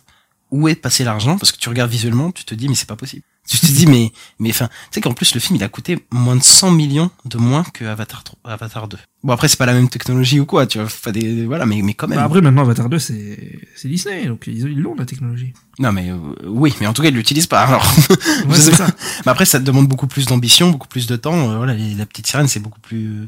où 0.53 0.67
est 0.67 0.75
passé 0.75 1.03
l'argent 1.03 1.37
parce 1.37 1.51
que 1.51 1.57
tu 1.57 1.67
regardes 1.67 1.89
visuellement, 1.89 2.31
tu 2.31 2.45
te 2.45 2.53
dis 2.53 2.69
mais 2.69 2.75
c'est 2.75 2.87
pas 2.87 2.95
possible. 2.95 3.23
Tu 3.45 3.57
te 3.57 3.65
dis 3.65 3.87
mais, 3.87 4.13
mais 4.39 4.51
enfin, 4.51 4.67
tu 4.67 4.73
sais 4.91 5.01
qu'en 5.01 5.11
plus 5.11 5.33
le 5.33 5.41
film 5.41 5.57
il 5.57 5.63
a 5.63 5.67
coûté 5.67 6.05
moins 6.11 6.35
de 6.35 6.43
100 6.43 6.71
millions 6.71 7.09
de 7.25 7.37
moins 7.37 7.63
que 7.73 7.83
Avatar 7.83 8.23
3, 8.23 8.39
Avatar 8.45 8.87
2. 8.87 8.97
Bon 9.23 9.33
après 9.33 9.47
c'est 9.47 9.57
pas 9.57 9.65
la 9.65 9.73
même 9.73 9.89
technologie 9.89 10.39
ou 10.39 10.45
quoi, 10.45 10.67
tu 10.67 10.77
vois, 10.77 10.87
pas 11.03 11.11
des, 11.11 11.45
voilà, 11.45 11.65
mais, 11.65 11.81
mais 11.81 11.95
quand 11.95 12.07
même. 12.07 12.19
Bah, 12.19 12.25
après, 12.25 12.39
maintenant, 12.39 12.61
Avatar 12.61 12.87
2, 12.87 12.99
c'est 12.99 13.59
c'est 13.75 13.89
Disney, 13.89 14.27
donc 14.27 14.45
ils 14.47 14.79
l'ont, 14.79 14.95
la 14.95 15.05
technologie. 15.05 15.53
Non 15.79 15.91
mais 15.91 16.11
euh, 16.11 16.17
oui, 16.45 16.73
mais 16.79 16.87
en 16.87 16.93
tout 16.93 17.01
cas 17.01 17.09
ils 17.09 17.15
l'utilisent 17.15 17.47
pas. 17.47 17.61
Alors, 17.61 17.83
Ouais, 18.47 18.55
c'est 18.55 18.75
ça. 18.75 18.87
Mais 19.25 19.31
après 19.31 19.45
ça 19.45 19.59
te 19.59 19.65
demande 19.65 19.87
beaucoup 19.87 20.07
plus 20.07 20.27
d'ambition, 20.27 20.69
beaucoup 20.69 20.87
plus 20.87 21.07
de 21.07 21.15
temps. 21.15 21.51
Euh, 21.51 21.57
voilà, 21.57 21.73
la 21.73 22.05
petite 22.05 22.27
sirène 22.27 22.47
c'est 22.47 22.61
beaucoup 22.61 22.79
plus. 22.79 23.27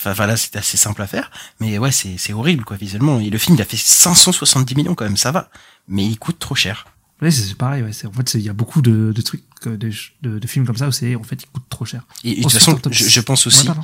Enfin 0.00 0.14
voilà, 0.14 0.36
c'est 0.38 0.56
assez 0.56 0.78
simple 0.78 1.02
à 1.02 1.06
faire, 1.06 1.30
mais 1.60 1.76
ouais 1.76 1.92
c'est 1.92 2.16
c'est 2.16 2.32
horrible 2.32 2.64
quoi 2.64 2.76
visuellement. 2.78 3.20
Et 3.20 3.28
le 3.28 3.36
film 3.36 3.56
il 3.56 3.60
a 3.62 3.66
fait 3.66 3.76
570 3.76 4.74
millions 4.74 4.94
quand 4.94 5.04
même, 5.04 5.18
ça 5.18 5.30
va, 5.30 5.50
mais 5.88 6.06
il 6.06 6.18
coûte 6.18 6.38
trop 6.38 6.54
cher. 6.54 6.86
Ouais, 7.20 7.30
c'est 7.30 7.42
c'est 7.42 7.54
pareil, 7.54 7.82
ouais. 7.82 7.92
c'est- 7.92 8.06
En 8.06 8.12
fait, 8.12 8.32
il 8.32 8.40
y 8.40 8.48
a 8.48 8.54
beaucoup 8.54 8.80
de, 8.80 9.12
de 9.14 9.20
trucs, 9.20 9.44
de, 9.66 9.76
de, 10.22 10.38
de 10.38 10.46
films 10.46 10.64
comme 10.66 10.78
ça 10.78 10.88
où 10.88 10.92
c'est, 10.92 11.14
en 11.16 11.22
fait, 11.22 11.42
ils 11.42 11.46
coûtent 11.48 11.68
trop 11.68 11.84
cher. 11.84 12.06
Et, 12.24 12.30
et 12.30 12.36
de 12.36 12.36
toute 12.36 12.46
Ensuite, 12.46 12.60
façon, 12.62 12.80
je, 12.90 13.20
pense 13.20 13.46
aussi 13.46 13.68
Ouais. 13.68 13.74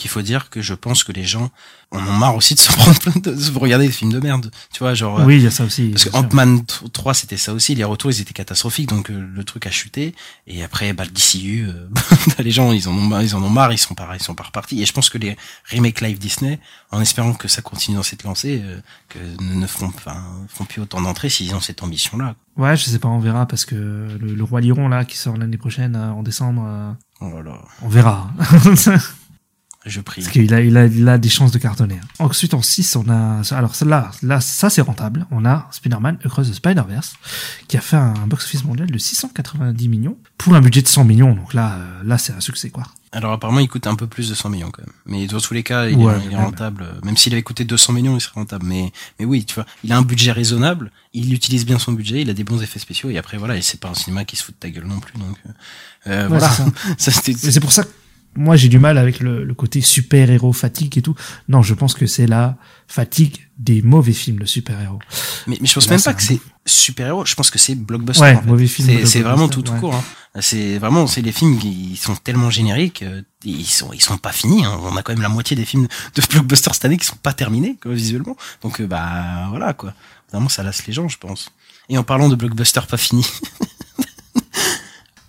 Qu'il 0.00 0.10
faut 0.10 0.22
dire 0.22 0.50
que 0.50 0.62
je 0.62 0.74
pense 0.74 1.04
que 1.04 1.12
les 1.12 1.24
gens 1.24 1.50
en 1.90 1.98
ont 1.98 2.12
marre 2.12 2.36
aussi 2.36 2.54
de 2.54 2.60
se 2.60 2.72
prendre 2.72 2.98
plein 2.98 3.12
de, 3.14 3.30
de 3.32 3.58
regarder 3.58 3.86
des 3.86 3.92
films 3.92 4.12
de 4.12 4.20
merde. 4.20 4.50
Tu 4.72 4.78
vois, 4.80 4.94
genre. 4.94 5.20
Oui, 5.24 5.36
il 5.36 5.42
y 5.42 5.46
a 5.46 5.50
ça 5.50 5.64
aussi. 5.64 5.88
Parce 5.88 6.04
que. 6.04 6.16
Ant-Man 6.16 6.64
3, 6.64 7.14
c'était 7.14 7.36
ça 7.36 7.52
aussi. 7.52 7.74
Les 7.74 7.84
retours, 7.84 8.10
ils 8.10 8.20
étaient 8.20 8.32
catastrophiques. 8.32 8.88
Donc, 8.88 9.10
euh, 9.10 9.28
le 9.34 9.44
truc 9.44 9.66
a 9.66 9.70
chuté. 9.70 10.14
Et 10.46 10.64
après, 10.64 10.92
bah, 10.92 11.04
le 11.04 11.10
DCU, 11.10 11.68
euh, 11.68 11.88
les 12.38 12.50
gens, 12.50 12.72
ils 12.72 12.88
en 12.88 12.92
ont 12.92 13.00
marre, 13.00 13.22
ils 13.22 13.34
en 13.34 13.42
ont 13.42 13.50
marre, 13.50 13.72
ils 13.72 13.78
sont 13.78 13.94
pas, 13.94 14.08
ils 14.14 14.22
sont 14.22 14.34
pas 14.34 14.44
repartis. 14.44 14.82
Et 14.82 14.86
je 14.86 14.92
pense 14.92 15.10
que 15.10 15.18
les 15.18 15.36
remakes 15.70 16.00
live 16.00 16.18
Disney, 16.18 16.58
en 16.90 17.00
espérant 17.00 17.34
que 17.34 17.48
ça 17.48 17.60
continue 17.62 17.96
dans 17.96 18.02
cette 18.02 18.24
lancée, 18.24 18.62
euh, 18.64 18.80
que 19.08 19.18
ne, 19.42 19.54
ne 19.54 19.66
feront, 19.66 19.88
enfin, 19.88 20.22
feront 20.48 20.64
plus 20.64 20.80
autant 20.80 21.00
d'entrées 21.00 21.28
s'ils 21.28 21.54
ont 21.54 21.60
cette 21.60 21.82
ambition-là. 21.82 22.34
Ouais, 22.56 22.76
je 22.76 22.84
sais 22.84 22.98
pas, 22.98 23.08
on 23.08 23.20
verra, 23.20 23.46
parce 23.46 23.64
que 23.64 23.74
le, 23.74 24.34
le 24.34 24.44
Roi 24.44 24.60
Liron, 24.60 24.88
là, 24.88 25.04
qui 25.04 25.16
sort 25.16 25.36
l'année 25.36 25.58
prochaine, 25.58 25.96
euh, 25.96 26.10
en 26.10 26.22
décembre, 26.22 26.64
euh, 26.66 26.92
Oh 27.20 27.30
là 27.36 27.42
là, 27.42 27.60
on 27.82 27.88
verra. 27.88 28.30
je 29.86 30.00
prie. 30.00 30.20
Parce 30.22 30.32
qu'il 30.32 30.52
a, 30.52 30.60
il 30.60 30.76
a, 30.76 30.86
il 30.86 31.08
a 31.08 31.16
des 31.18 31.28
chances 31.28 31.52
de 31.52 31.58
cartonner. 31.58 31.98
Ensuite, 32.18 32.54
en 32.54 32.62
6, 32.62 32.96
on 32.96 33.08
a, 33.08 33.42
alors 33.52 33.74
celle-là, 33.74 34.10
là, 34.22 34.40
ça 34.40 34.68
c'est 34.70 34.82
rentable. 34.82 35.26
On 35.30 35.44
a 35.44 35.68
Spider-Man 35.70 36.18
Across 36.24 36.50
the 36.50 36.54
Spider-Verse, 36.54 37.14
qui 37.68 37.76
a 37.76 37.80
fait 37.80 37.96
un 37.96 38.14
box-office 38.26 38.64
mondial 38.64 38.90
de 38.90 38.98
690 38.98 39.88
millions, 39.88 40.16
pour 40.38 40.54
un 40.54 40.60
budget 40.60 40.82
de 40.82 40.88
100 40.88 41.04
millions. 41.04 41.34
Donc 41.34 41.54
là, 41.54 41.74
euh, 41.74 42.02
là, 42.04 42.18
c'est 42.18 42.32
un 42.32 42.40
succès, 42.40 42.70
quoi. 42.70 42.84
Alors 43.12 43.32
apparemment 43.32 43.58
il 43.58 43.66
coûte 43.68 43.88
un 43.88 43.96
peu 43.96 44.06
plus 44.06 44.28
de 44.28 44.36
100 44.36 44.50
millions 44.50 44.70
quand 44.70 44.82
même. 44.86 44.94
Mais 45.04 45.26
dans 45.26 45.40
tous 45.40 45.52
les 45.52 45.64
cas 45.64 45.88
il, 45.88 45.96
Ouais, 45.96 46.14
est, 46.14 46.26
il 46.26 46.32
est 46.32 46.36
ouais, 46.36 46.44
rentable. 46.44 46.86
Même 47.04 47.16
s'il 47.16 47.32
avait 47.32 47.42
coûté 47.42 47.64
200 47.64 47.92
millions 47.92 48.16
il 48.16 48.20
serait 48.20 48.34
rentable. 48.36 48.64
Mais 48.66 48.92
mais 49.18 49.24
oui 49.24 49.44
tu 49.44 49.56
vois 49.56 49.66
il 49.82 49.92
a 49.92 49.96
un 49.96 50.02
budget 50.02 50.30
raisonnable. 50.30 50.92
Il 51.12 51.34
utilise 51.34 51.66
bien 51.66 51.80
son 51.80 51.90
budget. 51.90 52.22
Il 52.22 52.30
a 52.30 52.34
des 52.34 52.44
bons 52.44 52.62
effets 52.62 52.78
spéciaux 52.78 53.10
et 53.10 53.18
après 53.18 53.36
voilà 53.36 53.56
et 53.56 53.62
c'est 53.62 53.80
pas 53.80 53.88
un 53.88 53.94
cinéma 53.94 54.24
qui 54.24 54.36
se 54.36 54.44
fout 54.44 54.54
de 54.54 54.60
ta 54.60 54.70
gueule 54.70 54.86
non 54.86 55.00
plus 55.00 55.18
donc 55.18 55.36
euh, 55.44 55.50
euh, 56.06 56.22
Ouais, 56.28 56.38
voilà. 56.38 56.50
c'est 56.98 57.60
pour 57.60 57.72
ça 57.72 57.82
que 57.82 57.88
moi 58.36 58.56
j'ai 58.56 58.68
du 58.68 58.78
mal 58.78 58.96
avec 58.98 59.20
le, 59.20 59.44
le 59.44 59.54
côté 59.54 59.80
super-héros 59.80 60.52
fatigue 60.52 60.96
et 60.98 61.02
tout. 61.02 61.14
Non, 61.48 61.62
je 61.62 61.74
pense 61.74 61.94
que 61.94 62.06
c'est 62.06 62.26
la 62.26 62.56
fatigue 62.86 63.48
des 63.58 63.82
mauvais 63.82 64.12
films 64.12 64.38
de 64.38 64.44
super-héros. 64.46 64.98
mais, 65.46 65.58
mais 65.60 65.66
je 65.66 65.74
pense 65.74 65.86
Là, 65.86 65.96
même 65.96 66.02
pas 66.02 66.14
que 66.14 66.22
c'est 66.22 66.40
super 66.66 67.08
héros. 67.08 67.24
Je 67.26 67.34
pense 67.34 67.50
que 67.50 67.58
c'est 67.58 67.74
blockbuster. 67.74 68.22
Ouais, 68.22 68.34
en 68.36 68.40
fait. 68.42 68.46
mauvais 68.46 68.66
film 68.66 69.04
C'est 69.06 69.20
vraiment 69.22 69.48
tout 69.48 69.62
tout 69.62 69.72
ouais. 69.72 69.80
court. 69.80 69.94
Hein. 69.94 70.40
C'est 70.40 70.78
vraiment 70.78 71.08
c'est 71.08 71.22
les 71.22 71.32
films 71.32 71.58
qui 71.58 71.96
sont 71.96 72.14
tellement 72.14 72.50
génériques. 72.50 73.02
euh, 73.02 73.22
Ils 73.44 73.66
sont 73.66 73.92
ils 73.92 74.00
sont 74.00 74.16
pas 74.16 74.30
finis. 74.32 74.64
Hein. 74.64 74.78
On 74.82 74.96
a 74.96 75.02
quand 75.02 75.12
même 75.12 75.22
la 75.22 75.28
moitié 75.28 75.56
des 75.56 75.64
films 75.64 75.88
de 76.14 76.22
blockbuster 76.30 76.70
cette 76.72 76.84
année 76.84 76.96
qui 76.98 77.06
sont 77.06 77.16
pas 77.20 77.32
terminés 77.32 77.76
quoi, 77.82 77.92
visuellement. 77.92 78.36
Donc 78.62 78.80
euh, 78.80 78.86
bah 78.86 79.46
voilà 79.50 79.72
quoi. 79.72 79.92
Vraiment 80.30 80.48
ça 80.48 80.62
lasse 80.62 80.86
les 80.86 80.92
gens 80.92 81.08
je 81.08 81.18
pense. 81.18 81.50
Et 81.88 81.98
en 81.98 82.04
parlant 82.04 82.28
de 82.28 82.36
blockbuster 82.36 82.80
pas 82.88 82.96
fini. 82.96 83.26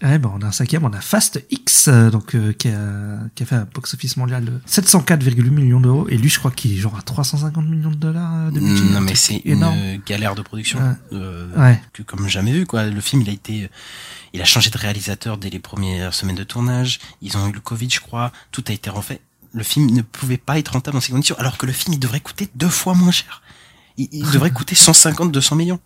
Ouais, 0.01 0.17
bah, 0.17 0.31
on 0.35 0.41
a 0.41 0.47
un 0.47 0.51
cinquième, 0.51 0.83
on 0.83 0.91
a 0.93 0.99
Fast 1.01 1.43
X, 1.51 1.87
euh, 1.87 2.09
donc, 2.09 2.33
euh, 2.35 2.53
qui, 2.53 2.69
a, 2.69 3.19
qui 3.35 3.43
a 3.43 3.45
fait 3.45 3.55
un 3.55 3.67
box-office 3.73 4.17
mondial 4.17 4.43
de 4.45 4.53
704,8 4.67 5.49
millions 5.51 5.79
d'euros. 5.79 6.07
Et 6.09 6.17
lui, 6.17 6.29
je 6.29 6.39
crois 6.39 6.49
qu'il 6.51 6.73
est 6.73 6.77
genre 6.77 6.97
à 6.97 7.01
350 7.03 7.65
millions 7.67 7.91
de 7.91 7.95
dollars 7.95 8.33
euh, 8.35 8.51
de 8.51 8.59
budget. 8.59 8.83
Non 8.93 9.01
mais 9.01 9.13
c'est 9.15 9.41
une 9.45 10.01
galère 10.05 10.33
de 10.35 10.41
production 10.41 10.79
Ouais. 10.79 10.93
euh, 11.13 11.47
Ouais. 11.55 11.81
que 11.93 12.01
comme 12.03 12.27
jamais 12.27 12.51
vu 12.51 12.65
quoi. 12.65 12.85
Le 12.85 12.99
film 13.01 13.21
il 13.21 13.29
a 13.29 13.33
été, 13.33 13.69
il 14.33 14.41
a 14.41 14.45
changé 14.45 14.69
de 14.71 14.77
réalisateur 14.77 15.37
dès 15.37 15.49
les 15.49 15.59
premières 15.59 16.13
semaines 16.13 16.35
de 16.35 16.43
tournage. 16.43 16.99
Ils 17.21 17.37
ont 17.37 17.47
eu 17.47 17.51
le 17.51 17.59
Covid 17.59 17.89
je 17.89 17.99
crois. 17.99 18.31
Tout 18.51 18.63
a 18.67 18.71
été 18.71 18.89
refait. 18.89 19.21
Le 19.53 19.63
film 19.63 19.91
ne 19.91 20.01
pouvait 20.01 20.37
pas 20.37 20.57
être 20.57 20.69
rentable 20.73 20.95
dans 20.95 21.01
ces 21.01 21.11
conditions 21.11 21.35
alors 21.37 21.57
que 21.57 21.65
le 21.65 21.73
film 21.73 21.93
il 21.93 21.99
devrait 21.99 22.21
coûter 22.21 22.49
deux 22.55 22.69
fois 22.69 22.93
moins 22.95 23.11
cher. 23.11 23.41
Il, 23.97 24.07
il 24.11 24.25
devrait 24.31 24.51
coûter 24.51 24.73
150 24.75 25.31
200 25.31 25.55
millions. 25.57 25.79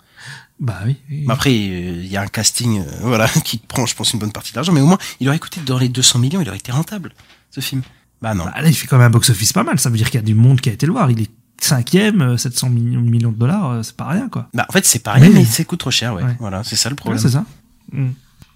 Bah 0.59 0.79
oui. 0.85 0.95
oui. 1.09 1.23
Mais 1.27 1.33
après 1.33 1.49
euh, 1.49 2.01
il 2.03 2.07
y 2.07 2.15
a 2.15 2.21
un 2.21 2.27
casting 2.27 2.79
euh, 2.79 2.83
voilà 3.01 3.27
qui 3.43 3.57
prend 3.57 3.85
je 3.85 3.93
pense 3.95 4.13
une 4.13 4.19
bonne 4.19 4.31
partie 4.31 4.51
de 4.51 4.55
l'argent 4.55 4.71
mais 4.71 4.79
au 4.81 4.85
moins 4.87 4.97
il 5.19 5.27
aurait 5.27 5.37
coûté 5.39 5.59
dans 5.65 5.77
les 5.77 5.89
200 5.89 6.19
millions 6.19 6.39
il 6.41 6.47
aurait 6.47 6.57
été 6.59 6.71
rentable 6.71 7.13
ce 7.51 7.59
film. 7.61 7.81
Bah 8.21 8.33
non. 8.33 8.45
Bah, 8.45 8.53
là, 8.61 8.67
il 8.69 8.73
fait 8.73 8.87
quand 8.87 8.97
même 8.97 9.07
un 9.07 9.09
box-office 9.09 9.51
pas 9.53 9.63
mal. 9.63 9.77
Ça 9.79 9.89
veut 9.89 9.97
dire 9.97 10.07
qu'il 10.09 10.19
y 10.19 10.23
a 10.23 10.25
du 10.25 10.33
monde 10.33 10.61
qui 10.61 10.69
a 10.69 10.73
été 10.73 10.85
le 10.85 10.93
voir. 10.93 11.11
Il 11.11 11.21
est 11.21 11.29
cinquième, 11.59 12.21
euh, 12.21 12.37
700 12.37 12.69
millions, 12.69 13.01
millions 13.01 13.31
de 13.31 13.37
dollars, 13.37 13.69
euh, 13.69 13.83
c'est 13.83 13.95
pas 13.95 14.07
rien, 14.07 14.29
quoi. 14.29 14.49
Bah 14.53 14.65
en 14.69 14.71
fait 14.71 14.85
c'est 14.85 14.99
pareil 14.99 15.23
Mais- 15.23 15.29
mais 15.29 15.45
ça 15.45 15.63
coûte 15.65 15.79
trop 15.79 15.91
cher 15.91 16.13
ouais. 16.13 16.23
Ouais. 16.23 16.35
Voilà 16.39 16.63
c'est 16.63 16.75
ça 16.77 16.89
le 16.89 16.93
Ouais, 16.93 16.97
problème. 16.97 17.21
c'est 17.21 17.29
ça. 17.29 17.45
Mm. 17.91 18.09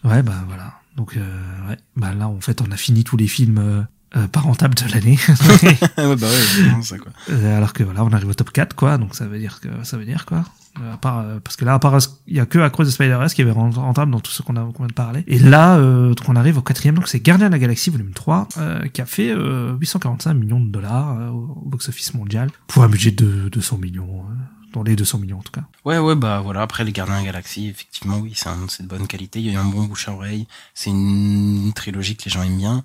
Ouais, 0.06 0.24
bah 0.24 0.34
voilà. 0.48 0.74
Donc, 0.96 1.16
euh, 1.18 1.70
ouais. 1.70 1.78
Bah 1.98 2.14
là, 2.14 2.28
en 2.30 2.40
fait, 2.42 2.62
on 2.62 2.72
a 2.72 2.78
fini 2.78 3.04
tous 3.04 3.16
les 3.18 3.28
films 3.28 3.58
euh, 3.58 3.82
euh, 4.18 4.28
pas 4.28 4.40
rentables 4.40 4.76
de 4.76 4.86
l'année. 4.94 5.18
ouais 5.98 6.16
bah 6.16 6.28
ouais 6.28 6.82
ça 6.84 6.98
quoi. 6.98 7.12
Euh, 7.30 7.58
alors 7.58 7.74
que 7.74 7.84
voilà, 7.84 8.04
on 8.04 8.12
arrive 8.12 8.30
au 8.30 8.34
top 8.34 8.52
4, 8.52 8.76
quoi. 8.76 8.98
Donc 8.98 9.16
ça 9.16 9.28
veut 9.28 9.40
dire 9.40 9.60
que 9.62 9.68
ça 9.84 9.98
veut 9.98 10.06
dire 10.06 10.26
quoi? 10.26 10.44
Euh, 10.80 10.94
à 10.94 10.98
part, 10.98 11.20
euh, 11.20 11.40
parce 11.44 11.56
que 11.56 11.66
là, 11.66 11.74
à 11.74 11.80
part, 11.80 11.98
il 12.28 12.36
y 12.38 12.40
a 12.40 12.46
que 12.46 12.60
Across 12.60 12.88
the 12.88 12.92
Spider-Verse 12.92 13.34
qui 13.34 13.42
avait 13.42 13.52
rent- 13.52 13.72
rentable 13.72 14.12
dans 14.12 14.20
tout 14.20 14.32
ce 14.32 14.44
qu'on 14.44 14.56
a, 14.56 14.62
qu'on 14.62 14.84
vient 14.84 14.88
de 14.88 14.94
parler. 14.94 15.24
Et 15.28 15.40
là, 15.40 15.78
euh, 15.78 16.14
donc 16.14 16.30
on 16.30 16.36
arrive 16.36 16.58
au 16.58 16.62
quatrième, 16.62 16.96
donc 16.96 17.08
c'est 17.08 17.20
Gardien 17.20 17.48
de 17.48 17.54
la 17.54 17.60
Galaxie 17.60 17.90
volume 17.90 18.12
3, 18.12 18.48
euh, 18.58 18.88
qui 18.88 19.02
a 19.02 19.06
fait 19.06 19.32
euh, 19.32 19.76
845 19.80 20.34
millions 20.36 20.60
de 20.60 20.70
dollars 20.70 21.18
euh, 21.18 21.30
au 21.30 21.60
au 21.66 21.70
box-office 21.70 22.14
mondial 22.14 22.50
pour 22.68 22.84
un 22.84 22.88
budget 22.88 23.12
de 23.12 23.50
200 23.50 23.78
millions, 23.80 24.08
euh, 24.30 24.34
dans 24.74 24.84
les 24.84 24.96
200 24.96 25.18
millions 25.18 25.40
en 25.40 25.42
tout 25.42 25.52
cas. 25.52 25.64
Ouais, 25.86 25.98
ouais, 25.98 26.16
bah 26.16 26.40
voilà. 26.44 26.62
Après, 26.62 26.84
les 26.84 26.92
Gardiens 26.92 27.16
de 27.16 27.20
la 27.22 27.26
Galaxie, 27.26 27.68
effectivement, 27.68 28.20
oui, 28.20 28.34
c'est 28.36 28.84
de 28.84 28.88
bonne 28.88 29.08
qualité. 29.08 29.40
Il 29.40 29.48
y 29.48 29.50
a 29.50 29.54
eu 29.54 29.58
un 29.58 29.66
bon 29.66 29.84
bouche 29.86 30.08
à 30.08 30.14
oreille. 30.14 30.48
C'est 30.76 30.92
une, 30.92 31.72
trilogie 31.74 32.16
que 32.16 32.26
les 32.26 32.32
gens 32.32 32.44
aiment 32.44 32.58
bien. 32.58 32.84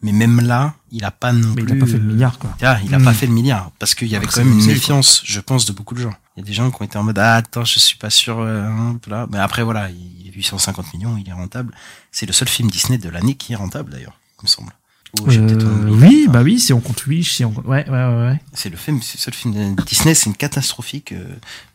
Mais 0.00 0.12
même 0.12 0.40
là, 0.40 0.74
il 0.92 1.04
a 1.04 1.10
pas 1.10 1.32
non 1.32 1.52
Mais 1.56 1.62
il 1.62 1.68
plus. 1.68 1.76
a 1.76 1.80
pas 1.84 1.90
fait 1.90 1.98
le 1.98 2.04
milliard, 2.04 2.38
quoi. 2.38 2.50
Ah, 2.62 2.78
il 2.84 2.94
a 2.94 3.00
pas 3.00 3.12
fait 3.12 3.26
le 3.26 3.32
milliard 3.32 3.72
parce 3.80 3.94
qu'il 3.96 4.06
y 4.08 4.14
avait 4.14 4.26
Alors 4.26 4.34
quand 4.34 4.44
même 4.44 4.58
une 4.58 4.64
méfiance, 4.66 5.22
je 5.24 5.40
pense, 5.40 5.66
de 5.66 5.72
beaucoup 5.72 5.94
de 5.94 6.00
gens. 6.00 6.14
Il 6.38 6.42
y 6.42 6.44
a 6.44 6.46
des 6.46 6.52
gens 6.52 6.70
qui 6.70 6.80
ont 6.80 6.84
été 6.84 6.96
en 6.98 7.02
mode 7.02 7.18
ah 7.18 7.34
attends, 7.34 7.64
je 7.64 7.80
suis 7.80 7.96
pas 7.96 8.10
sûr. 8.10 8.38
Euh, 8.38 8.62
hein, 8.64 8.96
là. 9.08 9.26
Mais 9.32 9.38
après 9.38 9.64
voilà, 9.64 9.90
il 9.90 10.28
est 10.28 10.32
850 10.32 10.94
millions, 10.94 11.16
il 11.16 11.28
est 11.28 11.32
rentable. 11.32 11.74
C'est 12.12 12.26
le 12.26 12.32
seul 12.32 12.46
film 12.48 12.70
Disney 12.70 12.96
de 12.96 13.08
l'année 13.08 13.34
qui 13.34 13.54
est 13.54 13.56
rentable 13.56 13.90
d'ailleurs, 13.90 14.16
il 14.40 14.44
me 14.44 14.48
semble. 14.48 14.72
Ou 15.20 15.30
Euh, 15.32 15.88
oublié. 15.90 16.06
oui, 16.06 16.26
bah 16.28 16.42
oui, 16.42 16.60
si 16.60 16.72
on 16.72 16.80
compte 16.80 17.06
Wish, 17.06 17.32
si 17.32 17.44
on 17.44 17.50
compte... 17.50 17.64
Ouais, 17.66 17.84
ouais, 17.88 17.90
ouais, 17.90 18.26
ouais. 18.28 18.40
C'est 18.52 18.68
le 18.68 18.76
film, 18.76 19.00
c'est 19.02 19.16
le 19.16 19.20
seul 19.22 19.34
film 19.34 19.74
de 19.74 19.82
Disney, 19.82 20.14
c'est 20.14 20.26
une 20.30 20.36
catastrophique. 20.36 21.12
euh, 21.12 21.24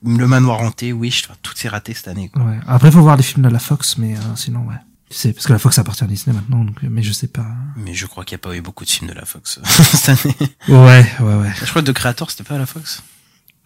le 0.05 0.27
Manoir 0.27 0.61
hanté, 0.61 0.93
Wish, 0.93 1.23
enfin, 1.25 1.35
tout 1.41 1.51
s'est 1.55 1.67
raté 1.67 1.93
cette 1.93 2.07
année. 2.07 2.29
Quoi. 2.29 2.43
Ouais. 2.43 2.59
Après, 2.67 2.89
faut 2.91 3.01
voir 3.01 3.17
les 3.17 3.23
films 3.23 3.43
de 3.43 3.49
la 3.49 3.59
Fox, 3.59 3.97
mais 3.97 4.15
euh, 4.15 4.19
sinon, 4.35 4.59
ouais. 4.67 4.75
Tu 5.09 5.17
sais, 5.17 5.33
parce 5.33 5.45
que 5.47 5.51
la 5.53 5.59
Fox 5.59 5.77
appartient 5.79 6.03
à 6.03 6.07
Disney 6.07 6.35
maintenant, 6.35 6.63
donc, 6.63 6.77
euh, 6.83 6.87
mais 6.89 7.01
je 7.03 7.11
sais 7.11 7.27
pas. 7.27 7.45
Mais 7.75 7.93
je 7.95 8.05
crois 8.05 8.23
qu'il 8.23 8.35
n'y 8.35 8.41
a 8.41 8.47
pas 8.47 8.55
eu 8.55 8.61
beaucoup 8.61 8.85
de 8.85 8.89
films 8.89 9.09
de 9.09 9.15
la 9.15 9.25
Fox 9.25 9.59
cette 9.65 10.09
année. 10.09 10.35
Ouais, 10.69 11.11
ouais, 11.19 11.35
ouais. 11.35 11.51
Je 11.59 11.65
crois 11.71 11.81
que 11.81 11.89
The 11.89 11.93
Creator, 11.93 12.29
c'était 12.31 12.43
pas 12.43 12.55
à 12.55 12.59
la 12.59 12.65
Fox. 12.67 13.01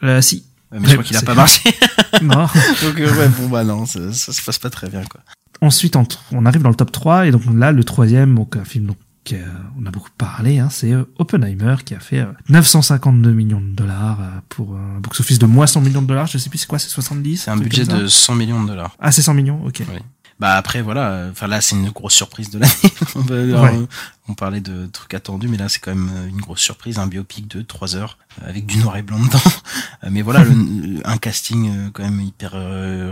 Euh, 0.04 0.22
si. 0.22 0.46
Mais 0.72 0.80
je 0.88 0.94
crois 0.94 1.04
qu'il 1.04 1.18
a 1.18 1.22
pas 1.22 1.36
marché. 1.36 1.62
non. 2.22 2.48
Donc, 2.84 3.00
euh, 3.00 3.16
ouais, 3.18 3.30
bon, 3.40 3.48
bah 3.48 3.64
non, 3.64 3.86
ça, 3.86 4.12
ça 4.14 4.34
se 4.34 4.42
passe 4.42 4.60
pas 4.60 4.70
très 4.70 4.90
bien, 4.90 5.04
quoi. 5.06 5.22
Ensuite, 5.62 5.96
on, 5.96 6.06
on 6.32 6.46
arrive 6.46 6.62
dans 6.62 6.70
le 6.70 6.76
top 6.76 6.92
3, 6.92 7.28
et 7.28 7.32
donc 7.32 7.42
là, 7.54 7.72
le 7.72 7.84
troisième, 7.84 8.36
donc 8.36 8.56
un 8.58 8.64
film 8.66 8.86
donc, 8.86 8.98
euh, 9.34 9.46
on 9.82 9.86
a 9.86 9.92
beaucoup 9.92 10.10
parlé, 10.18 10.60
hein, 10.60 10.70
c'est 10.70 10.94
euh, 10.94 11.04
Oppenheimer, 11.18 11.76
qui 11.84 11.96
a 11.96 12.00
fait 12.00 12.20
euh, 12.20 12.32
952 12.50 13.32
millions 13.32 13.60
de 13.62 13.74
dollars 13.74 14.20
euh, 14.22 14.40
pour 14.50 14.76
un 14.78 15.00
box-office 15.00 15.40
de 15.40 15.46
moins 15.48 15.68
100 15.68 15.82
millions 15.82 16.02
de 16.02 16.08
dollars, 16.08 16.28
je 16.28 16.38
sais 16.38 16.50
plus 16.50 16.60
c'est 16.60 16.68
quoi, 16.68 16.80
c'est 16.80 16.90
70 16.90 17.38
C'est 17.38 17.52
un 17.52 17.58
budget 17.58 17.86
de 17.86 18.08
100 18.08 18.36
millions 18.36 18.62
de 18.62 18.68
dollars. 18.68 18.96
Ah, 19.00 19.12
c'est 19.12 19.22
100 19.24 19.34
millions, 19.34 19.62
ok. 19.66 19.82
Oui. 19.90 20.00
Bah 20.40 20.54
après 20.56 20.84
voilà, 20.84 21.28
enfin 21.32 21.48
là 21.48 21.62
c'est 21.62 21.76
une 21.76 21.90
grosse 21.90 22.14
surprise 22.14 22.52
de 22.52 22.60
l'année. 22.60 22.74
on, 23.16 23.22
Ouais. 23.22 23.32
euh, 23.32 23.86
on 24.28 24.36
parlait 24.36 24.62
de 24.62 24.86
trucs 24.86 25.14
attendus, 25.16 25.48
mais 25.48 25.58
là 25.58 25.68
c'est 25.68 25.80
quand 25.80 25.96
même 25.96 26.12
euh, 26.14 26.28
une 26.30 26.38
grosse 26.40 26.60
surprise, 26.62 27.00
un 27.00 27.08
biopic 27.08 27.48
de 27.48 27.64
3 27.64 27.96
heures 27.96 28.20
euh, 28.44 28.50
avec 28.50 28.68
du 28.68 28.78
noir 28.78 28.98
et 28.98 29.02
blanc 29.02 29.20
dedans. 29.20 29.40
Mais 30.12 30.22
voilà, 30.22 30.44
le- 30.44 31.02
un 31.06 31.18
casting 31.18 31.90
quand 31.92 32.04
même 32.04 32.22
hyper 32.22 32.52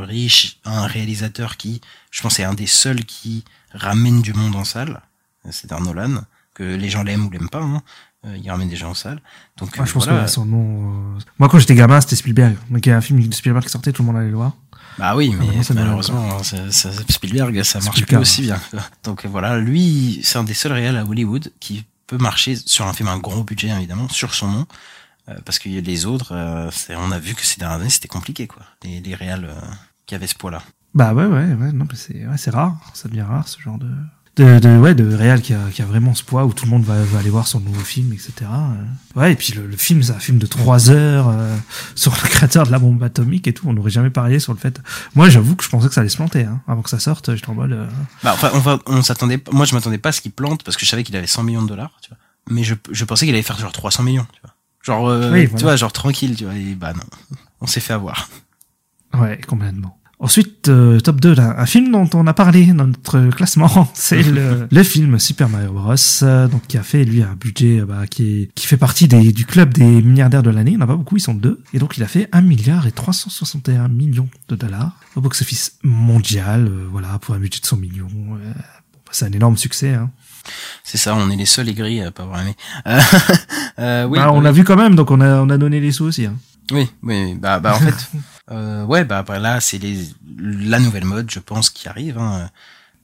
riche, 0.07 0.59
un 0.65 0.85
réalisateur 0.85 1.57
qui, 1.57 1.81
je 2.11 2.21
pense, 2.21 2.39
est 2.39 2.43
un 2.43 2.53
des 2.53 2.67
seuls 2.67 3.03
qui 3.05 3.43
ramène 3.73 4.21
du 4.21 4.33
monde 4.33 4.55
en 4.55 4.63
salle. 4.63 5.01
C'est 5.49 5.71
un 5.71 5.79
Nolan 5.79 6.23
que 6.53 6.63
les 6.63 6.89
gens 6.89 7.03
l'aiment 7.03 7.25
ou 7.25 7.31
l'aiment 7.31 7.49
pas. 7.49 7.61
Hein. 7.63 7.81
Il 8.41 8.49
ramène 8.49 8.69
des 8.69 8.75
gens 8.75 8.91
en 8.91 8.93
salle. 8.95 9.19
Donc 9.57 9.75
Moi, 9.77 9.85
je 9.85 9.93
pense 9.93 10.05
voilà. 10.05 10.23
que 10.23 10.29
son 10.31 10.45
nom. 10.45 11.15
euh, 11.15 11.19
Moi, 11.37 11.47
quand 11.49 11.59
j'étais 11.59 11.75
gamin, 11.75 12.01
c'était 12.01 12.15
Spielberg. 12.15 12.55
Donc, 12.71 12.83
il 12.85 12.89
y 12.89 12.91
a 12.91 12.97
un 12.97 13.01
film 13.01 13.19
de 13.27 13.31
Spielberg 13.33 13.63
qui 13.65 13.69
sortait, 13.71 13.91
tout 13.91 14.01
le 14.01 14.07
monde 14.07 14.17
allait 14.17 14.29
le 14.31 14.35
voir. 14.35 14.53
Bah 14.97 15.15
oui, 15.15 15.33
mais 15.37 15.47
Ah, 15.69 15.73
malheureusement, 15.73 16.41
ça, 16.43 16.71
ça- 16.71 16.91
Spielberg, 17.09 17.63
ça 17.63 17.79
marche 17.81 18.05
plus 18.05 18.17
aussi 18.17 18.41
bien. 18.43 18.59
Donc 19.03 19.25
voilà, 19.25 19.57
lui, 19.57 20.21
c'est 20.23 20.37
un 20.37 20.43
des 20.43 20.53
seuls 20.53 20.71
réels 20.73 20.95
à 20.97 21.03
Hollywood 21.05 21.51
qui 21.59 21.85
peut 22.07 22.17
marcher 22.17 22.55
sur 22.55 22.85
un 22.87 22.93
film 22.93 23.09
à 23.09 23.11
un 23.13 23.17
gros 23.17 23.43
budget, 23.43 23.69
évidemment, 23.69 24.07
sur 24.09 24.33
son 24.33 24.47
nom. 24.47 24.65
Euh, 25.27 25.33
parce 25.43 25.57
que 25.59 25.67
les 25.69 26.05
autres, 26.05 26.33
euh, 26.33 26.69
c'est- 26.71 26.95
on 26.95 27.11
a 27.11 27.19
vu 27.19 27.33
que 27.33 27.41
ces 27.45 27.59
dernières 27.59 27.79
années, 27.81 27.89
c'était 27.89 28.07
compliqué, 28.07 28.45
quoi. 28.47 28.61
Les, 28.83 29.01
les 29.01 29.15
réels 29.15 29.45
euh, 29.49 29.59
qui 30.05 30.13
avaient 30.15 30.27
ce 30.27 30.35
poids-là. 30.35 30.61
Bah 30.93 31.13
ouais, 31.13 31.25
ouais, 31.25 31.53
ouais, 31.55 31.71
non, 31.73 31.85
mais 31.89 31.97
c'est 31.97 32.25
ouais, 32.27 32.37
c'est 32.37 32.51
rare, 32.51 32.77
ça 32.93 33.09
devient 33.09 33.23
rare 33.23 33.47
ce 33.47 33.59
genre 33.59 33.77
de 33.77 33.89
de, 34.37 34.59
de 34.59 34.77
ouais 34.77 34.93
de 34.95 35.13
réal 35.15 35.41
qui 35.41 35.53
a, 35.53 35.59
qui 35.73 35.81
a 35.81 35.85
vraiment 35.85 36.13
ce 36.13 36.23
poids 36.23 36.45
où 36.45 36.51
tout 36.53 36.65
le 36.65 36.71
monde 36.71 36.83
va, 36.83 37.01
va 37.03 37.19
aller 37.19 37.29
voir 37.29 37.47
son 37.47 37.59
nouveau 37.61 37.81
film, 37.81 38.11
etc. 38.13 38.33
Euh, 38.41 38.83
Ouais, 39.19 39.31
et 39.31 39.35
puis 39.35 39.53
le, 39.53 39.65
le 39.65 39.77
film, 39.77 40.03
c'est 40.03 40.11
un 40.11 40.19
film 40.19 40.39
de 40.39 40.45
trois 40.45 40.89
heures 40.91 41.29
euh, 41.29 41.55
sur 41.95 42.11
le 42.11 42.27
créateur 42.27 42.65
de 42.65 42.71
la 42.71 42.79
bombe 42.79 43.01
atomique 43.01 43.47
et 43.47 43.53
tout. 43.53 43.67
On 43.69 43.73
n'aurait 43.73 43.91
jamais 43.91 44.09
parié 44.09 44.39
sur 44.39 44.51
le 44.53 44.59
fait. 44.59 44.81
Moi, 45.15 45.29
j'avoue 45.29 45.55
que 45.55 45.63
je 45.63 45.69
pensais 45.69 45.87
que 45.87 45.93
ça 45.93 46.01
allait 46.01 46.09
se 46.09 46.17
planter, 46.17 46.43
hein. 46.43 46.59
avant 46.67 46.81
que 46.81 46.89
ça 46.89 46.99
sorte. 46.99 47.33
J'étais 47.33 47.49
en 47.49 47.55
mode. 47.55 47.71
euh, 47.71 47.87
Bah, 48.23 48.31
enfin, 48.33 48.51
on, 48.53 48.59
va, 48.59 48.79
on 48.87 49.01
s'attendait, 49.01 49.41
moi 49.53 49.65
je 49.65 49.73
m'attendais 49.73 49.97
pas 49.99 50.09
à 50.09 50.11
ce 50.11 50.19
qu'il 50.19 50.31
plante 50.33 50.63
parce 50.63 50.75
que 50.75 50.85
je 50.85 50.89
savais 50.89 51.03
qu'il 51.05 51.15
avait 51.15 51.27
100 51.27 51.43
millions 51.43 51.63
de 51.63 51.69
dollars, 51.69 51.97
tu 52.01 52.09
vois. 52.09 52.17
Mais 52.49 52.63
je, 52.63 52.75
je 52.91 53.05
pensais 53.05 53.25
qu'il 53.25 53.33
allait 53.35 53.41
faire 53.43 53.57
genre 53.57 53.71
300 53.71 54.03
millions, 54.03 54.27
tu 54.33 54.41
vois. 54.43 54.51
Genre, 54.83 55.07
euh, 55.07 55.31
Oui, 55.31 55.47
tu 55.55 55.63
vois, 55.63 55.77
genre 55.77 55.93
tranquille, 55.93 56.35
tu 56.35 56.43
vois. 56.43 56.55
Et 56.55 56.75
bah 56.75 56.91
non, 56.93 57.37
on 57.61 57.67
s'est 57.67 57.79
fait 57.79 57.93
avoir. 57.93 58.29
Ouais, 59.13 59.39
complètement. 59.47 59.97
Ensuite, 60.17 60.69
euh, 60.69 60.99
top 61.01 61.19
2, 61.19 61.35
là, 61.35 61.55
un 61.59 61.65
film 61.65 61.91
dont 61.91 62.09
on 62.13 62.25
a 62.25 62.33
parlé 62.33 62.67
dans 62.67 62.87
notre 62.87 63.29
classement, 63.31 63.89
c'est 63.93 64.23
le, 64.23 64.65
le 64.71 64.83
film 64.83 65.19
Super 65.19 65.49
Mario 65.49 65.73
Bros. 65.73 65.93
euh, 66.23 66.47
donc 66.47 66.65
qui 66.67 66.77
a 66.77 66.83
fait 66.83 67.03
lui 67.03 67.21
un 67.21 67.35
budget 67.37 67.81
euh, 67.81 67.85
bah, 67.85 68.07
qui 68.07 68.23
est, 68.43 68.51
qui 68.55 68.65
fait 68.65 68.77
partie 68.77 69.09
des, 69.09 69.33
du 69.33 69.45
club 69.45 69.73
des 69.73 69.83
milliardaires 70.01 70.41
de 70.41 70.49
l'année. 70.49 70.71
Il 70.71 70.77
n'y 70.77 70.81
en 70.81 70.85
a 70.85 70.87
pas 70.87 70.95
beaucoup, 70.95 71.17
ils 71.17 71.21
sont 71.21 71.33
deux. 71.33 71.61
Et 71.73 71.79
donc 71.79 71.97
il 71.97 72.03
a 72.03 72.07
fait 72.07 72.29
1 72.31 72.41
milliard 72.41 72.87
et 72.87 72.91
361 72.93 73.89
millions 73.89 74.29
de 74.47 74.55
dollars 74.55 74.93
au 75.17 75.21
box-office 75.21 75.79
mondial. 75.83 76.65
euh, 76.67 76.87
voilà, 76.89 77.19
pour 77.19 77.35
un 77.35 77.39
budget 77.39 77.59
de 77.59 77.65
100 77.65 77.75
millions. 77.77 78.07
euh, 78.07 78.53
bon, 78.53 78.99
bah, 79.05 79.11
c'est 79.11 79.25
un 79.25 79.31
énorme 79.33 79.57
succès. 79.57 79.93
Hein. 79.95 80.09
C'est 80.85 80.97
ça, 80.97 81.13
on 81.15 81.29
est 81.29 81.35
les 81.35 81.45
seuls 81.45 81.67
aigris 81.67 82.01
à 82.01 82.11
pas 82.11 82.23
avoir 82.23 82.39
aimé. 82.41 82.55
Oui, 83.77 84.17
Bah, 84.19 84.31
on 84.31 84.37
oui. 84.37 84.43
l'a 84.45 84.51
vu 84.53 84.63
quand 84.63 84.77
même, 84.77 84.95
donc 84.95 85.11
on 85.11 85.19
a, 85.19 85.41
on 85.41 85.49
a 85.49 85.57
donné 85.57 85.81
les 85.81 85.91
sous 85.91 86.05
aussi. 86.05 86.25
Hein. 86.25 86.35
Oui, 86.71 86.87
oui, 87.03 87.35
bah, 87.35 87.59
bah 87.59 87.75
en 87.75 87.79
fait, 87.79 87.93
ouais, 88.49 89.03
bah 89.05 89.17
après 89.19 89.39
là, 89.39 89.59
c'est 89.61 89.77
les 89.77 90.09
la 90.37 90.79
nouvelle 90.79 91.05
mode, 91.05 91.29
je 91.31 91.39
pense, 91.39 91.69
qui 91.69 91.87
arrive. 91.87 92.17
Hein. 92.17 92.49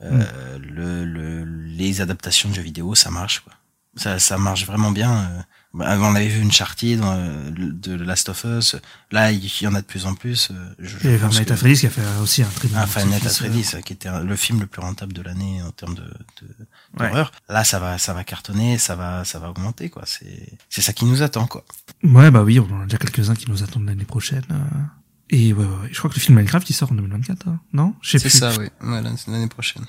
Euh, 0.03 0.57
le, 0.59 1.05
le, 1.05 1.43
les 1.45 2.01
adaptations 2.01 2.49
de 2.49 2.55
jeux 2.55 2.61
vidéo, 2.63 2.95
ça 2.95 3.11
marche, 3.11 3.41
quoi. 3.41 3.53
Ça, 3.97 4.19
ça 4.19 4.37
marche 4.37 4.65
vraiment 4.65 4.91
bien. 4.91 5.11
euh. 5.11 5.41
Bah, 5.73 5.95
on 5.99 6.15
avait 6.15 6.27
vu 6.27 6.41
une 6.41 6.51
chartier 6.51 6.97
dans, 6.97 7.13
euh, 7.15 7.49
de 7.51 7.71
The 7.97 8.01
Last 8.01 8.29
of 8.29 8.43
Us. 8.45 8.75
Là, 9.11 9.31
il 9.31 9.45
y 9.61 9.67
en 9.67 9.75
a 9.75 9.81
de 9.81 9.85
plus 9.85 10.05
en 10.05 10.15
plus. 10.15 10.49
euh, 10.51 10.73
Je, 10.79 10.97
je 10.97 11.07
Et 11.09 11.17
que- 11.45 11.55
Freddy's 11.55 11.79
qui 11.81 11.85
a 11.87 11.89
fait 11.89 12.01
aussi 12.21 12.41
un 12.43 12.47
très 12.47 12.67
bon 12.67 12.77
Ah, 12.77 12.85
box-office, 12.85 13.25
euh. 13.25 13.29
Freddy's, 13.29 13.75
qui 13.85 13.93
était 13.93 14.09
le 14.23 14.35
film 14.35 14.59
le 14.59 14.65
plus 14.67 14.81
rentable 14.81 15.13
de 15.13 15.21
l'année 15.21 15.61
en 15.61 15.71
termes 15.71 15.95
de, 15.95 16.01
de 16.01 16.47
Ouais. 16.99 17.07
d'horreur. 17.09 17.31
Là, 17.47 17.63
ça 17.63 17.79
va, 17.79 17.97
ça 17.97 18.13
va 18.13 18.23
cartonner, 18.23 18.77
ça 18.79 18.95
va, 18.95 19.23
ça 19.23 19.39
va 19.39 19.49
augmenter, 19.49 19.89
quoi. 19.89 20.03
C'est, 20.05 20.57
c'est 20.69 20.81
ça 20.81 20.93
qui 20.93 21.05
nous 21.05 21.21
attend, 21.21 21.45
quoi. 21.47 21.63
Ouais, 22.03 22.31
bah 22.31 22.41
oui, 22.43 22.59
on 22.59 22.73
en 22.75 22.81
a 22.81 22.85
déjà 22.85 22.97
quelques-uns 22.97 23.35
qui 23.35 23.49
nous 23.49 23.61
attendent 23.63 23.85
l'année 23.85 24.03
prochaine. 24.05 24.43
Euh. 25.31 25.35
Et 25.35 25.53
ouais, 25.53 25.59
ouais, 25.59 25.65
ouais. 25.65 25.89
je 25.91 25.97
crois 25.97 26.09
que 26.09 26.15
le 26.15 26.21
film 26.21 26.37
Minecraft, 26.37 26.69
il 26.69 26.73
sort 26.73 26.91
en 26.91 26.95
2024, 26.95 27.47
hein. 27.47 27.59
non? 27.73 27.93
Je 28.01 28.11
sais 28.11 28.19
C'est 28.19 28.29
plus. 28.29 28.37
ça, 28.37 28.51
oui. 28.59 28.67
Ouais, 28.87 29.01
là, 29.01 29.11
c'est 29.17 29.31
l'année 29.31 29.47
prochaine. 29.47 29.83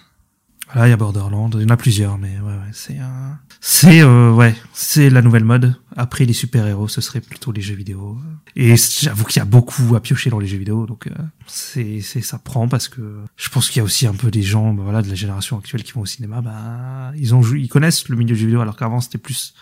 Voilà, 0.73 0.89
il 0.89 0.91
y 0.91 0.95
a 0.95 0.97
Borderland, 0.97 1.51
il 1.55 1.63
y 1.63 1.65
en 1.67 1.69
a 1.69 1.77
plusieurs, 1.77 2.17
mais 2.17 2.39
ouais, 2.41 2.53
ouais, 2.53 2.71
c'est 2.73 2.97
un... 2.99 3.39
C'est, 3.61 4.01
euh, 4.01 4.33
ouais, 4.33 4.57
c'est 4.73 5.11
la 5.11 5.21
nouvelle 5.21 5.45
mode. 5.45 5.77
Après 5.97 6.25
les 6.25 6.33
super-héros, 6.33 6.89
ce 6.89 7.01
serait 7.03 7.21
plutôt 7.21 7.53
les 7.53 7.61
jeux 7.61 7.75
vidéo. 7.75 8.19
Et 8.57 8.75
j'avoue 8.77 9.25
qu'il 9.25 9.39
y 9.39 9.43
a 9.43 9.45
beaucoup 9.45 9.95
à 9.95 10.01
piocher 10.01 10.31
dans 10.31 10.39
les 10.39 10.47
jeux 10.47 10.57
vidéo, 10.57 10.87
donc 10.87 11.09
euh, 11.09 11.11
c'est, 11.47 12.01
c'est, 12.01 12.23
ça 12.23 12.39
prend 12.39 12.69
parce 12.69 12.89
que 12.89 13.19
je 13.37 13.49
pense 13.51 13.69
qu'il 13.69 13.79
y 13.79 13.81
a 13.81 13.85
aussi 13.85 14.07
un 14.07 14.15
peu 14.15 14.31
des 14.31 14.43
gens, 14.43 14.73
bah, 14.73 14.83
voilà, 14.85 15.03
de 15.03 15.09
la 15.09 15.15
génération 15.15 15.59
actuelle 15.59 15.83
qui 15.83 15.93
vont 15.93 16.01
au 16.01 16.07
cinéma, 16.07 16.41
bah, 16.41 17.13
ils 17.17 17.35
ont 17.35 17.43
ils 17.43 17.69
connaissent 17.69 18.09
le 18.09 18.17
milieu 18.17 18.35
du 18.35 18.41
jeu 18.41 18.47
vidéo, 18.47 18.63
alors 18.63 18.77
qu'avant 18.77 19.01
c'était 19.01 19.19
plus 19.19 19.53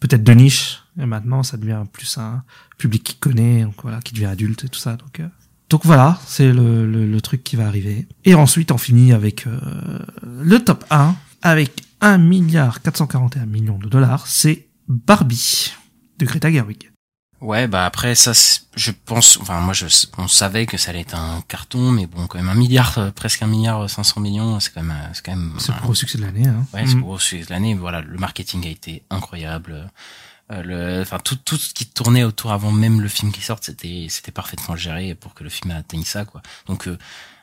peut-être 0.00 0.24
de 0.24 0.32
niche, 0.32 0.82
et 0.98 1.06
maintenant 1.06 1.42
ça 1.42 1.56
devient 1.56 1.82
plus 1.92 2.18
un 2.18 2.42
public 2.78 3.02
qui 3.04 3.16
connaît, 3.16 3.62
donc 3.62 3.74
voilà, 3.82 4.00
qui 4.00 4.14
devient 4.14 4.26
adulte 4.26 4.64
et 4.64 4.68
tout 4.68 4.78
ça, 4.80 4.96
donc. 4.96 5.20
euh, 5.20 5.28
donc 5.70 5.80
voilà, 5.84 6.20
c'est 6.26 6.52
le, 6.52 6.86
le, 6.86 7.06
le 7.06 7.20
truc 7.22 7.42
qui 7.42 7.56
va 7.56 7.66
arriver. 7.66 8.06
Et 8.24 8.34
ensuite, 8.34 8.70
on 8.70 8.76
finit 8.78 9.12
avec 9.12 9.46
euh, 9.46 9.98
le 10.22 10.58
top 10.62 10.84
1, 10.90 11.16
avec 11.42 11.72
1 12.02 12.18
milliard 12.18 12.82
441 12.82 13.46
millions 13.46 13.78
de 13.78 13.88
dollars, 13.88 14.26
c'est 14.26 14.66
Barbie 14.88 15.72
de 16.18 16.26
Greta 16.26 16.52
Gerwig. 16.52 16.90
Ouais, 17.40 17.66
bah 17.66 17.84
après 17.84 18.14
ça, 18.14 18.32
je 18.76 18.90
pense, 19.04 19.38
enfin 19.38 19.60
moi 19.60 19.74
je, 19.74 19.86
on 20.16 20.28
savait 20.28 20.64
que 20.66 20.76
ça 20.78 20.90
allait 20.90 21.00
être 21.00 21.14
un 21.16 21.42
carton, 21.48 21.90
mais 21.90 22.06
bon 22.06 22.26
quand 22.26 22.38
même 22.38 22.48
un 22.48 22.54
milliard, 22.54 22.96
euh, 22.98 23.10
presque 23.10 23.42
un 23.42 23.46
milliard 23.46 23.82
euh, 23.82 23.88
500 23.88 24.20
millions, 24.20 24.60
c'est 24.60 24.72
quand 24.72 24.82
même, 24.82 24.96
euh, 24.96 25.08
c'est 25.12 25.24
quand 25.24 25.36
même. 25.36 25.52
C'est 25.58 25.74
le 25.74 25.80
gros 25.82 25.94
succès 25.94 26.16
de 26.18 26.22
l'année. 26.22 26.46
Hein. 26.46 26.64
Ouais, 26.72 26.84
c'est 26.86 26.92
le 26.94 27.00
Mm. 27.00 27.02
gros 27.02 27.18
succès 27.18 27.44
de 27.46 27.50
l'année. 27.50 27.74
Voilà, 27.74 28.00
le 28.00 28.16
marketing 28.18 28.64
a 28.66 28.70
été 28.70 29.02
incroyable. 29.10 29.90
Euh, 30.52 30.62
le, 30.62 31.00
enfin 31.00 31.18
tout, 31.18 31.36
tout 31.36 31.56
ce 31.56 31.72
qui 31.72 31.86
tournait 31.86 32.22
autour 32.22 32.52
avant 32.52 32.70
même 32.70 33.00
le 33.00 33.08
film 33.08 33.32
qui 33.32 33.40
sorte, 33.40 33.64
c'était, 33.64 34.06
c'était 34.10 34.32
parfaitement 34.32 34.76
géré 34.76 35.14
pour 35.14 35.32
que 35.32 35.42
le 35.42 35.48
film 35.48 35.70
atteigne 35.70 36.04
ça, 36.04 36.26
quoi. 36.26 36.42
Donc 36.66 36.86
euh, 36.86 36.98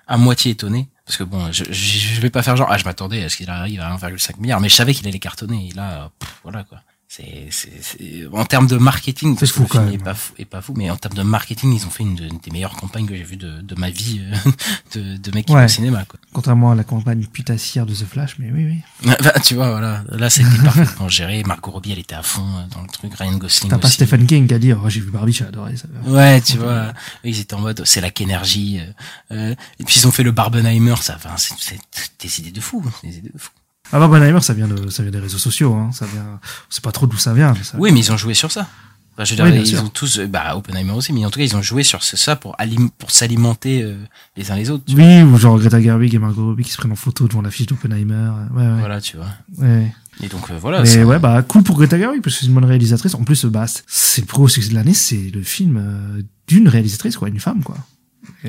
à 0.07 0.17
moitié 0.17 0.51
étonné, 0.51 0.87
parce 1.05 1.17
que 1.17 1.23
bon, 1.23 1.51
je, 1.51 1.63
je, 1.65 1.71
je 1.71 2.21
vais 2.21 2.29
pas 2.29 2.43
faire 2.43 2.55
genre 2.55 2.67
ah 2.69 2.77
je 2.77 2.85
m'attendais 2.85 3.23
à 3.23 3.29
ce 3.29 3.37
qu'il 3.37 3.49
arrive 3.49 3.81
à 3.81 3.95
1,5 3.95 4.39
milliard, 4.39 4.59
mais 4.61 4.69
je 4.69 4.75
savais 4.75 4.93
qu'il 4.93 5.07
allait 5.07 5.19
cartonner. 5.19 5.69
Et 5.69 5.73
là, 5.73 6.11
pff, 6.19 6.39
voilà 6.43 6.63
quoi. 6.63 6.79
C'est, 7.13 7.47
c'est, 7.51 7.73
c'est, 7.81 8.25
en 8.31 8.45
termes 8.45 8.67
de 8.67 8.77
marketing, 8.77 9.35
que 9.35 9.45
fou, 9.45 9.65
quand 9.69 9.85
est 9.85 9.91
même. 9.91 10.01
pas 10.01 10.13
fou, 10.13 10.33
est 10.39 10.45
pas 10.45 10.61
fou, 10.61 10.73
mais 10.77 10.89
en 10.89 10.95
termes 10.95 11.15
de 11.15 11.23
marketing, 11.23 11.73
ils 11.73 11.85
ont 11.85 11.89
fait 11.89 12.03
une 12.03 12.15
de- 12.15 12.29
des 12.29 12.51
meilleures 12.51 12.77
campagnes 12.77 13.05
que 13.05 13.13
j'ai 13.13 13.23
vues 13.25 13.35
de, 13.35 13.59
de 13.59 13.75
ma 13.75 13.89
vie 13.89 14.21
euh, 14.23 14.51
de, 14.95 15.17
de 15.17 15.31
mec 15.35 15.45
qui 15.45 15.51
Ouais. 15.53 15.65
au 15.65 15.67
cinéma, 15.67 16.05
quoi. 16.05 16.17
Contrairement 16.31 16.71
à 16.71 16.75
la 16.75 16.85
campagne 16.85 17.25
putassière 17.25 17.85
de 17.85 17.93
The 17.93 18.05
Flash, 18.05 18.37
mais 18.39 18.49
oui, 18.53 18.63
oui. 19.03 19.11
Bah, 19.21 19.33
tu 19.43 19.55
vois, 19.55 19.71
voilà. 19.71 20.05
Là, 20.07 20.29
c'était 20.29 20.57
parfaitement 20.63 21.09
géré. 21.09 21.43
Margot 21.43 21.71
Robbie, 21.71 21.91
elle 21.91 21.99
était 21.99 22.15
à 22.15 22.23
fond 22.23 22.47
euh, 22.47 22.63
dans 22.73 22.81
le 22.81 22.87
truc. 22.87 23.13
Ryan 23.13 23.35
Gosling 23.35 23.69
T'as 23.71 23.77
pas. 23.77 23.89
Stephen 23.89 24.25
King 24.25 24.53
a 24.53 24.57
dit, 24.57 24.71
oh, 24.71 24.87
j'ai 24.87 25.01
vu 25.01 25.11
Barbie, 25.11 25.33
j'ai 25.33 25.43
adoré 25.43 25.75
ça. 25.75 25.89
Ouais, 26.05 26.39
tu 26.39 26.59
vois. 26.59 26.93
Ils 27.25 27.41
étaient 27.41 27.55
en 27.55 27.59
mode, 27.59 27.81
c'est 27.83 27.99
la 27.99 28.09
qu'énergie. 28.11 28.79
euh, 28.79 29.35
euh, 29.35 29.55
et 29.79 29.83
puis, 29.83 29.99
ils 29.99 30.07
ont 30.07 30.11
fait 30.11 30.23
le 30.23 30.31
Barbenheimer. 30.31 30.95
Ça, 31.01 31.15
enfin, 31.17 31.35
c'est, 31.35 31.55
c'est 31.59 31.77
des 32.21 32.39
idées 32.39 32.51
de 32.51 32.61
fou. 32.61 32.81
Des 33.03 33.17
idées 33.17 33.31
de 33.33 33.37
fou. 33.37 33.49
Ah 33.93 33.99
bah 33.99 34.07
Barbenheimer, 34.07 34.41
ça 34.41 34.53
vient 34.53 34.67
de, 34.67 34.89
ça 34.89 35.03
vient 35.03 35.11
des 35.11 35.19
réseaux 35.19 35.37
sociaux, 35.37 35.73
hein. 35.73 35.91
Ça 35.91 36.05
vient, 36.05 36.39
on 36.41 36.71
sait 36.71 36.81
pas 36.81 36.91
trop 36.91 37.07
d'où 37.07 37.17
ça 37.17 37.33
vient. 37.33 37.53
mais 37.57 37.63
ça- 37.63 37.77
Oui, 37.79 37.91
mais 37.91 37.99
ils 37.99 38.11
ont 38.11 38.17
joué 38.17 38.33
sur 38.33 38.51
ça. 38.51 38.67
Enfin, 39.13 39.25
je 39.25 39.31
veux 39.31 39.35
dire, 39.35 39.45
Oui, 39.53 39.59
ils 39.59 39.67
sûr. 39.67 39.83
ont 39.83 39.89
tous, 39.89 40.19
bah, 40.21 40.55
Oppenheimer 40.55 40.93
aussi, 40.93 41.11
mais 41.11 41.25
en 41.25 41.29
tout 41.29 41.37
cas, 41.39 41.43
ils 41.45 41.55
ont 41.57 41.61
joué 41.61 41.83
sur 41.83 42.01
ça 42.01 42.37
pour, 42.37 42.55
alim- 42.57 42.89
pour 42.97 43.11
s'alimenter 43.11 43.83
euh, 43.83 43.97
les 44.37 44.51
uns 44.51 44.55
les 44.55 44.69
autres. 44.69 44.85
tu 44.87 44.95
Oui, 44.95 45.21
ou 45.23 45.37
genre 45.37 45.59
Greta 45.59 45.81
Gerwig 45.81 46.15
et 46.15 46.17
Margot 46.19 46.45
Robbie 46.45 46.63
qui 46.63 46.71
se 46.71 46.77
prennent 46.77 46.93
en 46.93 46.95
photo 46.95 47.27
devant 47.27 47.41
l'affiche 47.41 47.65
d'Oppenheimer. 47.67 48.13
euh, 48.13 48.47
Ouais, 48.55 48.63
ouais. 48.73 48.79
Voilà, 48.79 49.01
tu 49.01 49.17
vois. 49.17 49.27
Ouais. 49.57 49.93
Et 50.23 50.27
donc, 50.29 50.49
euh, 50.49 50.57
voilà. 50.57 50.81
Mais 50.83 51.03
ouais, 51.03 51.19
bah 51.19 51.41
cool 51.43 51.63
pour 51.63 51.75
Greta 51.77 51.97
Gerwig 51.99 52.21
parce 52.21 52.35
que 52.35 52.41
c'est 52.41 52.47
une 52.47 52.53
bonne 52.53 52.63
réalisatrice. 52.65 53.13
En 53.15 53.23
plus, 53.25 53.43
bah 53.45 53.65
c'est- 53.67 54.21
le 54.21 54.27
plus 54.27 54.35
gros 54.35 54.47
succès 54.47 54.69
de 54.69 54.75
l'année, 54.75 54.93
c'est 54.93 55.29
le 55.33 55.43
film 55.43 55.77
euh, 55.77 56.21
d'une 56.47 56.69
réalisatrice, 56.69 57.17
quoi, 57.17 57.27
une 57.27 57.39
femme, 57.41 57.63
quoi. 57.63 57.75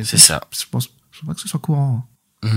C'est 0.05 0.17
ça. 0.17 0.41
Je 0.53 0.65
pense, 0.71 0.89
je 1.11 1.19
pense 1.21 1.27
pas 1.27 1.35
que 1.35 1.41
ce 1.41 1.49
soit 1.49 1.61
courant. 1.61 2.07
Donc, 2.43 2.53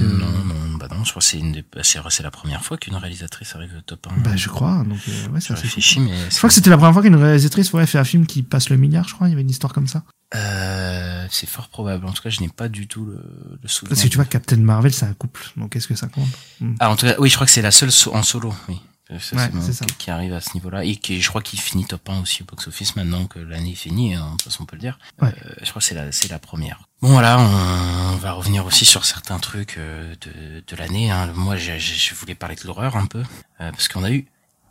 euh, 0.00 0.18
Non, 0.18 0.26
non, 0.44 0.76
bah 0.78 0.88
non, 0.90 1.04
je 1.04 1.10
crois 1.10 1.20
que 1.20 1.26
c'est 1.26 1.38
une 1.38 1.52
des- 1.52 1.62
bah, 1.62 1.82
c'est 1.82 2.22
la 2.22 2.30
première 2.30 2.64
fois 2.64 2.78
qu'une 2.78 2.94
réalisatrice 2.96 3.54
arrive 3.54 3.74
au 3.76 3.80
top 3.82 4.06
1. 4.10 4.20
Bah 4.22 4.34
je 4.36 4.48
crois. 4.48 4.82
Donc 4.88 4.98
euh, 5.08 5.28
ouais, 5.28 5.40
réfléchis, 5.50 5.94
fou. 6.00 6.00
mais 6.00 6.30
Je 6.30 6.36
crois 6.38 6.48
que 6.48 6.54
c'était 6.54 6.70
la 6.70 6.76
première 6.78 6.94
fois 6.94 7.02
qu'une 7.02 7.16
réalisatrice 7.16 7.72
ouais, 7.74 7.86
fait 7.86 7.98
un 7.98 8.04
film 8.04 8.26
qui 8.26 8.42
passe 8.42 8.70
le 8.70 8.76
milliard. 8.76 9.06
Je 9.08 9.14
crois, 9.14 9.28
il 9.28 9.30
y 9.30 9.32
avait 9.34 9.42
une 9.42 9.50
histoire 9.50 9.72
comme 9.74 9.86
ça. 9.88 10.04
Euh, 10.34 11.26
c'est 11.30 11.48
fort 11.48 11.68
probable. 11.68 12.06
En 12.06 12.12
tout 12.12 12.22
cas, 12.22 12.30
je 12.30 12.40
n'ai 12.40 12.48
pas 12.48 12.68
du 12.68 12.88
tout 12.88 13.04
le, 13.04 13.22
le 13.62 13.68
souvenir. 13.68 13.90
Parce 13.90 14.02
que 14.02 14.08
tu 14.08 14.16
vois, 14.16 14.24
Captain 14.24 14.56
Marvel, 14.56 14.92
c'est 14.92 15.06
un 15.06 15.12
couple. 15.14 15.44
Donc 15.56 15.76
est-ce 15.76 15.86
que 15.86 15.94
ça 15.94 16.06
compte? 16.08 16.26
Hmm. 16.60 16.74
Ah, 16.80 16.90
en 16.90 16.96
tout 16.96 17.06
cas, 17.06 17.14
oui, 17.18 17.28
je 17.28 17.34
crois 17.34 17.46
que 17.46 17.52
c'est 17.52 17.62
la 17.62 17.70
seule 17.70 17.92
so- 17.92 18.14
en 18.14 18.22
solo, 18.22 18.54
oui. 18.68 18.80
Euh, 19.12 19.18
ça, 19.20 19.36
Ouais, 19.36 19.50
c'est 19.60 19.72
ça. 19.72 19.84
qui- 19.86 19.94
Qui 19.94 20.10
arrive 20.10 20.32
à 20.34 20.40
ce 20.40 20.52
niveau-là. 20.54 20.84
Et 20.84 20.96
qui, 20.96 21.20
je 21.22 21.28
crois 21.28 21.40
qu'il 21.42 21.60
finit 21.60 21.84
top 21.84 22.08
1 22.08 22.20
aussi 22.22 22.42
au 22.42 22.44
box-office 22.46 22.96
maintenant 22.96 23.26
que 23.26 23.38
l'année 23.38 23.72
est 23.72 23.74
finie, 23.76 24.14
hein, 24.14 24.24
de 24.26 24.30
toute 24.32 24.42
façon, 24.42 24.64
on 24.64 24.66
peut 24.66 24.74
le 24.76 24.80
dire. 24.80 24.98
Ouais. 25.22 25.28
Euh, 25.44 25.52
je 25.62 25.70
crois 25.70 25.80
que 25.80 25.86
c'est 25.86 25.94
la, 25.94 26.10
c'est 26.10 26.28
la 26.28 26.38
première. 26.40 26.80
Bon, 27.02 27.10
voilà, 27.10 27.38
on, 27.38 28.14
on 28.14 28.16
va 28.16 28.32
revenir 28.32 28.66
aussi 28.66 28.84
sur 28.84 29.04
certains 29.04 29.38
trucs 29.38 29.76
euh, 29.78 30.12
de, 30.22 30.64
de 30.66 30.76
l'année. 30.76 31.10
Hein. 31.10 31.30
Moi, 31.36 31.56
j'ai- 31.56 31.78
je 31.78 32.14
voulais 32.14 32.34
parler 32.34 32.56
de 32.56 32.66
l'horreur 32.66 32.96
un 32.96 33.06
peu, 33.06 33.20
euh, 33.60 33.70
parce 33.70 33.86
qu'on 33.88 34.02
a 34.02 34.10
eu 34.10 34.26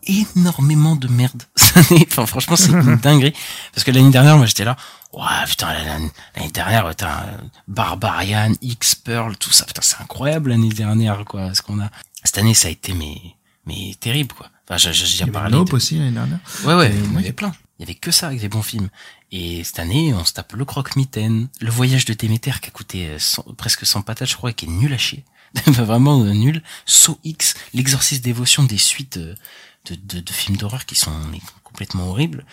énormément 0.08 0.96
de 0.96 1.08
merde 1.08 1.44
cette 1.56 1.92
année. 1.92 2.06
Enfin, 2.12 2.26
franchement, 2.26 2.56
c'est 2.56 2.72
une 2.72 2.96
dinguerie. 3.02 3.34
Parce 3.74 3.84
que 3.84 3.92
l'année 3.92 4.12
dernière, 4.12 4.38
moi, 4.38 4.46
j'étais 4.46 4.66
là, 4.66 4.76
ouais, 5.14 5.24
putain, 5.48 5.74
l'année 5.74 6.12
l'année 6.36 6.52
dernière, 6.52 6.90
putain, 6.90 7.26
Barbarian, 7.68 8.52
X-Pearl, 8.62 9.38
tout 9.38 9.52
ça, 9.52 9.66
putain, 9.66 9.82
c'est 9.82 10.02
incroyable 10.02 10.50
l'année 10.50 10.70
dernière, 10.70 11.24
quoi, 11.26 11.54
ce 11.54 11.62
qu'on 11.62 11.80
a. 11.80 11.90
Cette 12.24 12.38
année, 12.38 12.54
ça 12.54 12.68
a 12.68 12.72
été, 12.72 12.94
mais, 12.94 13.16
mais 13.66 13.96
terrible, 14.00 14.34
quoi. 14.34 14.50
Enfin, 14.70 14.78
j'ai 14.78 15.06
Il 15.06 15.20
y 15.20 15.24
avait 15.24 15.32
parlé. 15.32 15.52
Nope 15.52 15.70
de- 15.72 15.76
aussi 15.76 15.96
l'année 15.96 16.12
dernière. 16.12 16.40
Ouais, 16.64 16.74
ouais, 16.76 16.92
Et 16.92 16.96
il 16.96 17.06
y 17.06 17.16
en 17.16 17.18
avait 17.18 17.34
plein. 17.34 17.54
Il 17.78 17.82
y 17.82 17.86
avait 17.86 17.96
que 17.96 18.12
ça 18.12 18.28
avec 18.28 18.40
des 18.40 18.50
bons 18.50 18.62
films. 18.62 18.90
Et 19.32 19.64
cette 19.64 19.80
année, 19.80 20.14
on 20.14 20.24
se 20.24 20.34
tape 20.34 20.54
Le 20.54 20.64
Croque-Mitaine, 20.66 21.50
Le 21.60 21.70
Voyage 21.70 22.06
de 22.06 22.14
Déméter 22.14 22.52
qui 22.62 22.70
a 22.70 22.72
coûté 22.72 23.08
euh, 23.10 23.20
100 23.20 23.44
presque 23.58 23.86
100 23.86 24.02
patates, 24.04 24.30
je 24.30 24.36
crois, 24.36 24.52
et 24.52 24.54
qui 24.54 24.66
est 24.66 24.70
nul 24.70 24.94
à 24.94 24.98
chier. 24.98 25.24
Vraiment 25.68 26.22
euh, 26.24 26.32
nul. 26.34 26.64
So 26.86 27.20
X, 27.24 27.54
L'exorcisme 27.74 28.22
dévotion 28.24 28.64
des 28.64 28.78
suites 28.78 29.18
euh, 29.18 29.36
de, 29.90 29.96
de, 29.96 30.20
de 30.22 30.32
films 30.32 30.58
d'horreur 30.58 30.86
qui 30.86 30.96
sont 30.96 31.12
mais, 31.32 31.40
complètement 31.64 32.08
horribles. 32.10 32.46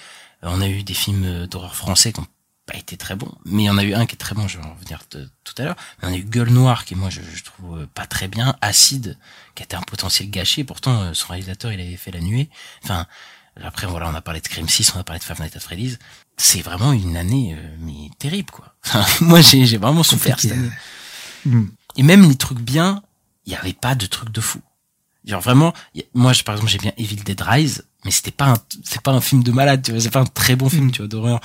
On 0.43 0.61
a 0.61 0.69
eu 0.69 0.83
des 0.83 0.95
films 0.95 1.47
d'horreur 1.47 1.77
français 1.77 2.13
qui 2.13 2.19
ont 2.21 2.27
pas 2.73 2.79
été 2.79 2.97
très 2.97 3.15
bon. 3.17 3.31
Mais 3.45 3.65
il 3.65 3.67
y 3.67 3.71
en 3.71 3.77
a 3.77 3.85
eu 3.85 3.93
un 3.95 4.07
qui 4.07 4.15
est 4.15 4.19
très 4.19 4.35
bon, 4.35 4.49
je 4.49 4.59
vais 4.59 4.65
en 4.65 4.73
revenir 4.75 5.01
tout 5.09 5.55
à 5.59 5.63
l'heure. 5.63 5.77
Mais 6.01 6.09
on 6.09 6.13
a 6.13 6.17
eu 6.17 6.23
Gueule 6.25 6.51
Noire 6.51 6.85
qui 6.85 6.95
moi 6.95 7.11
je, 7.11 7.21
je 7.21 7.45
trouve 7.45 7.81
euh, 7.81 7.87
pas 7.95 8.07
très 8.07 8.29
bien, 8.29 8.57
Acide 8.63 9.19
qui 9.55 9.63
était 9.63 9.77
un 9.77 9.83
potentiel 9.83 10.31
gâché. 10.31 10.65
Pourtant 10.65 11.03
euh, 11.03 11.15
son 11.15 11.29
réalisateur 11.29 11.73
il 11.73 11.81
avait 11.81 11.97
fait 11.97 12.11
La 12.11 12.21
Nuée. 12.21 12.49
Enfin 12.83 13.07
après 13.63 13.87
voilà 13.87 14.09
on 14.09 14.15
a 14.15 14.23
parlé 14.23 14.41
de 14.41 14.47
Scream 14.47 14.69
6, 14.69 14.95
on 14.97 15.01
a 15.01 15.05
parlé 15.05 15.19
de 15.21 15.25
Five 15.25 15.41
Nights 15.41 15.57
at 15.57 15.61
Freddy's. 15.61 15.99
C'est 16.39 16.63
vraiment 16.63 16.93
une 16.93 17.17
année 17.17 17.55
euh, 17.59 17.77
mais 17.81 18.09
terrible 18.19 18.51
quoi. 18.51 18.75
moi 19.21 19.43
j'ai 19.43 19.67
j'ai 19.67 19.77
vraiment 19.79 20.03
souffert 20.03 20.41
cette 20.41 20.53
année. 20.53 20.71
Mm. 21.45 21.65
Et 21.99 22.03
même 22.03 22.27
les 22.27 22.37
trucs 22.37 22.61
bien, 22.61 23.03
il 23.45 23.53
y 23.53 23.57
avait 23.57 23.75
pas 23.75 23.95
de 23.95 24.07
trucs 24.07 24.31
de 24.31 24.41
fou. 24.41 24.63
Genre 25.27 25.41
vraiment, 25.41 25.73
y- 25.95 26.05
moi 26.15 26.33
je, 26.33 26.43
par 26.43 26.55
exemple 26.55 26.73
j'ai 26.73 26.79
bien 26.79 26.93
Evil 26.97 27.17
Dead 27.17 27.41
Rise, 27.41 27.85
mais 28.05 28.11
c'était 28.11 28.31
pas 28.31 28.53
un, 28.53 28.57
c'est 28.85 29.01
pas 29.01 29.13
un 29.13 29.21
film 29.21 29.43
de 29.43 29.53
malade, 29.53 29.83
tu 29.83 29.93
vois, 29.93 30.01
c'est 30.01 30.11
pas 30.11 30.21
un 30.21 30.27
très 30.27 30.57
bon 30.57 30.69
film, 30.69 30.91
tu 30.91 30.99
vois, 30.99 31.09
d'horreur. 31.09 31.41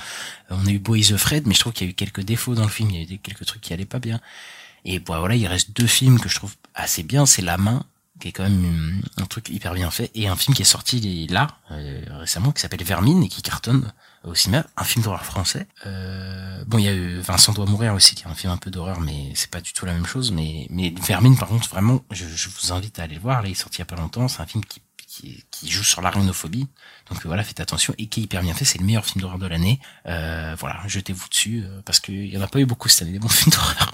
On 0.50 0.66
a 0.66 0.70
eu 0.70 0.78
Boy 0.78 1.02
the 1.02 1.16
Fred, 1.16 1.46
mais 1.46 1.54
je 1.54 1.60
trouve 1.60 1.72
qu'il 1.72 1.86
y 1.86 1.90
a 1.90 1.92
eu 1.92 1.94
quelques 1.94 2.22
défauts 2.22 2.54
dans 2.54 2.64
le 2.64 2.68
film, 2.68 2.90
il 2.90 2.96
y 2.96 3.12
a 3.12 3.14
eu 3.14 3.18
quelques 3.18 3.44
trucs 3.46 3.60
qui 3.60 3.72
allaient 3.72 3.84
pas 3.84 4.00
bien. 4.00 4.20
Et 4.84 4.98
bon, 4.98 5.18
voilà, 5.18 5.34
il 5.34 5.46
reste 5.46 5.76
deux 5.76 5.86
films 5.86 6.20
que 6.20 6.28
je 6.28 6.36
trouve 6.36 6.54
assez 6.74 7.02
bien, 7.02 7.26
c'est 7.26 7.42
La 7.42 7.58
Main, 7.58 7.84
qui 8.20 8.28
est 8.28 8.32
quand 8.32 8.42
même 8.42 9.02
un 9.16 9.26
truc 9.26 9.48
hyper 9.48 9.74
bien 9.74 9.90
fait, 9.90 10.10
et 10.14 10.28
un 10.28 10.36
film 10.36 10.54
qui 10.54 10.62
est 10.62 10.64
sorti 10.64 11.26
là, 11.28 11.48
euh, 11.70 12.02
récemment, 12.10 12.52
qui 12.52 12.60
s'appelle 12.60 12.82
Vermine, 12.82 13.22
et 13.22 13.28
qui 13.28 13.42
cartonne 13.42 13.92
au 14.24 14.34
cinéma, 14.34 14.66
un 14.76 14.84
film 14.84 15.04
d'horreur 15.04 15.24
français. 15.24 15.66
Euh, 15.86 16.64
bon, 16.66 16.78
il 16.78 16.84
y 16.84 16.88
a 16.88 16.94
eu 16.94 17.20
Vincent 17.20 17.52
doit 17.52 17.66
mourir 17.66 17.94
aussi, 17.94 18.14
qui 18.14 18.24
est 18.24 18.26
un 18.26 18.34
film 18.34 18.52
un 18.52 18.56
peu 18.56 18.70
d'horreur, 18.70 19.00
mais 19.00 19.32
c'est 19.34 19.50
pas 19.50 19.60
du 19.60 19.72
tout 19.72 19.86
la 19.86 19.92
même 19.92 20.06
chose. 20.06 20.32
Mais, 20.32 20.66
mais 20.70 20.92
Vermine, 21.06 21.36
par 21.36 21.48
contre, 21.48 21.68
vraiment, 21.68 22.02
je, 22.10 22.26
je 22.26 22.48
vous 22.48 22.72
invite 22.72 22.98
à 22.98 23.04
aller 23.04 23.14
le 23.14 23.20
voir. 23.20 23.42
Là, 23.42 23.48
il 23.48 23.52
est 23.52 23.54
sorti 23.54 23.76
il 23.76 23.80
y 23.80 23.82
a 23.82 23.86
pas 23.86 23.96
longtemps. 23.96 24.26
C'est 24.26 24.40
un 24.40 24.46
film 24.46 24.64
qui, 24.64 24.80
qui, 25.18 25.44
qui 25.50 25.70
joue 25.70 25.82
sur 25.82 26.00
l'arénophobie. 26.00 26.66
Donc 27.10 27.24
voilà, 27.26 27.42
faites 27.42 27.60
attention 27.60 27.94
et 27.98 28.06
qui 28.06 28.20
est 28.20 28.22
hyper 28.24 28.42
bien 28.42 28.54
fait. 28.54 28.64
C'est 28.64 28.78
le 28.78 28.84
meilleur 28.84 29.04
film 29.04 29.22
d'horreur 29.22 29.38
de 29.38 29.46
l'année. 29.46 29.80
Euh, 30.06 30.54
voilà, 30.58 30.80
jetez-vous 30.86 31.28
dessus 31.28 31.62
euh, 31.64 31.80
parce 31.84 32.00
qu'il 32.00 32.26
y 32.26 32.38
en 32.38 32.42
a 32.42 32.48
pas 32.48 32.60
eu 32.60 32.66
beaucoup 32.66 32.88
cette 32.88 33.02
année 33.02 33.12
des 33.12 33.18
bons 33.18 33.28
films 33.32 33.52
d'horreur. 33.52 33.92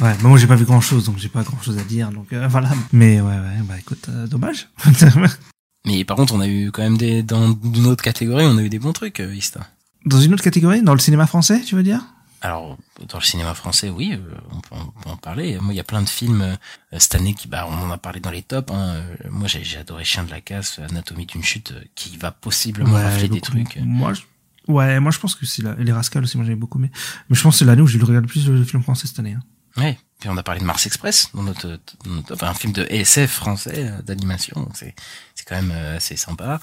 Ouais, 0.00 0.16
mais 0.22 0.28
moi 0.28 0.38
j'ai 0.38 0.46
pas 0.46 0.56
vu 0.56 0.64
grand 0.64 0.80
chose, 0.80 1.04
donc 1.04 1.18
j'ai 1.18 1.28
pas 1.28 1.42
grand 1.42 1.60
chose 1.60 1.78
à 1.78 1.82
dire, 1.84 2.10
donc 2.10 2.32
euh, 2.32 2.48
voilà. 2.48 2.70
Mais 2.92 3.20
ouais, 3.20 3.28
ouais, 3.28 3.62
bah 3.64 3.78
écoute, 3.78 4.06
euh, 4.08 4.26
dommage. 4.26 4.68
Mais 5.84 6.04
par 6.04 6.16
contre, 6.16 6.34
on 6.34 6.40
a 6.40 6.46
eu 6.46 6.70
quand 6.70 6.82
même 6.82 6.96
des 6.96 7.22
dans 7.22 7.58
une 7.74 7.86
autre 7.86 8.04
catégorie, 8.04 8.44
on 8.46 8.56
a 8.56 8.62
eu 8.62 8.68
des 8.68 8.78
bons 8.78 8.92
trucs, 8.92 9.20
euh, 9.20 9.34
Ista. 9.34 9.60
Dans 10.06 10.20
une 10.20 10.32
autre 10.32 10.42
catégorie, 10.42 10.82
dans 10.82 10.94
le 10.94 11.00
cinéma 11.00 11.26
français, 11.26 11.60
tu 11.60 11.74
veux 11.74 11.82
dire? 11.82 12.04
Alors, 12.44 12.76
dans 13.08 13.18
le 13.18 13.24
cinéma 13.24 13.54
français, 13.54 13.88
oui, 13.88 14.14
euh, 14.14 14.34
on, 14.50 14.60
peut, 14.60 14.74
on 14.74 15.00
peut 15.00 15.10
en 15.10 15.16
parler. 15.16 15.58
Moi, 15.60 15.72
il 15.72 15.76
y 15.76 15.80
a 15.80 15.84
plein 15.84 16.02
de 16.02 16.08
films 16.08 16.42
euh, 16.42 16.56
cette 16.98 17.14
année 17.14 17.34
qui, 17.34 17.46
bah, 17.46 17.66
on 17.68 17.72
en 17.74 17.90
a 17.92 17.98
parlé 17.98 18.18
dans 18.18 18.32
les 18.32 18.42
tops. 18.42 18.72
Hein. 18.72 18.94
Euh, 18.96 19.14
Moi, 19.30 19.46
j'ai 19.46 19.62
j'ai 19.62 19.78
adoré 19.78 20.02
Chien 20.04 20.24
de 20.24 20.30
la 20.32 20.40
casse, 20.40 20.80
Anatomie 20.80 21.26
d'une 21.26 21.44
chute, 21.44 21.70
euh, 21.70 21.84
qui 21.94 22.16
va 22.16 22.32
possiblement 22.32 22.94
Ouais, 22.94 23.04
rafler 23.04 23.28
des 23.28 23.40
trucs. 23.40 23.76
Moi, 23.84 24.12
je... 24.14 24.22
ouais, 24.66 24.98
moi 24.98 25.12
je 25.12 25.20
pense 25.20 25.36
que 25.36 25.46
c'est 25.46 25.62
la... 25.62 25.74
les 25.74 25.92
Rascals 25.92 26.24
aussi, 26.24 26.36
moi 26.36 26.44
j'avais 26.44 26.56
beaucoup 26.56 26.78
aimé. 26.78 26.90
Mais 27.28 27.36
je 27.36 27.42
pense 27.42 27.54
que 27.54 27.58
c'est 27.60 27.64
l'année 27.64 27.80
où 27.82 27.86
j'ai 27.86 27.98
le 27.98 28.04
regardé 28.04 28.26
le 28.26 28.30
plus 28.30 28.44
de 28.44 28.64
films 28.64 28.82
français 28.82 29.06
cette 29.06 29.20
année. 29.20 29.34
Hein. 29.34 29.42
Ouais. 29.80 29.96
Puis 30.18 30.28
on 30.28 30.36
a 30.36 30.42
parlé 30.42 30.60
de 30.60 30.66
Mars 30.66 30.84
Express 30.86 31.28
dans 31.34 31.44
notre, 31.44 31.68
dans 32.04 32.10
notre 32.10 32.28
top, 32.28 32.42
un 32.42 32.54
film 32.54 32.72
de 32.72 32.86
SF 32.90 33.30
français 33.30 33.92
d'animation. 34.04 34.60
donc 34.60 34.76
C'est 34.76 34.94
c'est 35.36 35.46
quand 35.48 35.54
même 35.62 35.70
assez 35.96 36.16
sympa. 36.16 36.60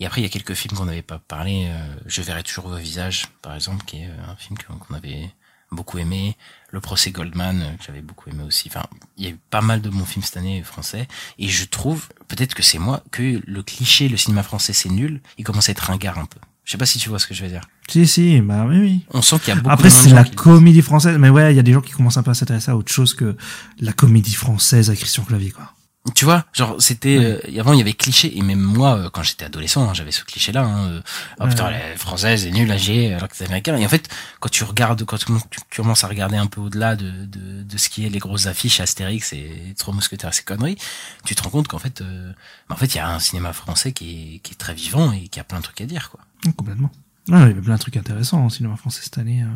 Et 0.00 0.06
après, 0.06 0.20
il 0.20 0.24
y 0.24 0.26
a 0.26 0.30
quelques 0.30 0.54
films 0.54 0.76
qu'on 0.76 0.84
n'avait 0.84 1.02
pas 1.02 1.18
parlé. 1.18 1.66
euh, 1.68 1.94
Je 2.06 2.22
verrai 2.22 2.42
toujours 2.42 2.68
vos 2.68 2.76
visages, 2.76 3.26
par 3.42 3.54
exemple, 3.54 3.84
qui 3.84 3.98
est 3.98 4.06
euh, 4.06 4.30
un 4.32 4.36
film 4.36 4.56
qu'on 4.58 4.94
avait 4.94 5.30
beaucoup 5.72 5.98
aimé. 5.98 6.36
Le 6.70 6.80
procès 6.80 7.10
Goldman, 7.10 7.60
euh, 7.62 7.76
que 7.76 7.84
j'avais 7.84 8.00
beaucoup 8.00 8.30
aimé 8.30 8.44
aussi. 8.46 8.68
Enfin, 8.68 8.86
il 9.16 9.24
y 9.24 9.26
a 9.26 9.30
eu 9.30 9.38
pas 9.50 9.60
mal 9.60 9.80
de 9.80 9.88
bons 9.90 10.04
films 10.04 10.22
cette 10.24 10.36
année 10.36 10.62
français. 10.62 11.08
Et 11.38 11.48
je 11.48 11.64
trouve, 11.64 12.08
peut-être 12.28 12.54
que 12.54 12.62
c'est 12.62 12.78
moi, 12.78 13.02
que 13.10 13.42
le 13.44 13.62
cliché, 13.62 14.08
le 14.08 14.16
cinéma 14.16 14.42
français, 14.42 14.72
c'est 14.72 14.88
nul. 14.88 15.20
Il 15.36 15.44
commence 15.44 15.68
à 15.68 15.72
être 15.72 15.80
ringard 15.80 16.18
un 16.18 16.26
peu. 16.26 16.38
Je 16.64 16.72
sais 16.72 16.78
pas 16.78 16.86
si 16.86 16.98
tu 16.98 17.08
vois 17.08 17.18
ce 17.18 17.26
que 17.26 17.32
je 17.34 17.42
veux 17.42 17.48
dire. 17.50 17.62
Si, 17.88 18.06
si, 18.06 18.40
bah 18.42 18.66
oui, 18.68 18.78
oui. 18.78 19.00
On 19.10 19.22
sent 19.22 19.38
qu'il 19.40 19.48
y 19.48 19.52
a 19.52 19.54
beaucoup 19.56 19.70
Après, 19.70 19.88
c'est 19.90 20.10
la 20.10 20.22
qui- 20.24 20.36
comédie 20.36 20.82
française. 20.82 21.16
Mais 21.18 21.30
ouais, 21.30 21.52
il 21.52 21.56
y 21.56 21.58
a 21.58 21.62
des 21.62 21.72
gens 21.72 21.80
qui 21.80 21.92
commencent 21.92 22.18
un 22.18 22.22
peu 22.22 22.30
à 22.30 22.34
s'intéresser 22.34 22.70
à 22.70 22.76
autre 22.76 22.92
chose 22.92 23.14
que 23.14 23.36
la 23.80 23.92
comédie 23.94 24.34
française 24.34 24.90
avec 24.90 25.00
Christian 25.00 25.24
Clavier, 25.24 25.50
quoi. 25.50 25.72
Tu 26.14 26.24
vois, 26.24 26.44
genre 26.52 26.76
c'était 26.80 27.18
euh, 27.18 27.60
avant 27.60 27.72
il 27.72 27.78
y 27.78 27.82
avait 27.82 27.92
cliché 27.92 28.36
et 28.38 28.42
même 28.42 28.60
moi 28.60 28.96
euh, 28.96 29.10
quand 29.10 29.22
j'étais 29.22 29.44
adolescent 29.44 29.88
hein, 29.88 29.94
j'avais 29.94 30.10
ce 30.10 30.24
cliché 30.24 30.52
là. 30.52 30.62
Hein, 30.64 30.88
euh, 30.88 31.00
oh 31.40 31.46
putain 31.46 31.70
les 31.70 31.96
françaises 31.96 32.44
c'est 32.44 32.50
nul 32.50 32.70
âgé 32.70 33.12
alors 33.14 33.28
que 33.28 33.36
c'est 33.36 33.44
américain. 33.44 33.76
Et 33.76 33.84
en 33.84 33.88
fait 33.88 34.08
quand 34.40 34.48
tu 34.48 34.64
regardes 34.64 35.04
quand 35.04 35.18
tu, 35.18 35.26
tu 35.50 35.60
commences 35.76 36.04
à 36.04 36.08
regarder 36.08 36.36
un 36.36 36.46
peu 36.46 36.60
au-delà 36.60 36.96
de, 36.96 37.10
de, 37.10 37.62
de 37.62 37.76
ce 37.78 37.88
qui 37.88 38.06
est 38.06 38.08
les 38.08 38.18
grosses 38.20 38.46
affiches 38.46 38.80
Astérix 38.80 39.32
et 39.32 39.74
Trois 39.78 39.92
mousquetaires 39.92 40.30
et 40.30 40.32
ces 40.32 40.44
conneries, 40.44 40.78
tu 41.24 41.34
te 41.34 41.42
rends 41.42 41.50
compte 41.50 41.68
qu'en 41.68 41.78
fait 41.78 42.00
euh, 42.00 42.32
bah, 42.68 42.74
en 42.74 42.78
fait 42.78 42.94
il 42.94 42.96
y 42.96 43.00
a 43.00 43.08
un 43.08 43.18
cinéma 43.18 43.52
français 43.52 43.92
qui 43.92 44.36
est, 44.36 44.38
qui 44.38 44.52
est 44.52 44.56
très 44.56 44.74
vivant 44.74 45.12
et 45.12 45.28
qui 45.28 45.40
a 45.40 45.44
plein 45.44 45.58
de 45.58 45.64
trucs 45.64 45.80
à 45.80 45.86
dire 45.86 46.10
quoi. 46.10 46.20
Complètement. 46.56 46.90
Ah, 47.30 47.42
il 47.42 47.48
y 47.48 47.50
avait 47.50 47.60
plein 47.60 47.74
de 47.74 47.80
trucs 47.80 47.98
intéressants 47.98 48.46
au 48.46 48.50
cinéma 48.50 48.76
français 48.76 49.02
cette 49.02 49.18
année. 49.18 49.42
hein. 49.42 49.50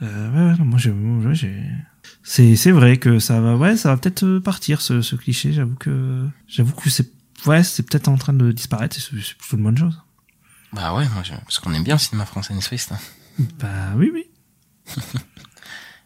Euh, 0.00 0.30
ouais, 0.30 0.52
ouais, 0.52 0.58
non, 0.58 0.64
moi, 0.64 0.78
j'ai, 0.78 0.94
j'ai, 1.34 1.62
c'est, 2.22 2.56
c'est 2.56 2.70
vrai 2.70 2.98
que 2.98 3.18
ça 3.18 3.40
va, 3.40 3.56
ouais, 3.56 3.76
ça 3.76 3.90
va 3.90 3.96
peut-être 3.96 4.24
euh, 4.24 4.40
partir 4.40 4.80
ce, 4.80 5.00
ce 5.02 5.16
cliché. 5.16 5.52
J'avoue 5.52 5.76
que, 5.76 6.26
j'avoue 6.46 6.74
que 6.74 6.90
c'est, 6.90 7.10
ouais, 7.46 7.62
c'est 7.64 7.82
peut-être 7.82 8.08
en 8.08 8.16
train 8.16 8.32
de 8.32 8.52
disparaître. 8.52 8.96
C'est, 8.96 9.10
plutôt 9.10 9.56
une 9.56 9.62
bonne 9.64 9.78
chose. 9.78 10.00
Bah 10.72 10.94
ouais 10.94 11.06
parce 11.44 11.58
qu'on 11.60 11.72
aime 11.72 11.82
bien 11.84 11.94
le 11.94 11.98
cinéma 11.98 12.26
français 12.26 12.52
n'est-ce 12.52 12.88
pas 12.88 12.98
Bah 13.58 13.94
oui, 13.96 14.10
oui. 14.12 14.26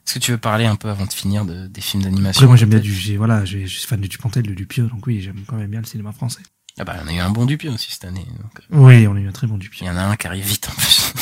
Est-ce 0.07 0.15
que 0.15 0.19
tu 0.19 0.31
veux 0.33 0.39
parler 0.39 0.67
un 0.67 0.77
peu 0.77 0.89
avant 0.89 1.07
de 1.07 1.13
finir 1.13 1.45
de, 1.45 1.67
des 1.67 1.81
films 1.81 2.03
d'animation? 2.03 2.41
Après, 2.41 2.47
moi, 2.47 2.57
j'aime 2.57 2.71
bien 2.71 2.81
du, 2.81 2.93
j'ai, 2.93 3.17
voilà, 3.17 3.45
je 3.45 3.67
suis 3.67 3.87
fan 3.87 4.01
de 4.01 4.07
Dupontel, 4.07 4.45
de 4.45 4.55
Dupieux, 4.55 4.87
donc 4.89 5.07
oui, 5.07 5.21
j'aime 5.21 5.43
quand 5.47 5.57
même 5.57 5.71
bien 5.71 5.81
le 5.81 5.87
cinéma 5.87 6.13
français. 6.13 6.43
Ah 6.79 6.85
bah 6.85 6.97
on 7.05 7.09
a 7.09 7.13
eu 7.13 7.19
un 7.19 7.31
bon 7.31 7.45
Dupieux 7.47 7.71
aussi 7.71 7.93
cette 7.93 8.05
année. 8.05 8.27
Donc, 8.41 8.61
euh, 8.61 8.63
Oui, 8.71 9.07
on 9.07 9.15
a 9.15 9.21
eu 9.21 9.29
un 9.29 9.33
très 9.33 9.47
bon 9.47 9.59
Dupieux. 9.59 9.85
il 9.85 9.89
y 9.89 9.91
en 9.91 9.97
a 9.97 10.03
un 10.03 10.17
qui 10.17 10.27
arrive 10.27 10.45
vite 10.45 10.69
en 10.69 10.75
plus. 10.75 11.13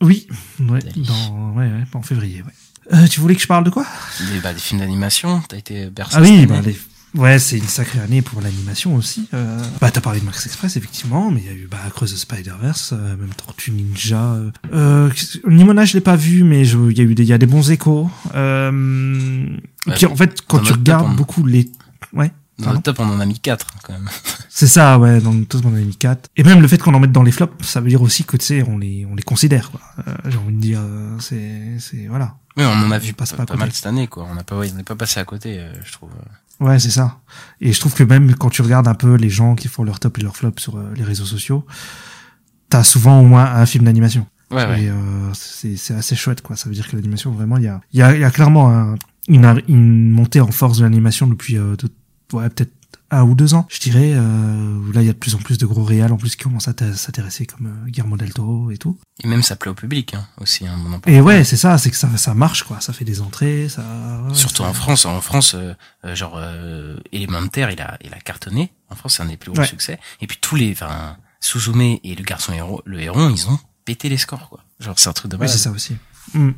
Oui, 0.00 0.28
ouais, 0.60 0.80
dans, 0.96 1.52
ouais, 1.54 1.66
ouais, 1.66 1.84
en 1.92 2.02
février, 2.02 2.42
ouais. 2.42 2.52
Euh, 2.92 3.06
tu 3.08 3.20
voulais 3.20 3.34
que 3.34 3.42
je 3.42 3.46
parle 3.46 3.64
de 3.64 3.70
quoi? 3.70 3.84
Des, 4.32 4.40
bah, 4.40 4.52
des 4.52 4.60
films 4.60 4.80
d'animation, 4.80 5.42
t'as 5.48 5.56
été 5.56 5.90
bercé 5.90 6.16
Ah 6.18 6.22
oui, 6.22 6.46
bah, 6.46 6.60
les- 6.60 6.78
ouais, 7.20 7.38
c'est 7.38 7.58
une 7.58 7.66
sacrée 7.66 7.98
année 7.98 8.22
pour 8.22 8.40
l'animation 8.40 8.94
aussi. 8.94 9.28
Euh... 9.34 9.60
Bah, 9.80 9.90
t'as 9.90 10.00
parlé 10.00 10.20
de 10.20 10.24
Max 10.24 10.46
Express, 10.46 10.76
effectivement, 10.76 11.30
mais 11.30 11.40
il 11.40 11.46
y 11.46 11.48
a 11.48 11.52
eu 11.52 11.66
bah, 11.70 11.78
Across 11.86 12.12
the 12.14 12.16
Spider-Verse, 12.16 12.90
euh, 12.92 13.16
même 13.16 13.30
Tortue 13.36 13.72
Ninja. 13.72 14.22
Euh... 14.34 14.50
Euh, 14.72 15.10
Nimona, 15.48 15.84
je 15.84 15.94
l'ai 15.94 16.00
pas 16.00 16.16
vu, 16.16 16.44
mais 16.44 16.64
je- 16.64 16.90
il 16.90 16.96
y 16.96 17.00
a 17.00 17.04
eu 17.04 17.14
des, 17.14 17.24
il 17.24 17.28
y 17.28 17.32
a 17.32 17.38
des 17.38 17.46
bons 17.46 17.70
échos. 17.70 18.08
Euh... 18.34 19.46
Et 19.86 19.90
Ouais, 19.90 19.94
puis, 19.96 20.06
en 20.06 20.16
fait, 20.16 20.40
quand 20.46 20.60
tu 20.60 20.72
regardes 20.72 21.06
on- 21.10 21.14
beaucoup 21.14 21.44
les... 21.44 21.70
Ouais. 22.12 22.30
Dans 22.58 22.64
pardon 22.66 22.78
le 22.78 22.82
top, 22.84 23.00
on 23.00 23.08
en 23.10 23.20
a 23.20 23.26
mis 23.26 23.38
4 23.38 23.66
quand 23.82 23.92
même. 23.92 24.08
C'est 24.48 24.66
ça, 24.66 24.98
ouais, 24.98 25.20
dans 25.20 25.32
le 25.32 25.44
top, 25.44 25.62
on 25.66 25.68
en 25.68 25.74
a 25.74 25.80
mis 25.80 25.94
4. 25.94 26.30
Et 26.36 26.42
même 26.42 26.62
le 26.62 26.68
fait 26.68 26.78
qu'on 26.78 26.94
en 26.94 27.00
mette 27.00 27.12
dans 27.12 27.22
les 27.22 27.30
flops, 27.32 27.52
ça 27.66 27.80
veut 27.82 27.88
dire 27.90 28.00
aussi 28.00 28.24
que, 28.24 28.38
tu 28.38 28.46
sais, 28.46 28.62
on 28.66 28.78
les, 28.78 29.06
on 29.10 29.14
les 29.14 29.22
considère, 29.22 29.70
quoi. 29.70 29.80
Euh, 30.08 30.12
J'ai 30.30 30.38
envie 30.38 30.54
de 30.54 30.60
dire, 30.60 30.80
euh, 30.80 31.16
c'est, 31.20 31.76
c'est, 31.80 32.06
voilà. 32.08 32.36
Oui, 32.56 32.64
on 32.64 32.72
en 32.86 32.90
a 32.90 32.98
vu 32.98 33.12
pas, 33.12 33.24
mal 33.56 33.70
cette 33.72 33.86
année, 33.86 34.06
quoi. 34.06 34.26
On 34.30 34.34
n'a 34.34 34.42
pas, 34.44 34.56
ouais, 34.56 34.70
on 34.72 34.76
n'est 34.76 34.82
pas 34.82 34.96
passé 34.96 35.20
à 35.20 35.24
côté, 35.24 35.58
euh, 35.58 35.72
je 35.84 35.92
trouve. 35.92 36.10
Ouais, 36.60 36.78
c'est 36.78 36.90
ça. 36.90 37.18
Et 37.60 37.72
je 37.72 37.78
trouve 37.80 37.92
que 37.94 38.02
même 38.02 38.34
quand 38.34 38.48
tu 38.48 38.62
regardes 38.62 38.88
un 38.88 38.94
peu 38.94 39.14
les 39.16 39.28
gens 39.28 39.54
qui 39.54 39.68
font 39.68 39.84
leur 39.84 40.00
top 40.00 40.18
et 40.18 40.22
leur 40.22 40.36
flop 40.36 40.52
sur 40.58 40.78
euh, 40.78 40.90
les 40.96 41.04
réseaux 41.04 41.26
sociaux, 41.26 41.66
t'as 42.70 42.82
souvent 42.84 43.20
au 43.20 43.24
moins 43.26 43.44
un 43.44 43.66
film 43.66 43.84
d'animation. 43.84 44.26
Ouais, 44.50 44.64
ouais. 44.64 44.84
Et 44.84 44.88
euh, 44.88 44.94
c'est 45.34 45.76
c'est 45.76 45.94
assez 45.94 46.16
chouette, 46.16 46.40
quoi. 46.40 46.56
Ça 46.56 46.68
veut 46.68 46.74
dire 46.74 46.88
que 46.88 46.96
l'animation, 46.96 47.30
vraiment, 47.32 47.56
il 47.58 47.64
y 47.64 47.68
a, 47.68 47.80
il 47.92 47.98
y, 47.98 48.02
a, 48.02 48.14
il 48.14 48.20
y 48.20 48.24
a 48.24 48.30
clairement 48.30 48.70
un- 48.70 48.94
une, 49.28 49.44
ar- 49.44 49.58
une 49.68 50.10
montée 50.10 50.40
en 50.40 50.50
force 50.52 50.78
de 50.78 50.84
l'animation 50.84 51.26
depuis, 51.26 51.58
euh, 51.58 51.74
de- 51.76 51.90
ouais, 52.36 52.48
peut-être 52.48 52.72
un 53.10 53.22
ou 53.22 53.34
deux 53.34 53.54
ans, 53.54 53.66
je 53.70 53.78
dirais. 53.80 54.12
Euh, 54.14 54.92
là, 54.92 55.02
il 55.02 55.06
y 55.06 55.10
a 55.10 55.12
de 55.12 55.18
plus 55.18 55.34
en 55.34 55.38
plus 55.38 55.58
de 55.58 55.66
gros 55.66 55.84
réals 55.84 56.12
en 56.12 56.16
plus 56.16 56.34
qui 56.36 56.42
commencent 56.44 56.68
à 56.68 56.74
s'intéresser 56.94 57.46
comme 57.46 57.66
euh, 57.66 57.86
Guillermo 57.88 58.16
del 58.16 58.32
Toro 58.32 58.70
et 58.70 58.78
tout. 58.78 58.98
Et 59.22 59.28
même 59.28 59.42
ça 59.42 59.54
plaît 59.56 59.70
au 59.70 59.74
public, 59.74 60.14
hein, 60.14 60.26
aussi. 60.40 60.66
Hein, 60.66 60.76
on 60.86 60.92
en 60.94 61.00
Et 61.06 61.20
ouais, 61.20 61.44
c'est 61.44 61.56
ça, 61.56 61.78
c'est 61.78 61.90
que 61.90 61.96
ça, 61.96 62.14
ça 62.16 62.34
marche, 62.34 62.64
quoi. 62.64 62.80
Ça 62.80 62.92
fait 62.92 63.04
des 63.04 63.20
entrées, 63.20 63.68
ça. 63.68 63.82
ouais, 64.26 64.34
Surtout 64.34 64.62
ça- 64.64 64.68
en 64.68 64.72
France. 64.74 65.06
En 65.06 65.20
France, 65.20 65.54
euh, 65.54 65.74
euh, 66.04 66.14
genre, 66.14 66.34
euh, 66.36 66.96
Élémentaire, 67.12 67.70
il 67.70 67.80
a, 67.80 67.96
il 68.04 68.12
a 68.12 68.18
cartonné. 68.18 68.72
En 68.90 68.96
France, 68.96 69.14
c'est 69.16 69.22
un 69.22 69.26
des 69.26 69.36
plus 69.36 69.50
gros 69.52 69.60
Ouais. 69.60 69.66
succès. 69.66 69.98
Et 70.20 70.26
puis 70.26 70.38
tous 70.40 70.56
les, 70.56 70.72
enfin, 70.72 71.16
Suzume 71.40 71.80
et 71.80 72.14
le 72.16 72.24
garçon 72.24 72.52
héros, 72.52 72.82
le 72.86 73.00
héron, 73.00 73.30
ils 73.30 73.48
ont 73.48 73.58
pété 73.84 74.08
les 74.08 74.18
scores, 74.18 74.48
quoi. 74.48 74.64
Genre, 74.80 74.98
c'est 74.98 75.08
un 75.08 75.12
truc 75.12 75.30
de 75.30 75.36
malade. 75.36 75.52
c'est 75.52 75.58
ça 75.62 75.70
aussi. 75.70 75.96
Hmm. 76.34 76.50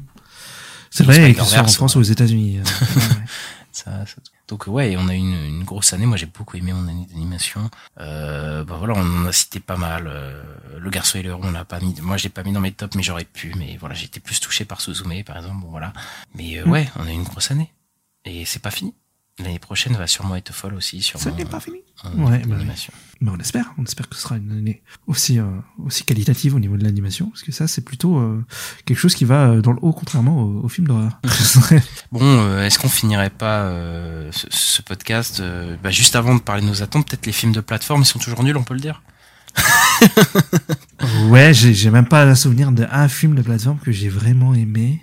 C'est 0.91 1.05
vrai, 1.05 1.35
que 1.35 1.41
ce 1.45 1.51
soit 1.51 1.61
en 1.61 1.69
France 1.69 1.97
ou 1.97 1.99
aux 1.99 2.03
États-Unis. 2.03 2.59
euh, 2.59 2.63
ouais, 2.97 3.03
ouais. 3.03 3.25
Ça, 3.73 3.91
ça- 4.07 4.15
Donc 4.49 4.67
ouais, 4.67 4.97
on 4.99 5.09
a 5.09 5.15
eu 5.15 5.19
une, 5.19 5.35
une 5.45 5.65
grosse 5.65 5.93
année. 5.93 6.07
Moi, 6.07 6.17
j'ai 6.17 6.27
beaucoup 6.27 6.57
aimé 6.57 6.73
mon 6.73 6.89
année 6.89 7.07
d'animation. 7.11 7.71
Euh, 8.01 8.65
bah 8.65 8.77
voilà, 8.79 8.95
on 8.97 9.23
en 9.23 9.27
a 9.27 9.33
cité 9.33 9.61
pas 9.61 9.77
mal. 9.77 10.05
Euh, 10.07 10.43
le 10.79 10.91
garçon 10.91 11.19
et 11.19 11.23
le 11.23 11.29
héros, 11.31 11.41
on 11.45 11.51
l'a 11.53 11.65
pas 11.67 11.81
mis. 11.81 11.95
Moi, 12.01 12.17
je 12.17 12.25
l'ai 12.25 12.31
pas 12.31 12.43
mis 12.43 12.53
dans 12.53 12.61
mes 12.61 12.73
tops, 12.73 12.97
mais 12.97 13.03
j'aurais 13.03 13.25
pu. 13.27 13.53
Mais 13.59 13.77
voilà, 13.79 13.95
j'étais 13.95 14.21
plus 14.21 14.41
touché 14.41 14.65
par 14.65 14.81
Suzume, 14.81 15.23
par 15.25 15.37
exemple. 15.37 15.61
Bon 15.61 15.69
voilà. 15.71 15.93
Mais 16.35 16.59
euh, 16.59 16.65
Mm. 16.65 16.71
ouais, 16.71 16.89
on 16.97 17.07
a 17.07 17.11
eu 17.11 17.15
une 17.15 17.25
grosse 17.25 17.51
année. 17.51 17.73
Et 18.25 18.45
c'est 18.47 18.59
pas 18.63 18.71
fini. 18.71 18.95
L'année 19.39 19.59
prochaine 19.59 19.95
va 19.97 20.07
sûrement 20.07 20.37
être 20.37 20.53
folle 20.53 20.75
aussi 20.75 21.03
sur 21.03 21.21
Ce 21.21 21.29
n'est 21.29 21.45
pas 21.45 21.61
fini. 21.61 21.79
Ouais, 22.17 22.43
bah 23.21 23.33
on 23.35 23.41
espère, 23.41 23.73
on 23.79 23.85
espère 23.85 24.09
que 24.09 24.15
ce 24.15 24.23
sera 24.23 24.37
une 24.37 24.53
année 24.53 24.81
aussi 25.09 25.41
euh, 25.41 25.45
aussi 25.85 26.05
qualitative 26.05 26.55
au 26.55 26.61
niveau 26.61 26.77
de 26.77 26.85
l'animation, 26.85 27.27
parce 27.31 27.43
que 27.43 27.51
ça 27.51 27.67
c'est 27.67 27.81
plutôt 27.81 28.19
euh, 28.19 28.45
quelque 28.85 28.99
chose 28.99 29.17
qui 29.17 29.25
va 29.25 29.49
euh, 29.49 29.61
dans 29.61 29.73
le 29.73 29.79
haut, 29.83 29.93
contrairement 29.93 30.41
au, 30.45 30.63
au 30.63 30.69
film 30.69 30.87
d'horreur. 30.87 31.19
Bon, 32.13 32.21
euh, 32.23 32.65
est-ce 32.65 32.79
qu'on 32.79 32.89
finirait 32.89 33.31
pas 33.31 33.63
euh, 33.63 34.31
ce, 34.31 34.47
ce 34.51 34.83
podcast 34.83 35.41
euh, 35.41 35.77
bah, 35.83 35.91
juste 35.91 36.15
avant 36.15 36.37
de 36.37 36.41
parler 36.41 36.63
de 36.63 36.69
nos 36.69 36.83
attentes 36.83 37.09
Peut-être 37.09 37.27
les 37.27 37.33
films 37.33 37.53
de 37.53 37.61
plateforme, 37.61 38.03
ils 38.03 38.07
sont 38.07 38.21
toujours 38.21 38.45
nuls, 38.45 38.57
on 38.57 38.63
peut 38.63 38.75
le 38.75 38.81
dire? 38.81 39.03
ouais, 41.27 41.53
j'ai 41.53 41.75
j'ai 41.75 41.91
même 41.91 42.07
pas 42.07 42.23
un 42.25 42.35
souvenir 42.37 42.71
d'un 42.71 43.09
film 43.09 43.35
de 43.35 43.43
plateforme 43.43 43.79
que 43.79 43.91
j'ai 43.91 44.09
vraiment 44.09 44.55
aimé. 44.55 45.03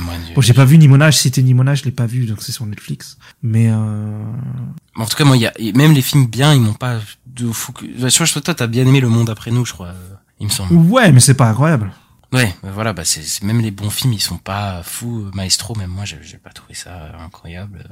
Moi, 0.00 0.14
Bon, 0.34 0.40
j'ai 0.40 0.54
pas 0.54 0.64
vu 0.64 0.78
Nimona, 0.78 1.10
je 1.10 1.16
citais 1.18 1.42
Nimona, 1.42 1.74
je 1.74 1.84
l'ai 1.84 1.90
pas 1.90 2.06
vu, 2.06 2.26
donc 2.26 2.42
c'est 2.42 2.52
sur 2.52 2.66
Netflix. 2.66 3.18
Mais 3.42 3.68
euh... 3.70 4.22
En 4.96 5.06
tout 5.06 5.16
cas, 5.16 5.24
moi, 5.24 5.36
il 5.36 5.42
y 5.42 5.46
a, 5.46 5.52
même 5.74 5.92
les 5.92 6.02
films 6.02 6.26
bien, 6.26 6.54
ils 6.54 6.60
m'ont 6.60 6.74
pas 6.74 7.00
de 7.26 7.50
fou 7.50 7.72
que, 7.72 7.84
Ouais, 7.84 8.10
je 8.10 8.14
crois 8.14 8.26
que 8.26 8.38
toi, 8.40 8.54
t'as 8.54 8.66
bien 8.66 8.86
aimé 8.86 9.00
Le 9.00 9.08
Monde 9.08 9.30
après 9.30 9.50
nous, 9.50 9.64
je 9.64 9.72
crois, 9.72 9.88
euh, 9.88 10.14
il 10.40 10.46
me 10.46 10.52
semble. 10.52 10.72
Ouais, 10.74 11.12
mais 11.12 11.20
c'est 11.20 11.34
pas 11.34 11.48
incroyable. 11.48 11.92
Ouais, 12.30 12.54
bah 12.62 12.70
voilà, 12.74 12.92
bah 12.92 13.04
c'est 13.06 13.42
même 13.42 13.60
les 13.62 13.70
bons 13.70 13.88
films, 13.88 14.12
ils 14.12 14.20
sont 14.20 14.36
pas 14.36 14.82
fous. 14.82 15.30
Maestro, 15.34 15.74
même 15.76 15.90
moi, 15.90 16.04
j'ai 16.04 16.18
j'ai 16.22 16.36
pas 16.36 16.50
trouvé 16.50 16.74
ça 16.74 16.90
euh, 16.90 17.24
incroyable. 17.24 17.84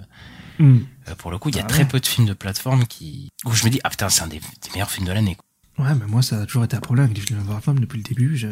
Hmm. 0.59 0.81
Euh, 1.09 1.15
pour 1.17 1.31
le 1.31 1.39
coup, 1.39 1.49
il 1.49 1.57
y 1.57 1.59
a 1.59 1.63
Ah 1.65 1.67
très 1.67 1.85
ouais. 1.85 1.89
peu 1.89 2.01
de 2.01 2.07
films 2.07 2.27
de 2.27 2.35
plateforme 2.35 2.85
qui 2.87 3.31
où 3.47 3.53
je 3.53 3.65
me 3.65 3.71
dis 3.71 3.81
ah 3.83 3.89
putain, 3.89 4.11
c'est 4.11 4.23
un 4.23 4.27
des, 4.27 4.39
des 4.41 4.71
meilleurs 4.75 4.91
films 4.91 5.07
de 5.07 5.13
l'année. 5.13 5.39
Ouais, 5.79 5.95
mais 5.99 6.07
moi, 6.07 6.21
ça 6.23 6.41
a 6.41 6.47
toujours 6.47 6.65
été 6.65 6.77
un 6.77 6.81
problème 6.81 7.07
avec 7.07 7.17
les 7.17 7.23
films 7.23 7.41
de 7.41 7.47
plateforme 7.47 7.81
depuis 7.81 7.99
le 7.99 8.03
début. 8.03 8.37
Je... 8.37 8.49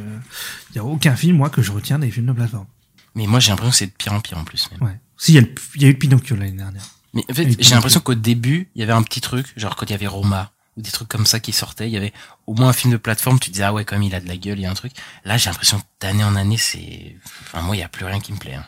Y 0.74 0.78
a 0.78 0.84
aucun 0.84 1.16
film, 1.16 1.36
moi, 1.36 1.50
que 1.50 1.60
je 1.62 1.72
retiens 1.72 1.98
des 1.98 2.10
films 2.10 2.26
de 2.26 2.32
plateforme. 2.32 2.66
Mais 3.14 3.26
moi, 3.26 3.40
j'ai 3.40 3.50
l'impression 3.50 3.70
que 3.70 3.76
c'est 3.76 3.86
de 3.86 3.92
pire 3.92 4.12
en 4.12 4.20
pire 4.20 4.38
en 4.38 4.44
plus. 4.44 4.68
Même. 4.72 4.82
Ouais. 4.82 4.98
Si, 5.16 5.32
il 5.32 5.34
y, 5.36 5.38
a 5.38 5.42
le- 5.42 5.54
y 5.76 5.84
a 5.84 5.88
eu 5.88 5.94
Pinocchio 5.98 6.36
l'année 6.36 6.52
dernière. 6.52 6.82
Mais 7.12 7.22
en 7.30 7.34
fait, 7.34 7.56
j'ai 7.62 7.74
l'impression 7.74 8.00
qu'au 8.00 8.14
début, 8.16 8.68
il 8.74 8.80
y 8.80 8.82
avait 8.82 8.92
un 8.92 9.02
petit 9.02 9.20
truc, 9.20 9.52
genre 9.56 9.76
quand 9.76 9.86
il 9.86 9.92
y 9.92 9.94
avait 9.94 10.08
Roma 10.08 10.50
ou 10.76 10.82
des 10.82 10.90
trucs 10.90 11.06
comme 11.06 11.26
ça 11.26 11.38
qui 11.38 11.52
sortaient, 11.52 11.88
il 11.88 11.92
y 11.92 11.96
avait 11.96 12.12
au 12.48 12.54
moins 12.54 12.70
un 12.70 12.72
film 12.72 12.92
de 12.92 12.96
plateforme, 12.98 13.38
tu 13.38 13.50
disais 13.50 13.62
ah 13.62 13.72
ouais, 13.72 13.84
comme 13.84 14.02
il 14.02 14.12
a 14.16 14.20
de 14.20 14.26
la 14.26 14.36
gueule, 14.36 14.58
il 14.58 14.62
y 14.62 14.66
a 14.66 14.70
un 14.70 14.74
truc. 14.74 14.90
Là, 15.24 15.36
j'ai 15.36 15.48
l'impression 15.48 15.78
que 15.78 15.84
d'année 16.00 16.24
en 16.24 16.34
année, 16.34 16.56
c'est, 16.56 17.14
enfin 17.46 17.62
moi, 17.62 17.76
il 17.76 17.78
y 17.78 17.82
a 17.84 17.88
plus 17.88 18.04
rien 18.04 18.18
qui 18.18 18.32
me 18.32 18.38
plaît. 18.38 18.54
hein. 18.54 18.64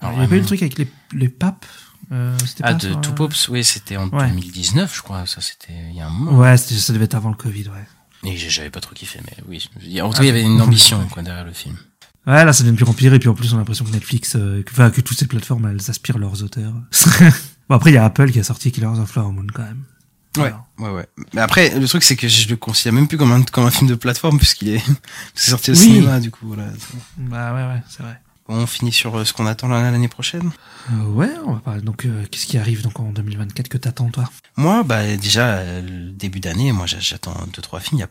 Alors, 0.00 0.12
Alors, 0.12 0.12
il 0.12 0.14
y 0.14 0.18
avait 0.18 0.26
vraiment- 0.28 0.40
le 0.42 0.46
truc 0.46 0.62
avec 0.62 0.78
les, 0.78 0.88
les 1.12 1.28
papes. 1.28 1.66
Euh, 2.12 2.36
Ah, 2.62 2.62
pas 2.62 2.74
de 2.74 2.94
Two 2.94 3.10
euh, 3.10 3.14
Pops, 3.14 3.48
oui, 3.48 3.62
c'était 3.64 3.96
en 3.96 4.08
Ouais. 4.08 4.28
2019, 4.28 4.96
je 4.96 5.02
crois. 5.02 5.26
Ça, 5.26 5.40
c'était 5.40 5.74
il 5.90 5.96
y 5.96 6.00
a 6.00 6.06
un 6.06 6.10
moment. 6.10 6.38
Ouais, 6.38 6.56
ça 6.56 6.92
devait 6.92 7.04
être 7.04 7.14
avant 7.14 7.28
le 7.30 7.36
Covid, 7.36 7.68
ouais. 7.68 7.86
Et 8.30 8.36
j'avais 8.36 8.70
pas 8.70 8.80
trop 8.80 8.94
kiffé, 8.94 9.20
mais 9.24 9.36
oui. 9.48 9.68
En 10.00 10.10
tout 10.10 10.16
cas, 10.18 10.22
il 10.22 10.26
y 10.26 10.30
avait 10.30 10.42
une 10.42 10.60
ambition, 10.60 11.04
quoi, 11.08 11.22
derrière 11.22 11.44
le 11.44 11.52
film. 11.52 11.76
Ouais, 12.26 12.44
là, 12.44 12.52
ça 12.52 12.62
devient 12.62 12.72
de 12.72 12.76
pire 12.78 12.88
en 12.90 12.92
pire, 12.94 13.14
et 13.14 13.18
puis 13.18 13.28
en 13.28 13.34
plus, 13.34 13.52
on 13.52 13.56
a 13.56 13.58
l'impression 13.60 13.84
que 13.84 13.90
Netflix, 13.90 14.34
euh, 14.36 14.62
que, 14.62 14.70
enfin, 14.72 14.90
que 14.90 15.00
toutes 15.00 15.18
ces 15.18 15.26
plateformes, 15.26 15.66
elles 15.66 15.90
aspirent 15.90 16.18
leurs 16.18 16.42
auteurs. 16.42 16.72
bon, 17.68 17.74
après, 17.76 17.90
il 17.90 17.94
y 17.94 17.96
a 17.96 18.04
Apple 18.04 18.30
qui 18.30 18.38
a 18.40 18.44
sorti 18.44 18.70
Killers 18.72 18.86
of 18.98 19.10
Flower 19.10 19.32
Moon, 19.32 19.46
quand 19.52 19.62
même. 19.62 19.84
Ouais, 20.36 20.52
ouais, 20.78 20.90
ouais. 20.90 21.06
Mais 21.32 21.40
après, 21.40 21.76
le 21.78 21.88
truc, 21.88 22.02
c'est 22.04 22.14
que 22.16 22.28
je 22.28 22.48
le 22.48 22.56
considère 22.56 22.92
même 22.92 23.08
plus 23.08 23.16
comme 23.18 23.32
un, 23.32 23.42
comme 23.42 23.64
un 23.64 23.70
film 23.70 23.88
de 23.90 23.94
plateforme, 23.96 24.36
puisqu'il 24.38 24.68
est, 24.68 24.82
c'est 25.34 25.50
sorti 25.50 25.70
au 25.70 25.74
Oui. 25.74 25.80
cinéma, 25.80 26.20
du 26.20 26.30
coup, 26.30 26.46
voilà. 26.46 26.64
Bah 27.16 27.52
ouais, 27.54 27.74
ouais, 27.74 27.82
c'est 27.88 28.02
vrai. 28.02 28.20
On 28.52 28.66
finit 28.66 28.90
sur 28.90 29.16
euh, 29.16 29.24
ce 29.24 29.32
qu'on 29.32 29.46
attend 29.46 29.68
l'année 29.68 30.08
prochaine. 30.08 30.50
Euh, 30.92 31.04
ouais, 31.06 31.30
on 31.46 31.52
va 31.52 31.60
parler. 31.60 31.82
Donc, 31.82 32.04
euh, 32.04 32.24
qu'est-ce 32.30 32.46
qui 32.46 32.58
arrive 32.58 32.82
donc 32.82 32.98
en 32.98 33.12
2024 33.12 33.68
que 33.68 33.78
t'attends, 33.78 34.10
toi? 34.10 34.28
Moi, 34.56 34.82
bah, 34.82 35.16
déjà, 35.16 35.58
euh, 35.58 35.82
le 35.82 36.10
début 36.10 36.40
d'année, 36.40 36.72
moi, 36.72 36.86
j'a- 36.86 36.98
j'attends 36.98 37.36
deux, 37.54 37.62
trois 37.62 37.78
films. 37.78 37.98
Il 37.98 38.00
y 38.00 38.02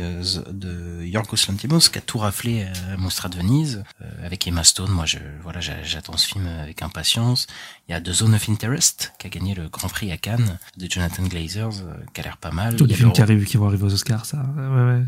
a 0.00 0.20
z- 0.22 0.42
de 0.52 1.04
Yorgos 1.04 1.36
Lanthimos, 1.48 1.90
qui 1.90 1.98
a 1.98 2.00
tout 2.00 2.16
raflé 2.18 2.62
à 2.92 2.96
Monstra 2.96 3.28
de 3.28 3.36
Venise, 3.36 3.84
avec 4.24 4.46
Emma 4.46 4.64
Stone. 4.64 4.90
Moi, 4.90 5.04
je, 5.04 5.18
voilà, 5.42 5.60
j'a- 5.60 5.82
j'attends 5.82 6.16
ce 6.16 6.26
film 6.28 6.46
avec 6.46 6.80
impatience. 6.80 7.46
Il 7.88 7.92
y 7.92 7.94
a 7.94 8.00
The 8.00 8.12
Zone 8.12 8.34
of 8.34 8.48
Interest, 8.48 9.12
qui 9.18 9.26
a 9.26 9.30
gagné 9.30 9.54
le 9.54 9.68
Grand 9.68 9.88
Prix 9.88 10.10
à 10.10 10.16
Cannes, 10.16 10.58
de 10.78 10.86
Jonathan 10.90 11.24
Glazers, 11.24 11.84
qui 12.14 12.20
a 12.22 12.24
l'air 12.24 12.38
pas 12.38 12.52
mal. 12.52 12.76
Tous 12.76 12.86
les 12.86 12.94
films 12.94 13.12
qui 13.12 13.20
arrivent, 13.20 13.44
qui 13.44 13.58
vont 13.58 13.66
arriver 13.66 13.84
aux 13.84 13.92
Oscars, 13.92 14.24
ça. 14.24 14.38
Ouais, 14.56 14.62
ouais. 14.98 15.02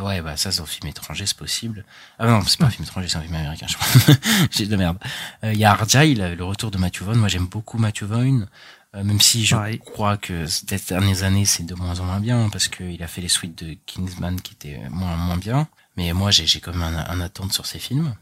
Ouais, 0.00 0.20
bah 0.22 0.36
ça, 0.36 0.50
c'est 0.52 0.60
un 0.60 0.66
film 0.66 0.88
étranger, 0.88 1.24
c'est 1.26 1.36
possible. 1.36 1.84
Ah 2.18 2.26
non, 2.26 2.42
c'est 2.46 2.58
pas 2.58 2.66
un 2.66 2.70
film 2.70 2.84
étranger, 2.84 3.08
c'est 3.08 3.18
un 3.18 3.22
film 3.22 3.34
américain, 3.34 3.66
je 3.68 3.76
crois. 3.76 4.14
J'ai 4.50 4.66
de 4.66 4.76
merde. 4.76 4.98
Euh, 5.44 5.52
Il 5.52 5.58
y 5.58 5.64
a 5.64 5.70
Argyle, 5.72 6.34
le 6.36 6.44
retour 6.44 6.70
de 6.70 6.78
Matthew 6.78 7.02
Vaughn. 7.02 7.16
Moi, 7.18 7.28
j'aime 7.28 7.46
beaucoup 7.46 7.78
Matthew 7.78 8.04
Vaughn, 8.04 8.48
euh, 8.94 9.04
même 9.04 9.20
si 9.20 9.44
je 9.44 9.54
Pareil. 9.54 9.78
crois 9.78 10.16
que 10.16 10.46
ces 10.46 10.64
dernières 10.88 11.22
années, 11.22 11.44
c'est 11.44 11.64
de 11.64 11.74
moins 11.74 12.00
en 12.00 12.04
moins 12.04 12.20
bien, 12.20 12.48
parce 12.50 12.68
qu'il 12.68 13.02
a 13.02 13.06
fait 13.06 13.20
les 13.20 13.28
suites 13.28 13.62
de 13.64 13.76
Kingsman 13.86 14.40
qui 14.40 14.54
étaient 14.54 14.80
moins 14.90 15.16
moins 15.16 15.36
bien. 15.36 15.68
Mais 15.96 16.12
moi, 16.12 16.30
j'ai 16.32 16.60
quand 16.60 16.72
même 16.74 16.82
un, 16.82 17.06
un 17.08 17.20
attente 17.20 17.52
sur 17.52 17.66
ces 17.66 17.78
films. 17.78 18.14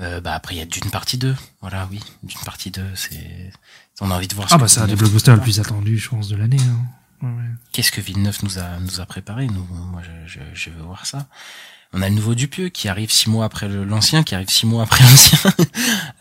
Euh, 0.00 0.20
bah 0.20 0.34
après, 0.34 0.54
il 0.54 0.58
y 0.58 0.62
a 0.62 0.64
d'une 0.66 0.90
partie 0.90 1.18
2. 1.18 1.36
Voilà, 1.60 1.86
oui, 1.90 2.00
d'une 2.22 2.40
partie 2.40 2.70
2, 2.70 2.82
c'est... 2.94 3.52
On 4.00 4.10
a 4.10 4.14
envie 4.16 4.26
de 4.26 4.34
voir 4.34 4.48
ce 4.48 4.54
Ah, 4.54 4.58
bah, 4.58 4.66
c'est 4.66 4.80
un 4.80 4.86
des 4.86 4.96
blockbusters 4.96 5.36
le 5.36 5.42
plus 5.42 5.60
attendu, 5.60 5.98
je 5.98 6.08
pense, 6.08 6.28
de 6.28 6.34
l'année. 6.36 6.56
Hein. 6.60 6.86
Ouais. 7.22 7.28
Qu'est-ce 7.72 7.92
que 7.92 8.00
Villeneuve 8.00 8.38
nous 8.42 8.58
a 8.58 8.78
nous 8.80 9.00
a 9.00 9.06
préparé 9.06 9.46
Nous, 9.46 9.64
moi, 9.64 10.02
je, 10.02 10.26
je, 10.26 10.40
je 10.54 10.70
veux 10.70 10.82
voir 10.82 11.06
ça. 11.06 11.28
On 11.94 12.00
a 12.02 12.08
le 12.08 12.14
nouveau 12.14 12.34
Dupieux 12.34 12.68
qui 12.70 12.88
arrive 12.88 13.10
six 13.12 13.28
mois 13.28 13.44
après 13.44 13.68
l'ancien, 13.68 14.22
qui 14.22 14.34
arrive 14.34 14.48
six 14.48 14.64
mois 14.66 14.82
après 14.84 15.04
l'ancien. 15.10 15.38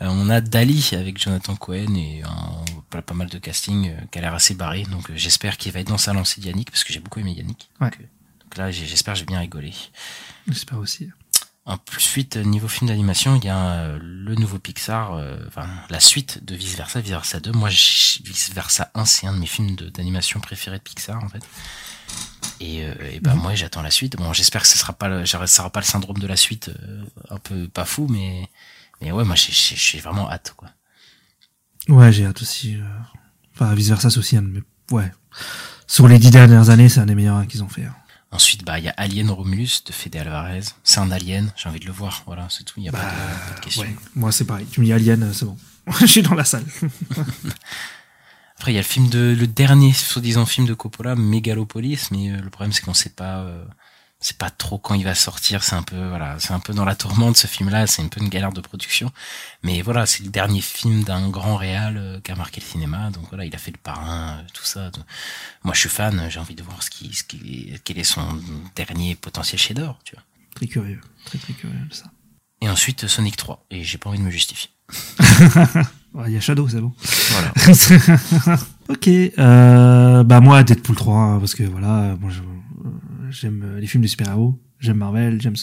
Euh, 0.02 0.08
on 0.10 0.30
a 0.30 0.42
Dali 0.42 0.90
avec 0.94 1.18
Jonathan 1.18 1.56
Cohen 1.56 1.96
et 1.96 2.22
un- 2.24 2.66
pas, 2.90 3.02
pas 3.02 3.14
mal 3.14 3.30
de 3.30 3.38
casting 3.38 3.90
euh, 3.90 4.02
qui 4.12 4.18
a 4.20 4.22
l'air 4.22 4.34
assez 4.34 4.54
barré. 4.54 4.84
Donc 4.84 5.10
euh, 5.10 5.14
j'espère 5.16 5.58
qu'il 5.58 5.72
va 5.72 5.80
être 5.80 5.88
dans 5.88 5.98
sa 5.98 6.12
lancée 6.14 6.42
de 6.42 6.48
Yannick 6.48 6.70
parce 6.72 6.84
que 6.84 6.92
j'ai 6.94 7.00
beaucoup 7.00 7.20
aimé 7.22 7.32
Yannick. 7.32 7.70
Ouais. 7.80 7.90
Donc, 7.90 8.00
donc 8.00 8.58
là, 8.58 8.70
j'espère 8.70 9.14
que 9.14 9.20
j'ai 9.22 9.26
bien 9.26 9.40
rigolé. 9.40 9.74
J'espère 10.50 10.78
aussi. 10.78 11.10
En 11.66 11.78
plus, 11.78 12.02
suite 12.02 12.38
euh, 12.38 12.44
niveau 12.44 12.68
film 12.68 12.88
d'animation, 12.90 13.36
il 13.36 13.46
y 13.46 13.50
a 13.50 13.74
euh, 13.74 14.00
le 14.02 14.34
nouveau 14.36 14.58
Pixar, 14.58 15.14
euh, 15.14 15.38
enfin 15.48 15.68
la 15.92 16.00
suite 16.00 16.44
de 16.44 16.56
Vice 16.56 16.76
Versa, 16.76 17.02
Vice 17.02 17.12
Versa 17.12 17.40
2. 17.40 17.52
Moi, 17.52 17.70
Vice 17.70 18.52
Versa 18.54 18.90
1, 18.96 19.06
c'est 19.06 19.28
un 19.28 19.34
de 19.34 19.38
mes 19.40 19.46
films 19.46 19.76
d'animation 19.76 20.40
préférés 20.40 20.78
de 20.80 20.84
Pixar 20.84 21.24
en 21.24 21.30
fait. 21.30 21.44
Et, 22.60 22.84
euh, 22.86 22.94
et 23.12 23.20
ben 23.20 23.36
moi, 23.36 23.54
j'attends 23.56 23.84
la 23.84 23.92
suite. 23.92 24.16
Bon, 24.18 24.34
j'espère 24.34 24.64
que 24.64 24.68
ce 24.68 24.78
sera 24.78 24.94
pas, 24.94 25.08
le, 25.08 25.26
ça 25.28 25.46
sera 25.48 25.70
pas 25.70 25.80
le 25.82 25.86
syndrome 25.86 26.18
de 26.18 26.28
la 26.28 26.36
suite, 26.36 26.70
euh, 26.70 27.04
un 27.30 27.38
peu 27.38 27.68
pas 27.68 27.86
fou, 27.86 28.08
mais 28.10 28.50
mais 29.02 29.12
ouais, 29.12 29.24
moi, 29.24 29.36
j'ai- 29.36 30.00
vraiment 30.00 30.30
hâte 30.32 30.54
quoi. 30.58 30.70
Ouais, 31.90 32.12
j'ai 32.12 32.26
hâte 32.26 32.42
aussi. 32.42 32.76
euh, 32.78 32.84
Enfin, 33.54 33.74
vice 33.76 33.90
versa, 33.90 34.10
c'est 34.10 34.18
aussi 34.18 34.36
un 34.38 34.42
de 34.42 34.48
mes. 34.48 34.64
Ouais. 34.92 35.12
Sur 35.88 36.08
les 36.08 36.18
dix 36.20 36.32
dernières 36.32 36.70
années, 36.70 36.90
c'est 36.90 37.00
un 37.02 37.06
des 37.06 37.16
meilleurs 37.16 37.46
qu'ils 37.48 37.64
ont 37.64 37.70
fait. 37.70 37.84
hein. 37.86 37.96
Ensuite, 38.32 38.64
bah, 38.64 38.80
il 38.80 38.86
y 38.86 38.88
a 38.88 38.94
Alien 38.96 39.30
Romulus 39.30 39.84
de 39.86 39.92
Fede 39.92 40.16
Alvarez. 40.16 40.62
C'est 40.84 41.00
un 41.00 41.12
alien, 41.12 41.52
j'ai 41.58 41.68
envie 41.68 41.82
de 41.82 41.86
le 41.86 41.92
voir. 41.92 42.24
Voilà, 42.26 42.48
c'est 42.50 42.64
tout. 42.64 42.76
Il 42.78 42.84
y 42.84 42.90
a 42.90 42.92
pas, 42.94 43.00
de, 43.00 43.50
pas 43.50 43.56
de 43.60 43.60
question. 43.60 43.84
Ouais. 43.84 43.96
Moi, 44.16 44.32
c'est 44.32 44.46
pareil. 44.46 44.66
Tu 44.72 44.80
me 44.80 44.86
dis 44.86 44.94
Alien, 44.94 45.24
euh, 45.24 45.34
c'est 45.34 45.46
bon. 45.46 45.58
Je 46.00 46.06
suis 46.06 46.22
dans 46.22 46.36
la 46.36 46.46
salle. 46.46 46.64
Après, 48.58 48.72
il 48.72 48.76
y 48.76 48.78
a 48.78 48.82
le 48.82 48.88
film 48.88 49.10
de, 49.10 49.36
le 49.38 49.48
dernier, 49.48 49.92
soi-disant 49.92 50.46
film 50.46 50.66
de 50.68 50.74
Coppola, 50.74 51.16
Megalopolis, 51.16 52.10
mais 52.12 52.32
euh, 52.32 52.42
le 52.42 52.50
problème 52.50 52.72
c'est 52.72 52.82
qu'on 52.84 52.94
sait 52.94 53.10
pas, 53.10 53.40
euh, 53.40 53.66
c'est 54.22 54.38
pas 54.38 54.50
trop 54.52 54.78
quand 54.78 54.94
il 54.94 55.04
va 55.04 55.16
sortir. 55.16 55.64
C'est 55.64 55.76
un 55.76 55.84
peu, 55.84 56.08
voilà, 56.08 56.36
c'est 56.40 56.54
un 56.54 56.60
peu 56.60 56.74
dans 56.74 56.86
la 56.86 56.96
tourmente 56.96 57.36
ce 57.38 57.48
film-là. 57.48 57.88
C'est 57.88 58.02
un 58.04 58.08
peu 58.08 58.22
une 58.22 58.30
galère 58.30 58.54
de 58.54 58.62
production, 58.62 59.12
mais 59.64 59.82
voilà, 59.82 60.06
c'est 60.06 60.24
le 60.24 60.30
dernier 60.30 60.62
film 60.62 61.04
d'un 61.04 61.28
grand 61.30 61.56
réal 61.58 61.98
euh, 61.98 62.20
qui 62.22 62.32
a 62.32 62.36
marqué 62.36 62.62
le 62.62 62.66
cinéma. 62.66 63.10
Donc 63.10 63.26
voilà, 63.30 63.46
il 63.46 63.54
a 63.54 63.58
fait 63.58 63.72
le 63.72 63.78
parrain, 63.82 64.38
euh, 64.38 64.44
tout 64.54 64.64
ça. 64.64 64.92
Donc, 64.92 65.04
moi, 65.64 65.74
je 65.74 65.80
suis 65.82 65.90
fan. 65.90 66.28
J'ai 66.30 66.40
envie 66.40 66.56
de 66.56 66.64
voir 66.64 66.82
ce 66.84 66.90
qui, 66.90 67.14
ce 67.14 67.24
qui, 67.24 67.74
quel 67.84 67.98
est 68.00 68.04
son 68.04 68.24
dernier 68.76 69.16
potentiel 69.16 69.60
chef-d'œuvre, 69.60 69.98
tu 70.04 70.16
vois. 70.16 70.24
Très 70.56 70.68
curieux. 70.68 71.02
Très, 71.26 71.38
très 71.40 71.54
curieux 71.54 71.76
ça. 71.92 72.06
Et 72.62 72.70
ensuite 72.70 73.08
Sonic 73.08 73.38
3. 73.38 73.66
Et 73.72 73.84
j'ai 73.84 73.98
pas 73.98 74.10
envie 74.10 74.20
de 74.20 74.24
me 74.24 74.30
justifier. 74.32 74.70
Il 76.28 76.34
y 76.34 76.38
a 76.38 76.42
Shadow, 76.42 76.68
c'est 76.68 76.82
bon. 76.82 76.94
Voilà. 77.30 77.54
ok. 78.90 79.08
Euh, 79.08 80.24
bah 80.24 80.42
moi, 80.42 80.62
Deadpool 80.62 80.96
3, 80.96 81.16
hein, 81.18 81.40
parce 81.40 81.56
que 81.56 81.64
voilà, 81.64 82.18
moi 82.20 82.30
je- 82.30 82.42
j'aime 83.32 83.64
euh, 83.64 83.80
les 83.80 83.88
films 83.88 84.04
de 84.04 84.08
super-héros, 84.08 84.60
j'aime 84.80 84.98
Marvel, 84.98 85.42
j'aime 85.42 85.56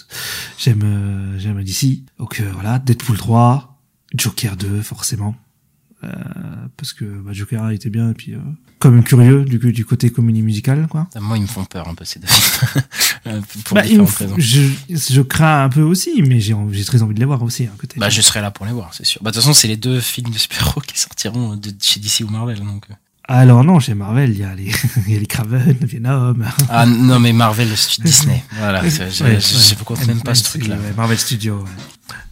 j'aime 0.59 0.83
euh, 0.85 1.39
j'aime 1.39 1.63
DC. 1.63 2.01
Donc 2.19 2.41
euh, 2.41 2.51
voilà, 2.55 2.79
Deadpool 2.79 3.17
3, 3.17 3.79
Joker 4.15 4.57
2 4.57 4.83
forcément. 4.83 5.35
Euh, 6.05 6.09
parce 6.77 6.93
que 6.93 7.05
bah, 7.05 7.33
Joker 7.33 7.61
1 7.65 7.71
était 7.71 7.91
bien 7.91 8.11
et 8.11 8.15
puis 8.15 8.33
euh, 8.35 8.39
quand 8.79 8.89
même 8.93 9.03
curieux 9.03 9.45
du, 9.45 9.59
du 9.73 9.85
côté 9.85 10.11
comédie 10.11 10.43
musicale 10.43 10.87
quoi. 10.89 11.09
Moi, 11.21 11.37
ils 11.39 11.43
me 11.43 11.47
font 11.49 11.65
peur 11.65 11.89
un 11.89 11.95
peu 11.95 12.05
ces 12.05 12.21
deux 12.21 12.29
films. 12.29 13.43
Pour 13.65 13.75
Bah, 13.75 13.83
différentes 13.83 14.11
raisons. 14.11 14.37
je, 14.39 14.61
je 14.89 15.21
crains 15.23 15.65
un 15.65 15.69
peu 15.69 15.83
aussi, 15.83 16.23
mais 16.23 16.39
j'ai 16.39 16.55
j'ai 16.71 16.85
très 16.85 17.03
envie 17.03 17.15
de 17.15 17.19
les 17.19 17.25
voir 17.27 17.43
aussi 17.43 17.65
à 17.65 17.71
côté. 17.77 17.99
Bah, 17.99 18.11
je 18.11 18.21
serai 18.21 18.41
là 18.41 18.53
pour 18.53 18.65
les 18.65 18.71
voir, 18.73 18.95
c'est 18.95 19.05
sûr. 19.05 19.21
Bah, 19.25 19.33
de 19.33 19.35
toute 19.35 19.43
façon, 19.43 19.53
c'est 19.53 19.67
les 19.67 19.77
deux 19.77 19.99
films 19.99 20.31
de 20.31 20.39
super-héros 20.39 20.81
qui 20.83 20.97
sortiront 21.01 21.57
de 21.57 21.73
chez 21.81 21.99
DC 21.99 22.21
ou 22.21 22.29
Marvel, 22.31 22.61
donc. 22.61 22.87
Euh. 23.31 23.35
Alors 23.35 23.63
non, 23.65 23.79
chez 23.81 23.95
Marvel, 23.95 24.31
il 24.31 24.39
y 24.39 24.45
a 24.45 24.55
les, 24.55 24.71
il 25.07 25.13
y 25.13 25.17
a 25.17 25.21
les 25.21 25.27
Craven, 25.27 25.77
Venom. 25.83 26.37
Ah, 26.69 26.87
non, 26.87 27.21
mais 27.21 27.33
Marvel, 27.33 27.69
c'est 27.77 28.01
Disney. 28.05 28.43
Voilà, 28.59 28.89
c'est- 28.89 29.11
je, 29.11 29.25
Ouais, 29.25 29.39
je, 29.41 29.75
ouais. 29.75 29.85
compte 29.85 30.07
même 30.07 30.23
pas 30.23 30.35
ce 30.35 30.45
truc-là. 30.45 30.77
Ouais, 30.77 30.93
Marvel 30.97 31.19
Studios. 31.19 31.61
ouais. 31.63 31.71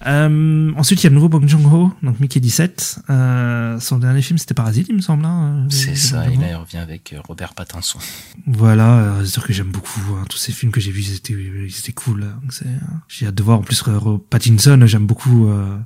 Euh, 0.07 0.73
ensuite, 0.77 1.03
il 1.03 1.05
y 1.05 1.07
a 1.09 1.11
le 1.11 1.15
nouveau 1.17 1.29
Bong 1.29 1.47
Joon-ho, 1.47 1.93
donc 2.03 2.21
Mickey 2.21 2.41
17. 2.41 3.01
Euh, 3.11 3.79
son 3.81 3.99
dernier 3.99 4.23
film, 4.23 4.39
c'était 4.39 4.55
Parasite, 4.55 4.87
il 4.89 4.97
me 4.97 5.01
semble. 5.03 5.25
Hein, 5.27 5.67
C'est 5.69 5.87
de- 5.89 5.91
de 5.93 5.97
ça, 5.97 6.25
il 6.31 6.39
revient 6.55 6.77
avec 6.79 7.13
euh, 7.13 7.19
Robert 7.27 7.55
Pattinson. 7.55 7.99
Voilà, 8.47 8.89
euh, 8.99 9.25
c'est 9.25 9.33
sûr 9.33 9.45
que 9.47 9.53
j'aime 9.53 9.71
beaucoup. 9.73 10.01
hein, 10.19 10.25
tous 10.31 10.39
ces 10.39 10.53
films 10.53 10.73
que 10.73 10.81
j'ai 10.81 10.93
vus, 10.93 11.03
ils 11.03 11.15
étaient, 11.17 11.33
ils 11.35 11.79
étaient 11.79 11.93
cool. 11.93 12.25
hein, 12.25 12.41
c'est, 12.51 12.67
euh, 12.67 12.71
J'ai 13.09 13.27
hâte 13.27 13.35
de 13.35 13.43
voir. 13.43 13.59
En 13.59 13.63
plus, 13.63 13.83
euh, 13.89 14.19
Pattinson, 14.31 14.81
j'aime 14.87 15.07
beaucoup 15.07 15.49
euh, 15.49 15.77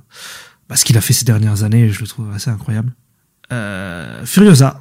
bah, 0.69 0.75
ce 0.77 0.85
qu'il 0.85 0.97
a 0.97 1.01
fait 1.01 1.13
ces 1.13 1.25
dernières 1.25 1.63
années. 1.63 1.89
Je 1.89 1.99
le 1.99 2.07
trouve 2.07 2.31
assez 2.33 2.49
incroyable. 2.49 2.93
Euh, 3.51 4.25
Furiosa. 4.25 4.79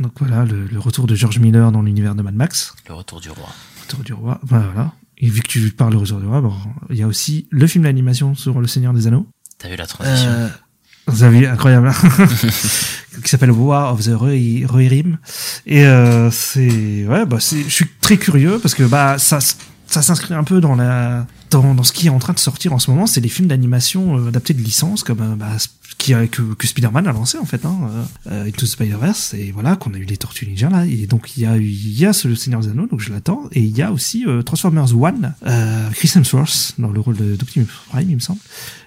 Donc 0.00 0.12
voilà, 0.18 0.44
le, 0.44 0.66
le 0.66 0.78
retour 0.78 1.06
de 1.06 1.14
George 1.14 1.38
Miller 1.38 1.70
dans 1.72 1.82
l'univers 1.82 2.14
de 2.14 2.22
Mad 2.22 2.34
Max. 2.34 2.74
Le 2.88 2.94
retour 2.94 3.20
du 3.20 3.30
roi. 3.30 3.48
Retour 3.82 4.00
du 4.00 4.12
roi. 4.12 4.40
Bah, 4.48 4.62
voilà. 4.72 4.92
Et 5.18 5.28
vu 5.28 5.40
que 5.42 5.48
tu 5.48 5.70
parles 5.70 5.92
de 5.92 5.98
Retour 5.98 6.18
du 6.20 6.26
roi, 6.26 6.40
bon, 6.40 6.54
il 6.88 6.96
y 6.96 7.02
a 7.02 7.06
aussi 7.06 7.46
le 7.50 7.66
film 7.66 7.84
d'animation 7.84 8.34
sur 8.34 8.60
Le 8.60 8.66
Seigneur 8.66 8.94
des 8.94 9.06
Anneaux. 9.06 9.26
T'as 9.58 9.68
vu 9.68 9.76
la 9.76 9.86
transition 9.86 10.30
Euh, 10.30 10.48
vous 11.06 11.22
avez 11.24 11.40
vu, 11.40 11.46
incroyable, 11.46 11.88
hein 11.88 12.26
qui 13.22 13.28
s'appelle 13.28 13.50
War 13.50 13.92
of 13.92 14.02
the 14.04 14.08
Rohi- 14.14 14.64
Rohirrim. 14.66 15.18
Et 15.66 15.84
euh, 15.84 16.30
c'est, 16.30 17.06
ouais, 17.06 17.26
bah 17.26 17.38
c'est, 17.40 17.62
je 17.64 17.68
suis 17.68 17.86
très 18.00 18.16
curieux 18.16 18.58
parce 18.60 18.74
que 18.74 18.82
bah 18.84 19.18
ça, 19.18 19.40
ça 19.40 20.02
s'inscrit 20.02 20.34
un 20.34 20.44
peu 20.44 20.60
dans 20.60 20.74
la 20.76 21.26
dans, 21.50 21.74
dans 21.74 21.82
ce 21.82 21.92
qui 21.92 22.06
est 22.06 22.10
en 22.10 22.18
train 22.20 22.32
de 22.32 22.38
sortir 22.38 22.72
en 22.72 22.78
ce 22.78 22.90
moment, 22.90 23.06
c'est 23.06 23.20
les 23.20 23.28
films 23.28 23.48
d'animation 23.48 24.18
euh, 24.18 24.28
adaptés 24.28 24.54
de 24.54 24.62
licence 24.62 25.02
comme 25.02 25.20
euh, 25.20 25.34
bah, 25.36 25.56
qui 26.00 26.12
que, 26.30 26.54
que 26.54 26.66
Spider-Man 26.66 27.06
a 27.06 27.12
lancé 27.12 27.38
en 27.38 27.44
fait, 27.44 27.64
hein, 27.66 27.78
euh, 28.26 28.46
Into 28.46 28.64
the 28.64 28.68
Spider-Verse 28.68 29.34
et 29.34 29.52
voilà 29.52 29.76
qu'on 29.76 29.92
a 29.94 29.98
eu 29.98 30.04
les 30.04 30.16
Tortues 30.16 30.46
Ninja 30.46 30.70
là 30.70 30.86
et 30.86 31.06
donc 31.06 31.36
il 31.36 31.42
y 31.42 31.46
a 31.46 31.56
il 31.56 31.92
y 31.92 32.06
a 32.06 32.12
ce 32.12 32.34
Seigneur 32.34 32.60
des 32.62 32.68
Anneaux 32.70 32.86
donc 32.86 33.00
je 33.00 33.12
l'attends 33.12 33.48
et 33.52 33.60
il 33.60 33.76
y 33.76 33.82
a 33.82 33.92
aussi 33.92 34.24
euh, 34.26 34.42
Transformers 34.42 34.96
One, 34.98 35.34
euh, 35.46 35.90
Chris 35.90 36.10
Hemsworth 36.16 36.72
dans 36.78 36.88
le 36.90 37.00
rôle 37.00 37.16
de 37.16 37.36
d'Optimus 37.36 37.66
Prime 37.90 38.08
il 38.10 38.14
me 38.16 38.20
semble 38.20 38.40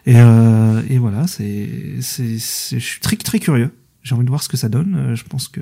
et 0.06 0.15
euh, 0.18 0.81
et 0.90 0.98
voilà 0.98 1.27
c'est 1.27 1.69
c'est 2.02 2.38
je 2.38 2.77
suis 2.80 2.99
très 2.99 3.15
très 3.15 3.40
curieux 3.40 3.72
j'ai 4.02 4.15
envie 4.15 4.26
de 4.26 4.30
voir 4.30 4.41
ce 4.44 4.49
que 4.49 4.57
ça 4.57 4.68
donne 4.68 4.95
euh, 4.95 5.15
je 5.15 5.23
pense 5.23 5.48
que 5.48 5.61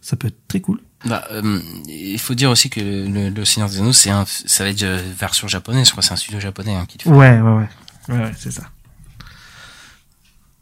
ça 0.00 0.16
peut 0.16 0.28
être 0.28 0.38
très 0.48 0.60
cool 0.60 0.80
Bah, 1.06 1.24
euh, 1.32 1.60
il 1.88 2.18
faut 2.20 2.34
dire 2.34 2.50
aussi 2.50 2.70
que 2.70 2.80
le, 2.80 3.28
le 3.30 3.44
Seigneur 3.44 3.68
des 3.68 3.78
Anneaux, 3.80 3.92
c'est 3.92 4.10
un, 4.10 4.24
ça 4.26 4.64
va 4.64 4.70
être 4.70 4.82
euh, 4.84 5.02
version 5.18 5.48
japonaise, 5.48 5.86
je 5.88 5.90
crois, 5.90 6.02
c'est 6.02 6.12
un 6.14 6.16
studio 6.16 6.40
japonais 6.40 6.74
hein, 6.74 6.86
qui 6.88 6.96
le 6.98 7.02
fait. 7.04 7.10
Ouais, 7.10 7.40
ouais, 7.40 7.52
ouais. 7.58 7.68
Ouais, 8.08 8.22
ouais, 8.24 8.32
c'est 8.38 8.52
ça. 8.52 8.62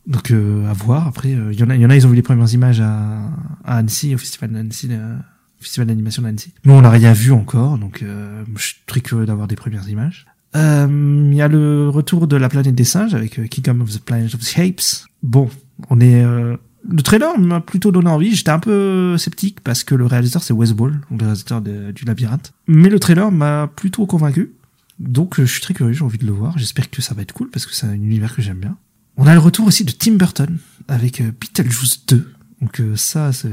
Donc, 0.07 0.31
euh, 0.31 0.69
à 0.69 0.73
voir. 0.73 1.07
Après, 1.07 1.33
euh, 1.35 1.53
il 1.53 1.59
y 1.61 1.63
en 1.63 1.71
a, 1.71 1.77
y 1.77 1.87
en 1.87 1.91
a, 1.91 1.97
ils 1.97 2.07
ont 2.07 2.11
vu 2.11 2.17
les 2.17 2.23
premières 2.23 2.53
images 2.53 2.81
à, 2.81 3.21
à 3.65 3.77
Annecy, 3.79 4.15
au 4.15 4.19
festival 4.19 4.51
d'Annecy, 4.51 4.89
euh, 4.91 5.17
festival 5.61 5.87
d'animation 5.87 6.23
d'Annecy. 6.23 6.53
Nous, 6.65 6.73
on 6.75 6.81
n'a 6.81 6.91
rien 6.91 7.13
vu 7.13 7.31
encore, 7.33 7.79
donc 7.79 8.03
euh, 8.03 8.43
je 8.57 8.63
suis 8.63 8.77
très 8.87 9.01
curieux 9.01 9.27
d'avoir 9.27 9.47
des 9.47 9.55
premières 9.57 9.89
images. 9.89 10.27
Euh, 10.57 11.29
Il 11.31 11.35
y 11.37 11.41
a 11.41 11.49
le 11.49 11.89
retour 11.89 12.27
de 12.27 12.37
la 12.37 12.49
planète 12.49 12.75
des 12.75 12.85
singes 12.85 13.15
avec 13.15 13.39
euh, 13.39 13.47
Kingdom 13.47 13.81
of 13.81 13.91
the 13.93 14.01
Planet 14.01 14.35
of 14.35 14.41
the 14.41 14.59
Apes. 14.59 15.07
Bon, 15.23 15.49
on 15.89 16.01
est. 16.01 16.23
euh, 16.25 16.57
le 16.91 17.01
trailer 17.03 17.39
m'a 17.39 17.61
plutôt 17.61 17.93
donné 17.93 18.11
envie. 18.11 18.35
J'étais 18.35 18.51
un 18.51 18.59
peu 18.59 19.17
sceptique 19.17 19.61
parce 19.63 19.85
que 19.85 19.95
le 19.95 20.05
réalisateur 20.05 20.43
c'est 20.43 20.53
Wes 20.53 20.73
Ball, 20.73 21.01
le 21.13 21.17
réalisateur 21.25 21.63
de- 21.63 21.93
du 21.93 22.05
Labyrinthe. 22.05 22.53
Mais 22.67 22.89
le 22.89 22.99
trailer 22.99 23.31
m'a 23.31 23.69
plutôt 23.69 24.05
convaincu. 24.07 24.51
Donc 24.99 25.39
euh, 25.39 25.47
je 25.47 25.53
suis 25.53 25.61
très 25.63 25.75
curieux, 25.75 25.93
j'ai 25.95 26.05
envie 26.05 26.19
de 26.19 26.27
le 26.27 26.33
voir. 26.33 26.59
J'espère 26.59 26.91
que 26.91 27.01
ça 27.01 27.15
va 27.15 27.23
être 27.23 27.33
cool 27.33 27.49
parce 27.51 27.67
que 27.67 27.73
c'est 27.75 27.87
un 27.87 27.93
univers 27.95 28.35
que 28.35 28.43
j'aime 28.43 28.59
bien. 28.59 28.77
On 29.17 29.27
a 29.27 29.35
le 29.35 29.41
retour 29.41 29.67
aussi 29.67 29.85
de 29.85 29.91
Tim 29.93 30.13
Burton 30.15 30.59
avec 30.89 31.21
euh, 31.21 31.31
Beetlejuice 31.41 32.07
2. 32.07 32.33
Donc 32.61 32.81
euh, 32.81 32.97
ça 32.97 33.33
c'est 33.33 33.49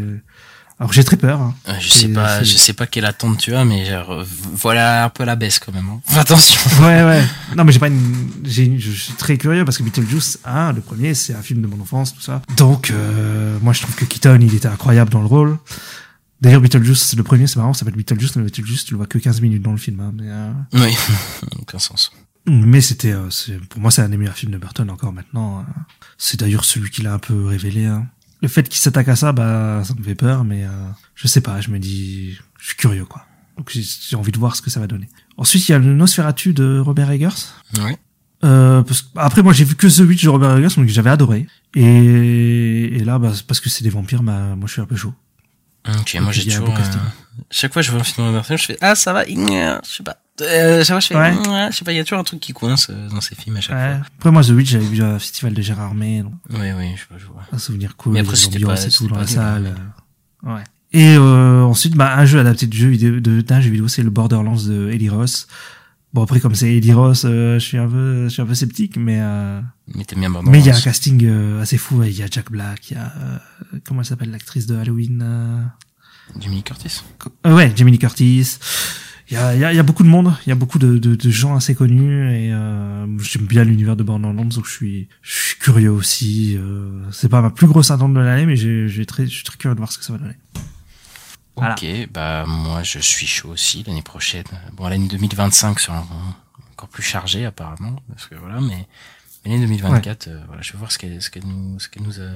alors 0.79 0.93
j'ai 0.93 1.03
très 1.03 1.17
peur. 1.17 1.41
hein. 1.41 1.53
Euh, 1.67 1.73
je 1.81 1.89
sais 1.89 2.07
pas, 2.07 2.41
je 2.41 2.55
sais 2.55 2.71
pas 2.71 2.87
quelle 2.87 3.03
attente 3.03 3.37
tu 3.37 3.53
as, 3.53 3.65
mais 3.65 3.85
genre, 3.85 4.11
euh, 4.13 4.25
voilà 4.53 5.03
un 5.03 5.09
peu 5.09 5.25
la 5.25 5.35
baisse 5.35 5.59
quand 5.59 5.73
même. 5.73 5.89
hein. 5.89 5.99
Attention. 6.17 6.61
Ouais 6.81 7.03
ouais. 7.03 7.23
Non 7.57 7.65
mais 7.65 7.73
j'ai 7.73 7.79
pas 7.79 7.87
une 7.89 8.29
j'ai 8.45 8.79
je 8.79 8.91
suis 8.91 9.13
très 9.13 9.37
curieux 9.37 9.65
parce 9.65 9.77
que 9.77 9.83
Beetlejuice 9.83 10.39
hein, 10.45 10.71
le 10.71 10.79
premier 10.81 11.13
c'est 11.15 11.33
un 11.33 11.41
film 11.41 11.61
de 11.61 11.67
mon 11.67 11.81
enfance 11.81 12.15
tout 12.15 12.21
ça. 12.21 12.41
Donc 12.55 12.91
euh, 12.91 13.57
moi 13.61 13.73
je 13.73 13.81
trouve 13.81 13.95
que 13.95 14.05
Keaton 14.05 14.39
il 14.41 14.55
était 14.55 14.67
incroyable 14.69 15.11
dans 15.11 15.19
le 15.21 15.27
rôle. 15.27 15.57
D'ailleurs 16.39 16.61
Beetlejuice 16.61 17.15
le 17.17 17.23
premier 17.23 17.47
c'est 17.47 17.57
marrant, 17.57 17.73
ça 17.73 17.79
s'appelle 17.79 17.95
Beetlejuice 17.95 18.37
mais 18.37 18.43
Beetlejuice 18.43 18.85
tu 18.85 18.93
le 18.93 18.97
vois 18.99 19.07
que 19.07 19.17
15 19.17 19.41
minutes 19.41 19.61
dans 19.63 19.71
le 19.73 19.77
film 19.77 19.99
hein, 19.99 20.13
mais 20.15 20.27
euh, 20.29 20.51
Oui, 20.75 20.95
aucun 21.59 21.79
sens. 21.79 22.13
Mais 22.49 22.81
c'était, 22.81 23.11
euh, 23.13 23.29
c'est- 23.29 23.59
pour 23.67 23.79
moi, 23.79 23.91
c'est 23.91 24.01
un 24.01 24.09
des 24.09 24.17
meilleurs 24.17 24.35
films 24.35 24.51
de 24.51 24.57
Burton 24.57 24.89
encore 24.89 25.13
maintenant. 25.13 25.59
hein. 25.59 25.65
C'est 26.17 26.39
d'ailleurs 26.39 26.65
celui 26.65 26.89
qui 26.89 27.01
l'a 27.01 27.13
un 27.13 27.19
peu 27.19 27.45
révélé. 27.45 27.85
hein. 27.85 28.07
Le 28.41 28.47
fait 28.47 28.67
qu'il 28.67 28.79
s'attaque 28.79 29.07
à 29.09 29.15
ça, 29.15 29.31
bah, 29.33 29.81
ça 29.85 29.93
me 29.93 30.03
fait 30.03 30.15
peur, 30.15 30.43
mais 30.45 30.63
euh, 30.65 30.69
je 31.15 31.27
sais 31.27 31.41
pas. 31.41 31.61
Je 31.61 31.69
me 31.69 31.77
dis, 31.79 32.37
je 32.59 32.65
suis 32.67 32.75
curieux, 32.75 33.05
quoi. 33.05 33.25
Donc 33.57 33.69
j'ai 33.71 34.15
envie 34.15 34.31
de 34.31 34.37
voir 34.39 34.55
ce 34.55 34.61
que 34.61 34.69
ça 34.69 34.79
va 34.79 34.87
donner. 34.87 35.09
Ensuite, 35.37 35.67
il 35.67 35.73
y 35.73 35.75
a 35.75 35.79
le 35.79 35.93
Nosferatu 35.93 36.53
de 36.53 36.79
Robert 36.79 37.11
Eggers. 37.11 37.27
Ouais. 37.77 37.97
Euh, 38.45 38.81
parce 38.83 39.01
que- 39.01 39.07
après, 39.17 39.43
moi, 39.43 39.51
j'ai 39.51 39.65
vu 39.65 39.75
que 39.75 39.87
The 39.87 39.99
Witch 40.07 40.23
de 40.23 40.29
Robert 40.29 40.57
Eggers, 40.57 40.73
donc 40.77 40.87
j'avais 40.87 41.09
adoré. 41.09 41.45
Et, 41.75 42.95
et 42.95 43.03
là, 43.03 43.19
bah, 43.19 43.33
parce 43.47 43.59
que 43.59 43.69
c'est 43.69 43.83
des 43.83 43.89
vampires, 43.89 44.23
bah, 44.23 44.55
moi, 44.55 44.67
je 44.67 44.71
suis 44.73 44.81
un 44.81 44.85
peu 44.85 44.95
chaud. 44.95 45.13
Ok, 45.87 46.15
Et 46.15 46.19
moi 46.19 46.31
j'ai 46.31 46.43
toujours. 46.43 46.69
euh, 46.69 46.81
chaque 47.51 47.71
fois 47.73 47.81
que 47.81 47.85
je 47.87 47.91
vois 47.91 48.01
un 48.01 48.03
film 48.03 48.27
de 48.27 48.31
Burton, 48.33 48.57
je 48.57 48.65
fais 48.65 48.77
ah 48.81 48.95
ça 48.95 49.13
va, 49.13 49.23
je 49.25 49.79
sais 49.83 50.03
pas. 50.03 50.17
Euh, 50.41 50.83
chaque 50.83 50.87
fois 50.87 50.99
je 50.99 51.07
fais, 51.07 51.15
Ouais. 51.15 51.33
je 51.71 51.75
sais 51.77 51.85
pas, 51.85 51.91
il 51.93 51.97
y 51.97 51.99
a 51.99 52.03
toujours 52.03 52.19
un 52.19 52.23
truc 52.23 52.39
qui 52.39 52.53
coince 52.53 52.87
euh, 52.89 53.09
dans 53.09 53.21
ces 53.21 53.35
films 53.35 53.57
à 53.57 53.61
chaque 53.61 53.75
Ouais. 53.77 53.95
fois. 53.97 54.05
Après, 54.17 54.31
moi, 54.31 54.43
The 54.43 54.49
Witch, 54.49 54.69
j'avais 54.69 54.85
vu 54.85 55.01
un 55.03 55.19
festival 55.19 55.53
de 55.53 55.61
Gérard 55.61 55.93
May, 55.95 56.21
donc 56.21 56.33
Oui, 56.51 56.71
oui, 56.77 56.95
je 56.95 57.17
je 57.17 57.25
vois. 57.25 57.43
un 57.51 57.57
souvenir 57.57 57.95
cool, 57.97 58.13
Mais 58.13 58.19
après, 58.19 58.33
les 58.33 58.37
c'était 58.39 58.59
pas- 58.59 58.75
tout 58.77 59.07
dans 59.07 59.15
pas 59.15 59.21
la 59.21 59.27
salle. 59.27 59.75
Ouais. 60.43 60.63
Et 60.91 61.15
euh, 61.17 61.61
ensuite, 61.63 61.95
bah, 61.95 62.15
un 62.17 62.25
jeu 62.25 62.39
adapté 62.39 62.65
de 62.67 62.73
jeu 62.73 62.87
vidéo, 62.89 63.19
de, 63.19 63.41
d'un 63.41 63.61
jeu 63.61 63.69
vidéo, 63.69 63.87
c'est 63.87 64.01
le 64.03 64.09
Borderlands 64.09 64.55
de 64.65 64.89
Eli 64.91 65.09
Ross. 65.09 65.47
Bon 66.13 66.23
après 66.23 66.39
comme 66.39 66.55
c'est 66.55 66.73
Eli 66.75 66.91
Ross, 66.91 67.23
euh, 67.25 67.59
je 67.59 67.65
suis 67.65 67.77
un 67.77 67.87
peu, 67.87 68.23
je 68.23 68.29
suis 68.29 68.41
un 68.41 68.45
peu 68.47 68.55
sceptique, 68.55 68.97
mais 68.97 69.19
euh, 69.21 69.61
Mais 69.93 70.03
t'aimes 70.05 70.19
bien 70.19 70.29
mais 70.43 70.59
il 70.59 70.65
y 70.65 70.71
a 70.71 70.75
un 70.75 70.81
casting 70.81 71.23
euh, 71.25 71.61
assez 71.61 71.77
fou. 71.77 72.01
Il 72.03 72.17
y 72.17 72.23
a 72.23 72.27
Jack 72.29 72.51
Black, 72.51 72.89
il 72.89 72.95
y 72.95 72.97
a 72.97 73.13
euh, 73.73 73.77
comment 73.85 74.01
elle 74.01 74.07
s'appelle 74.07 74.31
l'actrice 74.31 74.65
de 74.65 74.75
Halloween 74.75 75.21
euh, 75.23 75.61
Jimmy 76.39 76.63
Curtis. 76.63 77.01
euh, 77.45 77.55
Ouais, 77.55 77.71
Jamie 77.75 77.91
Lee 77.91 77.99
Curtis. 77.99 78.57
Il 79.29 79.35
y 79.35 79.37
a, 79.37 79.53
il 79.53 79.61
y, 79.61 79.63
a, 79.63 79.71
y 79.71 79.77
a 79.77 79.83
beaucoup 79.83 80.01
de 80.01 80.07
monde, 80.07 80.33
il 80.47 80.49
y 80.49 80.51
a 80.51 80.55
beaucoup 80.55 80.79
de, 80.79 80.97
de, 80.97 81.13
de 81.13 81.29
gens 81.29 81.55
assez 81.55 81.75
connus 81.75 82.31
et 82.31 82.51
euh, 82.51 83.05
j'aime 83.19 83.45
bien 83.45 83.63
l'univers 83.63 83.95
de 83.95 84.01
Borderlands 84.01 84.33
donc 84.45 84.65
je 84.65 84.71
suis, 84.71 85.07
je 85.21 85.31
suis 85.49 85.57
curieux 85.59 85.91
aussi. 85.91 86.57
Euh, 86.57 87.03
c'est 87.11 87.29
pas 87.29 87.39
ma 87.43 87.51
plus 87.51 87.67
grosse 87.67 87.91
attente 87.91 88.15
de 88.15 88.19
l'année, 88.19 88.47
mais 88.47 88.55
j'ai 88.55 89.05
très, 89.05 89.27
je 89.27 89.31
suis 89.35 89.43
très 89.43 89.57
curieux 89.57 89.75
de 89.75 89.79
voir 89.79 89.91
ce 89.91 89.99
que 89.99 90.03
ça 90.03 90.13
va 90.13 90.17
donner. 90.19 90.33
Voilà. 91.59 91.75
Ok, 91.75 91.85
bah 92.11 92.45
moi 92.47 92.83
je 92.83 92.99
suis 92.99 93.27
chaud 93.27 93.49
aussi 93.49 93.83
l'année 93.85 94.01
prochaine. 94.01 94.45
Bon, 94.73 94.87
l'année 94.87 95.07
2025 95.07 95.79
sera 95.79 96.05
encore 96.71 96.89
plus 96.89 97.03
chargée 97.03 97.45
apparemment, 97.45 97.95
parce 98.09 98.27
que 98.27 98.35
voilà, 98.35 98.59
mais 98.61 98.87
l'année 99.45 99.59
2024, 99.59 100.27
euh, 100.27 100.39
voilà, 100.47 100.61
je 100.61 100.71
vais 100.73 100.77
voir 100.77 100.91
ce 100.91 100.97
qu'elle 100.97 101.21
ce 101.21 101.29
qu'elle 101.29 101.45
nous 101.45 101.79
ce 101.79 101.89
qu'elle 101.89 102.03
nous 102.03 102.19
a. 102.19 102.29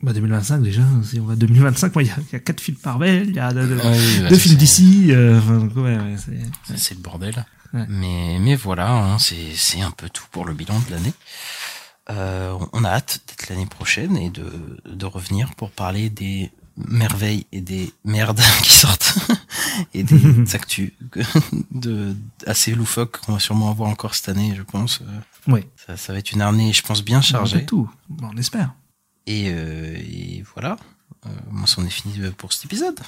Bah 0.00 0.12
2025 0.12 0.62
déjà, 0.62 0.82
si 1.02 1.18
on 1.18 1.24
va 1.24 1.34
2025, 1.34 1.94
moi 1.94 2.04
il 2.04 2.08
y 2.08 2.10
a, 2.10 2.16
il 2.18 2.32
y 2.32 2.36
a 2.36 2.38
quatre 2.38 2.60
films 2.60 2.76
Marvel, 2.84 3.30
il 3.30 3.34
y 3.34 3.40
a 3.40 3.52
deux, 3.52 3.78
Ah 3.82 3.90
oui, 3.90 4.20
bah, 4.22 4.28
deux 4.28 4.38
films 4.38 4.56
d'ici, 4.56 5.06
euh, 5.10 5.40
ouais, 5.74 5.96
ouais, 5.96 6.16
c'est, 6.76 6.94
le 6.94 7.00
bordel. 7.00 7.44
Ouais. 7.74 7.84
Mais 7.88 8.38
mais 8.40 8.54
voilà, 8.54 8.90
hein, 8.90 9.18
c'est 9.18 9.54
c'est 9.54 9.80
un 9.80 9.90
peu 9.90 10.08
tout 10.08 10.24
pour 10.30 10.44
le 10.44 10.54
bilan 10.54 10.78
de 10.86 10.92
l'année. 10.92 11.12
Euh, 12.10 12.56
on 12.72 12.84
a 12.84 12.90
hâte 12.90 13.20
d'être 13.26 13.48
l'année 13.50 13.66
prochaine 13.66 14.16
et 14.16 14.30
de 14.30 14.80
de 14.86 15.06
revenir 15.06 15.54
pour 15.56 15.70
parler 15.72 16.10
des 16.10 16.52
merveilles 16.86 17.46
et 17.52 17.60
des 17.60 17.92
merdes 18.04 18.40
qui 18.62 18.72
sortent 18.72 19.16
et 19.94 20.02
des 20.02 20.54
actus 20.54 20.92
de 21.70 22.14
assez 22.46 22.74
loufoques 22.74 23.18
qu'on 23.20 23.32
va 23.32 23.40
sûrement 23.40 23.70
avoir 23.70 23.88
encore 23.88 24.14
cette 24.14 24.28
année, 24.28 24.54
je 24.56 24.62
pense. 24.62 25.00
Euh, 25.02 25.20
Ouais. 25.48 25.66
Ça, 25.86 25.96
ça 25.96 26.12
va 26.12 26.18
être 26.18 26.32
une 26.32 26.42
année, 26.42 26.72
je 26.72 26.82
pense, 26.82 27.02
bien 27.02 27.20
chargée. 27.22 27.64
tout, 27.64 27.90
on 28.22 28.36
espère. 28.36 28.74
Et, 29.26 29.46
euh, 29.48 29.96
et 29.96 30.44
voilà. 30.54 30.76
Euh, 31.26 31.30
moi, 31.50 31.66
c'en 31.66 31.84
est 31.84 31.90
fini 31.90 32.18
pour 32.36 32.52
cet 32.52 32.66
épisode. 32.66 33.00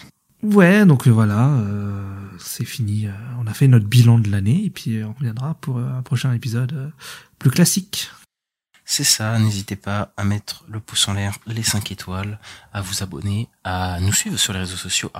Ouais, 0.42 0.86
donc 0.86 1.06
voilà, 1.06 1.48
euh, 1.48 2.02
c'est 2.38 2.64
fini. 2.64 3.08
on 3.38 3.46
a 3.46 3.52
fait 3.52 3.68
notre 3.68 3.86
bilan 3.86 4.18
de 4.18 4.30
l'année 4.30 4.64
et 4.64 4.70
puis 4.70 5.04
on 5.04 5.12
reviendra 5.12 5.54
pour 5.60 5.78
un 5.78 6.00
prochain 6.00 6.32
épisode 6.32 6.92
plus 7.38 7.50
classique. 7.50 8.10
C'est 8.92 9.04
ça, 9.04 9.38
n'hésitez 9.38 9.76
pas 9.76 10.12
à 10.16 10.24
mettre 10.24 10.64
le 10.68 10.80
pouce 10.80 11.06
en 11.06 11.12
l'air, 11.12 11.38
les 11.46 11.62
5 11.62 11.92
étoiles, 11.92 12.40
à 12.72 12.80
vous 12.80 13.04
abonner, 13.04 13.48
à 13.62 14.00
nous 14.00 14.12
suivre 14.12 14.36
sur 14.36 14.52
les 14.52 14.58
réseaux 14.58 14.76
sociaux, 14.76 15.12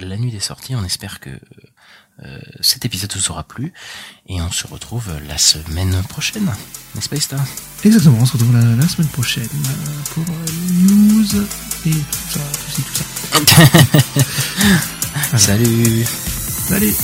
la 0.00 0.16
nuit 0.16 0.32
des 0.32 0.40
sorties. 0.40 0.74
On 0.74 0.82
espère 0.82 1.20
que 1.20 1.30
euh, 2.24 2.40
cet 2.60 2.84
épisode 2.84 3.14
vous 3.14 3.30
aura 3.30 3.44
plu. 3.44 3.72
Et 4.26 4.42
on 4.42 4.50
se 4.50 4.66
retrouve 4.66 5.08
la 5.28 5.38
semaine 5.38 6.02
prochaine. 6.08 6.52
N'est-ce 6.96 7.08
pas, 7.08 7.14
Ista 7.14 7.36
Exactement, 7.84 8.18
on 8.20 8.26
se 8.26 8.32
retrouve 8.32 8.54
la, 8.54 8.64
la 8.74 8.88
semaine 8.88 9.10
prochaine 9.10 9.44
euh, 9.44 10.14
pour 10.14 10.24
news 10.72 11.44
et 11.86 11.90
tout 11.90 12.28
ça, 12.28 12.40
tout 12.74 12.82
tout 12.82 13.54
ça. 15.30 15.38
Salut 15.38 16.04
Salut 16.66 16.94